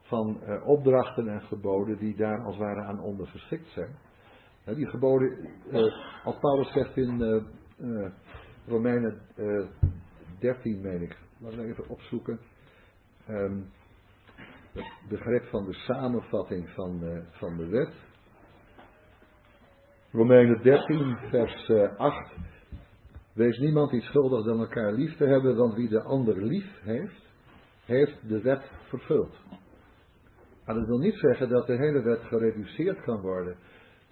van 0.03 0.41
uh, 0.43 0.67
opdrachten 0.67 1.29
en 1.29 1.41
geboden 1.41 1.97
die 1.99 2.17
daar 2.17 2.45
als 2.45 2.57
het 2.57 2.65
ware 2.65 2.83
aan 2.83 3.01
ondergeschikt 3.01 3.69
zijn. 3.69 3.97
Die 4.65 4.87
geboden, 4.87 5.49
uh, 5.73 5.93
als 6.25 6.39
Paulus 6.41 6.73
zegt 6.73 6.97
in 6.97 7.45
Romeinen 8.67 9.21
13, 10.39 10.81
meen 10.81 11.03
ik, 11.03 11.19
laten 11.39 11.59
we 11.59 11.65
even 11.65 11.89
opzoeken. 11.89 12.41
Um, 13.29 13.71
het 14.75 15.09
begrip 15.09 15.45
van 15.45 15.65
de 15.65 15.73
samenvatting 15.73 16.71
van, 16.71 17.01
uh, 17.03 17.19
van 17.31 17.57
de 17.57 17.69
wet. 17.69 17.93
Romeinen 20.13 20.63
13, 20.63 21.17
vers 21.31 21.69
uh, 21.69 21.97
8. 21.97 22.33
Wees 23.33 23.59
niemand 23.59 23.93
iets 23.93 24.07
schuldig 24.07 24.45
dan 24.45 24.59
elkaar 24.59 24.93
lief 24.93 25.17
te 25.17 25.25
hebben, 25.25 25.57
want 25.57 25.75
wie 25.75 25.89
de 25.89 26.03
ander 26.03 26.43
lief 26.43 26.81
heeft, 26.83 27.23
heeft 27.85 28.29
de 28.29 28.41
wet 28.41 28.71
vervuld. 28.89 29.35
Maar 30.65 30.75
dat 30.75 30.87
wil 30.87 30.99
niet 30.99 31.19
zeggen 31.19 31.49
dat 31.49 31.67
de 31.67 31.77
hele 31.77 32.03
wet 32.03 32.21
gereduceerd 32.21 33.01
kan 33.01 33.21
worden 33.21 33.57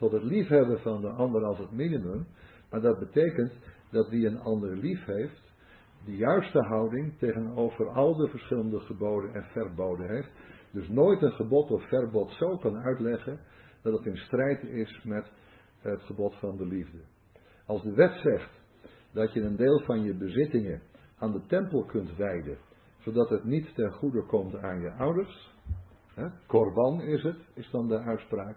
tot 0.02 0.12
het 0.12 0.22
liefhebben 0.22 0.80
van 0.80 1.00
de 1.00 1.08
ander 1.08 1.44
als 1.44 1.58
het 1.58 1.70
minimum, 1.70 2.26
maar 2.70 2.80
dat 2.80 2.98
betekent 2.98 3.52
dat 3.90 4.08
wie 4.08 4.26
een 4.26 4.40
ander 4.40 4.76
lief 4.76 5.04
heeft, 5.04 5.52
de 6.04 6.16
juiste 6.16 6.58
houding 6.58 7.18
tegenover 7.18 7.88
al 7.88 8.16
de 8.16 8.28
verschillende 8.28 8.80
geboden 8.80 9.34
en 9.34 9.44
verboden 9.44 10.08
heeft. 10.08 10.30
Dus 10.70 10.88
nooit 10.88 11.22
een 11.22 11.32
gebod 11.32 11.70
of 11.70 11.88
verbod 11.88 12.30
zo 12.30 12.56
kan 12.56 12.76
uitleggen 12.76 13.40
dat 13.82 13.92
het 13.92 14.06
in 14.06 14.16
strijd 14.16 14.62
is 14.62 15.02
met 15.04 15.30
het 15.78 16.00
gebod 16.00 16.34
van 16.34 16.56
de 16.56 16.66
liefde. 16.66 16.98
Als 17.66 17.82
de 17.82 17.94
wet 17.94 18.12
zegt 18.22 18.50
dat 19.12 19.32
je 19.32 19.40
een 19.40 19.56
deel 19.56 19.80
van 19.80 20.02
je 20.02 20.14
bezittingen 20.14 20.82
aan 21.18 21.32
de 21.32 21.46
tempel 21.46 21.84
kunt 21.84 22.16
wijden, 22.16 22.58
zodat 22.98 23.28
het 23.28 23.44
niet 23.44 23.74
ten 23.74 23.92
goede 23.92 24.26
komt 24.26 24.56
aan 24.56 24.80
je 24.80 24.92
ouders, 24.92 25.54
hè, 26.14 26.28
korban 26.46 27.00
is 27.00 27.22
het, 27.22 27.38
is 27.54 27.70
dan 27.70 27.88
de 27.88 27.98
uitspraak, 27.98 28.56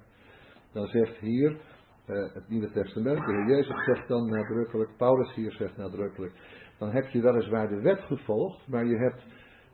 dan 0.76 0.88
zegt 0.88 1.18
hier 1.18 1.52
uh, 1.52 2.34
het 2.34 2.50
Nieuwe 2.50 2.72
Testament, 2.72 3.26
de 3.26 3.46
Jezus 3.48 3.86
zegt 3.86 4.08
dan 4.08 4.30
nadrukkelijk, 4.30 4.98
Paulus 4.98 5.34
hier 5.34 5.52
zegt 5.52 5.78
nadrukkelijk, 5.78 6.34
dan 6.78 6.92
heb 6.92 7.08
je 7.08 7.22
weliswaar 7.22 7.68
de 7.68 7.82
wet 7.82 8.00
gevolgd, 8.00 8.68
maar 8.68 8.86
je 8.86 8.98
hebt 8.98 9.24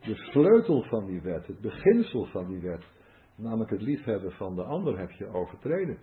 de 0.00 0.14
sleutel 0.14 0.82
van 0.82 1.06
die 1.06 1.20
wet, 1.20 1.46
het 1.46 1.60
beginsel 1.60 2.24
van 2.24 2.46
die 2.46 2.60
wet, 2.60 2.84
namelijk 3.36 3.70
het 3.70 3.82
liefhebben 3.82 4.32
van 4.32 4.54
de 4.54 4.62
ander, 4.62 4.98
heb 4.98 5.10
je 5.10 5.26
overtreden. 5.26 5.98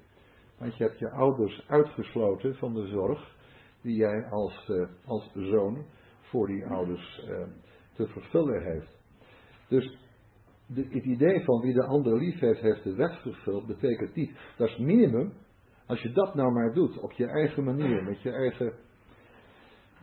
Want 0.58 0.78
je 0.78 0.84
hebt 0.84 1.00
je 1.00 1.12
ouders 1.12 1.68
uitgesloten 1.68 2.56
van 2.56 2.74
de 2.74 2.88
zorg 2.88 3.36
die 3.82 3.96
jij 3.96 4.26
als, 4.30 4.70
uh, 4.70 4.88
als 5.06 5.32
zoon 5.34 5.86
voor 6.22 6.48
die 6.48 6.66
ouders 6.66 7.26
uh, 7.30 7.48
te 7.94 8.08
vervullen 8.08 8.64
heeft. 8.64 8.98
Dus 9.68 9.98
de, 10.74 10.88
het 10.90 11.04
idee 11.04 11.44
van 11.44 11.62
wie 11.62 11.74
de 11.74 11.86
ander 11.86 12.18
lief 12.18 12.40
heeft, 12.40 12.62
heeft 12.62 12.84
de 12.84 12.96
wet 12.96 13.16
vervuld, 13.16 13.68
betekent 13.68 14.16
niet, 14.16 14.32
dat 14.58 14.68
is 14.68 14.78
minimum. 14.78 15.34
Als 15.86 16.02
je 16.02 16.12
dat 16.12 16.36
nou 16.36 16.52
maar 16.52 16.74
doet, 16.74 16.98
op 16.98 17.12
je 17.12 17.26
eigen 17.26 17.64
manier, 17.64 18.04
met 18.04 18.22
je 18.22 18.32
eigen 18.32 18.74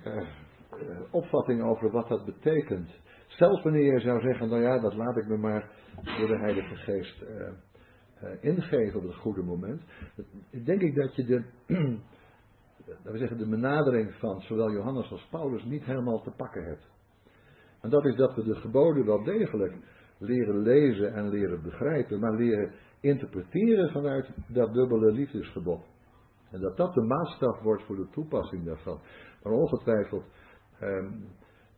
uh, 0.07 0.23
opvatting 1.11 1.63
over 1.63 1.91
wat 1.91 2.09
dat 2.09 2.25
betekent, 2.25 2.91
Zelfs 3.27 3.63
wanneer 3.63 3.93
je 3.93 4.01
zou 4.01 4.21
zeggen, 4.21 4.49
nou 4.49 4.63
ja, 4.63 4.79
dat 4.79 4.95
laat 4.95 5.17
ik 5.17 5.27
me 5.27 5.37
maar 5.37 5.71
door 6.19 6.29
de 6.29 6.39
Heilige 6.39 6.77
Geest 6.77 7.23
eh, 7.23 8.31
ingeven 8.41 9.01
op 9.01 9.07
het 9.07 9.15
goede 9.15 9.43
moment. 9.43 9.83
Denk 10.65 10.81
ik 10.81 10.95
dat 10.95 11.15
je 11.15 11.25
de, 11.25 11.45
dat 13.03 13.13
we 13.13 13.19
zeggen, 13.19 13.39
de 13.39 13.49
benadering 13.49 14.15
van 14.15 14.41
zowel 14.41 14.73
Johannes 14.73 15.11
als 15.11 15.29
Paulus 15.31 15.65
niet 15.65 15.85
helemaal 15.85 16.23
te 16.23 16.31
pakken 16.31 16.65
hebt. 16.65 16.87
En 17.81 17.91
dat 17.91 18.05
is 18.05 18.17
dat 18.17 18.35
we 18.35 18.45
de 18.45 18.55
geboden 18.55 19.07
wel 19.07 19.25
degelijk 19.25 19.75
leren 20.19 20.59
lezen 20.59 21.15
en 21.15 21.29
leren 21.29 21.63
begrijpen, 21.63 22.21
maar 22.21 22.35
leren 22.35 22.73
interpreteren 23.01 23.91
vanuit 23.91 24.29
dat 24.49 24.75
dubbele 24.75 25.13
liefdesgebod. 25.13 25.85
En 26.51 26.61
dat 26.61 26.77
dat 26.77 26.95
de 26.95 27.03
maatstaf 27.03 27.61
wordt 27.61 27.83
voor 27.83 27.97
de 27.97 28.09
toepassing 28.11 28.65
daarvan. 28.65 29.01
Maar 29.43 29.53
ongetwijfeld 29.53 30.25
ehm, 30.79 31.11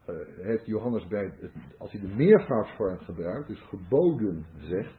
eh, 0.05 0.15
heeft 0.37 0.67
Johannes 0.67 1.07
bij, 1.07 1.33
als 1.79 1.93
hij 1.93 2.01
de 2.01 2.15
meervoudsvorm 2.15 2.99
gebruikt, 2.99 3.49
dus 3.49 3.61
geboden 3.61 4.47
zegt, 4.59 4.95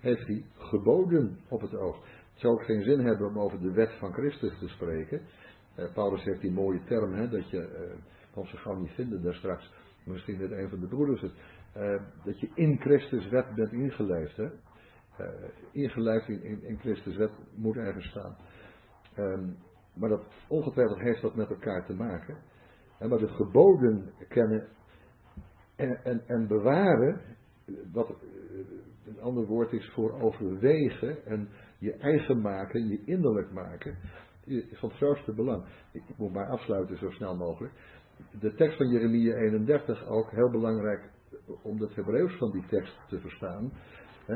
heeft 0.00 0.26
hij 0.26 0.44
geboden 0.56 1.38
op 1.48 1.60
het 1.60 1.76
oog. 1.76 1.96
Het 2.32 2.40
zou 2.40 2.52
ook 2.52 2.64
geen 2.64 2.82
zin 2.82 3.00
hebben 3.00 3.26
om 3.28 3.38
over 3.38 3.60
de 3.60 3.72
wet 3.72 3.92
van 3.98 4.12
Christus 4.12 4.58
te 4.58 4.68
spreken. 4.68 5.20
Eh, 5.74 5.92
Paulus 5.92 6.24
heeft 6.24 6.40
die 6.40 6.52
mooie 6.52 6.84
term, 6.84 7.12
hè, 7.12 7.28
dat 7.28 7.50
je, 7.50 7.58
uh, 7.58 7.98
kan 8.34 8.46
ze 8.46 8.56
gauw 8.56 8.78
niet 8.78 8.90
vinden 8.90 9.22
daar 9.22 9.34
straks, 9.34 9.72
misschien 10.04 10.38
met 10.38 10.50
een 10.50 10.68
van 10.68 10.80
de 10.80 10.86
broeders 10.86 11.20
het, 11.20 11.32
uh, 11.78 12.02
dat 12.24 12.40
je 12.40 12.48
in 12.54 12.80
Christus 12.80 13.28
wet 13.28 13.54
bent 13.54 13.72
ingelijfd. 13.72 14.36
Hè? 14.36 14.44
Uh, 14.44 15.26
ingelijfd 15.72 16.28
in, 16.28 16.62
in, 16.62 16.78
Christus 16.78 17.16
wet 17.16 17.32
moet 17.54 17.76
ergens 17.76 18.06
staan. 18.06 18.36
Um, 19.18 19.56
maar 19.94 20.08
dat 20.08 20.24
ongetwijfeld 20.48 20.98
heeft 20.98 21.22
dat 21.22 21.34
met 21.34 21.50
elkaar 21.50 21.86
te 21.86 21.94
maken. 21.94 22.36
En 22.98 23.08
maar 23.08 23.18
de 23.18 23.28
geboden 23.28 24.12
kennen 24.28 24.68
en, 25.76 26.04
en, 26.04 26.22
en 26.26 26.46
bewaren, 26.46 27.20
wat 27.92 28.14
een 29.06 29.20
ander 29.20 29.46
woord 29.46 29.72
is 29.72 29.90
voor 29.94 30.20
overwegen 30.20 31.24
en 31.26 31.48
je 31.78 31.92
eigen 31.92 32.40
maken, 32.40 32.88
je 32.88 33.02
innerlijk 33.04 33.52
maken, 33.52 33.98
is 34.44 34.78
van 34.78 34.88
het 34.88 34.98
grootste 34.98 35.34
belang. 35.34 35.64
Ik 35.92 36.02
moet 36.16 36.32
maar 36.32 36.48
afsluiten 36.48 36.98
zo 36.98 37.10
snel 37.10 37.36
mogelijk. 37.36 37.74
De 38.40 38.54
tekst 38.54 38.76
van 38.76 38.88
Jeremia 38.88 39.34
31 39.34 40.06
ook 40.06 40.30
heel 40.30 40.50
belangrijk 40.50 41.10
om 41.62 41.80
het 41.80 41.94
Hebreeuws 41.94 42.36
van 42.36 42.50
die 42.50 42.66
tekst 42.66 42.98
te 43.08 43.20
verstaan. 43.20 43.72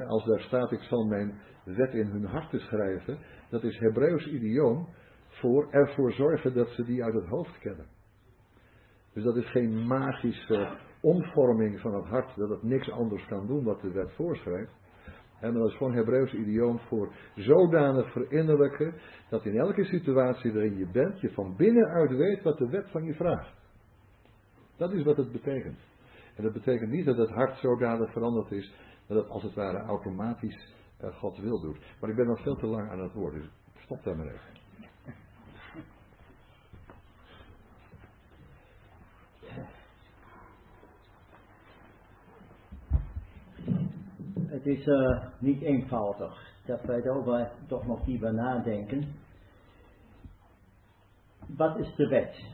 Als 0.07 0.25
daar 0.25 0.41
staat, 0.41 0.73
ik 0.73 0.83
zal 0.83 1.05
mijn 1.05 1.41
wet 1.65 1.95
in 1.95 2.07
hun 2.07 2.25
harten 2.25 2.61
schrijven, 2.61 3.19
dat 3.51 3.63
is 3.63 3.79
Hebreeuws 3.79 4.27
idioom 4.27 4.89
voor 5.29 5.71
ervoor 5.71 6.13
zorgen 6.13 6.55
dat 6.55 6.69
ze 6.69 6.85
die 6.85 7.05
uit 7.05 7.15
het 7.15 7.27
hoofd 7.27 7.59
kennen. 7.59 7.87
Dus 9.13 9.25
dat 9.25 9.37
is 9.37 9.51
geen 9.51 9.87
magische 9.87 10.77
omvorming 11.01 11.81
van 11.81 11.95
het 11.95 12.05
hart, 12.05 12.37
dat 12.37 12.49
het 12.49 12.63
niks 12.63 12.91
anders 12.91 13.27
kan 13.27 13.47
doen 13.47 13.65
wat 13.65 13.81
de 13.81 13.91
wet 13.91 14.13
voorschrijft. 14.13 14.73
En 15.41 15.55
dat 15.55 15.69
is 15.69 15.77
gewoon 15.77 15.95
Hebreeuws 15.95 16.33
idioom 16.33 16.79
voor 16.79 17.13
zodanig 17.35 18.13
verinnerlijken 18.13 18.95
dat 19.31 19.45
in 19.45 19.57
elke 19.57 19.85
situatie 19.85 20.53
waarin 20.53 20.77
je 20.77 20.87
bent, 20.93 21.21
je 21.21 21.31
van 21.31 21.57
binnenuit 21.57 22.11
weet 22.11 22.43
wat 22.43 22.59
de 22.59 22.69
wet 22.69 22.91
van 22.91 23.05
je 23.05 23.15
vraagt. 23.15 23.55
Dat 24.77 24.93
is 24.93 25.05
wat 25.05 25.17
het 25.17 25.33
betekent. 25.33 25.79
En 26.37 26.43
dat 26.43 26.53
betekent 26.53 26.91
niet 26.91 27.05
dat 27.07 27.17
het 27.17 27.31
hart 27.31 27.59
zodanig 27.59 28.13
veranderd 28.13 28.51
is 28.51 28.73
dat 29.07 29.17
het 29.17 29.29
als 29.29 29.43
het 29.43 29.55
ware 29.55 29.79
automatisch 29.79 30.75
uh, 31.01 31.15
Gods 31.17 31.39
wil 31.39 31.61
doet. 31.61 31.79
Maar 32.01 32.11
ik 32.11 32.17
ben 32.17 32.27
nog 32.27 32.43
veel 32.43 32.57
te 32.57 32.67
lang 32.67 32.91
aan 32.91 33.01
het 33.01 33.13
woord, 33.13 33.35
dus 33.35 33.51
stop 33.75 34.05
daar 34.05 34.17
maar 34.17 34.27
even. 34.27 34.61
Het 44.47 44.67
is 44.67 44.87
uh, 44.87 45.25
niet 45.39 45.63
eenvoudig 45.63 46.51
dat 46.65 46.85
wij 46.85 47.01
daarover 47.01 47.53
toch 47.67 47.87
nog 47.87 48.05
dieper 48.05 48.35
nadenken. 48.35 49.15
Wat 51.47 51.79
is 51.79 51.95
de 51.97 52.09
wet? 52.09 52.45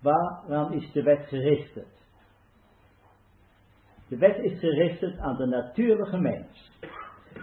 Waaraan 0.00 0.72
is 0.72 0.92
de 0.92 1.02
wet 1.02 1.26
gericht? 1.26 1.78
De 4.14 4.20
wet 4.20 4.38
is 4.38 4.58
gericht 4.58 5.18
aan 5.18 5.36
de 5.36 5.46
natuurlijke 5.46 6.18
mens. 6.18 6.70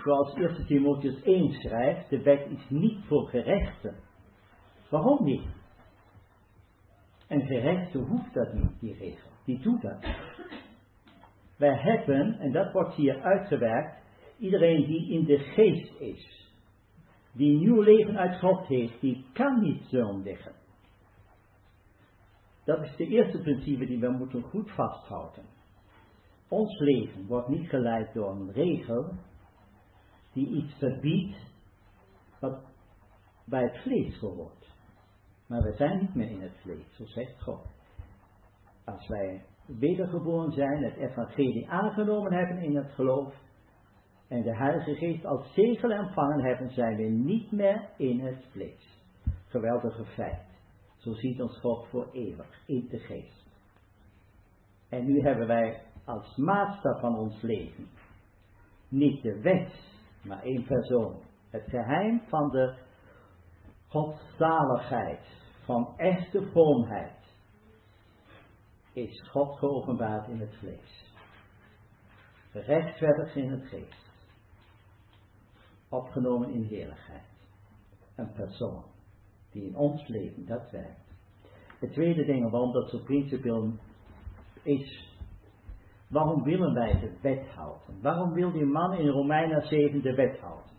Zoals 0.03 0.33
1 0.33 0.65
Timotheus 0.65 1.21
1 1.23 1.51
schrijft, 1.51 2.09
de 2.09 2.21
wet 2.21 2.47
is 2.49 2.69
niet 2.69 3.05
voor 3.05 3.27
gerechten. 3.27 3.95
Waarom 4.89 5.25
niet? 5.25 5.43
En 7.27 7.41
gerechten 7.41 7.99
hoeft 7.99 8.33
dat 8.33 8.53
niet, 8.53 8.79
die 8.79 8.93
regel. 8.93 9.29
Die 9.45 9.59
doet 9.59 9.81
dat. 9.81 10.05
Wij 11.57 11.75
hebben, 11.75 12.39
en 12.39 12.51
dat 12.51 12.71
wordt 12.71 12.95
hier 12.95 13.21
uitgewerkt, 13.21 14.01
iedereen 14.39 14.85
die 14.85 15.11
in 15.11 15.25
de 15.25 15.37
geest 15.37 15.99
is, 15.99 16.51
die 17.31 17.57
nieuw 17.57 17.81
leven 17.81 18.17
uit 18.17 18.39
God 18.39 18.67
heeft, 18.67 19.01
die 19.01 19.25
kan 19.33 19.61
niet 19.61 19.83
zondigen. 19.83 20.53
Dat 22.65 22.83
is 22.83 22.95
de 22.95 23.07
eerste 23.07 23.41
principe 23.41 23.85
die 23.85 23.99
we 23.99 24.09
moeten 24.09 24.41
goed 24.41 24.71
vasthouden. 24.71 25.59
Ons 26.51 26.79
leven 26.79 27.27
wordt 27.27 27.47
niet 27.47 27.69
geleid 27.69 28.13
door 28.13 28.29
een 28.29 28.51
regel 28.51 29.13
die 30.33 30.47
iets 30.47 30.73
verbiedt 30.73 31.37
wat 32.39 32.59
bij 33.45 33.63
het 33.63 33.81
vlees 33.81 34.19
hoort. 34.19 34.67
Maar 35.47 35.61
we 35.61 35.73
zijn 35.73 35.99
niet 35.99 36.15
meer 36.15 36.29
in 36.29 36.41
het 36.41 36.57
vlees, 36.61 36.95
zo 36.95 37.05
zegt 37.05 37.41
God. 37.41 37.65
Als 38.85 39.07
wij 39.07 39.45
wedergeboren 39.65 40.51
zijn, 40.51 40.83
het 40.83 40.95
evangelie 40.95 41.69
aangenomen 41.69 42.33
hebben 42.33 42.57
in 42.57 42.75
het 42.75 42.91
geloof 42.91 43.33
en 44.27 44.41
de 44.41 44.55
Heilige 44.55 44.95
Geest 44.95 45.25
als 45.25 45.53
zegel 45.53 45.99
ontvangen 45.99 46.43
hebben, 46.43 46.69
zijn 46.69 46.95
we 46.95 47.03
niet 47.03 47.51
meer 47.51 47.89
in 47.97 48.19
het 48.19 48.45
vlees. 48.51 49.03
Geweldige 49.47 50.05
feit. 50.05 50.45
Zo 50.97 51.13
ziet 51.13 51.41
ons 51.41 51.59
God 51.59 51.87
voor 51.87 52.09
eeuwig 52.11 52.63
in 52.65 52.87
de 52.89 52.99
geest. 52.99 53.49
En 54.89 55.05
nu 55.05 55.21
hebben 55.21 55.47
wij 55.47 55.81
als 56.05 56.35
maatstaf 56.35 56.99
van 56.99 57.17
ons 57.17 57.41
leven 57.41 57.89
niet 58.91 59.21
de 59.21 59.41
wet, 59.41 59.73
maar 60.23 60.43
één 60.43 60.63
persoon. 60.63 61.21
Het 61.49 61.63
geheim 61.69 62.21
van 62.27 62.49
de 62.49 62.75
godzaligheid, 63.87 65.27
van 65.63 65.93
echte 65.97 66.49
vroomheid, 66.51 67.19
is 68.93 69.29
God 69.29 69.57
geopenbaard 69.57 70.27
in 70.27 70.39
het 70.39 70.55
vlees. 70.55 71.13
Rechtvaardig 72.51 73.35
in 73.35 73.51
het 73.51 73.67
geest. 73.67 74.09
Opgenomen 75.89 76.49
in 76.49 76.63
heerlijkheid. 76.63 77.29
Een 78.15 78.31
persoon 78.31 78.83
die 79.51 79.65
in 79.65 79.75
ons 79.75 80.07
leven 80.07 80.45
dat 80.45 80.71
werkt. 80.71 81.13
Het 81.79 81.91
tweede 81.91 82.25
ding 82.25 82.49
waarom 82.49 82.71
dat 82.71 82.89
zo 82.89 82.97
principieel 82.97 83.73
is. 84.63 85.10
Waarom 86.11 86.43
willen 86.43 86.73
wij 86.73 86.99
de 86.99 87.17
wet 87.21 87.47
houden? 87.55 88.01
Waarom 88.01 88.33
wil 88.33 88.51
die 88.51 88.65
man 88.65 88.93
in 88.93 89.07
Romeinen 89.07 89.61
7 89.61 90.01
de 90.01 90.13
wet 90.15 90.39
houden? 90.39 90.69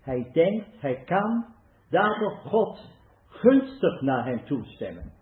Hij 0.00 0.30
denkt, 0.32 0.80
hij 0.80 1.02
kan 1.04 1.44
daardoor 1.90 2.30
God 2.30 2.88
gunstig 3.28 4.00
naar 4.00 4.24
hem 4.24 4.44
toestemmen. 4.44 5.12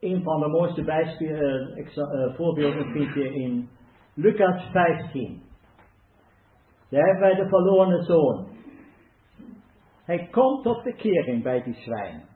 Een 0.00 0.22
van 0.22 0.40
de 0.40 0.48
mooiste 0.48 0.84
bijspelen, 0.84 1.78
uh, 1.78 2.34
voorbeelden 2.34 2.92
vind 2.92 3.14
je 3.14 3.34
in 3.34 3.68
Lucas 4.14 4.70
15. 4.70 5.42
Daar 6.88 7.04
hebben 7.06 7.20
wij 7.20 7.34
de 7.34 7.48
verloren 7.48 8.02
zoon. 8.02 8.46
Hij 10.04 10.28
komt 10.30 10.62
tot 10.62 10.82
bekering 10.82 11.42
bij 11.42 11.62
die 11.62 11.74
zwijnen. 11.74 12.31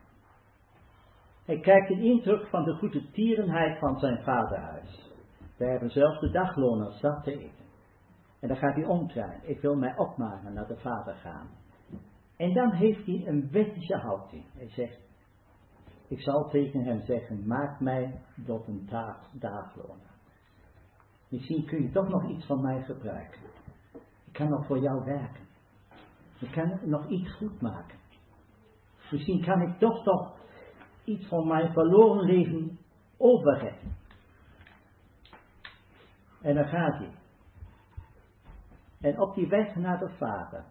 Hij 1.47 1.61
krijgt 1.61 1.91
een 1.91 2.03
indruk 2.03 2.47
van 2.47 2.65
de 2.65 2.75
goede 2.75 3.11
tierenheid 3.11 3.79
van 3.79 3.99
zijn 3.99 4.23
vaderhuis. 4.23 5.13
Wij 5.57 5.71
hebben 5.71 5.91
zelfs 5.91 6.21
de 6.21 6.31
dagloners 6.31 7.01
zat 7.01 7.25
te 7.25 7.33
eten. 7.33 7.65
En 8.41 8.49
dan 8.49 8.57
gaat 8.57 8.75
hij 8.75 8.85
omdraaien. 8.85 9.49
Ik 9.49 9.61
wil 9.61 9.77
mij 9.77 9.97
opmaken 9.97 10.53
naar 10.53 10.67
de 10.67 10.77
vader 10.77 11.15
gaan. 11.15 11.49
En 12.37 12.55
dan 12.55 12.73
heeft 12.73 13.07
hij 13.07 13.27
een 13.27 13.51
wettische 13.51 13.97
houding. 13.97 14.45
Hij 14.57 14.69
zegt, 14.69 15.01
ik 16.09 16.21
zal 16.21 16.49
tegen 16.49 16.85
hem 16.85 17.01
zeggen, 17.01 17.47
maak 17.47 17.81
mij 17.81 18.21
tot 18.47 18.67
een 18.67 18.89
daagloner. 19.33 20.15
Misschien 21.29 21.65
kun 21.65 21.83
je 21.83 21.91
toch 21.91 22.09
nog 22.09 22.29
iets 22.29 22.47
van 22.47 22.61
mij 22.61 22.83
gebruiken. 22.83 23.41
Ik 24.25 24.33
kan 24.33 24.49
nog 24.49 24.67
voor 24.67 24.79
jou 24.79 25.05
werken. 25.05 25.45
Ik 26.41 26.51
kan 26.51 26.79
nog 26.83 27.09
iets 27.09 27.33
goed 27.35 27.61
maken. 27.61 27.99
Misschien 29.11 29.45
kan 29.45 29.61
ik 29.61 29.79
toch 29.79 30.05
toch 30.05 30.36
iets 31.07 31.29
van 31.29 31.47
mijn 31.47 31.73
verloren 31.73 32.25
leven 32.25 32.79
overgeven. 33.17 33.97
En 36.43 36.55
dan 36.55 36.67
gaat 36.67 36.99
hij. 36.99 37.15
En 39.01 39.21
op 39.21 39.35
die 39.35 39.49
weg 39.49 39.75
naar 39.75 39.99
de 39.99 40.09
Vader, 40.09 40.65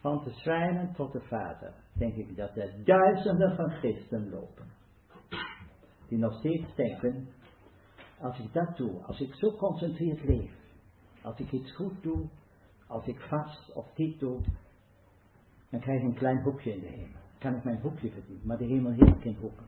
van 0.00 0.24
de 0.24 0.30
zwijnen 0.30 0.92
tot 0.92 1.12
de 1.12 1.20
Vader, 1.20 1.74
denk 1.92 2.14
ik 2.14 2.36
dat 2.36 2.56
er 2.56 2.84
duizenden 2.84 3.56
van 3.56 3.70
christen 3.70 4.30
lopen. 4.30 4.66
Die 6.08 6.18
nog 6.18 6.38
steeds 6.38 6.74
denken 6.74 7.28
Als 8.20 8.38
ik 8.38 8.52
dat 8.52 8.76
doe, 8.76 9.02
als 9.02 9.20
ik 9.20 9.34
zo 9.34 9.56
concentreerd 9.56 10.24
leef, 10.24 10.52
als 11.22 11.38
ik 11.38 11.52
iets 11.52 11.74
goed 11.74 12.02
doe, 12.02 12.28
als 12.86 13.06
ik 13.06 13.20
vast 13.20 13.72
of 13.72 13.92
dit 13.94 14.18
doe, 14.18 14.40
dan 15.70 15.80
krijg 15.80 16.00
ik 16.00 16.06
een 16.06 16.14
klein 16.14 16.42
hoekje 16.42 16.72
in 16.72 16.80
de 16.80 16.86
hemel. 16.86 17.25
Kan 17.46 17.56
ik 17.56 17.64
mijn 17.64 17.80
hoekje 17.80 18.10
verdienen, 18.10 18.46
maar 18.46 18.56
de 18.56 18.64
hemel 18.64 18.90
heeft 18.90 19.22
geen 19.22 19.36
hoeken. 19.40 19.66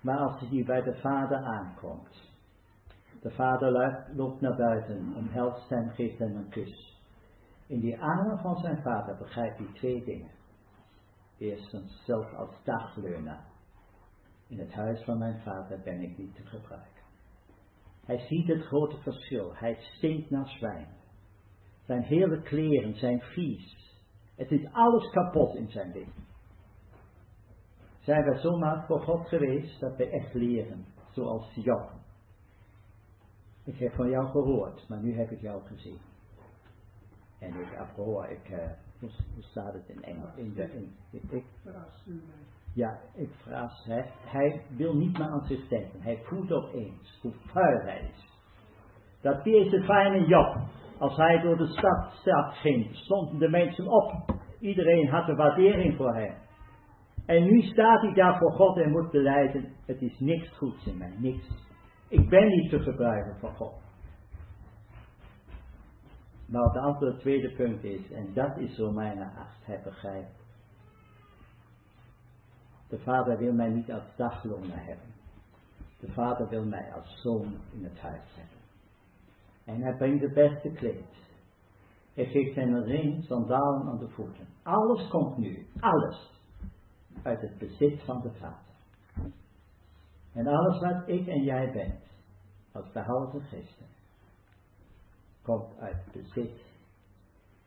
Maar 0.00 0.18
als 0.18 0.40
hij 0.40 0.64
bij 0.64 0.82
de 0.82 0.94
vader 0.94 1.36
aankomt, 1.36 2.30
de 3.20 3.30
vader 3.30 3.72
loopt 4.14 4.40
naar 4.40 4.56
buiten, 4.56 5.14
omhelst 5.16 5.68
hem, 5.68 5.90
geeft 5.90 6.18
hem 6.18 6.36
een 6.36 6.48
kus. 6.48 6.98
In 7.66 7.80
die 7.80 8.00
armen 8.00 8.38
van 8.38 8.56
zijn 8.56 8.82
vader 8.82 9.16
begrijpt 9.16 9.58
hij 9.58 9.66
twee 9.74 10.04
dingen. 10.04 10.30
Eerstens, 11.38 12.02
zelf 12.04 12.34
als 12.34 12.64
dagleuner. 12.64 13.40
In 14.46 14.58
het 14.58 14.72
huis 14.72 15.04
van 15.04 15.18
mijn 15.18 15.40
vader 15.40 15.80
ben 15.80 16.00
ik 16.00 16.18
niet 16.18 16.34
te 16.34 16.42
gebruiken. 16.42 17.02
Hij 18.04 18.18
ziet 18.18 18.46
het 18.46 18.62
grote 18.62 18.96
verschil. 18.96 19.54
Hij 19.54 19.76
stinkt 19.80 20.30
naar 20.30 20.48
zwijn. 20.48 20.88
Zijn 21.86 22.02
hele 22.02 22.42
kleren 22.42 22.94
zijn 22.94 23.20
vies. 23.20 23.91
Het 24.42 24.50
is 24.50 24.72
alles 24.72 25.10
kapot 25.10 25.54
in 25.54 25.70
zijn 25.70 25.92
leven. 25.92 26.24
Zijn 27.98 28.24
we 28.24 28.38
zomaar 28.38 28.86
voor 28.86 29.00
God 29.00 29.28
geweest 29.28 29.80
dat 29.80 29.96
we 29.96 30.08
echt 30.08 30.34
leren, 30.34 30.84
zoals 31.10 31.54
Job. 31.54 31.90
Ik 33.64 33.78
heb 33.78 33.94
van 33.94 34.10
jou 34.10 34.26
gehoord, 34.30 34.88
maar 34.88 35.02
nu 35.02 35.16
heb 35.18 35.30
ik 35.30 35.40
jou 35.40 35.62
gezien. 35.66 35.98
En 37.38 37.48
ik 37.48 37.68
heb 37.70 37.88
gehoord, 37.94 38.30
ik, 38.30 38.48
uh, 38.50 38.58
hoe, 39.00 39.10
hoe, 39.34 39.42
staat 39.42 39.72
het 39.72 39.88
in 39.88 40.02
Engels? 40.02 40.36
In 40.36 40.54
de, 40.54 40.72
in, 40.72 40.96
ik, 41.30 41.44
ja, 42.74 43.00
ik 43.14 43.30
vraag, 43.42 43.84
hij, 43.84 44.10
hij 44.24 44.64
wil 44.76 44.94
niet 44.94 45.18
meer 45.18 45.28
aan 45.28 45.46
zich 45.46 45.68
denken. 45.68 46.02
Hij 46.02 46.20
voelt 46.22 46.52
opeens 46.52 47.18
hoe 47.20 47.32
vuil 47.46 47.80
hij 47.80 48.10
is. 48.14 48.40
Dat 49.20 49.44
deze 49.44 49.82
fijne 49.82 50.26
Job, 50.26 50.56
als 50.98 51.16
hij 51.16 51.40
door 51.40 51.56
de 51.56 51.66
stad, 51.66 52.12
stad 52.12 52.54
ging, 52.54 52.96
stonden 52.96 53.38
de 53.38 53.48
mensen 53.48 53.86
op. 53.86 54.12
Iedereen 54.60 55.08
had 55.08 55.28
een 55.28 55.36
waardering 55.36 55.96
voor 55.96 56.14
hem. 56.14 56.34
En 57.26 57.44
nu 57.44 57.62
staat 57.62 58.00
hij 58.00 58.12
daar 58.12 58.38
voor 58.38 58.52
God 58.52 58.76
en 58.76 58.90
moet 58.90 59.10
beleiden, 59.10 59.72
het 59.86 60.02
is 60.02 60.18
niks 60.18 60.56
goeds 60.56 60.86
in 60.86 60.98
mij, 60.98 61.14
niks. 61.18 61.48
Ik 62.08 62.28
ben 62.28 62.48
niet 62.48 62.70
te 62.70 62.78
gebruiken 62.78 63.38
voor 63.38 63.50
God. 63.50 63.80
Maar 66.46 66.62
het 66.62 66.76
andere 66.76 67.16
tweede 67.16 67.54
punt 67.54 67.84
is, 67.84 68.10
en 68.10 68.32
dat 68.34 68.58
is 68.58 68.78
Romeinen 68.78 69.32
8, 69.36 69.66
hij 69.66 69.80
begrijpt. 69.84 70.42
De 72.88 72.98
vader 72.98 73.38
wil 73.38 73.52
mij 73.52 73.68
niet 73.68 73.92
als 73.92 74.16
dagloner 74.16 74.84
hebben. 74.84 75.14
De 76.00 76.12
vader 76.12 76.48
wil 76.48 76.64
mij 76.64 76.92
als 76.94 77.20
zoon 77.22 77.54
in 77.72 77.84
het 77.84 78.00
huis 78.00 78.34
hebben. 78.34 78.51
En 79.64 79.82
hij 79.82 79.96
brengt 79.96 80.22
het 80.22 80.34
beste 80.34 80.70
kleed. 80.70 81.20
Hij 82.14 82.26
geeft 82.26 82.56
een 82.56 82.84
ring, 82.84 83.24
sandalen 83.24 83.88
aan 83.88 83.98
de 83.98 84.08
voeten. 84.08 84.46
Alles 84.62 85.08
komt 85.08 85.36
nu, 85.36 85.66
alles, 85.80 86.30
uit 87.22 87.40
het 87.40 87.58
bezit 87.58 88.02
van 88.04 88.20
de 88.20 88.32
vader. 88.32 88.72
En 90.32 90.46
alles 90.46 90.80
wat 90.80 91.08
ik 91.08 91.26
en 91.26 91.42
jij 91.42 91.72
bent, 91.72 92.00
als 92.72 92.92
behouden 92.92 93.42
christen, 93.42 93.86
komt 95.42 95.78
uit 95.78 96.04
het 96.04 96.12
bezit 96.12 96.60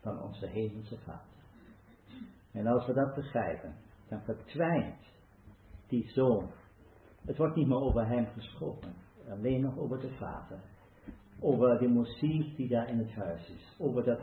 van 0.01 0.21
onze 0.21 0.47
hemelse 0.47 0.97
vader. 0.97 1.33
En 2.51 2.67
als 2.67 2.85
we 2.85 2.93
dat 2.93 3.15
begrijpen, 3.15 3.75
dan 4.07 4.21
verdwijnt 4.21 5.01
die 5.87 6.09
zoon. 6.09 6.49
Het 7.25 7.37
wordt 7.37 7.55
niet 7.55 7.67
meer 7.67 7.81
over 7.81 8.07
hem 8.07 8.25
gesproken, 8.25 8.93
alleen 9.29 9.61
nog 9.61 9.77
over 9.77 9.99
de 9.99 10.15
vader. 10.17 10.59
Over 11.39 11.77
de 11.77 11.87
muziek 11.87 12.55
die 12.55 12.67
daar 12.67 12.89
in 12.89 12.97
het 12.97 13.13
huis 13.13 13.49
is. 13.49 13.75
Over 13.79 14.03
dat 14.03 14.19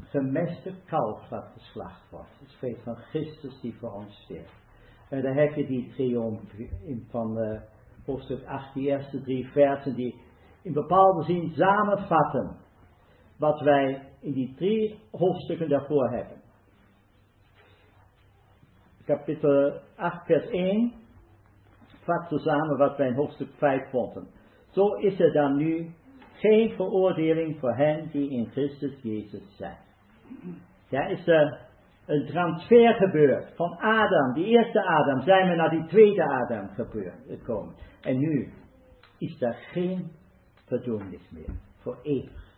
gemeste 0.00 0.74
kalf 0.86 1.28
wat 1.28 1.50
geslacht 1.52 2.10
wordt. 2.10 2.38
Het 2.38 2.50
spreekt 2.50 2.82
van 2.82 2.96
Christus 2.96 3.60
die 3.60 3.74
voor 3.78 3.92
ons 3.92 4.22
sterft. 4.24 4.60
En 5.08 5.22
dan 5.22 5.36
heb 5.36 5.54
je 5.54 5.66
die 5.66 5.92
triomf 5.92 6.40
van 7.08 7.38
uh, 7.38 7.60
hoofdstuk 8.04 8.46
8, 8.46 8.74
die 8.74 8.88
eerste 8.88 9.22
drie 9.22 9.48
versen, 9.48 9.94
die 9.94 10.20
in 10.62 10.72
bepaalde 10.72 11.22
zin 11.22 11.52
samenvatten 11.54 12.56
wat 13.36 13.60
wij 13.60 14.08
in 14.20 14.32
die 14.32 14.54
drie 14.54 14.98
hoofdstukken 15.10 15.68
daarvoor 15.68 16.10
hebben. 16.10 16.40
Kapitel 19.04 19.80
8, 19.96 20.26
vers 20.26 20.46
1 20.46 20.92
vat 22.04 22.40
samen 22.40 22.78
wat 22.78 22.96
wij 22.96 23.08
in 23.08 23.14
hoofdstuk 23.14 23.48
5 23.56 23.90
vonden. 23.90 24.26
Zo 24.70 24.94
is 24.94 25.20
er 25.20 25.32
dan 25.32 25.56
nu 25.56 25.94
geen 26.42 26.70
veroordeling 26.70 27.58
voor 27.60 27.74
hen 27.74 28.08
die 28.10 28.30
in 28.30 28.50
Christus 28.50 29.02
Jezus 29.02 29.56
zijn. 29.56 29.76
Ja, 30.88 31.06
is 31.06 31.26
er 31.26 31.58
een 32.06 32.26
transfer 32.26 32.94
gebeurd 32.94 33.52
van 33.56 33.76
Adam, 33.78 34.32
die 34.34 34.46
eerste 34.46 34.82
Adam, 34.82 35.20
zijn 35.20 35.48
we 35.48 35.54
naar 35.54 35.70
die 35.70 35.86
tweede 35.86 36.24
Adam 36.24 36.68
gekomen. 37.26 37.74
En 38.00 38.18
nu 38.18 38.52
is 39.18 39.42
er 39.42 39.54
geen 39.54 40.10
verdoemenis 40.66 41.30
meer, 41.30 41.54
voor 41.78 41.98
eeuwig. 42.02 42.50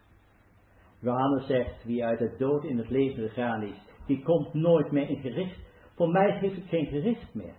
Johannes 1.00 1.46
zegt, 1.46 1.84
wie 1.84 2.04
uit 2.04 2.18
het 2.18 2.38
dood 2.38 2.64
in 2.64 2.78
het 2.78 2.90
leven 2.90 3.28
gegaan 3.28 3.62
is, 3.62 3.78
die 4.06 4.22
komt 4.22 4.54
nooit 4.54 4.90
meer 4.90 5.08
in 5.08 5.20
gericht. 5.20 5.58
Voor 5.94 6.08
mij 6.08 6.38
geeft 6.38 6.56
het 6.56 6.68
geen 6.68 6.86
gericht 6.86 7.34
meer. 7.34 7.54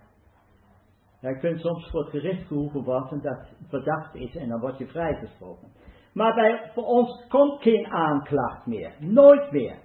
Je 1.20 1.38
kunt 1.38 1.60
soms 1.60 1.90
voor 1.90 2.00
het 2.00 2.10
gericht 2.10 2.46
gehoeven 2.46 2.82
worden 2.82 3.22
dat 3.22 3.48
verdacht 3.68 4.14
is 4.14 4.36
en 4.36 4.48
dan 4.48 4.60
word 4.60 4.78
je 4.78 4.86
vrijgesproken. 4.86 5.68
Maar 6.16 6.34
bij, 6.34 6.70
voor 6.74 6.84
ons 6.84 7.26
komt 7.28 7.62
geen 7.62 7.86
aanklacht 7.86 8.66
meer. 8.66 8.92
Nooit 8.98 9.50
meer. 9.50 9.78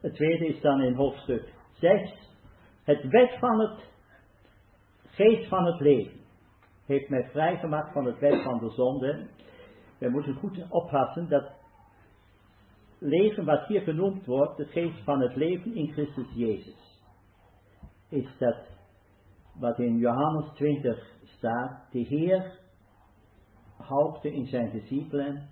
Het 0.00 0.14
tweede 0.14 0.46
is 0.46 0.60
dan 0.60 0.80
in 0.80 0.94
hoofdstuk 0.94 1.52
6. 1.72 2.30
Het 2.84 3.08
wet 3.08 3.38
van 3.38 3.60
het 3.60 3.88
geest 5.04 5.48
van 5.48 5.64
het 5.64 5.80
leven 5.80 6.20
heeft 6.86 7.08
mij 7.08 7.28
vrijgemaakt 7.30 7.92
van 7.92 8.04
het 8.04 8.18
wet 8.18 8.42
van 8.42 8.58
de 8.58 8.70
zonde. 8.70 9.26
We 9.98 10.08
moeten 10.08 10.34
goed 10.34 10.66
oppassen 10.68 11.28
dat 11.28 11.50
leven 12.98 13.44
wat 13.44 13.66
hier 13.66 13.80
genoemd 13.80 14.26
wordt, 14.26 14.56
de 14.56 14.66
geest 14.66 15.04
van 15.04 15.20
het 15.20 15.36
leven 15.36 15.74
in 15.74 15.92
Christus 15.92 16.32
Jezus, 16.34 17.02
is 18.08 18.28
dat 18.38 18.56
wat 19.54 19.78
in 19.78 19.96
Johannes 19.96 20.50
20 20.54 21.06
staat, 21.24 21.92
de 21.92 21.98
Heer 21.98 22.58
hoopte 23.88 24.32
in 24.32 24.46
zijn 24.46 24.70
discipelen 24.70 25.48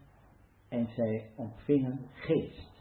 en 0.69 0.89
zij 0.95 1.31
ontvingen 1.37 2.07
geest. 2.13 2.75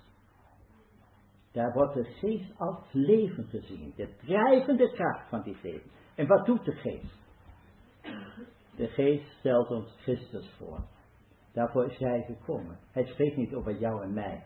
Daar 1.51 1.73
wordt 1.73 1.93
de 1.93 2.03
geest 2.03 2.59
als 2.59 2.79
leven 2.91 3.45
gezien, 3.45 3.93
de 3.95 4.09
drijvende 4.25 4.91
kracht 4.91 5.29
van 5.29 5.41
die 5.41 5.57
leven. 5.61 5.89
En 6.15 6.27
wat 6.27 6.45
doet 6.45 6.65
de 6.65 6.71
geest? 6.71 7.23
De 8.75 8.87
geest 8.87 9.29
stelt 9.39 9.69
ons 9.69 9.95
Christus 10.01 10.53
voor. 10.57 10.79
Daarvoor 11.53 11.85
is 11.85 11.97
hij 11.97 12.21
gekomen. 12.21 12.77
Hij 12.91 13.05
spreekt 13.05 13.37
niet 13.37 13.53
over 13.53 13.79
jou 13.79 14.03
en 14.03 14.13
mij. 14.13 14.43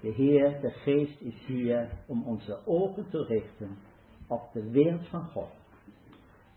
De 0.00 0.12
Heer, 0.12 0.60
de 0.60 0.70
Geest 0.70 1.20
is 1.20 1.46
hier 1.46 1.90
om 2.06 2.22
onze 2.24 2.60
ogen 2.66 3.10
te 3.10 3.24
richten 3.24 3.78
op 4.28 4.52
de 4.52 4.70
wereld 4.70 5.08
van 5.08 5.24
God. 5.24 5.59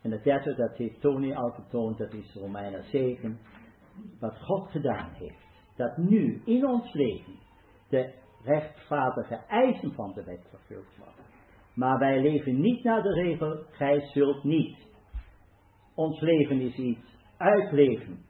En 0.03 0.11
het 0.11 0.23
derde, 0.23 0.55
dat 0.55 0.77
heeft 0.77 1.01
Tony 1.01 1.33
al 1.33 1.49
getoond, 1.49 1.97
dat 1.97 2.13
is 2.13 2.33
Romeinen 2.33 2.83
7, 2.83 3.39
wat 4.19 4.37
God 4.41 4.69
gedaan 4.69 5.09
heeft. 5.13 5.45
Dat 5.75 5.97
nu 5.97 6.41
in 6.45 6.67
ons 6.67 6.93
leven 6.93 7.33
de 7.89 8.13
rechtvaardige 8.43 9.35
eisen 9.35 9.93
van 9.93 10.13
de 10.13 10.23
wet 10.23 10.47
vervuld 10.49 10.97
worden. 10.97 11.23
Maar 11.73 11.99
wij 11.99 12.21
leven 12.21 12.61
niet 12.61 12.83
naar 12.83 13.01
de 13.01 13.13
regel, 13.13 13.63
gij 13.69 13.99
zult 13.99 14.43
niet. 14.43 14.77
Ons 15.95 16.19
leven 16.19 16.61
is 16.61 16.75
iets 16.75 17.17
uitleven, 17.37 18.25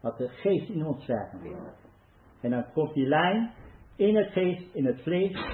wat 0.00 0.18
de 0.18 0.28
geest 0.28 0.68
in 0.68 0.86
ons 0.86 1.06
werken 1.06 1.42
wil. 1.42 1.72
En 2.40 2.50
dan 2.50 2.72
komt 2.72 2.94
die 2.94 3.06
lijn 3.06 3.50
in 3.96 4.16
het 4.16 4.32
geest, 4.32 4.74
in 4.74 4.86
het 4.86 5.02
vlees. 5.02 5.46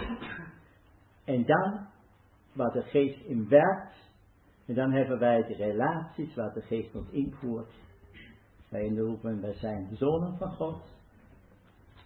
En 1.24 1.44
dan 1.46 1.86
waar 2.52 2.72
de 2.72 2.82
geest 2.82 3.24
in 3.24 3.48
werkt. 3.48 4.01
En 4.72 4.78
dan 4.78 4.92
hebben 4.92 5.18
wij 5.18 5.42
de 5.42 5.54
relaties 5.54 6.34
waar 6.34 6.52
de 6.52 6.60
geest 6.60 6.94
ons 6.94 7.08
invoert. 7.10 7.72
Wij 8.68 8.88
roepen, 8.88 9.40
wij 9.40 9.54
zijn 9.54 9.96
zonen 9.96 10.36
van 10.36 10.52
God. 10.52 10.82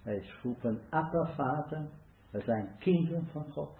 Wij 0.03 0.23
roepen 0.43 0.81
Vader. 1.35 1.87
Wij 2.31 2.41
zijn 2.41 2.77
kinderen 2.79 3.27
van 3.33 3.45
God. 3.53 3.79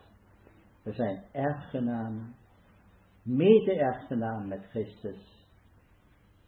We 0.83 0.93
zijn 0.93 1.23
erfgenamen. 1.33 2.35
Mede-erfgenamen 3.23 4.49
met 4.49 4.67
Christus. 4.71 5.47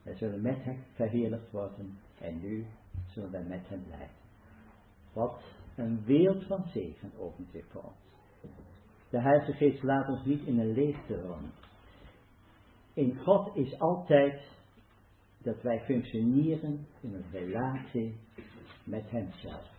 Wij 0.02 0.17
zullen 0.17 0.42
met 0.42 0.65
hem 0.65 0.84
verheerlijkt 0.92 1.50
worden. 1.50 1.99
En 2.20 2.41
nu 2.41 2.67
zullen 3.07 3.31
wij 3.31 3.44
met 3.44 3.68
hem 3.68 3.84
blijven. 3.84 4.17
Wat 5.12 5.42
een 5.76 6.05
wereld 6.05 6.44
van 6.44 6.65
zegen 6.73 7.12
opent 7.17 7.50
zich 7.50 7.67
voor 7.70 7.83
ons. 7.83 8.52
De 9.10 9.20
Heilige 9.20 9.52
Geest 9.52 9.83
laat 9.83 10.08
ons 10.08 10.25
niet 10.25 10.47
in 10.47 10.58
een 10.58 10.73
leegte 10.73 11.23
wonen. 11.23 11.52
In 12.99 13.17
God 13.25 13.57
is 13.57 13.78
altijd 13.78 14.41
dat 15.39 15.62
wij 15.62 15.81
functioneren 15.81 16.86
in 17.01 17.15
een 17.15 17.25
relatie 17.33 18.17
met 18.85 19.10
Hemzelf. 19.10 19.70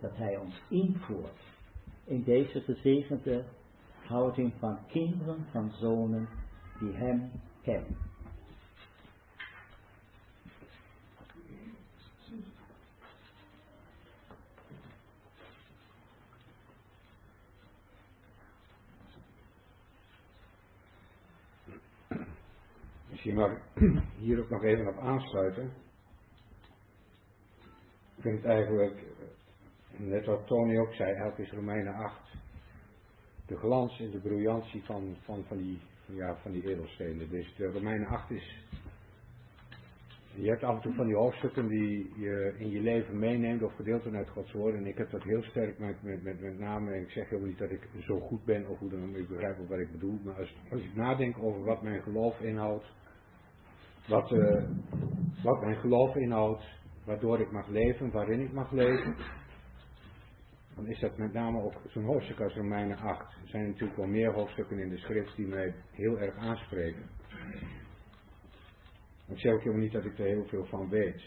Dat 0.00 0.16
Hij 0.16 0.36
ons 0.36 0.62
invoert 0.68 1.40
in 2.04 2.22
deze 2.22 2.60
gezegende 2.60 3.44
houding 4.06 4.52
van 4.58 4.78
kinderen, 4.86 5.46
van 5.50 5.72
zonen 5.80 6.28
die 6.78 6.92
Hem 6.92 7.30
kennen. 7.62 7.96
Misschien 23.24 23.48
mag 23.48 23.58
ik 23.58 24.02
hier 24.24 24.38
ook 24.38 24.50
nog 24.50 24.62
even 24.62 24.88
op 24.88 24.98
aansluiten. 24.98 25.64
Ik 28.16 28.22
vind 28.22 28.44
eigenlijk, 28.44 29.02
net 29.96 30.26
wat 30.26 30.46
Tony 30.46 30.78
ook 30.78 30.94
zei, 30.94 31.14
elk 31.14 31.38
is 31.38 31.50
Romeinen 31.52 31.94
8. 31.94 32.20
De 33.46 33.56
glans 33.56 34.00
en 34.00 34.10
de 34.10 34.18
briljantie 34.18 34.82
van, 34.84 35.16
van, 35.22 35.44
van, 35.46 35.56
die, 35.56 35.80
ja, 36.06 36.36
van 36.36 36.52
die 36.52 36.68
edelstenen. 36.68 37.30
Dus 37.30 37.54
de 37.56 37.66
Romeinen 37.66 38.06
8 38.06 38.30
is. 38.30 38.64
Je 40.34 40.48
hebt 40.48 40.62
af 40.62 40.74
en 40.76 40.82
toe 40.82 40.94
van 40.94 41.06
die 41.06 41.16
hoofdstukken 41.16 41.68
die 41.68 42.12
je 42.16 42.54
in 42.58 42.70
je 42.70 42.80
leven 42.80 43.18
meeneemt 43.18 43.62
of 43.62 43.74
gedeelten 43.74 44.16
uit 44.16 44.28
Gods 44.28 44.52
woord. 44.52 44.74
En 44.74 44.86
ik 44.86 44.98
heb 44.98 45.10
dat 45.10 45.22
heel 45.22 45.42
sterk 45.42 45.78
met, 45.78 46.02
met, 46.02 46.22
met, 46.22 46.40
met 46.40 46.58
name, 46.58 46.92
en 46.92 47.00
ik 47.00 47.10
zeg 47.10 47.28
helemaal 47.28 47.48
niet 47.48 47.58
dat 47.58 47.70
ik 47.70 47.88
zo 48.00 48.20
goed 48.20 48.44
ben 48.44 48.66
of 48.68 48.78
hoe 48.78 48.90
dan 48.90 49.08
ook, 49.08 49.16
ik 49.16 49.28
begrijp 49.28 49.60
ook 49.60 49.68
wat 49.68 49.78
ik 49.78 49.92
bedoel. 49.92 50.18
Maar 50.24 50.34
als, 50.34 50.56
als 50.70 50.80
ik 50.82 50.94
nadenk 50.94 51.38
over 51.38 51.64
wat 51.64 51.82
mijn 51.82 52.02
geloof 52.02 52.40
inhoudt, 52.40 52.84
wat, 54.08 54.30
uh, 54.30 54.62
wat 55.42 55.60
mijn 55.60 55.76
geloof 55.76 56.16
inhoudt, 56.16 56.64
waardoor 57.04 57.40
ik 57.40 57.50
mag 57.50 57.68
leven, 57.68 58.10
waarin 58.10 58.40
ik 58.40 58.52
mag 58.52 58.70
leven, 58.70 59.16
dan 60.74 60.86
is 60.86 61.00
dat 61.00 61.16
met 61.16 61.32
name 61.32 61.62
ook 61.62 61.80
zo'n 61.88 62.04
hoofdstuk 62.04 62.40
als 62.40 62.54
Romeinen 62.54 62.98
8. 62.98 63.20
Er 63.20 63.48
zijn 63.48 63.66
natuurlijk 63.66 63.96
wel 63.96 64.06
meer 64.06 64.32
hoofdstukken 64.32 64.78
in 64.78 64.88
de 64.88 64.98
schrift 64.98 65.36
die 65.36 65.46
mij 65.46 65.74
heel 65.90 66.18
erg 66.18 66.36
aanspreken. 66.36 67.02
Ik 69.28 69.38
zeg 69.38 69.52
ook 69.52 69.58
helemaal 69.58 69.82
niet 69.82 69.92
dat 69.92 70.04
ik 70.04 70.18
er 70.18 70.26
heel 70.26 70.46
veel 70.46 70.64
van 70.64 70.88
weet. 70.88 71.22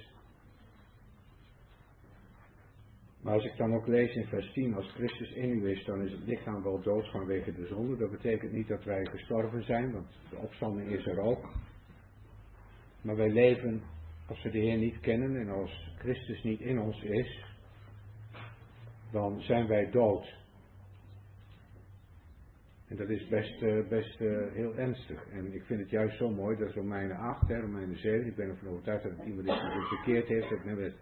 Maar 3.22 3.34
als 3.34 3.46
ik 3.46 3.58
dan 3.58 3.74
ook 3.74 3.88
lees 3.88 4.16
in 4.16 4.26
vers 4.26 4.54
10, 4.54 4.76
als 4.76 4.92
Christus 4.92 5.32
in 5.32 5.50
u 5.50 5.70
is, 5.70 5.86
dan 5.86 6.02
is 6.02 6.12
het 6.12 6.26
lichaam 6.26 6.64
wel 6.64 6.82
dood 6.82 7.12
vanwege 7.12 7.54
de 7.54 7.68
zonde. 7.68 7.98
Dat 7.98 8.12
betekent 8.12 8.52
niet 8.52 8.68
dat 8.68 8.84
wij 8.84 9.06
gestorven 9.06 9.64
zijn, 9.64 9.92
want 9.92 10.08
de 10.30 10.38
opstanding 10.38 10.92
is 10.92 11.06
er 11.06 11.20
ook. 11.20 11.50
Maar 13.08 13.16
wij 13.16 13.30
leven, 13.30 13.82
als 14.28 14.44
we 14.44 14.50
de 14.50 14.58
Heer 14.58 14.78
niet 14.78 15.00
kennen 15.00 15.36
en 15.36 15.50
als 15.50 15.94
Christus 15.98 16.44
niet 16.44 16.60
in 16.60 16.80
ons 16.80 17.02
is, 17.04 17.46
dan 19.12 19.42
zijn 19.42 19.68
wij 19.68 19.92
dood. 19.92 20.36
En 22.88 22.96
dat 22.96 23.10
is 23.10 23.28
best, 23.28 23.62
uh, 23.62 23.88
best 23.88 24.20
uh, 24.22 24.54
heel 24.54 24.76
ernstig. 24.76 25.30
En 25.30 25.54
ik 25.54 25.64
vind 25.64 25.80
het 25.80 25.90
juist 25.90 26.18
zo 26.18 26.30
mooi, 26.30 26.58
dat 26.58 26.70
is 26.70 26.76
Romeinen 26.76 27.18
8, 27.18 27.48
hè, 27.48 27.60
Romeinen 27.60 27.98
7. 27.98 28.28
Ik 28.28 28.36
ben 28.36 28.50
ervan 28.50 28.68
overtuigd 28.68 29.04
dat 29.04 29.12
het 29.12 29.26
iemand 29.26 29.48
is 29.48 29.90
bekeerd 29.90 30.28
heeft. 30.28 30.50
Dat 30.50 30.64
we 30.64 30.72
met 30.72 30.96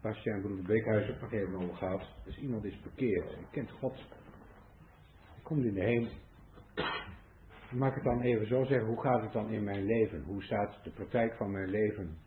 Bastiaan 0.00 0.40
Broeder 0.40 0.64
Beekhuis 0.64 1.10
ook 1.10 1.20
nog 1.20 1.32
even 1.32 1.54
over 1.54 1.74
gehad. 1.74 2.06
Dus 2.24 2.38
iemand 2.38 2.64
is 2.64 2.80
bekeerd. 2.80 3.30
Je 3.30 3.46
kent 3.50 3.70
God. 3.70 3.94
Hij 3.94 5.42
komt 5.42 5.64
in 5.64 5.74
de 5.74 5.84
hemel. 5.84 6.10
Mag 7.72 7.88
ik 7.88 7.94
het 7.94 8.04
dan 8.04 8.20
even 8.20 8.46
zo 8.46 8.64
zeggen, 8.64 8.88
hoe 8.88 9.00
gaat 9.00 9.22
het 9.22 9.32
dan 9.32 9.50
in 9.50 9.64
mijn 9.64 9.84
leven? 9.84 10.22
Hoe 10.22 10.42
staat 10.42 10.78
de 10.84 10.90
praktijk 10.90 11.36
van 11.36 11.50
mijn 11.50 11.70
leven 11.70 12.18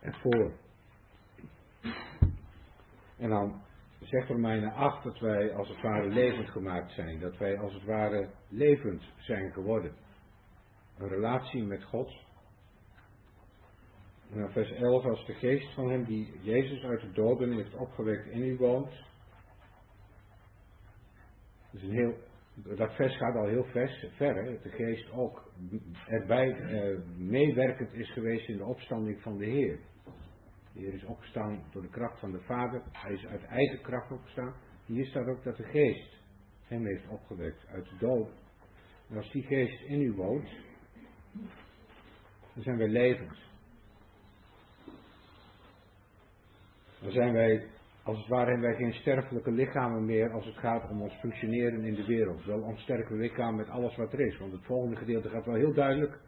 ervoor? 0.00 0.52
En 3.18 3.28
dan 3.28 3.62
zegt 4.00 4.28
Romeinen 4.28 4.72
8 4.72 5.04
dat 5.04 5.18
wij 5.18 5.54
als 5.54 5.68
het 5.68 5.80
ware 5.80 6.08
levend 6.08 6.50
gemaakt 6.50 6.92
zijn. 6.92 7.20
Dat 7.20 7.36
wij 7.36 7.58
als 7.58 7.72
het 7.72 7.84
ware 7.84 8.28
levend 8.48 9.02
zijn 9.18 9.52
geworden. 9.52 9.92
Een 10.98 11.08
relatie 11.08 11.62
met 11.62 11.84
God. 11.84 12.24
En 14.30 14.38
dan 14.38 14.50
vers 14.50 14.72
11, 14.72 15.04
als 15.04 15.26
de 15.26 15.34
geest 15.34 15.74
van 15.74 15.90
hem 15.90 16.04
die 16.04 16.40
Jezus 16.42 16.82
uit 16.82 17.00
de 17.00 17.12
doden 17.12 17.52
heeft 17.52 17.74
opgewekt 17.74 18.26
in 18.26 18.42
u 18.42 18.56
woont. 18.56 18.90
Dat, 21.70 21.80
is 21.80 21.82
een 21.82 21.94
heel, 21.94 22.14
dat 22.64 22.94
vers 22.94 23.16
gaat 23.16 23.36
al 23.36 23.46
heel 23.46 23.64
vers, 23.64 24.06
ver, 24.16 24.60
de 24.62 24.70
geest 24.70 25.10
ook 25.10 25.52
erbij 26.06 26.50
eh, 26.50 26.98
meewerkend 27.16 27.92
is 27.92 28.12
geweest 28.12 28.48
in 28.48 28.56
de 28.56 28.64
opstanding 28.64 29.22
van 29.22 29.38
de 29.38 29.44
Heer. 29.44 29.78
De 30.72 30.80
Heer 30.80 30.94
is 30.94 31.04
opgestaan 31.04 31.64
door 31.72 31.82
de 31.82 31.88
kracht 31.88 32.18
van 32.18 32.32
de 32.32 32.40
Vader. 32.40 32.82
Hij 32.92 33.12
is 33.12 33.26
uit 33.26 33.44
eigen 33.44 33.80
kracht 33.80 34.10
opgestaan. 34.10 34.54
Hier 34.86 35.06
staat 35.06 35.26
ook 35.26 35.44
dat 35.44 35.56
de 35.56 35.64
Geest 35.64 36.16
hem 36.66 36.86
heeft 36.86 37.08
opgewekt 37.08 37.66
uit 37.66 37.84
de 37.84 37.96
dood. 37.98 38.30
En 39.08 39.16
als 39.16 39.32
die 39.32 39.42
Geest 39.42 39.82
in 39.82 40.00
u 40.00 40.12
woont, 40.12 40.48
dan 42.54 42.62
zijn 42.62 42.76
wij 42.78 42.88
levend. 42.88 43.38
Dan 47.00 47.10
zijn 47.10 47.32
wij, 47.32 47.68
als 48.06 48.18
het 48.18 48.28
ware, 48.28 48.50
hebben 48.50 48.68
wij 48.68 48.78
geen 48.78 48.92
sterfelijke 48.92 49.50
lichamen 49.50 50.04
meer 50.04 50.30
als 50.30 50.46
het 50.46 50.56
gaat 50.56 50.90
om 50.90 51.02
ons 51.02 51.14
functioneren 51.14 51.84
in 51.84 51.94
de 51.94 52.04
wereld. 52.04 52.44
Wel 52.44 52.60
onsterke 52.60 53.14
lichaam 53.14 53.56
met 53.56 53.68
alles 53.68 53.96
wat 53.96 54.12
er 54.12 54.20
is. 54.20 54.38
Want 54.38 54.52
het 54.52 54.64
volgende 54.64 54.96
gedeelte 54.96 55.28
gaat 55.28 55.44
wel 55.44 55.54
heel 55.54 55.74
duidelijk 55.74 56.18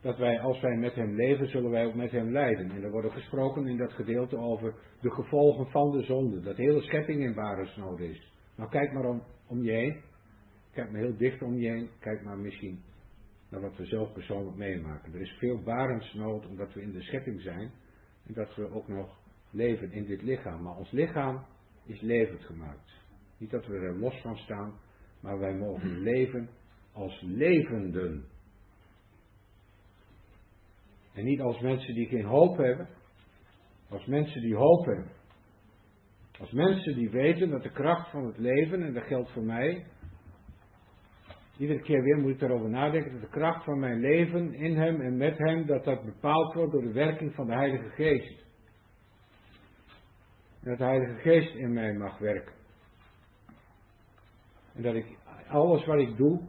dat 0.00 0.18
wij, 0.18 0.40
als 0.40 0.60
wij 0.60 0.76
met 0.76 0.94
hem 0.94 1.14
leven, 1.14 1.48
zullen 1.48 1.70
wij 1.70 1.86
ook 1.86 1.94
met 1.94 2.10
hem 2.10 2.32
lijden. 2.32 2.70
En 2.70 2.82
er 2.82 2.90
wordt 2.90 3.12
gesproken 3.12 3.66
in 3.66 3.76
dat 3.76 3.92
gedeelte 3.92 4.36
over 4.36 4.74
de 5.00 5.10
gevolgen 5.10 5.66
van 5.66 5.90
de 5.90 6.02
zonde. 6.02 6.40
Dat 6.40 6.56
hele 6.56 6.80
schepping 6.80 7.22
in 7.22 7.34
barensnood 7.34 8.00
is. 8.00 8.32
Nou, 8.56 8.70
kijk 8.70 8.92
maar 8.92 9.04
om, 9.04 9.22
om 9.46 9.62
je 9.62 9.72
heen. 9.72 10.00
Kijk 10.72 10.90
maar 10.90 11.00
heel 11.00 11.16
dicht 11.16 11.42
om 11.42 11.58
je 11.58 11.70
heen. 11.70 11.88
Kijk 12.00 12.22
maar 12.22 12.38
misschien 12.38 12.82
naar 13.50 13.60
wat 13.60 13.76
we 13.76 13.84
zelf 13.84 14.12
persoonlijk 14.12 14.56
meemaken. 14.56 15.14
Er 15.14 15.20
is 15.20 15.36
veel 15.38 15.62
barensnood 15.62 16.46
omdat 16.46 16.72
we 16.72 16.82
in 16.82 16.92
de 16.92 17.02
schepping 17.02 17.40
zijn. 17.40 17.70
En 18.26 18.34
dat 18.34 18.54
we 18.54 18.70
ook 18.70 18.88
nog 18.88 19.24
leven 19.50 19.92
in 19.92 20.04
dit 20.04 20.22
lichaam. 20.22 20.62
Maar 20.62 20.76
ons 20.76 20.90
lichaam 20.90 21.44
is 21.86 22.00
levend 22.00 22.44
gemaakt. 22.44 22.90
Niet 23.38 23.50
dat 23.50 23.66
we 23.66 23.74
er 23.74 23.98
los 23.98 24.20
van 24.20 24.36
staan, 24.36 24.74
maar 25.20 25.38
wij 25.38 25.54
mogen 25.54 25.98
leven 26.12 26.48
als 26.92 27.20
levenden. 27.20 28.24
En 31.14 31.24
niet 31.24 31.40
als 31.40 31.60
mensen 31.60 31.94
die 31.94 32.06
geen 32.06 32.24
hoop 32.24 32.56
hebben. 32.56 32.88
Als 33.88 34.06
mensen 34.06 34.40
die 34.40 34.54
hoop 34.54 34.84
hebben. 34.84 35.10
Als 36.38 36.50
mensen 36.50 36.94
die 36.94 37.10
weten 37.10 37.50
dat 37.50 37.62
de 37.62 37.72
kracht 37.72 38.10
van 38.10 38.26
het 38.26 38.38
leven, 38.38 38.82
en 38.82 38.94
dat 38.94 39.02
geldt 39.02 39.30
voor 39.30 39.42
mij. 39.42 39.86
Iedere 41.58 41.80
keer 41.80 42.02
weer 42.02 42.16
moet 42.16 42.30
ik 42.30 42.38
daarover 42.38 42.68
nadenken 42.68 43.12
dat 43.12 43.20
de 43.20 43.38
kracht 43.38 43.64
van 43.64 43.78
mijn 43.78 44.00
leven 44.00 44.54
in 44.54 44.76
hem 44.76 45.00
en 45.00 45.16
met 45.16 45.38
hem, 45.38 45.66
dat 45.66 45.84
dat 45.84 46.04
bepaald 46.04 46.54
wordt 46.54 46.72
door 46.72 46.82
de 46.82 46.92
werking 46.92 47.34
van 47.34 47.46
de 47.46 47.52
Heilige 47.52 47.88
Geest. 47.88 48.45
Dat 50.66 50.78
de 50.78 50.84
Heilige 50.84 51.14
Geest 51.14 51.54
in 51.54 51.72
mij 51.72 51.92
mag 51.92 52.18
werken. 52.18 52.52
En 54.74 54.82
dat 54.82 54.94
ik 54.94 55.06
alles 55.48 55.86
wat 55.86 55.98
ik 55.98 56.16
doe, 56.16 56.40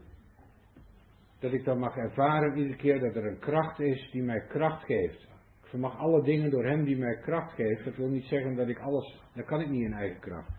dat 1.40 1.54
ik 1.54 1.64
dan 1.64 1.80
mag 1.80 1.98
ervaren 1.98 2.58
iedere 2.58 2.76
keer 2.76 3.00
dat 3.00 3.16
er 3.16 3.26
een 3.26 3.40
kracht 3.40 3.80
is 3.80 4.10
die 4.12 4.24
mij 4.24 4.46
kracht 4.48 4.84
geeft. 4.86 5.22
Ik 5.62 5.70
vermag 5.70 5.98
alle 5.98 6.24
dingen 6.24 6.50
door 6.50 6.66
Hem 6.66 6.84
die 6.84 6.98
mij 6.98 7.18
kracht 7.18 7.54
geeft. 7.54 7.86
Dat 7.86 7.96
wil 7.96 8.08
niet 8.08 8.24
zeggen 8.24 8.56
dat 8.56 8.68
ik 8.68 8.80
alles, 8.80 9.22
dat 9.34 9.46
kan 9.46 9.62
ik 9.62 9.70
niet 9.70 9.86
in 9.86 9.94
eigen 9.94 10.20
kracht. 10.20 10.52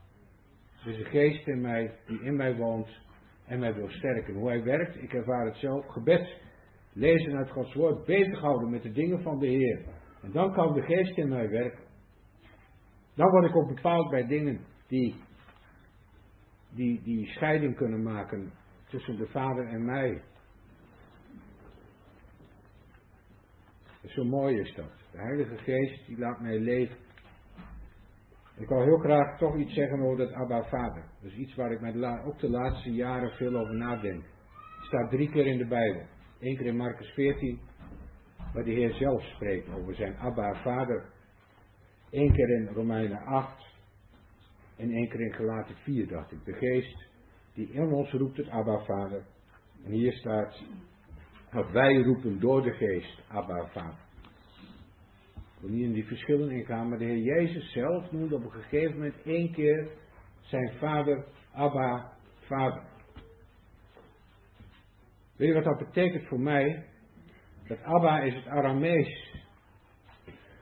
Er 0.84 0.90
is 0.90 0.98
een 0.98 1.10
geest 1.10 1.46
in 1.46 1.60
mij 1.60 1.94
die 2.06 2.22
in 2.22 2.36
mij 2.36 2.56
woont 2.56 2.88
en 3.46 3.58
mij 3.58 3.74
wil 3.74 3.90
sterken. 3.90 4.34
Hoe 4.34 4.48
Hij 4.48 4.62
werkt, 4.62 5.02
ik 5.02 5.12
ervaar 5.12 5.46
het 5.46 5.56
zelf. 5.56 5.86
Gebed, 5.86 6.36
lezen 6.92 7.36
uit 7.36 7.50
Gods 7.50 7.74
woord, 7.74 8.04
bezighouden 8.04 8.70
met 8.70 8.82
de 8.82 8.92
dingen 8.92 9.22
van 9.22 9.38
de 9.38 9.46
Heer. 9.46 9.84
En 10.22 10.32
dan 10.32 10.52
kan 10.52 10.74
de 10.74 10.82
geest 10.82 11.16
in 11.16 11.28
mij 11.28 11.48
werken. 11.48 11.86
Dan 13.18 13.30
word 13.30 13.44
ik 13.44 13.56
ook 13.56 13.74
bepaald 13.74 14.10
bij 14.10 14.26
dingen 14.26 14.60
die, 14.86 15.14
die, 16.70 17.02
die 17.02 17.26
scheiding 17.26 17.76
kunnen 17.76 18.02
maken 18.02 18.52
tussen 18.88 19.16
de 19.16 19.26
Vader 19.26 19.66
en 19.66 19.84
mij. 19.84 20.22
Zo 24.06 24.24
mooi 24.24 24.58
is 24.58 24.74
dat. 24.74 24.90
De 25.10 25.18
Heilige 25.18 25.56
Geest 25.56 26.06
die 26.06 26.18
laat 26.18 26.40
mij 26.40 26.58
leven. 26.58 26.97
Ik 28.56 28.68
wil 28.68 28.82
heel 28.82 28.98
graag 28.98 29.38
toch 29.38 29.56
iets 29.56 29.74
zeggen 29.74 30.00
over 30.00 30.16
dat 30.16 30.32
Abba 30.32 30.62
Vader. 30.64 31.05
Dat 31.20 31.30
is 31.30 31.36
iets 31.36 31.55
waar 31.55 31.72
ik 31.72 31.80
met 31.80 32.24
ook 32.24 32.38
de 32.38 32.50
laatste 32.50 32.90
jaren 32.90 33.30
veel 33.30 33.56
over 33.56 33.74
nadenk. 33.74 34.24
Het 34.76 34.86
staat 34.86 35.10
drie 35.10 35.30
keer 35.30 35.47
in 35.47 35.58
de 35.58 35.66
Bijbel. 35.66 36.02
Eén 36.40 36.56
keer 36.56 36.66
in 36.66 36.76
Marcus 36.76 37.10
14, 37.10 37.60
waar 38.52 38.64
de 38.64 38.70
Heer 38.70 38.92
zelf 38.92 39.22
spreekt 39.22 39.68
over 39.68 39.94
zijn 39.94 40.16
Abba 40.18 40.55
Vader. 40.62 41.16
Eén 42.10 42.32
keer 42.32 42.50
in 42.50 42.66
Romeinen 42.66 43.24
8 43.24 43.66
en 44.76 44.90
één 44.90 45.08
keer 45.08 45.20
in 45.20 45.32
Gelaten 45.32 45.74
4, 45.76 46.08
dacht 46.08 46.32
ik. 46.32 46.44
De 46.44 46.52
Geest 46.52 47.06
die 47.54 47.72
in 47.72 47.92
ons 47.92 48.10
roept 48.10 48.36
het 48.36 48.48
Abba 48.48 48.78
Vader. 48.78 49.24
En 49.84 49.92
hier 49.92 50.12
staat 50.12 50.62
Want 51.50 51.70
wij 51.70 51.94
roepen 51.94 52.40
door 52.40 52.62
de 52.62 52.72
geest, 52.72 53.22
Abba, 53.28 53.66
Vader. 53.66 54.06
Ik 55.34 55.64
wil 55.64 55.70
niet 55.70 55.84
in 55.84 55.92
die 55.92 56.06
verschillen 56.06 56.50
ingaan, 56.50 56.88
maar 56.88 56.98
de 56.98 57.04
Heer 57.04 57.18
Jezus 57.18 57.72
zelf 57.72 58.12
noemde 58.12 58.34
op 58.34 58.44
een 58.44 58.62
gegeven 58.62 58.96
moment 58.96 59.22
één 59.24 59.52
keer 59.52 59.88
zijn 60.40 60.72
vader 60.78 61.24
Abba, 61.52 62.12
Vader. 62.38 62.82
Weet 65.36 65.48
je 65.48 65.54
wat 65.54 65.64
dat 65.64 65.78
betekent 65.78 66.28
voor 66.28 66.40
mij? 66.40 66.84
Dat 67.66 67.82
Abba 67.82 68.20
is 68.20 68.34
het 68.34 68.46
Aramees. 68.46 69.34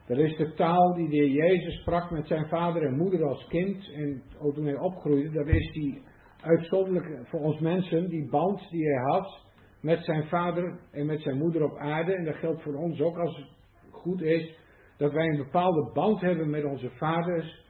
Dat 0.06 0.18
is 0.18 0.36
de 0.36 0.52
taal 0.54 0.94
die 0.94 1.08
de 1.08 1.16
Heer 1.16 1.30
Jezus 1.30 1.80
sprak 1.80 2.10
met 2.10 2.26
zijn 2.26 2.48
vader 2.48 2.82
en 2.82 2.96
moeder 2.96 3.24
als 3.24 3.46
kind. 3.48 3.92
En 3.92 4.22
ook 4.38 4.54
toen 4.54 4.66
hij 4.66 4.78
opgroeide, 4.78 5.30
dat 5.30 5.46
is 5.46 5.72
die 5.72 6.02
uitzonderlijk 6.40 7.28
voor 7.28 7.40
ons 7.40 7.60
mensen, 7.60 8.08
die 8.08 8.28
band 8.30 8.68
die 8.70 8.84
hij 8.84 9.02
had 9.02 9.40
met 9.80 10.04
zijn 10.04 10.26
vader 10.26 10.78
en 10.92 11.06
met 11.06 11.20
zijn 11.20 11.38
moeder 11.38 11.64
op 11.64 11.78
aarde. 11.78 12.14
En 12.14 12.24
dat 12.24 12.36
geldt 12.36 12.62
voor 12.62 12.74
ons 12.74 13.00
ook 13.00 13.18
als 13.18 13.36
het 13.36 13.46
goed 13.90 14.22
is 14.22 14.58
dat 14.96 15.12
wij 15.12 15.26
een 15.26 15.36
bepaalde 15.36 15.90
band 15.92 16.20
hebben 16.20 16.50
met 16.50 16.64
onze 16.64 16.90
vaders. 16.90 17.64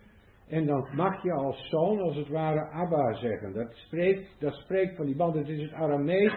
En 0.48 0.66
dan 0.66 0.89
mag 0.94 1.23
je 1.23 1.32
als 1.32 1.68
zoon 1.68 2.00
als 2.00 2.16
het 2.16 2.28
ware 2.28 2.70
Abba 2.70 3.15
zeggen. 3.15 3.52
Dat 3.52 3.73
spreekt, 3.73 4.31
dat 4.39 4.55
spreekt 4.55 4.97
van 4.97 5.06
die 5.06 5.16
band. 5.16 5.34
Het 5.34 5.48
is 5.48 5.62
het 5.62 5.73
Aramees 5.73 6.32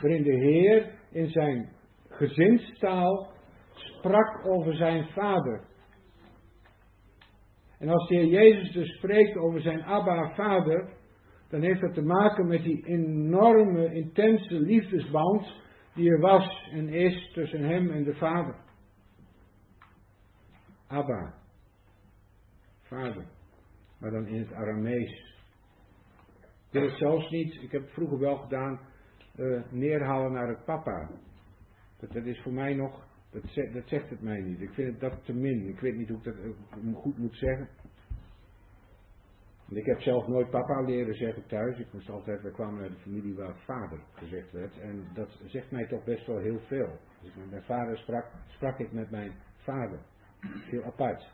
waarin 0.00 0.22
de 0.22 0.36
Heer 0.36 0.90
in 1.10 1.28
zijn 1.28 1.68
gezinstaal 2.08 3.28
sprak 4.00 4.46
over 4.46 4.74
zijn 4.74 5.08
vader. 5.08 5.68
En 7.78 7.88
als 7.88 8.08
de 8.08 8.14
Heer 8.14 8.26
Jezus 8.26 8.72
dus 8.72 8.96
spreekt 8.96 9.36
over 9.36 9.60
zijn 9.60 9.84
Abba 9.84 10.34
vader, 10.34 10.88
dan 11.48 11.62
heeft 11.62 11.80
dat 11.80 11.94
te 11.94 12.02
maken 12.02 12.46
met 12.46 12.62
die 12.62 12.86
enorme, 12.86 13.94
intense 13.94 14.60
liefdesband 14.60 15.52
die 15.94 16.10
er 16.10 16.20
was 16.20 16.68
en 16.72 16.88
is 16.88 17.32
tussen 17.32 17.62
hem 17.62 17.90
en 17.90 18.04
de 18.04 18.14
vader. 18.14 18.54
Abba, 20.86 21.34
vader, 22.82 23.26
maar 23.98 24.10
dan 24.10 24.26
in 24.26 24.38
het 24.38 24.52
Aramees. 24.52 25.28
Ik 26.66 26.80
wil 26.80 26.82
het 26.82 26.98
zelfs 26.98 27.30
niet, 27.30 27.62
ik 27.62 27.72
heb 27.72 27.82
het 27.82 27.92
vroeger 27.92 28.18
wel 28.18 28.36
gedaan, 28.36 28.80
uh, 29.36 29.62
neerhalen 29.70 30.32
naar 30.32 30.48
het 30.48 30.64
papa. 30.64 31.10
Dat, 31.98 32.12
dat 32.12 32.24
is 32.24 32.42
voor 32.42 32.52
mij 32.52 32.74
nog, 32.74 33.06
dat, 33.30 33.42
zegt, 33.86 34.10
het 34.10 34.20
mij 34.20 34.40
niet. 34.40 34.60
Ik 34.60 34.70
vind 34.70 34.90
het 34.90 35.00
dat 35.00 35.24
te 35.24 35.32
min. 35.32 35.68
Ik 35.68 35.80
weet 35.80 35.96
niet 35.96 36.08
hoe 36.08 36.18
ik 36.18 36.24
dat 36.24 36.36
goed 36.94 37.18
moet 37.18 37.36
zeggen. 37.36 37.68
En 39.68 39.76
ik 39.76 39.86
heb 39.86 40.00
zelf 40.00 40.26
nooit 40.26 40.50
papa 40.50 40.80
leren 40.80 41.14
zeggen 41.14 41.46
thuis. 41.46 41.78
Ik 41.78 41.92
moest 41.92 42.10
altijd, 42.10 42.42
we 42.42 42.50
kwamen 42.50 42.82
uit 42.82 42.90
een 42.90 42.98
familie 42.98 43.34
waar 43.34 43.56
vader 43.56 44.00
gezegd 44.12 44.52
werd. 44.52 44.78
En 44.78 45.04
dat 45.14 45.40
zegt 45.46 45.70
mij 45.70 45.86
toch 45.86 46.04
best 46.04 46.26
wel 46.26 46.38
heel 46.38 46.60
veel. 46.60 46.98
Ik 47.22 47.36
met 47.36 47.50
mijn 47.50 47.62
vader 47.62 47.98
sprak, 47.98 48.26
sprak 48.46 48.78
ik 48.78 48.92
met 48.92 49.10
mijn 49.10 49.32
vader. 49.56 49.98
Heel 50.40 50.84
apart. 50.84 51.28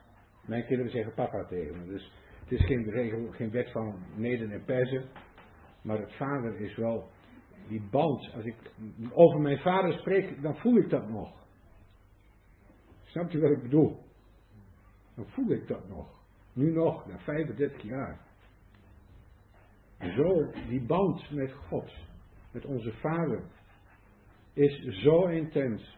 Mijn 0.46 0.66
kinderen 0.66 0.92
zeggen 0.92 1.14
papa 1.14 1.44
tegen 1.44 1.78
me. 1.78 1.86
Dus 1.86 2.12
het 2.40 2.52
is 2.52 2.66
geen 2.66 2.90
regel, 2.90 3.30
geen 3.30 3.50
wet 3.50 3.70
van 3.70 3.98
meden 4.16 4.50
en 4.50 4.64
persen. 4.64 5.04
Maar 5.82 5.98
het 5.98 6.14
vader 6.14 6.60
is 6.60 6.76
wel 6.76 7.10
die 7.68 7.88
band. 7.90 8.32
Als 8.34 8.44
ik 8.44 8.56
over 9.12 9.40
mijn 9.40 9.58
vader 9.58 9.92
spreek, 9.92 10.42
dan 10.42 10.56
voel 10.56 10.76
ik 10.76 10.90
dat 10.90 11.08
nog. 11.08 11.45
Snap 13.16 13.30
je 13.30 13.40
wat 13.40 13.50
ik 13.50 13.62
bedoel? 13.62 13.98
Dan 15.14 15.26
voel 15.26 15.50
ik 15.50 15.68
dat 15.68 15.88
nog. 15.88 16.08
Nu 16.52 16.72
nog, 16.72 17.06
na 17.06 17.18
35 17.18 17.82
jaar. 17.82 18.20
Zo, 19.98 20.50
die 20.68 20.86
band 20.86 21.30
met 21.30 21.52
God, 21.52 21.92
met 22.50 22.64
onze 22.64 22.92
Vader, 22.92 23.42
is 24.52 25.02
zo 25.02 25.26
intens 25.26 25.96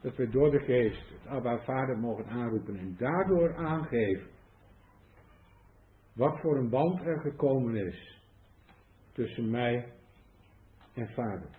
dat 0.00 0.16
we 0.16 0.28
door 0.28 0.50
de 0.50 0.58
geest 0.58 1.08
het 1.08 1.26
Abba 1.26 1.58
Vader 1.58 1.98
mogen 1.98 2.26
aanroepen 2.26 2.76
en 2.76 2.96
daardoor 2.98 3.56
aangeven 3.56 4.30
wat 6.12 6.40
voor 6.40 6.56
een 6.56 6.70
band 6.70 7.00
er 7.00 7.20
gekomen 7.20 7.86
is 7.86 8.20
tussen 9.12 9.50
mij 9.50 9.92
en 10.94 11.08
Vader. 11.08 11.50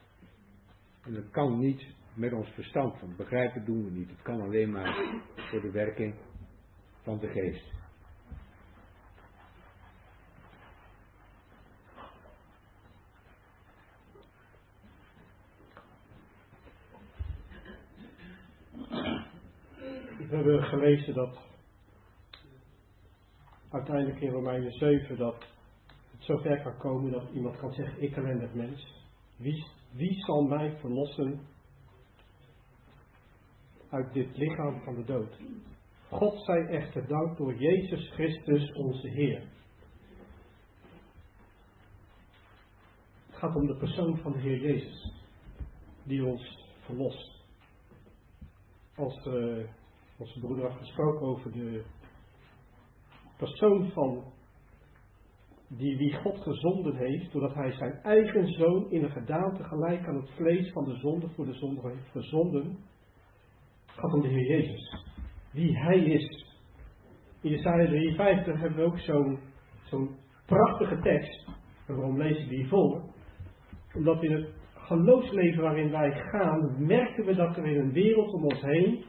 En 1.03 1.13
dat 1.13 1.29
kan 1.31 1.59
niet 1.59 1.97
met 2.19 2.33
ons 2.33 2.49
verstand, 2.49 2.99
want 2.99 3.17
begrijpen 3.17 3.65
doen 3.65 3.83
we 3.83 3.91
niet. 3.91 4.09
Het 4.09 4.21
kan 4.21 4.41
alleen 4.41 4.71
maar 4.71 5.21
door 5.51 5.61
de 5.61 5.71
werking 5.71 6.15
van 7.01 7.19
de 7.19 7.27
geest. 7.27 7.77
We 20.29 20.35
hebben 20.35 20.63
gelezen 20.63 21.13
dat 21.13 21.37
uiteindelijk 23.69 24.19
in 24.19 24.31
Romeinen 24.31 24.71
7 24.71 25.17
dat 25.17 25.45
het 26.11 26.23
zover 26.23 26.61
kan 26.61 26.77
komen 26.77 27.11
dat 27.11 27.29
iemand 27.33 27.57
kan 27.57 27.73
zeggen, 27.73 28.01
ik 28.01 28.15
ellendig 28.15 28.53
mens, 28.53 29.05
wie, 29.35 29.67
wie 29.91 30.23
zal 30.25 30.41
mij 30.41 30.77
verlossen 30.79 31.57
uit 33.89 34.13
dit 34.13 34.37
lichaam 34.37 34.81
van 34.81 34.95
de 34.95 35.03
dood? 35.03 35.39
God 36.09 36.43
zij 36.45 36.65
echter 36.65 37.07
dank 37.07 37.37
door 37.37 37.55
Jezus 37.55 38.09
Christus 38.09 38.71
onze 38.71 39.07
Heer. 39.07 39.43
Het 43.27 43.37
gaat 43.37 43.55
om 43.55 43.67
de 43.67 43.77
persoon 43.77 44.17
van 44.17 44.31
de 44.31 44.39
Heer 44.39 44.59
Jezus, 44.59 45.13
die 46.03 46.25
ons 46.25 46.65
verlost. 46.79 47.37
Als 48.95 49.25
uh, 49.25 49.67
onze 50.17 50.39
broeder 50.39 50.69
had 50.69 50.77
gesproken 50.77 51.27
over 51.27 51.51
de 51.51 51.83
persoon 53.37 53.91
van 53.91 54.23
die 55.67 55.97
wie 55.97 56.13
God 56.13 56.37
gezonden 56.41 56.95
heeft, 56.95 57.31
doordat 57.31 57.53
hij 57.53 57.71
zijn 57.71 57.93
eigen 57.93 58.47
zoon 58.47 58.91
in 58.91 59.03
een 59.03 59.11
gedaante 59.11 59.63
gelijk 59.63 60.07
aan 60.07 60.15
het 60.15 60.29
vlees 60.29 60.71
van 60.71 60.83
de 60.83 60.95
zonde 60.95 61.29
voor 61.29 61.45
de 61.45 61.53
zonde 61.53 61.89
heeft 61.89 62.11
verzonden, 62.11 62.77
gaat 63.99 64.13
om 64.13 64.21
de 64.21 64.27
Heer 64.27 64.47
Jezus. 64.47 65.05
Wie 65.51 65.77
hij 65.77 65.99
is. 65.99 66.45
In 67.41 67.49
Jesaja 67.49 67.85
53 67.85 68.59
hebben 68.59 68.77
we 68.77 68.85
ook 68.85 68.99
zo'n 69.83 70.17
prachtige 70.45 70.99
tekst. 70.99 71.47
En 71.87 71.95
waarom 71.95 72.17
lees 72.17 72.37
ik 72.43 72.49
die 72.49 72.67
voor? 72.67 73.03
Omdat 73.93 74.23
in 74.23 74.31
het 74.31 74.49
geloofsleven 74.73 75.61
waarin 75.61 75.91
wij 75.91 76.11
gaan, 76.11 76.85
merken 76.85 77.25
we 77.25 77.35
dat 77.35 77.57
er 77.57 77.65
in 77.65 77.79
een 77.79 77.91
wereld 77.91 78.33
om 78.33 78.43
ons 78.43 78.61
heen 78.61 79.03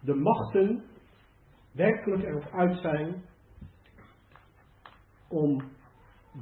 de 0.00 0.14
machten 0.14 0.84
werkelijk 1.72 2.22
erop 2.22 2.48
uit 2.52 2.78
zijn 2.78 3.22
om 5.28 5.62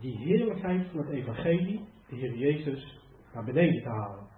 die 0.00 0.16
heerlijkheid 0.16 0.88
van 0.90 0.98
het 0.98 1.08
evangelie, 1.08 1.84
de 2.08 2.16
Heer 2.16 2.36
Jezus, 2.36 3.00
naar 3.34 3.44
beneden 3.44 3.82
te 3.82 3.88
halen. 3.88 4.29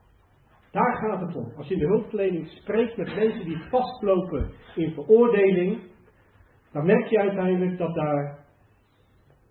Daar 0.73 0.97
gaat 0.97 1.21
het 1.21 1.37
om. 1.37 1.53
Als 1.57 1.67
je 1.69 1.75
in 1.75 1.81
de 1.81 1.87
hulpverlening 1.87 2.49
spreekt 2.49 2.97
met 2.97 3.15
mensen 3.15 3.45
die 3.45 3.69
vastlopen 3.71 4.53
in 4.75 4.93
veroordeling, 4.93 5.81
dan 6.73 6.87
merk 6.87 7.07
je 7.07 7.19
uiteindelijk 7.19 7.79
dat 7.79 7.95
daar 7.95 8.47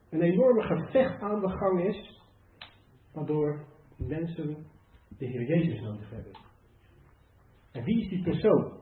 een 0.10 0.22
enorme 0.22 0.62
gevecht 0.62 1.22
aan 1.22 1.42
de 1.42 1.50
gang 1.50 1.84
is, 1.84 2.22
waardoor 3.14 3.66
mensen 3.98 4.66
de 5.18 5.26
Heer 5.26 5.48
Jezus 5.48 5.82
nodig 5.82 6.10
hebben. 6.10 6.32
En 7.72 7.84
wie 7.84 8.02
is 8.02 8.10
die 8.10 8.24
persoon? 8.24 8.80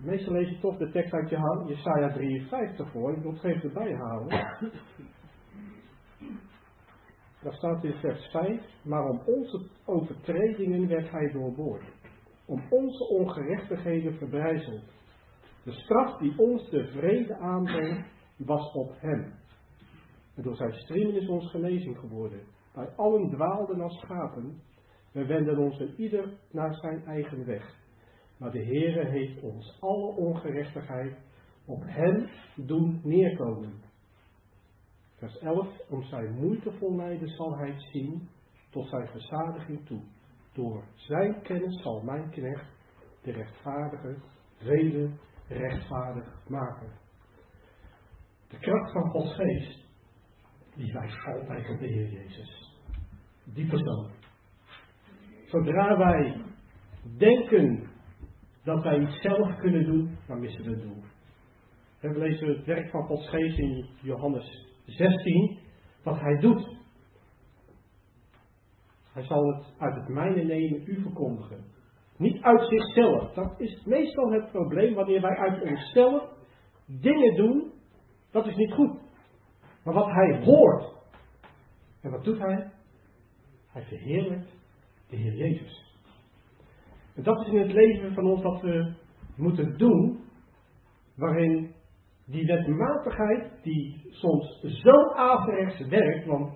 Meestal 0.00 0.32
lees 0.32 0.48
je 0.48 0.58
toch 0.58 0.76
de 0.76 0.90
tekst 0.90 1.12
uit 1.12 1.30
je 1.30 1.64
Jesaja 1.66 2.12
53 2.12 2.90
voor. 2.90 3.16
Ik 3.16 3.22
wil 3.22 3.32
het 3.32 3.44
even 3.44 3.62
erbij 3.62 3.94
halen. 3.94 4.28
Daar 7.46 7.54
staat 7.54 7.84
in 7.84 7.94
vers 7.94 8.26
5. 8.30 8.60
Maar 8.82 9.08
om 9.08 9.20
onze 9.26 9.66
overtredingen 9.84 10.88
werd 10.88 11.10
hij 11.10 11.30
doorboord. 11.32 11.84
Om 12.46 12.62
onze 12.70 13.08
ongerechtigheden 13.08 14.14
verbrijzeld. 14.14 14.82
De 15.64 15.72
straf 15.72 16.18
die 16.18 16.38
ons 16.38 16.70
de 16.70 16.86
vrede 16.86 17.36
aanbrengt, 17.36 18.08
was 18.36 18.72
op 18.72 18.92
hem. 18.96 19.32
En 20.34 20.42
door 20.42 20.56
zijn 20.56 20.72
striemen 20.72 21.14
is 21.14 21.28
ons 21.28 21.50
genezing 21.50 21.98
geworden. 21.98 22.40
Wij 22.74 22.88
allen 22.96 23.30
dwaalden 23.30 23.80
als 23.80 23.98
schapen. 23.98 24.62
We 25.12 25.26
wenden 25.26 25.58
ons 25.58 25.96
ieder 25.96 26.38
naar 26.50 26.74
zijn 26.74 27.04
eigen 27.04 27.44
weg. 27.44 27.76
Maar 28.38 28.50
de 28.50 28.64
Heere 28.64 29.06
heeft 29.08 29.42
ons 29.42 29.76
alle 29.80 30.16
ongerechtigheid 30.16 31.16
op 31.66 31.82
hem 31.84 32.28
doen 32.56 33.00
neerkomen. 33.02 33.85
Vers 35.16 35.38
11. 35.38 35.68
Om 35.88 36.02
zijn 36.02 36.34
moeitevol 36.34 36.96
lijden 36.96 37.28
zal 37.28 37.56
hij 37.56 37.74
zien 37.92 38.28
tot 38.70 38.88
zijn 38.88 39.08
verzadiging 39.08 39.86
toe. 39.86 40.02
Door 40.52 40.84
zijn 40.94 41.42
kennis 41.42 41.82
zal 41.82 42.02
mijn 42.02 42.30
knecht 42.30 42.66
de 43.22 43.32
rechtvaardige 43.32 44.16
velen 44.56 45.18
rechtvaardig 45.48 46.48
maken. 46.48 46.92
De 48.48 48.58
kracht 48.58 48.92
van 48.92 49.10
Gods 49.10 49.34
geest, 49.34 49.84
die 50.74 50.92
wijst 50.92 51.26
altijd 51.26 51.70
op 51.70 51.78
de 51.78 51.86
Heer 51.86 52.10
Jezus. 52.10 52.80
Die 53.44 53.66
persoon. 53.68 54.10
Zodra 55.46 55.96
wij 55.96 56.44
denken 57.18 57.90
dat 58.64 58.82
wij 58.82 59.00
iets 59.00 59.20
zelf 59.20 59.56
kunnen 59.56 59.84
doen, 59.84 60.18
dan 60.26 60.40
missen 60.40 60.64
we 60.64 60.70
het 60.70 60.82
doel. 60.82 61.02
We 62.00 62.18
lezen 62.18 62.48
het 62.48 62.64
werk 62.64 62.90
van 62.90 63.06
Gods 63.06 63.28
Geest 63.28 63.58
in 63.58 63.88
Johannes 64.02 64.65
16, 64.86 65.58
wat 66.02 66.20
hij 66.20 66.38
doet. 66.38 66.76
Hij 69.12 69.22
zal 69.22 69.46
het 69.54 69.64
uit 69.78 69.94
het 69.94 70.08
mijne 70.08 70.42
nemen, 70.42 70.82
u 70.86 71.02
verkondigen. 71.02 71.64
Niet 72.16 72.42
uit 72.42 72.68
zichzelf. 72.68 73.32
Dat 73.32 73.60
is 73.60 73.84
meestal 73.84 74.32
het 74.32 74.50
probleem 74.50 74.94
wanneer 74.94 75.20
wij 75.20 75.36
uit 75.36 75.62
onszelf 75.62 76.22
dingen 76.86 77.34
doen. 77.34 77.72
Dat 78.30 78.46
is 78.46 78.56
niet 78.56 78.72
goed. 78.72 78.98
Maar 79.84 79.94
wat 79.94 80.10
hij 80.10 80.44
hoort. 80.44 80.94
En 82.00 82.10
wat 82.10 82.24
doet 82.24 82.38
hij? 82.38 82.70
Hij 83.66 83.82
verheerlijkt 83.82 84.50
de 85.08 85.16
Heer 85.16 85.34
Jezus. 85.34 85.94
En 87.14 87.22
dat 87.22 87.40
is 87.40 87.52
in 87.52 87.58
het 87.58 87.72
leven 87.72 88.14
van 88.14 88.24
ons 88.24 88.42
wat 88.42 88.60
we 88.60 88.94
moeten 89.36 89.78
doen. 89.78 90.24
Waarin 91.14 91.74
die 92.24 92.46
wetmatigheid, 92.46 93.52
die 93.66 94.08
soms 94.10 94.60
zo 94.60 95.12
averechts 95.14 95.88
werkt. 95.88 96.26
Want 96.26 96.54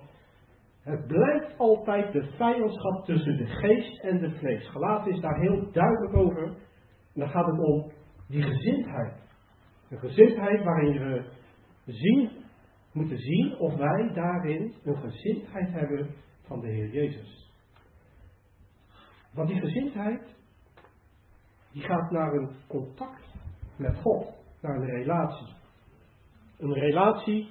het 0.83 1.07
blijft 1.07 1.57
altijd 1.57 2.13
de 2.13 2.23
vijandschap 2.37 3.05
tussen 3.05 3.37
de 3.37 3.45
geest 3.45 4.03
en 4.03 4.19
de 4.19 4.31
vlees. 4.31 4.67
Gelaten 4.67 5.11
is 5.11 5.19
daar 5.19 5.39
heel 5.39 5.71
duidelijk 5.71 6.15
over. 6.15 6.43
En 7.13 7.19
dan 7.19 7.29
gaat 7.29 7.45
het 7.45 7.59
om 7.59 7.91
die 8.27 8.43
gezindheid. 8.43 9.13
Een 9.89 9.99
gezindheid 9.99 10.63
waarin 10.63 10.99
we 10.99 11.23
zien, 11.85 12.29
moeten 12.93 13.17
zien 13.17 13.57
of 13.57 13.75
wij 13.75 14.11
daarin 14.13 14.73
een 14.83 14.97
gezindheid 14.97 15.71
hebben 15.71 16.15
van 16.41 16.59
de 16.59 16.67
Heer 16.67 16.89
Jezus. 16.89 17.51
Want 19.33 19.49
die 19.49 19.59
gezindheid, 19.59 20.35
die 21.71 21.81
gaat 21.83 22.11
naar 22.11 22.33
een 22.33 22.51
contact 22.67 23.25
met 23.77 23.97
God, 23.97 24.33
naar 24.61 24.75
een 24.75 24.89
relatie. 24.89 25.59
Een 26.61 26.73
relatie 26.73 27.49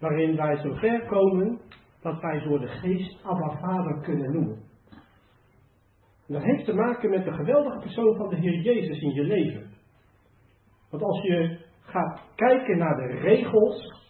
waarin 0.00 0.36
wij 0.36 0.56
zo 0.56 0.74
ver 0.74 1.06
komen 1.06 1.60
dat 2.02 2.20
wij 2.20 2.40
door 2.40 2.60
de 2.60 2.68
geest 2.68 3.24
Abba 3.24 3.58
Vader 3.58 4.00
kunnen 4.00 4.32
noemen. 4.32 4.62
En 6.26 6.34
dat 6.34 6.42
heeft 6.42 6.64
te 6.64 6.74
maken 6.74 7.10
met 7.10 7.24
de 7.24 7.32
geweldige 7.32 7.78
persoon 7.78 8.16
van 8.16 8.28
de 8.28 8.36
Heer 8.36 8.60
Jezus 8.60 9.00
in 9.00 9.12
je 9.12 9.22
leven. 9.22 9.70
Want 10.90 11.02
als 11.02 11.22
je 11.22 11.58
gaat 11.80 12.20
kijken 12.34 12.78
naar 12.78 12.96
de 12.96 13.06
regels 13.06 14.06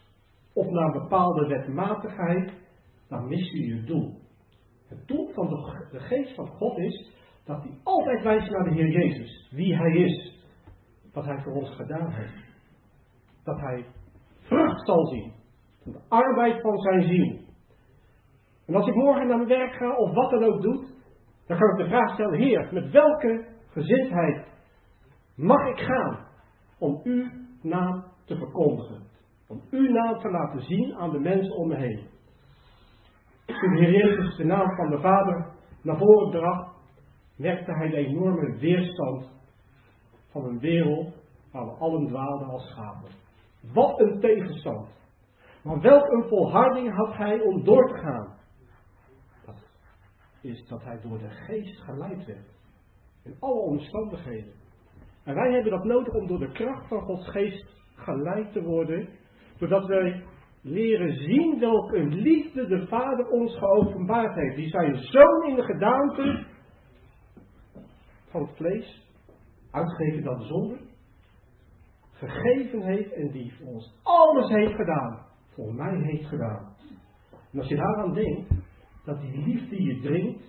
of 0.52 0.70
naar 0.70 0.92
bepaalde 0.92 1.46
wetmatigheid, 1.46 2.52
dan 3.08 3.28
mis 3.28 3.50
je 3.50 3.66
je 3.66 3.84
doel. 3.84 4.20
Het 4.86 5.06
doel 5.06 5.30
van 5.32 5.48
de, 5.48 5.86
de 5.90 6.00
geest 6.00 6.34
van 6.34 6.46
God 6.46 6.78
is 6.78 7.10
dat 7.44 7.62
hij 7.62 7.72
altijd 7.82 8.22
wijst 8.22 8.50
naar 8.50 8.64
de 8.64 8.74
Heer 8.74 8.90
Jezus, 8.90 9.48
wie 9.50 9.76
hij 9.76 9.92
is, 9.92 10.42
wat 11.12 11.24
hij 11.24 11.42
voor 11.42 11.52
ons 11.52 11.70
gedaan 11.70 12.12
heeft. 12.12 12.46
Dat 13.44 13.60
hij 13.60 13.84
vrucht 14.48 14.86
zal 14.86 15.06
zien 15.06 15.32
van 15.82 15.92
de 15.92 16.00
arbeid 16.08 16.60
van 16.60 16.78
zijn 16.78 17.02
ziel. 17.02 17.38
En 18.66 18.74
als 18.74 18.86
ik 18.86 18.94
morgen 18.94 19.26
naar 19.26 19.36
mijn 19.36 19.48
werk 19.48 19.72
ga 19.72 19.96
of 19.96 20.14
wat 20.14 20.30
dan 20.30 20.44
ook 20.44 20.62
doe, 20.62 20.84
dan 21.46 21.58
kan 21.58 21.70
ik 21.70 21.76
de 21.76 21.88
vraag 21.88 22.12
stellen: 22.12 22.38
Heer, 22.38 22.68
met 22.72 22.90
welke 22.90 23.46
gezindheid 23.70 24.46
mag 25.36 25.68
ik 25.68 25.78
gaan 25.78 26.26
om 26.78 27.00
uw 27.04 27.26
naam 27.62 28.04
te 28.24 28.36
verkondigen? 28.36 29.06
Om 29.48 29.60
uw 29.70 29.90
naam 29.90 30.18
te 30.18 30.30
laten 30.30 30.60
zien 30.60 30.94
aan 30.94 31.10
de 31.10 31.20
mensen 31.20 31.56
om 31.56 31.68
me 31.68 31.76
heen. 31.76 32.06
Toen 33.46 33.76
Heer 33.76 33.90
Jezus 33.90 34.36
de 34.36 34.44
naam 34.44 34.76
van 34.76 34.90
de 34.90 35.00
Vader 35.00 35.46
naar 35.82 35.98
voren 35.98 36.30
bracht, 36.30 36.76
merkte 37.36 37.72
hij 37.72 37.88
de 37.88 37.96
enorme 37.96 38.58
weerstand 38.58 39.30
van 40.30 40.44
een 40.44 40.58
wereld 40.58 41.14
waar 41.52 41.64
we 41.64 41.70
allen 41.70 42.06
dwaalden 42.06 42.48
als 42.48 42.68
schapen. 42.68 43.10
Wat 43.72 44.00
een 44.00 44.20
tegenstand. 44.20 44.88
Maar 45.62 45.80
welk 45.80 46.08
een 46.08 46.28
volharding 46.28 46.94
had 46.94 47.16
hij 47.16 47.40
om 47.40 47.64
door 47.64 47.88
te 47.88 47.98
gaan 47.98 48.38
is 50.40 50.66
dat 50.68 50.84
hij 50.84 51.00
door 51.00 51.18
de 51.18 51.30
geest 51.30 51.80
geleid 51.80 52.26
werd. 52.26 52.46
In 53.24 53.36
alle 53.38 53.60
omstandigheden. 53.60 54.52
En 55.24 55.34
wij 55.34 55.52
hebben 55.52 55.72
dat 55.72 55.84
nodig 55.84 56.14
om 56.14 56.26
door 56.26 56.38
de 56.38 56.52
kracht 56.52 56.88
van 56.88 57.00
Gods 57.00 57.30
geest 57.30 57.66
geleid 57.94 58.52
te 58.52 58.62
worden. 58.62 59.08
Doordat 59.58 59.86
wij 59.86 60.24
leren 60.62 61.12
zien 61.12 61.58
welke 61.58 62.02
liefde 62.04 62.66
de 62.66 62.86
Vader 62.86 63.28
ons 63.28 63.58
geopenbaard 63.58 64.34
heeft. 64.34 64.56
Die 64.56 64.68
zijn 64.68 64.96
zoon 64.96 65.48
in 65.48 65.54
de 65.54 65.62
gedaante 65.62 66.46
van 68.30 68.42
het 68.42 68.56
vlees, 68.56 69.06
uitgegeven 69.70 70.24
dan 70.24 70.42
zonde, 70.42 70.78
gegeven 72.18 72.82
heeft 72.82 73.12
en 73.12 73.30
die 73.30 73.54
voor 73.58 73.66
ons 73.66 73.94
alles 74.02 74.48
heeft 74.48 74.74
gedaan. 74.74 75.26
Voor 75.54 75.74
mij 75.74 76.00
heeft 76.02 76.26
gedaan. 76.26 76.74
En 77.52 77.58
als 77.58 77.68
je 77.68 77.76
daaraan 77.76 78.14
denkt, 78.14 78.50
dat 79.04 79.20
die 79.20 79.44
liefde 79.44 79.82
je 79.82 80.00
dringt, 80.00 80.42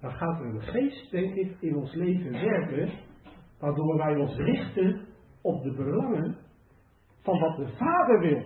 dan 0.00 0.10
gaat 0.10 0.40
er 0.40 0.46
een 0.46 0.62
geest, 0.62 1.10
denk 1.10 1.34
ik, 1.34 1.56
in 1.60 1.76
ons 1.76 1.94
leven 1.94 2.32
werken, 2.32 2.90
waardoor 3.60 3.96
wij 3.96 4.16
ons 4.16 4.36
richten 4.36 5.00
op 5.42 5.62
de 5.62 5.72
belangen 5.72 6.36
van 7.22 7.38
wat 7.38 7.56
de 7.56 7.68
Vader 7.76 8.20
wil, 8.20 8.42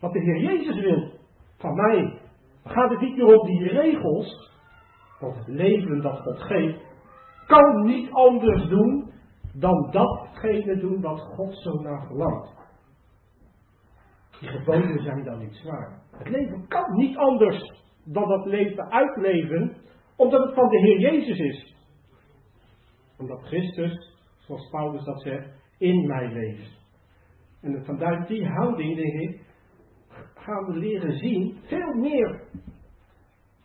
wat 0.00 0.12
de 0.12 0.20
Heer 0.20 0.40
Jezus 0.40 0.80
wil 0.80 1.10
van 1.56 1.74
mij. 1.74 2.18
Dan 2.62 2.72
gaat 2.72 2.90
het 2.90 3.00
niet 3.00 3.16
meer 3.16 3.40
om 3.40 3.46
die 3.46 3.68
regels, 3.68 4.50
want 5.20 5.36
het 5.36 5.48
leven 5.48 6.02
dat 6.02 6.18
God 6.18 6.38
geeft, 6.38 6.78
kan 7.46 7.84
niet 7.84 8.10
anders 8.10 8.68
doen 8.68 9.10
dan 9.58 9.90
datgene 9.90 10.78
doen 10.78 11.00
wat 11.00 11.20
God 11.20 11.56
zo 11.56 11.72
naar 11.72 12.06
verlangt. 12.06 12.54
Die 14.40 14.48
geboden 14.48 15.02
zijn 15.02 15.24
dan 15.24 15.38
niet 15.38 15.54
zwaar. 15.54 16.02
Het 16.10 16.28
leven 16.28 16.68
kan 16.68 16.96
niet 16.96 17.16
anders 17.16 17.72
dan 18.04 18.28
dat 18.28 18.46
leven 18.46 18.90
uitleven, 18.90 19.76
omdat 20.16 20.44
het 20.44 20.54
van 20.54 20.68
de 20.68 20.78
Heer 20.78 21.00
Jezus 21.00 21.38
is. 21.38 21.74
Omdat 23.18 23.42
Christus, 23.42 24.14
zoals 24.38 24.70
Paulus 24.70 25.04
dat 25.04 25.20
zegt, 25.20 25.48
in 25.78 26.06
mij 26.06 26.32
leeft. 26.32 26.84
En 27.60 27.84
vanuit 27.84 28.28
die 28.28 28.46
houding, 28.46 28.96
denk 28.96 29.30
ik, 29.30 29.40
gaan 30.34 30.64
we 30.64 30.78
leren 30.78 31.18
zien 31.18 31.58
veel 31.62 31.94
meer 31.94 32.42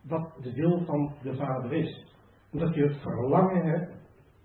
wat 0.01 0.33
de 0.41 0.53
wil 0.53 0.85
van 0.85 1.13
de 1.21 1.35
Vader 1.35 1.73
is. 1.73 2.05
Omdat 2.51 2.75
je 2.75 2.83
het 2.83 3.01
verlangen 3.01 3.65
hebt, 3.65 3.93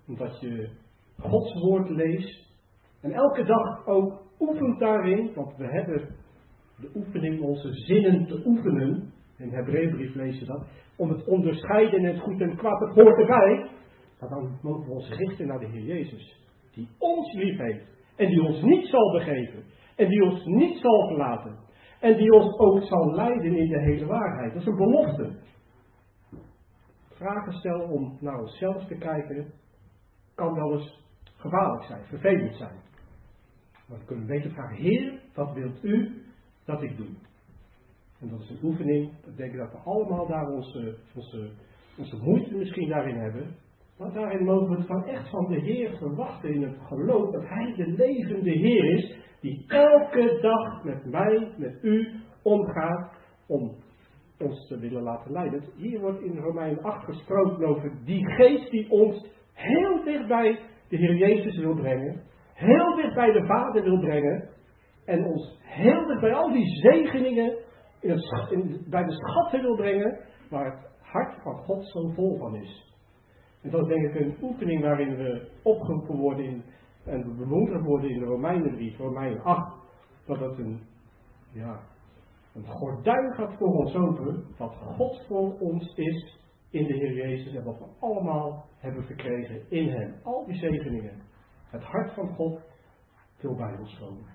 omdat 0.07 0.41
je 0.41 0.71
Gods 1.19 1.55
woord 1.55 1.91
leest 1.91 2.47
en 3.01 3.13
elke 3.13 3.45
dag 3.45 3.87
ook 3.87 4.23
oefent 4.41 4.79
daarin, 4.79 5.31
want 5.35 5.57
we 5.57 5.67
hebben 5.67 6.09
de 6.81 6.91
oefening 6.95 7.41
onze 7.41 7.73
zinnen 7.73 8.27
te 8.27 8.43
oefenen. 8.47 9.13
In 9.39 9.49
de 9.49 9.57
Hebreeënbrief 9.57 10.15
lees 10.15 10.45
dat. 10.45 10.67
Om 10.97 11.09
het 11.09 11.27
onderscheiden 11.27 11.99
in 11.99 12.05
het 12.05 12.21
goed 12.21 12.41
en 12.41 12.57
kwaad, 12.57 12.81
het 12.81 12.95
hoort 12.95 13.19
erbij. 13.19 13.71
Maar 14.21 14.29
dan 14.29 14.59
mogen 14.63 14.87
we 14.87 14.93
ons 14.93 15.09
richten 15.09 15.47
naar 15.47 15.59
de 15.59 15.67
Heer 15.67 15.83
Jezus. 15.83 16.41
Die 16.73 16.89
ons 16.99 17.33
lief 17.33 17.59
heeft. 17.59 17.85
En 18.17 18.29
die 18.29 18.43
ons 18.43 18.63
niet 18.63 18.87
zal 18.87 19.13
begeven. 19.13 19.65
En 19.97 20.09
die 20.09 20.23
ons 20.23 20.45
niet 20.45 20.79
zal 20.79 21.07
verlaten. 21.07 21.59
En 22.01 22.17
die 22.17 22.33
ons 22.33 22.59
ook 22.59 22.83
zal 22.83 23.15
leiden 23.15 23.57
in 23.57 23.69
de 23.69 23.81
hele 23.81 24.07
waarheid. 24.07 24.53
Dat 24.53 24.63
is 24.63 24.69
een 24.69 24.77
belofte. 24.77 25.37
Vragen 27.09 27.53
stellen 27.53 27.89
om 27.89 28.17
naar 28.21 28.41
onszelf 28.41 28.87
te 28.87 28.95
kijken. 28.95 29.53
Kan 30.35 30.55
wel 30.55 30.73
eens 30.73 31.06
gevaarlijk 31.49 31.85
zijn, 31.85 32.05
vervelend 32.05 32.57
zijn. 32.57 32.77
Maar 33.89 33.99
we 33.99 34.05
kunnen 34.05 34.27
weten 34.27 34.51
vragen. 34.51 34.77
Heer, 34.77 35.21
wat 35.35 35.55
wilt 35.55 35.85
u 35.85 36.23
dat 36.65 36.83
ik 36.83 36.97
doe? 36.97 37.07
En 38.21 38.29
dat 38.29 38.41
is 38.41 38.51
een 38.51 38.59
oefening. 38.63 39.13
Ik 39.27 39.37
denk 39.37 39.57
dat 39.57 39.73
we 39.73 39.79
allemaal 39.79 40.27
daar 40.27 40.49
onze, 40.49 40.97
onze, 41.15 41.51
onze 41.99 42.17
moeite 42.23 42.55
misschien 42.55 42.89
daarin 42.89 43.17
hebben. 43.17 43.55
Maar 43.99 44.13
daarin 44.13 44.45
mogen 44.45 44.69
we 44.69 44.77
het 44.77 44.87
van 44.87 45.05
echt 45.05 45.31
van 45.31 45.47
de 45.47 45.61
Heer 45.61 45.97
verwachten 45.97 46.55
in 46.55 46.63
het 46.63 46.79
geloof 46.87 47.31
dat 47.31 47.49
Hij 47.49 47.75
de 47.77 47.87
levende 47.87 48.51
Heer 48.51 48.85
is. 48.85 49.17
Die 49.41 49.65
elke 49.69 50.39
dag 50.41 50.85
met 50.85 51.05
mij, 51.05 51.53
met 51.57 51.79
u 51.83 52.21
omgaat 52.43 53.13
om 53.47 53.75
ons 54.39 54.67
te 54.69 54.79
willen 54.79 55.03
laten 55.03 55.33
leiden. 55.33 55.65
Hier 55.77 56.01
wordt 56.01 56.21
in 56.21 56.39
Romein 56.39 56.83
8 56.83 57.05
gesproken 57.05 57.67
over 57.67 57.93
die 58.05 58.27
geest 58.31 58.71
die 58.71 58.91
ons 58.91 59.27
heel 59.53 60.05
dicht 60.05 60.27
bij 60.27 60.59
de 60.89 60.97
Heer 60.97 61.15
Jezus 61.15 61.59
wil 61.59 61.75
brengen. 61.75 62.23
Heel 62.55 62.95
dicht 62.95 63.15
bij 63.15 63.33
de 63.33 63.47
Vader 63.47 63.83
wil 63.83 63.99
brengen. 63.99 64.49
En 65.05 65.25
ons 65.25 65.59
heel 65.63 66.07
dicht 66.07 66.21
bij 66.21 66.35
al 66.35 66.53
die 66.53 66.67
zegeningen 66.67 67.59
in 68.01 68.19
in, 68.51 68.85
bij 68.91 69.05
de 69.05 69.13
schatten 69.13 69.63
wil 69.63 69.77
brengen 69.77 70.19
waar 70.51 70.65
het 70.65 70.91
hart 71.01 71.43
van 71.43 71.57
God 71.57 71.87
zo 71.87 72.09
vol 72.09 72.39
van 72.39 72.55
is. 72.55 72.95
En 73.63 73.71
dat 73.71 73.81
is 73.81 73.89
denk 73.89 74.15
ik 74.15 74.21
een 74.21 74.37
oefening 74.43 74.83
waarin 74.83 75.17
we 75.17 75.49
opgeroepen 75.63 76.17
worden 76.17 76.45
in, 76.45 76.65
en 77.05 77.37
bemoedigd 77.37 77.85
worden 77.85 78.11
in 78.11 78.19
de 78.19 78.25
Romeinenbrief, 78.25 78.99
Romein 78.99 79.41
8, 79.41 79.77
dat 80.27 80.41
het 80.41 80.59
een, 80.59 80.81
ja, 81.53 81.81
een 82.55 82.67
gordijn 82.67 83.35
gaat 83.35 83.57
voor 83.59 83.69
ons 83.69 83.95
open, 83.95 84.45
wat 84.59 84.75
God 84.75 85.25
voor 85.27 85.59
ons 85.59 85.95
is 85.95 86.39
in 86.77 86.87
de 86.87 86.95
Heer 86.95 87.13
Jezus 87.13 87.55
en 87.55 87.65
wat 87.65 87.79
we 87.79 87.85
allemaal 87.99 88.69
hebben 88.79 89.05
verkregen 89.05 89.71
in 89.71 89.89
Hem. 89.89 90.15
Al 90.23 90.45
die 90.47 90.57
zegeningen. 90.57 91.23
Het 91.71 91.83
hart 91.83 92.15
van 92.15 92.29
God 92.29 92.61
wil 93.41 93.55
bij 93.55 93.77
ons 93.79 93.99
komen. 93.99 94.35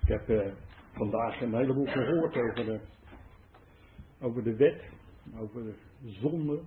Ik 0.00 0.10
heb 0.10 0.28
eh, 0.28 0.52
vandaag 0.92 1.40
een 1.40 1.54
heleboel 1.54 1.86
gehoord 1.86 2.36
over 2.36 2.64
de, 2.64 2.80
over 4.20 4.44
de 4.44 4.56
wet, 4.56 4.82
over 5.36 5.62
de 5.62 5.74
zonde. 6.00 6.62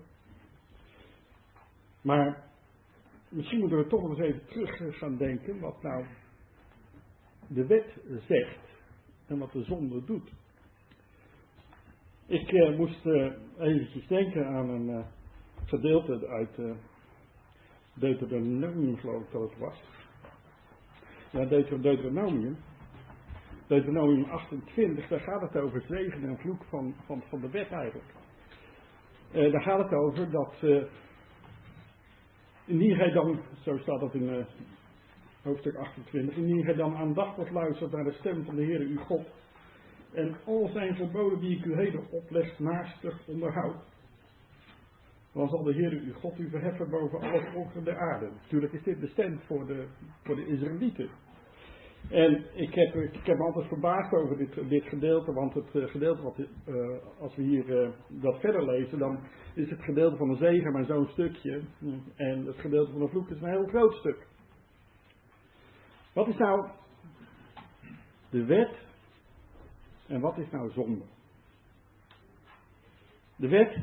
Maar 2.02 2.47
misschien 3.30 3.60
moeten 3.60 3.78
we 3.78 3.88
toch 3.88 4.02
nog 4.02 4.10
eens 4.10 4.28
even 4.28 4.46
terug 4.46 4.98
gaan 4.98 5.18
denken 5.18 5.60
wat 5.60 5.82
nou 5.82 6.06
de 7.48 7.66
wet 7.66 7.98
zegt 8.28 8.60
en 9.28 9.38
wat 9.38 9.52
de 9.52 9.64
zonde 9.64 10.04
doet. 10.04 10.32
Ik 12.28 12.52
eh, 12.52 12.78
moest 12.78 13.06
eh, 13.06 13.32
eventjes 13.58 14.08
denken 14.08 14.48
aan 14.48 14.70
een 14.70 14.90
eh, 14.90 15.06
gedeelte 15.66 16.28
uit 16.28 16.58
uh, 16.58 16.72
Deuteronomium, 17.94 18.98
geloof 18.98 19.24
ik 19.24 19.32
dat 19.32 19.42
het 19.42 19.60
was. 19.60 19.82
Ja, 21.32 21.46
Deuteronomium. 21.46 22.58
Deuteronomium 23.68 24.24
28, 24.24 25.08
daar 25.08 25.20
gaat 25.20 25.42
het 25.42 25.56
over 25.56 25.82
zegen 25.82 26.24
en 26.24 26.38
vloek 26.38 26.64
van, 26.64 26.96
van, 27.06 27.24
van 27.30 27.42
de 27.42 27.50
wet 27.50 27.72
eigenlijk. 27.72 28.14
Daar 29.32 29.62
gaat 29.62 29.84
het 29.84 29.94
over 29.94 30.32
dat 30.32 30.56
indien 32.68 32.96
gij 32.96 33.12
dan, 33.12 33.40
zo 33.62 33.78
staat 33.78 34.00
dat 34.00 34.14
in 34.14 34.24
uh, 34.24 34.46
hoofdstuk 35.42 35.76
28, 35.76 36.36
indien 36.36 36.64
gij 36.64 36.74
dan 36.74 36.96
aandachtig 36.96 37.50
luistert 37.50 37.92
naar 37.92 38.04
de 38.04 38.14
stem 38.14 38.46
van 38.46 38.56
de 38.56 38.64
Heer 38.64 38.80
uw 38.80 38.98
God 38.98 39.28
en 40.14 40.36
al 40.46 40.70
zijn 40.74 40.96
verboden 40.96 41.40
die 41.40 41.58
ik 41.58 41.66
u 41.66 41.76
heden 41.76 42.12
opleg 42.12 42.60
naastig 42.60 43.28
onderhoud, 43.28 43.76
dan 45.34 45.50
zal 45.50 45.64
de 45.64 45.74
Heer 45.74 45.92
uw 45.92 46.14
God 46.14 46.40
u 46.40 46.50
verheffen 46.50 46.90
boven 46.90 47.20
alle 47.22 47.52
volken 47.54 47.84
der 47.84 47.98
aarde. 47.98 48.30
Natuurlijk 48.42 48.74
is 48.74 48.84
dit 48.84 49.00
bestemd 49.00 49.44
voor 49.44 49.66
de, 49.66 49.88
voor 50.24 50.36
de 50.36 50.48
Israëlieten. 50.48 51.10
En 52.10 52.46
ik 52.54 52.74
heb, 52.74 52.96
ik 52.96 53.26
heb 53.26 53.38
me 53.38 53.44
altijd 53.44 53.68
verbaasd 53.68 54.14
over 54.14 54.38
dit, 54.38 54.70
dit 54.70 54.84
gedeelte, 54.84 55.34
want 55.34 55.54
het 55.54 55.74
uh, 55.74 55.88
gedeelte 55.88 56.22
wat, 56.22 56.38
uh, 56.38 56.98
als 57.20 57.36
we 57.36 57.42
hier 57.42 57.84
uh, 57.84 57.90
dat 58.08 58.40
verder 58.40 58.66
lezen, 58.66 59.00
dan 59.00 59.20
is 59.54 59.70
het 59.70 59.82
gedeelte 59.82 60.18
van 60.18 60.30
de 60.30 60.36
zegen 60.36 60.72
maar 60.72 60.86
zo'n 60.86 61.08
stukje. 61.08 61.62
En 62.16 62.46
het 62.46 62.60
gedeelte 62.60 62.92
van 62.92 63.00
de 63.00 63.08
vloek 63.08 63.30
is 63.30 63.42
een 63.42 63.50
heel 63.50 63.68
groot 63.68 63.94
stuk. 63.94 64.28
Wat 66.14 66.28
is 66.28 66.38
nou 66.38 66.68
de 68.30 68.46
wet 68.46 68.76
en 70.08 70.22
wat 70.22 70.38
is 70.38 70.50
nou 70.52 70.72
zonde? 70.72 71.04
De 73.36 73.48
wet, 73.48 73.78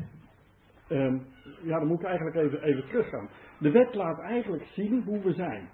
ehm, 0.89 1.19
ja 1.63 1.79
dan 1.79 1.87
moet 1.87 2.01
ik 2.01 2.07
eigenlijk 2.07 2.37
even, 2.37 2.63
even 2.63 2.89
teruggaan. 2.89 3.29
De 3.59 3.71
wet 3.71 3.95
laat 3.95 4.19
eigenlijk 4.21 4.65
zien 4.65 5.03
hoe 5.03 5.21
we 5.21 5.33
zijn. 5.33 5.69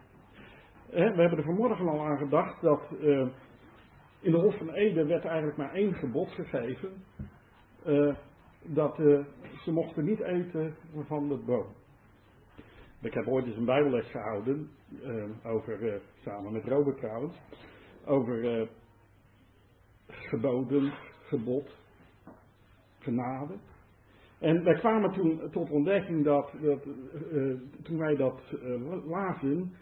We 0.90 0.98
hebben 0.98 1.38
er 1.38 1.44
vanmorgen 1.44 1.88
al 1.88 2.06
aan 2.06 2.18
gedacht 2.18 2.60
dat 2.60 2.82
uh, 3.00 3.26
in 4.20 4.30
de 4.30 4.36
Hof 4.36 4.56
van 4.56 4.70
Ede 4.70 5.06
werd 5.06 5.24
eigenlijk 5.24 5.56
maar 5.56 5.74
één 5.74 5.94
gebod 5.94 6.30
gegeven. 6.30 7.04
Uh, 7.86 8.14
dat 8.62 8.98
uh, 8.98 9.24
ze 9.64 9.72
mochten 9.72 10.04
niet 10.04 10.20
eten 10.20 10.74
van 11.06 11.28
de 11.28 11.36
boom. 11.36 11.66
Ik 13.00 13.14
heb 13.14 13.26
ooit 13.26 13.46
eens 13.46 13.56
een 13.56 13.64
bijbelles 13.64 14.10
gehouden, 14.10 14.70
over, 15.44 16.00
samen 16.24 16.52
met 16.52 16.64
Robert 16.64 16.96
trouwens, 16.96 17.36
over 18.04 18.68
geboden, 20.06 20.92
gebod, 21.22 21.76
genade. 22.98 23.54
En 24.38 24.64
wij 24.64 24.74
kwamen 24.74 25.12
toen 25.12 25.50
tot 25.50 25.70
ontdekking 25.70 26.24
dat, 26.24 26.52
dat 26.60 26.86
toen 27.82 27.98
wij 27.98 28.16
dat 28.16 28.40
lazen, 29.06 29.74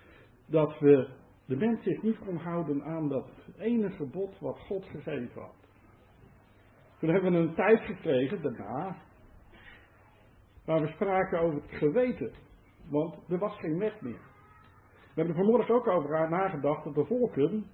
dat 0.49 0.79
we 0.79 1.09
de 1.45 1.57
mens 1.57 1.83
zich 1.83 2.03
niet 2.03 2.19
kon 2.19 2.37
houden 2.37 2.85
aan 2.85 3.09
dat 3.09 3.29
ene 3.59 3.91
verbod 3.91 4.39
wat 4.39 4.59
God 4.59 4.85
gegeven 4.85 5.43
had. 5.43 5.55
Toen 6.99 7.11
hebben 7.11 7.33
we 7.33 7.39
een 7.39 7.55
tijd 7.55 7.81
gekregen 7.81 8.43
daarna, 8.43 8.97
waar 10.65 10.81
we 10.81 10.87
spraken 10.87 11.41
over 11.41 11.63
het 11.63 11.71
geweten, 11.71 12.33
want 12.91 13.15
er 13.29 13.39
was 13.39 13.59
geen 13.59 13.79
wet 13.79 14.01
meer. 14.01 14.27
We 15.15 15.25
hebben 15.25 15.37
er 15.37 15.45
vanmorgen 15.45 15.75
ook 15.75 15.87
over 15.87 16.31
nagedacht 16.31 16.85
dat 16.85 16.95
de 16.95 17.05
volken 17.05 17.67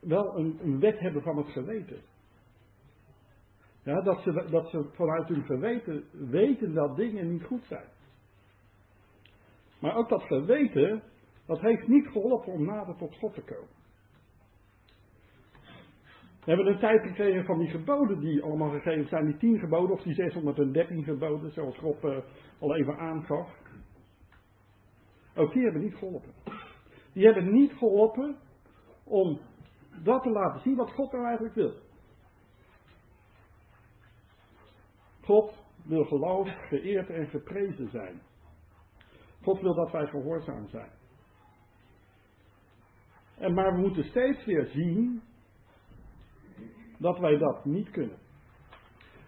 wel 0.00 0.38
een, 0.38 0.58
een 0.62 0.80
wet 0.80 0.98
hebben 0.98 1.22
van 1.22 1.36
het 1.36 1.48
geweten. 1.48 2.00
Ja, 3.82 4.00
dat, 4.00 4.20
ze, 4.20 4.46
dat 4.50 4.68
ze 4.68 4.88
vanuit 4.92 5.28
hun 5.28 5.44
geweten 5.44 6.04
weten 6.30 6.74
dat 6.74 6.96
dingen 6.96 7.30
niet 7.32 7.44
goed 7.44 7.64
zijn. 7.64 7.88
Maar 9.80 9.96
ook 9.96 10.08
dat 10.08 10.22
geweten, 10.22 11.02
dat 11.46 11.60
heeft 11.60 11.88
niet 11.88 12.06
geholpen 12.06 12.52
om 12.52 12.64
nader 12.64 12.96
tot 12.96 13.16
God 13.16 13.34
te 13.34 13.42
komen. 13.42 13.78
We 16.44 16.56
hebben 16.56 16.66
een 16.66 16.78
tijd 16.78 17.02
gekregen 17.02 17.44
van 17.44 17.58
die 17.58 17.68
geboden 17.68 18.20
die 18.20 18.42
allemaal 18.42 18.70
gegeven 18.70 19.08
zijn, 19.08 19.26
die 19.26 19.36
tien 19.36 19.58
geboden 19.58 19.96
of 19.96 20.02
die 20.02 20.14
613 20.14 21.04
geboden, 21.04 21.52
zoals 21.52 21.78
God 21.78 22.04
uh, 22.04 22.18
al 22.58 22.76
even 22.76 22.98
aangaf. 22.98 23.48
Ook 25.34 25.52
die 25.52 25.62
hebben 25.62 25.82
niet 25.82 25.94
geholpen. 25.94 26.32
Die 27.12 27.24
hebben 27.24 27.52
niet 27.52 27.72
geholpen 27.72 28.36
om 29.04 29.40
dat 30.02 30.22
te 30.22 30.30
laten 30.30 30.60
zien 30.60 30.76
wat 30.76 30.92
God 30.92 31.12
nou 31.12 31.24
eigenlijk 31.24 31.54
wil. 31.54 31.72
God 35.20 35.54
wil 35.84 36.04
geloofd, 36.04 36.56
geëerd 36.68 37.10
en 37.10 37.26
geprezen 37.26 37.90
zijn. 37.90 38.20
God 39.42 39.60
wil 39.60 39.74
dat 39.74 39.90
wij 39.90 40.06
gehoorzaam 40.06 40.68
zijn. 40.68 40.90
En 43.38 43.54
maar 43.54 43.74
we 43.74 43.80
moeten 43.80 44.04
steeds 44.04 44.44
weer 44.44 44.66
zien 44.66 45.22
dat 46.98 47.18
wij 47.18 47.38
dat 47.38 47.64
niet 47.64 47.90
kunnen. 47.90 48.18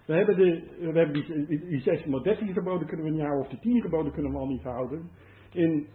We 0.06 0.14
hebben, 0.14 0.36
de, 0.36 0.76
we 0.78 0.98
hebben 0.98 1.12
die, 1.12 1.66
die 1.66 1.80
613 1.80 2.52
geboden 2.52 2.86
kunnen 2.86 3.06
we 3.06 3.12
niet 3.12 3.20
houden, 3.20 3.44
of 3.44 3.48
die 3.48 3.58
10 3.58 3.80
geboden 3.80 4.12
kunnen 4.12 4.32
we 4.32 4.38
al 4.38 4.46
niet 4.46 4.62
houden. 4.62 5.10
In, 5.52 5.88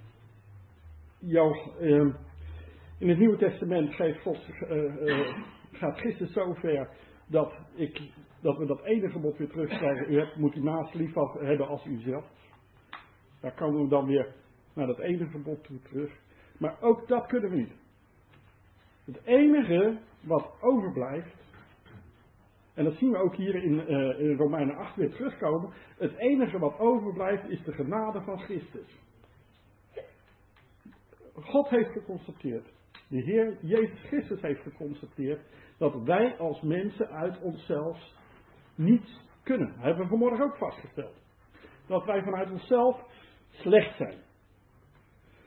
jouw, 1.19 1.53
uh, 1.81 2.13
in 2.99 3.09
het 3.09 3.17
Nieuwe 3.17 3.37
Testament 3.37 3.93
geeft 3.93 4.21
God, 4.21 4.49
uh, 4.61 5.01
uh, 5.01 5.37
gaat 5.71 5.97
Christus 5.97 6.33
zover 6.33 6.89
dat, 7.27 7.53
ik, 7.75 8.01
dat 8.41 8.57
we 8.57 8.65
dat 8.65 8.83
ene 8.83 9.09
gebod 9.09 9.37
weer 9.37 9.49
terugkrijgen. 9.49 10.13
U 10.13 10.19
hebt, 10.19 10.35
moet 10.35 10.55
u 10.55 10.63
naast 10.63 10.93
lief 10.93 11.13
hebben 11.39 11.67
als 11.67 11.85
u 11.85 11.99
zelf. 11.99 12.25
Daar 13.39 13.53
komen 13.53 13.81
we 13.81 13.87
dan 13.87 14.05
weer 14.05 14.33
naar 14.73 14.87
dat 14.87 14.99
ene 14.99 15.27
verbod 15.27 15.63
toe 15.63 15.81
terug. 15.81 16.11
Maar 16.57 16.81
ook 16.81 17.07
dat 17.07 17.25
kunnen 17.25 17.49
we 17.49 17.55
niet. 17.55 17.73
Het 19.05 19.21
enige 19.23 19.97
wat 20.21 20.51
overblijft, 20.61 21.35
en 22.73 22.83
dat 22.83 22.93
zien 22.93 23.11
we 23.11 23.17
ook 23.17 23.35
hier 23.35 23.55
in, 23.55 23.73
uh, 23.73 24.19
in 24.19 24.37
Romeinen 24.37 24.75
8 24.75 24.95
weer 24.95 25.11
terugkomen, 25.11 25.73
het 25.97 26.15
enige 26.17 26.59
wat 26.59 26.79
overblijft 26.79 27.49
is 27.49 27.63
de 27.63 27.73
genade 27.73 28.21
van 28.21 28.39
Christus. 28.39 28.99
God 31.33 31.69
heeft 31.69 31.91
geconstateerd, 31.91 32.65
de 33.07 33.21
Heer 33.21 33.57
Jezus 33.61 33.99
Christus 33.99 34.41
heeft 34.41 34.61
geconstateerd, 34.61 35.41
dat 35.77 36.03
wij 36.03 36.37
als 36.37 36.61
mensen 36.61 37.09
uit 37.09 37.41
onszelf 37.41 37.99
niets 38.75 39.19
kunnen. 39.43 39.67
Dat 39.67 39.83
hebben 39.83 40.03
we 40.03 40.09
vanmorgen 40.09 40.45
ook 40.45 40.57
vastgesteld. 40.57 41.15
Dat 41.87 42.05
wij 42.05 42.23
vanuit 42.23 42.51
onszelf 42.51 43.03
slecht 43.61 43.97
zijn. 43.97 44.17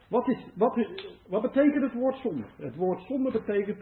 Wat, 0.09 0.29
is, 0.29 0.47
wat, 0.55 0.87
wat 1.29 1.43
betekent 1.43 1.83
het 1.83 1.93
woord 1.93 2.17
zonde? 2.17 2.45
Het 2.57 2.77
woord 2.77 3.01
zonde 3.01 3.31
betekent 3.31 3.79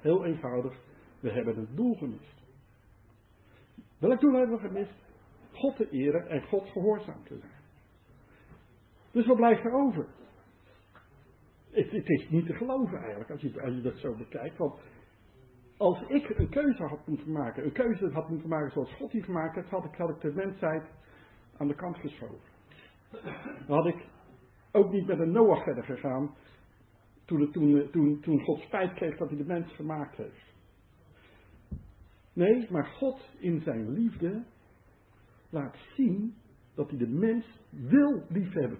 heel 0.00 0.24
eenvoudig, 0.24 0.74
we 1.20 1.30
hebben 1.30 1.56
het 1.56 1.76
doel 1.76 1.94
gemist. 1.94 2.42
Welk 3.98 4.20
doel 4.20 4.32
hebben 4.32 4.56
we 4.60 4.68
gemist? 4.68 4.94
God 5.52 5.76
te 5.76 5.90
eren 5.90 6.28
en 6.28 6.42
God 6.42 6.68
gehoorzaam 6.68 7.24
te 7.24 7.38
zijn. 7.38 7.60
Dus 9.10 9.26
wat 9.26 9.36
blijft 9.36 9.64
er 9.64 9.72
over? 9.72 10.06
Het, 11.70 12.08
is 12.08 12.28
niet 12.28 12.46
te 12.46 12.54
geloven 12.54 12.98
eigenlijk, 12.98 13.30
als 13.30 13.40
je, 13.40 13.62
als 13.62 13.74
je 13.74 13.80
dat 13.80 13.98
zo 13.98 14.16
bekijkt. 14.16 14.58
Want 14.58 14.80
als 15.76 16.02
ik 16.08 16.38
een 16.38 16.48
keuze 16.48 16.82
had 16.82 17.06
moeten 17.06 17.32
maken, 17.32 17.64
een 17.64 17.72
keuze 17.72 18.10
had 18.12 18.28
moeten 18.28 18.48
maken 18.48 18.70
zoals 18.70 18.94
God 18.94 19.10
die 19.10 19.22
gemaakt 19.22 19.68
had 19.68 19.84
ik, 19.84 19.94
had 19.94 20.08
ik 20.08 20.20
de 20.20 20.32
mensheid 20.32 20.84
aan 21.56 21.68
de 21.68 21.74
kant 21.74 21.96
geschoven. 21.96 22.49
Dan 23.66 23.76
had 23.76 23.86
ik 23.86 24.06
ook 24.72 24.92
niet 24.92 25.06
met 25.06 25.18
een 25.18 25.32
Noach 25.32 25.62
verder 25.62 25.84
gegaan. 25.84 26.34
Toen, 27.24 27.52
toen, 27.52 27.88
toen, 27.90 28.20
toen 28.20 28.40
God 28.40 28.60
spijt 28.60 28.92
kreeg 28.92 29.16
dat 29.16 29.28
hij 29.28 29.38
de 29.38 29.44
mens 29.44 29.72
gemaakt 29.72 30.16
heeft. 30.16 30.50
Nee, 32.32 32.66
maar 32.70 32.84
God 32.84 33.28
in 33.38 33.60
zijn 33.60 33.90
liefde 33.90 34.42
laat 35.50 35.76
zien 35.96 36.34
dat 36.74 36.88
hij 36.88 36.98
de 36.98 37.08
mens 37.08 37.44
wil 37.70 38.22
liefhebben. 38.28 38.78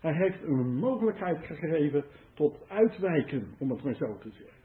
Hij 0.00 0.14
heeft 0.14 0.42
een 0.42 0.74
mogelijkheid 0.76 1.46
gegeven 1.46 2.04
tot 2.34 2.68
uitwijken, 2.68 3.54
om 3.58 3.70
het 3.70 3.82
maar 3.82 3.94
zo 3.94 4.18
te 4.18 4.30
zeggen. 4.30 4.60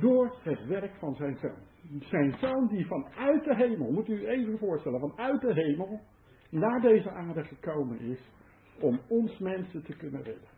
Door 0.00 0.36
het 0.42 0.66
werk 0.66 0.94
van 0.98 1.14
zijn 1.14 1.36
zoon. 1.36 2.00
Zijn 2.00 2.34
zoon 2.38 2.68
die 2.68 2.86
vanuit 2.86 3.44
de 3.44 3.56
hemel, 3.56 3.92
moet 3.92 4.08
u 4.08 4.26
even 4.26 4.58
voorstellen, 4.58 5.00
vanuit 5.00 5.40
de 5.40 5.52
hemel 5.52 6.00
naar 6.54 6.80
deze 6.80 7.10
aarde 7.10 7.44
gekomen 7.44 8.00
is 8.00 8.18
om 8.80 9.00
ons 9.08 9.38
mensen 9.38 9.82
te 9.82 9.96
kunnen 9.96 10.22
redden. 10.22 10.48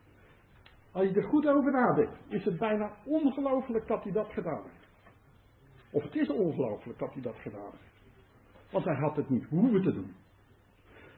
Als 0.92 1.08
je 1.08 1.14
er 1.14 1.28
goed 1.28 1.46
over 1.46 1.72
nadenkt, 1.72 2.18
is 2.28 2.44
het 2.44 2.58
bijna 2.58 2.92
ongelooflijk 3.04 3.86
dat 3.86 4.02
hij 4.02 4.12
dat 4.12 4.32
gedaan 4.32 4.62
heeft. 4.62 4.86
Of 5.90 6.02
het 6.02 6.14
is 6.14 6.28
ongelooflijk 6.28 6.98
dat 6.98 7.12
hij 7.12 7.22
dat 7.22 7.36
gedaan 7.36 7.70
heeft. 7.70 8.04
Want 8.70 8.84
hij 8.84 8.94
had 8.94 9.16
het 9.16 9.28
niet 9.28 9.44
hoeven 9.44 9.82
te 9.82 9.92
doen. 9.92 10.14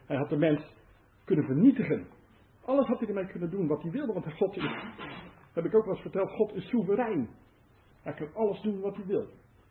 Hij 0.06 0.16
had 0.16 0.28
de 0.28 0.36
mens 0.36 0.74
kunnen 1.24 1.44
vernietigen. 1.44 2.06
Alles 2.64 2.86
had 2.86 2.98
hij 2.98 3.08
ermee 3.08 3.26
kunnen 3.26 3.50
doen 3.50 3.66
wat 3.66 3.82
hij 3.82 3.90
wilde, 3.90 4.12
want 4.12 4.32
God 4.32 4.56
is, 4.56 4.76
heb 5.52 5.64
ik 5.64 5.74
ook 5.74 5.84
wel 5.84 5.94
eens 5.94 6.02
verteld, 6.02 6.30
God 6.30 6.54
is 6.54 6.68
soeverein. 6.68 7.28
Hij 8.02 8.14
kan 8.14 8.34
alles 8.34 8.60
doen 8.60 8.80
wat 8.80 8.96
hij 8.96 9.06
wil. 9.06 9.26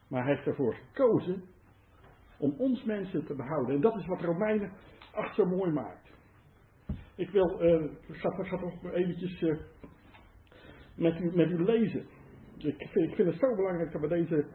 Maar 0.08 0.24
hij 0.24 0.34
heeft 0.34 0.48
ervoor 0.48 0.76
gekozen 0.76 1.44
om 2.38 2.56
ons 2.58 2.84
mensen 2.84 3.26
te 3.26 3.36
behouden. 3.36 3.76
En 3.76 3.82
dat 3.82 3.96
is 3.96 4.06
wat 4.06 4.22
Romeinen 4.22 4.72
8 5.18 5.36
zo 5.36 5.46
mooi 5.46 5.72
maakt. 5.72 6.12
Ik 7.16 7.30
wil, 7.30 7.64
uh, 7.64 7.84
ik 7.84 8.16
ga, 8.16 8.60
nog 8.60 8.94
eventjes 8.94 9.42
uh, 9.42 9.58
met, 10.96 11.20
u, 11.20 11.36
met 11.36 11.50
u 11.50 11.64
lezen. 11.64 12.08
Ik 12.58 12.88
vind, 12.90 13.18
het 13.18 13.40
zo 13.40 13.56
belangrijk 13.56 13.92
dat 13.92 14.02
we 14.02 14.08
deze 14.08 14.46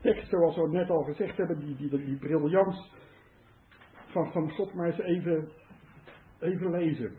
tekst, 0.00 0.28
zoals 0.28 0.56
we 0.56 0.68
net 0.68 0.90
al 0.90 1.02
gezegd 1.02 1.36
hebben, 1.36 1.58
die, 1.58 1.76
die, 1.76 2.04
die 2.04 2.16
briljans 2.16 2.92
van, 4.06 4.32
van 4.32 4.50
God 4.50 4.74
maar 4.74 4.86
eens 4.86 4.98
even, 4.98 5.48
even 6.40 6.70
lezen. 6.70 7.14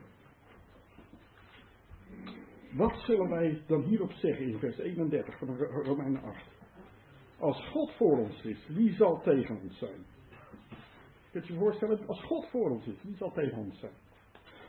Wat 2.71 2.99
zullen 3.05 3.29
wij 3.29 3.61
dan 3.67 3.81
hierop 3.81 4.11
zeggen 4.11 4.45
in 4.45 4.59
vers 4.59 4.77
31 4.77 5.37
van 5.37 5.57
Romeinen 5.57 6.23
8? 6.23 6.45
Als 7.39 7.69
God 7.69 7.91
voor 7.91 8.17
ons 8.17 8.41
is, 8.41 8.67
wie 8.67 8.93
zal 8.93 9.21
tegen 9.21 9.59
ons 9.61 9.77
zijn? 9.77 10.16
Kunt 11.31 11.47
je 11.47 11.53
je 11.53 11.59
voorstellen, 11.59 12.07
als 12.07 12.23
God 12.23 12.49
voor 12.49 12.69
ons 12.69 12.87
is, 12.87 13.03
wie 13.03 13.15
zal 13.15 13.31
tegen 13.31 13.57
ons 13.57 13.79
zijn? 13.79 13.91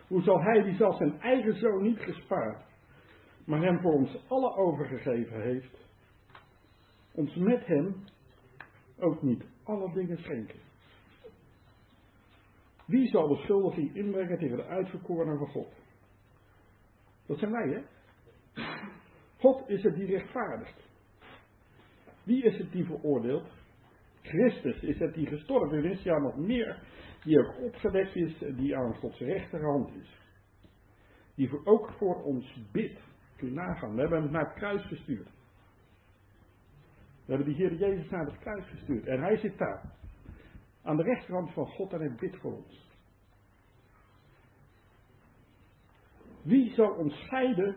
Hoe 0.09 0.23
zal 0.23 0.43
hij 0.43 0.62
die 0.62 0.75
zelfs 0.75 0.97
zijn 0.97 1.20
eigen 1.20 1.55
zoon 1.55 1.83
niet 1.83 1.99
gespaard, 1.99 2.65
maar 3.45 3.62
hem 3.62 3.81
voor 3.81 3.93
ons 3.93 4.25
alle 4.28 4.57
overgegeven 4.57 5.43
heeft, 5.43 5.87
ons 7.12 7.35
met 7.35 7.67
hem 7.67 8.05
ook 8.99 9.23
niet 9.23 9.45
alle 9.65 9.93
dingen 9.93 10.19
schenken? 10.19 10.59
Wie 12.87 13.09
zal 13.09 13.28
de 13.28 13.37
schuldiging 13.37 13.95
inbrengen 13.95 14.39
tegen 14.39 14.57
de 14.57 14.65
uitverkorenen 14.65 15.39
van 15.39 15.49
God? 15.49 15.73
Dat 17.27 17.39
zijn 17.39 17.53
wij, 17.53 17.69
hè? 17.69 17.83
God 19.39 19.69
is 19.69 19.83
het 19.83 19.95
die 19.95 20.07
rechtvaardigt. 20.07 20.87
Wie 22.23 22.45
is 22.45 22.59
het 22.59 22.73
die 22.73 22.85
veroordeelt? 22.85 23.58
Christus 24.29 24.83
is 24.83 24.99
het 24.99 25.15
die 25.15 25.27
gestorven 25.27 25.85
is, 25.85 26.03
ja 26.03 26.19
nog 26.19 26.37
meer, 26.37 26.83
die 27.25 27.39
ook 27.39 27.61
opgewekt 27.63 28.17
is, 28.17 28.39
die 28.39 28.77
aan 28.77 28.95
Gods 28.95 29.19
rechterhand 29.19 29.95
is. 29.95 30.17
Die 31.35 31.49
voor, 31.49 31.61
ook 31.65 31.91
voor 31.99 32.23
ons 32.23 32.61
bidt. 32.73 33.01
Kun 33.37 33.49
je 33.49 33.55
nagaan, 33.55 33.95
we 33.95 34.01
hebben 34.01 34.23
hem 34.23 34.31
naar 34.31 34.45
het 34.45 34.55
kruis 34.55 34.87
gestuurd. 34.87 35.29
We 37.25 37.35
hebben 37.35 37.47
die 37.47 37.57
Heer 37.57 37.75
Jezus 37.75 38.11
naar 38.11 38.27
het 38.27 38.39
kruis 38.39 38.69
gestuurd. 38.69 39.07
En 39.07 39.21
hij 39.21 39.37
zit 39.37 39.59
daar. 39.59 39.97
Aan 40.83 40.97
de 40.97 41.03
rechterhand 41.03 41.53
van 41.53 41.67
God 41.67 41.93
en 41.93 41.99
hij 41.99 42.15
bidt 42.15 42.37
voor 42.37 42.57
ons. 42.57 42.87
Wie 46.43 46.73
zal 46.73 46.91
ons 46.91 47.15
scheiden 47.15 47.77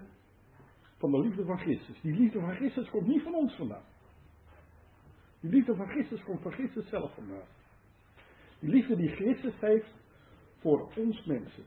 van 0.97 1.11
de 1.11 1.19
liefde 1.19 1.45
van 1.45 1.59
Christus? 1.59 2.01
Die 2.01 2.13
liefde 2.13 2.39
van 2.39 2.55
Christus 2.55 2.89
komt 2.89 3.07
niet 3.07 3.23
van 3.23 3.35
ons 3.35 3.55
vandaan. 3.55 3.90
Die 5.41 5.49
liefde 5.49 5.75
van 5.75 5.87
Christus 5.87 6.23
komt 6.23 6.41
van 6.41 6.51
Christus 6.51 6.89
zelf 6.89 7.13
vandaan. 7.13 7.47
Die 8.59 8.69
liefde 8.69 8.95
die 8.95 9.09
Christus 9.09 9.59
heeft 9.59 9.93
voor 10.59 10.91
ons 10.95 11.25
mensen. 11.25 11.63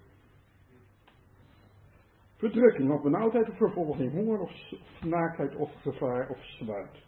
Verdrukking 2.37 2.91
of 2.91 3.03
benauwdheid 3.03 3.49
of 3.49 3.57
vervolging, 3.57 4.13
honger 4.13 4.39
of 4.39 4.53
naaktheid 5.01 5.55
of 5.55 5.73
gevaar 5.81 6.29
of 6.29 6.45
zwaard. 6.45 7.03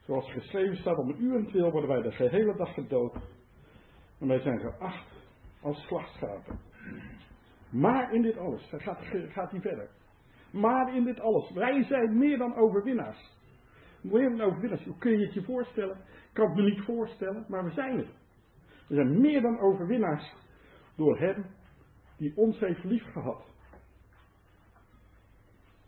Zoals 0.00 0.32
geschreven 0.32 0.76
staat, 0.76 0.98
om 0.98 1.08
een 1.08 1.22
uur 1.22 1.36
en 1.36 1.46
twee 1.46 1.62
worden 1.62 1.88
wij 1.88 2.02
de 2.02 2.12
gehele 2.12 2.56
dag 2.56 2.74
gedood. 2.74 3.14
En 4.18 4.26
wij 4.26 4.40
zijn 4.40 4.60
geacht 4.60 5.08
als 5.60 5.86
slachtschapen. 5.86 6.58
Maar 7.70 8.14
in 8.14 8.22
dit 8.22 8.36
alles, 8.36 8.68
gaat, 8.70 8.98
gaat 9.28 9.50
hij 9.50 9.60
verder. 9.60 9.88
Maar 10.50 10.94
in 10.94 11.04
dit 11.04 11.20
alles, 11.20 11.50
wij 11.50 11.84
zijn 11.84 12.18
meer 12.18 12.38
dan 12.38 12.54
overwinnaars. 12.54 13.39
Meer 14.00 14.36
dan 14.36 14.40
overwinnaars. 14.40 14.84
Hoe 14.84 14.98
kun 14.98 15.18
je 15.18 15.24
het 15.24 15.34
je 15.34 15.42
voorstellen? 15.42 15.96
Ik 15.96 16.30
kan 16.32 16.46
het 16.46 16.56
me 16.56 16.62
niet 16.62 16.84
voorstellen, 16.84 17.44
maar 17.48 17.64
we 17.64 17.70
zijn 17.70 17.98
het. 17.98 18.08
We 18.86 18.94
zijn 18.94 19.20
meer 19.20 19.42
dan 19.42 19.58
overwinnaars 19.58 20.34
door 20.96 21.18
Hem 21.18 21.44
die 22.16 22.36
ons 22.36 22.58
heeft 22.58 22.84
lief 22.84 23.12
gehad. 23.12 23.44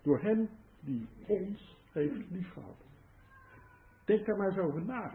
Door 0.03 0.21
Hem 0.21 0.49
die 0.81 1.09
ons 1.27 1.77
heeft 1.93 2.31
lief 2.31 2.53
gehad. 2.53 2.77
Denk 4.05 4.27
daar 4.27 4.37
maar 4.37 4.49
eens 4.49 4.59
over 4.59 4.85
na. 4.85 5.13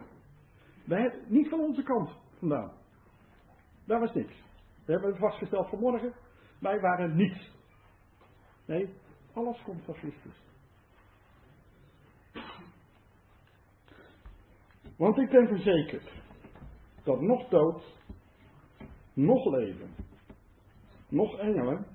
Wij, 0.84 1.20
niet 1.26 1.48
van 1.48 1.60
onze 1.60 1.82
kant 1.82 2.10
vandaan. 2.38 2.72
Daar 3.84 4.00
was 4.00 4.14
niks. 4.14 4.34
We 4.84 4.92
hebben 4.92 5.10
het 5.10 5.18
vastgesteld 5.18 5.68
vanmorgen. 5.68 6.12
Wij 6.60 6.80
waren 6.80 7.16
niets. 7.16 7.50
Nee, 8.64 8.94
alles 9.32 9.62
komt 9.62 9.84
van 9.84 9.94
Christus. 9.94 10.47
Want 14.98 15.18
ik 15.18 15.30
ben 15.30 15.48
verzekerd 15.48 16.12
dat 17.04 17.20
nog 17.20 17.48
dood, 17.48 17.82
nog 19.12 19.44
leven, 19.44 19.90
nog 21.08 21.38
engelen, 21.38 21.86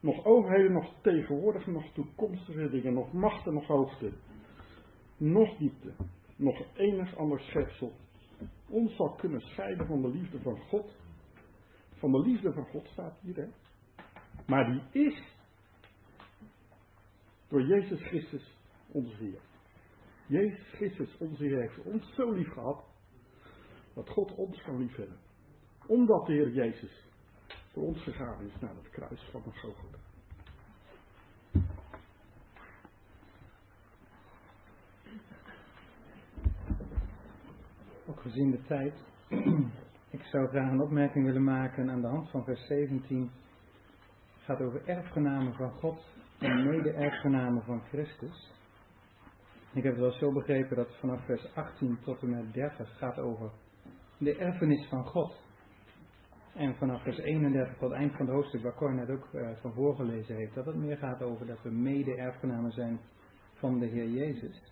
nog 0.00 0.24
overheden, 0.24 0.72
nog 0.72 0.92
tegenwoordige, 1.02 1.70
nog 1.70 1.92
toekomstige 1.92 2.70
dingen, 2.70 2.94
nog 2.94 3.12
machten, 3.12 3.54
nog 3.54 3.66
hoogte, 3.66 4.12
nog 5.16 5.56
diepte, 5.56 5.92
nog 6.36 6.62
enig 6.74 7.16
ander 7.16 7.40
schepsel 7.40 7.92
ons 8.68 8.96
zal 8.96 9.14
kunnen 9.14 9.40
scheiden 9.40 9.86
van 9.86 10.02
de 10.02 10.08
liefde 10.08 10.40
van 10.40 10.58
God. 10.58 10.96
Van 11.92 12.12
de 12.12 12.20
liefde 12.20 12.52
van 12.52 12.66
God 12.66 12.86
staat 12.86 13.18
hier, 13.20 13.36
hè? 13.36 13.46
Maar 14.46 14.66
die 14.66 15.04
is 15.06 15.22
door 17.48 17.62
Jezus 17.62 18.02
Christus, 18.02 18.56
onze 18.92 19.16
Heer. 19.16 19.40
Jezus 20.26 20.72
Christus, 20.72 21.16
onze 21.18 21.44
Heer, 21.44 21.60
heeft 21.60 21.82
ons 21.82 22.14
zo 22.14 22.32
lief 22.32 22.52
gehad, 22.52 22.84
dat 23.94 24.08
God 24.08 24.34
ons 24.34 24.62
kan 24.62 24.78
liefhebben. 24.78 25.18
Omdat 25.86 26.26
de 26.26 26.32
Heer 26.32 26.50
Jezus 26.50 27.06
voor 27.72 27.82
ons 27.82 28.02
gegaan 28.02 28.40
is 28.40 28.60
naar 28.60 28.74
het 28.74 28.90
kruis 28.90 29.28
van 29.30 29.42
de 29.42 29.58
Golgotha. 29.58 29.98
Ook 38.06 38.20
gezien 38.20 38.50
de 38.50 38.62
tijd, 38.62 38.94
ik 40.18 40.22
zou 40.22 40.48
graag 40.48 40.70
een 40.70 40.80
opmerking 40.80 41.24
willen 41.24 41.44
maken 41.44 41.90
aan 41.90 42.00
de 42.00 42.06
hand 42.06 42.30
van 42.30 42.44
vers 42.44 42.66
17. 42.66 43.30
Het 44.34 44.44
gaat 44.44 44.60
over 44.60 44.88
erfgenamen 44.88 45.54
van 45.54 45.70
God 45.70 46.04
en 46.38 46.68
mede-erfgenamen 46.68 47.62
van 47.62 47.80
Christus. 47.80 48.55
Ik 49.76 49.82
heb 49.82 49.92
het 49.92 50.00
wel 50.00 50.12
zo 50.12 50.32
begrepen 50.32 50.76
dat 50.76 50.96
vanaf 51.00 51.24
vers 51.24 51.54
18 51.54 51.98
tot 52.04 52.22
en 52.22 52.30
met 52.30 52.52
30 52.52 52.98
gaat 52.98 53.18
over 53.18 53.50
de 54.18 54.36
erfenis 54.36 54.88
van 54.88 55.04
God. 55.04 55.40
En 56.54 56.74
vanaf 56.74 57.02
vers 57.02 57.18
31 57.18 57.78
tot 57.78 57.90
het 57.90 57.98
eind 57.98 58.16
van 58.16 58.26
het 58.26 58.34
hoofdstuk, 58.34 58.62
waar 58.62 58.74
Cor 58.74 58.94
net 58.94 59.10
ook 59.10 59.28
uh, 59.32 59.48
van 59.60 59.72
voorgelezen 59.72 60.36
heeft, 60.36 60.54
dat 60.54 60.66
het 60.66 60.76
meer 60.76 60.96
gaat 60.96 61.22
over 61.22 61.46
dat 61.46 61.62
we 61.62 61.70
mede-erfgenamen 61.70 62.72
zijn 62.72 63.00
van 63.54 63.78
de 63.78 63.86
Heer 63.86 64.08
Jezus. 64.08 64.62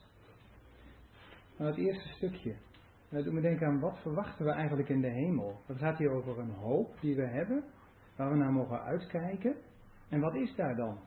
Maar 1.59 1.67
het 1.67 1.77
eerste 1.77 2.09
stukje, 2.09 2.57
dat 3.09 3.25
doet 3.25 3.33
me 3.33 3.41
denken 3.41 3.67
aan 3.67 3.81
wat 3.81 3.99
verwachten 3.99 4.45
we 4.45 4.53
eigenlijk 4.53 4.89
in 4.89 5.01
de 5.01 5.11
hemel. 5.11 5.61
Het 5.67 5.79
gaat 5.79 5.99
hier 5.99 6.11
over 6.11 6.39
een 6.39 6.55
hoop 6.55 7.01
die 7.01 7.17
we 7.17 7.27
hebben, 7.27 7.65
waar 8.17 8.31
we 8.31 8.37
naar 8.37 8.53
mogen 8.53 8.83
uitkijken. 8.83 9.57
En 10.09 10.21
wat 10.21 10.35
is 10.35 10.55
daar 10.57 10.77
dan? 10.77 10.99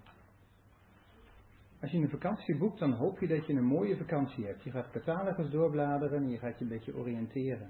Als 1.81 1.91
je 1.91 1.97
een 1.97 2.09
vakantie 2.09 2.57
boekt, 2.57 2.79
dan 2.79 2.91
hoop 2.91 3.19
je 3.19 3.27
dat 3.27 3.45
je 3.45 3.53
een 3.53 3.65
mooie 3.65 3.97
vakantie 3.97 4.45
hebt. 4.45 4.63
Je 4.63 4.71
gaat 4.71 4.91
catalogus 4.91 5.49
doorbladeren 5.49 6.23
en 6.23 6.29
je 6.29 6.37
gaat 6.37 6.57
je 6.57 6.63
een 6.63 6.69
beetje 6.69 6.95
oriënteren. 6.95 7.69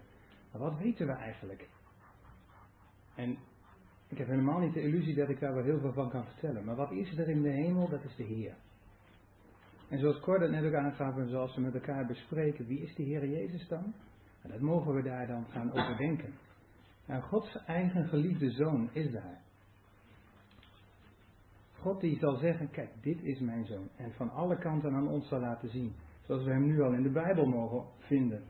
Maar 0.52 0.62
wat 0.62 0.78
weten 0.78 1.08
we 1.08 1.14
eigenlijk? 1.14 1.70
En 3.16 3.38
ik 4.08 4.18
heb 4.18 4.28
helemaal 4.28 4.60
niet 4.60 4.74
de 4.74 4.82
illusie 4.82 5.16
dat 5.16 5.30
ik 5.30 5.40
daar 5.40 5.54
wel 5.54 5.64
heel 5.64 5.80
veel 5.80 5.94
van 5.94 6.10
kan 6.10 6.26
vertellen. 6.26 6.66
Maar 6.66 6.76
wat 6.76 6.92
is 6.92 7.18
er 7.18 7.30
in 7.30 7.42
de 7.42 7.50
hemel? 7.50 7.90
Dat 7.90 8.04
is 8.04 8.16
de 8.16 8.24
Heer. 8.24 8.56
En 9.90 10.00
zoals 10.00 10.20
Cor 10.20 10.50
net 10.50 10.66
ook 10.66 10.74
aangaf 10.74 11.18
en 11.18 11.30
zoals 11.30 11.56
we 11.56 11.62
met 11.62 11.74
elkaar 11.74 12.06
bespreken, 12.06 12.66
wie 12.66 12.82
is 12.82 12.96
de 12.96 13.04
Heer 13.04 13.28
Jezus 13.28 13.68
dan? 13.68 13.94
En 14.42 14.50
dat 14.50 14.60
mogen 14.60 14.94
we 14.94 15.02
daar 15.02 15.28
dan 15.28 15.46
gaan 15.50 15.72
overdenken. 15.72 16.34
En 17.06 17.22
Gods 17.22 17.64
eigen 17.66 18.08
geliefde 18.08 18.52
zoon 18.52 18.90
is 18.94 19.12
daar. 19.12 19.42
God 21.82 22.02
die 22.02 22.18
zal 22.20 22.36
zeggen, 22.36 22.70
kijk, 22.70 22.90
dit 23.02 23.24
is 23.24 23.40
mijn 23.40 23.66
zoon. 23.66 23.90
En 23.96 24.12
van 24.14 24.30
alle 24.30 24.58
kanten 24.58 24.94
aan 24.94 25.08
ons 25.08 25.28
zal 25.28 25.40
laten 25.40 25.70
zien. 25.70 25.94
Zoals 26.22 26.44
we 26.44 26.52
hem 26.52 26.66
nu 26.66 26.82
al 26.82 26.94
in 26.94 27.04
de 27.04 27.12
Bijbel 27.12 27.46
mogen 27.46 27.86
vinden. 27.98 28.44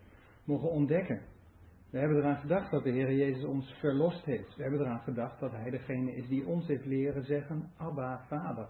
Mogen 0.43 0.69
ontdekken. 0.69 1.21
We 1.89 1.99
hebben 1.99 2.17
eraan 2.17 2.37
gedacht 2.37 2.71
dat 2.71 2.83
de 2.83 2.89
Heer 2.89 3.13
Jezus 3.13 3.43
ons 3.43 3.73
verlost 3.79 4.25
heeft. 4.25 4.55
We 4.55 4.61
hebben 4.61 4.79
eraan 4.79 5.01
gedacht 5.01 5.39
dat 5.39 5.51
Hij 5.51 5.69
degene 5.69 6.15
is 6.15 6.27
die 6.27 6.45
ons 6.45 6.67
heeft 6.67 6.85
leren 6.85 7.23
zeggen, 7.23 7.71
Abba, 7.77 8.25
Vader. 8.27 8.69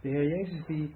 De 0.00 0.08
Heer 0.08 0.28
Jezus 0.28 0.66
die 0.66 0.94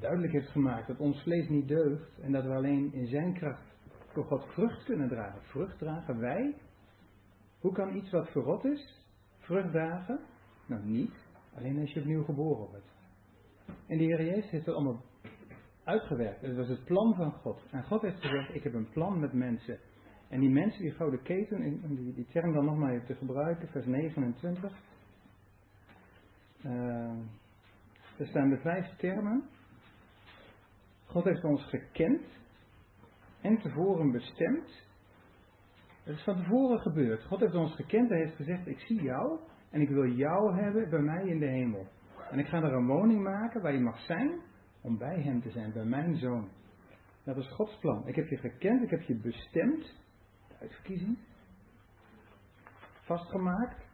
duidelijk 0.00 0.32
heeft 0.32 0.50
gemaakt 0.50 0.86
dat 0.86 0.98
ons 0.98 1.22
vlees 1.22 1.48
niet 1.48 1.68
deugt 1.68 2.18
en 2.18 2.32
dat 2.32 2.44
we 2.44 2.54
alleen 2.54 2.92
in 2.92 3.06
Zijn 3.06 3.34
kracht 3.34 3.70
voor 4.12 4.24
God 4.24 4.44
vrucht 4.44 4.84
kunnen 4.84 5.08
dragen. 5.08 5.42
Vrucht 5.42 5.78
dragen 5.78 6.18
wij? 6.18 6.54
Hoe 7.60 7.72
kan 7.72 7.96
iets 7.96 8.10
wat 8.10 8.30
verrot 8.30 8.64
is, 8.64 9.04
vrucht 9.38 9.70
dragen? 9.70 10.20
Nou, 10.70 10.84
niet. 10.84 11.12
Alleen 11.54 11.80
als 11.80 11.92
je 11.92 12.00
opnieuw 12.00 12.24
geboren 12.24 12.68
wordt. 12.68 12.92
En 13.86 13.98
de 13.98 14.04
Heer 14.04 14.24
Jezus 14.24 14.50
heeft 14.50 14.66
het 14.66 14.74
allemaal 14.74 15.02
uitgewerkt. 15.84 16.40
Het 16.40 16.56
was 16.56 16.68
het 16.68 16.84
plan 16.84 17.14
van 17.14 17.32
God. 17.32 17.62
En 17.70 17.84
God 17.84 18.02
heeft 18.02 18.20
gezegd, 18.20 18.54
ik 18.54 18.62
heb 18.62 18.74
een 18.74 18.90
plan 18.90 19.20
met 19.20 19.32
mensen. 19.32 19.78
En 20.28 20.40
die 20.40 20.50
mensen, 20.50 20.82
die 20.82 20.92
gouden 20.92 21.22
keten, 21.22 21.80
om 21.82 21.96
die, 21.96 22.14
die 22.14 22.26
term 22.26 22.52
dan 22.52 22.64
nog 22.64 22.76
maar 22.76 22.92
even 22.92 23.06
te 23.06 23.14
gebruiken, 23.14 23.68
vers 23.68 23.86
29. 23.86 24.72
Uh, 26.64 26.72
er 28.18 28.26
staan 28.26 28.48
de 28.48 28.58
vijf 28.58 28.96
termen. 28.96 29.48
God 31.06 31.24
heeft 31.24 31.44
ons 31.44 31.64
gekend 31.64 32.22
en 33.40 33.58
tevoren 33.58 34.10
bestemd. 34.10 34.88
Het 36.10 36.18
is 36.18 36.24
van 36.24 36.36
tevoren 36.36 36.80
gebeurd. 36.80 37.24
God 37.24 37.40
heeft 37.40 37.54
ons 37.54 37.74
gekend 37.74 38.10
en 38.10 38.16
heeft 38.16 38.36
gezegd, 38.36 38.66
ik 38.66 38.80
zie 38.80 39.02
jou 39.02 39.38
en 39.70 39.80
ik 39.80 39.88
wil 39.88 40.06
jou 40.06 40.54
hebben 40.54 40.90
bij 40.90 41.00
mij 41.00 41.26
in 41.26 41.38
de 41.38 41.46
hemel. 41.46 41.86
En 42.30 42.38
ik 42.38 42.46
ga 42.46 42.56
er 42.56 42.72
een 42.72 42.86
woning 42.86 43.22
maken 43.22 43.62
waar 43.62 43.72
je 43.72 43.80
mag 43.80 44.00
zijn 44.00 44.40
om 44.80 44.98
bij 44.98 45.20
hem 45.20 45.42
te 45.42 45.50
zijn, 45.50 45.72
bij 45.72 45.84
mijn 45.84 46.16
zoon. 46.16 46.48
Dat 47.24 47.36
is 47.36 47.48
Gods 47.48 47.78
plan. 47.78 48.06
Ik 48.06 48.14
heb 48.14 48.28
je 48.28 48.36
gekend, 48.36 48.82
ik 48.82 48.90
heb 48.90 49.00
je 49.00 49.14
bestemd, 49.14 49.94
uitverkiezing, 50.60 51.18
vastgemaakt, 53.04 53.84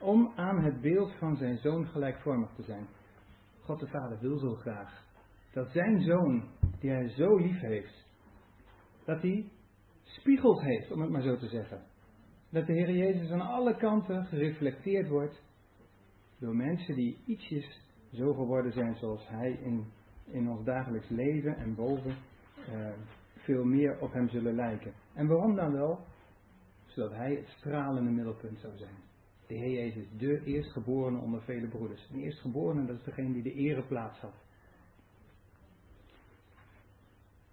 om 0.00 0.32
aan 0.36 0.64
het 0.64 0.80
beeld 0.80 1.12
van 1.18 1.36
zijn 1.36 1.58
zoon 1.58 1.86
gelijkvormig 1.86 2.50
te 2.54 2.62
zijn. 2.62 2.86
God 3.60 3.80
de 3.80 3.86
Vader 3.88 4.18
wil 4.20 4.38
zo 4.38 4.54
graag 4.54 5.04
dat 5.52 5.70
zijn 5.70 6.00
zoon, 6.00 6.48
die 6.80 6.90
hij 6.90 7.08
zo 7.08 7.36
lief 7.36 7.60
heeft, 7.60 8.06
dat 9.04 9.22
hij 9.22 9.50
spiegels 10.06 10.62
heeft, 10.62 10.90
om 10.90 11.00
het 11.00 11.10
maar 11.10 11.22
zo 11.22 11.36
te 11.36 11.48
zeggen. 11.48 11.82
Dat 12.50 12.66
de 12.66 12.72
Heer 12.72 12.90
Jezus 12.90 13.30
aan 13.30 13.40
alle 13.40 13.76
kanten 13.76 14.24
gereflecteerd 14.24 15.08
wordt 15.08 15.42
door 16.38 16.56
mensen 16.56 16.94
die 16.94 17.18
ietsjes 17.26 17.80
zo 18.12 18.34
geworden 18.34 18.72
zijn 18.72 18.96
zoals 18.96 19.28
Hij 19.28 19.58
in, 19.62 19.84
in 20.24 20.48
ons 20.48 20.64
dagelijks 20.64 21.08
leven 21.08 21.56
en 21.56 21.74
boven 21.74 22.14
eh, 22.66 22.90
veel 23.36 23.64
meer 23.64 23.98
op 24.00 24.12
Hem 24.12 24.28
zullen 24.28 24.54
lijken. 24.54 24.92
En 25.14 25.26
waarom 25.26 25.54
dan 25.54 25.72
wel? 25.72 25.98
Zodat 26.86 27.12
Hij 27.12 27.34
het 27.34 27.48
stralende 27.48 28.10
middelpunt 28.10 28.58
zou 28.58 28.76
zijn. 28.76 28.94
De 29.46 29.54
Heer 29.54 29.70
Jezus, 29.70 30.06
de 30.18 30.44
eerstgeborene 30.44 31.18
onder 31.20 31.42
vele 31.42 31.68
broeders. 31.68 32.08
Een 32.12 32.20
eerstgeborene, 32.20 32.86
dat 32.86 32.96
is 32.96 33.04
degene 33.04 33.32
die 33.32 33.42
de 33.42 33.52
ereplaats 33.52 34.18
had. 34.18 34.45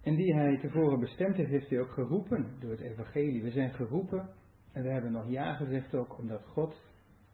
En 0.04 0.14
die 0.14 0.34
hij 0.34 0.58
tevoren 0.58 1.00
bestemd 1.00 1.36
heeft, 1.36 1.50
heeft 1.50 1.70
hij 1.70 1.80
ook 1.80 1.92
geroepen 1.92 2.56
door 2.60 2.70
het 2.70 2.80
evangelie. 2.80 3.42
We 3.42 3.50
zijn 3.50 3.74
geroepen 3.74 4.28
en 4.72 4.82
we 4.82 4.88
hebben 4.88 5.12
nog 5.12 5.28
ja 5.28 5.54
gezegd 5.54 5.94
ook 5.94 6.18
omdat 6.18 6.44
God 6.44 6.76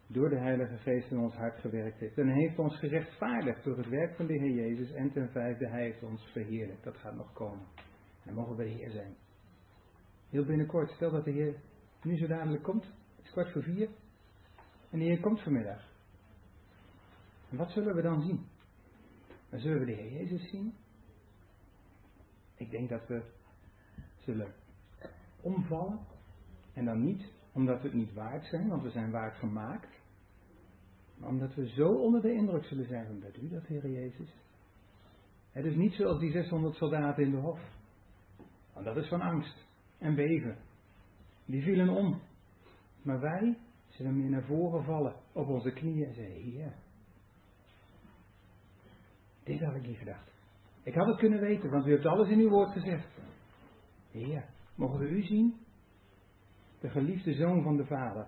door 0.06 0.28
de 0.28 0.38
Heilige 0.38 0.76
Geest 0.76 1.10
in 1.10 1.18
ons 1.18 1.34
hart 1.34 1.60
gewerkt 1.60 1.98
heeft. 1.98 2.18
En 2.18 2.28
hij 2.28 2.38
heeft 2.38 2.58
ons 2.58 2.78
gerechtvaardigd 2.78 3.64
door 3.64 3.76
het 3.76 3.88
werk 3.88 4.16
van 4.16 4.26
de 4.26 4.32
Heer 4.32 4.50
Jezus. 4.50 4.92
En 4.92 5.12
ten 5.12 5.30
vijfde, 5.30 5.68
hij 5.68 5.82
heeft 5.82 6.02
ons 6.02 6.22
verheerlijkt. 6.32 6.84
Dat 6.84 6.96
gaat 6.96 7.16
nog 7.16 7.32
komen. 7.32 7.66
En 8.24 8.34
mogen 8.34 8.56
we 8.56 8.64
de 8.64 8.70
Heer 8.70 8.90
zijn. 8.90 9.14
Heel 10.28 10.44
binnenkort, 10.44 10.90
stel 10.90 11.10
dat 11.10 11.24
de 11.24 11.30
Heer 11.30 11.54
nu 12.02 12.16
zo 12.16 12.26
dadelijk 12.26 12.62
komt. 12.62 12.84
Het 12.84 13.24
is 13.24 13.30
kwart 13.30 13.52
voor 13.52 13.62
vier. 13.62 13.88
En 14.90 14.98
de 14.98 15.04
Heer 15.04 15.20
komt 15.20 15.42
vanmiddag. 15.42 15.88
En 17.50 17.56
wat 17.56 17.70
zullen 17.70 17.94
we 17.94 18.02
dan 18.02 18.22
zien? 18.22 18.46
Zullen 19.50 19.78
we 19.78 19.86
de 19.86 19.92
Heer 19.92 20.12
Jezus 20.12 20.50
zien. 20.50 20.74
Ik 22.60 22.70
denk 22.70 22.88
dat 22.88 23.06
we 23.06 23.22
zullen 24.16 24.52
omvallen. 25.40 25.98
En 26.74 26.84
dan 26.84 27.04
niet 27.04 27.32
omdat 27.52 27.80
we 27.80 27.88
het 27.88 27.96
niet 27.96 28.12
waard 28.12 28.44
zijn, 28.44 28.68
want 28.68 28.82
we 28.82 28.90
zijn 28.90 29.10
waard 29.10 29.36
gemaakt. 29.36 30.00
Maar 31.16 31.28
omdat 31.28 31.54
we 31.54 31.68
zo 31.68 31.88
onder 31.88 32.22
de 32.22 32.32
indruk 32.32 32.64
zullen 32.64 32.86
zijn 32.86 33.06
van, 33.06 33.20
bent 33.20 33.36
u 33.36 33.48
dat, 33.48 33.66
Heer 33.66 33.90
Jezus? 33.90 34.34
Het 35.50 35.64
is 35.64 35.74
niet 35.74 35.92
zoals 35.92 36.20
die 36.20 36.30
600 36.30 36.74
soldaten 36.74 37.24
in 37.24 37.30
de 37.30 37.36
hof. 37.36 37.60
Want 38.72 38.84
dat 38.84 38.96
is 38.96 39.08
van 39.08 39.20
angst 39.20 39.66
en 39.98 40.14
beven. 40.14 40.58
Die 41.44 41.62
vielen 41.62 41.88
om. 41.88 42.20
Maar 43.02 43.20
wij 43.20 43.58
zullen 43.88 44.16
meer 44.16 44.30
naar 44.30 44.44
voren 44.44 44.84
vallen 44.84 45.14
op 45.32 45.48
onze 45.48 45.72
knieën 45.72 46.06
en 46.06 46.14
zeggen, 46.14 46.42
Heer, 46.42 46.74
dit 49.42 49.60
had 49.60 49.74
ik 49.74 49.86
niet 49.86 49.98
gedacht. 49.98 50.29
Ik 50.82 50.94
had 50.94 51.06
het 51.06 51.16
kunnen 51.16 51.40
weten, 51.40 51.70
want 51.70 51.86
u 51.86 51.90
hebt 51.90 52.06
alles 52.06 52.28
in 52.28 52.38
uw 52.38 52.48
woord 52.48 52.70
gezegd. 52.70 53.08
Heer, 54.10 54.44
mogen 54.74 54.98
we 54.98 55.08
u 55.08 55.22
zien? 55.22 55.56
De 56.80 56.90
geliefde 56.90 57.34
zoon 57.34 57.62
van 57.62 57.76
de 57.76 57.86
Vader. 57.86 58.26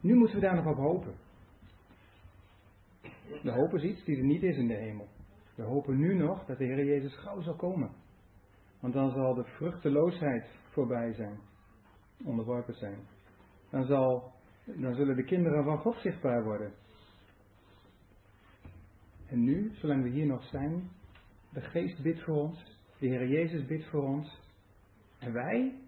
Nu 0.00 0.14
moeten 0.14 0.34
we 0.34 0.42
daar 0.42 0.54
nog 0.54 0.66
op 0.66 0.76
hopen. 0.76 1.14
De 3.42 3.50
hoop 3.50 3.74
is 3.74 3.82
iets 3.82 4.04
die 4.04 4.16
er 4.16 4.24
niet 4.24 4.42
is 4.42 4.56
in 4.56 4.68
de 4.68 4.74
hemel. 4.74 5.08
We 5.54 5.62
hopen 5.62 5.96
nu 5.96 6.14
nog 6.14 6.44
dat 6.44 6.58
de 6.58 6.64
Heer 6.64 6.84
Jezus 6.84 7.16
gauw 7.16 7.42
zal 7.42 7.56
komen. 7.56 7.90
Want 8.80 8.94
dan 8.94 9.10
zal 9.10 9.34
de 9.34 9.44
vruchteloosheid 9.44 10.46
voorbij 10.70 11.12
zijn, 11.12 11.38
onderworpen 12.24 12.74
zijn. 12.74 12.98
Dan, 13.70 13.84
zal, 13.84 14.32
dan 14.64 14.94
zullen 14.94 15.16
de 15.16 15.24
kinderen 15.24 15.64
van 15.64 15.78
God 15.78 15.96
zichtbaar 15.96 16.44
worden. 16.44 16.72
En 19.26 19.44
nu, 19.44 19.74
zolang 19.74 20.02
we 20.02 20.08
hier 20.08 20.26
nog 20.26 20.44
zijn, 20.44 20.90
de 21.52 21.60
Geest 21.60 22.02
bidt 22.02 22.22
voor 22.22 22.36
ons, 22.36 22.78
de 22.98 23.06
Heer 23.06 23.28
Jezus 23.28 23.66
bidt 23.66 23.86
voor 23.86 24.02
ons. 24.02 24.40
En 25.18 25.32
wij, 25.32 25.80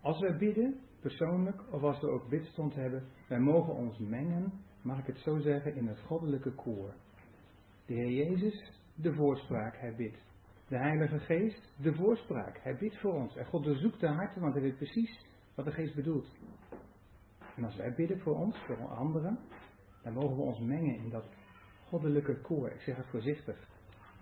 als 0.00 0.20
wij 0.20 0.36
bidden, 0.36 0.80
persoonlijk, 1.00 1.72
of 1.72 1.82
als 1.82 2.00
we 2.00 2.08
ook 2.08 2.28
bidstond 2.28 2.74
hebben, 2.74 3.04
wij 3.28 3.40
mogen 3.40 3.74
ons 3.74 3.98
mengen, 3.98 4.52
mag 4.82 4.98
ik 4.98 5.06
het 5.06 5.18
zo 5.18 5.38
zeggen, 5.38 5.74
in 5.76 5.86
het 5.86 6.00
goddelijke 6.00 6.50
koor. 6.50 6.94
De 7.86 7.94
Heer 7.94 8.10
Jezus, 8.10 8.72
de 8.94 9.14
voorspraak, 9.14 9.76
hij 9.76 9.94
bidt. 9.94 10.18
De 10.68 10.76
Heilige 10.76 11.18
Geest, 11.18 11.72
de 11.76 11.94
voorspraak, 11.94 12.58
hij 12.62 12.76
bidt 12.76 13.00
voor 13.00 13.12
ons. 13.12 13.36
En 13.36 13.46
God 13.46 13.64
doorzoekt 13.64 14.00
de 14.00 14.08
harten, 14.08 14.40
want 14.40 14.54
hij 14.54 14.62
weet 14.62 14.76
precies 14.76 15.24
wat 15.54 15.64
de 15.64 15.72
Geest 15.72 15.94
bedoelt. 15.94 16.28
En 17.56 17.64
als 17.64 17.76
wij 17.76 17.94
bidden 17.94 18.20
voor 18.20 18.34
ons, 18.34 18.56
voor 18.66 18.88
anderen, 18.88 19.38
dan 20.02 20.12
mogen 20.12 20.36
we 20.36 20.42
ons 20.42 20.58
mengen 20.58 20.96
in 20.96 21.08
dat 21.08 21.28
goddelijke 21.88 22.40
koor. 22.40 22.70
Ik 22.70 22.80
zeg 22.80 22.96
het 22.96 23.06
voorzichtig. 23.06 23.73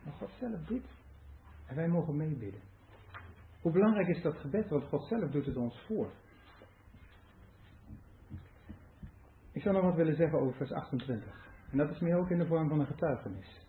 Maar 0.05 0.13
God 0.13 0.31
zelf 0.39 0.67
bidt. 0.67 0.89
En 1.67 1.77
wij 1.77 1.89
mogen 1.89 2.17
meebidden. 2.17 2.61
Hoe 3.61 3.73
belangrijk 3.73 4.09
is 4.09 4.23
dat 4.23 4.37
gebed? 4.37 4.69
Want 4.69 4.85
God 4.85 5.07
zelf 5.07 5.31
doet 5.31 5.47
het 5.47 5.57
ons 5.57 5.83
voor. 5.87 6.11
Ik 9.53 9.63
zou 9.63 9.75
nog 9.75 9.85
wat 9.85 9.95
willen 9.95 10.17
zeggen 10.17 10.39
over 10.39 10.55
vers 10.57 10.73
28. 10.73 11.51
En 11.71 11.79
dat 11.79 11.91
is 11.91 11.99
meer 11.99 12.17
ook 12.17 12.31
in 12.31 12.39
de 12.39 12.47
vorm 12.47 12.69
van 12.69 12.81
een 12.81 12.87
getuigenis. 12.87 13.67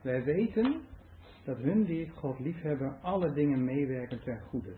Wij 0.00 0.24
weten 0.24 0.80
dat 1.44 1.58
hun 1.58 1.84
die 1.84 2.10
God 2.10 2.38
liefhebben 2.38 3.02
alle 3.02 3.32
dingen 3.32 3.64
meewerken 3.64 4.22
ten 4.22 4.40
goede. 4.40 4.74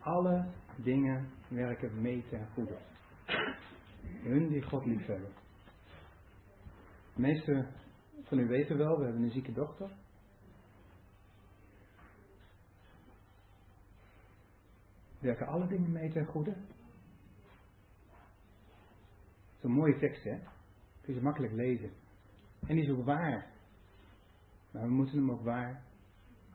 Alle 0.00 0.46
dingen 0.76 1.28
werken 1.48 2.00
mee 2.00 2.24
ten 2.28 2.46
goede. 2.54 2.76
Hun 4.22 4.48
die 4.48 4.62
God 4.62 4.84
liefhebben. 4.84 5.32
De 7.16 7.22
meeste 7.22 7.66
van 8.22 8.38
u 8.38 8.46
weten 8.46 8.76
wel, 8.76 8.98
we 8.98 9.04
hebben 9.04 9.22
een 9.22 9.30
zieke 9.30 9.52
dochter. 9.52 9.90
Werken 15.18 15.46
alle 15.46 15.66
dingen 15.66 15.92
mee 15.92 16.12
ten 16.12 16.26
goede? 16.26 16.50
Dat 16.50 16.60
is 19.56 19.62
een 19.62 19.70
mooie 19.70 19.98
tekst, 19.98 20.24
hè? 20.24 20.38
Kun 21.00 21.14
je 21.14 21.20
makkelijk 21.20 21.52
lezen. 21.52 21.90
En 22.66 22.74
die 22.74 22.84
is 22.84 22.90
ook 22.90 23.04
waar. 23.04 23.50
Maar 24.70 24.82
we 24.82 24.90
moeten 24.90 25.16
hem 25.16 25.30
ook 25.30 25.44
waar 25.44 25.82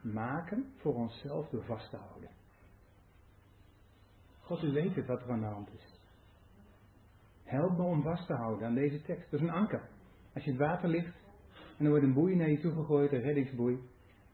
maken 0.02 0.74
voor 0.78 0.94
onszelf 0.94 1.50
door 1.50 1.64
vast 1.64 1.90
te 1.90 1.98
houden. 1.98 2.30
God, 4.42 4.64
u 4.64 4.72
weet 4.72 4.96
het 4.96 5.08
wat 5.08 5.22
er 5.22 5.32
aan 5.32 5.40
de 5.40 5.46
hand 5.46 5.74
is. 5.74 6.00
Help 7.44 7.78
me 7.78 7.84
om 7.84 8.02
vast 8.02 8.28
te 8.28 8.34
houden 8.34 8.68
aan 8.68 8.76
deze 8.76 9.02
tekst. 9.02 9.32
Dat 9.32 9.40
is 9.40 9.48
een 9.48 9.54
anker. 9.54 9.90
Als 10.34 10.44
je 10.44 10.52
in 10.52 10.58
het 10.58 10.68
water 10.68 10.90
ligt 10.90 11.16
en 11.78 11.86
er 11.86 11.90
wordt 11.90 12.06
een 12.06 12.14
boei 12.14 12.36
naar 12.36 12.50
je 12.50 12.60
toe 12.60 12.74
gegooid, 12.74 13.12
een 13.12 13.22
reddingsboei. 13.22 13.80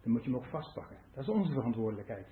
dan 0.01 0.11
moet 0.11 0.23
je 0.23 0.29
hem 0.29 0.39
ook 0.39 0.45
vastpakken. 0.45 0.97
Dat 1.13 1.23
is 1.23 1.29
onze 1.29 1.51
verantwoordelijkheid. 1.51 2.27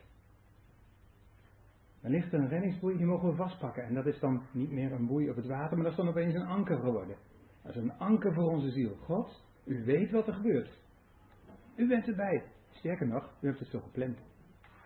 Dan 2.01 2.11
ligt 2.11 2.33
er 2.33 2.39
een 2.39 2.47
reddingsboei, 2.47 2.97
die 2.97 3.05
mogen 3.05 3.29
we 3.29 3.35
vastpakken. 3.35 3.83
En 3.83 3.93
dat 3.93 4.05
is 4.05 4.19
dan 4.19 4.41
niet 4.51 4.71
meer 4.71 4.91
een 4.91 5.07
boei 5.07 5.29
op 5.29 5.35
het 5.35 5.45
water, 5.45 5.75
maar 5.75 5.83
dat 5.83 5.91
is 5.91 5.97
dan 5.97 6.07
opeens 6.07 6.33
een 6.33 6.45
anker 6.45 6.77
geworden. 6.77 7.15
Dat 7.63 7.75
is 7.75 7.81
een 7.81 7.97
anker 7.97 8.33
voor 8.33 8.49
onze 8.49 8.71
ziel. 8.71 8.95
God, 8.95 9.43
u 9.63 9.83
weet 9.85 10.11
wat 10.11 10.27
er 10.27 10.33
gebeurt. 10.33 10.79
U 11.75 11.87
bent 11.87 12.07
erbij. 12.07 12.43
Sterker 12.71 13.07
nog, 13.07 13.33
u 13.41 13.47
hebt 13.47 13.59
het 13.59 13.69
zo 13.69 13.79
gepland. 13.79 14.17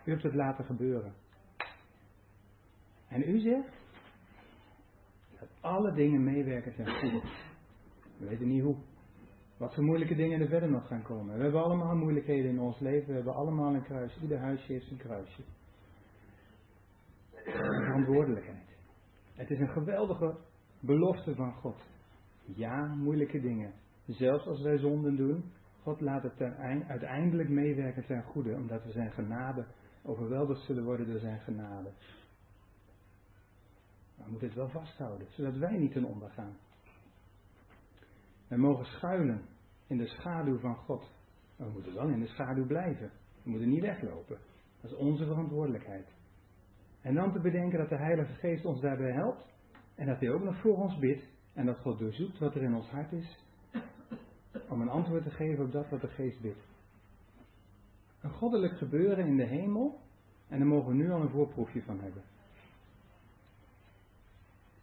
U 0.06 0.12
hebt 0.12 0.24
het 0.24 0.34
laten 0.34 0.66
gebeuren. 0.66 1.14
En 3.08 3.30
u 3.30 3.40
zegt 3.40 3.74
dat 5.40 5.50
alle 5.60 5.94
dingen 5.94 6.24
meewerken 6.24 6.76
ten 6.76 6.88
goede. 6.88 7.22
We 8.20 8.28
weten 8.28 8.48
niet 8.48 8.64
hoe. 8.64 8.76
Wat 9.58 9.74
voor 9.74 9.84
moeilijke 9.84 10.16
dingen 10.16 10.42
er 10.42 10.48
verder 10.48 10.70
nog 10.70 10.88
gaan 10.88 11.04
komen. 11.04 11.38
We 11.38 11.44
hebben 11.44 11.64
allemaal 11.64 11.96
moeilijkheden 11.96 12.52
in 12.52 12.60
ons 12.60 12.80
leven. 12.80 13.08
We 13.08 13.14
hebben 13.14 13.34
allemaal 13.34 13.74
een 13.74 13.84
kruisje. 13.84 14.22
Ieder 14.22 14.40
huisje 14.40 14.72
heeft 14.72 14.92
een 14.92 14.98
kruisje. 14.98 15.42
Verantwoordelijkheid. 17.34 18.78
Het 19.34 19.50
is 19.50 19.60
een 19.60 19.70
geweldige 19.70 20.38
belofte 20.80 21.36
van 21.36 21.54
God. 21.54 21.78
Ja, 22.46 22.86
moeilijke 22.86 23.42
dingen. 23.42 23.74
Zelfs 24.06 24.48
als 24.48 24.62
wij 24.62 24.78
zonden 24.78 25.16
doen, 25.16 25.44
God 25.82 26.02
laat 26.02 26.24
het 26.24 26.42
uiteindelijk 26.88 27.50
meewerken 27.50 28.06
ten 28.06 28.24
goede, 28.24 28.54
omdat 28.56 28.84
we 28.84 28.92
zijn 28.92 29.12
genade 29.12 29.66
overweldigd 30.04 30.62
zullen 30.62 30.84
worden 30.84 31.08
door 31.08 31.20
zijn 31.20 31.40
genade. 31.40 31.92
Maar 34.16 34.26
we 34.26 34.32
moeten 34.32 34.48
het 34.48 34.58
wel 34.58 34.70
vasthouden, 34.70 35.28
zodat 35.30 35.56
wij 35.56 35.78
niet 35.78 35.92
ten 35.92 36.04
onder 36.04 36.30
gaan. 36.30 36.58
We 38.50 38.58
mogen 38.58 38.86
schuilen 38.86 39.42
in 39.88 39.98
de 39.98 40.08
schaduw 40.08 40.60
van 40.60 40.76
God. 40.76 41.12
Maar 41.56 41.68
we 41.68 41.74
moeten 41.74 41.94
wel 41.94 42.08
in 42.08 42.20
de 42.20 42.28
schaduw 42.28 42.66
blijven. 42.66 43.12
We 43.44 43.50
moeten 43.50 43.70
niet 43.70 43.82
weglopen. 43.82 44.38
Dat 44.82 44.92
is 44.92 44.98
onze 44.98 45.26
verantwoordelijkheid. 45.26 46.08
En 47.02 47.14
dan 47.14 47.32
te 47.32 47.40
bedenken 47.40 47.80
dat 47.80 47.90
de 47.90 47.98
Heilige 47.98 48.34
Geest 48.34 48.66
ons 48.66 48.82
daarbij 48.82 49.12
helpt. 49.12 49.46
En 49.96 50.06
dat 50.06 50.20
Hij 50.20 50.30
ook 50.30 50.44
nog 50.44 50.62
voor 50.62 50.78
ons 50.78 50.98
bidt. 50.98 51.24
En 51.54 51.66
dat 51.66 51.78
God 51.80 52.00
doorzoekt 52.00 52.40
wat 52.40 52.56
er 52.56 52.64
in 52.64 52.76
ons 52.76 52.90
hart 52.90 53.12
is. 53.12 53.38
Om 54.70 54.82
een 54.82 54.90
antwoord 54.90 55.24
te 55.24 55.32
geven 55.32 55.66
op 55.66 55.72
dat 55.72 55.90
wat 55.90 56.02
de 56.02 56.08
Geest 56.08 56.42
bidt. 56.42 56.68
Een 58.22 58.32
goddelijk 58.32 58.78
gebeuren 58.78 59.26
in 59.26 59.38
de 59.38 59.46
hemel. 59.46 60.00
En 60.48 60.60
daar 60.60 60.68
mogen 60.68 60.90
we 60.90 60.96
nu 60.96 61.12
al 61.12 61.22
een 61.22 61.30
voorproefje 61.30 61.84
van 61.84 62.00
hebben. 62.00 62.24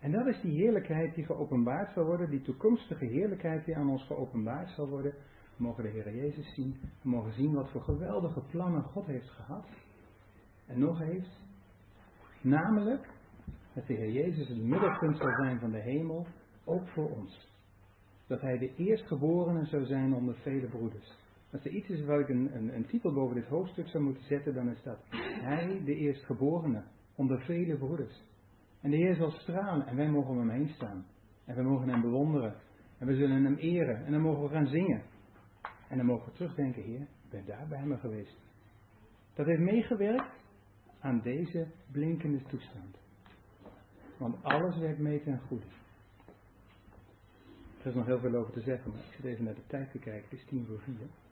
En 0.07 0.13
dat 0.13 0.27
is 0.27 0.41
die 0.41 0.61
heerlijkheid 0.61 1.15
die 1.15 1.25
geopenbaard 1.25 1.93
zal 1.93 2.05
worden, 2.05 2.31
die 2.31 2.43
toekomstige 2.43 3.05
heerlijkheid 3.05 3.65
die 3.65 3.77
aan 3.77 3.91
ons 3.91 4.03
geopenbaard 4.03 4.71
zal 4.71 4.89
worden. 4.89 5.13
We 5.57 5.63
mogen 5.63 5.83
de 5.83 5.89
Heer 5.89 6.15
Jezus 6.15 6.55
zien, 6.55 6.77
we 7.03 7.09
mogen 7.09 7.33
zien 7.33 7.53
wat 7.53 7.71
voor 7.71 7.83
geweldige 7.83 8.41
plannen 8.41 8.83
God 8.83 9.07
heeft 9.07 9.29
gehad 9.29 9.67
en 10.67 10.79
nog 10.79 10.99
heeft. 10.99 11.41
Namelijk 12.41 13.09
dat 13.73 13.87
de 13.87 13.95
Heer 13.95 14.13
Jezus 14.13 14.49
het 14.49 14.63
middelpunt 14.63 15.17
zal 15.17 15.35
zijn 15.35 15.61
van 15.61 15.71
de 15.71 15.81
hemel, 15.81 16.27
ook 16.65 16.89
voor 16.89 17.11
ons. 17.11 17.49
Dat 18.27 18.41
Hij 18.41 18.59
de 18.59 18.75
eerstgeborene 18.77 19.65
zou 19.65 19.85
zijn 19.85 20.15
onder 20.15 20.35
vele 20.35 20.67
broeders. 20.67 21.17
Als 21.53 21.65
er 21.65 21.71
iets 21.71 21.89
is 21.89 22.05
waar 22.05 22.21
ik 22.21 22.29
een, 22.29 22.57
een, 22.57 22.75
een 22.75 22.87
titel 22.87 23.13
boven 23.13 23.35
dit 23.35 23.47
hoofdstuk 23.47 23.89
zou 23.89 24.05
moeten 24.05 24.25
zetten, 24.25 24.55
dan 24.55 24.71
is 24.71 24.83
dat 24.83 24.99
Hij 25.41 25.83
de 25.85 25.95
eerstgeborene 25.95 26.83
onder 27.15 27.41
vele 27.41 27.77
broeders. 27.77 28.25
En 28.87 28.93
de 28.93 28.99
Heer 28.99 29.15
zal 29.15 29.31
stralen 29.31 29.87
en 29.87 29.97
wij 29.97 30.09
mogen 30.09 30.31
om 30.31 30.39
hem 30.39 30.51
heen 30.51 30.69
staan. 30.69 31.07
En 31.45 31.55
we 31.55 31.63
mogen 31.63 31.89
hem 31.89 32.01
bewonderen. 32.01 32.55
En 32.99 33.07
we 33.07 33.15
zullen 33.15 33.45
hem 33.45 33.57
eren. 33.57 34.05
En 34.05 34.13
dan 34.13 34.21
mogen 34.21 34.43
we 34.43 34.49
gaan 34.49 34.67
zingen. 34.67 35.03
En 35.89 35.97
dan 35.97 36.07
mogen 36.07 36.25
we 36.27 36.33
terugdenken, 36.33 36.83
Heer, 36.83 37.01
ik 37.01 37.31
ben 37.31 37.45
daar 37.47 37.67
bij 37.69 37.85
me 37.85 37.97
geweest. 37.97 38.37
Dat 39.35 39.47
heeft 39.47 39.61
meegewerkt 39.61 40.33
aan 41.01 41.21
deze 41.21 41.67
blinkende 41.93 42.43
toestand. 42.43 42.99
Want 44.19 44.43
alles 44.43 44.79
werkt 44.79 44.99
mee 44.99 45.23
ten 45.23 45.39
goede. 45.39 45.67
Er 47.81 47.87
is 47.87 47.95
nog 47.95 48.07
heel 48.07 48.21
veel 48.21 48.35
over 48.35 48.53
te 48.53 48.61
zeggen, 48.61 48.91
maar 48.91 49.01
ik 49.01 49.13
zit 49.17 49.25
even 49.25 49.45
naar 49.45 49.55
de 49.55 49.67
tijd 49.67 49.91
te 49.91 49.99
kijken. 49.99 50.29
Het 50.31 50.39
is 50.39 50.47
tien 50.47 50.67
voor 50.67 50.81
vier. 50.81 51.26